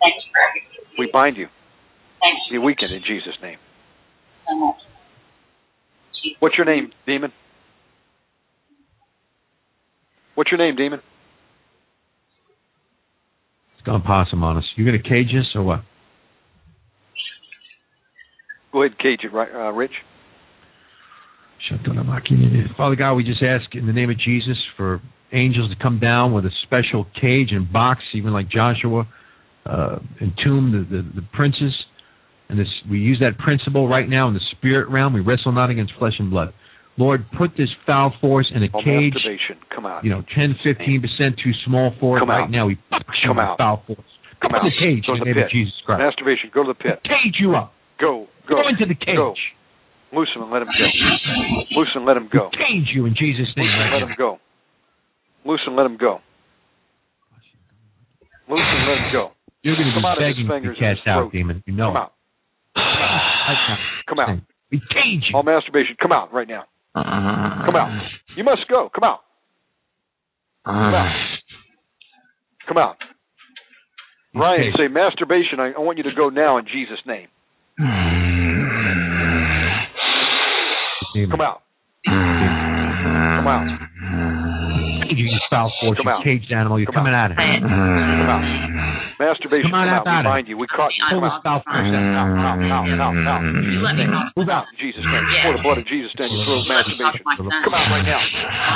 Thank 0.00 0.14
you. 0.16 0.22
You 0.24 0.32
for 0.32 0.40
everything. 0.48 0.96
We 0.98 1.10
bind 1.12 1.36
you. 1.36 1.46
Thank 2.20 2.34
you 2.50 2.60
Be 2.60 2.64
weakened 2.64 2.92
in 2.92 3.02
Jesus' 3.06 3.36
name. 3.42 3.58
so 4.48 4.54
much. 4.56 4.76
What's 6.40 6.56
your 6.58 6.66
name, 6.66 6.90
demon? 7.06 7.32
What's 10.34 10.50
your 10.50 10.58
name, 10.58 10.76
demon? 10.76 11.00
It's 13.74 13.84
gone 13.86 14.02
possum 14.02 14.42
on 14.44 14.56
us. 14.56 14.64
You 14.76 14.84
gonna 14.84 15.02
cage 15.02 15.28
us 15.38 15.46
or 15.54 15.62
what? 15.62 15.80
Go 18.72 18.82
ahead 18.82 18.92
and 18.92 18.98
cage 18.98 19.20
it, 19.24 19.32
right, 19.34 19.48
uh, 19.52 19.72
Rich. 19.72 19.92
Father 22.76 22.96
God, 22.96 23.14
we 23.14 23.24
just 23.24 23.42
ask 23.42 23.74
in 23.74 23.86
the 23.86 23.92
name 23.92 24.10
of 24.10 24.18
Jesus 24.18 24.56
for 24.76 25.00
angels 25.32 25.70
to 25.70 25.82
come 25.82 25.98
down 25.98 26.32
with 26.32 26.44
a 26.44 26.50
special 26.64 27.06
cage 27.20 27.48
and 27.50 27.70
box, 27.70 28.00
even 28.14 28.32
like 28.32 28.48
Joshua, 28.48 29.06
uh, 29.68 29.98
entomb 30.20 30.72
the, 30.72 30.82
the, 30.96 31.20
the 31.20 31.26
princes. 31.32 31.74
And 32.48 32.58
this, 32.58 32.68
we 32.90 32.98
use 32.98 33.20
that 33.20 33.36
principle 33.38 33.86
right 33.88 34.08
now 34.08 34.26
in 34.28 34.34
the 34.34 34.40
spirit 34.56 34.88
realm. 34.88 35.12
We 35.12 35.20
wrestle 35.20 35.52
not 35.52 35.68
against 35.70 35.92
flesh 35.98 36.14
and 36.18 36.30
blood. 36.30 36.54
Lord, 36.96 37.26
put 37.36 37.50
this 37.56 37.68
foul 37.86 38.12
force 38.20 38.50
in 38.54 38.62
a 38.64 38.68
All 38.72 38.82
cage. 38.82 39.12
masturbation, 39.14 39.56
come 39.74 39.86
out. 39.86 40.02
You 40.02 40.10
know, 40.10 40.22
10, 40.34 40.56
15 40.64 41.00
percent 41.02 41.36
too 41.44 41.52
small 41.66 41.92
for 42.00 42.16
it. 42.16 42.20
Come 42.20 42.30
right 42.30 42.44
out. 42.44 42.50
now, 42.50 42.66
we 42.66 42.76
Come 43.24 43.38
out. 43.38 43.58
foul 43.58 43.82
force. 43.86 44.00
Come 44.42 44.54
out. 44.54 44.64
in 44.64 44.72
the 44.72 44.78
cage 44.80 45.04
Go 45.06 45.14
in 45.14 45.20
to 45.20 45.24
the 45.26 45.34
pit. 45.34 45.44
of 45.44 45.50
Jesus 45.50 45.74
Christ. 45.86 46.00
Masturbation, 46.02 46.50
go 46.52 46.62
to 46.64 46.72
the 46.72 46.78
pit. 46.80 46.98
Cage 47.04 47.36
you 47.38 47.54
up. 47.54 47.72
Go, 48.00 48.26
go. 48.48 48.56
Go 48.62 48.68
into 48.68 48.86
the 48.86 48.94
cage. 48.98 49.14
Go. 49.14 49.34
Loose 50.10 50.30
him 50.34 50.42
and 50.42 50.50
let 50.50 50.62
him 50.62 50.68
go. 50.72 50.86
Loose 51.78 51.92
and 51.94 52.06
let 52.06 52.16
him 52.16 52.28
go. 52.32 52.48
Cage 52.56 52.88
you 52.94 53.04
in 53.06 53.14
Jesus' 53.14 53.46
name 53.56 53.66
Loose 53.66 53.76
right 53.78 53.92
let 53.92 54.00
now. 54.00 54.06
him 54.08 54.14
go. 54.16 54.38
Loose 55.44 55.60
and 55.66 55.76
let 55.76 55.84
him 55.86 55.98
go. 56.00 56.18
Loose 58.48 58.64
and 58.64 58.88
let 58.88 58.98
him 59.04 59.12
go. 59.12 59.30
You're 59.68 59.76
going 59.76 59.92
to 59.92 59.92
Come 59.92 60.00
be 60.00 60.08
out 60.08 60.16
begging 60.16 60.48
to 60.48 60.54
fingers 60.54 60.78
be 60.80 60.86
and 60.86 60.96
his 60.96 61.04
cast 61.04 61.08
out, 61.12 61.28
demon. 61.30 61.62
You 61.66 61.74
know 61.76 61.92
Come 61.92 62.00
out. 62.00 62.12
Come 64.08 64.18
out. 64.18 64.40
We 64.70 64.80
cage 64.80 65.24
you. 65.30 65.34
All 65.34 65.42
masturbation, 65.42 65.96
come 65.98 66.12
out 66.12 66.30
right 66.30 66.46
now. 66.46 66.64
Come 66.92 67.74
out. 67.74 67.88
You 68.36 68.44
must 68.44 68.68
go. 68.68 68.90
Come 68.94 69.02
out. 69.02 69.20
Come 70.66 70.74
out. 70.76 71.16
Come 72.68 72.76
out. 72.76 72.96
Ryan, 74.34 74.74
say 74.76 74.88
masturbation. 74.88 75.58
I, 75.58 75.72
I 75.72 75.78
want 75.80 75.96
you 75.96 76.04
to 76.04 76.12
go 76.14 76.28
now 76.28 76.58
in 76.58 76.66
Jesus' 76.66 77.00
name. 77.06 77.28
Come 81.30 81.40
out. 81.40 81.62
Come 82.04 83.48
out. 83.48 83.78
You, 85.48 85.56
you 85.56 85.64
foul 85.64 85.72
force, 85.80 85.96
Come 85.96 86.06
you 86.06 86.12
out. 86.12 86.24
caged 86.24 86.52
animal. 86.52 86.76
You're 86.78 86.92
Come 86.92 87.08
coming 87.08 87.16
out 87.16 87.32
of 87.32 87.38
here. 87.40 87.60
Come 87.64 87.72
out. 88.28 88.44
Masturbation. 89.18 89.70
Come 89.72 89.80
on 89.80 89.88
out. 89.88 90.04
out, 90.04 90.06
We 90.06 90.12
out 90.12 90.24
of 90.28 90.30
bind 90.30 90.46
you. 90.46 90.56
We 90.60 90.66
caught 90.68 90.92
you. 90.94 91.02
Pull 91.08 91.20
Come 91.20 91.26
this 91.26 91.34
out. 91.34 91.42
foul 91.42 91.60
force 91.64 91.88
out. 91.88 91.98
Out, 91.98 92.30
out, 92.38 92.60
out, 92.68 92.86
out, 93.00 93.16
out. 93.26 93.42
You 93.42 93.80
let 93.82 93.96
me. 93.98 94.06
Move 94.36 94.48
out. 94.52 94.64
In 94.70 94.76
Jesus' 94.78 95.02
name. 95.02 95.24
Pour 95.42 95.52
the 95.56 95.62
blood 95.64 95.78
of 95.80 95.86
Jesus 95.88 96.12
down 96.14 96.28
your 96.30 96.44
throat. 96.44 96.68
Let 96.68 96.86
me 96.86 97.00
talk 97.00 97.16
Masturbation. 97.16 97.18
to 97.18 97.24
my 97.24 97.36
son. 97.40 97.64
Come 97.64 97.74
out 97.74 97.86
right 97.90 98.06
now. 98.06 98.20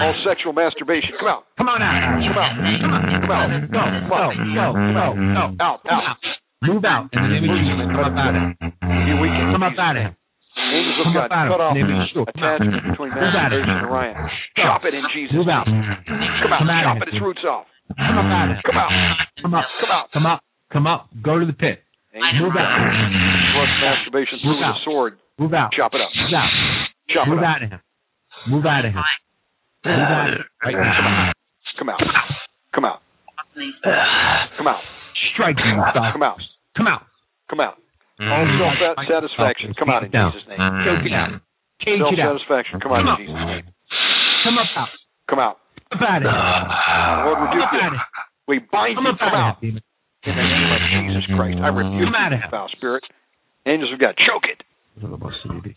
All 0.03 0.15
sexual 0.25 0.53
masturbation. 0.57 1.13
Come 1.21 1.29
out. 1.31 1.45
Come 1.61 1.69
on 1.69 1.79
out. 1.85 1.95
Come 2.25 2.41
out. 2.41 2.53
Come 2.57 2.93
on. 2.93 3.03
Come 3.21 3.31
out. 3.31 3.49
Go, 3.69 3.83
go, 4.09 4.25
go, 4.57 4.67
go, 4.97 5.07
go. 5.29 5.45
Out, 5.63 5.81
out. 5.87 6.17
Move 6.63 6.85
out. 6.89 7.07
In 7.13 7.23
the 7.23 7.29
name 7.29 7.45
of 7.47 7.59
Jesus, 7.59 7.87
come 7.91 8.03
up 8.07 8.17
out 8.17 8.35
of 8.35 8.43
him. 8.43 8.55
Come 9.53 9.63
up 9.63 9.75
out 9.79 9.97
of 9.99 10.03
him. 10.09 10.13
Of 11.03 11.11
Come 11.11 11.19
God, 11.19 11.33
out 11.35 11.49
cut 11.51 11.61
off 11.61 11.75
him. 11.75 11.83
In 11.83 11.91
the 11.91 11.99
name 11.99 11.99
of 11.99 12.07
Yeshua. 12.07 12.25
Come 12.31 12.45
out. 12.47 12.55
attachment 12.63 12.83
between 12.95 13.11
out 13.11 13.51
masturbation 13.51 13.67
him. 13.67 13.83
and 13.83 13.91
Ryan. 13.91 14.15
Chop 14.55 14.83
it 14.87 14.95
in 14.95 15.05
Jesus' 15.11 15.35
Move 15.35 15.51
out. 15.51 15.67
Come 15.67 15.83
out. 15.83 16.63
Come 16.63 16.71
out 16.71 16.83
Chop 16.87 16.97
him. 16.97 17.03
it 17.03 17.09
its 17.11 17.21
roots 17.23 17.43
off. 17.43 17.67
Come 17.99 18.19
out 18.23 18.49
him. 18.55 18.59
Come 18.63 18.79
out. 18.79 18.93
Come 19.43 19.55
up. 19.55 19.67
Come 19.83 19.91
out. 19.91 20.07
Come 20.15 20.27
up. 20.27 20.41
Come 20.71 20.87
up. 20.87 21.01
Go 21.19 21.43
to 21.43 21.47
the 21.47 21.53
pit. 21.53 21.83
Move 22.15 22.55
out. 22.55 22.71
Thrust 23.51 23.75
masturbation 23.83 24.39
through 24.47 24.63
out. 24.63 24.79
a 24.79 24.85
sword. 24.87 25.19
Move 25.39 25.55
out. 25.55 25.73
Chop 25.75 25.91
it 25.95 26.01
up. 26.01 26.11
Move 26.15 26.35
out. 26.39 26.51
Chop 27.11 27.27
Move 27.29 27.39
it 27.39 27.45
up. 27.45 27.51
out 27.51 27.63
of 27.63 27.71
him. 27.71 27.81
Move 28.49 28.67
out 28.67 28.85
of 28.85 28.93
him. 28.93 29.03
Move 29.85 29.99
out 29.99 30.29
of 30.29 30.35
him. 30.39 30.45
Right 30.63 30.77
now. 30.79 31.33
Come 31.79 31.89
out. 31.89 32.01
Come 32.75 32.85
out. 32.85 33.01
Come 34.57 34.69
out. 34.69 34.81
Strike 35.35 35.57
you, 35.59 35.71
you 35.73 35.83
foul 35.95 36.13
Come 36.13 36.23
out. 36.23 36.39
Come 36.77 36.87
out. 36.87 37.03
Come 37.51 37.61
out. 37.61 37.77
All 38.31 38.47
mm-hmm. 38.47 38.79
self 38.83 38.99
satisfaction. 39.09 39.75
Come 39.75 39.91
out 39.91 40.07
in. 40.07 40.11
Jesus' 40.13 40.47
name. 40.47 40.61
Choke 40.87 41.07
it 41.07 41.15
out. 41.15 41.31
Mm-hmm. 41.35 41.83
Cage 41.83 41.99
self 41.99 42.15
satisfaction. 42.15 42.75
Come 42.79 42.93
out 42.95 43.03
Come 43.03 43.19
in. 43.19 43.27
Jesus' 43.27 43.47
name. 43.51 43.67
Come 44.47 44.57
up 44.59 44.71
out. 44.79 44.93
Come 45.27 45.41
out. 45.43 45.57
Come 45.91 46.03
up 46.03 46.23
out. 46.23 46.23
Lord, 47.27 47.39
Come 47.39 47.47
rebuke 47.51 47.73
you. 47.73 47.83
out. 47.83 47.95
We 48.47 48.57
bind 48.59 48.95
you. 48.95 49.11
Come 49.19 49.35
out 49.35 49.35
out. 49.35 49.57
of 49.57 49.63
here, 49.63 49.79
demon. 49.79 49.83
In 50.23 50.35
the 50.39 50.47
name 50.47 50.71
of 50.71 50.83
Jesus 51.03 51.25
Christ. 51.35 51.59
I 51.59 51.69
rebuke 51.75 52.07
you, 52.07 52.51
foul 52.51 52.71
spirit. 52.71 53.03
Angels 53.67 53.93
of 53.93 53.99
God, 53.99 54.15
choke 54.19 54.47
it. 54.47 54.63
Choke 55.01 55.67
it. 55.67 55.75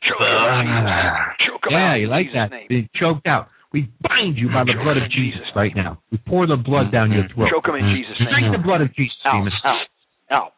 Choke 1.45 1.65
Yeah, 1.72 1.77
out 1.77 1.93
you 1.98 2.07
like 2.07 2.27
Jesus' 2.27 2.35
that. 2.35 2.51
name. 2.51 2.67
Being 2.69 2.90
choked 2.93 3.25
out. 3.27 3.49
We 3.74 3.91
bind 4.01 4.38
you 4.38 4.48
by 4.48 4.64
the 4.64 4.77
blood 4.82 4.98
of 4.98 5.11
Jesus 5.11 5.43
right 5.56 5.75
now. 5.75 5.99
We 6.11 6.17
pour 6.17 6.48
the 6.48 6.56
blood 6.56 6.91
down 6.91 7.11
your 7.11 7.24
mm-hmm. 7.24 7.35
throat. 7.35 7.51
Choke 7.51 7.67
'em 7.69 7.75
in 7.75 7.95
Jesus' 7.95 8.15
name. 8.19 8.30
Drink 8.30 8.56
the 8.56 8.64
blood 8.64 8.82
of 8.82 8.93
Jesus, 8.95 9.17
Out, 9.25 9.43
out, 9.65 9.88
out, 10.32 10.51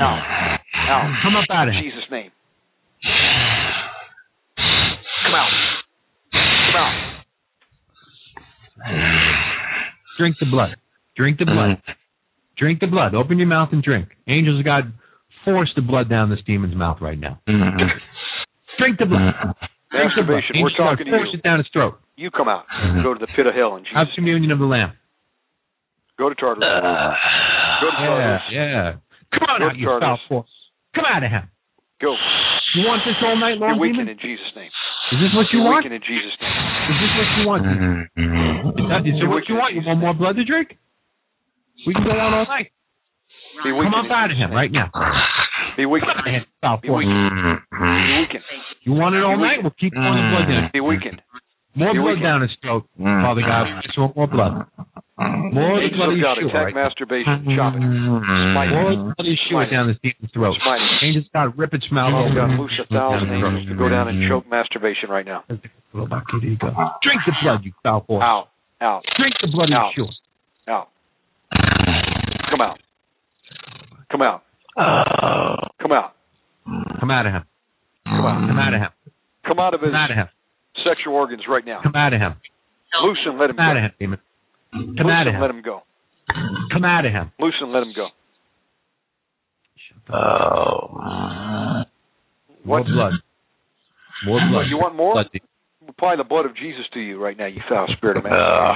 out, 0.00 0.58
out. 0.74 1.20
Come 1.22 1.36
up 1.36 1.44
out 1.50 1.68
of 1.68 1.74
In 1.74 1.82
here. 1.82 1.90
Jesus' 1.92 2.10
name. 2.10 2.30
Come 5.24 5.34
out. 5.34 5.50
Come 6.32 6.76
out. 6.76 6.94
Drink 10.18 10.36
the 10.40 10.46
blood. 10.46 10.76
Drink 11.16 11.38
the 11.38 11.44
blood. 11.44 11.70
Mm. 11.78 11.94
Drink 12.56 12.80
the 12.80 12.86
blood. 12.86 13.14
Open 13.14 13.38
your 13.38 13.46
mouth 13.48 13.68
and 13.72 13.82
drink. 13.82 14.08
Angels 14.26 14.58
of 14.58 14.64
God, 14.64 14.92
force 15.44 15.70
the 15.76 15.82
blood 15.82 16.08
down 16.08 16.30
this 16.30 16.40
demon's 16.46 16.74
mouth 16.74 16.98
right 17.00 17.18
now. 17.18 17.38
Mm-hmm. 17.48 17.78
Drink 18.78 18.98
the 18.98 19.06
blood. 19.06 19.20
Mm-hmm. 19.34 19.50
Drink 19.96 20.12
the 20.16 20.22
blood. 20.26 20.42
Masturbation. 20.42 20.56
We're 20.62 20.68
Angels 20.70 20.72
of 20.74 20.78
God, 20.78 20.90
talking 20.90 21.06
to 21.06 21.12
force 21.12 21.28
you. 21.32 21.38
it 21.38 21.42
down 21.42 21.58
his 21.58 21.68
throat. 21.72 21.98
You 22.16 22.30
come 22.30 22.48
out. 22.48 22.64
Mm-hmm. 22.66 23.02
Go 23.02 23.14
to 23.14 23.20
the 23.20 23.28
pit 23.34 23.46
of 23.46 23.54
hell 23.54 23.76
in 23.76 23.84
Have 23.94 24.06
Jesus. 24.06 24.14
communion 24.16 24.50
of 24.50 24.58
the 24.58 24.64
Lamb. 24.66 24.92
Go 26.18 26.28
to 26.28 26.34
Tartarus. 26.34 26.58
Go 26.66 27.86
to 27.90 27.96
Yeah, 28.02 28.06
Tartarus. 28.08 28.42
yeah. 28.52 28.92
Come 29.34 29.48
on 29.48 29.60
Go 29.60 29.66
out, 29.68 29.72
to 29.74 29.78
you 29.78 29.86
foul 30.00 30.18
force. 30.28 30.52
Come 30.94 31.04
out 31.04 31.22
of 31.24 31.30
him. 31.30 31.44
Go. 32.00 32.14
You 32.76 32.84
want 32.86 33.02
this 33.04 33.16
all 33.24 33.36
night 33.36 33.56
Be 33.56 33.64
long, 33.64 33.80
weakened 33.80 34.06
demon? 34.06 34.16
in 34.16 34.20
Jesus' 34.20 34.52
name. 34.54 34.70
Is 35.12 35.18
this 35.24 35.32
what 35.34 35.48
Be 35.50 35.56
you 35.56 35.64
want? 35.64 35.84
weakened 35.84 35.96
in 35.98 36.04
Jesus' 36.04 36.36
name. 36.40 36.52
Is 36.92 36.96
this 37.00 37.12
what 37.16 37.28
you 37.36 37.42
want? 37.48 37.62
Mm-hmm. 37.64 38.68
Is, 38.78 38.86
that, 38.92 39.00
is 39.08 39.16
it 39.18 39.28
what 39.28 39.44
you 39.48 39.56
want? 39.56 39.74
You 39.74 39.82
want 39.84 39.98
more 40.00 40.14
blood 40.14 40.36
to 40.36 40.44
drink? 40.44 40.76
We 41.86 41.94
can 41.94 42.04
go 42.04 42.12
down 42.14 42.34
all 42.34 42.44
night. 42.46 42.70
Be 43.64 43.70
Come 43.70 43.78
weakened. 43.82 43.94
up 44.06 44.10
out 44.12 44.30
of 44.30 44.36
him 44.38 44.50
right 44.52 44.70
now. 44.70 44.90
Be 45.76 45.86
weakened. 45.86 46.10
out 46.14 46.26
of 46.26 46.32
him, 46.32 46.44
foul 46.62 46.78
Be 46.82 46.90
weakened. 46.90 47.58
Be 47.72 48.14
weakened. 48.22 48.44
You 48.86 48.92
want 48.94 49.14
it 49.16 49.22
all 49.24 49.36
Be 49.36 49.42
night? 49.42 49.58
We'll 49.62 49.74
keep 49.78 49.92
pouring 49.94 50.14
the 50.14 50.30
blood 50.30 50.46
down. 50.48 50.70
Be 50.72 50.80
weakened. 50.80 51.20
More 51.78 51.94
Be 51.94 52.02
blood 52.02 52.18
down 52.18 52.42
his 52.42 52.50
throat, 52.58 52.84
mm. 52.98 53.22
Father 53.22 53.42
God. 53.46 53.70
I 53.70 53.80
just 53.86 53.94
want 53.94 54.16
more 54.18 54.26
blood. 54.26 54.66
Mm. 55.14 55.54
More 55.54 55.78
of 55.78 55.82
the 55.82 55.90
Angels 55.90 55.98
blood 55.98 56.10
of 56.10 56.18
of 56.18 56.26
God, 56.26 56.36
Yeshua 56.38 56.50
attack 56.50 56.64
right 56.66 56.74
masturbation. 56.74 57.54
Chop 57.54 57.74
it. 57.74 57.82
Smite 57.82 58.70
More 58.74 58.86
of 58.86 58.94
it. 58.94 58.98
the 58.98 59.14
blood 59.14 59.22
of 59.22 59.30
Yeshua 59.30 59.62
down 59.70 59.84
this 59.86 59.98
demon's 60.02 60.32
throat. 60.34 60.58
Smite 60.58 60.82
it. 60.82 61.06
Angels 61.06 61.26
God, 61.30 61.54
rip 61.54 61.72
its 61.74 61.86
mouth 61.94 62.14
open. 62.14 62.34
God, 62.34 62.50
loose 62.58 62.74
a 62.82 62.86
thousand 62.90 63.30
angels 63.30 63.66
to 63.70 63.74
go 63.78 63.86
down 63.88 64.10
and 64.10 64.18
choke 64.26 64.50
masturbation 64.50 65.06
right 65.10 65.26
now. 65.26 65.46
Drink 65.46 65.70
the 65.94 67.34
blood, 67.42 67.62
you 67.62 67.72
foul 67.82 68.02
force. 68.06 68.26
Out. 68.26 68.50
Out. 68.82 69.02
Drink 69.14 69.34
the 69.38 69.48
blood 69.54 69.70
of 69.70 69.78
Out. 69.78 69.94
Yeshua. 69.94 70.10
Out. 70.66 70.88
Come 72.50 72.60
out. 72.60 72.78
Come 74.10 74.22
out. 74.22 74.42
Come 75.78 75.92
out. 75.94 76.14
Come 76.98 77.10
out 77.10 77.26
of 77.26 77.32
him. 77.32 77.44
Come 78.04 78.26
out. 78.26 78.48
Come 78.50 78.58
out 78.58 78.74
of 78.74 78.80
him. 78.82 78.90
Come 79.46 79.58
out 79.58 79.74
of 79.74 79.80
his 79.80 79.90
Come 79.90 79.94
out 79.94 80.10
of 80.10 80.16
him. 80.16 80.28
Sexual 80.86 81.14
organs 81.14 81.42
right 81.48 81.64
now. 81.64 81.80
Come 81.82 81.94
out 81.96 82.12
of 82.12 82.20
him. 82.20 82.34
Loose 83.04 83.18
and 83.26 83.38
let 83.38 83.50
him 83.50 83.56
Come 83.56 83.64
out 83.66 83.76
of 83.76 83.82
him, 83.84 83.92
demon. 84.00 84.18
Loose 84.74 84.96
Come 84.98 85.10
out 85.10 85.26
of 85.26 85.34
him. 85.34 85.40
let 85.40 85.50
him. 85.50 85.62
go. 85.62 85.82
Come 86.72 86.84
out 86.84 87.04
of 87.06 87.12
him. 87.12 87.32
Loose 87.38 87.54
and 87.60 87.72
let 87.72 87.82
him 87.82 87.92
go. 87.94 88.08
Oh, 90.10 91.84
more 92.64 92.82
blood. 92.84 93.12
More 94.26 94.40
blood. 94.50 94.64
You 94.68 94.78
want 94.78 94.94
more? 94.96 95.14
Blood. 95.14 95.26
Apply 95.88 96.16
the 96.16 96.24
blood 96.24 96.44
of 96.44 96.54
Jesus 96.56 96.84
to 96.92 97.00
you 97.00 97.18
right 97.22 97.36
now, 97.36 97.46
you 97.46 97.60
foul 97.68 97.86
spirit 97.96 98.18
of 98.18 98.24
man. 98.24 98.32
Uh, 98.32 98.74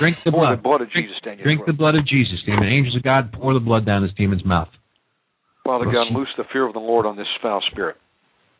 drink 0.00 0.16
the 0.24 0.30
Pour 0.30 0.48
the 0.48 0.56
blood. 0.56 0.62
blood 0.62 0.80
of 0.80 0.90
Jesus 0.90 1.12
down 1.24 1.36
your 1.36 1.44
Drink 1.44 1.66
the 1.66 1.72
blood 1.74 1.94
of 1.96 2.06
Jesus, 2.06 2.38
demon. 2.46 2.64
Angels 2.64 2.96
of 2.96 3.02
God, 3.02 3.30
pour 3.32 3.52
the 3.52 3.60
blood 3.60 3.84
down 3.84 4.02
this 4.02 4.12
demon's 4.16 4.44
mouth. 4.44 4.68
Father 5.64 5.84
God, 5.84 6.12
loose 6.12 6.28
the 6.38 6.44
fear 6.52 6.66
of 6.66 6.72
the 6.72 6.78
Lord 6.80 7.04
on 7.04 7.16
this 7.16 7.26
foul 7.42 7.60
spirit. 7.70 7.96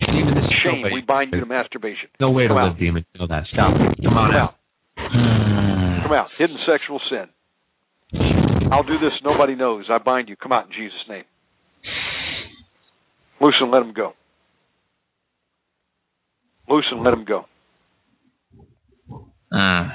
Demon, 0.06 0.34
this 0.34 0.44
is 0.44 0.50
Shame, 0.64 0.82
no 0.82 0.94
we 0.94 1.02
bind 1.02 1.32
you 1.32 1.40
to 1.40 1.46
masturbation. 1.46 2.08
No 2.20 2.30
way 2.30 2.44
to 2.44 2.48
Come 2.48 2.56
live, 2.56 2.78
demon. 2.78 3.04
Know 3.18 3.26
that. 3.26 3.44
Stop. 3.52 3.74
Come 3.74 3.86
on 3.86 3.94
Come 4.02 4.16
out. 4.16 4.34
out. 4.34 4.54
Come 6.02 6.12
out. 6.12 6.28
Hidden 6.38 6.56
sexual 6.66 7.00
sin. 7.10 7.26
I'll 8.72 8.82
do 8.82 8.98
this. 8.98 9.12
Nobody 9.24 9.54
knows. 9.54 9.86
I 9.90 9.98
bind 9.98 10.28
you. 10.28 10.36
Come 10.36 10.52
out 10.52 10.66
in 10.66 10.72
Jesus' 10.72 10.98
name. 11.08 11.24
Loose 13.40 13.56
and 13.60 13.70
let 13.70 13.82
him 13.82 13.92
go. 13.94 14.12
Loose 16.68 16.86
and 16.90 17.02
let 17.02 17.14
him 17.14 17.24
go. 17.24 17.46
Mm. 19.52 19.90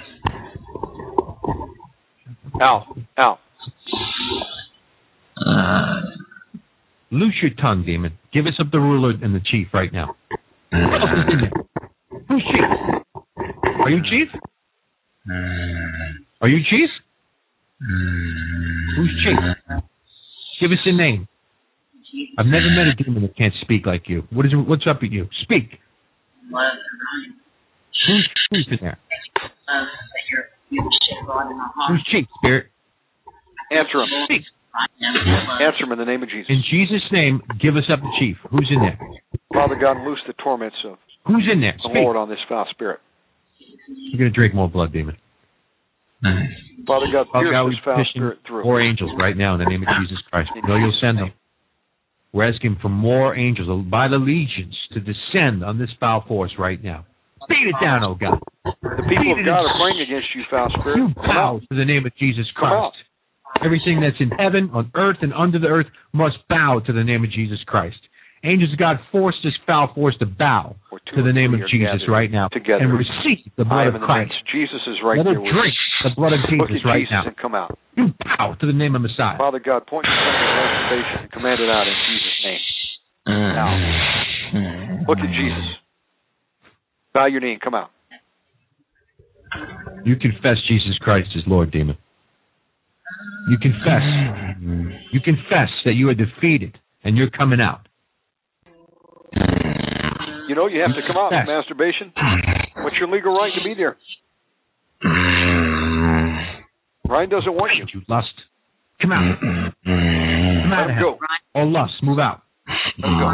Out. 2.61 2.97
Out. 3.17 3.39
Mm. 5.37 6.01
Loose 7.11 7.35
your 7.41 7.51
tongue, 7.61 7.83
demon. 7.85 8.17
Give 8.33 8.45
us 8.45 8.53
up 8.59 8.71
the 8.71 8.79
ruler 8.79 9.13
and 9.21 9.35
the 9.35 9.39
chief 9.39 9.67
right 9.73 9.91
now. 9.93 10.15
What 10.71 11.01
else 11.01 11.11
is 11.13 11.33
in 11.33 11.39
there? 11.41 11.51
Who's 12.27 12.43
chief? 12.43 12.69
Are 13.79 13.89
you 13.89 14.01
chief? 14.03 14.29
Mm. 15.29 16.25
Are 16.41 16.49
you 16.49 16.59
chief? 16.69 16.89
Who's 17.79 19.11
mm. 19.11 19.23
chief? 19.23 19.83
Give 20.59 20.71
us 20.71 20.79
a 20.85 20.93
name. 20.95 21.27
I've 22.37 22.45
never 22.45 22.69
met 22.69 22.87
a 22.87 23.03
demon 23.03 23.21
that 23.23 23.35
can't 23.37 23.53
speak 23.61 23.85
like 23.85 24.07
you. 24.07 24.23
What 24.31 24.45
is 24.45 24.53
what's 24.55 24.87
up 24.89 25.01
with 25.01 25.11
you? 25.11 25.27
Speak. 25.43 25.79
Who's 28.07 28.29
chief 28.51 28.67
in 28.71 28.77
there? 28.81 28.97
love 29.67 29.87
that 30.13 30.25
you're 30.31 30.45
you 30.69 30.89
shit 31.07 31.27
God 31.27 31.51
in 31.51 31.57
our 31.57 31.71
Who's 31.89 32.03
chief, 32.11 32.27
spirit? 32.37 32.67
Answer 33.71 34.01
him. 34.01 34.09
Speak. 34.25 34.41
Answer 35.61 35.85
him 35.85 35.91
in 35.91 35.99
the 35.99 36.05
name 36.05 36.23
of 36.23 36.29
Jesus. 36.29 36.47
In 36.49 36.63
Jesus' 36.69 37.03
name, 37.11 37.41
give 37.61 37.75
us 37.75 37.87
up 37.91 37.99
the 37.99 38.11
chief. 38.19 38.37
Who's 38.51 38.69
in 38.73 38.81
there? 38.81 38.99
Father 39.53 39.75
God, 39.79 40.03
loose 40.05 40.19
the 40.27 40.33
torments 40.43 40.77
of 40.85 40.97
Who's 41.27 41.47
in 41.51 41.61
there? 41.61 41.73
the 41.77 41.89
Speak. 41.89 42.03
Lord 42.03 42.17
on 42.17 42.29
this 42.29 42.39
foul 42.47 42.67
spirit. 42.71 42.99
You're 43.87 44.19
gonna 44.19 44.31
drink 44.31 44.53
more 44.53 44.69
blood, 44.69 44.91
demon. 44.93 45.17
Father 46.87 47.07
God, 47.11 47.27
Father 47.31 47.45
pierce 47.45 47.53
God, 47.53 47.63
we 47.65 47.75
this 47.75 47.83
foul 47.85 47.97
petition 47.97 48.19
spirit 48.19 48.39
through. 48.47 48.63
more 48.63 48.81
angels 48.81 49.11
right 49.17 49.37
now 49.37 49.53
in 49.53 49.59
the 49.59 49.69
name 49.69 49.81
of 49.81 49.89
Jesus 50.01 50.17
Christ. 50.29 50.49
We 50.55 50.61
know 50.67 50.75
you'll 50.75 50.97
send 51.01 51.17
them. 51.19 51.31
We're 52.33 52.51
asking 52.51 52.77
for 52.81 52.89
more 52.89 53.35
angels 53.35 53.69
by 53.89 54.07
the 54.07 54.17
legions 54.17 54.75
to 54.93 54.99
descend 54.99 55.63
on 55.63 55.79
this 55.79 55.89
foul 55.99 56.23
force 56.27 56.51
right 56.59 56.83
now. 56.83 57.05
Beat 57.47 57.69
it 57.69 57.75
down, 57.81 58.03
oh 58.03 58.15
God. 58.15 58.39
The 58.65 59.05
people 59.07 59.39
of 59.39 59.45
God 59.45 59.63
are 59.63 59.77
praying 59.79 60.01
against 60.01 60.27
you, 60.35 60.43
foul 60.49 60.69
spirit. 60.79 60.97
You 60.97 61.13
bow 61.15 61.61
to 61.61 61.75
the 61.75 61.85
name 61.85 62.05
of 62.05 62.11
Jesus 62.17 62.45
Christ. 62.55 62.97
Everything 63.63 64.01
that's 64.01 64.19
in 64.19 64.29
heaven, 64.31 64.69
on 64.73 64.91
earth, 64.95 65.17
and 65.21 65.33
under 65.33 65.59
the 65.59 65.67
earth 65.67 65.87
must 66.13 66.37
bow 66.49 66.81
to 66.85 66.93
the 66.93 67.03
name 67.03 67.23
of 67.23 67.31
Jesus 67.31 67.59
Christ. 67.65 67.97
Angels 68.43 68.73
of 68.73 68.77
God, 68.77 68.97
force 69.11 69.33
this 69.43 69.53
foul 69.65 69.89
force 69.95 70.15
to 70.19 70.25
bow 70.27 70.75
to 71.15 71.23
the 71.23 71.33
name 71.33 71.53
of 71.55 71.61
Jesus 71.71 72.05
right 72.07 72.29
now 72.29 72.47
together. 72.49 72.83
and 72.83 72.93
receive 72.93 73.41
the 73.57 73.65
blood 73.65 73.87
of 73.87 73.99
Christ. 74.01 74.33
Jesus 74.53 74.81
is 74.85 74.97
right 75.03 75.17
Let 75.17 75.23
there 75.25 75.33
drink 75.33 75.73
the 76.03 76.11
blood 76.15 76.33
of 76.33 76.39
Jesus 76.49 76.85
right 76.85 76.99
Jesus 76.99 77.11
now. 77.11 77.23
and 77.25 77.37
come 77.37 77.55
out. 77.55 77.77
You 77.97 78.13
bow 78.21 78.53
to 78.59 78.67
the 78.67 78.73
name 78.73 78.93
of 78.93 79.01
Messiah. 79.01 79.37
Father 79.37 79.57
God, 79.59 79.87
point 79.87 80.05
your 80.05 80.13
masturbation 80.13 81.23
and 81.23 81.31
command 81.31 81.59
it 81.59 81.69
out 81.69 81.87
in 81.87 81.95
Jesus' 82.05 82.39
name. 82.43 82.59
Now, 83.27 85.05
look 85.07 85.17
at 85.17 85.29
Jesus. 85.33 85.65
Bow 87.13 87.25
your 87.25 87.41
knee 87.41 87.53
and 87.53 87.61
come 87.61 87.73
out. 87.73 87.89
You 90.03 90.17
confess 90.17 90.57
Jesus 90.67 90.97
Christ 91.01 91.29
as 91.35 91.41
Lord, 91.47 91.71
demon. 91.71 91.97
You 93.49 93.57
confess. 93.61 94.01
You 95.11 95.19
confess 95.21 95.69
that 95.85 95.93
you 95.93 96.09
are 96.09 96.13
defeated 96.15 96.77
and 97.03 97.15
you're 97.17 97.29
coming 97.29 97.61
out. 97.61 97.87
You 100.47 100.55
know 100.55 100.67
you 100.67 100.81
have 100.81 100.95
to 100.95 101.01
come 101.07 101.17
out 101.17 101.31
Yes. 101.31 101.45
masturbation. 101.47 102.11
What's 102.77 102.97
your 102.97 103.07
legal 103.09 103.35
right 103.35 103.51
to 103.55 103.63
be 103.63 103.73
there? 103.75 103.97
Ryan 107.07 107.29
doesn't 107.29 107.53
want 107.53 107.71
you. 107.77 107.85
You 107.93 108.01
lust. 108.09 108.33
Come 109.01 109.11
out. 109.11 109.37
Come 109.39 110.73
out 110.73 110.87
Let 110.87 110.97
of 110.97 111.01
go. 111.01 111.11
him. 111.13 111.19
All 111.53 111.71
lust, 111.71 111.93
move 112.03 112.19
out. 112.19 112.41
Let 112.97 113.05
him 113.09 113.19
go. 113.19 113.25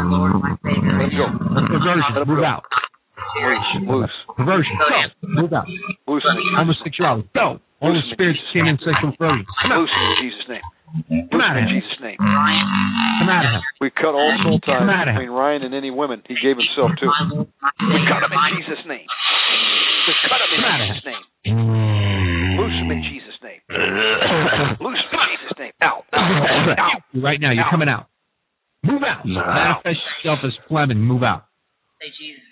Let 0.92 1.08
him 1.08 1.16
go. 1.16 1.26
Perversion, 1.78 2.28
move 2.28 2.44
out. 2.44 2.64
Loose. 3.86 4.10
Perversion, 4.36 4.76
go. 4.78 4.86
Move 5.28 5.52
out. 5.52 5.66
Loose 6.08 6.24
Homosexuality, 6.56 7.28
go. 7.34 7.60
All 7.80 7.92
the 7.92 8.02
spirits, 8.12 8.38
Jesus' 8.38 8.52
sin, 8.52 8.68
and 8.68 8.78
sexual 8.78 9.12
perversion. 9.18 9.46
Come 9.62 9.72
out. 9.72 9.80
Loose 9.80 9.90
in 9.90 10.14
Jesus' 10.22 10.48
name. 10.48 10.66
Come 11.32 11.40
out 11.40 11.56
of 11.56 11.64
in 11.64 11.68
him. 11.68 11.80
Jesus' 11.80 12.00
name. 12.04 12.18
Come 12.20 13.30
out 13.32 13.44
of 13.48 13.52
him. 13.58 13.62
We 13.80 13.90
cut 13.90 14.12
all 14.12 14.32
soul 14.44 14.60
ties 14.60 14.84
out 14.84 15.08
of 15.08 15.16
him. 15.16 15.24
between 15.24 15.32
Ryan 15.32 15.62
and 15.64 15.74
any 15.74 15.90
women 15.90 16.22
he 16.28 16.36
gave 16.36 16.56
himself 16.56 16.92
to. 17.00 17.06
We 17.08 17.98
cut 18.06 18.22
him 18.22 18.32
in 18.32 18.42
Jesus' 18.60 18.84
name. 18.86 19.08
We 19.08 20.12
cut 20.28 20.40
him 20.40 20.50
in 20.52 20.60
Come 20.60 20.68
out 20.68 20.80
of 20.80 20.88
Jesus' 20.92 21.06
name. 21.08 21.24
Loose 22.60 22.76
him 22.76 22.90
in 22.92 23.02
Jesus' 23.08 23.38
name. 23.42 23.60
Loose 24.80 25.00
him 25.00 25.16
in 25.16 25.26
Jesus' 25.32 25.58
name. 25.58 25.72
Out. 25.80 26.04
Out. 26.12 26.78
Out. 26.78 27.00
Right 27.16 27.40
now, 27.40 27.52
you're 27.52 27.68
coming 27.70 27.88
out. 27.88 28.06
Move 28.84 29.02
out. 29.02 29.24
Manifest 29.24 30.00
yourself 30.22 30.40
as 30.44 30.52
phlegm 30.68 30.90
and 30.90 31.02
move 31.02 31.22
out. 31.22 31.46
Say 32.00 32.10
Jesus 32.18 32.51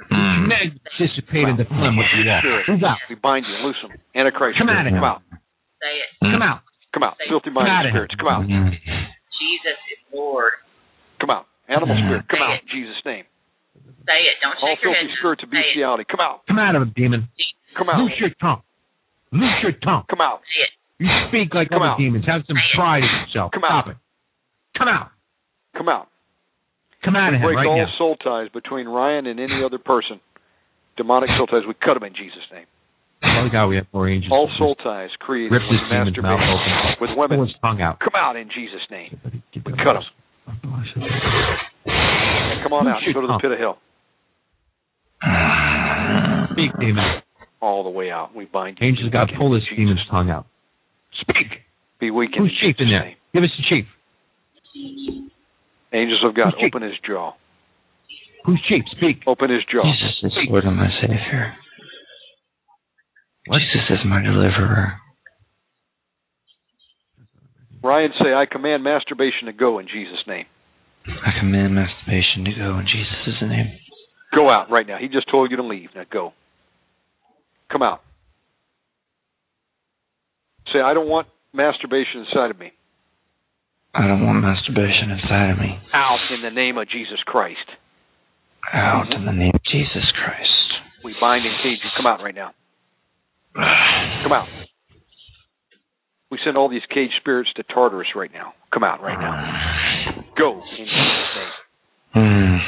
is 0.00 0.08
Lord. 0.10 0.48
Meg 0.48 0.68
dissipate 0.98 1.46
into 1.48 1.64
phlegm 1.68 1.96
with 1.96 2.06
you 2.16 2.24
walk. 2.26 2.42
Spirit. 2.42 2.64
Move 2.68 2.84
out. 2.84 2.98
We 3.08 3.16
bind 3.16 3.44
you. 3.46 3.54
Loose 3.66 3.78
him. 3.84 3.92
Antichrist. 4.16 4.58
Come 4.58 4.68
out 4.68 4.86
of 4.86 4.92
him. 4.92 4.98
Come 4.98 5.04
out. 5.04 5.22
Say 5.80 5.94
it. 6.00 6.10
Come 6.20 6.42
out. 6.42 6.60
Come 6.92 7.02
out. 7.04 7.14
Filthy 7.28 7.50
Come 7.52 7.58
out 7.62 7.68
minded 7.68 7.88
him. 7.88 7.94
spirits. 7.94 8.14
Come 8.18 8.28
out. 8.28 8.42
Jesus 8.46 9.78
is 9.92 10.00
Lord. 10.12 10.52
Come 11.20 11.30
out. 11.30 11.46
Animal 11.68 11.94
spirit. 11.96 12.24
Come 12.28 12.42
out. 12.42 12.58
In 12.60 12.66
Jesus' 12.68 13.00
name. 13.06 13.24
Say 14.08 14.20
it. 14.26 14.36
Don't 14.42 14.56
All 14.60 14.74
shake 14.74 14.82
your 14.82 14.92
head. 14.92 15.06
All 15.06 15.06
filthy 15.06 15.18
spirits 15.20 15.42
of 15.44 15.48
it. 15.48 15.56
bestiality. 15.56 16.04
Come 16.10 16.20
out. 16.20 16.42
Come 16.48 16.58
out 16.58 16.74
of 16.74 16.82
him, 16.82 16.92
demon. 16.96 17.28
Come 17.78 17.88
out. 17.88 18.00
Loose 18.02 18.18
your 18.18 18.30
tongue. 18.42 18.62
Loose 19.32 19.58
your 19.62 19.72
tongue. 19.78 20.04
Come 20.10 20.20
out. 20.20 20.42
Say 20.50 20.66
it. 20.66 20.72
You 21.00 21.08
speak 21.30 21.54
like 21.54 21.70
Come 21.70 21.80
other 21.80 21.96
out. 21.96 21.98
demons. 21.98 22.26
Have 22.26 22.42
some 22.46 22.58
pride 22.76 23.00
in 23.06 23.08
yourself. 23.24 23.52
Come 23.54 23.64
out. 23.64 23.86
Stop 23.86 23.94
it. 23.94 23.98
Come 24.76 24.88
out. 24.88 25.08
Come 25.78 25.88
out. 25.88 26.08
Come 27.04 27.16
out 27.16 27.32
of 27.34 27.40
him 27.40 27.46
break 27.46 27.56
right 27.56 27.66
all 27.66 27.78
now. 27.78 27.88
soul 27.98 28.16
ties 28.16 28.48
between 28.52 28.86
Ryan 28.86 29.26
and 29.26 29.40
any 29.40 29.62
other 29.64 29.78
person. 29.78 30.20
Demonic 30.96 31.30
soul 31.38 31.46
ties, 31.46 31.62
we 31.66 31.74
cut 31.74 31.94
them 31.94 32.04
in 32.04 32.12
Jesus' 32.14 32.44
name. 32.52 32.66
Father 33.22 33.48
God, 33.52 33.66
we 33.68 33.76
have 33.76 33.86
four 33.92 34.08
angels. 34.08 34.32
All 34.32 34.50
soul 34.58 34.74
ties 34.76 35.10
created 35.20 35.52
Rip 35.52 35.62
this 35.62 35.70
with 35.80 35.90
demon's 35.90 36.16
mouth 36.20 36.40
open. 36.40 36.96
with 37.00 37.10
Pull 37.30 37.44
his 37.46 37.54
tongue 37.62 37.80
out. 37.80 38.00
come 38.00 38.16
out 38.16 38.36
in 38.36 38.48
Jesus' 38.48 38.80
name. 38.90 39.18
We 39.24 39.72
cut 39.76 39.96
them. 39.96 40.04
And 41.86 42.62
come 42.64 42.72
on 42.72 42.88
out 42.88 43.00
go 43.14 43.20
to 43.20 43.26
the 43.26 43.38
pit 43.40 43.52
of 43.52 43.58
hell. 43.58 43.78
Speak, 46.52 46.70
demon. 46.80 47.22
All 47.60 47.84
the 47.84 47.90
way 47.90 48.10
out. 48.10 48.34
We 48.34 48.46
bind 48.46 48.78
you. 48.80 48.86
Angels 48.88 49.10
God, 49.12 49.30
pull 49.38 49.52
this 49.52 49.62
demon's 49.76 50.00
tongue 50.10 50.30
out. 50.30 50.46
Speak. 51.20 51.60
Be 52.00 52.10
weak 52.10 52.30
in 52.34 52.42
Who's 52.44 52.58
chief 52.60 52.76
in 52.78 52.88
there? 52.88 53.04
name. 53.04 53.16
Give 53.34 53.42
us 53.42 53.50
the 53.56 53.64
chief. 53.68 53.84
Angels 55.92 56.22
of 56.24 56.34
God, 56.36 56.54
open 56.64 56.82
his 56.82 56.98
jaw. 57.06 57.32
Who's 58.44 58.62
cheap? 58.68 58.84
Speak. 58.96 59.22
Open 59.26 59.50
his 59.50 59.64
jaw. 59.70 59.82
Jesus 59.82 60.16
is 60.22 60.32
Lord 60.48 60.64
and 60.64 60.76
my 60.76 60.88
Savior. 61.00 61.54
Jesus 63.46 63.90
is 63.90 63.98
my 64.06 64.22
deliverer. 64.22 64.94
Ryan, 67.82 68.10
say, 68.22 68.32
I 68.32 68.44
command 68.50 68.84
masturbation 68.84 69.46
to 69.46 69.52
go 69.52 69.78
in 69.78 69.86
Jesus' 69.86 70.22
name. 70.26 70.44
I 71.06 71.40
command 71.40 71.74
masturbation 71.74 72.44
to 72.44 72.52
go 72.56 72.78
in 72.78 72.86
Jesus' 72.86 73.40
name. 73.42 73.78
Go 74.34 74.50
out 74.50 74.70
right 74.70 74.86
now. 74.86 74.98
He 75.00 75.08
just 75.08 75.30
told 75.30 75.50
you 75.50 75.56
to 75.56 75.64
leave. 75.64 75.88
Now 75.94 76.04
go. 76.10 76.32
Come 77.72 77.82
out. 77.82 78.02
Say, 80.72 80.80
I 80.80 80.94
don't 80.94 81.08
want 81.08 81.26
masturbation 81.52 82.26
inside 82.28 82.50
of 82.50 82.58
me. 82.58 82.72
I 83.94 84.06
don't 84.06 84.24
want 84.24 84.40
masturbation 84.40 85.10
inside 85.10 85.50
of 85.50 85.58
me. 85.58 85.78
Out 85.92 86.30
in 86.30 86.42
the 86.42 86.50
name 86.50 86.78
of 86.78 86.88
Jesus 86.88 87.18
Christ. 87.26 87.66
Out 88.72 89.12
in 89.12 89.24
the 89.26 89.32
name 89.32 89.52
of 89.54 89.62
Jesus 89.64 90.06
Christ. 90.14 90.48
We 91.02 91.14
bind 91.20 91.44
and 91.44 91.54
cage 91.62 91.78
you. 91.82 91.90
Come 91.96 92.06
out 92.06 92.22
right 92.22 92.34
now. 92.34 92.52
Come 93.54 94.32
out. 94.32 94.46
We 96.30 96.38
send 96.44 96.56
all 96.56 96.68
these 96.68 96.86
caged 96.88 97.14
spirits 97.20 97.50
to 97.56 97.64
Tartarus 97.64 98.14
right 98.14 98.30
now. 98.32 98.54
Come 98.72 98.84
out 98.84 99.02
right 99.02 99.18
now. 99.18 100.24
Go 100.38 100.62
in 100.78 100.86
Jesus' 100.86 101.34
name. 101.34 101.50
Mm. 102.14 102.58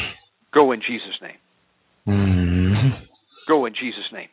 Go 0.52 0.72
in 0.72 0.80
Jesus' 0.80 1.20
name. 1.22 1.38
Mm. 2.08 3.06
Go 3.46 3.66
in 3.66 3.74
Jesus' 3.74 4.10
name. 4.12 4.28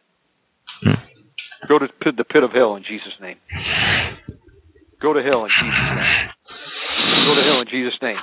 Go 1.67 1.77
to 1.77 1.87
the 2.03 2.23
pit 2.23 2.43
of 2.43 2.51
hell 2.51 2.75
in 2.75 2.83
Jesus' 2.83 3.13
name. 3.21 3.37
Go 4.99 5.13
to 5.13 5.21
hell 5.21 5.45
in 5.45 5.51
Jesus' 5.51 5.95
name. 5.95 6.29
Go 7.29 7.35
to 7.35 7.41
hell 7.45 7.61
in 7.61 7.67
Jesus' 7.69 7.93
name. 8.01 8.17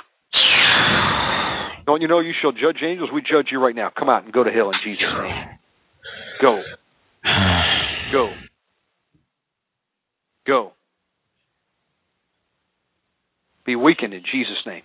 Don't 1.85 2.01
you 2.01 2.09
know 2.09 2.19
you 2.19 2.33
shall 2.41 2.51
judge 2.51 2.83
angels? 2.83 3.09
We 3.13 3.21
judge 3.21 3.47
you 3.51 3.63
right 3.63 3.75
now. 3.75 3.89
Come 3.97 4.09
out 4.09 4.25
and 4.25 4.33
go 4.33 4.43
to 4.43 4.51
hell 4.51 4.69
in 4.69 4.75
Jesus' 4.83 5.05
name. 5.21 5.59
Go. 6.41 6.61
Go. 8.11 8.33
Go. 10.45 10.71
Be 13.65 13.77
weakened 13.77 14.13
in 14.13 14.23
Jesus' 14.29 14.59
name. 14.65 14.83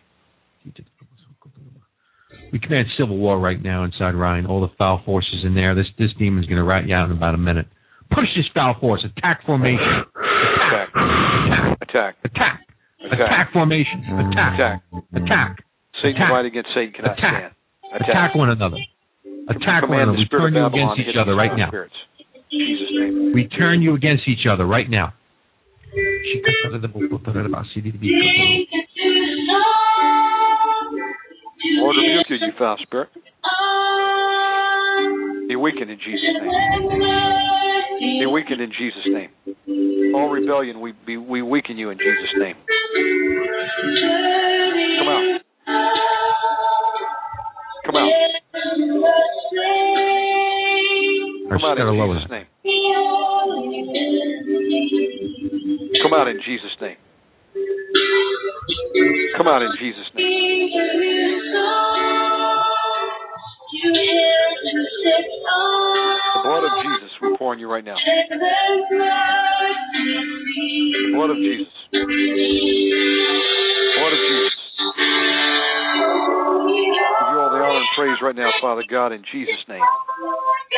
We 2.53 2.61
command 2.61 2.87
civil 2.97 3.17
war 3.17 3.41
right 3.41 3.61
now 3.61 3.83
inside 3.83 4.15
Ryan. 4.15 4.47
All 4.47 4.61
the 4.61 4.73
foul 4.79 5.03
forces 5.05 5.43
in 5.45 5.55
there. 5.55 5.75
This 5.75 5.87
this 5.99 6.11
demon's 6.19 6.47
going 6.47 6.59
to 6.59 6.65
rat 6.65 6.87
you 6.87 6.95
out 6.95 7.11
in 7.11 7.17
about 7.17 7.35
a 7.35 7.39
minute. 7.39 7.67
Push 8.11 8.29
this 8.37 8.47
foul 8.55 8.77
force. 8.79 9.05
Attack 9.05 9.41
formation. 9.47 10.05
Attack. 10.15 10.89
Attack. 10.95 11.79
Attack. 11.81 12.17
Attack. 12.25 12.72
Attack. 13.07 13.21
Attack 13.21 13.53
formation. 13.53 13.99
Attack. 14.07 14.55
Attack. 14.55 14.79
Attack. 15.15 15.65
Satan 16.03 16.17
Attack. 16.17 16.31
fight 16.31 16.47
against 16.47 16.69
Satan 16.75 16.93
cannot 16.93 17.19
Attack. 17.19 17.55
stand. 17.93 18.03
Attack 18.03 18.35
one 18.35 18.51
another. 18.51 18.79
Attack 19.49 19.89
one 19.89 20.01
another. 20.01 20.19
We 20.19 20.27
turn 20.27 20.55
you 20.55 20.67
against 20.67 21.01
each 21.01 21.17
other 21.19 21.35
right 21.35 21.57
now. 21.57 21.71
Jesus' 22.51 22.89
name. 22.93 23.33
We 23.35 23.49
turn 23.49 23.83
you 23.83 23.95
against 23.95 24.29
each 24.29 24.47
other 24.51 24.67
right 24.67 24.89
now. 24.89 25.15
Lord 31.75 31.97
rebuke 31.97 32.27
you, 32.29 32.37
you 32.37 32.53
foul 32.59 32.77
spirit. 32.83 33.09
Be 35.49 35.57
weakened 35.57 35.91
in 35.91 35.99
Jesus' 35.99 36.21
name. 36.41 36.53
Be 38.03 38.27
weakened 38.27 38.61
in 38.61 38.73
Jesus' 38.73 39.07
name. 39.07 39.31
All 40.15 40.29
rebellion, 40.29 40.81
we 40.81 40.93
be 41.07 41.17
we 41.17 41.41
weaken 41.41 41.79
you 41.79 41.91
in 41.91 41.99
Jesus' 41.99 42.35
name. 42.37 42.57
Come 44.99 45.09
out. 45.09 45.41
Come 47.87 47.97
out. 47.97 48.11
Come 51.49 51.65
out 51.65 51.79
in. 51.79 51.87
Jesus' 51.95 52.31
name. 52.31 52.47
Come 56.03 56.15
out 56.15 56.27
in 56.27 56.41
Jesus' 56.45 56.77
name. 56.81 56.97
Come 59.37 59.47
out 59.47 59.63
in 59.63 59.71
Jesus' 59.79 60.11
name. 60.17 60.43
The 63.73 63.81
blood 66.45 66.65
of 66.65 66.73
Jesus, 66.85 67.09
we 67.23 67.37
pour 67.39 67.53
on 67.53 67.59
you 67.59 67.73
right 67.73 67.85
now. 67.85 67.97
The 67.97 68.37
blood 71.17 71.31
of 71.31 71.37
Jesus. 71.41 71.73
Blood 71.93 72.13
of 74.13 74.21
Jesus. 74.29 74.53
Give 77.17 77.33
you 77.33 77.41
all 77.41 77.49
the 77.49 77.65
honor 77.65 77.81
and 77.81 77.89
praise 77.97 78.21
right 78.21 78.37
now, 78.37 78.51
Father 78.61 78.85
God, 78.91 79.13
in 79.13 79.25
Jesus' 79.33 79.65
name. 79.69 79.81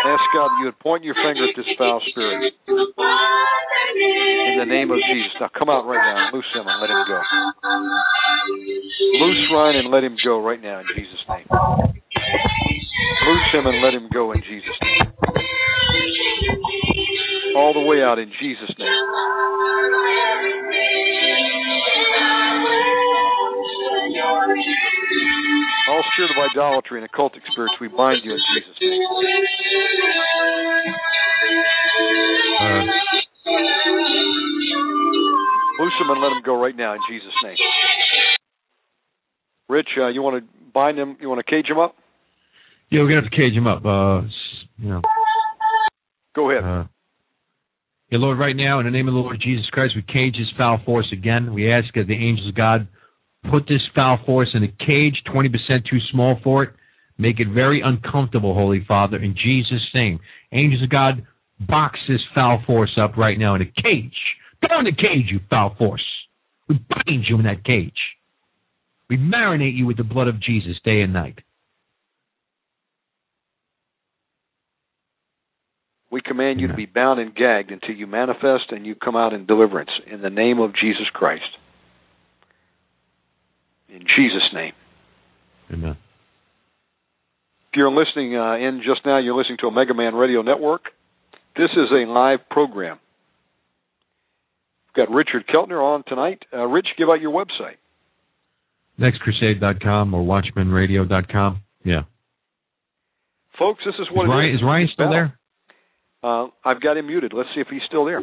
Ask 0.07 0.23
God 0.35 0.55
that 0.55 0.59
you 0.61 0.67
would 0.67 0.79
point 0.79 1.03
your 1.03 1.15
finger 1.19 1.49
at 1.51 1.57
this 1.57 1.67
foul 1.77 2.01
spirit. 2.11 2.55
In 4.47 4.59
the 4.59 4.67
name 4.71 4.91
of 4.93 4.99
Jesus. 5.03 5.35
Now 5.41 5.51
come 5.59 5.69
out 5.69 5.85
right 5.87 5.99
now 5.99 6.27
and 6.27 6.35
loose 6.35 6.47
him 6.55 6.63
and 6.63 6.81
let 6.81 6.91
him 6.91 7.03
go. 7.11 7.19
Loose 9.19 9.51
Ryan 9.53 9.77
and 9.83 9.91
let 9.91 10.05
him 10.05 10.17
go 10.25 10.39
right 10.41 10.63
now 10.63 10.79
in 10.79 10.87
Jesus' 10.95 11.27
name. 11.29 11.47
Loose 13.27 13.51
him 13.53 13.67
and 13.67 13.83
let 13.83 13.95
him 13.95 14.09
go 14.13 14.33
in 14.33 14.43
Jesus' 14.43 14.79
name. 14.83 15.13
All 17.57 17.73
the 17.73 17.81
way 17.81 18.03
out 18.03 18.19
in 18.19 18.31
Jesus' 18.41 18.75
name. 18.79 18.89
All 25.89 26.03
spirit 26.13 26.31
of 26.33 26.51
idolatry 26.51 27.01
and 27.01 27.11
occultic 27.11 27.43
spirits, 27.53 27.75
we 27.81 27.89
bind 27.89 28.21
you 28.25 28.33
in 28.33 28.41
Jesus' 28.55 28.79
name. 28.81 29.03
Uh, 32.61 32.83
Loose 35.79 35.93
him 36.01 36.11
and 36.11 36.21
let 36.23 36.33
him 36.33 36.43
go 36.45 36.61
right 36.61 36.77
now 36.77 36.95
in 36.95 37.01
Jesus' 37.09 37.35
name. 37.43 37.57
Rich, 39.69 39.89
uh, 39.99 40.09
you 40.09 40.23
want 40.23 40.43
to 40.43 40.51
bind 40.73 40.99
him? 40.99 41.17
You 41.21 41.29
want 41.29 41.45
to 41.45 41.51
cage 41.51 41.69
him 41.69 41.79
up? 41.79 41.97
Yeah, 42.91 43.01
we're 43.01 43.09
gonna 43.09 43.23
have 43.23 43.31
to 43.31 43.37
cage 43.37 43.55
him 43.55 43.67
up. 43.67 43.85
Uh, 43.85 44.23
you 44.79 44.89
know. 44.89 45.03
Go 46.35 46.51
ahead. 46.51 46.65
Uh, 46.65 46.85
yeah, 48.11 48.19
Lord, 48.19 48.39
right 48.39 48.57
now, 48.57 48.81
in 48.81 48.87
the 48.87 48.93
name 48.93 49.09
of 49.09 49.15
the 49.15 49.21
Lord 49.21 49.41
Jesus 49.43 49.67
Christ, 49.73 49.95
we 49.97 50.03
cage 50.03 50.35
this 50.35 50.53
foul 50.57 50.79
force 50.85 51.07
again. 51.13 51.55
We 51.55 51.73
ask 51.73 51.87
that 51.95 52.07
the 52.07 52.15
angels 52.15 52.49
of 52.49 52.55
God 52.55 52.87
put 53.51 53.65
this 53.69 53.83
foul 53.95 54.19
force 54.25 54.49
in 54.55 54.63
a 54.63 54.69
cage, 54.69 55.23
20% 55.27 55.51
too 55.91 55.99
small 56.13 56.39
for 56.43 56.63
it. 56.65 56.71
Make 57.19 57.39
it 57.39 57.49
very 57.53 57.81
uncomfortable, 57.81 58.55
Holy 58.55 58.85
Father, 58.87 59.17
in 59.17 59.35
Jesus' 59.35 59.89
name. 59.95 60.21
Angels 60.53 60.83
of 60.83 60.91
God, 60.91 61.27
box 61.61 61.99
this 62.09 62.21
foul 62.35 62.63
force 62.67 62.99
up 63.01 63.17
right 63.17 63.39
now 63.39 63.55
in 63.55 63.63
a 63.63 63.67
cage. 63.67 64.17
Go 64.69 64.79
in 64.79 64.85
the 64.85 64.93
cage, 64.93 65.31
you 65.31 65.41
foul 65.49 65.75
force. 65.79 66.05
We 66.69 66.79
bind 66.89 67.25
you 67.29 67.37
in 67.39 67.45
that 67.45 67.65
cage. 67.65 67.93
We 69.09 69.17
marinate 69.19 69.77
you 69.77 69.87
with 69.87 69.97
the 69.97 70.05
blood 70.05 70.29
of 70.29 70.41
Jesus 70.41 70.77
day 70.85 71.03
and 71.03 71.13
night. 71.13 71.39
We 76.15 76.21
command 76.21 76.61
you 76.61 76.69
to 76.69 76.75
be 76.75 76.87
bound 76.87 77.19
and 77.19 77.35
gagged 77.35 77.73
until 77.73 77.97
you 77.97 78.07
manifest 78.07 78.71
and 78.71 78.87
you 78.87 78.95
come 78.95 79.17
out 79.17 79.33
in 79.33 79.47
deliverance 79.47 79.91
in 80.07 80.23
the 80.23 80.31
name 80.31 80.61
of 80.61 80.71
Jesus 80.73 81.09
Christ. 81.13 81.43
In 83.89 83.99
Jesus' 83.99 84.49
name. 84.55 84.75
Amen. 85.73 85.97
If 87.73 87.75
you're 87.75 87.91
listening 87.91 88.37
uh, 88.37 88.55
in 88.55 88.83
just 88.87 89.05
now, 89.05 89.19
you're 89.19 89.37
listening 89.37 89.59
to 89.63 89.67
Omega 89.67 89.93
Man 89.93 90.15
Radio 90.15 90.43
Network. 90.43 90.83
This 91.57 91.71
is 91.73 91.91
a 91.91 92.09
live 92.09 92.49
program. 92.49 93.01
We've 94.97 95.09
got 95.09 95.13
Richard 95.13 95.49
Keltner 95.53 95.83
on 95.83 96.05
tonight. 96.07 96.45
Uh, 96.53 96.65
Rich, 96.67 96.87
give 96.97 97.09
out 97.09 97.21
your 97.21 97.33
website. 97.33 97.79
nextcrusade.com 99.01 100.15
or 100.15 100.23
watchmanradio.com. 100.23 101.61
Yeah. 101.85 102.03
Folks, 103.59 103.83
this 103.85 103.97
is 103.99 104.07
what 104.13 104.27
Is 104.27 104.29
it 104.29 104.31
Ryan, 104.31 104.51
is. 104.51 104.57
is 104.61 104.63
Ryan 104.65 104.89
still 104.95 105.11
there? 105.11 105.39
Uh, 106.25 106.47
I've 106.65 106.81
got 106.81 106.97
him 106.97 107.07
muted. 107.07 107.33
Let's 107.35 107.51
see 107.55 107.61
if 107.61 107.69
he's 107.69 107.83
still 107.87 108.07
there. 108.07 108.23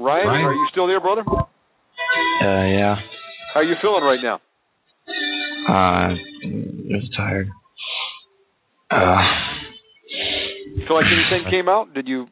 Ryan, 0.00 0.26
Ryan? 0.26 0.44
are 0.46 0.54
you 0.54 0.68
still 0.72 0.86
there, 0.86 1.00
brother? 1.00 1.22
Uh, 1.28 1.44
yeah. 2.42 2.96
How 3.52 3.60
are 3.60 3.64
you 3.64 3.74
feeling 3.82 4.02
right 4.02 4.20
now? 4.22 4.40
Uh, 5.68 6.14
just 6.88 7.14
tired. 7.14 7.48
Uh, 8.90 9.18
Feel 10.86 10.96
like 10.96 11.06
anything 11.06 11.50
came 11.50 11.68
out? 11.68 11.92
Did 11.92 12.08
you 12.08 12.26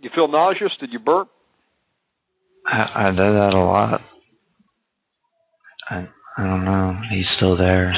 you 0.00 0.10
feel 0.14 0.28
nauseous? 0.28 0.70
Did 0.78 0.92
you 0.92 1.00
burp? 1.00 1.28
I, 2.64 3.08
I 3.08 3.10
did 3.10 3.18
that 3.18 3.52
a 3.52 3.58
lot. 3.58 4.00
I, 5.88 6.08
I 6.38 6.44
don't 6.44 6.64
know. 6.64 6.96
He's 7.10 7.24
still 7.36 7.56
there. 7.56 7.94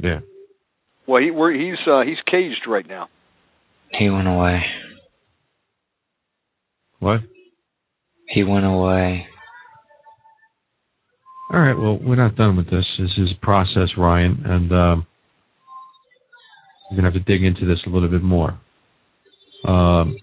Yeah. 0.00 0.20
Well, 1.06 1.20
he 1.20 1.30
we're, 1.30 1.52
he's 1.52 1.78
uh, 1.86 2.02
he's 2.02 2.16
caged 2.30 2.66
right 2.66 2.88
now. 2.88 3.08
He 3.98 4.08
went 4.08 4.28
away. 4.28 4.62
What? 6.98 7.20
He 8.28 8.42
went 8.42 8.64
away. 8.64 9.26
All 11.52 11.60
right. 11.60 11.76
Well, 11.76 11.98
we're 12.02 12.16
not 12.16 12.36
done 12.36 12.56
with 12.56 12.66
this. 12.70 12.84
This 12.98 13.10
is 13.18 13.30
a 13.36 13.44
process, 13.44 13.90
Ryan, 13.98 14.42
and 14.46 14.72
um, 14.72 15.06
we're 16.90 16.96
gonna 16.96 17.10
have 17.12 17.14
to 17.14 17.32
dig 17.32 17.44
into 17.44 17.66
this 17.66 17.80
a 17.86 17.90
little 17.90 18.08
bit 18.08 18.22
more. 18.22 18.58
Um, 19.66 20.16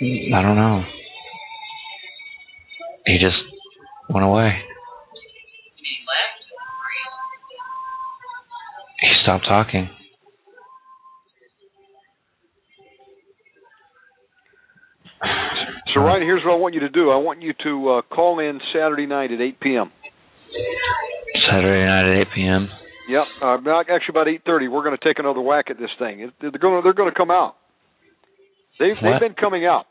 I 0.00 0.42
don't 0.42 0.56
know. 0.56 0.82
He 3.06 3.18
just 3.18 3.36
went 4.08 4.24
away. 4.24 4.50
He 5.76 5.96
left. 6.08 6.44
He 9.00 9.08
stopped 9.22 9.44
talking. 9.46 9.90
So, 15.94 16.00
Ryan, 16.00 16.22
here's 16.22 16.42
what 16.44 16.52
I 16.54 16.56
want 16.56 16.74
you 16.74 16.80
to 16.80 16.88
do. 16.88 17.10
I 17.10 17.16
want 17.16 17.42
you 17.42 17.52
to 17.64 17.90
uh, 17.90 18.02
call 18.14 18.38
in 18.38 18.60
Saturday 18.72 19.06
night 19.06 19.30
at 19.30 19.40
8 19.40 19.60
p.m. 19.60 19.90
Saturday 21.50 21.84
night 21.84 22.16
at 22.16 22.26
8 22.28 22.34
p.m. 22.34 22.68
Yep, 23.08 23.24
uh, 23.42 23.56
not- 23.62 23.90
actually 23.90 24.12
about 24.14 24.26
8:30. 24.28 24.70
We're 24.70 24.84
going 24.84 24.96
to 24.96 25.04
take 25.04 25.18
another 25.18 25.40
whack 25.40 25.66
at 25.68 25.78
this 25.78 25.90
thing. 25.98 26.30
They're 26.40 26.50
going 26.50 26.78
to 26.78 26.82
they're 26.82 26.94
going 26.94 27.10
to 27.10 27.16
come 27.18 27.30
out. 27.30 27.56
They've 28.78 28.96
they've 29.02 29.20
been 29.20 29.34
coming 29.34 29.66
out. 29.66 29.84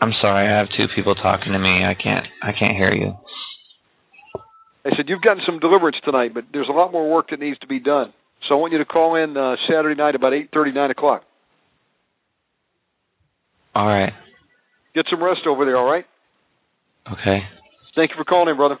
I'm 0.00 0.12
sorry. 0.22 0.48
I 0.48 0.58
have 0.58 0.68
two 0.76 0.86
people 0.94 1.14
talking 1.14 1.52
to 1.52 1.58
me. 1.58 1.84
I 1.84 1.94
can't. 2.00 2.26
I 2.42 2.52
can't 2.58 2.76
hear 2.76 2.92
you. 2.94 3.12
I 4.86 4.90
said 4.96 5.06
you've 5.08 5.22
gotten 5.22 5.42
some 5.44 5.58
deliverance 5.58 5.96
tonight, 6.04 6.32
but 6.34 6.44
there's 6.52 6.68
a 6.68 6.72
lot 6.72 6.92
more 6.92 7.10
work 7.10 7.30
that 7.30 7.40
needs 7.40 7.58
to 7.60 7.66
be 7.66 7.80
done. 7.80 8.12
So 8.48 8.54
I 8.54 8.58
want 8.58 8.72
you 8.72 8.78
to 8.78 8.84
call 8.84 9.16
in 9.16 9.36
uh, 9.36 9.56
Saturday 9.68 9.96
night 10.00 10.14
about 10.14 10.32
8:30, 10.32 10.74
9 10.74 10.90
o'clock. 10.90 11.22
All 13.74 13.86
right. 13.86 14.12
Get 14.94 15.06
some 15.10 15.22
rest 15.22 15.40
over 15.46 15.64
there. 15.64 15.76
All 15.76 15.90
right. 15.90 16.04
Okay. 17.10 17.40
Thank 17.96 18.10
you 18.10 18.16
for 18.16 18.24
calling 18.24 18.48
in, 18.48 18.56
brother. 18.56 18.78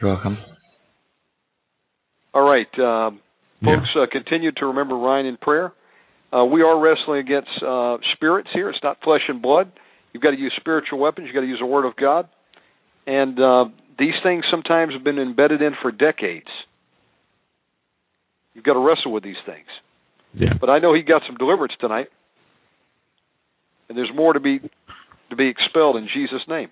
You're 0.00 0.12
welcome. 0.12 0.38
All 2.34 2.46
right, 2.46 2.68
um, 2.78 3.20
folks, 3.64 3.88
uh, 3.96 4.04
continue 4.12 4.52
to 4.52 4.66
remember 4.66 4.94
Ryan 4.94 5.24
in 5.24 5.36
prayer. 5.38 5.72
Uh, 6.30 6.44
we 6.44 6.60
are 6.60 6.78
wrestling 6.78 7.20
against 7.20 7.48
uh, 7.66 7.96
spirits 8.12 8.50
here. 8.52 8.68
It's 8.68 8.78
not 8.82 8.98
flesh 9.02 9.22
and 9.28 9.40
blood. 9.40 9.72
You've 10.12 10.22
got 10.22 10.32
to 10.32 10.36
use 10.36 10.52
spiritual 10.60 10.98
weapons. 10.98 11.26
You've 11.26 11.34
got 11.34 11.40
to 11.40 11.46
use 11.46 11.60
the 11.60 11.66
Word 11.66 11.86
of 11.86 11.96
God. 11.96 12.28
And 13.06 13.40
uh, 13.40 13.64
these 13.98 14.12
things 14.22 14.44
sometimes 14.50 14.92
have 14.92 15.02
been 15.02 15.18
embedded 15.18 15.62
in 15.62 15.72
for 15.80 15.90
decades. 15.90 16.48
You've 18.52 18.64
got 18.64 18.74
to 18.74 18.80
wrestle 18.80 19.12
with 19.12 19.22
these 19.24 19.40
things. 19.46 19.66
Yeah. 20.34 20.54
But 20.60 20.68
I 20.68 20.78
know 20.78 20.94
he 20.94 21.02
got 21.02 21.22
some 21.26 21.36
deliverance 21.36 21.72
tonight, 21.80 22.08
and 23.88 23.96
there's 23.96 24.10
more 24.14 24.32
to 24.32 24.40
be 24.40 24.60
to 25.30 25.36
be 25.36 25.48
expelled 25.48 25.96
in 25.96 26.08
Jesus' 26.12 26.42
name. 26.48 26.70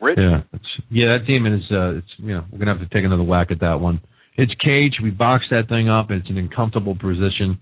Rich, 0.00 0.18
Yeah, 0.20 0.42
yeah, 0.90 1.16
that 1.18 1.26
demon 1.26 1.54
is. 1.54 1.62
Uh, 1.70 1.98
it's 1.98 2.06
you 2.18 2.34
know 2.34 2.44
we're 2.50 2.58
gonna 2.58 2.76
have 2.76 2.88
to 2.88 2.94
take 2.94 3.04
another 3.04 3.22
whack 3.22 3.50
at 3.50 3.60
that 3.60 3.80
one. 3.80 4.00
It's 4.36 4.52
caged. 4.62 5.00
We 5.02 5.10
box 5.10 5.44
that 5.50 5.68
thing 5.68 5.88
up. 5.88 6.10
It's 6.10 6.28
an 6.28 6.38
uncomfortable 6.38 6.94
position, 6.94 7.60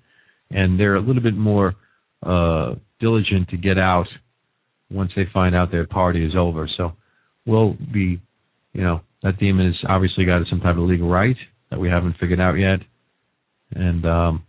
and 0.50 0.80
they're 0.80 0.96
a 0.96 1.00
little 1.00 1.22
bit 1.22 1.36
more 1.36 1.74
uh, 2.22 2.74
diligent 3.00 3.50
to 3.50 3.56
get 3.56 3.78
out 3.78 4.06
once 4.90 5.12
they 5.14 5.24
find 5.32 5.54
out 5.54 5.70
their 5.70 5.86
party 5.86 6.24
is 6.24 6.32
over. 6.36 6.68
So 6.76 6.92
we'll 7.46 7.74
be, 7.74 8.20
you 8.72 8.82
know, 8.82 9.02
that 9.22 9.38
demon 9.38 9.66
has 9.66 9.76
obviously 9.88 10.24
got 10.24 10.42
some 10.48 10.60
type 10.60 10.76
of 10.76 10.82
legal 10.82 11.08
right 11.08 11.36
that 11.70 11.78
we 11.78 11.88
haven't 11.88 12.16
figured 12.18 12.40
out 12.40 12.54
yet, 12.54 12.80
and 13.74 14.04
um, 14.06 14.44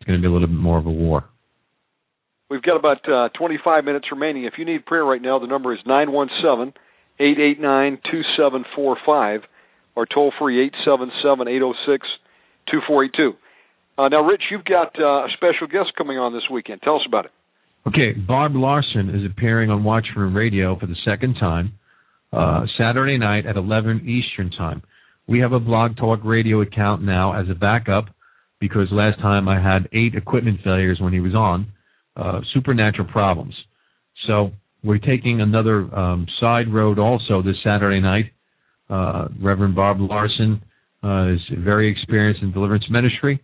it's 0.00 0.06
going 0.06 0.18
to 0.18 0.22
be 0.22 0.28
a 0.28 0.32
little 0.32 0.48
bit 0.48 0.56
more 0.56 0.78
of 0.78 0.86
a 0.86 0.90
war. 0.90 1.24
We've 2.48 2.62
got 2.62 2.76
about 2.76 3.08
uh, 3.08 3.28
25 3.38 3.84
minutes 3.84 4.06
remaining. 4.10 4.44
If 4.44 4.54
you 4.58 4.64
need 4.64 4.86
prayer 4.86 5.04
right 5.04 5.22
now, 5.22 5.38
the 5.38 5.46
number 5.46 5.72
is 5.72 5.78
917 5.86 6.72
889 7.20 8.00
2745 8.10 9.42
or 9.94 10.06
toll 10.06 10.32
free 10.38 10.64
877 10.66 11.46
806 11.46 12.08
2482. 12.72 13.36
Uh, 13.98 14.08
Now, 14.08 14.24
Rich, 14.24 14.42
you've 14.50 14.64
got 14.64 14.98
uh, 14.98 15.26
a 15.26 15.28
special 15.36 15.66
guest 15.66 15.92
coming 15.96 16.16
on 16.18 16.32
this 16.32 16.48
weekend. 16.50 16.80
Tell 16.82 16.96
us 16.96 17.04
about 17.06 17.26
it. 17.26 17.32
Okay, 17.86 18.12
Bob 18.12 18.54
Larson 18.54 19.10
is 19.10 19.24
appearing 19.30 19.70
on 19.70 19.84
Watchman 19.84 20.34
Radio 20.34 20.78
for 20.78 20.86
the 20.86 20.96
second 21.04 21.34
time, 21.38 21.74
uh, 22.32 22.64
Saturday 22.78 23.18
night 23.18 23.46
at 23.46 23.56
11 23.56 24.08
Eastern 24.08 24.50
Time. 24.50 24.82
We 25.26 25.40
have 25.40 25.52
a 25.52 25.60
Blog 25.60 25.96
Talk 25.96 26.20
Radio 26.24 26.62
account 26.62 27.02
now 27.02 27.40
as 27.40 27.48
a 27.48 27.54
backup 27.54 28.06
because 28.60 28.88
last 28.92 29.18
time 29.20 29.48
I 29.48 29.60
had 29.60 29.88
eight 29.92 30.14
equipment 30.14 30.60
failures 30.62 30.98
when 31.00 31.12
he 31.12 31.20
was 31.20 31.34
on, 31.34 31.72
uh, 32.16 32.40
supernatural 32.54 33.08
problems. 33.08 33.54
So 34.26 34.50
we're 34.84 34.98
taking 34.98 35.40
another 35.40 35.82
um, 35.94 36.26
side 36.40 36.72
road 36.72 36.98
also 36.98 37.42
this 37.42 37.56
Saturday 37.64 38.00
night. 38.00 38.26
Uh, 38.88 39.28
Reverend 39.40 39.74
Bob 39.74 39.98
Larson 40.00 40.62
uh, 41.02 41.32
is 41.32 41.40
very 41.58 41.90
experienced 41.90 42.42
in 42.42 42.52
deliverance 42.52 42.84
ministry. 42.90 43.40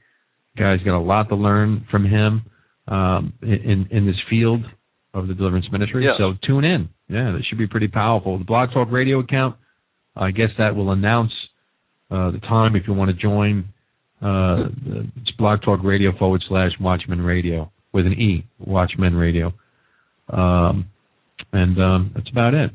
Guys 0.58 0.78
got 0.84 0.98
a 0.98 1.00
lot 1.00 1.28
to 1.28 1.36
learn 1.36 1.86
from 1.90 2.04
him 2.04 2.42
um, 2.88 3.32
in 3.42 3.88
in 3.90 4.06
this 4.06 4.16
field 4.30 4.62
of 5.16 5.28
the 5.28 5.34
Deliverance 5.34 5.66
Ministry. 5.72 6.04
So 6.18 6.34
tune 6.46 6.64
in. 6.64 6.88
Yeah, 7.08 7.32
that 7.32 7.42
should 7.48 7.58
be 7.58 7.66
pretty 7.66 7.88
powerful. 7.88 8.38
The 8.38 8.44
Blog 8.44 8.70
Talk 8.72 8.88
Radio 8.90 9.20
account, 9.20 9.56
I 10.14 10.30
guess 10.30 10.50
that 10.58 10.76
will 10.76 10.92
announce 10.92 11.32
uh, 12.10 12.30
the 12.32 12.38
time 12.40 12.76
if 12.76 12.82
you 12.86 12.94
want 12.94 13.10
to 13.10 13.16
join. 13.16 13.72
Uh, 14.26 14.68
it's 15.20 15.30
Blog 15.38 15.62
Talk 15.62 15.84
Radio 15.84 16.10
forward 16.18 16.42
slash 16.48 16.72
Watchmen 16.80 17.20
Radio 17.20 17.70
with 17.92 18.06
an 18.06 18.14
E, 18.14 18.44
Watchmen 18.58 19.14
Radio. 19.14 19.52
Um, 20.28 20.86
and 21.52 21.80
um, 21.80 22.10
that's 22.12 22.28
about 22.30 22.52
it. 22.55 22.72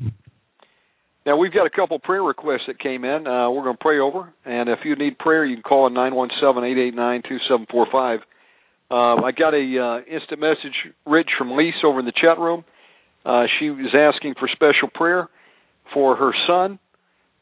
Now 1.26 1.36
we've 1.36 1.52
got 1.52 1.66
a 1.66 1.70
couple 1.70 1.98
prayer 1.98 2.22
requests 2.22 2.62
that 2.68 2.78
came 2.78 3.04
in. 3.04 3.26
Uh, 3.26 3.50
we're 3.50 3.64
going 3.64 3.76
to 3.76 3.82
pray 3.82 3.98
over, 3.98 4.32
and 4.46 4.70
if 4.70 4.78
you 4.84 4.96
need 4.96 5.18
prayer, 5.18 5.44
you 5.44 5.56
can 5.56 5.62
call 5.62 5.86
in 5.86 5.92
nine 5.92 6.14
one 6.14 6.30
seven 6.40 6.64
eight 6.64 6.78
eight 6.78 6.94
nine 6.94 7.22
two 7.28 7.36
seven 7.50 7.66
four 7.70 7.86
five. 7.92 8.20
Um, 8.90 9.22
I 9.22 9.32
got 9.32 9.52
a 9.52 9.58
uh, 9.60 9.98
instant 10.10 10.40
message, 10.40 10.74
Rich 11.06 11.28
from 11.36 11.50
Lise 11.50 11.74
over 11.84 12.00
in 12.00 12.06
the 12.06 12.12
chat 12.12 12.38
room. 12.38 12.64
Uh, 13.26 13.44
she 13.60 13.68
was 13.68 13.94
asking 13.94 14.34
for 14.38 14.48
special 14.48 14.88
prayer 14.92 15.28
for 15.92 16.16
her 16.16 16.32
son, 16.46 16.78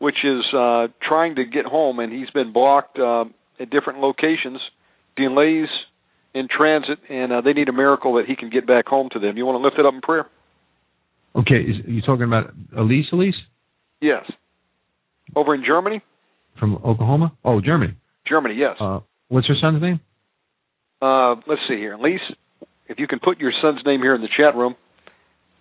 which 0.00 0.16
is 0.24 0.42
uh, 0.52 0.88
trying 1.00 1.36
to 1.36 1.44
get 1.44 1.64
home, 1.64 2.00
and 2.00 2.12
he's 2.12 2.30
been 2.30 2.52
blocked 2.52 2.98
uh, 2.98 3.24
at 3.60 3.70
different 3.70 4.00
locations, 4.00 4.60
delays 5.16 5.68
in 6.34 6.48
transit, 6.48 6.98
and 7.08 7.32
uh, 7.32 7.40
they 7.40 7.52
need 7.52 7.68
a 7.68 7.72
miracle 7.72 8.14
that 8.14 8.26
he 8.26 8.36
can 8.36 8.50
get 8.50 8.66
back 8.66 8.86
home 8.86 9.08
to 9.12 9.18
them. 9.18 9.36
You 9.36 9.46
want 9.46 9.60
to 9.60 9.64
lift 9.64 9.78
it 9.78 9.86
up 9.86 9.94
in 9.94 10.00
prayer? 10.00 10.26
Okay, 11.36 11.60
is, 11.60 11.76
you 11.86 12.02
talking 12.02 12.24
about 12.24 12.52
Elise? 12.76 13.06
Elise 13.12 13.34
Yes. 14.00 14.24
Over 15.36 15.54
in 15.54 15.62
Germany? 15.64 16.02
from 16.58 16.76
Oklahoma? 16.76 17.32
Oh, 17.44 17.60
Germany. 17.60 17.94
Germany, 18.28 18.54
yes. 18.56 18.76
Uh, 18.78 19.00
what's 19.28 19.48
her 19.48 19.54
son's 19.60 19.80
name? 19.80 20.00
Uh, 21.00 21.36
let's 21.46 21.62
see 21.68 21.76
here. 21.76 21.94
Elise. 21.94 22.20
if 22.88 22.98
you 22.98 23.06
can 23.06 23.18
put 23.18 23.38
your 23.38 23.52
son's 23.62 23.80
name 23.86 24.00
here 24.00 24.14
in 24.14 24.20
the 24.20 24.28
chat 24.28 24.54
room. 24.54 24.76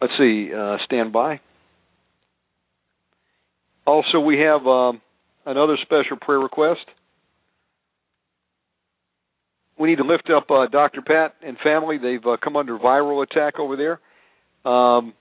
Let's 0.01 0.13
see. 0.17 0.51
Uh, 0.53 0.77
stand 0.85 1.13
by. 1.13 1.39
Also, 3.87 4.19
we 4.19 4.39
have 4.39 4.67
um, 4.67 5.01
another 5.45 5.77
special 5.81 6.17
prayer 6.19 6.39
request. 6.39 6.81
We 9.79 9.89
need 9.89 9.97
to 9.97 10.03
lift 10.03 10.29
up 10.29 10.51
uh, 10.51 10.67
Dr. 10.67 11.01
Pat 11.01 11.35
and 11.41 11.57
family. 11.63 11.97
They've 11.97 12.25
uh, 12.25 12.35
come 12.43 12.57
under 12.57 12.77
viral 12.77 13.23
attack 13.23 13.59
over 13.59 13.77
there. 13.77 14.71
Um, 14.71 15.13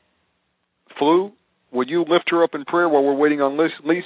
flu. 0.99 1.33
Would 1.71 1.89
you 1.89 2.01
lift 2.01 2.31
her 2.31 2.43
up 2.43 2.51
in 2.55 2.65
prayer 2.65 2.89
while 2.89 3.05
we're 3.05 3.15
waiting 3.15 3.41
on 3.41 3.57
Lise? 3.57 3.71
Lise? 3.85 4.03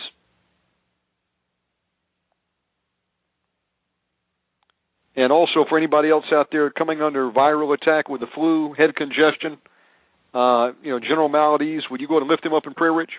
And 5.15 5.33
also 5.33 5.65
for 5.69 5.79
anybody 5.79 6.11
else 6.11 6.25
out 6.33 6.49
there 6.51 6.71
coming 6.71 7.01
under 7.01 7.31
viral 7.31 7.75
attack 7.75 8.09
with 8.09 8.21
the 8.21 8.27
flu, 8.35 8.75
head 8.75 8.95
congestion, 8.97 9.59
uh, 10.35 10.73
you 10.83 10.91
know, 10.91 10.99
general 10.99 11.29
maladies, 11.29 11.83
would 11.91 12.01
you 12.01 12.09
go 12.09 12.19
and 12.19 12.29
lift 12.29 12.43
them 12.43 12.55
up 12.55 12.67
in 12.67 12.75
prayer, 12.75 12.93
Rich? 12.93 13.11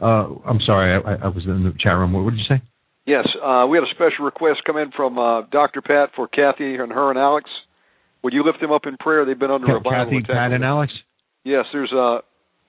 Uh, 0.00 0.26
I'm 0.46 0.60
sorry, 0.64 1.00
I, 1.04 1.26
I 1.26 1.28
was 1.28 1.44
in 1.44 1.64
the 1.64 1.72
chat 1.78 1.92
room. 1.96 2.12
What 2.12 2.30
did 2.30 2.38
you 2.38 2.56
say? 2.56 2.62
Yes, 3.06 3.26
uh, 3.44 3.66
we 3.68 3.76
had 3.76 3.84
a 3.84 3.94
special 3.94 4.24
request 4.24 4.62
come 4.66 4.78
in 4.78 4.90
from 4.96 5.18
uh, 5.18 5.42
Dr. 5.52 5.82
Pat 5.82 6.10
for 6.16 6.26
Kathy 6.26 6.76
and 6.76 6.90
her 6.90 7.10
and 7.10 7.18
Alex. 7.18 7.50
Would 8.22 8.32
you 8.32 8.42
lift 8.44 8.60
them 8.60 8.72
up 8.72 8.82
in 8.86 8.96
prayer? 8.96 9.26
They've 9.26 9.38
been 9.38 9.50
under 9.50 9.76
a 9.76 9.80
viral 9.80 10.06
Kathy, 10.06 10.16
attack. 10.18 10.28
Pat, 10.30 10.52
and 10.52 10.64
Alex. 10.64 10.92
Yes, 11.44 11.66
there's 11.72 11.92
a 11.92 12.20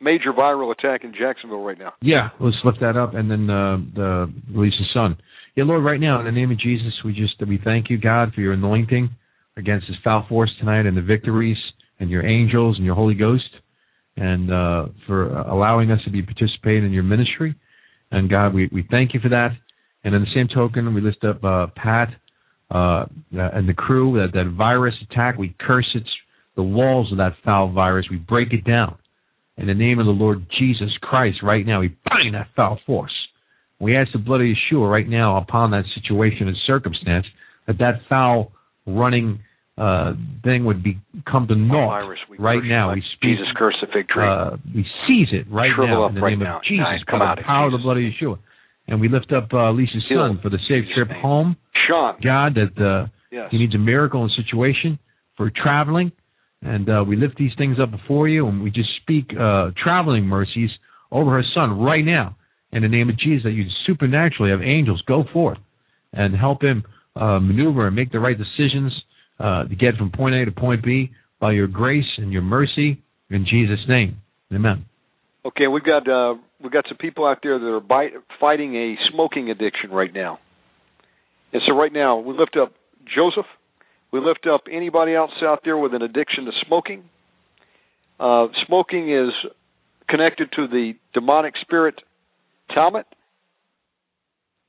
major 0.02 0.34
viral 0.34 0.74
attack 0.74 1.06
in 1.06 1.14
Jacksonville 1.18 1.64
right 1.64 1.80
now. 1.80 1.94
Yeah, 2.02 2.30
let's 2.42 2.58
lift 2.66 2.80
that 2.82 2.98
up, 2.98 3.14
and 3.14 3.32
then 3.32 3.50
uh, 3.50 3.78
the 3.96 4.34
Lisa's 4.50 4.90
son. 4.94 5.18
Yeah, 5.56 5.64
Lord, 5.64 5.86
right 5.86 6.00
now 6.00 6.20
in 6.20 6.26
the 6.26 6.34
name 6.34 6.52
of 6.52 6.60
Jesus, 6.60 6.92
we 7.06 7.14
just 7.14 7.36
we 7.48 7.58
thank 7.64 7.90
you, 7.90 7.98
God, 7.98 8.34
for 8.34 8.42
your 8.42 8.52
anointing 8.52 9.10
against 9.56 9.88
this 9.88 9.96
foul 10.04 10.26
force 10.28 10.52
tonight, 10.60 10.86
and 10.86 10.98
the 10.98 11.02
victories, 11.02 11.58
and 12.02 12.10
your 12.10 12.26
angels, 12.26 12.76
and 12.76 12.86
your 12.86 12.96
Holy 12.96 13.16
Ghost, 13.16 13.50
and 14.18 14.52
uh, 14.52 14.88
for 15.08 15.30
allowing 15.30 15.92
us 15.92 16.00
to 16.04 16.12
be 16.12 16.22
participating 16.22 16.84
in 16.84 16.92
your 16.92 17.04
ministry. 17.04 17.56
And 18.12 18.30
God, 18.30 18.54
we 18.54 18.70
we 18.74 18.86
thank 18.92 19.14
you 19.14 19.22
for 19.22 19.30
that. 19.30 19.52
And 20.06 20.14
in 20.14 20.22
the 20.22 20.28
same 20.34 20.48
token, 20.48 20.94
we 20.94 21.02
lift 21.02 21.24
up 21.26 21.44
uh, 21.44 21.68
Pat 21.76 22.10
uh, 22.70 23.06
and 23.32 23.68
the 23.68 23.74
crew. 23.74 24.14
That 24.22 24.34
that 24.34 24.54
virus 24.56 24.94
attack, 25.10 25.38
we 25.38 25.56
curse 25.60 25.90
its 25.96 26.08
the 26.56 26.64
walls 26.64 27.12
of 27.12 27.18
that 27.18 27.34
foul 27.44 27.72
virus. 27.74 28.06
We 28.10 28.18
break 28.18 28.54
it 28.54 28.64
down. 28.64 28.98
In 29.58 29.68
the 29.68 29.74
name 29.74 30.00
of 30.00 30.06
the 30.06 30.12
Lord 30.12 30.46
Jesus 30.60 30.92
Christ, 31.02 31.38
right 31.42 31.66
now, 31.66 31.80
we 31.82 31.96
bind 32.06 32.36
that 32.36 32.48
foul 32.56 32.80
force. 32.86 33.12
We 33.80 33.98
ask 33.98 34.12
the 34.14 34.20
blood 34.20 34.42
of 34.42 34.48
Yeshua 34.48 34.90
right 34.90 35.08
now 35.08 35.38
upon 35.38 35.72
that 35.72 35.84
situation 36.00 36.48
and 36.48 36.56
circumstance 36.68 37.26
that 37.68 37.78
that 37.80 38.02
foul 38.08 38.52
running 38.86 39.40
uh, 39.78 40.14
thing 40.44 40.66
would 40.66 40.84
be 40.84 40.98
come 41.30 41.48
to 41.48 41.56
naught 41.56 41.88
virus, 41.90 42.20
right 42.40 42.64
now. 42.64 42.94
We 42.94 43.04
speak, 43.16 43.32
Jesus 43.32 43.48
curse 43.58 43.76
the 43.82 43.88
fig 43.88 44.08
tree. 44.08 44.24
uh, 44.26 44.58
we 44.74 44.86
seize 45.08 45.28
it 45.34 45.52
right 45.52 45.72
Shrivel 45.76 45.88
now 45.88 46.08
in 46.08 46.16
the 46.16 46.22
right 46.22 46.30
name 46.32 46.40
now. 46.40 46.58
of 46.58 46.64
Jesus 46.64 47.04
come 47.10 47.20
by 47.20 47.26
out 47.26 47.38
the 47.38 47.44
power 47.44 47.66
of 47.68 47.72
the 47.74 47.80
blood 47.80 47.98
of 47.98 48.04
Yeshua. 48.04 48.40
And 48.88 49.02
we 49.02 49.10
lift 49.10 49.32
up 49.32 49.50
uh, 49.54 49.72
Lisa's 49.72 50.04
son 50.10 50.40
for 50.42 50.50
the 50.50 50.60
safe 50.68 50.86
trip 50.94 51.10
home. 51.10 51.56
Sean. 51.88 52.16
God, 52.24 52.56
that 52.56 52.84
uh, 52.84 53.08
Yes. 53.32 53.50
he 53.52 53.58
needs 53.58 53.76
a 53.76 53.80
miracle 53.80 54.24
in 54.24 54.30
situation 54.30 54.98
for 55.36 55.52
traveling. 55.52 56.12
And 56.62 56.90
uh, 56.90 57.04
we 57.06 57.16
lift 57.18 57.38
these 57.38 57.52
things 57.58 57.78
up 57.82 57.92
before 57.92 58.28
you, 58.28 58.48
and 58.48 58.64
we 58.64 58.72
just 58.72 58.90
speak 59.02 59.26
uh, 59.38 59.72
traveling 59.84 60.26
mercies 60.26 60.70
over 61.12 61.32
her 61.32 61.44
son 61.54 61.80
right 61.80 62.04
now. 62.04 62.38
In 62.72 62.82
the 62.82 62.88
name 62.88 63.10
of 63.10 63.18
Jesus, 63.20 63.44
that 63.44 63.52
you 63.52 63.66
supernaturally 63.86 64.52
have 64.52 64.62
angels 64.62 65.02
go 65.08 65.24
forth 65.32 65.60
and 66.12 66.36
help 66.36 66.62
him 66.62 66.84
uh, 67.16 67.40
maneuver 67.40 67.88
and 67.88 67.96
make 67.96 68.12
the 68.12 68.20
right 68.20 68.38
decisions 68.38 68.94
uh, 69.40 69.64
to 69.66 69.76
get 69.76 69.96
from 69.96 70.12
point 70.12 70.36
A 70.36 70.46
to 70.46 70.52
point 70.52 70.84
B 70.84 71.12
by 71.40 71.52
your 71.52 71.68
grace 71.68 72.06
and 72.18 72.32
your 72.32 72.42
mercy 72.42 73.02
in 73.30 73.46
Jesus' 73.50 73.80
name. 73.88 74.18
Amen. 74.54 74.86
Okay, 75.46 75.68
we've 75.68 75.84
got 75.84 76.08
uh, 76.10 76.36
we've 76.62 76.72
got 76.72 76.86
some 76.88 76.98
people 76.98 77.26
out 77.26 77.40
there 77.44 77.60
that 77.60 77.66
are 77.66 77.80
bite, 77.80 78.14
fighting 78.40 78.76
a 78.76 78.96
smoking 79.12 79.52
addiction 79.52 79.92
right 79.92 80.12
now, 80.14 80.40
and 81.54 81.62
so 81.68 81.76
right 81.76 81.94
now 81.94 82.18
we 82.18 82.36
lift 82.38 82.58
up 82.60 82.74
Joseph. 83.06 83.46
We 84.12 84.20
lift 84.22 84.48
up 84.52 84.62
anybody 84.72 85.14
else 85.14 85.32
out 85.44 85.60
there 85.64 85.78
with 85.78 85.94
an 85.94 86.02
addiction 86.02 86.46
to 86.46 86.52
smoking. 86.66 87.04
Uh, 88.20 88.48
smoking 88.66 89.12
is 89.14 89.30
connected 90.10 90.50
to 90.56 90.68
the 90.68 90.94
demonic 91.14 91.54
spirit 91.62 91.96
Talmud. 92.74 93.06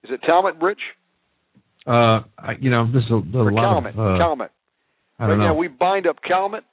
Is 0.04 0.10
it 0.12 0.20
Talmud, 0.26 0.56
Rich? 0.60 0.80
Uh, 1.86 2.20
I, 2.36 2.52
you 2.60 2.70
know, 2.70 2.86
this 2.92 3.04
is 3.04 3.10
a, 3.10 3.14
a 3.14 3.42
lot 3.50 3.62
Calmet? 3.62 3.94
of. 3.94 4.00
Uh, 4.00 4.18
Calmet. 4.18 4.50
I 5.18 5.22
Right 5.24 5.28
don't 5.30 5.38
now 5.38 5.48
know. 5.48 5.54
we 5.54 5.68
bind 5.68 6.06
up 6.06 6.16
Calmet. 6.26 6.64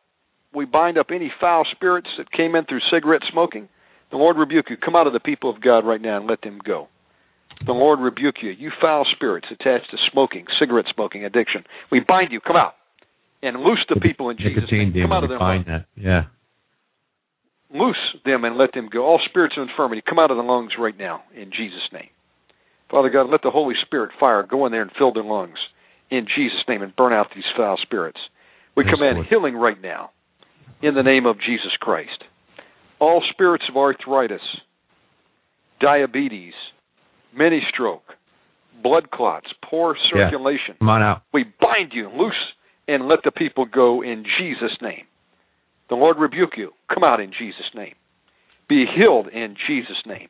We 0.53 0.65
bind 0.65 0.97
up 0.97 1.07
any 1.13 1.31
foul 1.39 1.63
spirits 1.71 2.09
that 2.17 2.31
came 2.31 2.55
in 2.55 2.65
through 2.65 2.81
cigarette 2.91 3.21
smoking. 3.31 3.69
The 4.13 4.17
Lord 4.17 4.37
rebuke 4.37 4.69
you. 4.69 4.77
Come 4.77 4.95
out 4.95 5.07
of 5.07 5.13
the 5.13 5.19
people 5.19 5.49
of 5.49 5.59
God 5.59 5.79
right 5.79 5.99
now 5.99 6.17
and 6.17 6.27
let 6.27 6.43
them 6.43 6.59
go. 6.63 6.87
The 7.65 7.71
Lord 7.73 7.99
rebuke 7.99 8.35
you. 8.43 8.51
You 8.51 8.69
foul 8.79 9.07
spirits 9.15 9.47
attached 9.49 9.89
to 9.89 9.97
smoking, 10.11 10.45
cigarette 10.59 10.85
smoking, 10.93 11.25
addiction. 11.25 11.63
We 11.91 11.99
bind 12.07 12.31
you. 12.31 12.39
Come 12.39 12.55
out. 12.55 12.73
And 13.41 13.57
loose 13.61 13.83
the 13.89 13.99
people 13.99 14.29
in 14.29 14.37
Jesus' 14.37 14.69
name. 14.71 14.93
Come 14.93 15.11
out 15.11 15.23
of 15.23 15.29
their 15.31 15.39
lungs. 15.39 15.65
that. 15.65 15.85
Yeah. 15.97 16.25
Loose 17.73 17.97
them 18.23 18.45
and 18.45 18.55
let 18.55 18.73
them 18.75 18.87
go. 18.87 19.03
All 19.03 19.19
spirits 19.27 19.55
of 19.57 19.67
infirmity, 19.67 20.03
come 20.07 20.19
out 20.19 20.29
of 20.29 20.37
the 20.37 20.43
lungs 20.43 20.73
right 20.77 20.97
now 20.97 21.23
in 21.35 21.45
Jesus' 21.45 21.89
name. 21.91 22.09
Father 22.91 23.09
God, 23.09 23.31
let 23.31 23.41
the 23.41 23.49
Holy 23.49 23.73
Spirit 23.83 24.11
fire 24.19 24.43
go 24.43 24.67
in 24.67 24.71
there 24.71 24.83
and 24.83 24.91
fill 24.95 25.11
their 25.11 25.23
lungs 25.23 25.57
in 26.11 26.27
Jesus' 26.37 26.61
name 26.69 26.83
and 26.83 26.95
burn 26.95 27.13
out 27.13 27.27
these 27.33 27.49
foul 27.57 27.77
spirits. 27.81 28.19
We 28.75 28.85
Yes, 28.85 28.93
command 28.93 29.15
Lord. 29.15 29.27
healing 29.27 29.55
right 29.55 29.81
now 29.81 30.11
in 30.83 30.93
the 30.93 31.01
name 31.01 31.25
of 31.25 31.37
Jesus 31.41 31.75
Christ. 31.79 32.23
All 33.03 33.21
spirits 33.33 33.65
of 33.69 33.75
arthritis, 33.75 34.39
diabetes, 35.81 36.53
mini 37.37 37.61
stroke, 37.73 38.03
blood 38.81 39.11
clots, 39.11 39.47
poor 39.61 39.95
Yeah. 39.97 40.29
circulation, 40.29 40.75
Come 40.79 40.87
on 40.89 41.03
out. 41.03 41.21
we 41.33 41.43
bind 41.59 41.93
you, 41.93 42.07
loose, 42.09 42.53
and 42.87 43.07
let 43.09 43.23
the 43.23 43.31
people 43.31 43.65
go 43.65 44.01
in 44.01 44.23
Jesus' 44.37 44.81
name. 44.81 45.05
The 45.89 45.95
Lord 45.95 46.17
rebuke 46.17 46.55
you. 46.55 46.73
Come 46.93 47.03
out 47.03 47.19
in 47.19 47.31
Jesus' 47.33 47.73
name. 47.75 47.95
Be 48.69 48.85
healed 48.85 49.27
in 49.27 49.55
Jesus' 49.67 50.05
name. 50.05 50.29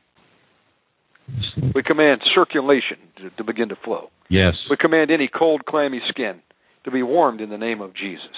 We 1.74 1.82
command 1.84 2.22
circulation 2.34 2.98
to, 3.18 3.30
to 3.30 3.44
begin 3.44 3.68
to 3.68 3.76
flow. 3.76 4.10
Yes. 4.28 4.54
We 4.68 4.76
command 4.76 5.10
any 5.12 5.28
cold, 5.28 5.64
clammy 5.64 6.00
skin 6.08 6.42
to 6.84 6.90
be 6.90 7.02
warmed 7.04 7.40
in 7.40 7.50
the 7.50 7.56
name 7.58 7.80
of 7.80 7.94
Jesus. 7.94 8.36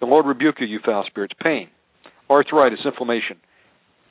The 0.00 0.06
Lord 0.06 0.24
rebuke 0.26 0.56
you, 0.60 0.66
you 0.66 0.80
foul 0.84 1.04
spirits. 1.06 1.34
Pain, 1.40 1.68
arthritis, 2.32 2.80
inflammation. 2.84 3.38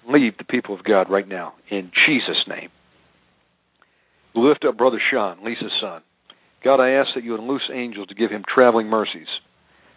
Leave 0.08 0.38
the 0.38 0.43
people 0.43 0.75
of 0.75 0.83
God 0.83 1.09
right 1.09 1.27
now 1.27 1.53
in 1.69 1.91
Jesus' 2.08 2.43
name. 2.48 2.69
Lift 4.33 4.66
up 4.66 4.77
Brother 4.77 5.01
Sean, 5.11 5.43
Lisa's 5.43 5.72
son. 5.82 6.01
God, 6.64 6.80
I 6.80 6.91
ask 6.91 7.09
that 7.16 7.24
you 7.24 7.32
would 7.32 7.41
loose 7.41 7.69
angels 7.74 8.08
to 8.08 8.16
give 8.16 8.32
him 8.32 8.43
traveling 8.53 8.88
mercies, 8.88 9.27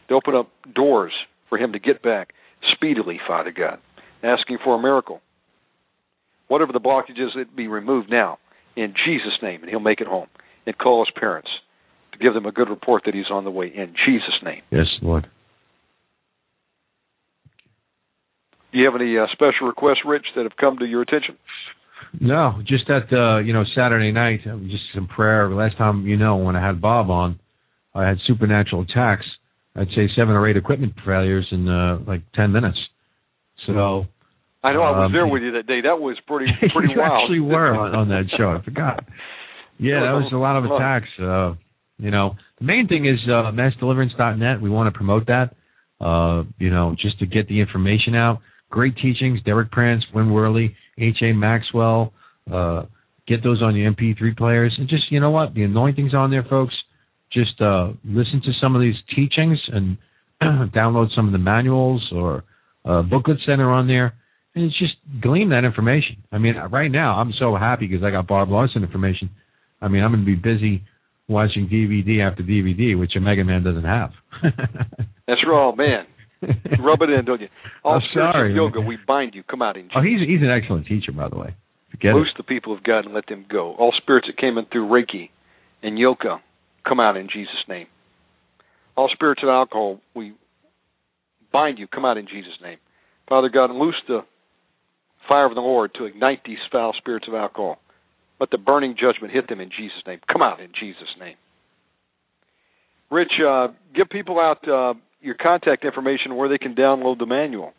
to 0.08 0.14
open 0.14 0.34
up 0.34 0.48
doors 0.74 1.12
for 1.48 1.58
him 1.58 1.72
to 1.72 1.78
get 1.78 2.02
back 2.02 2.32
speedily, 2.74 3.20
Father 3.26 3.52
God. 3.52 3.78
Asking 4.22 4.58
for 4.64 4.74
a 4.74 4.82
miracle. 4.82 5.20
Whatever 6.48 6.72
the 6.72 6.80
blockages, 6.80 7.36
it 7.36 7.54
be 7.54 7.68
removed 7.68 8.10
now 8.10 8.38
in 8.76 8.94
Jesus' 9.06 9.38
name, 9.42 9.60
and 9.60 9.70
he'll 9.70 9.80
make 9.80 10.00
it 10.00 10.06
home 10.06 10.28
and 10.66 10.76
call 10.76 11.04
his 11.04 11.12
parents 11.18 11.50
to 12.12 12.18
give 12.18 12.34
them 12.34 12.46
a 12.46 12.52
good 12.52 12.68
report 12.68 13.02
that 13.04 13.14
he's 13.14 13.30
on 13.30 13.44
the 13.44 13.50
way 13.50 13.66
in 13.66 13.94
Jesus' 14.06 14.40
name. 14.42 14.62
Yes, 14.70 14.86
Lord. 15.02 15.28
Do 18.74 18.80
you 18.80 18.90
have 18.90 19.00
any 19.00 19.16
uh, 19.16 19.26
special 19.32 19.68
requests, 19.68 20.02
Rich, 20.04 20.26
that 20.34 20.42
have 20.42 20.56
come 20.60 20.78
to 20.78 20.84
your 20.84 21.02
attention? 21.02 21.36
No, 22.20 22.60
just 22.66 22.88
that 22.88 23.06
uh, 23.12 23.38
you 23.38 23.52
know 23.52 23.62
Saturday 23.76 24.10
night, 24.10 24.40
uh, 24.44 24.56
just 24.68 24.82
some 24.92 25.06
prayer. 25.06 25.48
Last 25.48 25.78
time 25.78 26.06
you 26.08 26.16
know 26.16 26.36
when 26.36 26.56
I 26.56 26.66
had 26.66 26.80
Bob 26.80 27.08
on, 27.08 27.38
I 27.94 28.06
had 28.06 28.18
supernatural 28.26 28.82
attacks. 28.82 29.24
I'd 29.76 29.88
say 29.94 30.08
seven 30.16 30.34
or 30.34 30.48
eight 30.48 30.56
equipment 30.56 30.94
failures 31.06 31.46
in 31.52 31.68
uh, 31.68 32.00
like 32.04 32.22
ten 32.34 32.50
minutes. 32.50 32.78
So 33.66 34.06
I 34.64 34.72
know 34.72 34.82
I 34.82 34.90
was 34.90 35.06
um, 35.06 35.12
there 35.12 35.26
with 35.26 35.42
you 35.42 35.52
that 35.52 35.68
day. 35.68 35.82
That 35.82 36.00
was 36.00 36.16
pretty 36.26 36.50
pretty 36.74 36.94
you 36.94 37.00
wild. 37.00 37.22
actually 37.22 37.40
were 37.40 37.76
on, 37.76 37.94
on 37.94 38.08
that 38.08 38.24
show. 38.36 38.50
I 38.50 38.64
forgot. 38.64 39.04
Yeah, 39.78 40.00
that 40.00 40.14
was 40.18 40.32
a 40.32 40.36
lot 40.36 40.56
of 40.56 40.64
attacks. 40.70 41.08
Uh, 41.20 41.54
you 41.98 42.10
know, 42.10 42.34
the 42.58 42.64
main 42.64 42.88
thing 42.88 43.06
is 43.06 43.20
uh, 43.26 43.52
massdeliverance.net. 43.54 44.60
We 44.60 44.68
want 44.68 44.92
to 44.92 44.96
promote 44.96 45.26
that. 45.26 45.54
Uh, 46.00 46.42
you 46.58 46.70
know, 46.70 46.96
just 47.00 47.20
to 47.20 47.26
get 47.26 47.46
the 47.46 47.60
information 47.60 48.16
out. 48.16 48.40
Great 48.74 48.96
teachings. 48.96 49.38
Derek 49.44 49.70
Prince, 49.70 50.02
Win 50.12 50.32
Worley, 50.32 50.74
H. 50.98 51.18
A. 51.22 51.32
Maxwell. 51.32 52.12
Uh, 52.52 52.82
get 53.28 53.44
those 53.44 53.62
on 53.62 53.76
your 53.76 53.92
MP3 53.92 54.36
players, 54.36 54.74
and 54.76 54.88
just 54.88 55.04
you 55.12 55.20
know 55.20 55.30
what, 55.30 55.54
the 55.54 55.62
anointing's 55.62 56.12
on 56.12 56.32
there, 56.32 56.42
folks. 56.42 56.74
Just 57.32 57.60
uh, 57.60 57.92
listen 58.04 58.42
to 58.44 58.50
some 58.60 58.74
of 58.74 58.82
these 58.82 58.96
teachings 59.14 59.60
and 59.72 59.96
download 60.72 61.14
some 61.14 61.26
of 61.26 61.32
the 61.32 61.38
manuals 61.38 62.04
or 62.12 62.42
uh, 62.84 63.02
booklets 63.02 63.42
that 63.46 63.60
are 63.60 63.70
on 63.70 63.86
there, 63.86 64.12
and 64.56 64.64
it's 64.64 64.78
just 64.78 64.94
glean 65.22 65.50
that 65.50 65.64
information. 65.64 66.24
I 66.32 66.38
mean, 66.38 66.56
right 66.56 66.90
now 66.90 67.20
I'm 67.20 67.32
so 67.38 67.54
happy 67.54 67.86
because 67.86 68.02
I 68.02 68.10
got 68.10 68.26
Bob 68.26 68.50
Larson 68.50 68.82
information. 68.82 69.30
I 69.80 69.86
mean, 69.86 70.02
I'm 70.02 70.10
going 70.10 70.24
to 70.24 70.26
be 70.26 70.34
busy 70.34 70.82
watching 71.28 71.68
DVD 71.68 72.28
after 72.28 72.42
DVD, 72.42 72.98
which 72.98 73.12
Omega 73.16 73.44
Man 73.44 73.62
doesn't 73.62 73.84
have. 73.84 74.10
That's 75.28 75.40
right, 75.46 75.74
man. 75.76 76.06
Rub 76.78 77.02
it 77.02 77.10
in, 77.10 77.24
don't 77.24 77.40
you? 77.40 77.48
All 77.82 77.96
I'm 77.96 78.02
sorry. 78.12 78.54
yoga, 78.54 78.80
we 78.80 78.98
bind 79.06 79.34
you. 79.34 79.42
Come 79.42 79.62
out 79.62 79.76
in 79.76 79.84
Jesus. 79.84 79.96
oh, 79.96 80.02
he's 80.02 80.20
he's 80.26 80.42
an 80.42 80.50
excellent 80.50 80.86
teacher, 80.86 81.12
by 81.12 81.28
the 81.28 81.36
way. 81.36 81.54
Forget 81.90 82.14
Loose 82.14 82.32
the 82.36 82.42
people 82.42 82.72
of 82.74 82.82
God 82.82 83.04
and 83.04 83.14
let 83.14 83.26
them 83.28 83.46
go. 83.50 83.74
All 83.74 83.92
spirits 83.96 84.26
that 84.26 84.36
came 84.36 84.58
in 84.58 84.66
through 84.66 84.88
Reiki 84.88 85.30
and 85.82 85.98
Yoga, 85.98 86.40
come 86.86 87.00
out 87.00 87.16
in 87.16 87.28
Jesus' 87.32 87.64
name. 87.68 87.86
All 88.96 89.08
spirits 89.12 89.42
of 89.42 89.48
alcohol, 89.48 90.00
we 90.14 90.34
bind 91.52 91.78
you. 91.78 91.86
Come 91.86 92.04
out 92.04 92.16
in 92.16 92.26
Jesus' 92.26 92.58
name. 92.62 92.78
Father 93.28 93.48
God, 93.48 93.70
loose 93.70 94.00
the 94.08 94.20
fire 95.28 95.46
of 95.46 95.54
the 95.54 95.60
Lord 95.60 95.92
to 95.94 96.04
ignite 96.04 96.40
these 96.44 96.58
foul 96.70 96.92
spirits 96.96 97.26
of 97.28 97.34
alcohol. 97.34 97.78
Let 98.40 98.50
the 98.50 98.58
burning 98.58 98.96
judgment 99.00 99.32
hit 99.32 99.48
them 99.48 99.60
in 99.60 99.70
Jesus' 99.70 100.02
name. 100.06 100.20
Come 100.30 100.42
out 100.42 100.60
in 100.60 100.70
Jesus' 100.78 101.14
name. 101.18 101.36
Rich, 103.10 103.32
uh, 103.46 103.68
give 103.94 104.08
people 104.10 104.40
out 104.40 104.68
uh, 104.68 104.94
your 105.24 105.34
contact 105.34 105.84
information 105.84 106.36
where 106.36 106.48
they 106.48 106.58
can 106.58 106.74
download 106.74 107.18
the 107.18 107.26
manual. 107.26 107.72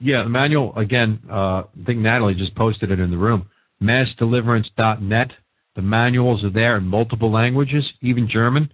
Yeah, 0.00 0.24
the 0.24 0.30
manual 0.30 0.76
again. 0.76 1.20
Uh, 1.30 1.34
I 1.34 1.64
think 1.86 2.00
Natalie 2.00 2.34
just 2.34 2.54
posted 2.56 2.90
it 2.90 2.98
in 2.98 3.10
the 3.10 3.18
room. 3.18 3.48
Massdeliverance.net. 3.82 5.28
The 5.76 5.82
manuals 5.82 6.44
are 6.44 6.50
there 6.50 6.76
in 6.76 6.84
multiple 6.84 7.32
languages, 7.32 7.84
even 8.02 8.28
German, 8.30 8.72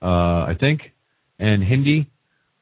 uh, 0.00 0.06
I 0.06 0.54
think, 0.58 0.80
and 1.38 1.62
Hindi. 1.62 2.08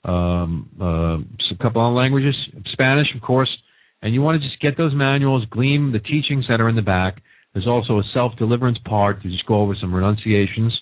Um, 0.05 0.71
uh, 0.81 1.19
a 1.53 1.63
couple 1.63 1.87
of 1.87 1.95
languages, 1.95 2.35
Spanish, 2.73 3.09
of 3.15 3.23
course. 3.23 3.51
And 4.03 4.15
you 4.15 4.23
want 4.23 4.41
to 4.41 4.47
just 4.47 4.61
get 4.61 4.77
those 4.77 4.93
manuals, 4.95 5.45
glean 5.51 5.93
the 5.93 5.99
teachings 5.99 6.47
that 6.49 6.61
are 6.61 6.69
in 6.69 6.77
the 6.77 6.83
back. 6.83 7.23
There's 7.55 7.67
also 7.67 7.99
a 7.99 8.03
self 8.13 8.33
deliverance 8.39 8.79
part 8.85 9.23
to 9.23 9.29
just 9.29 9.47
go 9.47 9.61
over 9.61 9.75
some 9.81 9.95
renunciations, 9.95 10.79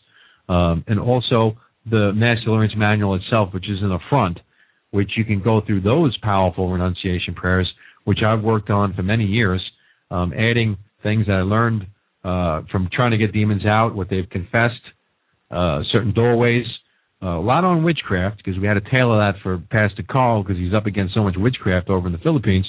um, 0.49 0.85
and 0.89 0.99
also 0.99 1.57
the 1.89 2.13
Mass 2.15 2.39
Deliverance 2.45 2.75
Manual 2.77 3.17
itself, 3.17 3.53
which 3.53 3.69
is 3.69 3.79
in 3.83 3.89
the 3.89 3.99
front, 4.09 4.39
which 4.91 5.13
you 5.17 5.25
can 5.25 5.43
go 5.43 5.61
through 5.67 5.83
those 5.83 6.17
powerful 6.23 6.71
renunciation 6.71 7.35
prayers, 7.35 7.71
which 8.05 8.19
I've 8.25 8.43
worked 8.43 8.71
on 8.71 8.95
for 8.95 9.03
many 9.03 9.25
years, 9.25 9.63
um, 10.11 10.33
adding 10.33 10.77
things 11.03 11.27
that 11.27 11.35
I 11.35 11.43
learned 11.43 11.87
uh, 12.25 12.63
from 12.71 12.89
trying 12.93 13.11
to 13.11 13.19
get 13.19 13.33
demons 13.33 13.67
out, 13.67 13.95
what 13.95 14.09
they've 14.09 14.29
confessed, 14.29 14.81
uh, 15.51 15.81
certain 15.93 16.15
doorways, 16.15 16.65
uh, 17.23 17.39
a 17.39 17.41
lot 17.41 17.65
on 17.65 17.85
witchcraft 17.85 18.39
because 18.39 18.59
we 18.61 18.67
had 18.67 18.77
a 18.77 18.91
tale 18.91 19.13
of 19.13 19.19
that 19.19 19.41
for 19.43 19.59
Pastor 19.71 20.03
Carl 20.09 20.43
because 20.43 20.59
he's 20.59 20.75
up 20.75 20.87
against 20.87 21.15
so 21.15 21.23
much 21.23 21.35
witchcraft 21.37 21.89
over 21.89 22.07
in 22.07 22.13
the 22.13 22.19
Philippines. 22.19 22.67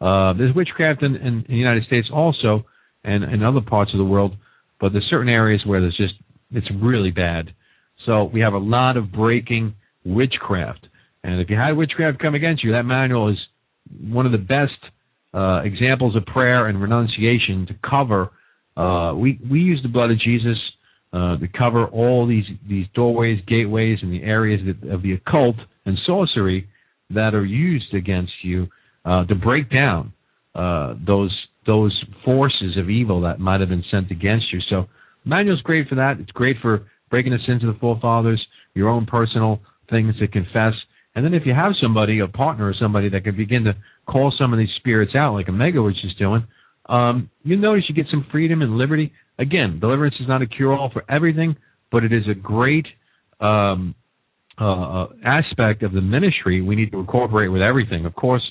Uh, 0.00 0.32
there's 0.34 0.54
witchcraft 0.54 1.02
in, 1.02 1.16
in, 1.16 1.26
in 1.26 1.44
the 1.48 1.56
United 1.56 1.84
States 1.84 2.08
also, 2.12 2.64
and 3.04 3.24
in 3.24 3.42
other 3.42 3.60
parts 3.60 3.92
of 3.92 3.98
the 3.98 4.04
world, 4.04 4.36
but 4.80 4.92
there's 4.92 5.06
certain 5.10 5.28
areas 5.28 5.62
where 5.66 5.80
there's 5.80 5.96
just 5.96 6.14
it's 6.52 6.66
really 6.82 7.10
bad. 7.10 7.52
So 8.06 8.24
we 8.24 8.40
have 8.40 8.54
a 8.54 8.58
lot 8.58 8.96
of 8.96 9.12
breaking 9.12 9.74
witchcraft, 10.04 10.86
and 11.22 11.40
if 11.40 11.50
you 11.50 11.56
had 11.56 11.72
witchcraft 11.72 12.18
come 12.18 12.34
against 12.34 12.64
you, 12.64 12.72
that 12.72 12.84
manual 12.84 13.28
is 13.30 13.38
one 14.00 14.26
of 14.26 14.32
the 14.32 14.38
best 14.38 14.72
uh, 15.34 15.62
examples 15.64 16.16
of 16.16 16.24
prayer 16.26 16.66
and 16.66 16.80
renunciation 16.80 17.66
to 17.66 17.74
cover. 17.88 18.30
Uh, 18.76 19.14
we 19.14 19.38
we 19.50 19.60
use 19.60 19.80
the 19.82 19.88
blood 19.88 20.10
of 20.10 20.18
Jesus 20.18 20.56
uh, 21.12 21.36
to 21.36 21.48
cover 21.56 21.86
all 21.86 22.26
these 22.26 22.44
these 22.68 22.86
doorways, 22.94 23.40
gateways, 23.46 23.98
and 24.02 24.12
the 24.12 24.22
areas 24.22 24.60
of 24.90 25.02
the 25.02 25.12
occult 25.12 25.56
and 25.84 25.98
sorcery 26.06 26.68
that 27.10 27.34
are 27.34 27.44
used 27.44 27.92
against 27.94 28.32
you 28.42 28.68
uh, 29.04 29.24
to 29.26 29.34
break 29.34 29.70
down 29.70 30.12
uh, 30.54 30.94
those 31.06 31.36
those 31.66 32.04
forces 32.24 32.76
of 32.78 32.88
evil 32.88 33.20
that 33.22 33.38
might 33.38 33.60
have 33.60 33.68
been 33.68 33.84
sent 33.90 34.10
against 34.10 34.46
you. 34.52 34.60
So, 34.68 34.86
manual's 35.24 35.60
great 35.62 35.88
for 35.88 35.96
that. 35.96 36.18
It's 36.20 36.30
great 36.30 36.56
for 36.62 36.86
breaking 37.10 37.32
the 37.32 37.38
sins 37.46 37.62
of 37.62 37.72
the 37.72 37.80
forefathers, 37.80 38.44
your 38.74 38.88
own 38.88 39.06
personal 39.06 39.60
things 39.90 40.14
to 40.18 40.28
confess, 40.28 40.74
and 41.14 41.24
then 41.24 41.34
if 41.34 41.42
you 41.44 41.52
have 41.54 41.72
somebody, 41.82 42.20
a 42.20 42.28
partner 42.28 42.68
or 42.68 42.74
somebody 42.80 43.08
that 43.10 43.24
can 43.24 43.36
begin 43.36 43.64
to 43.64 43.74
call 44.06 44.32
some 44.38 44.52
of 44.52 44.58
these 44.58 44.68
spirits 44.76 45.12
out, 45.14 45.34
like 45.34 45.48
Omega 45.48 45.82
was 45.82 46.00
just 46.00 46.18
doing, 46.18 46.46
um, 46.86 47.30
you 47.42 47.56
notice 47.56 47.84
you 47.88 47.94
get 47.94 48.06
some 48.10 48.26
freedom 48.30 48.62
and 48.62 48.78
liberty. 48.78 49.12
Again, 49.38 49.80
deliverance 49.80 50.14
is 50.20 50.28
not 50.28 50.42
a 50.42 50.46
cure-all 50.46 50.90
for 50.92 51.04
everything, 51.10 51.56
but 51.90 52.04
it 52.04 52.12
is 52.12 52.24
a 52.30 52.34
great 52.34 52.86
um, 53.40 53.94
uh, 54.58 55.06
aspect 55.24 55.82
of 55.82 55.92
the 55.92 56.00
ministry 56.00 56.60
we 56.60 56.76
need 56.76 56.92
to 56.92 56.98
incorporate 56.98 57.50
with 57.50 57.62
everything. 57.62 58.06
Of 58.06 58.14
course, 58.14 58.42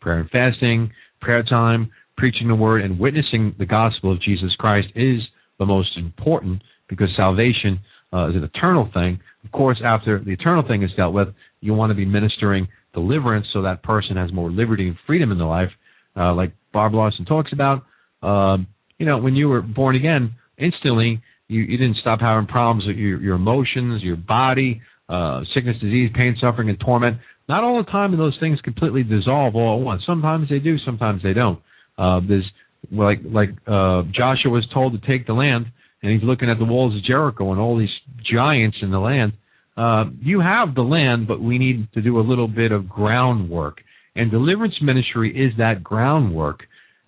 prayer 0.00 0.18
and 0.18 0.30
fasting, 0.30 0.90
prayer 1.20 1.42
time, 1.42 1.90
preaching 2.16 2.48
the 2.48 2.54
word, 2.54 2.82
and 2.82 2.98
witnessing 2.98 3.54
the 3.58 3.66
gospel 3.66 4.12
of 4.12 4.20
Jesus 4.22 4.54
Christ 4.58 4.88
is 4.96 5.20
the 5.58 5.66
most 5.66 5.96
important 5.96 6.62
because 6.88 7.08
salvation 7.16 7.80
uh, 8.12 8.28
is 8.30 8.36
an 8.36 8.44
eternal 8.44 8.90
thing. 8.92 9.20
Of 9.44 9.52
course, 9.52 9.80
after 9.84 10.18
the 10.18 10.32
eternal 10.32 10.66
thing 10.66 10.82
is 10.82 10.90
dealt 10.96 11.14
with, 11.14 11.28
you 11.60 11.74
want 11.74 11.90
to 11.90 11.94
be 11.94 12.04
ministering 12.04 12.68
deliverance 12.94 13.46
so 13.52 13.62
that 13.62 13.82
person 13.82 14.16
has 14.16 14.32
more 14.32 14.50
liberty 14.50 14.88
and 14.88 14.96
freedom 15.06 15.30
in 15.30 15.38
their 15.38 15.46
life, 15.46 15.70
uh, 16.16 16.34
like 16.34 16.52
Bob 16.72 16.94
Larson 16.94 17.24
talks 17.24 17.52
about. 17.52 17.84
Um, 18.22 18.66
you 18.98 19.06
know, 19.06 19.18
when 19.18 19.36
you 19.36 19.48
were 19.48 19.62
born 19.62 19.94
again, 19.94 20.34
instantly 20.56 21.22
you, 21.48 21.62
you 21.62 21.78
didn't 21.78 21.96
stop 22.00 22.20
having 22.20 22.46
problems 22.46 22.86
with 22.86 22.96
your, 22.96 23.20
your 23.20 23.36
emotions, 23.36 24.02
your 24.02 24.16
body, 24.16 24.82
uh, 25.08 25.42
sickness, 25.54 25.76
disease, 25.80 26.10
pain, 26.14 26.36
suffering, 26.40 26.68
and 26.68 26.78
torment. 26.80 27.18
Not 27.48 27.64
all 27.64 27.82
the 27.82 27.90
time 27.90 28.10
do 28.10 28.16
those 28.16 28.36
things 28.40 28.60
completely 28.60 29.02
dissolve 29.02 29.56
all 29.56 29.80
at 29.80 29.84
once. 29.84 30.02
Sometimes 30.06 30.48
they 30.50 30.58
do, 30.58 30.76
sometimes 30.84 31.22
they 31.22 31.32
don't. 31.32 31.60
Uh, 31.96 32.20
there's 32.26 32.48
like 32.92 33.20
like 33.24 33.50
uh, 33.66 34.02
Joshua 34.12 34.50
was 34.50 34.66
told 34.72 35.00
to 35.00 35.06
take 35.06 35.26
the 35.26 35.32
land, 35.32 35.66
and 36.02 36.12
he's 36.12 36.22
looking 36.22 36.50
at 36.50 36.58
the 36.58 36.64
walls 36.64 36.96
of 36.96 37.04
Jericho 37.04 37.50
and 37.52 37.60
all 37.60 37.78
these 37.78 37.88
giants 38.30 38.78
in 38.82 38.90
the 38.90 38.98
land. 38.98 39.32
Uh, 39.76 40.04
you 40.20 40.40
have 40.40 40.74
the 40.74 40.82
land, 40.82 41.28
but 41.28 41.40
we 41.40 41.58
need 41.58 41.92
to 41.92 42.02
do 42.02 42.18
a 42.18 42.22
little 42.22 42.48
bit 42.48 42.72
of 42.72 42.88
groundwork. 42.88 43.78
And 44.14 44.30
deliverance 44.30 44.74
ministry 44.82 45.30
is 45.30 45.56
that 45.58 45.84
groundwork. 45.84 46.60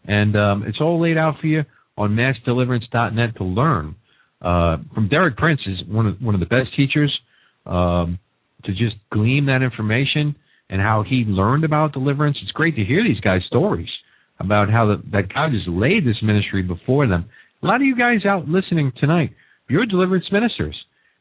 And 0.07 0.37
um, 0.37 0.65
it's 0.67 0.79
all 0.81 1.01
laid 1.01 1.19
out 1.19 1.35
for 1.41 1.47
you 1.47 1.65
on 1.97 2.11
massdeliverance.net 2.11 3.37
to 3.37 3.45
learn. 3.45 3.97
Uh, 4.41 4.79
from 4.95 5.09
Derek 5.09 5.37
Prince 5.37 5.61
is 5.67 5.87
one 5.87 6.07
of 6.07 6.21
one 6.21 6.35
of 6.35 6.41
the 6.41 6.47
best 6.47 6.75
teachers 6.75 7.13
um, 7.67 8.19
to 8.65 8.73
just 8.73 8.97
glean 9.13 9.47
that 9.47 9.63
information 9.63 10.35
and 10.71 10.81
how 10.81 11.05
he 11.07 11.25
learned 11.27 11.65
about 11.65 11.93
deliverance. 11.93 12.39
It's 12.43 12.53
great 12.53 12.77
to 12.77 12.85
hear 12.85 13.03
these 13.03 13.21
guys' 13.21 13.43
stories 13.49 13.89
about 14.39 14.71
how 14.71 14.87
the, 14.87 15.03
that 15.13 15.33
God 15.35 15.51
just 15.51 15.69
laid 15.69 16.07
this 16.07 16.17
ministry 16.23 16.63
before 16.63 17.07
them. 17.07 17.29
A 17.63 17.67
lot 17.67 17.77
of 17.77 17.83
you 17.83 17.95
guys 17.95 18.25
out 18.27 18.49
listening 18.49 18.91
tonight, 18.99 19.31
you're 19.69 19.85
deliverance 19.85 20.25
ministers, 20.33 20.75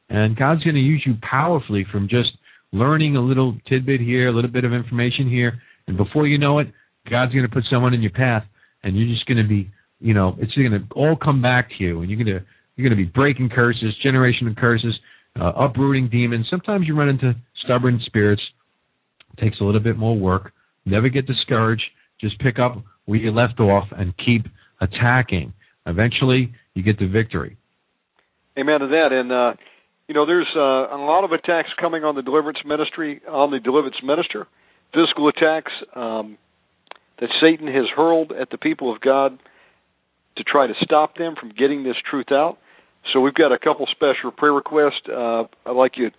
and 0.09 0.37
God's 0.37 0.63
going 0.63 0.75
to 0.75 0.81
use 0.81 1.03
you 1.05 1.15
powerfully 1.21 1.85
from 1.91 2.07
just 2.07 2.29
learning 2.71 3.17
a 3.17 3.21
little 3.21 3.57
tidbit 3.67 3.99
here, 3.99 4.29
a 4.29 4.33
little 4.33 4.49
bit 4.49 4.63
of 4.63 4.71
information 4.71 5.29
here, 5.29 5.59
and 5.87 5.97
before 5.97 6.27
you 6.27 6.37
know 6.37 6.59
it, 6.59 6.67
God's 7.09 7.33
going 7.33 7.45
to 7.45 7.53
put 7.53 7.63
someone 7.69 7.93
in 7.93 8.01
your 8.01 8.11
path, 8.11 8.43
and 8.83 8.97
you're 8.97 9.13
just 9.13 9.25
going 9.25 9.43
to 9.43 9.47
be, 9.47 9.69
you 9.99 10.13
know, 10.13 10.37
it's 10.39 10.53
going 10.53 10.71
to 10.71 10.85
all 10.95 11.17
come 11.21 11.41
back 11.41 11.69
to 11.77 11.83
you, 11.83 12.01
and 12.01 12.09
you're 12.09 12.23
going 12.23 12.39
to 12.39 12.45
you're 12.75 12.87
going 12.87 12.97
to 12.97 13.05
be 13.05 13.11
breaking 13.11 13.49
curses, 13.49 13.93
generational 14.05 14.55
curses, 14.55 14.97
uh, 15.37 15.51
uprooting 15.57 16.07
demons. 16.07 16.47
Sometimes 16.49 16.87
you 16.87 16.97
run 16.97 17.09
into 17.09 17.35
stubborn 17.65 17.99
spirits. 18.05 18.41
It 19.33 19.41
takes 19.41 19.57
a 19.59 19.65
little 19.65 19.81
bit 19.81 19.97
more 19.97 20.17
work. 20.17 20.53
Never 20.85 21.09
get 21.09 21.27
discouraged. 21.27 21.83
Just 22.21 22.39
pick 22.39 22.57
up 22.57 22.81
where 23.03 23.19
you 23.19 23.31
left 23.31 23.59
off 23.59 23.89
and 23.91 24.13
keep 24.25 24.45
attacking. 24.79 25.51
Eventually, 25.89 26.53
you 26.75 26.83
get 26.83 26.99
the 26.99 27.07
victory. 27.07 27.57
Amen 28.57 28.79
to 28.79 28.87
that. 28.87 29.09
And 29.11 29.31
uh, 29.31 29.53
you 30.07 30.15
know, 30.15 30.25
there's 30.25 30.47
uh, 30.55 30.95
a 30.95 30.97
lot 30.97 31.23
of 31.23 31.31
attacks 31.31 31.69
coming 31.79 32.03
on 32.03 32.15
the 32.15 32.21
deliverance 32.21 32.59
ministry, 32.65 33.21
on 33.27 33.51
the 33.51 33.59
deliverance 33.59 33.97
minister, 34.03 34.47
physical 34.93 35.27
attacks, 35.29 35.71
um, 35.95 36.37
that 37.19 37.29
Satan 37.41 37.67
has 37.67 37.85
hurled 37.95 38.31
at 38.31 38.49
the 38.49 38.57
people 38.57 38.93
of 38.93 39.01
God 39.01 39.37
to 40.37 40.43
try 40.43 40.67
to 40.67 40.73
stop 40.81 41.17
them 41.17 41.35
from 41.39 41.49
getting 41.49 41.83
this 41.83 41.97
truth 42.09 42.31
out. 42.31 42.57
So 43.13 43.19
we've 43.19 43.33
got 43.33 43.51
a 43.51 43.59
couple 43.59 43.85
special 43.91 44.31
prayer 44.31 44.53
requests. 44.53 45.07
Uh, 45.07 45.43
I'd 45.65 45.75
like 45.75 45.93
you 45.97 46.11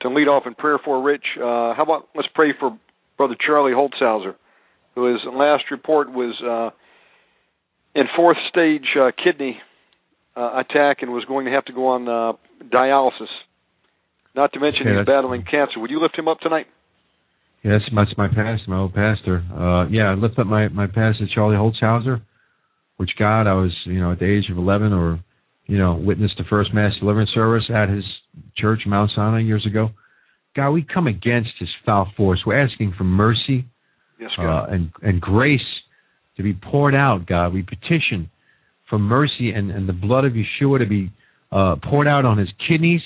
to 0.00 0.08
lead 0.08 0.28
off 0.28 0.44
in 0.46 0.54
prayer 0.54 0.78
for 0.84 1.02
Rich. 1.02 1.24
Uh, 1.36 1.74
how 1.74 1.82
about 1.82 2.08
let's 2.14 2.28
pray 2.34 2.52
for 2.58 2.76
Brother 3.16 3.36
Charlie 3.38 3.72
Holtzhauser, 3.72 4.34
who 4.94 5.12
his 5.12 5.20
last 5.30 5.64
report 5.70 6.10
was 6.10 6.34
uh, 6.42 6.76
in 7.94 8.04
fourth 8.16 8.36
stage 8.48 8.86
uh, 9.00 9.10
kidney 9.22 9.58
uh, 10.36 10.60
attack 10.60 10.98
and 11.02 11.10
was 11.10 11.24
going 11.24 11.46
to 11.46 11.52
have 11.52 11.64
to 11.66 11.72
go 11.72 11.88
on 11.88 12.08
uh, 12.08 12.32
dialysis. 12.64 13.30
Not 14.34 14.52
to 14.52 14.60
mention 14.60 14.86
Okay, 14.86 14.98
he's 14.98 15.06
battling 15.06 15.42
cancer. 15.42 15.80
Would 15.80 15.90
you 15.90 16.00
lift 16.00 16.16
him 16.16 16.28
up 16.28 16.38
tonight? 16.40 16.66
Yes, 17.62 17.80
that's 17.94 18.16
my 18.16 18.28
pastor, 18.28 18.64
my 18.68 18.78
old 18.78 18.94
pastor. 18.94 19.44
Uh, 19.52 19.86
yeah, 19.88 20.10
I 20.10 20.14
lift 20.14 20.38
up 20.38 20.46
my, 20.46 20.68
my 20.68 20.86
pastor, 20.86 21.26
Charlie 21.34 21.56
Holtzhauser, 21.56 22.22
which 22.96 23.10
God, 23.18 23.46
I 23.46 23.54
was, 23.54 23.72
you 23.84 24.00
know, 24.00 24.12
at 24.12 24.18
the 24.18 24.24
age 24.24 24.50
of 24.50 24.56
11 24.56 24.92
or, 24.92 25.20
you 25.66 25.76
know, 25.76 25.94
witnessed 25.94 26.34
the 26.38 26.44
first 26.48 26.72
mass 26.72 26.92
deliverance 27.00 27.30
service 27.34 27.64
at 27.74 27.88
his 27.90 28.04
church, 28.56 28.80
Mount 28.86 29.10
Sinai, 29.14 29.40
years 29.40 29.66
ago. 29.66 29.90
God, 30.56 30.70
we 30.70 30.82
come 30.82 31.06
against 31.06 31.50
his 31.58 31.68
foul 31.84 32.10
force. 32.16 32.40
We're 32.46 32.64
asking 32.64 32.94
for 32.96 33.04
mercy 33.04 33.66
Yes, 34.18 34.30
uh, 34.38 34.66
and, 34.68 34.90
and 35.02 35.20
grace 35.20 35.60
to 36.42 36.44
be 36.44 36.54
poured 36.54 36.94
out, 36.94 37.26
God. 37.26 37.52
We 37.52 37.62
petition 37.62 38.30
for 38.88 38.98
mercy 38.98 39.50
and, 39.54 39.70
and 39.70 39.88
the 39.88 39.92
blood 39.92 40.24
of 40.24 40.32
Yeshua 40.32 40.80
to 40.80 40.86
be 40.86 41.10
uh, 41.52 41.76
poured 41.88 42.08
out 42.08 42.24
on 42.24 42.38
his 42.38 42.48
kidneys. 42.68 43.02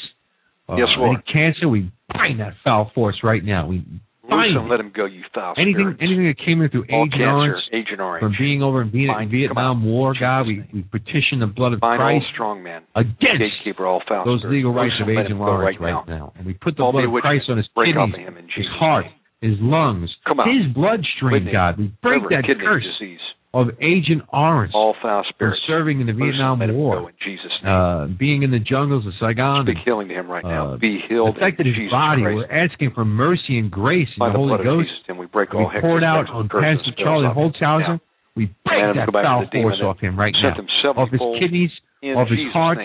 Uh, 0.68 0.76
Yes, 0.76 0.88
Lord. 0.96 1.18
Any 1.18 1.32
cancer, 1.32 1.68
we 1.68 1.90
bind 2.12 2.40
that 2.40 2.54
foul 2.64 2.90
force 2.94 3.18
right 3.22 3.44
now. 3.44 3.66
We 3.66 3.84
bind 4.28 4.56
him, 4.56 4.68
let 4.70 4.80
him 4.80 4.92
go, 4.96 5.04
you 5.04 5.20
foul 5.34 5.52
anything 5.58 5.92
spirits. 5.94 6.00
anything 6.00 6.26
that 6.32 6.38
came 6.40 6.62
in 6.62 6.70
through 6.70 6.86
All 6.90 7.04
Agent 7.04 7.20
cancer, 7.20 7.52
Orange, 7.52 7.62
Agent 7.72 8.00
Orange. 8.00 8.22
from 8.24 8.34
being 8.38 8.62
over 8.62 8.80
in 8.80 8.90
Viet- 8.90 9.08
Bind, 9.12 9.30
Vietnam. 9.30 9.84
War, 9.84 10.14
God, 10.18 10.46
we, 10.46 10.64
we 10.72 10.80
petition 10.88 11.40
the 11.40 11.46
blood 11.46 11.74
of 11.74 11.80
Bind 11.80 12.00
Christ 12.00 12.24
strong 12.32 12.62
man. 12.62 12.80
against 12.96 13.20
Gatekeeper, 13.20 13.84
all 13.84 14.00
foul 14.08 14.24
those 14.24 14.40
spirits. 14.40 14.56
legal 14.56 14.72
rights 14.72 14.94
of 15.02 15.08
Agent 15.10 15.38
Orange 15.38 15.76
right 15.78 15.92
right 15.92 16.06
now. 16.08 16.32
now. 16.32 16.32
And 16.36 16.46
we 16.46 16.54
put 16.54 16.76
the 16.78 16.82
All 16.82 16.92
blood 16.92 17.04
of 17.04 17.12
Christ 17.20 17.44
on 17.50 17.58
his 17.58 17.68
kidneys, 17.76 18.48
his 18.56 18.66
heart. 18.80 19.04
His 19.44 19.60
lungs, 19.60 20.08
Come 20.26 20.40
out. 20.40 20.48
his 20.48 20.72
bloodstream, 20.72 21.44
Kidney, 21.44 21.52
God. 21.52 21.76
We 21.78 21.92
break 22.02 22.22
liver, 22.24 22.42
that 22.42 22.48
curse 22.64 22.84
disease. 22.98 23.20
of 23.52 23.68
Agent 23.80 24.22
Orange 24.32 24.72
All 24.74 24.96
foul 25.00 25.22
spirits. 25.28 25.60
serving 25.68 26.00
in 26.00 26.06
the 26.08 26.12
Loose 26.12 26.34
Vietnam 26.34 26.58
War, 26.74 27.10
in 27.10 27.14
Jesus' 27.22 27.52
name. 27.62 27.70
uh, 27.72 28.06
being 28.08 28.42
in 28.42 28.50
the 28.50 28.58
jungles 28.58 29.06
of 29.06 29.12
Saigon, 29.20 29.66
Speak 29.66 29.78
healing 29.84 30.08
to 30.08 30.14
him 30.14 30.26
right 30.26 30.42
now. 30.42 30.72
uh, 30.74 30.76
Be 30.76 30.98
healed 31.08 31.36
affected 31.36 31.66
in 31.68 31.74
his 31.74 31.82
Jesus 31.86 31.92
body. 31.92 32.22
Christ. 32.22 32.36
We're 32.36 32.50
asking 32.64 32.90
for 32.96 33.04
mercy 33.04 33.58
and 33.60 33.70
grace 33.70 34.08
in 34.16 34.18
By 34.18 34.28
the 34.28 34.32
the 34.32 34.38
Holy 34.38 34.64
Ghost. 34.64 34.88
Jesus, 34.88 35.04
and 35.08 35.18
we 35.18 35.26
break 35.26 35.52
We 35.52 35.60
all 35.62 35.70
hexes, 35.70 35.80
poured 35.82 36.02
out 36.02 36.26
on 36.30 36.48
Pastor 36.48 36.90
Charlie 36.98 37.26
off 37.28 37.36
Holtzhauser. 37.36 38.00
We 38.34 38.46
break 38.66 38.82
that 38.96 39.06
go 39.06 39.12
back 39.12 39.22
to 39.22 39.28
foul 39.28 39.40
the 39.46 39.62
force 39.62 39.80
off 39.84 40.00
him 40.00 40.18
right 40.18 40.34
now. 40.42 40.56
Off 40.98 41.10
his 41.10 41.20
kidneys, 41.38 41.70
off 42.16 42.26
his 42.28 42.50
heart. 42.52 42.78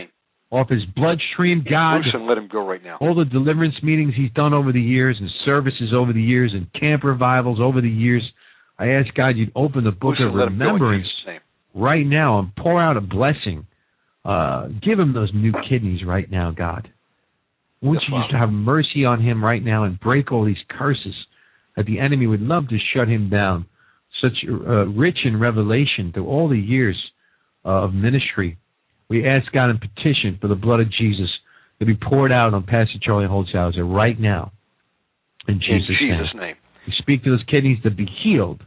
Off 0.52 0.70
his 0.70 0.84
bloodstream, 0.96 1.64
God. 1.70 1.98
Loose 1.98 2.14
him, 2.14 2.28
let 2.28 2.38
him 2.38 2.50
go 2.52 2.66
right 2.66 2.84
now. 2.84 2.98
All 3.02 3.16
the 3.16 3.26
deliverance 3.26 3.76
meetings 3.84 4.14
he's 4.16 4.32
done 4.32 4.54
over 4.54 4.72
the 4.72 4.82
years 4.82 5.18
and 5.20 5.30
services 5.46 5.94
over 5.96 6.12
the 6.12 6.22
years 6.22 6.54
and 6.54 6.72
camp 6.80 7.04
revivals 7.04 7.60
over 7.62 7.82
the 7.82 7.90
years. 7.90 8.24
I 8.78 8.90
ask 8.90 9.14
God 9.14 9.30
you'd 9.36 9.52
open 9.56 9.84
the 9.84 9.92
book 9.92 10.16
Loose 10.18 10.22
of 10.22 10.34
him, 10.34 10.40
let 10.40 10.48
him 10.48 10.58
go 10.58 10.66
in 10.66 10.74
remembrance 10.74 11.08
right 11.76 12.06
now 12.06 12.40
and 12.40 12.56
pour 12.56 12.82
out 12.82 12.98
a 12.98 13.02
blessing. 13.02 13.68
Uh, 14.26 14.68
give 14.68 15.00
him 15.00 15.14
those 15.14 15.32
new 15.34 15.54
kidneys 15.70 16.04
right 16.06 16.30
now, 16.30 16.52
God. 16.52 16.90
Won't 17.82 18.00
Yes, 18.02 18.10
you 18.12 18.22
just 18.24 18.36
have 18.36 18.50
mercy 18.50 19.06
on 19.06 19.22
him 19.22 19.44
right 19.44 19.64
now 19.64 19.84
and 19.86 20.00
break 20.00 20.32
all 20.32 20.46
these 20.46 20.58
curses 20.78 21.16
that 21.78 21.86
the 21.86 22.00
enemy 22.00 22.28
would 22.28 22.42
love 22.42 22.68
to 22.70 22.78
shut 22.94 23.08
him 23.08 23.30
down? 23.30 23.66
Such 24.22 24.34
uh, 24.50 24.88
rich 24.88 25.20
in 25.24 25.40
revelation 25.40 26.12
through 26.14 26.28
all 26.28 26.50
the 26.50 26.60
years 26.60 26.98
uh, 27.64 27.70
of 27.70 27.94
ministry. 27.94 28.58
We 29.10 29.28
ask 29.28 29.52
God 29.52 29.70
in 29.70 29.80
petition 29.80 30.38
for 30.40 30.48
the 30.48 30.56
blood 30.56 30.80
of 30.80 30.92
Jesus 30.92 31.30
to 31.80 31.86
be 31.86 31.96
poured 31.96 32.32
out 32.32 32.54
on 32.54 32.64
Pastor 32.64 33.00
Charlie 33.02 33.28
Holtzhauser 33.28 33.84
right 33.84 34.20
now. 34.20 34.52
In 35.48 35.56
Jesus', 35.56 35.90
in 35.90 35.96
Jesus' 36.00 36.34
name. 36.36 36.42
name. 36.42 36.56
We 36.86 36.94
speak 37.00 37.24
to 37.24 37.32
those 37.32 37.44
kidneys 37.50 37.82
to 37.84 37.92
be 37.92 38.08
healed. 38.24 38.62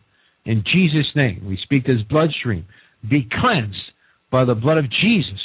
In 0.44 0.64
Jesus' 0.64 1.10
name. 1.14 1.44
We 1.46 1.58
speak 1.62 1.84
to 1.84 1.92
his 1.92 2.02
bloodstream. 2.02 2.64
Be 3.08 3.28
cleansed 3.30 3.76
by 4.30 4.44
the 4.44 4.54
blood 4.54 4.78
of 4.78 4.86
Jesus. 4.90 5.40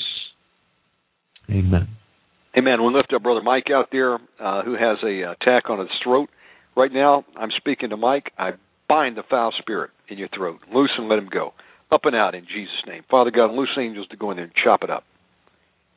Amen. 1.50 1.88
Amen. 2.58 2.82
We'll 2.82 2.94
lift 2.94 3.14
up 3.14 3.24
Brother 3.24 3.44
Mike 3.44 3.68
out 3.74 3.90
there 3.92 4.16
uh, 4.16 4.64
who 4.64 4.74
has 4.74 4.98
a 5.04 5.32
attack 5.32 5.70
on 5.70 5.80
his 5.80 5.90
throat. 6.04 6.30
Right 6.76 6.92
now, 6.92 7.26
I'm 7.36 7.50
speaking 7.58 7.90
to 7.90 7.98
Mike. 7.98 8.32
I 8.38 8.52
bind 8.90 9.18
the 9.18 9.24
foul 9.30 9.54
spirit 9.60 9.92
in 10.10 10.18
your 10.18 10.30
throat. 10.36 10.60
Loose 10.74 10.92
and 10.98 11.08
let 11.08 11.20
him 11.20 11.30
go. 11.32 11.54
Up 11.92 12.02
and 12.04 12.16
out 12.16 12.36
in 12.36 12.46
Jesus' 12.46 12.84
name. 12.86 13.04
Father 13.10 13.32
God, 13.32 13.52
loose 13.52 13.76
angels 13.80 14.08
to 14.10 14.18
go 14.18 14.32
in 14.32 14.38
there 14.38 14.46
and 14.46 14.54
chop 14.62 14.84
it 14.84 14.90
up 14.90 15.04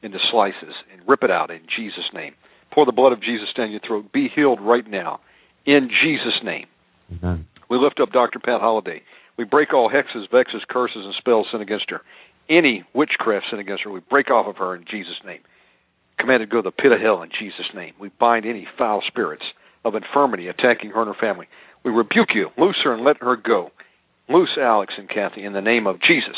into 0.03 0.19
slices 0.31 0.75
and 0.93 1.03
rip 1.09 1.23
it 1.23 1.31
out 1.31 1.51
in 1.51 1.61
Jesus' 1.77 2.11
name. 2.15 2.35
Pour 2.73 2.87
the 2.87 2.93
blood 2.93 3.13
of 3.13 3.21
Jesus 3.21 3.49
down 3.57 3.71
your 3.71 3.81
throat. 3.81 4.13
Be 4.13 4.29
healed 4.35 4.61
right 4.61 4.89
now 4.89 5.21
in 5.67 5.91
Jesus' 5.91 6.41
name. 6.45 6.67
Amen. 7.13 7.47
We 7.69 7.79
lift 7.79 8.01
up 8.01 8.13
Dr. 8.13 8.39
Pat 8.39 8.61
Holliday. 8.61 9.03
We 9.37 9.45
break 9.45 9.73
all 9.75 9.91
hexes, 9.91 10.31
vexes, 10.31 10.63
curses, 10.69 11.03
and 11.05 11.15
spells 11.19 11.47
sent 11.51 11.63
against 11.63 11.91
her. 11.91 12.03
Any 12.49 12.85
witchcraft 12.95 13.47
sent 13.51 13.61
against 13.61 13.85
her, 13.85 13.91
we 13.91 14.01
break 14.01 14.31
off 14.31 14.47
of 14.47 14.57
her 14.57 14.75
in 14.75 14.85
Jesus' 14.91 15.21
name. 15.25 15.41
Commanded 16.19 16.51
to 16.51 16.53
go 16.53 16.63
to 16.63 16.69
the 16.69 16.83
pit 16.83 16.93
of 16.93 17.01
hell 17.01 17.23
in 17.23 17.31
Jesus' 17.31 17.73
name. 17.75 17.95
We 17.99 18.11
bind 18.21 18.45
any 18.45 18.67
foul 18.77 19.03
spirits 19.07 19.45
of 19.85 19.95
infirmity 19.95 20.49
attacking 20.49 20.91
her 20.91 21.03
and 21.03 21.15
her 21.15 21.21
family. 21.21 21.47
We 21.85 21.91
rebuke 21.91 22.35
you. 22.35 22.49
Loose 22.59 22.77
her 22.85 22.93
and 22.93 23.05
let 23.05 23.19
her 23.23 23.37
go. 23.37 23.71
Loose 24.31 24.57
Alex 24.61 24.95
and 24.97 25.09
Kathy 25.09 25.45
in 25.45 25.53
the 25.53 25.61
name 25.61 25.87
of 25.87 25.97
Jesus. 26.01 26.37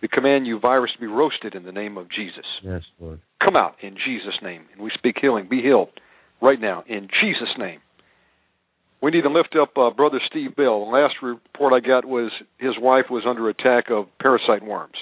We 0.00 0.08
command 0.08 0.46
you, 0.46 0.60
virus, 0.60 0.92
to 0.94 1.00
be 1.00 1.06
roasted 1.06 1.54
in 1.54 1.64
the 1.64 1.72
name 1.72 1.98
of 1.98 2.08
Jesus. 2.08 2.44
Yes, 2.62 2.82
Lord. 3.00 3.20
Come 3.42 3.56
out 3.56 3.74
in 3.82 3.94
Jesus' 3.94 4.38
name. 4.42 4.66
And 4.72 4.82
we 4.82 4.90
speak 4.96 5.16
healing. 5.20 5.48
Be 5.48 5.60
healed 5.60 5.88
right 6.40 6.60
now 6.60 6.84
in 6.86 7.08
Jesus' 7.20 7.54
name. 7.58 7.80
We 9.02 9.10
need 9.10 9.22
to 9.22 9.30
lift 9.30 9.56
up 9.60 9.76
uh, 9.76 9.90
Brother 9.90 10.20
Steve 10.28 10.56
Bell. 10.56 10.84
The 10.84 10.90
last 10.90 11.14
report 11.22 11.72
I 11.72 11.86
got 11.86 12.04
was 12.04 12.32
his 12.58 12.74
wife 12.80 13.06
was 13.10 13.24
under 13.28 13.48
attack 13.48 13.90
of 13.90 14.06
parasite 14.20 14.64
worms 14.64 14.96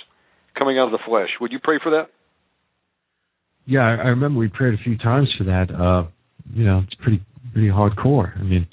coming 0.58 0.78
out 0.78 0.86
of 0.86 0.92
the 0.92 1.04
flesh. 1.06 1.28
Would 1.40 1.52
you 1.52 1.58
pray 1.62 1.78
for 1.82 1.90
that? 1.90 2.08
Yeah, 3.66 3.80
I, 3.80 3.94
I 3.94 4.08
remember 4.08 4.38
we 4.38 4.48
prayed 4.48 4.74
a 4.74 4.82
few 4.82 4.96
times 4.96 5.28
for 5.36 5.44
that. 5.44 5.70
Uh, 5.70 6.08
you 6.54 6.64
know, 6.64 6.82
it's 6.86 6.94
pretty 7.02 7.22
pretty 7.52 7.68
hardcore. 7.68 8.38
I 8.38 8.42
mean, 8.42 8.66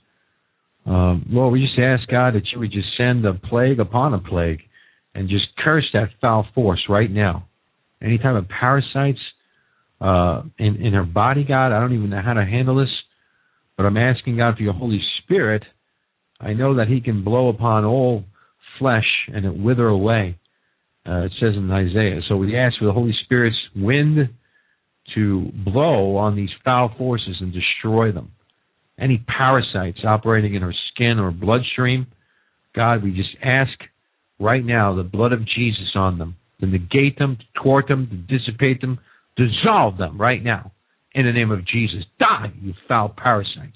um, 0.85 1.25
Lord, 1.29 1.53
we 1.53 1.61
just 1.61 1.79
ask 1.79 2.07
God 2.09 2.35
that 2.35 2.43
you 2.51 2.59
would 2.59 2.71
just 2.71 2.87
send 2.97 3.25
a 3.25 3.33
plague 3.33 3.79
upon 3.79 4.13
a 4.13 4.19
plague 4.19 4.61
and 5.15 5.29
just 5.29 5.45
curse 5.63 5.85
that 5.93 6.09
foul 6.19 6.45
force 6.53 6.83
right 6.89 7.09
now. 7.09 7.47
Any 8.01 8.17
type 8.17 8.35
of 8.35 8.49
parasites 8.49 9.19
uh, 10.01 10.43
in 10.59 10.75
in 10.81 10.93
her 10.93 11.03
body, 11.03 11.45
God, 11.45 11.71
I 11.71 11.79
don't 11.79 11.93
even 11.93 12.09
know 12.09 12.21
how 12.21 12.33
to 12.33 12.43
handle 12.43 12.75
this, 12.75 12.91
but 13.77 13.85
I'm 13.85 13.95
asking 13.95 14.37
God 14.37 14.57
for 14.57 14.63
your 14.63 14.73
Holy 14.73 14.99
Spirit. 15.23 15.63
I 16.39 16.53
know 16.53 16.75
that 16.75 16.89
He 16.89 16.99
can 16.99 17.23
blow 17.23 17.47
upon 17.47 17.85
all 17.85 18.25
flesh 18.77 19.07
and 19.33 19.45
it 19.45 19.55
wither 19.55 19.87
away. 19.87 20.37
Uh, 21.07 21.25
it 21.25 21.31
says 21.39 21.53
in 21.55 21.69
Isaiah. 21.71 22.21
So 22.27 22.37
we 22.37 22.57
ask 22.57 22.77
for 22.79 22.85
the 22.85 22.93
Holy 22.93 23.13
Spirit's 23.25 23.57
wind 23.75 24.29
to 25.15 25.51
blow 25.65 26.15
on 26.17 26.35
these 26.35 26.49
foul 26.63 26.91
forces 26.97 27.37
and 27.39 27.53
destroy 27.53 28.11
them. 28.11 28.31
Any 28.99 29.17
parasites 29.17 29.99
operating 30.05 30.53
in 30.53 30.61
her 30.61 30.73
skin 30.93 31.19
or 31.19 31.31
bloodstream, 31.31 32.07
God, 32.75 33.03
we 33.03 33.11
just 33.11 33.35
ask 33.43 33.71
right 34.39 34.63
now 34.63 34.95
the 34.95 35.03
blood 35.03 35.33
of 35.33 35.39
Jesus 35.45 35.91
on 35.95 36.17
them 36.19 36.35
to 36.59 36.67
negate 36.67 37.17
them, 37.17 37.37
to 37.37 37.61
thwart 37.61 37.87
them, 37.87 38.07
to 38.07 38.37
dissipate 38.37 38.81
them, 38.81 38.99
dissolve 39.35 39.97
them 39.97 40.19
right 40.19 40.43
now 40.43 40.71
in 41.13 41.25
the 41.25 41.31
name 41.31 41.51
of 41.51 41.65
Jesus. 41.65 42.03
Die, 42.19 42.51
you 42.61 42.73
foul 42.87 43.09
parasites. 43.09 43.73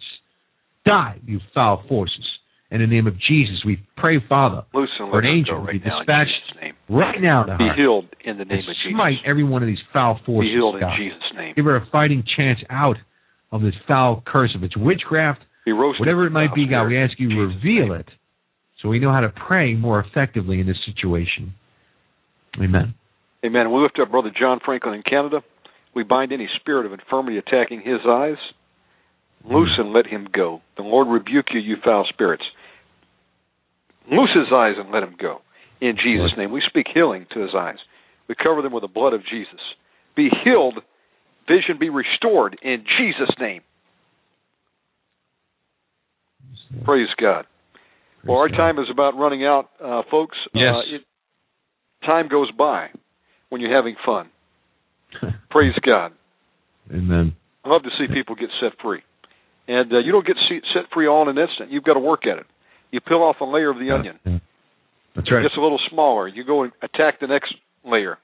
Die, 0.85 1.19
you 1.25 1.39
foul 1.53 1.83
forces. 1.89 2.25
In 2.69 2.81
the 2.81 2.87
name 2.87 3.07
of 3.07 3.13
Jesus, 3.19 3.63
we 3.65 3.79
pray, 3.95 4.17
Father, 4.27 4.63
Loose 4.73 4.89
for 4.97 5.19
an 5.19 5.25
angel 5.25 5.55
to 5.55 5.61
right 5.61 5.81
be 5.81 5.87
now 5.89 5.99
dispatched 5.99 6.61
name. 6.61 6.73
right 6.89 7.21
now 7.21 7.43
to 7.43 7.57
Be 7.57 7.69
healed 7.77 8.05
in 8.25 8.37
the 8.37 8.43
name 8.45 8.59
of 8.59 8.65
Jesus. 8.65 8.91
smite 8.93 9.17
every 9.25 9.43
one 9.45 9.63
of 9.63 9.67
these 9.67 9.79
foul 9.93 10.19
forces. 10.25 10.49
Be 10.49 10.55
healed 10.55 10.75
in 10.75 10.81
God. 10.81 10.97
Jesus' 10.97 11.17
name. 11.35 11.53
Give 11.55 11.63
her 11.65 11.77
a 11.77 11.87
fighting 11.91 12.23
chance 12.35 12.59
out 12.69 12.97
of 13.51 13.61
this 13.61 13.75
foul 13.87 14.23
curse. 14.25 14.51
If 14.55 14.63
it's 14.63 14.77
witchcraft, 14.77 15.41
whatever 15.65 16.25
it 16.25 16.31
might 16.31 16.53
be, 16.53 16.67
God, 16.67 16.87
we 16.87 16.97
ask 16.97 17.19
you 17.19 17.29
to 17.29 17.35
reveal 17.35 17.93
it 17.93 18.07
so 18.81 18.89
we 18.89 18.99
know 18.99 19.11
how 19.11 19.21
to 19.21 19.29
pray 19.29 19.73
more 19.73 19.99
effectively 19.99 20.59
in 20.59 20.67
this 20.67 20.77
situation. 20.85 21.53
Amen. 22.61 22.93
Amen. 23.45 23.71
We 23.71 23.81
lift 23.81 23.99
up 24.01 24.11
Brother 24.11 24.31
John 24.37 24.59
Franklin 24.63 24.95
in 24.95 25.03
Canada. 25.03 25.41
We 25.95 26.03
bind 26.03 26.31
any 26.31 26.47
spirit 26.59 26.85
of 26.85 26.93
infirmity 26.93 27.37
attacking 27.37 27.81
his 27.81 27.99
eyes. 28.07 28.37
Loose 29.49 29.73
and 29.77 29.93
let 29.93 30.05
him 30.07 30.27
go. 30.33 30.61
The 30.75 30.83
Lord 30.83 31.07
rebuke 31.07 31.45
you, 31.53 31.59
you 31.59 31.77
foul 31.83 32.05
spirits. 32.09 32.43
Loose 34.11 34.31
his 34.35 34.51
eyes 34.53 34.75
and 34.77 34.91
let 34.91 35.03
him 35.03 35.15
go. 35.19 35.39
In 35.79 35.95
Jesus' 35.95 36.33
name. 36.37 36.51
We 36.51 36.61
speak 36.67 36.87
healing 36.93 37.27
to 37.33 37.41
his 37.41 37.51
eyes. 37.55 37.77
We 38.27 38.35
cover 38.35 38.61
them 38.61 38.73
with 38.73 38.81
the 38.81 38.87
blood 38.87 39.13
of 39.13 39.21
Jesus. 39.21 39.61
Be 40.15 40.29
healed, 40.43 40.79
vision 41.47 41.77
be 41.79 41.89
restored 41.89 42.57
in 42.61 42.83
Jesus' 42.97 43.33
name. 43.39 43.61
Praise 46.83 47.07
God. 47.19 47.45
Well, 48.25 48.37
our 48.37 48.49
time 48.49 48.77
is 48.77 48.87
about 48.91 49.17
running 49.17 49.45
out, 49.45 49.69
uh, 49.83 50.01
folks. 50.11 50.37
Yes. 50.53 50.73
Uh, 50.73 50.95
it, 50.95 51.01
time 52.05 52.27
goes 52.27 52.51
by 52.51 52.87
when 53.49 53.61
you're 53.61 53.75
having 53.75 53.95
fun. 54.05 54.29
Praise 55.49 55.75
God. 55.85 56.11
Amen. 56.91 57.35
I 57.63 57.69
love 57.69 57.83
to 57.83 57.89
see 57.97 58.13
people 58.13 58.35
get 58.35 58.49
set 58.61 58.73
free. 58.81 59.01
And 59.67 59.91
uh, 59.91 59.99
you 59.99 60.11
don't 60.11 60.25
get 60.25 60.37
se- 60.49 60.67
set 60.73 60.83
free 60.93 61.07
all 61.07 61.29
in 61.29 61.37
an 61.37 61.43
instant. 61.43 61.71
You've 61.71 61.83
got 61.83 61.93
to 61.93 61.99
work 61.99 62.25
at 62.25 62.37
it. 62.37 62.45
You 62.91 63.01
peel 63.01 63.17
off 63.17 63.37
a 63.41 63.45
layer 63.45 63.69
of 63.69 63.77
the 63.77 63.91
onion. 63.91 64.19
That's 65.15 65.31
right. 65.31 65.39
It 65.39 65.43
gets 65.43 65.57
a 65.57 65.61
little 65.61 65.79
smaller. 65.89 66.27
You 66.27 66.45
go 66.45 66.63
and 66.63 66.71
attack 66.81 67.19
the 67.19 67.27
next 67.27 67.53
layer. 67.83 68.17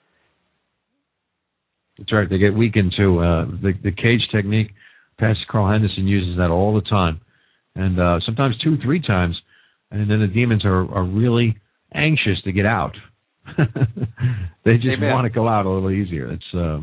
That's 1.98 2.12
right. 2.12 2.30
They 2.30 2.38
get 2.38 2.56
weakened 2.56 2.94
too. 2.98 3.20
Uh, 3.20 3.46
the 3.46 3.74
the 3.84 3.92
cage 3.92 4.22
technique, 4.32 4.72
Pastor 5.20 5.46
Carl 5.50 5.72
Henderson 5.72 6.08
uses 6.08 6.38
that 6.38 6.50
all 6.50 6.74
the 6.74 6.82
time, 6.82 7.22
and 7.76 8.00
uh, 8.00 8.20
sometimes 8.26 8.56
two, 8.64 8.78
three 8.84 9.02
times, 9.02 9.40
and 9.92 10.10
then 10.10 10.20
the 10.20 10.28
demons 10.28 10.66
are 10.66 10.90
are 10.92 11.04
really 11.04 11.58
anxious 11.94 12.42
to 12.46 12.52
get 12.52 12.66
out. 12.66 12.96
they 14.66 14.76
just 14.76 14.98
Amen. 14.98 15.12
want 15.12 15.26
to 15.26 15.30
go 15.30 15.48
out 15.48 15.66
a 15.66 15.70
little 15.70 15.92
easier. 15.92 16.32
It's 16.32 16.54
uh, 16.56 16.80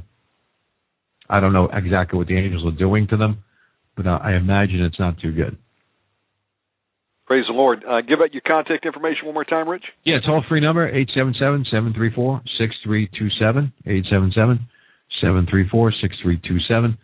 I 1.28 1.40
don't 1.40 1.52
know 1.52 1.68
exactly 1.72 2.18
what 2.18 2.28
the 2.28 2.36
angels 2.36 2.64
are 2.66 2.76
doing 2.76 3.08
to 3.08 3.16
them, 3.16 3.42
but 3.96 4.06
I 4.06 4.36
imagine 4.36 4.82
it's 4.82 5.00
not 5.00 5.18
too 5.20 5.32
good. 5.32 5.56
Praise 7.26 7.44
the 7.48 7.54
Lord. 7.54 7.84
Uh, 7.88 8.00
give 8.00 8.18
out 8.20 8.34
your 8.34 8.42
contact 8.44 8.84
information 8.84 9.26
one 9.26 9.34
more 9.34 9.44
time, 9.44 9.68
Rich. 9.68 9.84
Yeah, 10.04 10.16
toll 10.26 10.42
free 10.48 10.60
number 10.60 10.88
eight 10.88 11.10
seven 11.14 11.32
seven 11.38 11.64
seven 11.70 11.94
three 11.94 12.12
four 12.12 12.42
six 12.58 12.74
three 12.84 13.08
two 13.16 13.28
seven 13.40 13.72
eight 13.86 14.04
seven 15.20 15.20
seven 15.20 15.22
seven 15.42 15.46
three 15.50 15.68
four 15.68 15.92
six 16.00 16.16
three 16.22 16.40
two 16.46 16.60
seven. 16.68 16.96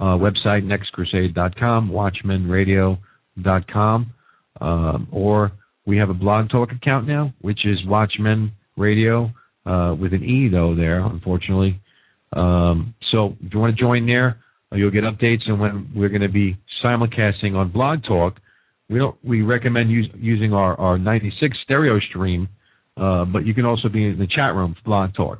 Uh, 0.00 0.18
website 0.18 0.64
nextcrusade.com, 0.64 1.88
watchmenradio.com, 1.88 4.12
um, 4.60 5.08
or 5.12 5.52
we 5.86 5.98
have 5.98 6.10
a 6.10 6.14
blog 6.14 6.50
talk 6.50 6.72
account 6.72 7.06
now, 7.06 7.32
which 7.42 7.64
is 7.64 7.78
Watchmen 7.86 8.50
Radio 8.76 9.30
uh, 9.66 9.94
with 9.98 10.12
an 10.12 10.24
E 10.24 10.48
though 10.48 10.74
there, 10.74 10.98
unfortunately. 10.98 11.80
Um, 12.32 12.96
so 13.12 13.36
if 13.40 13.54
you 13.54 13.60
want 13.60 13.76
to 13.76 13.80
join 13.80 14.04
there, 14.06 14.40
uh, 14.72 14.76
you'll 14.76 14.90
get 14.90 15.04
updates 15.04 15.48
on 15.48 15.60
when 15.60 15.92
we're 15.94 16.08
going 16.08 16.22
to 16.22 16.28
be 16.28 16.56
simulcasting 16.84 17.54
on 17.54 17.70
Blog 17.70 18.02
Talk. 18.02 18.40
We 18.90 18.98
don't. 18.98 19.16
We 19.24 19.42
recommend 19.42 19.92
use, 19.92 20.10
using 20.16 20.52
our 20.52 20.76
our 20.78 20.98
96 20.98 21.56
stereo 21.62 22.00
stream, 22.00 22.48
uh, 22.96 23.24
but 23.24 23.46
you 23.46 23.54
can 23.54 23.64
also 23.64 23.88
be 23.88 24.06
in 24.06 24.18
the 24.18 24.26
chat 24.26 24.54
room 24.54 24.74
for 24.74 24.82
Blog 24.84 25.14
Talk. 25.14 25.38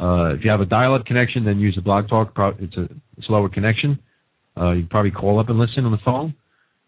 Uh, 0.00 0.34
if 0.34 0.44
you 0.44 0.50
have 0.50 0.60
a 0.60 0.66
dial-up 0.66 1.04
connection, 1.04 1.44
then 1.44 1.58
use 1.58 1.74
the 1.76 1.82
Blog 1.82 2.08
Talk. 2.08 2.32
It's 2.58 2.76
a 2.76 2.88
slower 3.26 3.50
connection. 3.50 3.98
Uh, 4.56 4.72
you 4.72 4.82
can 4.82 4.88
probably 4.88 5.10
call 5.10 5.38
up 5.38 5.48
and 5.50 5.58
listen 5.58 5.84
on 5.84 5.92
the 5.92 5.98
phone. 6.04 6.34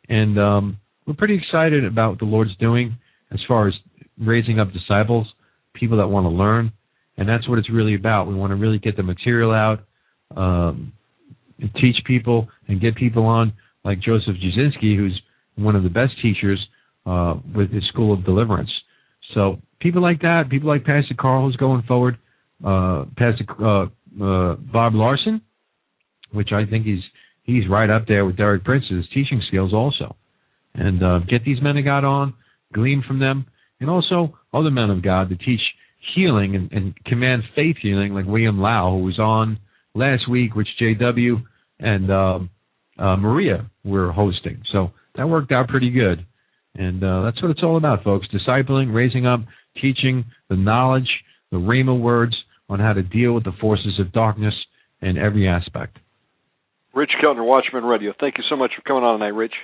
And 0.09 0.39
um, 0.39 0.79
we're 1.07 1.15
pretty 1.15 1.37
excited 1.37 1.85
about 1.85 2.11
what 2.11 2.19
the 2.21 2.25
Lord's 2.25 2.57
doing 2.57 2.97
as 3.31 3.41
far 3.47 3.69
as 3.69 3.75
raising 4.19 4.59
up 4.59 4.69
disciples, 4.73 5.27
people 5.75 5.99
that 5.99 6.09
want 6.09 6.25
to 6.25 6.31
learn, 6.31 6.73
and 7.17 7.29
that's 7.29 7.49
what 7.49 7.59
it's 7.59 7.71
really 7.71 7.95
about. 7.95 8.29
We 8.29 8.35
want 8.35 8.51
to 8.51 8.57
really 8.57 8.79
get 8.79 8.97
the 8.97 9.03
material 9.03 9.53
out, 9.53 9.81
um, 10.37 10.93
teach 11.81 11.97
people, 12.07 12.49
and 12.69 12.81
get 12.81 12.97
people 12.97 13.27
on 13.27 13.53
like 13.85 14.01
Joseph 14.01 14.37
Jasinski, 14.37 14.97
who's 14.97 15.21
one 15.57 15.77
of 15.77 15.83
the 15.83 15.89
best 15.91 16.13
teachers 16.23 16.59
uh, 17.07 17.35
with 17.55 17.71
his 17.73 17.85
School 17.89 18.13
of 18.13 18.25
Deliverance. 18.25 18.71
So 19.35 19.59
people 19.81 20.03
like 20.03 20.21
that, 20.23 20.45
people 20.51 20.69
like 20.69 20.85
Pastor 20.85 21.15
Carl, 21.19 21.47
who's 21.47 21.57
going 21.57 21.83
forward, 21.83 22.19
uh, 22.65 23.05
Pastor 23.17 23.45
uh, 23.61 23.85
uh, 24.23 24.57
Bob 24.57 24.95
Larson, 24.95 25.43
which 26.33 26.51
I 26.53 26.65
think 26.69 26.87
he's 26.87 27.03
he's 27.43 27.69
right 27.69 27.91
up 27.91 28.07
there 28.07 28.25
with 28.25 28.37
Derek 28.37 28.65
Prince's 28.65 29.07
teaching 29.13 29.43
skills 29.49 29.73
also. 29.73 30.17
And 30.75 31.03
uh, 31.03 31.19
get 31.21 31.45
these 31.45 31.63
men 31.63 31.77
of 31.77 31.85
God 31.85 32.05
on, 32.05 32.35
glean 32.73 33.05
from 33.07 33.19
them, 33.19 33.47
and 33.81 33.91
also 33.91 34.39
other 34.55 34.71
men 34.71 34.91
of 34.91 35.03
God 35.03 35.29
to 35.29 35.37
teach 35.37 35.61
healing 36.15 36.57
and, 36.57 36.73
and 36.73 37.05
command 37.05 37.43
faith 37.55 37.77
healing, 37.83 38.15
like 38.15 38.27
William 38.27 38.59
Lau, 38.59 38.91
who 38.93 39.05
was 39.05 39.19
on 39.19 39.59
last 39.95 40.29
week, 40.31 40.55
which 40.55 40.69
JW 40.81 41.43
and 41.79 42.11
um, 42.11 42.51
uh, 42.99 43.17
Maria 43.17 43.71
were 43.85 44.13
hosting. 44.13 44.63
So 44.73 44.93
that 45.17 45.29
worked 45.29 45.53
out 45.53 45.69
pretty 45.69 45.91
good. 45.91 46.25
And 46.75 47.05
uh, 47.05 47.23
that's 47.25 47.43
what 47.43 47.51
it's 47.51 47.63
all 47.63 47.77
about, 47.77 48.03
folks. 48.03 48.27
Discipling, 48.33 48.95
raising 48.95 49.27
up, 49.27 49.41
teaching 49.81 50.25
the 50.49 50.57
knowledge, 50.57 51.09
the 51.51 51.59
Rhema 51.59 51.99
words 51.99 52.35
on 52.73 52.81
how 52.81 52.93
to 52.93 53.03
deal 53.03 53.33
with 53.33 53.45
the 53.45 53.53
forces 53.61 54.01
of 54.01 54.13
darkness 54.13 54.55
in 55.01 55.19
every 55.19 55.49
aspect. 55.49 55.99
Rich 56.95 57.13
Keltner, 57.23 57.45
Watchman 57.45 57.85
Radio. 57.85 58.13
Thank 58.19 58.39
you 58.39 58.45
so 58.49 58.57
much 58.57 58.73
for 58.77 58.83
coming 58.83 59.03
on 59.03 59.19
tonight, 59.19 59.35
Rich. 59.35 59.55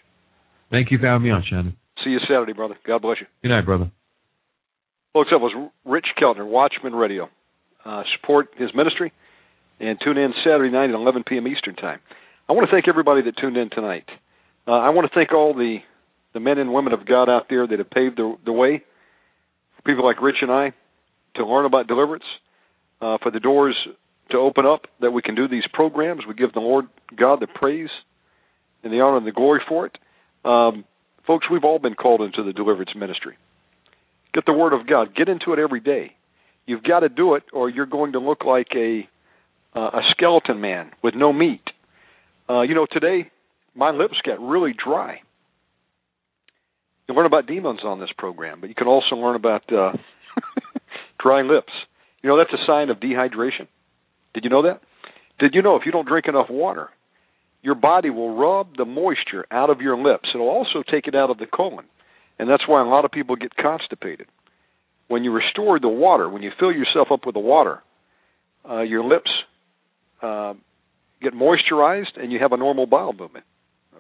Thank 0.71 0.91
you 0.91 0.99
for 0.99 1.07
having 1.07 1.25
me 1.25 1.31
on, 1.31 1.45
Shannon. 1.49 1.77
See 2.05 2.11
you 2.11 2.21
Saturday, 2.21 2.53
brother. 2.53 2.77
God 2.87 3.03
bless 3.03 3.19
you. 3.21 3.27
Good 3.43 3.49
night, 3.49 3.65
brother. 3.65 3.91
Folks, 5.13 5.31
that 5.31 5.39
was 5.39 5.53
Rich 5.85 6.07
Keltner, 6.21 6.47
Watchman 6.47 6.95
Radio. 6.95 7.29
Uh, 7.85 8.03
support 8.21 8.49
his 8.57 8.71
ministry 8.75 9.13
and 9.81 9.99
tune 10.03 10.19
in 10.19 10.33
Saturday 10.45 10.71
night 10.71 10.91
at 10.91 10.95
11 10.95 11.25
p.m. 11.27 11.47
Eastern 11.49 11.75
Time. 11.75 12.01
I 12.49 12.53
want 12.53 12.69
to 12.69 12.75
thank 12.75 12.89
everybody 12.89 13.23
that 13.23 13.37
tuned 13.41 13.57
in 13.57 13.71
tonight. 13.71 14.05
Uh, 14.67 14.73
I 14.73 14.91
want 14.91 15.11
to 15.11 15.15
thank 15.15 15.33
all 15.33 15.55
the, 15.55 15.79
the 16.35 16.41
men 16.41 16.59
and 16.59 16.73
women 16.73 16.93
of 16.93 17.07
God 17.07 17.29
out 17.29 17.47
there 17.49 17.67
that 17.67 17.79
have 17.79 17.91
paved 17.91 18.19
the, 18.19 18.37
the 18.45 18.53
way 18.53 18.83
for 19.77 19.83
people 19.83 20.05
like 20.05 20.21
Rich 20.21 20.37
and 20.43 20.51
I 20.51 20.73
to 21.37 21.47
learn 21.47 21.65
about 21.65 21.87
deliverance, 21.87 22.25
uh, 23.01 23.19
for 23.23 23.31
the 23.31 23.41
doors 23.41 23.77
to 24.31 24.37
open 24.37 24.67
up 24.67 24.87
that 25.01 25.11
we 25.11 25.23
can 25.23 25.35
do 25.35 25.49
these 25.49 25.65
programs. 25.73 26.23
We 26.27 26.35
give 26.35 26.53
the 26.53 26.61
Lord 26.61 26.87
God 27.17 27.41
the 27.41 27.47
praise 27.47 27.91
and 28.83 28.93
the 28.93 29.01
honor 29.01 29.17
and 29.17 29.27
the 29.27 29.33
glory 29.33 29.61
for 29.69 29.87
it. 29.87 29.97
Um, 30.45 30.85
folks, 31.27 31.47
we've 31.51 31.65
all 31.65 31.79
been 31.79 31.95
called 31.95 32.21
into 32.21 32.43
the 32.43 32.53
deliverance 32.53 32.91
ministry. 32.95 33.37
Get 34.35 34.45
the 34.47 34.53
Word 34.53 34.73
of 34.73 34.87
God. 34.87 35.15
Get 35.17 35.29
into 35.29 35.53
it 35.53 35.59
every 35.59 35.81
day. 35.81 36.15
You've 36.67 36.83
got 36.83 37.01
to 37.01 37.09
do 37.09 37.35
it, 37.35 37.45
or 37.53 37.71
you're 37.71 37.87
going 37.87 38.13
to 38.13 38.19
look 38.19 38.45
like 38.45 38.69
a 38.77 39.09
uh, 39.75 39.81
a 39.81 40.01
skeleton 40.11 40.61
man 40.61 40.91
with 41.03 41.15
no 41.15 41.33
meat. 41.33 41.63
Uh, 42.49 42.63
you 42.63 42.75
know, 42.75 42.87
today 42.91 43.31
my 43.75 43.91
lips 43.91 44.15
get 44.25 44.41
really 44.41 44.73
dry. 44.73 45.21
You 47.07 47.15
learn 47.15 47.27
about 47.27 47.47
demons 47.47 47.81
on 47.85 48.01
this 48.01 48.11
program, 48.17 48.61
but 48.61 48.69
you 48.69 48.75
can 48.75 48.87
also 48.87 49.17
learn 49.17 49.37
about 49.37 49.73
uh, 49.73 49.93
dry 51.23 51.43
lips. 51.43 51.73
You 52.23 52.31
know, 52.31 52.39
that's 52.39 52.53
a 52.53 52.67
sign 52.67 52.91
of 52.91 52.99
dehydration. 52.99 53.69
Did 54.35 54.45
you 54.45 54.51
know 54.51 54.63
that? 54.63 54.81
Did 55.39 55.55
you 55.55 55.63
know 55.63 55.77
if 55.77 55.83
you 55.87 55.93
don't 55.93 56.07
drink 56.07 56.27
enough 56.27 56.51
water, 56.51 56.89
your 57.63 57.75
body 57.75 58.11
will 58.11 58.37
rub 58.37 58.77
the 58.77 58.85
moisture 58.85 59.47
out 59.51 59.71
of 59.71 59.81
your 59.81 59.97
lips? 59.97 60.29
It'll 60.35 60.49
also 60.49 60.83
take 60.91 61.07
it 61.07 61.15
out 61.15 61.31
of 61.31 61.39
the 61.39 61.47
colon. 61.47 61.85
And 62.39 62.49
that's 62.49 62.67
why 62.67 62.83
a 62.83 62.89
lot 62.89 63.05
of 63.05 63.11
people 63.11 63.37
get 63.37 63.57
constipated. 63.57 64.27
When 65.09 65.25
you 65.25 65.33
restore 65.33 65.81
the 65.81 65.89
water, 65.89 66.29
when 66.29 66.43
you 66.43 66.51
fill 66.59 66.73
yourself 66.73 67.09
up 67.11 67.25
with 67.25 67.35
the 67.35 67.41
water, 67.41 67.83
uh, 68.69 68.83
your 68.83 69.03
lips 69.03 69.31
uh, 70.23 70.55
get 71.23 71.35
moisturized 71.35 72.17
and 72.21 72.31
you 72.31 72.39
have 72.41 72.53
a 72.53 72.57
normal 72.57 72.87
bowel 72.87 73.13
movement. 73.13 73.45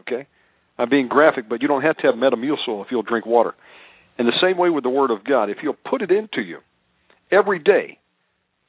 Okay? 0.01 0.27
I'm 0.77 0.89
being 0.89 1.09
graphic, 1.09 1.49
but 1.49 1.63
you 1.63 1.69
don't 1.69 1.83
have 1.83 1.97
to 1.99 2.07
have 2.07 2.15
Metamucil 2.15 2.85
if 2.85 2.89
you'll 2.91 3.03
drink 3.03 3.27
water. 3.27 3.55
And 4.19 4.29
the 4.29 4.39
same 4.41 4.59
way 4.59 4.71
with 4.71 4.85
the 4.85 4.91
Word 4.91 5.11
of 5.11 5.25
God, 5.25 5.51
if 5.51 5.59
you'll 5.63 5.77
put 5.89 6.03
it 6.03 6.11
into 6.11 6.43
you 6.43 6.59
every 7.31 7.59
day, 7.59 7.99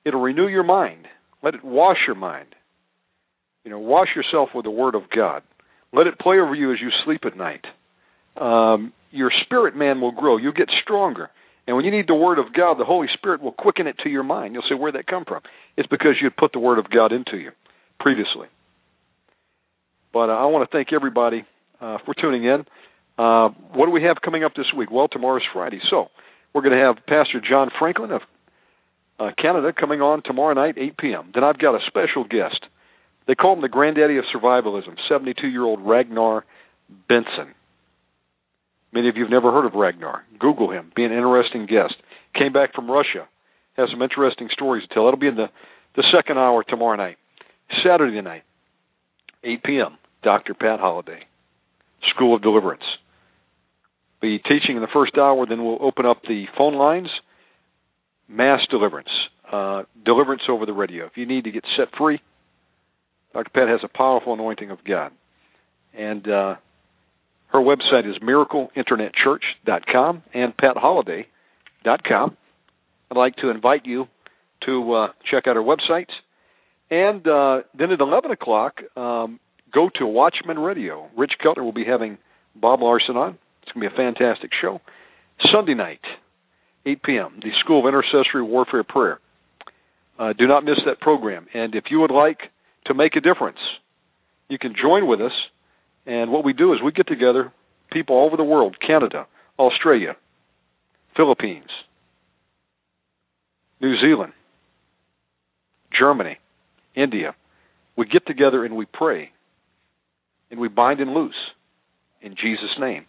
it'll 0.10 0.22
renew 0.22 0.48
your 0.48 0.64
mind. 0.64 1.08
Let 1.42 1.56
it 1.56 1.64
wash 1.64 1.98
your 2.06 2.16
mind. 2.16 2.48
You 3.64 3.72
know, 3.72 3.80
wash 3.80 4.10
yourself 4.16 4.50
with 4.54 4.66
the 4.66 4.72
Word 4.72 4.96
of 4.96 5.04
God. 5.16 5.44
Let 5.94 6.08
it 6.08 6.20
play 6.20 6.38
over 6.40 6.54
you 6.54 6.74
as 6.74 6.80
you 6.82 6.90
sleep 7.06 7.22
at 7.26 7.38
night. 7.38 7.66
Um, 8.36 8.94
your 9.12 9.32
spirit 9.46 9.76
man 9.76 10.02
will 10.02 10.12
grow. 10.12 10.38
You'll 10.38 10.54
get 10.54 10.70
stronger. 10.84 11.30
And 11.68 11.76
when 11.76 11.86
you 11.86 11.92
need 11.92 12.08
the 12.08 12.16
Word 12.16 12.40
of 12.40 12.54
God, 12.54 12.80
the 12.80 12.86
Holy 12.86 13.08
Spirit 13.14 13.42
will 13.42 13.52
quicken 13.52 13.88
it 13.88 13.98
to 14.04 14.10
your 14.10 14.24
mind. 14.24 14.54
You'll 14.54 14.64
say, 14.68 14.76
Where'd 14.76 14.96
that 14.96 15.08
come 15.08 15.26
from? 15.26 15.42
It's 15.78 15.88
because 15.88 16.16
you 16.22 16.30
put 16.30 16.52
the 16.52 16.60
Word 16.60 16.80
of 16.80 16.90
God 16.90 17.12
into 17.12 17.38
you 17.38 17.52
previously. 18.00 18.48
But 20.12 20.30
uh, 20.30 20.34
I 20.34 20.46
want 20.46 20.70
to 20.70 20.76
thank 20.76 20.92
everybody 20.94 21.46
uh, 21.80 21.98
for 22.06 22.14
tuning 22.14 22.44
in. 22.44 22.66
Uh, 23.18 23.50
what 23.74 23.86
do 23.86 23.92
we 23.92 24.04
have 24.04 24.18
coming 24.24 24.44
up 24.44 24.54
this 24.56 24.68
week? 24.76 24.90
Well, 24.90 25.08
tomorrow's 25.08 25.44
Friday. 25.54 25.80
So 25.90 26.08
we're 26.54 26.62
going 26.62 26.78
to 26.78 26.84
have 26.84 26.96
Pastor 27.06 27.42
John 27.48 27.70
Franklin 27.78 28.12
of 28.12 28.22
uh, 29.20 29.32
Canada 29.38 29.74
coming 29.78 30.02
on 30.02 30.22
tomorrow 30.24 30.54
night, 30.54 30.76
8 30.78 30.98
p.m. 30.98 31.32
Then 31.34 31.44
I've 31.44 31.60
got 31.60 31.76
a 31.76 31.80
special 31.88 32.24
guest. 32.24 32.66
They 33.28 33.36
call 33.36 33.54
him 33.54 33.62
the 33.62 33.70
granddaddy 33.70 34.18
of 34.18 34.26
survivalism, 34.34 34.96
72 35.08 35.48
year 35.48 35.64
old 35.64 35.82
Ragnar 35.82 36.46
Benson. 37.08 37.54
Many 38.92 39.10
of 39.10 39.18
you 39.18 39.24
have 39.24 39.32
never 39.32 39.52
heard 39.52 39.66
of 39.66 39.76
Ragnar. 39.76 40.26
Google 40.40 40.72
him. 40.72 40.92
Be 40.96 41.04
an 41.04 41.12
interesting 41.12 41.68
guest. 41.68 41.96
Came 42.34 42.54
back 42.54 42.74
from 42.74 42.90
Russia. 42.90 43.28
Has 43.78 43.90
some 43.92 44.02
interesting 44.02 44.50
stories 44.52 44.88
to 44.88 44.94
tell. 44.94 45.06
That'll 45.06 45.20
be 45.20 45.28
in 45.28 45.36
the, 45.36 45.50
the 45.96 46.04
second 46.16 46.40
hour 46.40 46.64
tomorrow 46.64 46.96
night. 46.96 47.18
Saturday 47.86 48.20
night, 48.22 48.44
8 49.44 49.64
p.m., 49.64 49.98
Dr. 50.24 50.54
Pat 50.54 50.80
Holliday, 50.80 51.20
School 52.10 52.36
of 52.36 52.42
Deliverance. 52.42 52.84
Be 54.22 54.40
teaching 54.40 54.76
in 54.76 54.82
the 54.82 54.90
first 54.92 55.18
hour, 55.18 55.46
then 55.46 55.64
we'll 55.64 55.78
open 55.82 56.06
up 56.06 56.24
the 56.24 56.46
phone 56.58 56.76
lines. 56.76 57.10
Mass 58.30 58.62
deliverance, 58.70 59.10
uh, 59.52 59.84
deliverance 60.06 60.44
over 60.48 60.66
the 60.66 60.74
radio. 60.74 61.06
If 61.08 61.18
you 61.18 61.26
need 61.26 61.46
to 61.46 61.52
get 61.52 61.64
set 61.78 61.88
free, 61.98 62.22
Dr. 63.34 63.50
Pat 63.50 63.68
has 63.68 63.80
a 63.84 63.88
powerful 63.88 64.34
anointing 64.34 64.70
of 64.72 64.84
God. 64.84 65.12
And 65.98 66.28
uh, 66.28 66.56
Her 67.48 67.60
website 67.60 68.08
is 68.10 68.18
miracleinternetchurch.com 68.22 70.24
and 70.34 70.54
patholliday.com. 70.56 72.38
I'd 73.12 73.18
like 73.18 73.36
to 73.38 73.50
invite 73.50 73.86
you 73.86 74.08
to 74.66 74.94
uh, 74.94 75.08
check 75.30 75.48
out 75.48 75.58
our 75.58 75.64
websites. 75.64 76.12
And 76.92 77.28
uh, 77.28 77.62
then 77.78 77.92
at 77.92 78.00
11 78.00 78.32
o'clock, 78.32 78.82
um, 78.96 79.40
go 79.74 79.90
to 79.96 80.06
Watchman 80.06 80.60
Radio. 80.60 81.10
Rich 81.18 81.34
Keltner 81.44 81.64
will 81.64 81.72
be 81.72 81.86
having 81.86 82.18
Bob 82.56 82.82
Larson 82.82 83.18
on. 83.18 83.38
It's 83.64 83.72
going 83.72 83.88
to 83.88 83.90
be 83.90 83.96
a 83.96 83.98
fantastic 83.98 84.52
show. 84.60 84.80
Sunday 85.52 85.74
night, 85.74 86.02
8 86.86 87.04
p.m., 87.04 87.40
the 87.42 87.52
School 87.60 87.80
of 87.80 87.88
Intercessory 87.88 88.42
Warfare 88.42 88.84
Prayer. 88.84 89.20
Uh, 90.18 90.34
do 90.34 90.48
not 90.48 90.64
miss 90.64 90.78
that 90.86 91.00
program. 91.00 91.48
And 91.54 91.76
if 91.76 91.86
you 91.90 92.00
would 92.00 92.12
like 92.12 92.40
to 92.86 92.94
make 92.94 93.16
a 93.16 93.22
difference, 93.22 93.60
you 94.50 94.58
can 94.58 94.74
join 94.80 95.08
with 95.08 95.22
us. 95.22 95.32
And 96.06 96.32
what 96.32 96.44
we 96.44 96.54
do 96.54 96.74
is 96.74 96.80
we 96.84 96.92
get 96.92 97.08
together 97.08 97.52
people 97.92 98.16
all 98.16 98.28
over 98.28 98.38
the 98.38 98.44
world 98.44 98.78
Canada, 98.86 99.28
Australia, 99.58 100.16
Philippines, 101.16 101.70
New 103.82 103.96
Zealand, 104.02 104.34
Germany, 105.98 106.38
India. 106.96 107.36
We 107.98 108.06
get 108.06 108.26
together 108.26 108.66
and 108.66 108.76
we 108.76 108.86
pray. 108.86 109.32
And 110.52 110.60
we 110.60 110.68
bind 110.68 111.00
and 111.00 111.14
loose 111.14 111.36
in 112.22 112.36
Jesus' 112.36 112.76
name. 112.80 113.06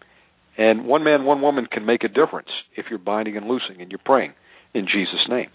And 0.60 0.84
one 0.84 1.02
man, 1.04 1.24
one 1.24 1.40
woman 1.40 1.64
can 1.64 1.86
make 1.86 2.04
a 2.04 2.08
difference 2.08 2.50
if 2.76 2.84
you're 2.90 2.98
binding 2.98 3.38
and 3.38 3.46
loosing 3.46 3.80
and 3.80 3.90
you're 3.90 3.98
praying 4.04 4.34
in 4.74 4.84
Jesus' 4.84 5.26
name. 5.26 5.48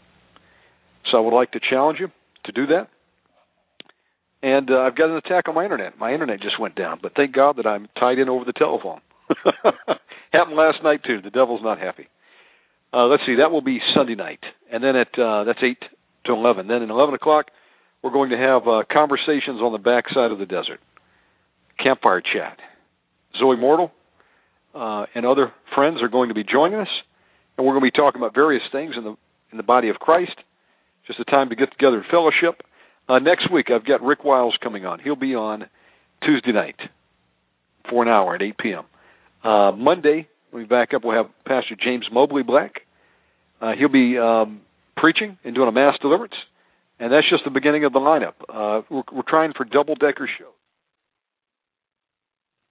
So 1.12 1.18
I 1.18 1.22
would 1.22 1.36
like 1.36 1.52
to 1.52 1.60
challenge 1.60 2.00
you 2.00 2.08
to 2.46 2.52
do 2.52 2.66
that. 2.66 2.88
And 4.42 4.72
uh, 4.72 4.80
I've 4.80 4.96
got 4.96 5.12
an 5.12 5.18
attack 5.18 5.48
on 5.48 5.54
my 5.54 5.64
internet. 5.64 6.00
My 6.00 6.12
internet 6.12 6.42
just 6.42 6.60
went 6.60 6.76
down, 6.76 6.98
but 7.04 7.14
thank 7.16 7.36
God 7.36 7.58
that 7.58 7.68
I'm 7.68 7.88
tied 8.00 8.18
in 8.18 8.30
over 8.30 8.46
the 8.46 8.54
telephone. 8.54 9.00
Happened 10.34 10.58
last 10.58 10.78
night 10.84 11.02
too. 11.06 11.22
The 11.24 11.30
devil's 11.30 11.62
not 11.62 11.80
happy. 11.80 12.08
Uh, 12.92 13.06
let's 13.06 13.22
see, 13.28 13.36
that 13.36 13.52
will 13.52 13.62
be 13.62 13.78
Sunday 13.96 14.16
night, 14.16 14.40
and 14.72 14.84
then 14.84 14.96
at 14.96 15.20
uh, 15.20 15.44
that's 15.44 15.60
eight 15.64 15.84
to 16.26 16.34
eleven. 16.34 16.68
Then 16.68 16.82
at 16.82 16.90
eleven 16.90 17.14
o'clock, 17.14 17.48
we're 18.02 18.12
going 18.12 18.32
to 18.32 18.38
have 18.38 18.68
uh, 18.68 18.84
conversations 18.92 19.62
on 19.62 19.72
the 19.72 19.78
backside 19.78 20.32
of 20.32 20.40
the 20.40 20.46
desert, 20.46 20.80
campfire 21.82 22.22
chat. 22.22 22.58
Zoe 23.40 23.58
Mortal 23.58 23.92
uh, 24.76 25.06
and 25.16 25.26
other 25.26 25.54
friends 25.74 26.02
are 26.02 26.10
going 26.10 26.30
to 26.30 26.36
be 26.36 26.44
joining 26.44 26.80
us, 26.80 26.90
and 27.58 27.66
we're 27.66 27.74
going 27.74 27.86
to 27.86 27.92
be 27.92 27.98
talking 27.98 28.22
about 28.22 28.36
various 28.36 28.64
things 28.72 28.94
in 28.98 29.04
the 29.04 29.16
in 29.52 29.58
the 29.58 29.64
body 29.64 29.90
of 29.90 29.96
Christ. 29.96 30.36
Just 31.08 31.20
a 31.20 31.26
time 31.26 31.50
to 31.50 31.56
get 31.56 31.72
together 31.72 31.98
and 31.98 32.06
fellowship. 32.12 32.62
Uh, 33.08 33.20
next 33.20 33.52
week, 33.52 33.68
I've 33.74 33.86
got 33.86 34.02
Rick 34.02 34.24
Wiles 34.24 34.58
coming 34.62 34.86
on. 34.86 35.00
He'll 35.00 35.16
be 35.16 35.36
on 35.36 35.66
Tuesday 36.24 36.52
night 36.52 36.76
for 37.90 38.02
an 38.02 38.10
hour 38.10 38.36
at 38.36 38.42
8 38.42 38.58
p.m. 38.58 38.86
Uh, 39.44 39.72
Monday, 39.72 40.28
when 40.50 40.64
we 40.64 40.68
back 40.68 40.94
up, 40.96 41.04
we'll 41.06 41.16
have 41.16 41.28
Pastor 41.46 41.76
James 41.82 42.08
Mobley 42.12 42.42
Black. 42.42 42.82
Uh, 43.62 43.74
he'll 43.78 43.90
be 43.90 44.18
um, 44.18 44.62
preaching 44.98 45.38
and 45.44 45.54
doing 45.54 45.68
a 45.68 45.72
mass 45.72 45.94
deliverance, 46.02 46.34
and 47.00 47.14
that's 47.14 47.30
just 47.30 47.44
the 47.46 47.52
beginning 47.52 47.86
of 47.86 47.94
the 47.94 48.00
lineup. 48.00 48.34
Uh, 48.50 48.82
we're, 48.90 49.04
we're 49.12 49.28
trying 49.28 49.54
for 49.56 49.64
double 49.64 49.94
decker 49.94 50.28
shows. 50.40 50.48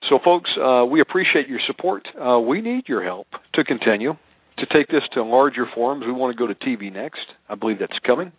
So, 0.08 0.18
folks, 0.22 0.50
uh, 0.62 0.84
we 0.84 1.00
appreciate 1.00 1.48
your 1.48 1.60
support. 1.66 2.06
Uh, 2.14 2.38
we 2.38 2.60
need 2.60 2.84
your 2.88 3.02
help 3.02 3.26
to 3.54 3.64
continue 3.64 4.14
to 4.58 4.66
take 4.66 4.88
this 4.88 5.02
to 5.14 5.22
larger 5.22 5.64
forums. 5.74 6.04
We 6.06 6.12
want 6.12 6.36
to 6.36 6.38
go 6.38 6.46
to 6.46 6.54
TV 6.54 6.92
next. 6.92 7.24
I 7.48 7.54
believe 7.54 7.78
that's 7.78 7.98
coming. 8.06 8.32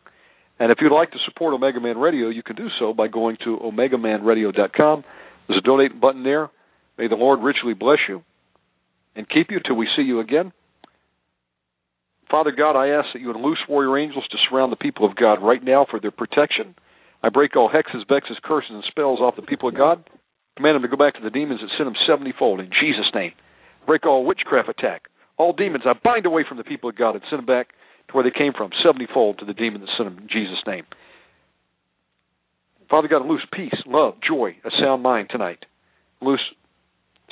And 0.59 0.71
if 0.71 0.77
you'd 0.79 0.93
like 0.93 1.11
to 1.11 1.17
support 1.25 1.53
Omega 1.53 1.79
Man 1.79 1.97
Radio, 1.97 2.29
you 2.29 2.43
can 2.43 2.55
do 2.55 2.67
so 2.79 2.93
by 2.93 3.07
going 3.07 3.37
to 3.43 3.57
omegamanradio.com. 3.57 5.03
There's 5.47 5.57
a 5.57 5.65
donate 5.65 5.99
button 5.99 6.23
there. 6.23 6.49
May 6.97 7.07
the 7.07 7.15
Lord 7.15 7.41
richly 7.41 7.73
bless 7.73 7.99
you 8.07 8.23
and 9.15 9.27
keep 9.27 9.47
you 9.49 9.59
till 9.65 9.75
we 9.75 9.87
see 9.97 10.03
you 10.03 10.19
again. 10.19 10.53
Father 12.31 12.51
God, 12.51 12.77
I 12.77 12.89
ask 12.89 13.07
that 13.13 13.21
you 13.21 13.27
would 13.27 13.35
loose 13.35 13.59
warrior 13.67 13.97
angels 13.97 14.25
to 14.31 14.37
surround 14.49 14.71
the 14.71 14.77
people 14.77 15.05
of 15.05 15.15
God 15.15 15.41
right 15.41 15.63
now 15.63 15.85
for 15.89 15.99
their 15.99 16.11
protection. 16.11 16.75
I 17.21 17.29
break 17.29 17.55
all 17.55 17.69
hexes, 17.69 18.07
vexes, 18.07 18.37
curses, 18.43 18.71
and 18.71 18.83
spells 18.87 19.19
off 19.19 19.35
the 19.35 19.41
people 19.41 19.69
of 19.69 19.75
God. 19.75 20.03
Command 20.55 20.75
them 20.75 20.81
to 20.83 20.87
go 20.87 20.97
back 20.97 21.15
to 21.15 21.21
the 21.21 21.29
demons 21.29 21.61
that 21.61 21.69
sent 21.77 21.85
them 21.85 21.99
seventyfold 22.07 22.59
in 22.59 22.69
Jesus' 22.71 23.11
name. 23.13 23.33
Break 23.85 24.05
all 24.05 24.25
witchcraft 24.25 24.69
attack. 24.69 25.09
All 25.37 25.53
demons 25.53 25.83
I 25.85 25.93
bind 26.01 26.25
away 26.25 26.45
from 26.47 26.57
the 26.57 26.63
people 26.63 26.89
of 26.89 26.95
God 26.95 27.15
and 27.15 27.23
send 27.29 27.39
them 27.39 27.45
back 27.45 27.69
to 28.07 28.13
where 28.13 28.23
they 28.23 28.31
came 28.31 28.53
from, 28.53 28.71
seventyfold 28.85 29.39
to 29.39 29.45
the 29.45 29.53
demon 29.53 29.81
that 29.81 29.89
sent 29.97 30.09
them 30.09 30.23
in 30.23 30.29
Jesus' 30.29 30.63
name. 30.65 30.85
Father 32.89 33.07
God, 33.07 33.25
loose 33.25 33.45
peace, 33.51 33.75
love, 33.85 34.13
joy, 34.25 34.55
a 34.63 34.69
sound 34.79 35.03
mind 35.03 35.29
tonight. 35.29 35.65
Loose 36.21 36.41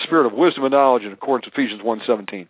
spirit 0.04 0.26
of 0.26 0.34
wisdom 0.34 0.64
and 0.64 0.72
knowledge 0.72 1.04
in 1.04 1.12
accordance 1.12 1.46
with 1.46 1.54
Ephesians 1.54 1.82
1.17. 1.82 2.48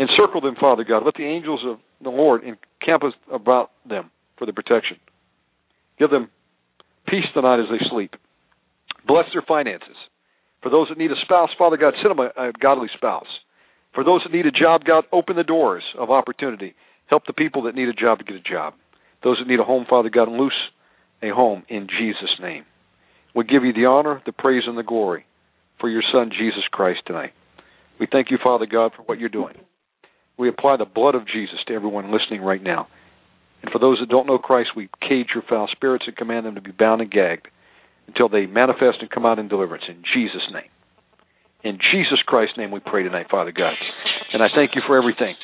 Encircle 0.00 0.40
them, 0.40 0.56
Father 0.60 0.84
God. 0.84 1.04
Let 1.04 1.14
the 1.14 1.24
angels 1.24 1.60
of 1.64 1.78
the 2.02 2.10
Lord 2.10 2.42
encamp 2.42 3.04
about 3.32 3.70
them 3.88 4.10
for 4.36 4.44
their 4.44 4.52
protection. 4.52 4.98
Give 5.98 6.10
them 6.10 6.28
peace 7.06 7.24
tonight 7.32 7.60
as 7.60 7.66
they 7.70 7.84
sleep. 7.88 8.16
Bless 9.06 9.26
their 9.32 9.44
finances. 9.46 9.96
For 10.62 10.70
those 10.70 10.88
that 10.88 10.98
need 10.98 11.10
a 11.10 11.20
spouse, 11.22 11.50
Father 11.58 11.76
God, 11.76 11.94
send 12.02 12.16
them 12.16 12.26
a, 12.26 12.48
a 12.48 12.52
godly 12.52 12.88
spouse. 12.96 13.28
For 13.94 14.02
those 14.02 14.22
that 14.24 14.32
need 14.34 14.46
a 14.46 14.50
job, 14.50 14.84
God, 14.84 15.04
open 15.12 15.36
the 15.36 15.44
doors 15.44 15.84
of 15.98 16.10
opportunity. 16.10 16.74
Help 17.06 17.26
the 17.26 17.32
people 17.32 17.62
that 17.64 17.74
need 17.74 17.88
a 17.88 17.92
job 17.92 18.18
to 18.18 18.24
get 18.24 18.36
a 18.36 18.40
job. 18.40 18.74
Those 19.22 19.38
that 19.38 19.48
need 19.48 19.60
a 19.60 19.64
home, 19.64 19.86
Father 19.88 20.10
God, 20.10 20.28
loose 20.28 20.56
a 21.22 21.28
home 21.28 21.64
in 21.68 21.86
Jesus' 21.86 22.40
name. 22.40 22.64
We 23.34 23.44
give 23.44 23.64
you 23.64 23.72
the 23.72 23.86
honor, 23.86 24.22
the 24.26 24.32
praise, 24.32 24.62
and 24.66 24.78
the 24.78 24.82
glory 24.82 25.26
for 25.80 25.88
your 25.88 26.02
Son, 26.12 26.30
Jesus 26.30 26.64
Christ, 26.70 27.00
tonight. 27.06 27.32
We 28.00 28.06
thank 28.10 28.30
you, 28.30 28.38
Father 28.42 28.66
God, 28.66 28.92
for 28.96 29.02
what 29.02 29.18
you're 29.18 29.28
doing. 29.28 29.54
We 30.38 30.48
apply 30.48 30.76
the 30.78 30.84
blood 30.84 31.14
of 31.14 31.26
Jesus 31.26 31.58
to 31.66 31.74
everyone 31.74 32.12
listening 32.12 32.42
right 32.42 32.62
now. 32.62 32.88
And 33.62 33.70
for 33.70 33.78
those 33.78 33.98
that 34.00 34.08
don't 34.08 34.26
know 34.26 34.38
Christ, 34.38 34.70
we 34.76 34.88
cage 35.00 35.28
your 35.34 35.44
foul 35.48 35.68
spirits 35.70 36.04
and 36.06 36.16
command 36.16 36.46
them 36.46 36.54
to 36.54 36.60
be 36.60 36.72
bound 36.72 37.00
and 37.00 37.10
gagged 37.10 37.48
until 38.06 38.28
they 38.28 38.46
manifest 38.46 38.98
and 39.00 39.10
come 39.10 39.26
out 39.26 39.38
in 39.38 39.48
deliverance 39.48 39.84
in 39.88 40.02
Jesus' 40.14 40.46
name. 40.52 40.70
In 41.62 41.78
Jesus 41.92 42.20
Christ's 42.26 42.58
name 42.58 42.70
we 42.70 42.80
pray 42.80 43.02
tonight, 43.02 43.26
Father 43.30 43.52
God. 43.52 43.72
And 44.32 44.42
I 44.42 44.48
thank 44.54 44.74
you 44.74 44.82
for 44.86 44.98
everything. 44.98 45.34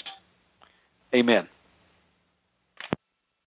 Amen. 1.14 1.48